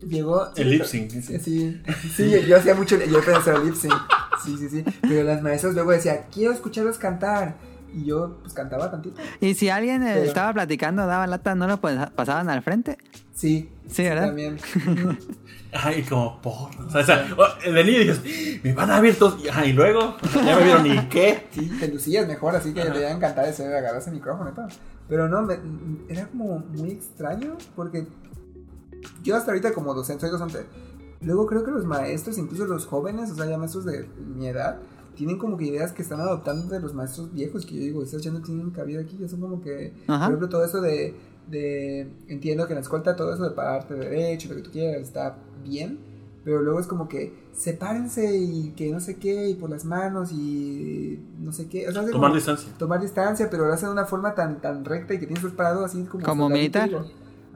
Llegó. 0.05 0.49
El 0.55 0.71
lip 0.71 0.83
sync. 0.83 1.09
Sí, 1.11 1.21
sí, 1.39 1.81
sí, 2.15 2.29
yo, 2.29 2.39
yo 2.39 2.57
hacía 2.57 2.75
mucho, 2.75 2.97
yo 2.97 3.21
pensé 3.23 3.31
hacer 3.35 3.59
lip 3.59 3.75
sync. 3.75 3.93
Sí, 4.43 4.57
sí, 4.57 4.69
sí. 4.69 4.83
Pero 5.01 5.23
las 5.23 5.41
maestras 5.41 5.73
luego 5.73 5.91
decían, 5.91 6.19
quiero 6.33 6.51
escucharlos 6.51 6.97
cantar. 6.97 7.55
Y 7.93 8.03
yo, 8.05 8.39
pues 8.41 8.53
cantaba 8.53 8.91
tantito. 8.91 9.21
Y 9.39 9.53
si 9.53 9.69
alguien 9.69 10.03
eh, 10.03 10.11
Pero- 10.15 10.25
estaba 10.25 10.51
platicando, 10.53 11.07
daba 11.07 11.27
lata, 11.27 11.55
¿no 11.55 11.65
lo 11.67 11.79
pas- 11.79 12.11
pasaban 12.11 12.49
al 12.49 12.61
frente? 12.61 12.97
Sí. 13.33 13.69
Sí, 13.87 14.03
¿verdad? 14.03 14.27
También. 14.27 14.57
Ay, 15.77 16.03
como 16.03 16.41
por. 16.41 16.69
O 16.85 16.89
sea, 16.89 17.01
o 17.01 17.03
sea, 17.03 17.71
de 17.71 17.83
niño 17.83 17.99
dices, 17.99 18.63
me 18.63 18.73
van 18.73 18.89
a 18.91 19.01
ver 19.01 19.15
todos. 19.15 19.43
Y, 19.43 19.49
ajá, 19.49 19.65
y 19.65 19.73
luego, 19.73 20.15
ya 20.33 20.55
me 20.57 20.63
vieron 20.63 20.83
ni 20.83 20.97
qué. 21.09 21.47
Sí, 21.51 21.69
te 21.79 21.87
lucías 21.89 22.25
mejor, 22.27 22.55
así 22.55 22.73
que 22.73 22.83
debían 22.83 23.19
cantar 23.19 23.45
ese, 23.47 23.65
agarrarse 23.67 24.09
el 24.09 24.15
micrófono 24.15 24.49
y 24.51 24.53
todo. 24.53 24.67
Pero 25.09 25.27
no, 25.27 25.41
me- 25.43 25.59
era 26.09 26.27
como 26.27 26.59
muy 26.59 26.91
extraño 26.91 27.57
porque 27.75 28.07
yo 29.23 29.35
hasta 29.35 29.51
ahorita 29.51 29.73
como 29.73 29.93
docente, 29.93 30.21
soy 30.21 30.31
docente. 30.31 30.65
Luego 31.21 31.45
creo 31.45 31.63
que 31.63 31.71
los 31.71 31.85
maestros, 31.85 32.37
incluso 32.37 32.65
los 32.65 32.85
jóvenes, 32.85 33.31
o 33.31 33.35
sea, 33.35 33.45
ya 33.45 33.57
maestros 33.57 33.85
de 33.85 34.07
mi 34.35 34.47
edad, 34.47 34.77
tienen 35.15 35.37
como 35.37 35.57
que 35.57 35.65
ideas 35.65 35.91
que 35.91 36.01
están 36.01 36.19
adoptando 36.19 36.67
de 36.73 36.79
los 36.79 36.93
maestros 36.93 37.31
viejos, 37.33 37.65
que 37.65 37.75
yo 37.75 37.81
digo, 37.81 38.03
estas 38.03 38.21
ya 38.21 38.31
no 38.31 38.41
tienen 38.41 38.69
cabida 38.71 39.01
aquí, 39.01 39.17
ya 39.19 39.27
son 39.27 39.39
como 39.41 39.61
que, 39.61 39.93
Ajá. 40.07 40.25
por 40.25 40.33
ejemplo, 40.35 40.49
todo 40.49 40.65
eso 40.65 40.81
de, 40.81 41.15
de, 41.49 42.07
entiendo 42.27 42.65
que 42.67 42.73
en 42.73 42.77
la 42.77 42.81
escolta 42.81 43.15
todo 43.15 43.33
eso 43.33 43.43
de 43.43 43.51
pararte 43.55 43.93
de 43.93 44.09
derecho, 44.09 44.49
lo 44.49 44.55
que 44.55 44.61
tú 44.61 44.71
quieras, 44.71 45.01
está 45.01 45.37
bien, 45.63 45.99
pero 46.43 46.61
luego 46.61 46.79
es 46.79 46.87
como 46.87 47.07
que 47.07 47.33
sepárense 47.53 48.37
y 48.37 48.71
que 48.71 48.91
no 48.91 48.99
sé 48.99 49.15
qué, 49.17 49.49
y 49.49 49.55
por 49.55 49.69
las 49.69 49.85
manos 49.85 50.31
y 50.31 51.19
no 51.39 51.51
sé 51.51 51.67
qué, 51.67 51.87
o 51.87 51.91
sea, 51.91 52.01
Tomar 52.05 52.13
como- 52.13 52.35
distancia. 52.35 52.71
tomar 52.77 53.01
distancia, 53.01 53.49
pero 53.49 53.65
lo 53.67 53.73
hacen 53.73 53.87
de 53.89 53.93
una 53.93 54.05
forma 54.05 54.35
tan, 54.35 54.61
tan 54.61 54.83
recta 54.85 55.13
y 55.13 55.19
que 55.19 55.25
tienes 55.27 55.41
que 55.43 55.47
estar 55.49 55.57
parado 55.65 55.85
así 55.85 56.03
como... 56.03 56.23
¿Como 56.23 56.49
militar? 56.49 56.89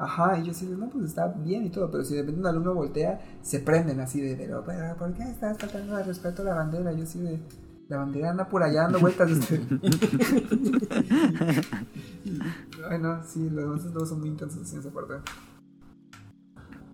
Ajá, 0.02 0.40
y 0.40 0.46
yo 0.46 0.54
de, 0.54 0.78
no, 0.78 0.90
pues 0.90 1.06
está 1.06 1.28
bien 1.28 1.66
y 1.66 1.70
todo, 1.70 1.92
pero 1.92 2.06
si 2.06 2.14
de 2.16 2.22
repente 2.22 2.40
un 2.40 2.48
alumno 2.48 2.74
voltea, 2.74 3.20
se 3.42 3.60
prenden 3.60 4.00
así 4.00 4.22
de, 4.22 4.36
pero, 4.38 4.64
pero 4.66 4.96
¿por 4.96 5.12
qué 5.14 5.24
estás 5.24 5.58
faltando 5.58 5.98
al 5.98 6.06
respeto 6.06 6.42
a 6.42 6.46
la 6.46 6.54
bandera? 6.56 6.94
Yo 6.94 7.04
así 7.04 7.20
de, 7.20 7.38
la 7.90 7.98
bandera 7.98 8.30
anda 8.32 8.48
por 8.48 8.64
allá 8.64 8.84
dando 8.84 9.00
vueltas. 9.02 9.30
Ay, 12.90 13.00
no, 13.00 13.24
sí, 13.24 13.50
los 13.50 13.66
maestros 13.68 13.94
todos 13.94 14.10
son 14.10 14.20
muy 14.20 14.30
intensos 14.30 14.72
en 14.74 14.80
esa 14.80 14.90
parte. 14.92 15.16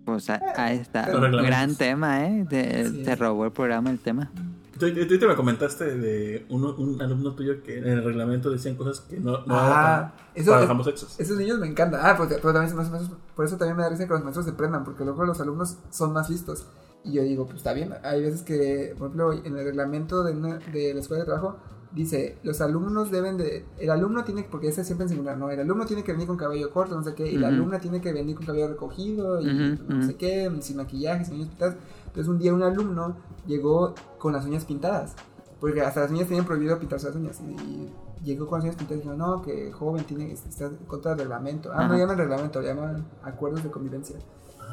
Pues 0.06 0.30
a- 0.30 0.42
ahí 0.58 0.78
está. 0.78 1.08
Los 1.10 1.22
reglamentos. 1.22 1.46
Gran 1.48 1.76
tema, 1.76 2.26
¿eh? 2.26 2.46
Te, 2.50 2.90
Sí. 2.90 3.04
te 3.04 3.16
robó 3.16 3.46
el 3.46 3.52
programa 3.52 3.90
el 3.90 4.00
tema. 4.00 4.32
Tú, 4.78 4.94
tú- 4.94 5.18
tú 5.20 5.26
me 5.28 5.36
comentaste 5.36 5.86
de 5.98 6.46
un, 6.50 6.64
un 6.66 7.02
alumno 7.02 7.34
tuyo 7.34 7.64
que 7.64 7.78
en 7.80 7.88
el 7.88 8.04
reglamento 8.04 8.52
decían 8.52 8.76
cosas 8.76 9.00
que 9.06 9.18
no, 9.20 9.32
no 9.46 9.56
Ah, 9.56 10.14
eso 10.36 10.52
para 10.52 10.66
es- 10.66 10.70
ambos 10.70 10.86
sexos. 10.86 11.20
Esos 11.20 11.38
niños 11.38 11.60
me 11.60 11.68
encantan. 11.68 12.02
Ah, 12.04 12.14
pues, 12.18 12.30
pero 12.30 12.54
también, 12.54 12.76
más- 12.76 12.92
más- 12.92 13.10
por 13.36 13.46
eso 13.46 13.58
también 13.58 13.78
me 13.78 13.84
da 13.84 13.90
risa 13.90 14.06
que 14.06 14.14
los 14.14 14.22
maestros 14.24 14.46
se 14.46 14.52
prendan, 14.52 14.84
porque 14.84 15.04
luego 15.06 15.24
los 15.26 15.40
alumnos 15.40 15.78
son 15.92 16.12
más 16.14 16.30
listos. 16.30 16.68
Y 17.06 17.14
yo 17.14 17.24
digo, 17.24 17.46
pues 17.46 17.58
está 17.58 17.72
bien. 17.74 17.94
Hay 18.04 18.22
veces 18.22 18.42
que, 18.42 18.94
por 18.98 19.08
ejemplo, 19.08 19.32
en 19.34 19.58
el 19.58 19.64
reglamento 19.66 20.24
de, 20.24 20.34
una- 20.34 20.58
de 20.58 20.94
la 20.94 21.00
escuela 21.00 21.24
de 21.24 21.26
trabajo, 21.26 21.58
dice, 21.96 22.38
los 22.44 22.62
alumnos 22.62 23.10
deben 23.10 23.38
de... 23.38 23.66
El 23.80 23.90
alumno 23.90 24.24
tiene, 24.24 24.44
porque 24.44 24.68
ese 24.68 24.84
siempre 24.84 25.06
en 25.06 25.10
singular, 25.10 25.38
¿no? 25.38 25.50
El 25.50 25.60
alumno 25.62 25.86
tiene 25.86 26.04
que 26.04 26.12
venir 26.12 26.28
con 26.28 26.38
cabello 26.38 26.70
corto, 26.72 26.96
no 26.96 27.04
sé 27.04 27.16
qué, 27.16 27.28
y 27.32 27.38
la 27.38 27.48
Ujú. 27.48 27.56
alumna 27.56 27.80
tiene 27.80 28.02
que 28.02 28.12
venir 28.12 28.36
con 28.36 28.46
cabello 28.46 28.68
recogido, 28.68 29.42
y 29.42 29.48
Ujú, 29.48 29.84
no 29.88 29.96
ujú. 29.98 30.06
sé 30.06 30.16
qué, 30.16 30.52
sin 30.62 30.78
maquillaje, 30.78 31.26
sin 31.26 31.36
uñas 31.36 31.48
pintadas. 31.50 31.76
Entonces 32.08 32.28
un 32.28 32.38
día 32.38 32.54
un 32.54 32.64
alumno 32.64 33.16
llegó 33.48 33.96
con 34.20 34.34
las 34.34 34.46
uñas 34.46 34.66
pintadas, 34.66 35.16
porque 35.60 35.82
hasta 35.82 36.02
las 36.02 36.12
niñas 36.12 36.28
tienen 36.28 36.46
prohibido 36.46 36.78
pintarse 36.80 37.08
las 37.08 37.16
uñas, 37.16 37.40
y 37.42 37.90
llegó 38.24 38.48
con 38.48 38.60
las 38.60 38.66
uñas 38.66 38.76
pintadas 38.76 39.04
y 39.04 39.08
dijo, 39.08 39.18
no, 39.18 39.42
que 39.42 39.72
joven 39.72 40.04
tiene, 40.04 40.32
está 40.32 40.70
contra 40.88 41.12
del 41.12 41.22
reglamento. 41.22 41.72
Ah, 41.72 41.78
no 41.78 41.94
Ajá. 41.94 41.98
llaman 41.98 42.18
reglamento, 42.18 42.62
llaman 42.62 43.06
acuerdos 43.24 43.64
de 43.64 43.72
convivencia. 43.72 44.18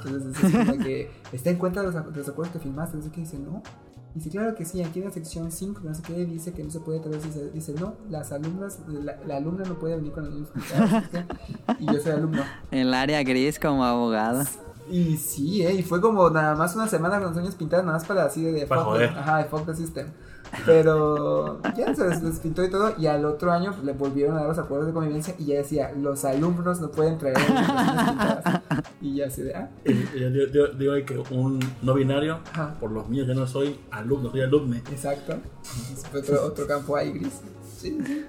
Entonces 0.05 0.43
es 0.43 0.53
como 0.67 0.83
que 0.83 1.11
está 1.33 1.51
en 1.51 1.57
cuenta 1.59 1.81
de 1.83 1.93
los, 1.93 1.95
de 1.95 2.19
los 2.19 2.29
acuerdos 2.29 2.55
que 2.55 2.59
firmaste, 2.59 2.97
no 2.97 3.03
sé 3.05 3.11
qué, 3.11 3.21
dice, 3.21 3.39
no. 3.39 3.63
Dice, 4.15 4.29
claro 4.29 4.55
que 4.55 4.67
sí, 4.67 4.83
aquí 4.83 4.99
en 4.99 5.07
la 5.07 5.11
sección 5.11 5.51
5, 5.51 5.81
no 5.85 5.95
sé 5.95 6.03
qué, 6.03 6.13
dice 6.27 6.53
que 6.53 6.63
no 6.63 6.71
se 6.71 6.81
puede 6.81 7.01
traer, 7.01 7.23
dice, 7.23 7.51
dice 7.51 7.73
no, 7.73 7.95
las 8.11 8.31
alumnas, 8.31 8.79
la, 8.87 9.17
la 9.27 9.37
alumna 9.39 9.65
no 9.65 9.79
puede 9.79 9.97
venir 9.97 10.13
con 10.13 10.25
no 10.25 10.47
sé 10.47 11.03
qué. 11.11 11.25
y 11.79 11.87
yo 11.87 11.99
soy 11.99 12.13
alumno. 12.13 12.43
El 12.71 12.93
área 12.93 13.23
gris 13.23 13.59
como 13.59 13.85
abogado. 13.85 14.45
Y 14.91 15.17
sí, 15.17 15.65
eh, 15.65 15.73
y 15.73 15.83
fue 15.83 16.01
como 16.01 16.29
nada 16.29 16.55
más 16.55 16.75
una 16.75 16.89
semana 16.89 17.19
con 17.19 17.29
las 17.29 17.37
uñas 17.37 17.55
pintadas, 17.55 17.87
nada 17.87 17.97
más 17.97 18.07
para 18.07 18.25
así 18.25 18.43
de, 18.43 18.53
de 18.53 18.67
Para 18.67 18.83
fuck 18.83 18.91
joder. 18.91 19.09
Ajá, 19.11 19.39
de 19.39 19.45
fuck 19.45 19.65
the 19.65 19.75
system. 19.75 20.09
Pero 20.67 21.61
ya 21.77 21.95
se 21.95 22.09
les, 22.09 22.39
pintó 22.41 22.65
y 22.65 22.71
todo, 22.71 22.95
y 22.99 23.07
al 23.07 23.25
otro 23.25 23.53
año 23.53 23.73
pues, 23.73 23.85
le 23.85 23.93
volvieron 23.93 24.37
a 24.37 24.41
dar 24.41 24.49
los 24.49 24.59
acuerdos 24.59 24.89
de 24.89 24.93
convivencia 24.93 25.35
y 25.39 25.47
ya 25.47 25.55
decía, 25.57 25.93
los 25.97 26.25
alumnos 26.25 26.81
no 26.81 26.91
pueden 26.91 27.19
traer 27.19 27.37
pintadas. 27.37 28.63
Y 29.01 29.17
ya 29.17 29.27
así 29.27 29.43
de, 29.43 29.55
ah, 29.55 29.71
Y- 29.85 30.79
digo 30.79 30.95
que 31.07 31.23
un 31.31 31.59
no 31.83 31.95
binario, 31.95 32.41
Ajá. 32.53 32.75
por 32.79 32.91
los 32.93 33.09
míos, 33.09 33.27
yo 33.27 33.35
no 33.35 33.47
soy 33.47 33.81
alumno, 33.91 34.31
soy 34.31 34.43
alumne. 34.43 34.79
exacto. 34.91 35.37
Es 35.93 36.05
otro, 36.15 36.45
otro 36.45 36.67
campo 36.67 36.97
ahí 36.97 37.13
gris. 37.13 37.41
Sí, 37.79 37.99
sí. 38.07 38.25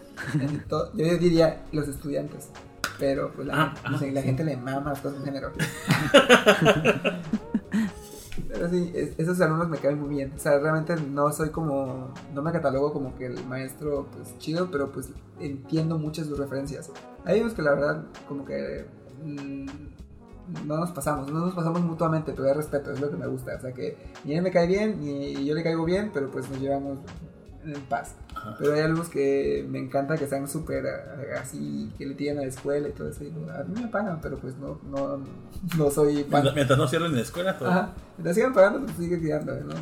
Yo 0.96 1.18
diría 1.18 1.64
los 1.72 1.88
estudiantes. 1.88 2.50
Pero 3.00 3.32
pues, 3.34 3.48
la, 3.48 3.62
Ah, 3.62 3.74
ah, 3.84 3.92
la 3.92 3.98
sí. 4.00 4.12
gente 4.14 4.44
le 4.44 4.56
mama 4.58 4.92
las 4.92 5.00
cosas 5.02 5.20
de 5.20 5.26
género. 5.26 5.52
Esos 8.72 9.42
alumnos 9.42 9.70
me 9.70 9.78
caen 9.78 10.00
muy 10.00 10.10
bien. 10.10 10.34
O 10.36 10.40
sea, 10.40 10.60
realmente 10.60 10.96
no 10.96 11.32
soy 11.32 11.50
como. 11.50 12.14
No 12.34 12.42
me 12.42 12.52
catalogo 12.52 12.94
como 12.94 13.16
que 13.16 13.26
el 13.26 13.46
maestro, 13.46 14.08
pues 14.14 14.38
chido, 14.38 14.70
pero 14.72 14.92
pues 14.92 15.10
entiendo 15.40 15.98
muchas 15.98 16.28
sus 16.28 16.38
referencias. 16.38 16.92
Hay 17.26 17.42
unos 17.42 17.54
que 17.54 17.62
la 17.62 17.72
verdad, 17.72 18.06
como 18.28 18.46
que. 18.46 18.86
mm, 19.24 19.66
no 20.66 20.78
nos 20.78 20.92
pasamos, 20.92 21.32
no 21.32 21.40
nos 21.40 21.56
pasamos 21.56 21.82
mutuamente, 21.82 22.34
pero 22.34 22.48
hay 22.48 22.54
respeto, 22.54 22.92
es 22.92 23.00
lo 23.00 23.10
que 23.10 23.18
me 23.18 23.28
gusta. 23.28 23.56
O 23.56 23.62
sea, 23.62 23.74
que 23.74 23.98
ni 24.26 24.36
él 24.36 24.42
me 24.42 24.52
cae 24.52 24.68
bien, 24.68 25.00
ni 25.00 25.46
yo 25.46 25.56
le 25.56 25.64
caigo 25.64 25.86
bien, 25.86 26.12
pero 26.14 26.30
pues 26.30 26.50
nos 26.50 26.60
llevamos 26.60 27.00
en 27.66 27.82
paz. 27.84 28.16
Ajá. 28.36 28.56
Pero 28.60 28.74
hay 28.74 28.82
algunos 28.82 29.10
que 29.10 29.66
me 29.70 29.80
encanta 29.80 30.18
que 30.18 30.28
sean 30.28 30.48
súper 30.48 30.86
eh, 30.86 31.36
así, 31.40 31.92
que 31.98 32.06
le 32.06 32.16
tienen 32.16 32.40
a 32.40 32.42
la 32.42 32.48
escuela 32.48 32.88
y 32.88 32.92
todo 32.92 33.10
eso. 33.10 33.24
Y 33.24 33.28
digo, 33.28 33.50
a 33.52 33.64
mí 33.64 33.82
me 33.82 33.88
pagan, 33.88 34.20
pero 34.22 34.38
pues 34.38 34.58
no, 34.58 34.80
no, 34.90 35.20
no 35.78 35.92
soy 35.92 36.24
fan. 36.24 36.48
Mientras, 36.54 36.78
no 36.78 36.88
cierren 36.88 37.16
la 37.16 37.22
escuela, 37.22 37.58
todo. 37.58 37.70
Ajá. 37.70 37.94
Mientras 38.18 38.36
sigan 38.36 38.54
pagando, 38.54 38.82
pues 38.82 38.98
sigue 38.98 39.18
tirando, 39.18 39.54
¿no? 39.62 39.74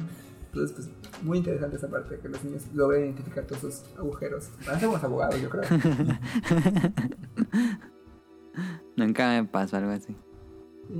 Entonces, 0.53 0.75
pues, 0.75 0.89
muy 1.23 1.37
interesante 1.37 1.77
esa 1.77 1.87
parte, 1.87 2.19
que 2.19 2.27
los 2.27 2.43
niños 2.43 2.63
logren 2.73 3.05
identificar 3.05 3.45
todos 3.45 3.63
esos 3.63 3.85
agujeros. 3.97 4.49
Van 4.65 4.75
a 4.75 4.79
ser 4.79 4.89
buenos 4.89 5.05
abogados, 5.05 5.41
yo 5.41 5.49
creo. 5.49 5.63
Nunca 8.97 9.29
me 9.29 9.47
pasó 9.47 9.77
algo 9.77 9.91
así. 9.91 10.13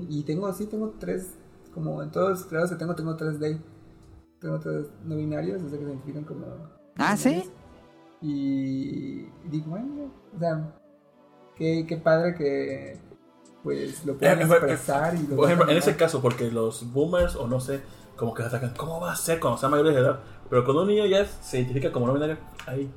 Y, 0.09 0.23
tengo, 0.23 0.53
sí, 0.53 0.67
tengo 0.67 0.95
tres, 0.99 1.33
como 1.73 2.01
en 2.01 2.11
todos 2.11 2.29
los 2.29 2.49
grados 2.49 2.69
que 2.69 2.77
tengo, 2.77 2.95
tengo 2.95 3.17
tres 3.17 3.41
day. 3.41 3.59
Tres 4.41 4.87
no 5.05 5.15
binarios, 5.15 5.61
o 5.61 5.69
sea, 5.69 5.77
que 5.77 5.85
se 5.85 5.91
identifican 5.91 6.23
como... 6.23 6.45
Ah, 6.97 7.15
¿sí? 7.15 7.49
Y 8.21 9.21
digo, 9.49 9.67
bueno, 9.67 10.11
o 10.35 10.39
sea, 10.39 10.73
qué, 11.55 11.85
qué 11.87 11.97
padre 11.97 12.35
que 12.35 12.99
pues 13.63 14.03
lo 14.05 14.17
puedan 14.17 14.39
Eh, 14.39 14.41
eh, 14.41 14.45
expresar 14.45 15.15
y 15.15 15.27
lo 15.27 15.35
Por 15.35 15.45
ejemplo, 15.45 15.69
en 15.69 15.77
ese 15.77 15.95
caso, 15.95 16.21
porque 16.21 16.51
los 16.51 16.91
boomers 16.91 17.35
o 17.35 17.47
no 17.47 17.59
sé, 17.59 17.81
como 18.15 18.33
que 18.33 18.41
se 18.41 18.49
atacan, 18.49 18.73
¿cómo 18.75 18.99
va 18.99 19.11
a 19.11 19.15
ser 19.15 19.39
cuando 19.39 19.59
sean 19.59 19.71
mayores 19.71 19.93
de 19.93 20.01
edad? 20.01 20.19
Pero 20.49 20.65
cuando 20.65 20.81
un 20.81 20.87
niño 20.89 21.05
ya 21.05 21.25
se 21.25 21.59
identifica 21.59 21.91
como 21.91 22.07
no 22.07 22.13
binario, 22.13 22.37
ahí 22.65 22.91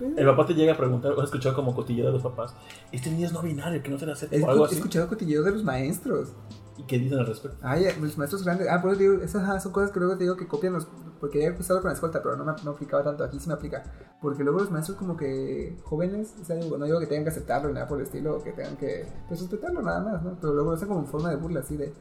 el 0.00 0.26
papá 0.26 0.46
te 0.46 0.54
llega 0.54 0.72
a 0.72 0.76
preguntar, 0.76 1.12
o 1.12 1.20
has 1.20 1.26
escuchado 1.26 1.54
como 1.54 1.74
cotilleo 1.74 2.06
de 2.06 2.12
los 2.12 2.22
papás, 2.22 2.54
este 2.92 3.10
niño 3.10 3.26
es 3.26 3.32
no 3.32 3.42
binario, 3.42 3.82
que 3.82 3.90
no 3.90 3.98
se 3.98 4.06
le 4.06 4.12
acepta 4.12 4.36
He 4.36 4.74
escuchado 4.74 5.08
cotilleos 5.08 5.44
de 5.44 5.52
los 5.52 5.64
maestros. 5.64 6.32
¿Y 6.80 6.84
qué 6.84 6.98
dicen 6.98 7.18
al 7.18 7.26
respecto? 7.26 7.58
Ay, 7.62 7.86
los 8.00 8.16
maestros 8.16 8.42
grandes. 8.42 8.66
Ah, 8.70 8.80
por 8.80 8.92
eso 8.92 9.00
digo, 9.00 9.14
esas 9.22 9.42
ajá, 9.42 9.60
son 9.60 9.72
cosas 9.72 9.90
que 9.90 10.00
luego 10.00 10.16
te 10.16 10.24
digo 10.24 10.36
que 10.36 10.46
copian 10.46 10.72
los. 10.72 10.86
Porque 11.20 11.42
he 11.42 11.46
empezado 11.46 11.80
con 11.82 11.88
la 11.88 11.94
escolta, 11.94 12.22
pero 12.22 12.36
no 12.36 12.44
me 12.44 12.52
no 12.64 12.70
aplicaba 12.70 13.04
tanto. 13.04 13.22
Aquí 13.22 13.38
sí 13.38 13.48
me 13.48 13.54
aplica. 13.54 13.82
Porque 14.22 14.42
luego 14.42 14.60
los 14.60 14.70
maestros, 14.70 14.96
como 14.96 15.16
que 15.16 15.76
jóvenes, 15.84 16.34
o 16.40 16.44
sea, 16.44 16.56
digo, 16.56 16.78
no 16.78 16.86
digo 16.86 16.98
que 16.98 17.06
tengan 17.06 17.24
que 17.24 17.30
aceptarlo 17.30 17.68
ni 17.68 17.74
nada 17.74 17.86
por 17.86 17.98
el 17.98 18.06
estilo, 18.06 18.36
o 18.36 18.42
que 18.42 18.52
tengan 18.52 18.76
que 18.78 19.06
pues, 19.28 19.40
respetarlo 19.40 19.82
nada 19.82 20.00
más, 20.00 20.22
¿no? 20.22 20.38
Pero 20.40 20.54
luego 20.54 20.70
lo 20.70 20.76
hacen 20.76 20.88
como 20.88 21.00
en 21.00 21.06
forma 21.06 21.28
de 21.28 21.36
burla, 21.36 21.60
así 21.60 21.76
de. 21.76 21.92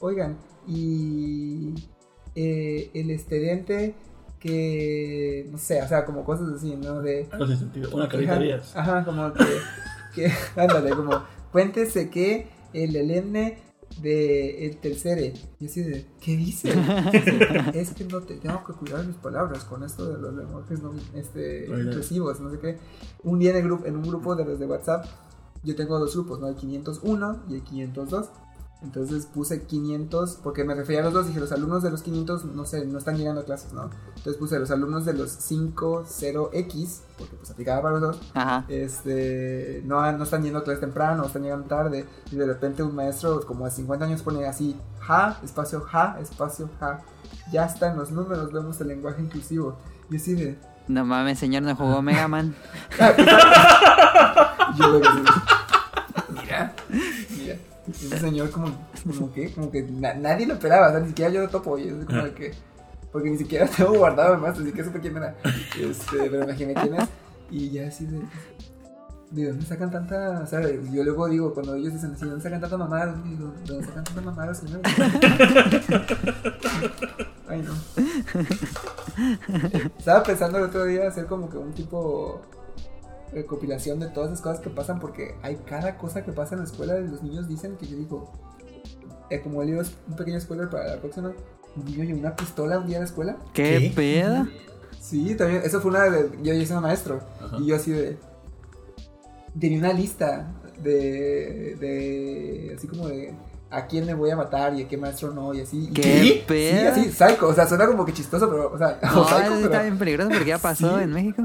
Oigan, 0.00 0.36
y. 0.66 1.74
eh, 2.34 2.90
el 2.94 3.10
estudiante 3.10 3.94
que. 4.40 5.48
No 5.52 5.58
sé, 5.58 5.80
o 5.80 5.86
sea, 5.86 6.04
como 6.04 6.24
cosas 6.24 6.48
así, 6.48 6.74
¿no? 6.74 7.00
De. 7.00 7.28
Algo 7.30 7.46
sin 7.46 7.58
sentido. 7.58 7.90
Una 7.94 8.08
carita 8.08 8.40
Ajá, 8.74 9.04
como 9.04 9.32
que, 9.32 9.44
que 10.14 10.32
ándale, 10.60 10.90
como 10.90 11.22
cuéntese 11.52 12.10
que 12.10 12.48
el 12.72 12.96
elenne 12.96 13.62
de 14.02 14.66
el 14.66 14.76
tercere. 14.78 15.34
Y 15.60 15.66
así 15.66 15.82
de, 15.82 16.06
¿qué 16.20 16.36
dice? 16.36 16.70
es 17.74 17.92
que 17.92 18.04
no 18.04 18.20
te 18.22 18.36
tengo 18.36 18.64
que 18.64 18.72
cuidar 18.72 19.06
mis 19.06 19.16
palabras 19.16 19.64
con 19.64 19.82
esto 19.82 20.06
de 20.06 20.18
los 20.18 20.34
lenguajes 20.34 20.82
no 20.82 20.92
este, 21.14 21.66
inclusivos, 21.66 22.40
no 22.40 22.50
sé 22.50 22.58
qué. 22.58 22.78
Un 23.22 23.38
día 23.38 23.50
en, 23.50 23.56
el 23.56 23.62
grupo, 23.64 23.86
en 23.86 23.96
un 23.96 24.02
grupo 24.02 24.34
de 24.36 24.44
los 24.44 24.58
de 24.58 24.66
WhatsApp, 24.66 25.06
yo 25.62 25.74
tengo 25.74 25.98
dos 25.98 26.14
grupos, 26.14 26.40
¿no? 26.40 26.48
El 26.48 26.56
501 26.56 27.44
y 27.48 27.54
el 27.54 27.62
502. 27.62 28.28
Entonces 28.84 29.26
puse 29.26 29.62
500, 29.62 30.40
porque 30.42 30.62
me 30.62 30.74
refería 30.74 31.00
a 31.00 31.04
los 31.04 31.14
dos, 31.14 31.26
dije, 31.26 31.40
los 31.40 31.50
alumnos 31.52 31.82
de 31.82 31.90
los 31.90 32.02
500, 32.02 32.44
no 32.44 32.66
sé, 32.66 32.84
no 32.84 32.98
están 32.98 33.16
llegando 33.16 33.40
a 33.40 33.44
clases, 33.44 33.72
¿no? 33.72 33.90
Entonces 34.08 34.36
puse 34.36 34.58
los 34.58 34.70
alumnos 34.70 35.06
de 35.06 35.14
los 35.14 35.38
50X, 35.50 37.00
porque 37.18 37.36
pues 37.36 37.50
aplicaba 37.50 37.82
para 37.82 37.98
los 37.98 38.02
dos, 38.02 38.20
Ajá. 38.34 38.64
este, 38.68 39.82
no, 39.86 40.12
no 40.12 40.24
están 40.24 40.42
yendo 40.42 40.58
a 40.58 40.64
clases 40.64 40.80
temprano, 40.80 41.24
están 41.24 41.42
llegando 41.42 41.66
tarde, 41.66 42.06
y 42.30 42.36
de 42.36 42.46
repente 42.46 42.82
un 42.82 42.94
maestro 42.94 43.40
como 43.46 43.64
de 43.64 43.70
50 43.70 44.04
años 44.04 44.22
pone 44.22 44.46
así, 44.46 44.76
ja, 45.00 45.40
espacio, 45.42 45.80
ja, 45.80 46.18
espacio, 46.20 46.68
ja, 46.78 47.00
ya 47.50 47.64
están 47.64 47.96
los 47.96 48.10
números, 48.10 48.52
vemos 48.52 48.80
el 48.80 48.88
lenguaje 48.88 49.22
inclusivo, 49.22 49.76
y 50.10 50.16
así 50.16 50.34
de, 50.34 50.58
No 50.88 51.06
mames, 51.06 51.38
señor, 51.38 51.62
no 51.62 51.74
jugó 51.74 52.02
Mega 52.02 52.28
Man. 52.28 52.54
yo 54.76 54.88
lo 54.88 55.00
que 55.00 55.08
ese 57.88 58.18
señor 58.18 58.50
como, 58.50 58.66
como 59.06 59.32
que, 59.32 59.52
como 59.52 59.70
que 59.70 59.82
na- 59.82 60.14
nadie 60.14 60.46
lo 60.46 60.54
esperaba, 60.54 60.88
o 60.88 60.90
sea, 60.90 61.00
ni 61.00 61.08
siquiera 61.08 61.30
yo 61.30 61.42
lo 61.42 61.48
topo, 61.48 61.78
y 61.78 61.88
es 61.88 62.04
como 62.04 62.22
de 62.22 62.32
que, 62.32 62.52
porque 63.12 63.30
ni 63.30 63.38
siquiera 63.38 63.66
tengo 63.76 63.94
guardado 63.94 64.34
además, 64.34 64.58
así 64.58 64.72
que 64.72 64.84
supe 64.84 65.00
quién 65.00 65.16
era, 65.16 65.34
este, 65.78 66.30
pero 66.30 66.44
imaginé 66.44 66.74
quién 66.74 66.94
es, 66.94 67.08
y 67.50 67.70
ya 67.70 67.88
así 67.88 68.06
de, 68.06 68.20
¿De 69.30 69.48
dónde 69.48 69.66
sacan 69.66 69.90
tanta.? 69.90 70.42
O 70.44 70.46
sea, 70.46 70.60
yo 70.60 71.02
luego 71.02 71.26
digo, 71.28 71.52
cuando 71.54 71.74
ellos 71.74 71.92
dicen 71.94 72.12
así, 72.12 72.24
¿de 72.24 72.30
dónde 72.30 72.42
sacan 72.44 72.60
tanta 72.60 72.76
mamada? 72.76 73.16
Digo, 73.24 73.52
¿de 73.64 73.72
dónde 73.72 73.86
sacan 73.86 74.04
tanta 74.04 74.20
mamada, 74.20 74.54
señor? 74.54 74.80
Ay, 77.48 77.62
no. 77.62 77.74
Estaba 79.98 80.22
pensando 80.22 80.58
el 80.58 80.64
otro 80.64 80.84
día 80.84 81.08
hacer 81.08 81.26
como 81.26 81.48
que 81.50 81.56
un 81.56 81.72
tipo 81.72 82.42
recopilación 83.34 84.00
de 84.00 84.06
todas 84.08 84.30
esas 84.30 84.40
cosas 84.42 84.60
que 84.60 84.70
pasan, 84.70 85.00
porque 85.00 85.34
hay 85.42 85.56
cada 85.66 85.96
cosa 85.98 86.24
que 86.24 86.32
pasa 86.32 86.54
en 86.54 86.60
la 86.60 86.66
escuela. 86.66 86.98
y 86.98 87.08
Los 87.08 87.22
niños 87.22 87.48
dicen 87.48 87.76
que 87.76 87.86
yo 87.86 87.96
digo, 87.96 88.32
eh, 89.30 89.40
como 89.40 89.60
el 89.62 89.68
libro 89.68 89.82
es 89.82 89.92
un 90.08 90.16
pequeño 90.16 90.40
spoiler 90.40 90.68
para 90.70 90.94
la 90.94 91.00
próxima, 91.00 91.32
un 91.76 91.84
niño 91.84 92.04
llevó 92.04 92.20
una 92.20 92.36
pistola 92.36 92.78
un 92.78 92.86
día 92.86 92.98
a 92.98 93.00
la 93.00 93.06
escuela. 93.06 93.36
¿Qué, 93.52 93.78
¿Qué? 93.78 93.92
pedo? 93.94 94.46
Sí, 95.00 95.34
también, 95.34 95.62
eso 95.64 95.80
fue 95.80 95.90
una 95.90 96.04
de. 96.04 96.30
Yo 96.42 96.54
hice 96.54 96.72
una 96.72 96.80
maestro. 96.82 97.20
Ajá. 97.44 97.56
Y 97.60 97.66
yo 97.66 97.76
así 97.76 97.90
de. 97.90 98.16
Tenía 99.58 99.78
una 99.78 99.92
lista 99.92 100.48
de. 100.82 101.76
de. 101.78 102.74
así 102.76 102.86
como 102.88 103.08
de. 103.08 103.34
a 103.70 103.86
quién 103.86 104.06
me 104.06 104.14
voy 104.14 104.30
a 104.30 104.36
matar 104.36 104.74
y 104.74 104.82
a 104.82 104.88
qué 104.88 104.96
maestro 104.96 105.32
no, 105.32 105.52
y 105.54 105.60
así. 105.60 105.90
¿Qué 105.92 106.02
Sí, 106.02 106.44
pedo? 106.46 106.90
así, 106.90 107.10
psycho. 107.10 107.48
O 107.48 107.54
sea, 107.54 107.66
suena 107.68 107.86
como 107.86 108.04
que 108.04 108.12
chistoso, 108.12 108.48
pero. 108.48 108.72
O 108.72 108.78
sea, 108.78 108.98
o 109.12 109.16
No, 109.16 109.24
psycho, 109.24 109.42
pero- 109.50 109.54
está 109.66 109.82
bien 109.82 109.98
peligroso 109.98 110.30
porque 110.30 110.46
ya 110.46 110.58
pasó 110.70 110.96
Sí. 110.98 111.04
en 111.04 111.10
México. 111.12 111.42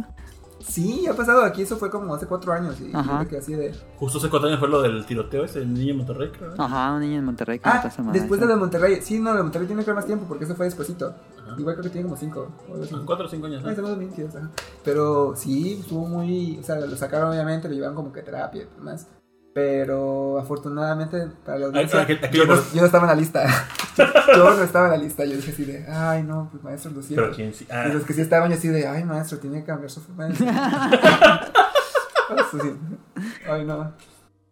Sí, 0.69 1.07
ha 1.07 1.15
pasado 1.15 1.43
aquí, 1.43 1.63
eso 1.63 1.77
fue 1.77 1.89
como 1.89 2.13
hace 2.13 2.27
cuatro 2.27 2.53
años. 2.53 2.79
Y 2.79 2.95
Ajá. 2.95 3.25
quedé 3.25 3.39
así 3.39 3.53
de. 3.53 3.73
Justo 3.97 4.19
hace 4.19 4.29
cuatro 4.29 4.47
años 4.47 4.59
fue 4.59 4.69
lo 4.69 4.81
del 4.83 5.03
tiroteo 5.05 5.43
ese, 5.43 5.59
el 5.63 5.73
niño 5.73 5.91
en 5.91 5.97
Monterrey, 5.97 6.29
creo. 6.31 6.53
Ajá, 6.57 6.93
un 6.93 6.99
niño 7.01 7.17
en 7.17 7.25
Monterrey 7.25 7.57
que 7.59 7.67
mató 7.67 7.87
Ah, 7.87 8.09
a 8.09 8.11
después 8.11 8.39
de 8.39 8.45
lo 8.45 8.53
de 8.53 8.59
Monterrey. 8.59 8.99
Sí, 9.01 9.19
no, 9.19 9.31
lo 9.31 9.37
de 9.37 9.43
Monterrey 9.43 9.67
tiene 9.67 9.81
que 9.83 9.87
ver 9.87 9.95
más 9.95 10.05
tiempo 10.05 10.25
porque 10.27 10.45
eso 10.45 10.55
fue 10.55 10.65
despuesito. 10.67 11.07
Ajá. 11.07 11.55
Igual 11.57 11.75
creo 11.75 11.83
que 11.83 11.89
tiene 11.89 12.03
como 12.05 12.15
cinco. 12.17 12.51
o 12.69 12.73
algo 12.73 12.83
así. 12.85 12.95
Cuatro 13.05 13.25
o 13.25 13.29
cinco 13.29 13.47
años. 13.47 13.61
Ah, 13.63 13.65
¿no? 13.65 13.69
estamos 13.71 13.97
bien 13.97 14.13
chidos, 14.13 14.35
ajá. 14.35 14.49
Pero 14.83 15.33
sí, 15.35 15.79
estuvo 15.81 16.05
muy. 16.07 16.59
O 16.59 16.63
sea, 16.63 16.75
lo 16.79 16.95
sacaron 16.95 17.31
obviamente, 17.31 17.67
lo 17.67 17.73
llevaban 17.73 17.95
como 17.95 18.13
que 18.13 18.21
terapia 18.21 18.61
y 18.61 18.75
demás. 18.77 19.07
Pero 19.53 20.37
afortunadamente 20.39 21.27
para 21.45 21.57
la 21.59 21.65
audiencia, 21.67 22.01
aquel- 22.07 22.19
aquel- 22.19 22.31
yo, 22.31 22.45
no, 22.45 22.55
yo 22.55 22.81
no 22.81 22.85
estaba 22.85 23.03
en 23.05 23.09
la 23.09 23.15
lista. 23.15 23.45
yo 24.35 24.53
no 24.55 24.63
estaba 24.63 24.85
en 24.85 24.91
la 24.91 24.97
lista. 24.97 25.25
Yo 25.25 25.35
dije 25.35 25.51
así 25.51 25.65
de, 25.65 25.85
ay 25.87 26.23
no, 26.23 26.49
pues 26.51 26.63
maestro, 26.63 26.91
lo 26.91 27.01
siento. 27.01 27.23
Pero 27.23 27.35
quién 27.35 27.53
sí. 27.53 27.67
Ah, 27.71 27.87
Y 27.89 27.93
los 27.93 28.03
que 28.03 28.13
sí 28.13 28.21
estaban, 28.21 28.49
yo 28.51 28.57
así 28.57 28.67
de, 28.67 28.87
ay 28.87 29.03
maestro, 29.03 29.39
tiene 29.39 29.59
que 29.61 29.65
cambiar 29.65 29.89
su 29.89 30.01
forma 30.01 30.27
de 30.27 30.35
ser". 30.35 30.47
Sí. 32.51 32.59
Ay 33.49 33.65
no. 33.65 33.91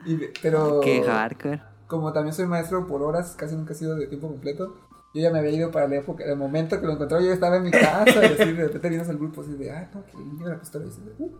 Y- 0.06 0.20
pero 0.42 0.80
Qué 0.82 1.04
hardcore. 1.04 1.62
como 1.86 2.12
también 2.12 2.34
soy 2.34 2.48
maestro 2.48 2.88
por 2.88 3.04
horas, 3.04 3.36
casi 3.38 3.56
nunca 3.56 3.74
he 3.74 3.76
sido 3.76 3.96
de 3.96 4.08
tiempo 4.08 4.28
completo. 4.28 4.76
Yo 5.14 5.22
ya 5.22 5.32
me 5.32 5.40
había 5.40 5.52
ido 5.52 5.72
para 5.72 5.88
la 5.88 5.98
época, 5.98 6.24
el 6.26 6.36
momento 6.38 6.80
que 6.80 6.86
lo 6.88 6.94
encontré, 6.94 7.24
yo 7.24 7.32
estaba 7.32 7.58
en 7.58 7.64
mi 7.64 7.72
casa 7.72 8.22
y 8.22 8.34
así 8.34 8.52
de 8.52 8.64
repente 8.66 8.90
vienes 8.90 9.10
al 9.10 9.18
grupo 9.18 9.42
así 9.42 9.54
de, 9.54 9.72
ah, 9.72 9.90
no, 9.94 10.04
que 10.06 10.18
niño 10.18 10.46
de 10.48 10.54
la 10.54 10.60
pistola. 10.60 10.86
Y 10.86 10.90
así 10.90 11.02
de, 11.02 11.12
uh. 11.20 11.38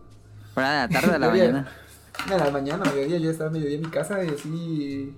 Fuera 0.54 0.70
de 0.70 0.76
la 0.76 1.00
tarde 1.00 1.12
de 1.12 1.18
la 1.18 1.28
mañana. 1.30 1.68
No, 2.26 2.34
en 2.34 2.40
la 2.40 2.50
mañana, 2.50 2.84
mediodía, 2.84 3.18
yo 3.18 3.30
estaba 3.30 3.50
mediodía 3.50 3.76
en 3.76 3.82
mi 3.82 3.90
casa 3.90 4.24
y 4.24 4.28
así 4.28 5.14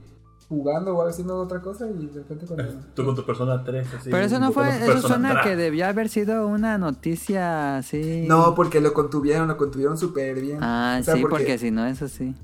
jugando 0.51 0.97
o 0.97 1.07
haciendo 1.07 1.39
otra 1.39 1.61
cosa 1.61 1.87
y 1.89 2.07
de 2.07 2.21
repente 2.23 2.45
cuando... 2.45 2.73
Tú 2.95 3.05
con 3.05 3.15
tu 3.15 3.25
persona 3.25 3.63
3, 3.63 3.95
así. 3.95 4.11
Pero 4.11 4.25
eso 4.25 4.41
no 4.41 4.51
fue, 4.51 4.69
eso 4.69 5.01
suena 5.01 5.31
tra. 5.31 5.43
que 5.43 5.55
debió 5.55 5.87
haber 5.87 6.09
sido 6.09 6.47
una 6.49 6.77
noticia 6.77 7.77
así. 7.77 8.25
No, 8.27 8.57
porque 8.57 8.81
lo 8.81 8.93
contuvieron, 8.93 9.47
lo 9.47 9.57
contuvieron 9.57 9.97
súper 9.97 10.41
bien. 10.41 10.59
Ah, 10.61 10.99
O 11.01 11.05
sea, 11.05 11.15
sí, 11.15 11.23
porque 11.23 11.57
si 11.57 11.71
no, 11.71 11.87
eso 11.87 12.09
sí. 12.09 12.35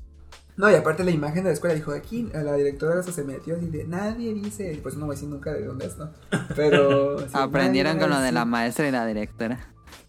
No, 0.55 0.71
y 0.71 0.75
aparte 0.75 1.03
la 1.03 1.11
imagen 1.11 1.43
de 1.43 1.49
la 1.49 1.53
escuela 1.53 1.75
dijo, 1.75 1.91
aquí 1.91 2.29
la 2.33 2.53
directora 2.53 3.03
se 3.03 3.23
metió 3.25 3.57
así 3.57 3.67
de, 3.67 3.83
nadie 3.83 4.33
dice, 4.33 4.79
pues 4.81 4.95
no 4.95 5.05
voy 5.05 5.13
a 5.13 5.15
decir 5.15 5.29
nunca 5.29 5.51
de 5.51 5.65
dónde 5.65 5.85
es, 5.85 5.97
¿no? 5.97 6.09
Pero... 6.55 7.19
sí, 7.27 7.27
Aprendieron 7.33 7.99
con 7.99 8.11
a 8.13 8.17
lo 8.17 8.21
de 8.21 8.31
la 8.31 8.45
maestra 8.45 8.87
y 8.87 8.91
la 8.91 9.05
directora. 9.05 9.59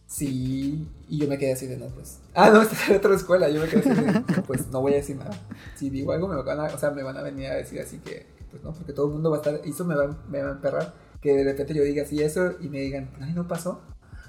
Sí, 0.08 0.88
y 1.06 1.18
yo 1.18 1.28
me 1.28 1.36
quedé 1.36 1.52
así 1.52 1.66
de, 1.66 1.76
no, 1.76 1.86
pues... 1.88 2.20
Ah, 2.34 2.48
no, 2.48 2.62
esta 2.62 2.74
es 2.74 2.96
otra 2.96 3.14
escuela, 3.14 3.50
yo 3.50 3.60
me 3.60 3.68
quedé 3.68 3.80
así 3.80 3.90
de, 3.90 4.12
no, 4.12 4.24
pues 4.46 4.66
no 4.68 4.80
voy 4.80 4.94
a 4.94 4.96
decir 4.96 5.16
nada. 5.16 5.38
Si 5.76 5.90
digo 5.90 6.12
algo 6.12 6.28
me 6.28 6.42
van 6.42 6.60
a, 6.60 6.64
o 6.64 6.78
sea, 6.78 6.92
me 6.92 7.02
van 7.02 7.18
a 7.18 7.22
venir 7.22 7.48
a 7.48 7.56
decir 7.56 7.78
así 7.78 7.98
que, 7.98 8.26
pues 8.50 8.64
no, 8.64 8.72
porque 8.72 8.94
todo 8.94 9.08
el 9.08 9.12
mundo 9.12 9.30
va 9.30 9.36
a 9.36 9.40
estar, 9.40 9.60
y 9.62 9.70
eso 9.70 9.84
me 9.84 9.94
va, 9.94 10.16
me 10.30 10.42
va 10.42 10.48
a 10.48 10.52
emperrar, 10.52 10.94
que 11.20 11.34
de 11.34 11.44
repente 11.44 11.74
yo 11.74 11.82
diga 11.82 12.04
así 12.04 12.22
eso 12.22 12.54
y 12.58 12.70
me 12.70 12.80
digan, 12.80 13.10
ay, 13.20 13.34
no 13.34 13.46
pasó. 13.46 13.82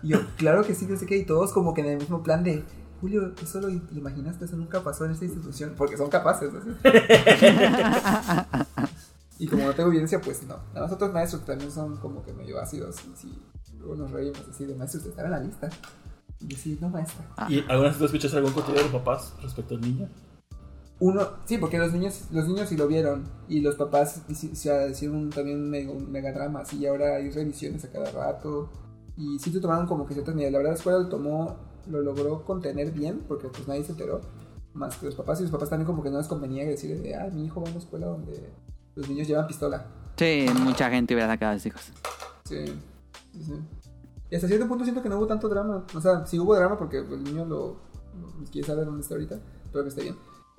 Y 0.03 0.09
yo, 0.09 0.19
claro 0.35 0.65
que 0.65 0.75
sí, 0.75 0.85
no 0.85 0.97
sé 0.97 1.05
qué, 1.05 1.15
y 1.15 1.23
todos 1.23 1.53
como 1.53 1.73
que 1.73 1.79
en 1.79 1.87
el 1.87 1.97
mismo 1.97 2.23
plan 2.23 2.43
de, 2.43 2.65
Julio, 2.99 3.33
eso 3.41 3.61
lo, 3.61 3.69
imaginaste, 3.69 4.43
eso 4.43 4.57
nunca 4.57 4.83
pasó 4.83 5.05
en 5.05 5.11
esta 5.11 5.23
institución, 5.23 5.75
porque 5.77 5.95
son 5.95 6.09
capaces, 6.09 6.51
así. 6.53 6.71
Y 9.39 9.47
como 9.47 9.63
no 9.63 9.73
tengo 9.73 9.87
evidencia, 9.87 10.19
pues 10.19 10.43
no. 10.43 10.59
A 10.75 10.81
los 10.81 10.91
otros 10.91 11.13
maestros 11.13 11.45
también 11.45 11.71
son 11.71 11.95
como 11.95 12.21
que 12.21 12.33
medio 12.33 12.59
ácidos. 12.59 12.97
Y 13.05 13.15
sí, 13.15 13.41
luego 13.79 13.95
nos 13.95 14.11
reímos 14.11 14.45
así 14.49 14.65
de 14.65 14.75
maestros 14.75 15.03
que 15.03 15.09
están 15.09 15.25
en 15.25 15.31
la 15.31 15.39
lista. 15.39 15.69
Y 16.39 16.47
yo 16.47 16.57
sí, 16.57 16.77
no 16.79 16.89
maestra. 16.89 17.25
¿Y 17.49 17.59
alguna 17.61 17.89
vez 17.89 17.97
tú 17.97 18.05
escuchas 18.05 18.33
algún 18.33 18.53
contenido 18.53 18.83
de 18.85 18.91
los 18.91 19.01
papás 19.01 19.33
respecto 19.41 19.75
al 19.75 19.81
niño? 19.81 20.07
Uno, 21.01 21.27
sí, 21.45 21.57
porque 21.57 21.77
los 21.77 21.93
niños, 21.93 22.25
los 22.31 22.47
niños 22.47 22.67
sí 22.67 22.75
lo 22.75 22.87
vieron 22.87 23.23
y 23.47 23.61
los 23.61 23.75
papás 23.75 24.21
se 24.33 24.47
hicieron 24.47 25.29
también 25.29 25.57
un 25.57 25.69
mega, 25.69 25.93
mega 25.93 26.33
drama, 26.33 26.61
así, 26.61 26.77
y 26.77 26.87
ahora 26.87 27.15
hay 27.15 27.29
revisiones 27.31 27.85
a 27.85 27.91
cada 27.91 28.11
rato 28.11 28.69
y 29.15 29.39
sí 29.39 29.49
se 29.51 29.61
tomaron 29.61 29.87
como 29.87 30.05
que 30.05 30.13
ciertas 30.13 30.35
medidas. 30.35 30.51
La 30.51 30.57
verdad 30.57 30.73
la 30.73 30.77
escuela 30.77 30.99
lo 30.99 31.07
tomó, 31.07 31.55
lo 31.89 32.01
logró 32.01 32.43
contener 32.43 32.91
bien 32.91 33.23
porque 33.27 33.47
pues 33.47 33.65
nadie 33.65 33.85
se 33.85 33.93
enteró, 33.93 34.19
más 34.73 34.97
que 34.97 35.05
los 35.05 35.15
papás 35.15 35.39
y 35.39 35.43
los 35.43 35.51
papás 35.51 35.69
también 35.69 35.87
como 35.87 36.03
que 36.03 36.09
no 36.09 36.17
les 36.17 36.27
convenía 36.27 36.65
decir 36.65 37.01
de, 37.01 37.15
ah, 37.15 37.29
mi 37.31 37.45
hijo 37.45 37.61
va 37.61 37.67
a 37.67 37.71
una 37.71 37.79
escuela 37.79 38.07
donde 38.07 38.49
los 38.95 39.07
niños 39.07 39.25
llevan 39.25 39.47
pistola. 39.47 39.85
Sí, 40.17 40.47
mucha 40.53 40.89
gente 40.89 41.13
hubiera 41.13 41.31
sacado 41.31 41.53
a 41.53 41.55
sus 41.55 41.67
hijos. 41.67 41.91
Sí, 42.43 42.73
sí, 43.39 43.53
sí. 43.81 43.89
Y 44.31 44.35
hasta 44.35 44.47
cierto 44.47 44.67
punto 44.67 44.83
siento 44.83 45.01
que 45.01 45.09
no 45.09 45.17
hubo 45.17 45.27
tanto 45.27 45.49
drama. 45.49 45.85
O 45.95 46.01
sea, 46.01 46.25
sí 46.25 46.37
hubo 46.37 46.55
drama 46.55 46.77
porque 46.77 46.99
el 46.99 47.23
niño 47.23 47.45
lo, 47.45 47.77
quiere 48.51 48.67
saber 48.67 48.85
dónde 48.85 49.01
está 49.01 49.15
ahorita. 49.15 49.39
Espero 49.65 49.83
que 49.83 49.89
esté 49.89 50.01
bien. 50.03 50.15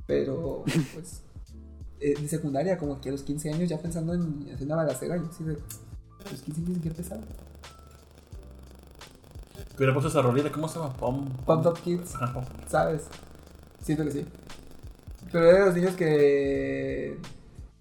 Pero, 0.06 0.64
pues, 0.94 1.22
eh, 2.00 2.14
de 2.20 2.28
secundaria, 2.28 2.76
como 2.76 3.00
que 3.00 3.10
a 3.10 3.12
los 3.12 3.22
15 3.22 3.52
años 3.52 3.68
ya 3.68 3.78
pensando 3.78 4.12
en 4.14 4.50
hacer 4.52 4.66
una 4.66 4.76
balacera. 4.76 5.16
Yo 5.16 5.26
así 5.30 5.44
de, 5.44 5.52
los 5.52 6.42
15 6.42 6.60
años 6.62 6.78
qué 6.82 6.88
empezar. 6.88 7.20
Que 9.70 9.76
hubiera 9.76 9.92
puesto 9.92 10.08
esa 10.08 10.22
rolita, 10.22 10.50
¿cómo 10.50 10.66
se 10.66 10.78
llama? 10.78 10.92
Pom, 10.94 11.28
Pump 11.46 11.66
Up 11.66 11.78
Kids, 11.80 12.14
pom. 12.34 12.44
¿sabes? 12.66 13.06
Siento 13.80 14.04
que 14.04 14.10
sí. 14.10 14.26
Pero 15.30 15.44
era 15.48 15.60
de 15.60 15.66
los 15.66 15.74
niños 15.76 15.94
que 15.94 17.18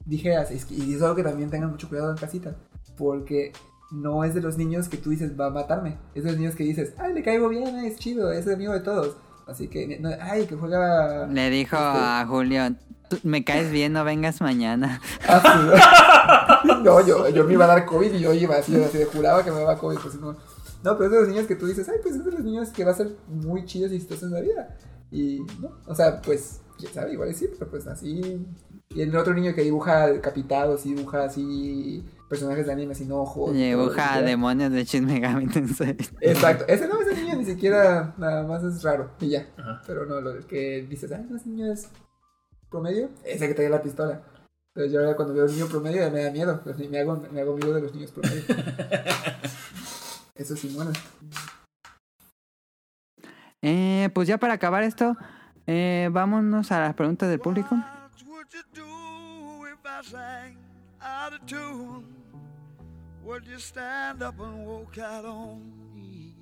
dije 0.06 0.36
así, 0.36 0.54
es 0.54 0.66
que- 0.66 0.76
y 0.76 0.94
es 0.94 1.02
algo 1.02 1.16
que 1.16 1.24
también 1.24 1.50
tengan 1.50 1.72
mucho 1.72 1.90
cuidado 1.90 2.12
en 2.12 2.18
casita. 2.18 2.56
Porque 2.96 3.54
no 3.92 4.24
es 4.24 4.34
de 4.34 4.42
los 4.42 4.58
niños 4.58 4.88
que 4.90 4.98
tú 4.98 5.10
dices 5.10 5.40
va 5.40 5.48
a 5.48 5.50
matarme. 5.50 5.98
Es 6.16 6.24
de 6.24 6.32
los 6.32 6.40
niños 6.40 6.56
que 6.56 6.64
dices, 6.64 6.94
ay, 6.98 7.14
le 7.14 7.24
caigo 7.24 7.50
bien, 7.50 7.76
es 7.80 7.98
chido, 7.98 8.32
es 8.32 8.48
amigo 8.48 8.74
de 8.74 8.82
todos. 8.82 9.18
Así 9.48 9.68
que, 9.68 9.98
no, 10.00 10.10
ay, 10.22 10.46
que 10.46 10.56
juega. 10.56 11.26
Le 11.28 11.50
dijo 11.50 11.76
Este- 11.76 11.88
a 12.00 12.26
Julio, 12.28 12.62
"Tú 13.10 13.18
me 13.24 13.44
caes 13.44 13.72
bien, 13.72 13.94
no 13.94 14.04
vengas 14.04 14.42
mañana. 14.42 15.02
Ah, 15.28 15.42
sí. 16.64 16.68
no, 16.84 17.06
yo, 17.06 17.28
yo 17.30 17.44
me 17.46 17.54
iba 17.54 17.66
a 17.66 17.70
dar 17.70 17.86
COVID 17.86 18.14
y 18.14 18.20
yo 18.20 18.34
iba 18.34 18.58
así, 18.58 18.76
así 18.82 19.00
de 19.00 19.06
juraba 19.06 19.44
que 19.44 19.52
me 19.52 19.58
daba 19.60 19.78
COVID. 19.80 19.98
Pues, 19.98 20.16
no. 20.22 20.34
no, 20.84 20.98
pero 20.98 21.06
es 21.06 21.12
de 21.12 21.20
los 21.22 21.28
niños 21.30 21.48
que 21.48 21.56
tú 21.56 21.66
dices, 21.66 21.90
ay, 21.90 21.98
pues 22.04 22.16
es 22.16 22.24
de 22.24 22.32
los 22.32 22.42
niños 22.42 22.70
que 22.70 22.86
va 22.86 22.92
a 22.92 22.96
ser 22.96 23.10
muy 23.28 23.66
chidos 23.66 23.92
y 23.92 23.96
exitosos 23.96 24.26
en 24.26 24.34
la 24.34 24.42
vida. 24.42 24.78
Y 25.12 25.40
no, 25.60 25.72
o 25.88 25.96
sea, 25.96 26.22
pues, 26.22 26.62
quién 26.78 26.94
sabe, 26.94 27.14
igual 27.14 27.32
y 27.32 27.34
sí, 27.34 27.48
pero 27.58 27.72
pues 27.72 27.88
así. 27.88 28.46
Y 28.90 29.02
el 29.02 29.16
otro 29.16 29.34
niño 29.34 29.56
que 29.56 29.64
dibuja 29.64 30.06
decapitados 30.08 30.86
y 30.86 30.94
dibuja 30.94 31.24
así 31.24 32.04
personajes 32.30 32.68
de 32.68 32.72
anime 32.72 32.94
sin 32.96 33.12
ojos. 33.12 33.56
y 33.56 33.70
Dibuja 33.70 34.22
demonios 34.22 34.72
de 34.72 34.84
Shin 34.86 35.06
Megami 35.06 35.48
Tensei. 35.54 35.98
Exacto, 36.22 36.66
ese 36.68 36.88
no, 36.88 37.02
ese 37.02 37.20
niño 37.22 37.36
ni 37.36 37.46
siquiera 37.46 38.14
nada 38.18 38.44
más 38.48 38.64
es 38.64 38.84
raro 38.84 39.12
y 39.20 39.30
ya. 39.30 39.48
Ajá. 39.58 39.82
Pero 39.88 40.06
no, 40.06 40.22
lo 40.22 40.48
que 40.48 40.86
dices, 40.88 41.12
ay, 41.12 41.26
no, 41.28 41.36
ese 41.36 41.50
niño 41.50 41.72
es 41.72 41.90
promedio, 42.70 43.10
ese 43.26 43.48
que 43.48 43.56
trae 43.56 43.70
la 43.70 43.82
pistola. 43.82 44.22
Pero 44.74 44.86
yo 44.86 45.00
ahora 45.00 45.16
cuando 45.16 45.34
veo 45.34 45.46
un 45.46 45.52
niño 45.52 45.66
promedio 45.68 46.02
ya 46.02 46.12
me 46.12 46.24
da 46.24 46.32
miedo, 46.32 46.62
pues, 46.64 46.78
me 46.78 47.00
hago, 47.00 47.22
me 47.32 47.42
hago 47.42 47.54
amigo 47.54 47.74
de 47.74 47.82
los 47.82 47.94
niños 47.94 48.12
promedio. 48.12 48.44
Eso 50.36 50.56
sí, 50.56 50.72
bueno. 50.74 50.92
Eh, 53.62 54.10
pues 54.14 54.28
ya 54.28 54.38
para 54.38 54.54
acabar 54.54 54.84
esto, 54.84 55.18
eh, 55.68 56.08
vámonos 56.14 56.72
a 56.72 56.80
las 56.80 56.94
preguntas 56.94 57.28
del 57.28 57.40
público. 57.40 57.76
What 57.76 58.28
would 58.28 58.48
you 58.54 58.62
do 58.74 59.68
if 59.68 59.80
I 59.84 60.02
sang 60.10 60.58
out 61.02 61.34
of 61.34 61.46
tune? 61.46 62.19
Would 63.26 63.46
you 63.46 63.60
stand 63.60 64.24
up 64.24 64.40
and 64.40 64.66
walk 64.66 64.98
out 64.98 65.26
on 65.26 65.62
me? 65.94 66.34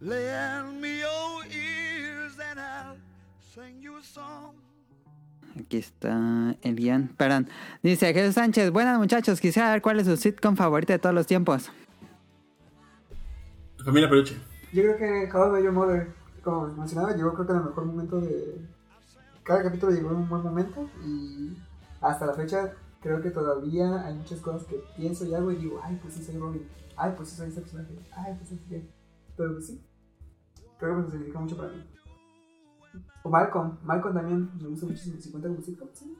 Lend 0.00 0.80
me 0.80 1.00
your 1.00 1.44
ears 1.46 2.32
and 2.50 2.60
I'll 2.60 2.96
sing 3.54 3.80
you 3.80 3.96
a 3.96 4.02
song. 4.02 4.54
Aquí 5.58 5.76
está 5.78 6.56
el 6.62 6.74
guion. 6.74 7.08
Perdón. 7.16 7.48
Dice 7.82 8.12
Jesús 8.12 8.34
Sánchez, 8.34 8.70
buenas 8.72 8.98
muchachos, 8.98 9.40
quisiera 9.40 9.70
ver 9.70 9.82
cuál 9.82 10.00
es 10.00 10.06
su 10.06 10.16
sitcom 10.16 10.56
favorita 10.56 10.92
de 10.92 10.98
todos 10.98 11.14
los 11.14 11.26
tiempos. 11.26 11.70
Familia 13.84 14.08
Peluche. 14.08 14.36
Yo 14.72 14.82
creo 14.82 14.96
que 14.96 15.30
How 15.32 15.48
I 15.48 15.52
Met 15.52 15.62
Your 15.62 15.72
Mother, 15.72 16.12
como 16.42 16.66
mencionaba, 16.74 17.14
llegó 17.14 17.32
creo 17.34 17.46
que 17.46 17.52
en 17.52 17.58
el 17.58 17.64
mejor 17.64 17.84
momento 17.86 18.20
de... 18.20 18.66
Cada 19.44 19.62
capítulo 19.62 19.92
llegó 19.92 20.10
en 20.10 20.16
un 20.16 20.28
buen 20.28 20.42
momento 20.42 20.88
y 21.04 21.56
hasta 22.00 22.26
la 22.26 22.34
fecha 22.34 22.72
creo 23.04 23.20
que 23.20 23.30
todavía 23.30 24.06
hay 24.06 24.14
muchas 24.14 24.40
cosas 24.40 24.64
que 24.64 24.82
pienso 24.96 25.26
y 25.26 25.34
hago 25.34 25.52
y 25.52 25.56
digo, 25.56 25.78
ay, 25.84 25.98
pues 26.00 26.14
sí 26.14 26.24
soy 26.24 26.38
Robin, 26.38 26.66
ay, 26.96 27.12
pues 27.14 27.28
sí 27.28 27.36
soy 27.36 27.48
ese 27.48 27.60
personaje, 27.60 27.94
ay, 28.16 28.34
pues 28.34 28.48
sí, 28.48 28.58
sí. 28.66 28.90
Pero 29.36 29.52
pues 29.52 29.66
sí, 29.66 29.84
creo 30.78 30.96
que 30.96 31.02
me 31.02 31.10
significa 31.10 31.38
mucho 31.38 31.54
para 31.54 31.68
mí. 31.68 31.86
O 33.22 33.28
Malcolm, 33.28 33.76
Malcolm 33.82 34.14
también 34.14 34.50
me 34.58 34.68
gusta 34.68 34.86
muchísimo, 34.86 35.20
si 35.20 35.30
cuenta 35.30 35.50
como 35.50 35.60
sitcom, 35.60 35.88
sí. 35.92 36.16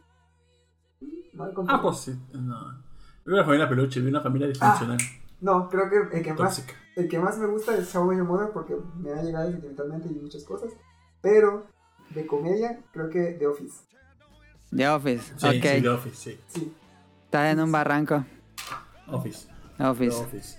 Malcolm. 1.33 1.67
Ah, 1.71 1.81
pues 1.81 1.97
sí. 1.97 2.21
No. 2.35 2.85
Vi 3.25 3.33
una 3.33 3.45
familia 3.45 3.69
peluche, 3.69 4.01
vi 4.01 4.09
una 4.09 4.21
familia 4.21 4.49
disfuncional. 4.49 4.99
No, 5.41 5.71
creo 5.71 5.89
que 5.89 6.19
el 6.19 6.23
que 6.23 6.35
más. 6.35 6.67
El 6.97 7.09
que 7.09 7.19
más 7.19 7.39
me 7.39 7.47
gusta 7.47 7.77
es 7.77 7.95
How 7.97 8.13
I 8.13 8.23
Mother 8.23 8.51
porque 8.53 8.77
me 8.99 9.11
ha 9.11 9.23
llegado 9.23 9.51
sentimentalmente 9.51 10.09
y 10.09 10.21
muchas 10.21 10.45
cosas. 10.45 10.71
Pero 11.23 11.67
de 12.11 12.27
comedia, 12.27 12.85
creo 12.93 13.09
que 13.09 13.33
The 13.39 13.47
Office. 13.47 13.94
The 14.77 14.89
Office. 14.89 15.33
Sí, 15.37 15.47
ok. 15.47 15.53
sí, 15.53 15.61
The 15.83 15.89
Office, 15.89 16.39
sí. 16.49 16.73
En 17.33 17.61
un 17.61 17.73
barranco. 17.73 18.25
Office. 19.09 19.49
Office. 19.79 20.11
The 20.17 20.25
Office. 20.25 20.59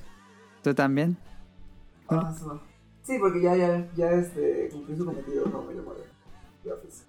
¿Tú 0.63 0.73
también? 0.73 1.17
Ah. 2.09 2.33
Sí, 3.03 3.17
porque 3.19 3.41
ya, 3.41 3.55
ya, 3.55 3.87
ya 3.95 4.11
este, 4.11 4.69
cumplió 4.71 4.97
su 4.97 5.05
cometido 5.05 5.45
Met 5.45 5.75
Your 5.75 5.85
Mother. 5.85 6.05
The 6.63 6.71
Office. 6.73 7.03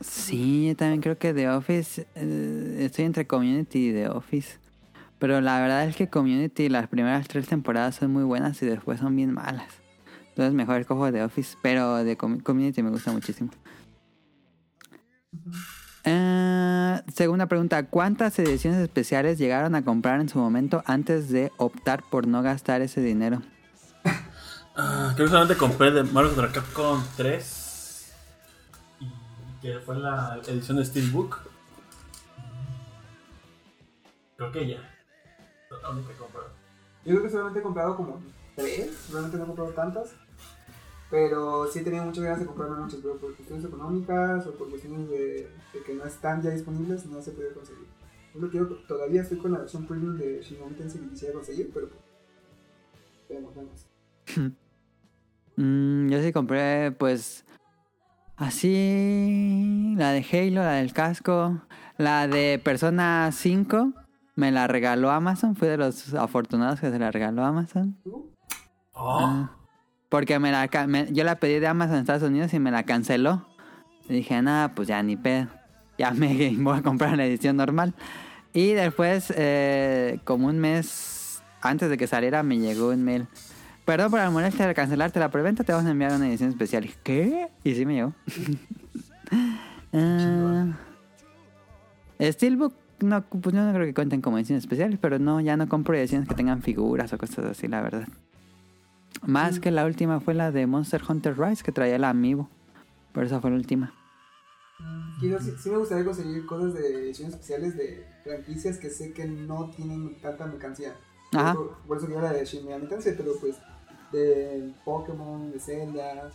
Sí, 0.00 0.68
yo 0.68 0.76
también 0.76 1.00
creo 1.00 1.18
que 1.18 1.32
The 1.34 1.48
Office. 1.50 2.06
eh, 2.14 2.76
estoy 2.80 3.04
entre 3.04 3.26
Community 3.26 3.88
y 3.88 3.92
The 3.92 4.08
Office. 4.08 4.58
Pero 5.18 5.40
la 5.40 5.58
verdad 5.60 5.88
es 5.88 5.96
que 5.96 6.08
Community, 6.08 6.68
las 6.68 6.88
primeras 6.88 7.26
tres 7.28 7.48
temporadas 7.48 7.96
son 7.96 8.12
muy 8.12 8.22
buenas 8.24 8.60
y 8.62 8.66
después 8.66 9.00
son 9.00 9.16
bien 9.16 9.32
malas. 9.32 9.68
Entonces 10.28 10.52
mejor 10.52 10.84
cojo 10.84 11.10
The 11.10 11.22
Office. 11.24 11.56
Pero 11.62 11.96
de 12.04 12.16
Com- 12.16 12.40
Community 12.40 12.82
me 12.82 12.90
gusta 12.90 13.10
muchísimo. 13.12 13.50
Eh, 16.04 17.02
segunda 17.12 17.46
pregunta. 17.46 17.84
¿Cuántas 17.86 18.38
ediciones 18.38 18.80
especiales 18.80 19.38
llegaron 19.38 19.74
a 19.74 19.84
comprar 19.84 20.20
en 20.20 20.28
su 20.28 20.38
momento 20.38 20.82
antes 20.86 21.30
de 21.30 21.50
optar 21.56 22.02
por 22.10 22.26
no 22.26 22.42
gastar 22.42 22.80
ese 22.80 23.00
dinero? 23.00 23.42
Ah, 24.78 25.12
creo 25.14 25.24
que 25.24 25.30
solamente 25.30 25.56
compré 25.56 25.90
de 25.90 26.02
Mario 26.02 26.34
contra 26.34 26.52
Capcom 26.52 27.02
3. 27.16 28.12
Y 29.00 29.06
que 29.62 29.78
fue 29.78 29.96
la 29.96 30.38
edición 30.46 30.76
de 30.76 30.84
Steelbook. 30.84 31.38
Creo 34.36 34.52
que 34.52 34.68
ya. 34.68 34.76
Que 35.70 36.12
compré. 36.18 36.42
Yo 37.06 37.12
creo 37.12 37.22
que 37.22 37.30
solamente 37.30 37.60
he 37.60 37.62
comprado 37.62 37.96
como 37.96 38.20
tres. 38.54 39.08
Realmente 39.10 39.38
no 39.38 39.44
he 39.44 39.46
comprado 39.46 39.70
tantas. 39.70 40.14
Pero 41.10 41.66
sí 41.68 41.78
he 41.78 41.82
tenido 41.82 42.04
muchas 42.04 42.24
ganas 42.24 42.40
de 42.40 42.46
comprarme 42.46 42.78
muchas. 42.82 43.00
Pero 43.00 43.16
por 43.16 43.34
cuestiones 43.36 43.64
económicas 43.64 44.46
o 44.46 44.52
por 44.54 44.70
cuestiones 44.70 45.08
de, 45.08 45.50
de 45.72 45.82
que 45.84 45.94
no 45.94 46.04
están 46.04 46.42
ya 46.42 46.50
disponibles, 46.50 47.06
no 47.06 47.20
se 47.22 47.32
puede 47.32 47.52
conseguir. 47.52 47.86
Yo 48.34 48.50
quiero, 48.50 48.66
todavía 48.86 49.22
estoy 49.22 49.38
con 49.38 49.52
la 49.52 49.58
versión 49.60 49.86
premium 49.86 50.18
de 50.18 50.42
Shin 50.42 50.58
Megami 50.58 50.76
Tensei 50.76 51.00
que 51.00 51.08
quisiera 51.08 51.34
conseguir, 51.34 51.70
pero 51.72 51.88
pues, 51.88 52.00
vemos, 53.28 53.54
vemos. 53.54 53.86
Mm, 55.58 56.10
yo 56.10 56.20
sí 56.22 56.32
compré, 56.34 56.92
pues. 56.92 57.46
Así. 58.36 59.94
La 59.96 60.12
de 60.12 60.20
Halo, 60.30 60.60
la 60.62 60.72
del 60.72 60.92
casco. 60.92 61.62
La 61.96 62.28
de 62.28 62.60
Persona 62.62 63.30
5. 63.32 63.92
Me 64.34 64.52
la 64.52 64.66
regaló 64.66 65.10
Amazon. 65.10 65.56
Fui 65.56 65.66
de 65.68 65.78
los 65.78 66.12
afortunados 66.12 66.80
que 66.80 66.90
se 66.90 66.98
la 66.98 67.10
regaló 67.10 67.42
Amazon. 67.42 67.96
¿Tú? 68.04 68.30
Oh, 68.92 69.18
Ah, 69.18 69.56
porque 70.08 70.38
me 70.38 70.50
la, 70.52 70.68
me- 70.86 71.12
yo 71.12 71.24
la 71.24 71.36
pedí 71.36 71.58
de 71.58 71.66
Amazon 71.66 71.94
en 71.96 72.00
Estados 72.00 72.22
Unidos 72.22 72.52
y 72.54 72.58
me 72.58 72.70
la 72.70 72.84
canceló. 72.84 73.46
Dije, 74.08 74.40
nada, 74.42 74.74
pues 74.74 74.88
ya 74.88 75.02
ni 75.02 75.16
pedo. 75.16 75.48
Ya 75.98 76.12
me 76.12 76.54
voy 76.58 76.78
a 76.78 76.82
comprar 76.82 77.16
la 77.16 77.26
edición 77.26 77.56
normal. 77.56 77.94
Y 78.52 78.72
después, 78.72 79.32
eh, 79.36 80.18
como 80.24 80.46
un 80.46 80.58
mes 80.58 81.42
antes 81.60 81.90
de 81.90 81.96
que 81.98 82.06
saliera, 82.06 82.42
me 82.42 82.58
llegó 82.58 82.90
un 82.90 83.02
mail. 83.02 83.26
Perdón 83.84 84.10
por 84.10 84.20
la 84.20 84.30
molestia 84.30 84.66
de 84.66 84.74
cancelarte 84.74 85.20
la 85.20 85.30
preventa, 85.30 85.62
te 85.62 85.72
vamos 85.72 85.86
a 85.86 85.90
enviar 85.92 86.12
una 86.12 86.28
edición 86.28 86.50
especial. 86.50 86.88
¿Qué? 87.02 87.48
Y 87.64 87.74
sí 87.74 87.84
me 87.86 87.94
llegó. 87.94 88.12
Ah, 89.92 90.76
Steelbook, 92.20 92.74
no, 93.00 93.22
pues 93.22 93.54
yo 93.54 93.62
no 93.62 93.72
creo 93.72 93.86
que 93.86 93.94
cuenten 93.94 94.20
como 94.20 94.36
ediciones 94.38 94.64
especiales, 94.64 94.98
pero 95.00 95.18
no, 95.18 95.40
ya 95.40 95.56
no 95.56 95.68
compro 95.68 95.94
ediciones 95.96 96.28
que 96.28 96.34
tengan 96.34 96.62
figuras 96.62 97.12
o 97.12 97.18
cosas 97.18 97.44
así, 97.46 97.68
la 97.68 97.80
verdad. 97.82 98.06
Más 99.22 99.60
que 99.60 99.70
la 99.70 99.84
última 99.86 100.20
fue 100.20 100.34
la 100.34 100.50
de 100.52 100.66
Monster 100.66 101.02
Hunter 101.08 101.38
Rise, 101.38 101.62
que 101.64 101.72
traía 101.72 101.98
la 101.98 102.10
Amiibo. 102.10 102.48
Pero 103.12 103.26
esa 103.26 103.40
fue 103.40 103.50
la 103.50 103.56
última. 103.56 103.92
Quiero- 105.20 105.40
sí, 105.40 105.52
sí 105.58 105.70
me 105.70 105.78
gustaría 105.78 106.04
conseguir 106.04 106.44
cosas 106.44 106.74
de 106.74 107.04
ediciones 107.06 107.34
especiales 107.34 107.76
de 107.76 108.06
franquicias 108.24 108.76
que 108.78 108.90
sé 108.90 109.12
que 109.12 109.24
no 109.24 109.70
tienen 109.70 110.20
tanta 110.20 110.46
mercancía. 110.46 110.94
Ajá. 111.32 111.54
Por, 111.54 111.76
por 111.86 111.96
eso 111.96 112.06
quiero 112.06 112.20
la 112.22 112.32
de 112.32 112.44
Shin 112.44 112.64
Megami 112.66 112.86
Tensei, 112.86 113.16
pero 113.16 113.32
pues 113.40 113.56
de 114.12 114.72
Pokémon, 114.84 115.50
de 115.50 115.58
Zelda, 115.58 116.30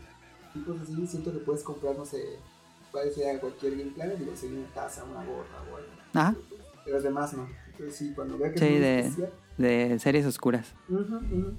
tipos 0.54 0.82
así, 0.82 1.08
siento 1.08 1.32
que 1.32 1.38
puedes 1.40 1.64
comprar, 1.64 1.96
no 1.96 2.04
sé, 2.06 2.40
parece 2.92 3.30
a 3.30 3.40
cualquier 3.40 3.78
Game 3.78 3.92
Planet, 3.92 4.18
digo, 4.18 4.36
sería 4.36 4.60
una 4.60 4.74
taza, 4.74 5.04
una 5.04 5.24
gorra 5.24 5.62
o 5.72 5.78
algo. 5.78 5.90
Ajá. 6.14 6.36
Pero 6.84 6.96
los 6.96 7.04
demás 7.04 7.34
no. 7.34 7.48
Entonces 7.72 7.96
sí, 7.96 8.12
cuando 8.16 8.38
vea 8.38 8.52
que 8.52 8.58
Sí, 8.60 8.66
es 8.66 8.82
de- 8.82 9.00
especial. 9.00 9.30
De 9.58 10.00
series 10.00 10.26
oscuras. 10.26 10.74
Ujú, 10.90 11.02
ujú. 11.18 11.54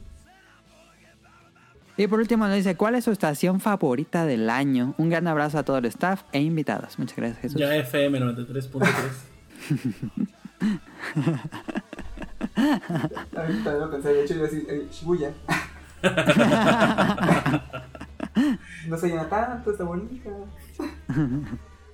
Y 2.02 2.08
por 2.08 2.18
último 2.18 2.48
nos 2.48 2.56
dice, 2.56 2.74
¿cuál 2.74 2.96
es 2.96 3.04
su 3.04 3.12
estación 3.12 3.60
favorita 3.60 4.26
del 4.26 4.50
año? 4.50 4.96
Un 4.98 5.08
gran 5.08 5.28
abrazo 5.28 5.58
a 5.58 5.62
todo 5.62 5.78
el 5.78 5.84
staff 5.84 6.24
e 6.32 6.40
invitados. 6.40 6.98
Muchas 6.98 7.16
gracias, 7.16 7.38
Jesús. 7.38 7.60
Ya 7.60 7.76
FM 7.76 8.18
93.3. 8.18 8.88
También, 13.32 13.62
también 13.62 13.80
lo 13.80 13.90
pensé, 13.90 14.08
de 14.08 14.24
hecho 14.24 14.34
iba 14.34 14.46
a 14.46 14.50
decir 14.50 14.66
eh, 14.68 14.88
Shibuya. 14.90 15.32
no 18.88 18.96
se 18.96 19.06
llena 19.06 19.28
tanto, 19.28 19.70
está 19.70 19.84
bonita. 19.84 20.30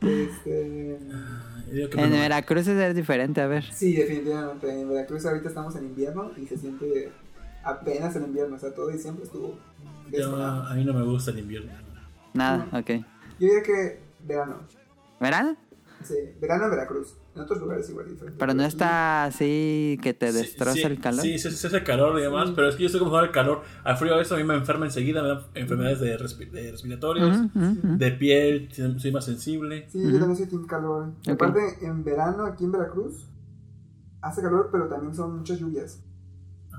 este. 0.01 0.99
Que 1.71 2.03
En 2.03 2.11
Veracruz 2.13 2.67
es 2.67 2.97
diferente, 2.97 3.43
a 3.43 3.47
ver. 3.47 3.65
Sí, 3.75 3.95
definitivamente. 3.95 4.71
En 4.71 4.89
Veracruz 4.89 5.27
ahorita 5.27 5.49
estamos 5.49 5.77
en 5.77 5.85
invierno 5.85 6.31
y 6.39 6.47
se 6.47 6.57
siente 6.57 7.11
apenas 7.69 8.15
el 8.17 8.25
invierno. 8.25 8.57
O 8.57 8.59
sea, 8.59 8.75
todo 8.75 8.89
diciembre 8.89 9.25
estuvo. 9.25 9.59
yo- 10.11 10.37
a 10.45 10.75
mí 10.75 10.85
no 10.85 10.93
me 10.95 11.03
gusta 11.05 11.31
el 11.31 11.39
invierno. 11.41 11.71
Nada, 12.35 12.67
ok. 12.73 12.91
Yo 12.91 13.47
diría 13.47 13.63
que 13.63 14.01
verano. 14.27 14.57
¿Verano? 15.21 15.57
Sí, 16.03 16.15
verano 16.41 16.65
en 16.65 16.71
Veracruz. 16.71 17.15
En 17.35 17.43
otros 17.43 17.61
lugares 17.61 17.89
igual 17.91 18.09
diferente. 18.09 18.39
Pero 18.39 18.55
no 18.55 18.63
está 18.65 19.25
así 19.25 19.99
que 20.03 20.15
te 20.15 20.31
Sí, 20.33 20.39
destroza 20.39 20.73
sí, 20.75 20.83
el 20.83 21.01
calor. 21.01 21.21
Sí, 21.23 21.39
sí, 21.39 21.51
sí, 21.51 21.67
hace 21.67 21.83
calor 21.83 22.19
y 22.19 22.23
demás, 22.23 22.51
pero 22.55 22.69
es 22.69 22.77
que 22.77 22.83
yo 22.83 22.87
estoy 22.87 23.01
como 23.01 23.17
al 23.17 23.31
calor. 23.33 23.63
Al 23.85 23.97
frío 23.97 24.21
eso 24.21 24.35
a 24.35 24.39
mí 24.39 24.45
me 24.45 24.55
enferma 24.55 24.87
enseguida, 24.87 25.23
me 25.23 25.29
da 25.29 25.47
enfermedades 25.55 26.01
de, 26.01 26.17
respi- 26.19 26.51
de 26.51 26.71
respiratorios, 26.71 27.37
Ujú, 27.37 27.59
ujú, 27.59 27.79
ujú. 27.89 27.97
de 27.99 28.11
piel, 28.13 28.69
soy 28.99 29.13
más 29.13 29.25
sensible. 29.25 29.87
Sí, 29.91 30.01
yo 30.03 30.19
también 30.19 30.37
soy 30.37 30.47
team 30.47 30.67
calor. 30.67 31.11
Y 31.27 31.31
Ok. 31.33 31.43
Aparte, 31.43 31.85
en 31.85 32.05
verano 32.05 32.45
aquí 32.47 32.65
en 32.65 32.73
Veracruz 32.73 33.27
hace 34.21 34.41
calor, 34.43 34.69
pero 34.73 34.89
también 34.89 35.15
son 35.15 35.39
muchas 35.39 35.59
lluvias. 35.59 36.01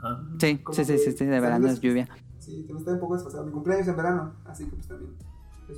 Ajá. 0.03 0.21
Sí, 0.39 0.61
sí, 0.71 0.85
sí, 0.85 0.97
sí, 0.97 1.11
sí, 1.11 1.25
de 1.25 1.39
verano 1.39 1.67
es 1.67 1.79
lluvia. 1.81 2.07
Sí, 2.39 2.57
también 2.61 2.77
está 2.79 2.91
un 2.93 2.99
poco 2.99 3.15
desfasado. 3.15 3.45
Mi 3.45 3.51
cumpleaños 3.51 3.83
es 3.83 3.89
en 3.91 3.97
verano, 3.97 4.33
así 4.45 4.65
que 4.65 4.71
pues 4.75 4.87
también. 4.87 5.11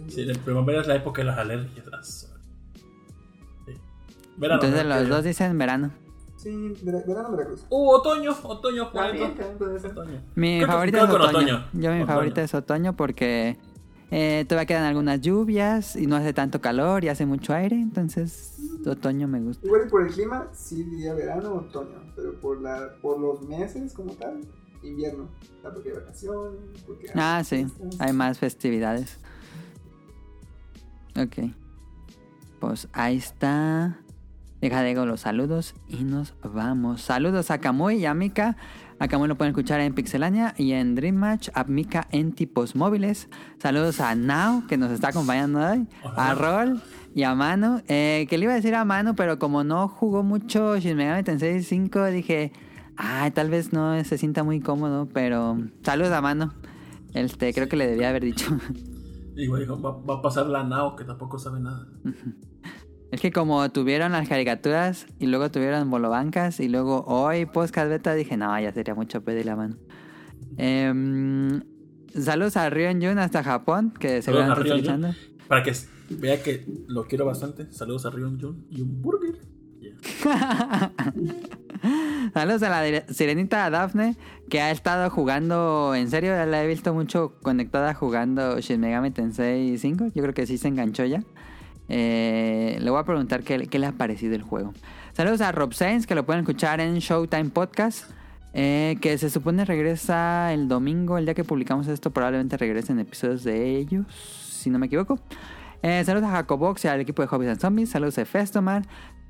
Sí, 0.07 0.23
la 0.25 0.33
primavera 0.39 0.81
es 0.81 0.87
la 0.87 0.95
época 0.95 1.21
de 1.21 1.25
las 1.25 1.37
alergias. 1.37 2.29
Sí. 3.65 3.73
Verano, 4.37 4.61
Entonces 4.63 4.85
los 4.87 5.09
dos 5.09 5.23
dicen 5.23 5.57
verano. 5.57 5.91
Sí, 6.37 6.73
vera- 6.81 7.03
verano 7.05 7.31
Veracruz. 7.31 7.65
Uh, 7.69 7.89
otoño, 7.91 8.31
otoño. 8.43 8.87
Otoño. 8.87 10.21
Mi 10.35 10.63
favorita 10.65 11.05
creo 11.07 11.23
es 11.23 11.29
otoño. 11.29 11.65
Yo 11.73 11.79
mi 11.79 11.87
Otoño. 11.87 12.07
favorita 12.07 12.41
es 12.41 12.53
otoño 12.55 12.95
porque 12.95 13.57
eh, 14.11 14.45
todavía 14.47 14.65
quedan 14.67 14.83
algunas 14.83 15.21
lluvias 15.21 15.95
y 15.95 16.05
no 16.05 16.15
hace 16.17 16.33
tanto 16.33 16.61
calor 16.61 17.03
y 17.03 17.09
hace 17.09 17.25
mucho 17.25 17.53
aire. 17.53 17.75
Entonces 17.77 18.57
otoño 18.85 19.27
me 19.27 19.39
gusta. 19.39 19.65
Igual 19.65 19.87
por 19.87 20.05
el 20.05 20.13
clima, 20.13 20.47
sí 20.53 20.83
diría 20.83 21.13
verano 21.13 21.51
o 21.53 21.57
otoño. 21.59 22.11
Pero 22.15 22.39
por, 22.39 22.61
la, 22.61 22.89
por 23.01 23.19
los 23.19 23.41
meses 23.47 23.93
como 23.93 24.11
tal, 24.13 24.41
invierno. 24.83 25.27
Porque 25.63 25.89
hay 25.89 25.95
vacaciones, 25.95 26.59
porque 26.85 27.07
hay 27.07 27.13
Ah, 27.15 27.41
sí. 27.43 27.65
fiestas. 27.65 28.01
Hay 28.01 28.13
más 28.13 28.37
festividades. 28.39 29.17
Ok. 31.15 31.51
Pues 32.59 32.87
ahí 32.93 33.17
está. 33.17 33.97
Deja 34.61 34.83
digo 34.83 35.05
los 35.07 35.21
saludos 35.21 35.73
y 35.87 36.03
nos 36.03 36.35
vamos. 36.43 37.01
Saludos 37.01 37.49
a 37.49 37.57
Kamui 37.59 37.95
y 37.95 38.05
a 38.05 38.13
Mika. 38.13 38.55
A 39.01 39.07
Kamui 39.07 39.27
lo 39.27 39.35
pueden 39.35 39.49
escuchar 39.49 39.79
en 39.79 39.95
Pixelania 39.95 40.53
y 40.59 40.73
en 40.73 40.93
Dream 40.93 41.15
Match. 41.15 41.49
A 41.55 41.63
Mika 41.63 42.07
en 42.11 42.33
tipos 42.33 42.75
móviles. 42.75 43.29
Saludos 43.57 43.99
a 43.99 44.13
Nao, 44.13 44.67
que 44.67 44.77
nos 44.77 44.91
está 44.91 45.07
acompañando 45.07 45.59
hoy. 45.59 45.87
A 46.03 46.35
Rol 46.35 46.79
y 47.15 47.23
a 47.23 47.33
Manu. 47.33 47.81
Eh, 47.87 48.27
que 48.29 48.37
le 48.37 48.43
iba 48.43 48.53
a 48.53 48.57
decir 48.57 48.75
a 48.75 48.85
Manu, 48.85 49.15
pero 49.15 49.39
como 49.39 49.63
no 49.63 49.87
jugó 49.87 50.21
mucho 50.21 50.77
Shin 50.77 50.97
Megami 50.97 51.23
Tensei 51.23 51.63
5, 51.63 52.05
dije... 52.11 52.51
Ay, 52.95 53.31
tal 53.31 53.49
vez 53.49 53.73
no 53.73 54.03
se 54.03 54.19
sienta 54.19 54.43
muy 54.43 54.59
cómodo, 54.59 55.09
pero... 55.11 55.57
Saludos 55.81 56.11
a 56.11 56.21
Manu. 56.21 56.51
Este, 57.15 57.55
creo 57.55 57.67
que 57.67 57.77
le 57.77 57.87
debía 57.87 58.09
haber 58.09 58.23
dicho. 58.23 58.55
Igual 59.35 59.65
va, 59.83 59.97
va 59.97 60.19
a 60.19 60.21
pasar 60.21 60.45
la 60.45 60.63
Nao, 60.63 60.95
que 60.95 61.05
tampoco 61.05 61.39
sabe 61.39 61.59
nada. 61.59 61.87
Es 63.11 63.19
que 63.19 63.31
como 63.31 63.69
tuvieron 63.71 64.13
las 64.13 64.29
caricaturas 64.29 65.05
y 65.19 65.27
luego 65.27 65.51
tuvieron 65.51 65.89
bolobancas 65.89 66.61
y 66.61 66.69
luego 66.69 67.03
hoy 67.07 67.45
podcast 67.45 67.89
beta 67.89 68.13
dije, 68.15 68.37
no, 68.37 68.57
ya 68.57 68.71
sería 68.71 68.95
mucho 68.95 69.21
pedirle 69.21 69.51
la 69.51 69.55
mano. 69.57 69.75
Em, 70.55 71.61
saludos 72.17 72.55
a 72.55 72.69
Rion 72.69 73.01
Jun 73.01 73.19
hasta 73.19 73.43
Japón, 73.43 73.93
que 73.99 74.21
seguramente 74.21 74.61
está 74.61 74.75
escuchando. 74.75 75.13
Para 75.49 75.61
que 75.61 75.73
vea 76.09 76.41
que 76.41 76.65
lo 76.87 77.05
quiero 77.05 77.25
bastante. 77.25 77.69
Saludos 77.73 78.05
a 78.05 78.11
Rion 78.11 78.39
Jun 78.39 78.65
y 78.69 78.79
un 78.79 79.01
burger. 79.01 79.39
Yeah. 79.81 79.95
Saludos 82.33 82.63
a 82.63 82.69
la 82.69 83.03
sirenita 83.09 83.69
Daphne, 83.69 84.15
que 84.49 84.61
ha 84.61 84.71
estado 84.71 85.09
jugando, 85.09 85.95
en 85.95 86.09
serio, 86.09 86.31
ya 86.31 86.45
la 86.45 86.63
he 86.63 86.67
visto 86.67 86.93
mucho 86.93 87.33
conectada 87.41 87.93
jugando 87.93 88.61
Shin 88.61 88.79
Megami 88.79 89.11
Tensei 89.11 89.77
5. 89.77 90.11
Yo 90.15 90.21
creo 90.21 90.33
que 90.33 90.45
sí 90.45 90.57
se 90.57 90.69
enganchó 90.69 91.03
ya. 91.03 91.23
Eh, 91.93 92.77
le 92.79 92.89
voy 92.89 92.99
a 92.99 93.03
preguntar 93.03 93.43
qué, 93.43 93.67
qué 93.67 93.77
le 93.77 93.85
ha 93.85 93.91
parecido 93.91 94.33
el 94.33 94.43
juego. 94.43 94.73
Saludos 95.11 95.41
a 95.41 95.51
Rob 95.51 95.73
Sainz, 95.73 96.07
que 96.07 96.15
lo 96.15 96.25
pueden 96.25 96.41
escuchar 96.41 96.79
en 96.79 96.97
Showtime 96.99 97.49
Podcast. 97.49 98.09
eh, 98.53 98.97
que 99.01 99.17
se 99.17 99.29
supone 99.29 99.63
regresa 99.65 100.53
el 100.53 100.67
domingo, 100.67 101.17
el 101.17 101.25
día 101.25 101.33
que 101.33 101.43
publicamos 101.43 101.87
esto, 101.87 102.11
probablemente 102.11 102.57
regresen 102.57 102.99
episodios 102.99 103.43
de 103.43 103.77
ellos, 103.77 104.05
si 104.13 104.69
no 104.69 104.79
me 104.79 104.85
equivoco. 104.87 105.19
Eh, 105.83 106.03
saludos 106.05 106.29
a 106.29 106.31
Jacobox 106.31 106.85
y 106.85 106.87
al 106.87 106.99
equipo 107.01 107.21
de 107.21 107.27
Hobbies 107.27 107.49
and 107.49 107.59
Zombies. 107.59 107.89
Saludos 107.89 108.17
a 108.17 108.25
Festomar 108.25 108.83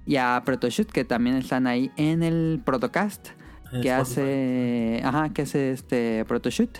y 0.05 0.17
a 0.17 0.41
Protoshoot, 0.45 0.91
que 0.91 1.03
también 1.03 1.37
están 1.37 1.65
ahí 1.67 1.91
en 1.97 2.23
el 2.23 2.61
Protocast, 2.63 3.29
que 3.81 3.89
Spotify. 3.89 3.89
hace, 3.89 5.01
ajá, 5.03 5.29
que 5.29 5.41
hace 5.43 5.71
este 5.71 6.25
Protoshoot. 6.25 6.77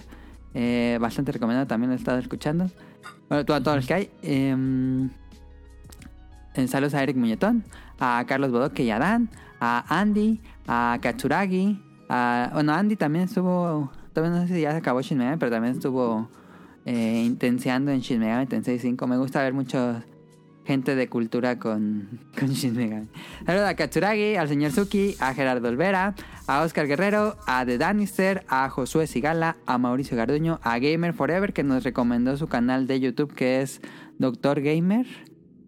Eh, 0.54 0.98
bastante 1.00 1.32
recomendado, 1.32 1.68
también 1.68 1.90
lo 1.90 1.96
he 1.96 1.98
estado 2.00 2.20
escuchando. 2.20 2.70
Bueno, 3.30 3.54
a 3.54 3.62
todos 3.64 3.78
los 3.78 3.88
que 3.88 3.94
hay. 3.94 4.10
Saludos 6.68 6.94
a 6.94 7.04
Eric 7.04 7.16
Muñetón, 7.16 7.64
a 8.00 8.24
Carlos 8.28 8.52
Bodoque 8.52 8.84
y 8.84 8.92
a 8.92 9.00
Dan, 9.00 9.30
a 9.60 9.86
Andy, 9.88 10.42
a 10.68 11.00
Katsuragi. 11.02 11.82
A, 12.10 12.50
bueno, 12.54 12.74
Andy 12.74 12.96
también 12.98 13.26
estuvo. 13.26 13.92
Todavía 14.14 14.38
no 14.38 14.48
sé 14.48 14.56
si 14.56 14.62
ya 14.62 14.72
se 14.72 14.78
acabó 14.78 15.02
Shin 15.02 15.18
Megami, 15.18 15.38
pero 15.38 15.52
también 15.52 15.76
estuvo 15.76 16.30
eh, 16.86 17.24
intenseando 17.26 17.92
en 17.92 18.02
Shin 18.02 18.20
Megami 18.20 18.48
Tensei 18.48 18.80
5. 18.80 19.08
Me 19.08 19.18
gusta 19.18 19.42
ver 19.42 19.54
mucho 19.54 20.04
gente 20.66 20.96
de 20.96 21.08
cultura 21.08 21.58
con, 21.58 22.20
con 22.40 22.50
Shin 22.50 22.76
Megami. 22.76 23.08
Saludos 23.46 23.70
a 23.70 23.76
Katsuragi, 23.76 24.36
al 24.36 24.50
señor 24.50 24.72
Suki, 24.72 25.16
a 25.20 25.34
Gerardo 25.34 25.70
Olvera, 25.70 26.16
a 26.48 26.62
Oscar 26.64 26.86
Guerrero, 26.86 27.38
a 27.48 27.66
The 27.66 27.78
Danister, 27.78 28.46
a 28.50 28.70
Josué 28.70 29.08
Sigala, 29.08 29.56
a 29.66 29.78
Mauricio 29.78 30.18
Garduño, 30.18 30.60
a 30.64 30.80
Gamer 30.80 31.14
Forever, 31.14 31.54
que 31.54 31.64
nos 31.64 31.86
recomendó 31.86 32.36
su 32.36 32.48
canal 32.48 32.88
de 32.88 33.00
YouTube 33.00 33.34
que 33.34 33.62
es 33.62 33.80
Doctor 34.20 34.60
Gamer. 34.60 35.08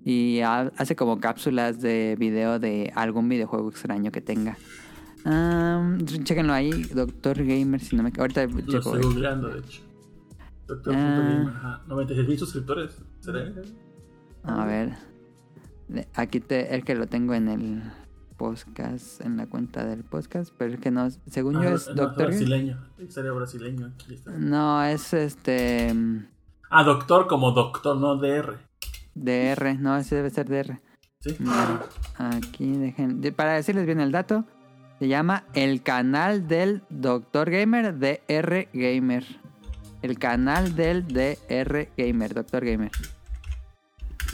Y 0.06 0.41
ha- 0.41 0.72
hace 0.77 0.95
como 0.95 1.19
cápsulas 1.19 1.80
de 1.82 2.15
video 2.19 2.59
de 2.59 2.91
algún 2.95 3.30
videojuego 3.30 3.69
extraño 3.69 4.11
que 4.11 4.22
tenga. 4.22 4.57
Um, 5.25 5.99
chéquenlo 6.06 6.51
ahí, 6.53 6.72
Doctor 6.93 7.38
Gamer, 7.45 7.80
si 7.80 7.95
no 7.95 8.03
me 8.03 8.11
Ahorita 8.17 8.45
Lo 8.45 8.59
checo. 8.59 8.77
estoy 8.95 9.01
googleando, 9.03 9.48
de 9.49 9.59
hecho. 9.59 9.82
Doctor 10.67 10.93
Ah. 10.95 11.53
Ajá, 11.56 11.82
96 11.88 12.27
mil 12.27 12.38
suscriptores. 12.38 12.98
¿Será? 13.22 13.51
A 14.43 14.65
ver. 14.65 14.93
Aquí 16.15 16.40
te, 16.41 16.75
es 16.75 16.83
que 16.83 16.95
lo 16.95 17.07
tengo 17.07 17.33
en 17.33 17.48
el 17.48 17.83
podcast, 18.38 19.22
en 19.22 19.38
la 19.38 19.48
cuenta 19.48 19.85
del 19.85 20.03
podcast, 20.03 20.53
pero 20.57 20.73
es 20.73 20.80
que 20.80 20.91
no, 20.91 21.07
según 21.27 21.53
yo 21.61 21.69
Ah, 21.69 21.73
es 21.75 21.88
no, 21.88 21.93
Doctor. 21.95 22.25
Gamer. 22.25 22.27
brasileño. 22.40 22.77
Sería 23.09 23.32
brasileño. 23.32 23.88
Aquí 23.95 24.14
está. 24.15 24.32
No, 24.32 24.83
es 24.83 25.14
este. 25.14 25.93
mm, 25.93 26.25
Ah, 26.69 26.83
doctor 26.83 27.27
como 27.27 27.51
doctor, 27.51 27.95
no 27.98 28.15
DR. 28.17 28.57
DR, 29.16 29.75
no, 29.80 29.95
ese 29.98 30.16
debe 30.16 30.30
ser 30.30 30.48
DR. 30.50 30.80
¿Sí? 31.19 31.38
Aquí 32.17 32.72
dejen. 32.77 33.22
de- 33.22 33.32
Para 33.32 33.53
decirles 33.53 33.85
bien 33.85 34.00
el 34.00 34.11
dato, 34.11 34.45
se 35.00 35.08
llama 35.08 35.43
El 35.53 35.82
canal 35.82 36.48
del 36.48 36.83
Doctor 36.90 37.50
Gamer, 37.50 37.98
DR 37.98 38.67
Gamer. 38.74 39.25
El 40.01 40.19
canal 40.19 40.75
del 40.75 41.08
DR 41.08 41.90
Gamer, 41.98 42.33
Doctor 42.33 42.66
Gamer. 42.66 42.92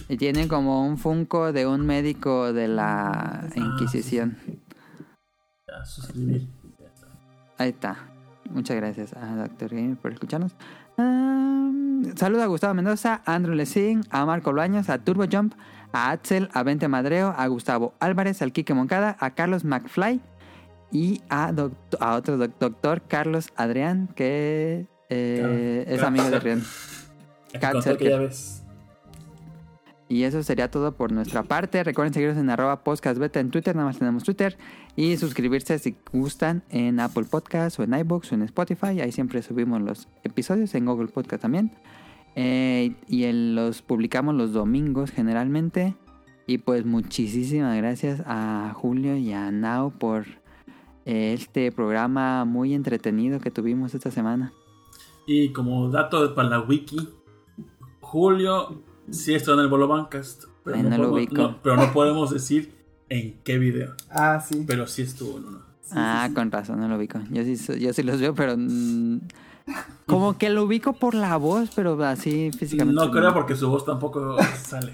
Y 0.08 0.18
tiene 0.18 0.48
como 0.48 0.88
un 0.88 0.98
Funko 0.98 1.52
de 1.52 1.68
un 1.68 1.86
médico 1.86 2.52
de 2.54 2.68
la 2.68 3.48
Inquisición. 3.56 4.38
Ya 5.68 5.84
está. 5.84 7.08
Ahí 7.60 7.70
está. 7.70 7.98
Muchas 8.50 8.78
gracias 8.78 9.14
a 9.14 9.36
Doctor 9.36 9.70
Gamer 9.76 9.98
por 9.98 10.12
escucharnos. 10.12 10.56
Um, 11.00 12.14
saludos 12.18 12.44
a 12.44 12.48
Gustavo 12.48 12.74
Mendoza, 12.74 13.22
a 13.26 13.34
Andrew 13.36 13.56
Lessing, 13.56 14.02
a 14.10 14.26
Marco 14.26 14.52
Bolaños, 14.52 14.90
a 14.90 14.98
Turbo 15.00 15.24
Jump, 15.32 15.54
a 15.94 16.12
Axel, 16.12 16.50
a 16.54 16.64
Vente 16.64 16.88
Madreo, 16.90 17.34
a 17.38 17.48
Gustavo 17.48 17.94
Álvarez, 18.02 18.42
al 18.42 18.52
Quique 18.52 18.74
Moncada, 18.74 19.16
a 19.20 19.32
Carlos 19.32 19.64
McFly 19.64 20.20
y 20.92 21.22
a, 21.30 21.54
otro 22.16 22.38
doc- 22.38 22.52
doctor 22.60 23.02
Carlos 23.08 23.50
Adrián, 23.56 24.10
que 24.14 24.88
eh, 25.10 25.86
es 25.88 26.04
amigo 26.04 26.30
de 26.30 26.40
Rion. 26.42 26.64
El 27.54 27.60
Cat 27.62 27.74
control 27.74 27.98
que 27.98 28.10
ya 28.10 28.18
ves. 28.20 28.59
Y 30.10 30.24
eso 30.24 30.42
sería 30.42 30.72
todo 30.72 30.94
por 30.94 31.12
nuestra 31.12 31.44
parte. 31.44 31.84
Recuerden 31.84 32.16
seguirnos 32.16 32.40
en 32.40 32.50
arroba 32.50 32.84
podcast 32.84 33.20
beta 33.20 33.40
en 33.40 33.52
Twitter, 33.52 33.76
nada 33.76 33.88
más 33.88 34.00
tenemos 34.00 34.24
Twitter. 34.24 34.58
Y 34.96 35.16
suscribirse 35.18 35.78
si 35.78 35.96
gustan 36.12 36.64
en 36.72 37.00
Apple 37.00 37.26
Podcasts 37.30 37.78
o 37.80 37.84
en 37.84 37.94
iBooks 37.94 38.32
o 38.32 38.36
en 38.36 38.42
Spotify. 38.42 39.00
Ahí 39.02 39.12
siempre 39.12 39.44
subimos 39.44 39.80
los 39.82 40.08
episodios, 40.24 40.74
en 40.74 40.86
Google 40.86 41.10
Podcast 41.10 41.44
también. 41.44 41.72
Eh, 42.36 42.96
y 43.08 43.32
los 43.32 43.84
publicamos 43.84 44.34
los 44.34 44.52
domingos 44.52 45.12
generalmente. 45.12 45.94
Y 46.48 46.58
pues 46.58 46.86
muchísimas 46.86 47.78
gracias 47.78 48.24
a 48.26 48.74
Julio 48.76 49.16
y 49.16 49.32
a 49.34 49.52
Nao 49.52 49.92
por 49.92 50.26
eh, 51.06 51.34
este 51.34 51.72
programa 51.72 52.46
muy 52.46 52.74
entretenido 52.74 53.40
que 53.40 53.52
tuvimos 53.52 53.94
esta 53.94 54.10
semana. 54.10 54.54
Y 55.28 55.50
como 55.50 55.88
dato 55.90 56.34
para 56.34 56.50
la 56.50 56.62
wiki, 56.62 57.10
Julio 58.02 58.82
sí 59.12 59.34
estuvo 59.36 59.56
en 59.56 59.62
el 59.62 59.68
Bolo 59.68 59.88
Bancast. 59.88 60.46
Pero 60.64 60.78
no, 60.78 60.84
no 60.84 60.90
lo 60.90 60.98
podemos, 61.10 61.18
ubico. 61.18 61.36
no, 61.42 61.62
pero 61.64 61.76
no 61.78 61.94
podemos 61.94 62.32
decir 62.32 62.74
en 63.10 63.40
qué 63.44 63.58
video. 63.58 63.94
Ah, 64.10 64.40
sí. 64.46 64.64
Pero 64.68 64.86
sí 64.88 65.02
estuvo 65.04 65.38
en 65.38 65.46
uno. 65.46 65.60
Sí, 65.82 65.94
ah, 65.96 66.24
sí, 66.26 66.30
sí. 66.30 66.36
con 66.36 66.52
razón, 66.52 66.80
no 66.80 66.88
lo 66.88 66.98
ubico. 66.98 67.20
Yo 67.32 67.44
sí, 67.44 67.56
yo 67.80 67.94
sí 67.94 68.04
los 68.04 68.20
veo, 68.20 68.36
pero... 68.36 68.56
mm, 68.58 69.20
como 70.06 70.38
que 70.38 70.50
lo 70.50 70.64
ubico 70.64 70.94
por 70.94 71.14
la 71.16 71.38
voz, 71.38 71.70
pero 71.76 72.02
así 72.04 72.52
físicamente. 72.58 73.00
No 73.00 73.12
creo 73.12 73.34
porque 73.34 73.56
su 73.56 73.70
voz 73.70 73.86
tampoco 73.86 74.38
sale. 74.64 74.94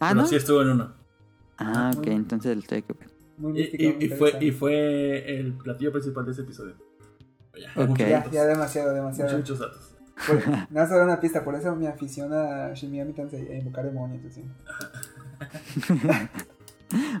Ah, 0.00 0.08
pero 0.10 0.22
¿no? 0.22 0.26
sí 0.26 0.36
estuvo 0.36 0.62
en 0.62 0.68
uno. 0.70 0.92
Ah, 1.58 1.92
ok, 1.96 2.06
entonces 2.08 2.54
lo 2.56 2.60
estoy 2.62 2.78
Y, 2.78 3.84
y- 3.84 3.92
muy 3.92 4.04
y 4.04 4.08
fue, 4.08 4.38
y 4.40 4.50
fue 4.50 5.38
el 5.38 5.52
platillo 5.54 5.92
principal 5.92 6.24
de 6.24 6.32
ese 6.32 6.42
episodio. 6.42 6.74
Ya, 7.54 7.70
Ok. 7.82 7.88
muchos 7.88 8.08
Ya, 8.32 8.44
demasiado, 8.46 8.88
Muchos, 8.90 8.94
demasiado. 8.94 9.38
muchos 9.38 9.58
datos. 9.58 9.91
Por- 10.26 10.70
Nada 10.70 11.04
una 11.04 11.20
pista, 11.20 11.42
por 11.44 11.54
eso 11.54 11.74
me 11.76 11.88
aficiona 11.88 12.66
a 12.66 12.74
Shin 12.74 12.90
Megami 12.92 13.12
Tensei 13.12 13.50
a 13.52 13.58
invocar 13.58 13.84
demonios. 13.84 14.20
Así. 14.24 14.44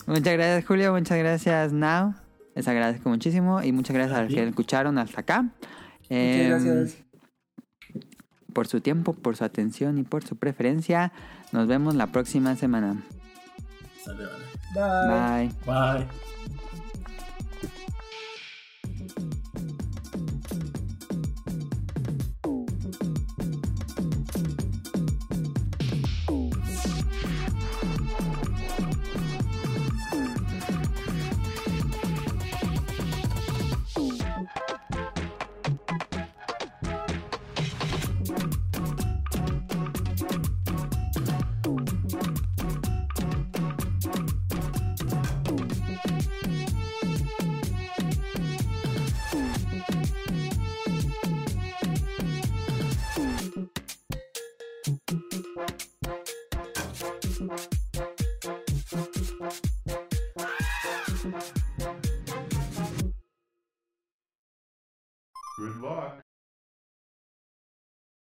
Muchas 0.06 0.32
gracias, 0.34 0.64
Julio. 0.66 0.92
Muchas 0.92 1.18
gracias, 1.18 1.72
Now. 1.72 2.14
Les 2.54 2.68
agradezco 2.68 3.08
muchísimo. 3.08 3.62
Y 3.62 3.72
muchas 3.72 3.94
gracias 3.94 4.18
a 4.18 4.22
los 4.24 4.32
que 4.34 4.46
escucharon 4.46 4.98
hasta 4.98 5.20
acá. 5.22 5.42
Muchas 5.42 5.60
Em, 6.10 6.48
gracias. 6.50 6.96
Por 8.52 8.66
su 8.66 8.80
tiempo, 8.82 9.14
por 9.14 9.34
su 9.36 9.44
atención 9.44 9.96
y 9.98 10.02
por 10.02 10.24
su 10.24 10.36
preferencia. 10.36 11.12
Nos 11.52 11.66
vemos 11.68 11.94
la 11.94 12.08
próxima 12.08 12.54
semana. 12.56 13.02
Sale, 14.04 14.24
vale. 14.74 15.48
Bye. 15.48 15.48
Bye. 15.64 15.98
Bye. 16.04 16.31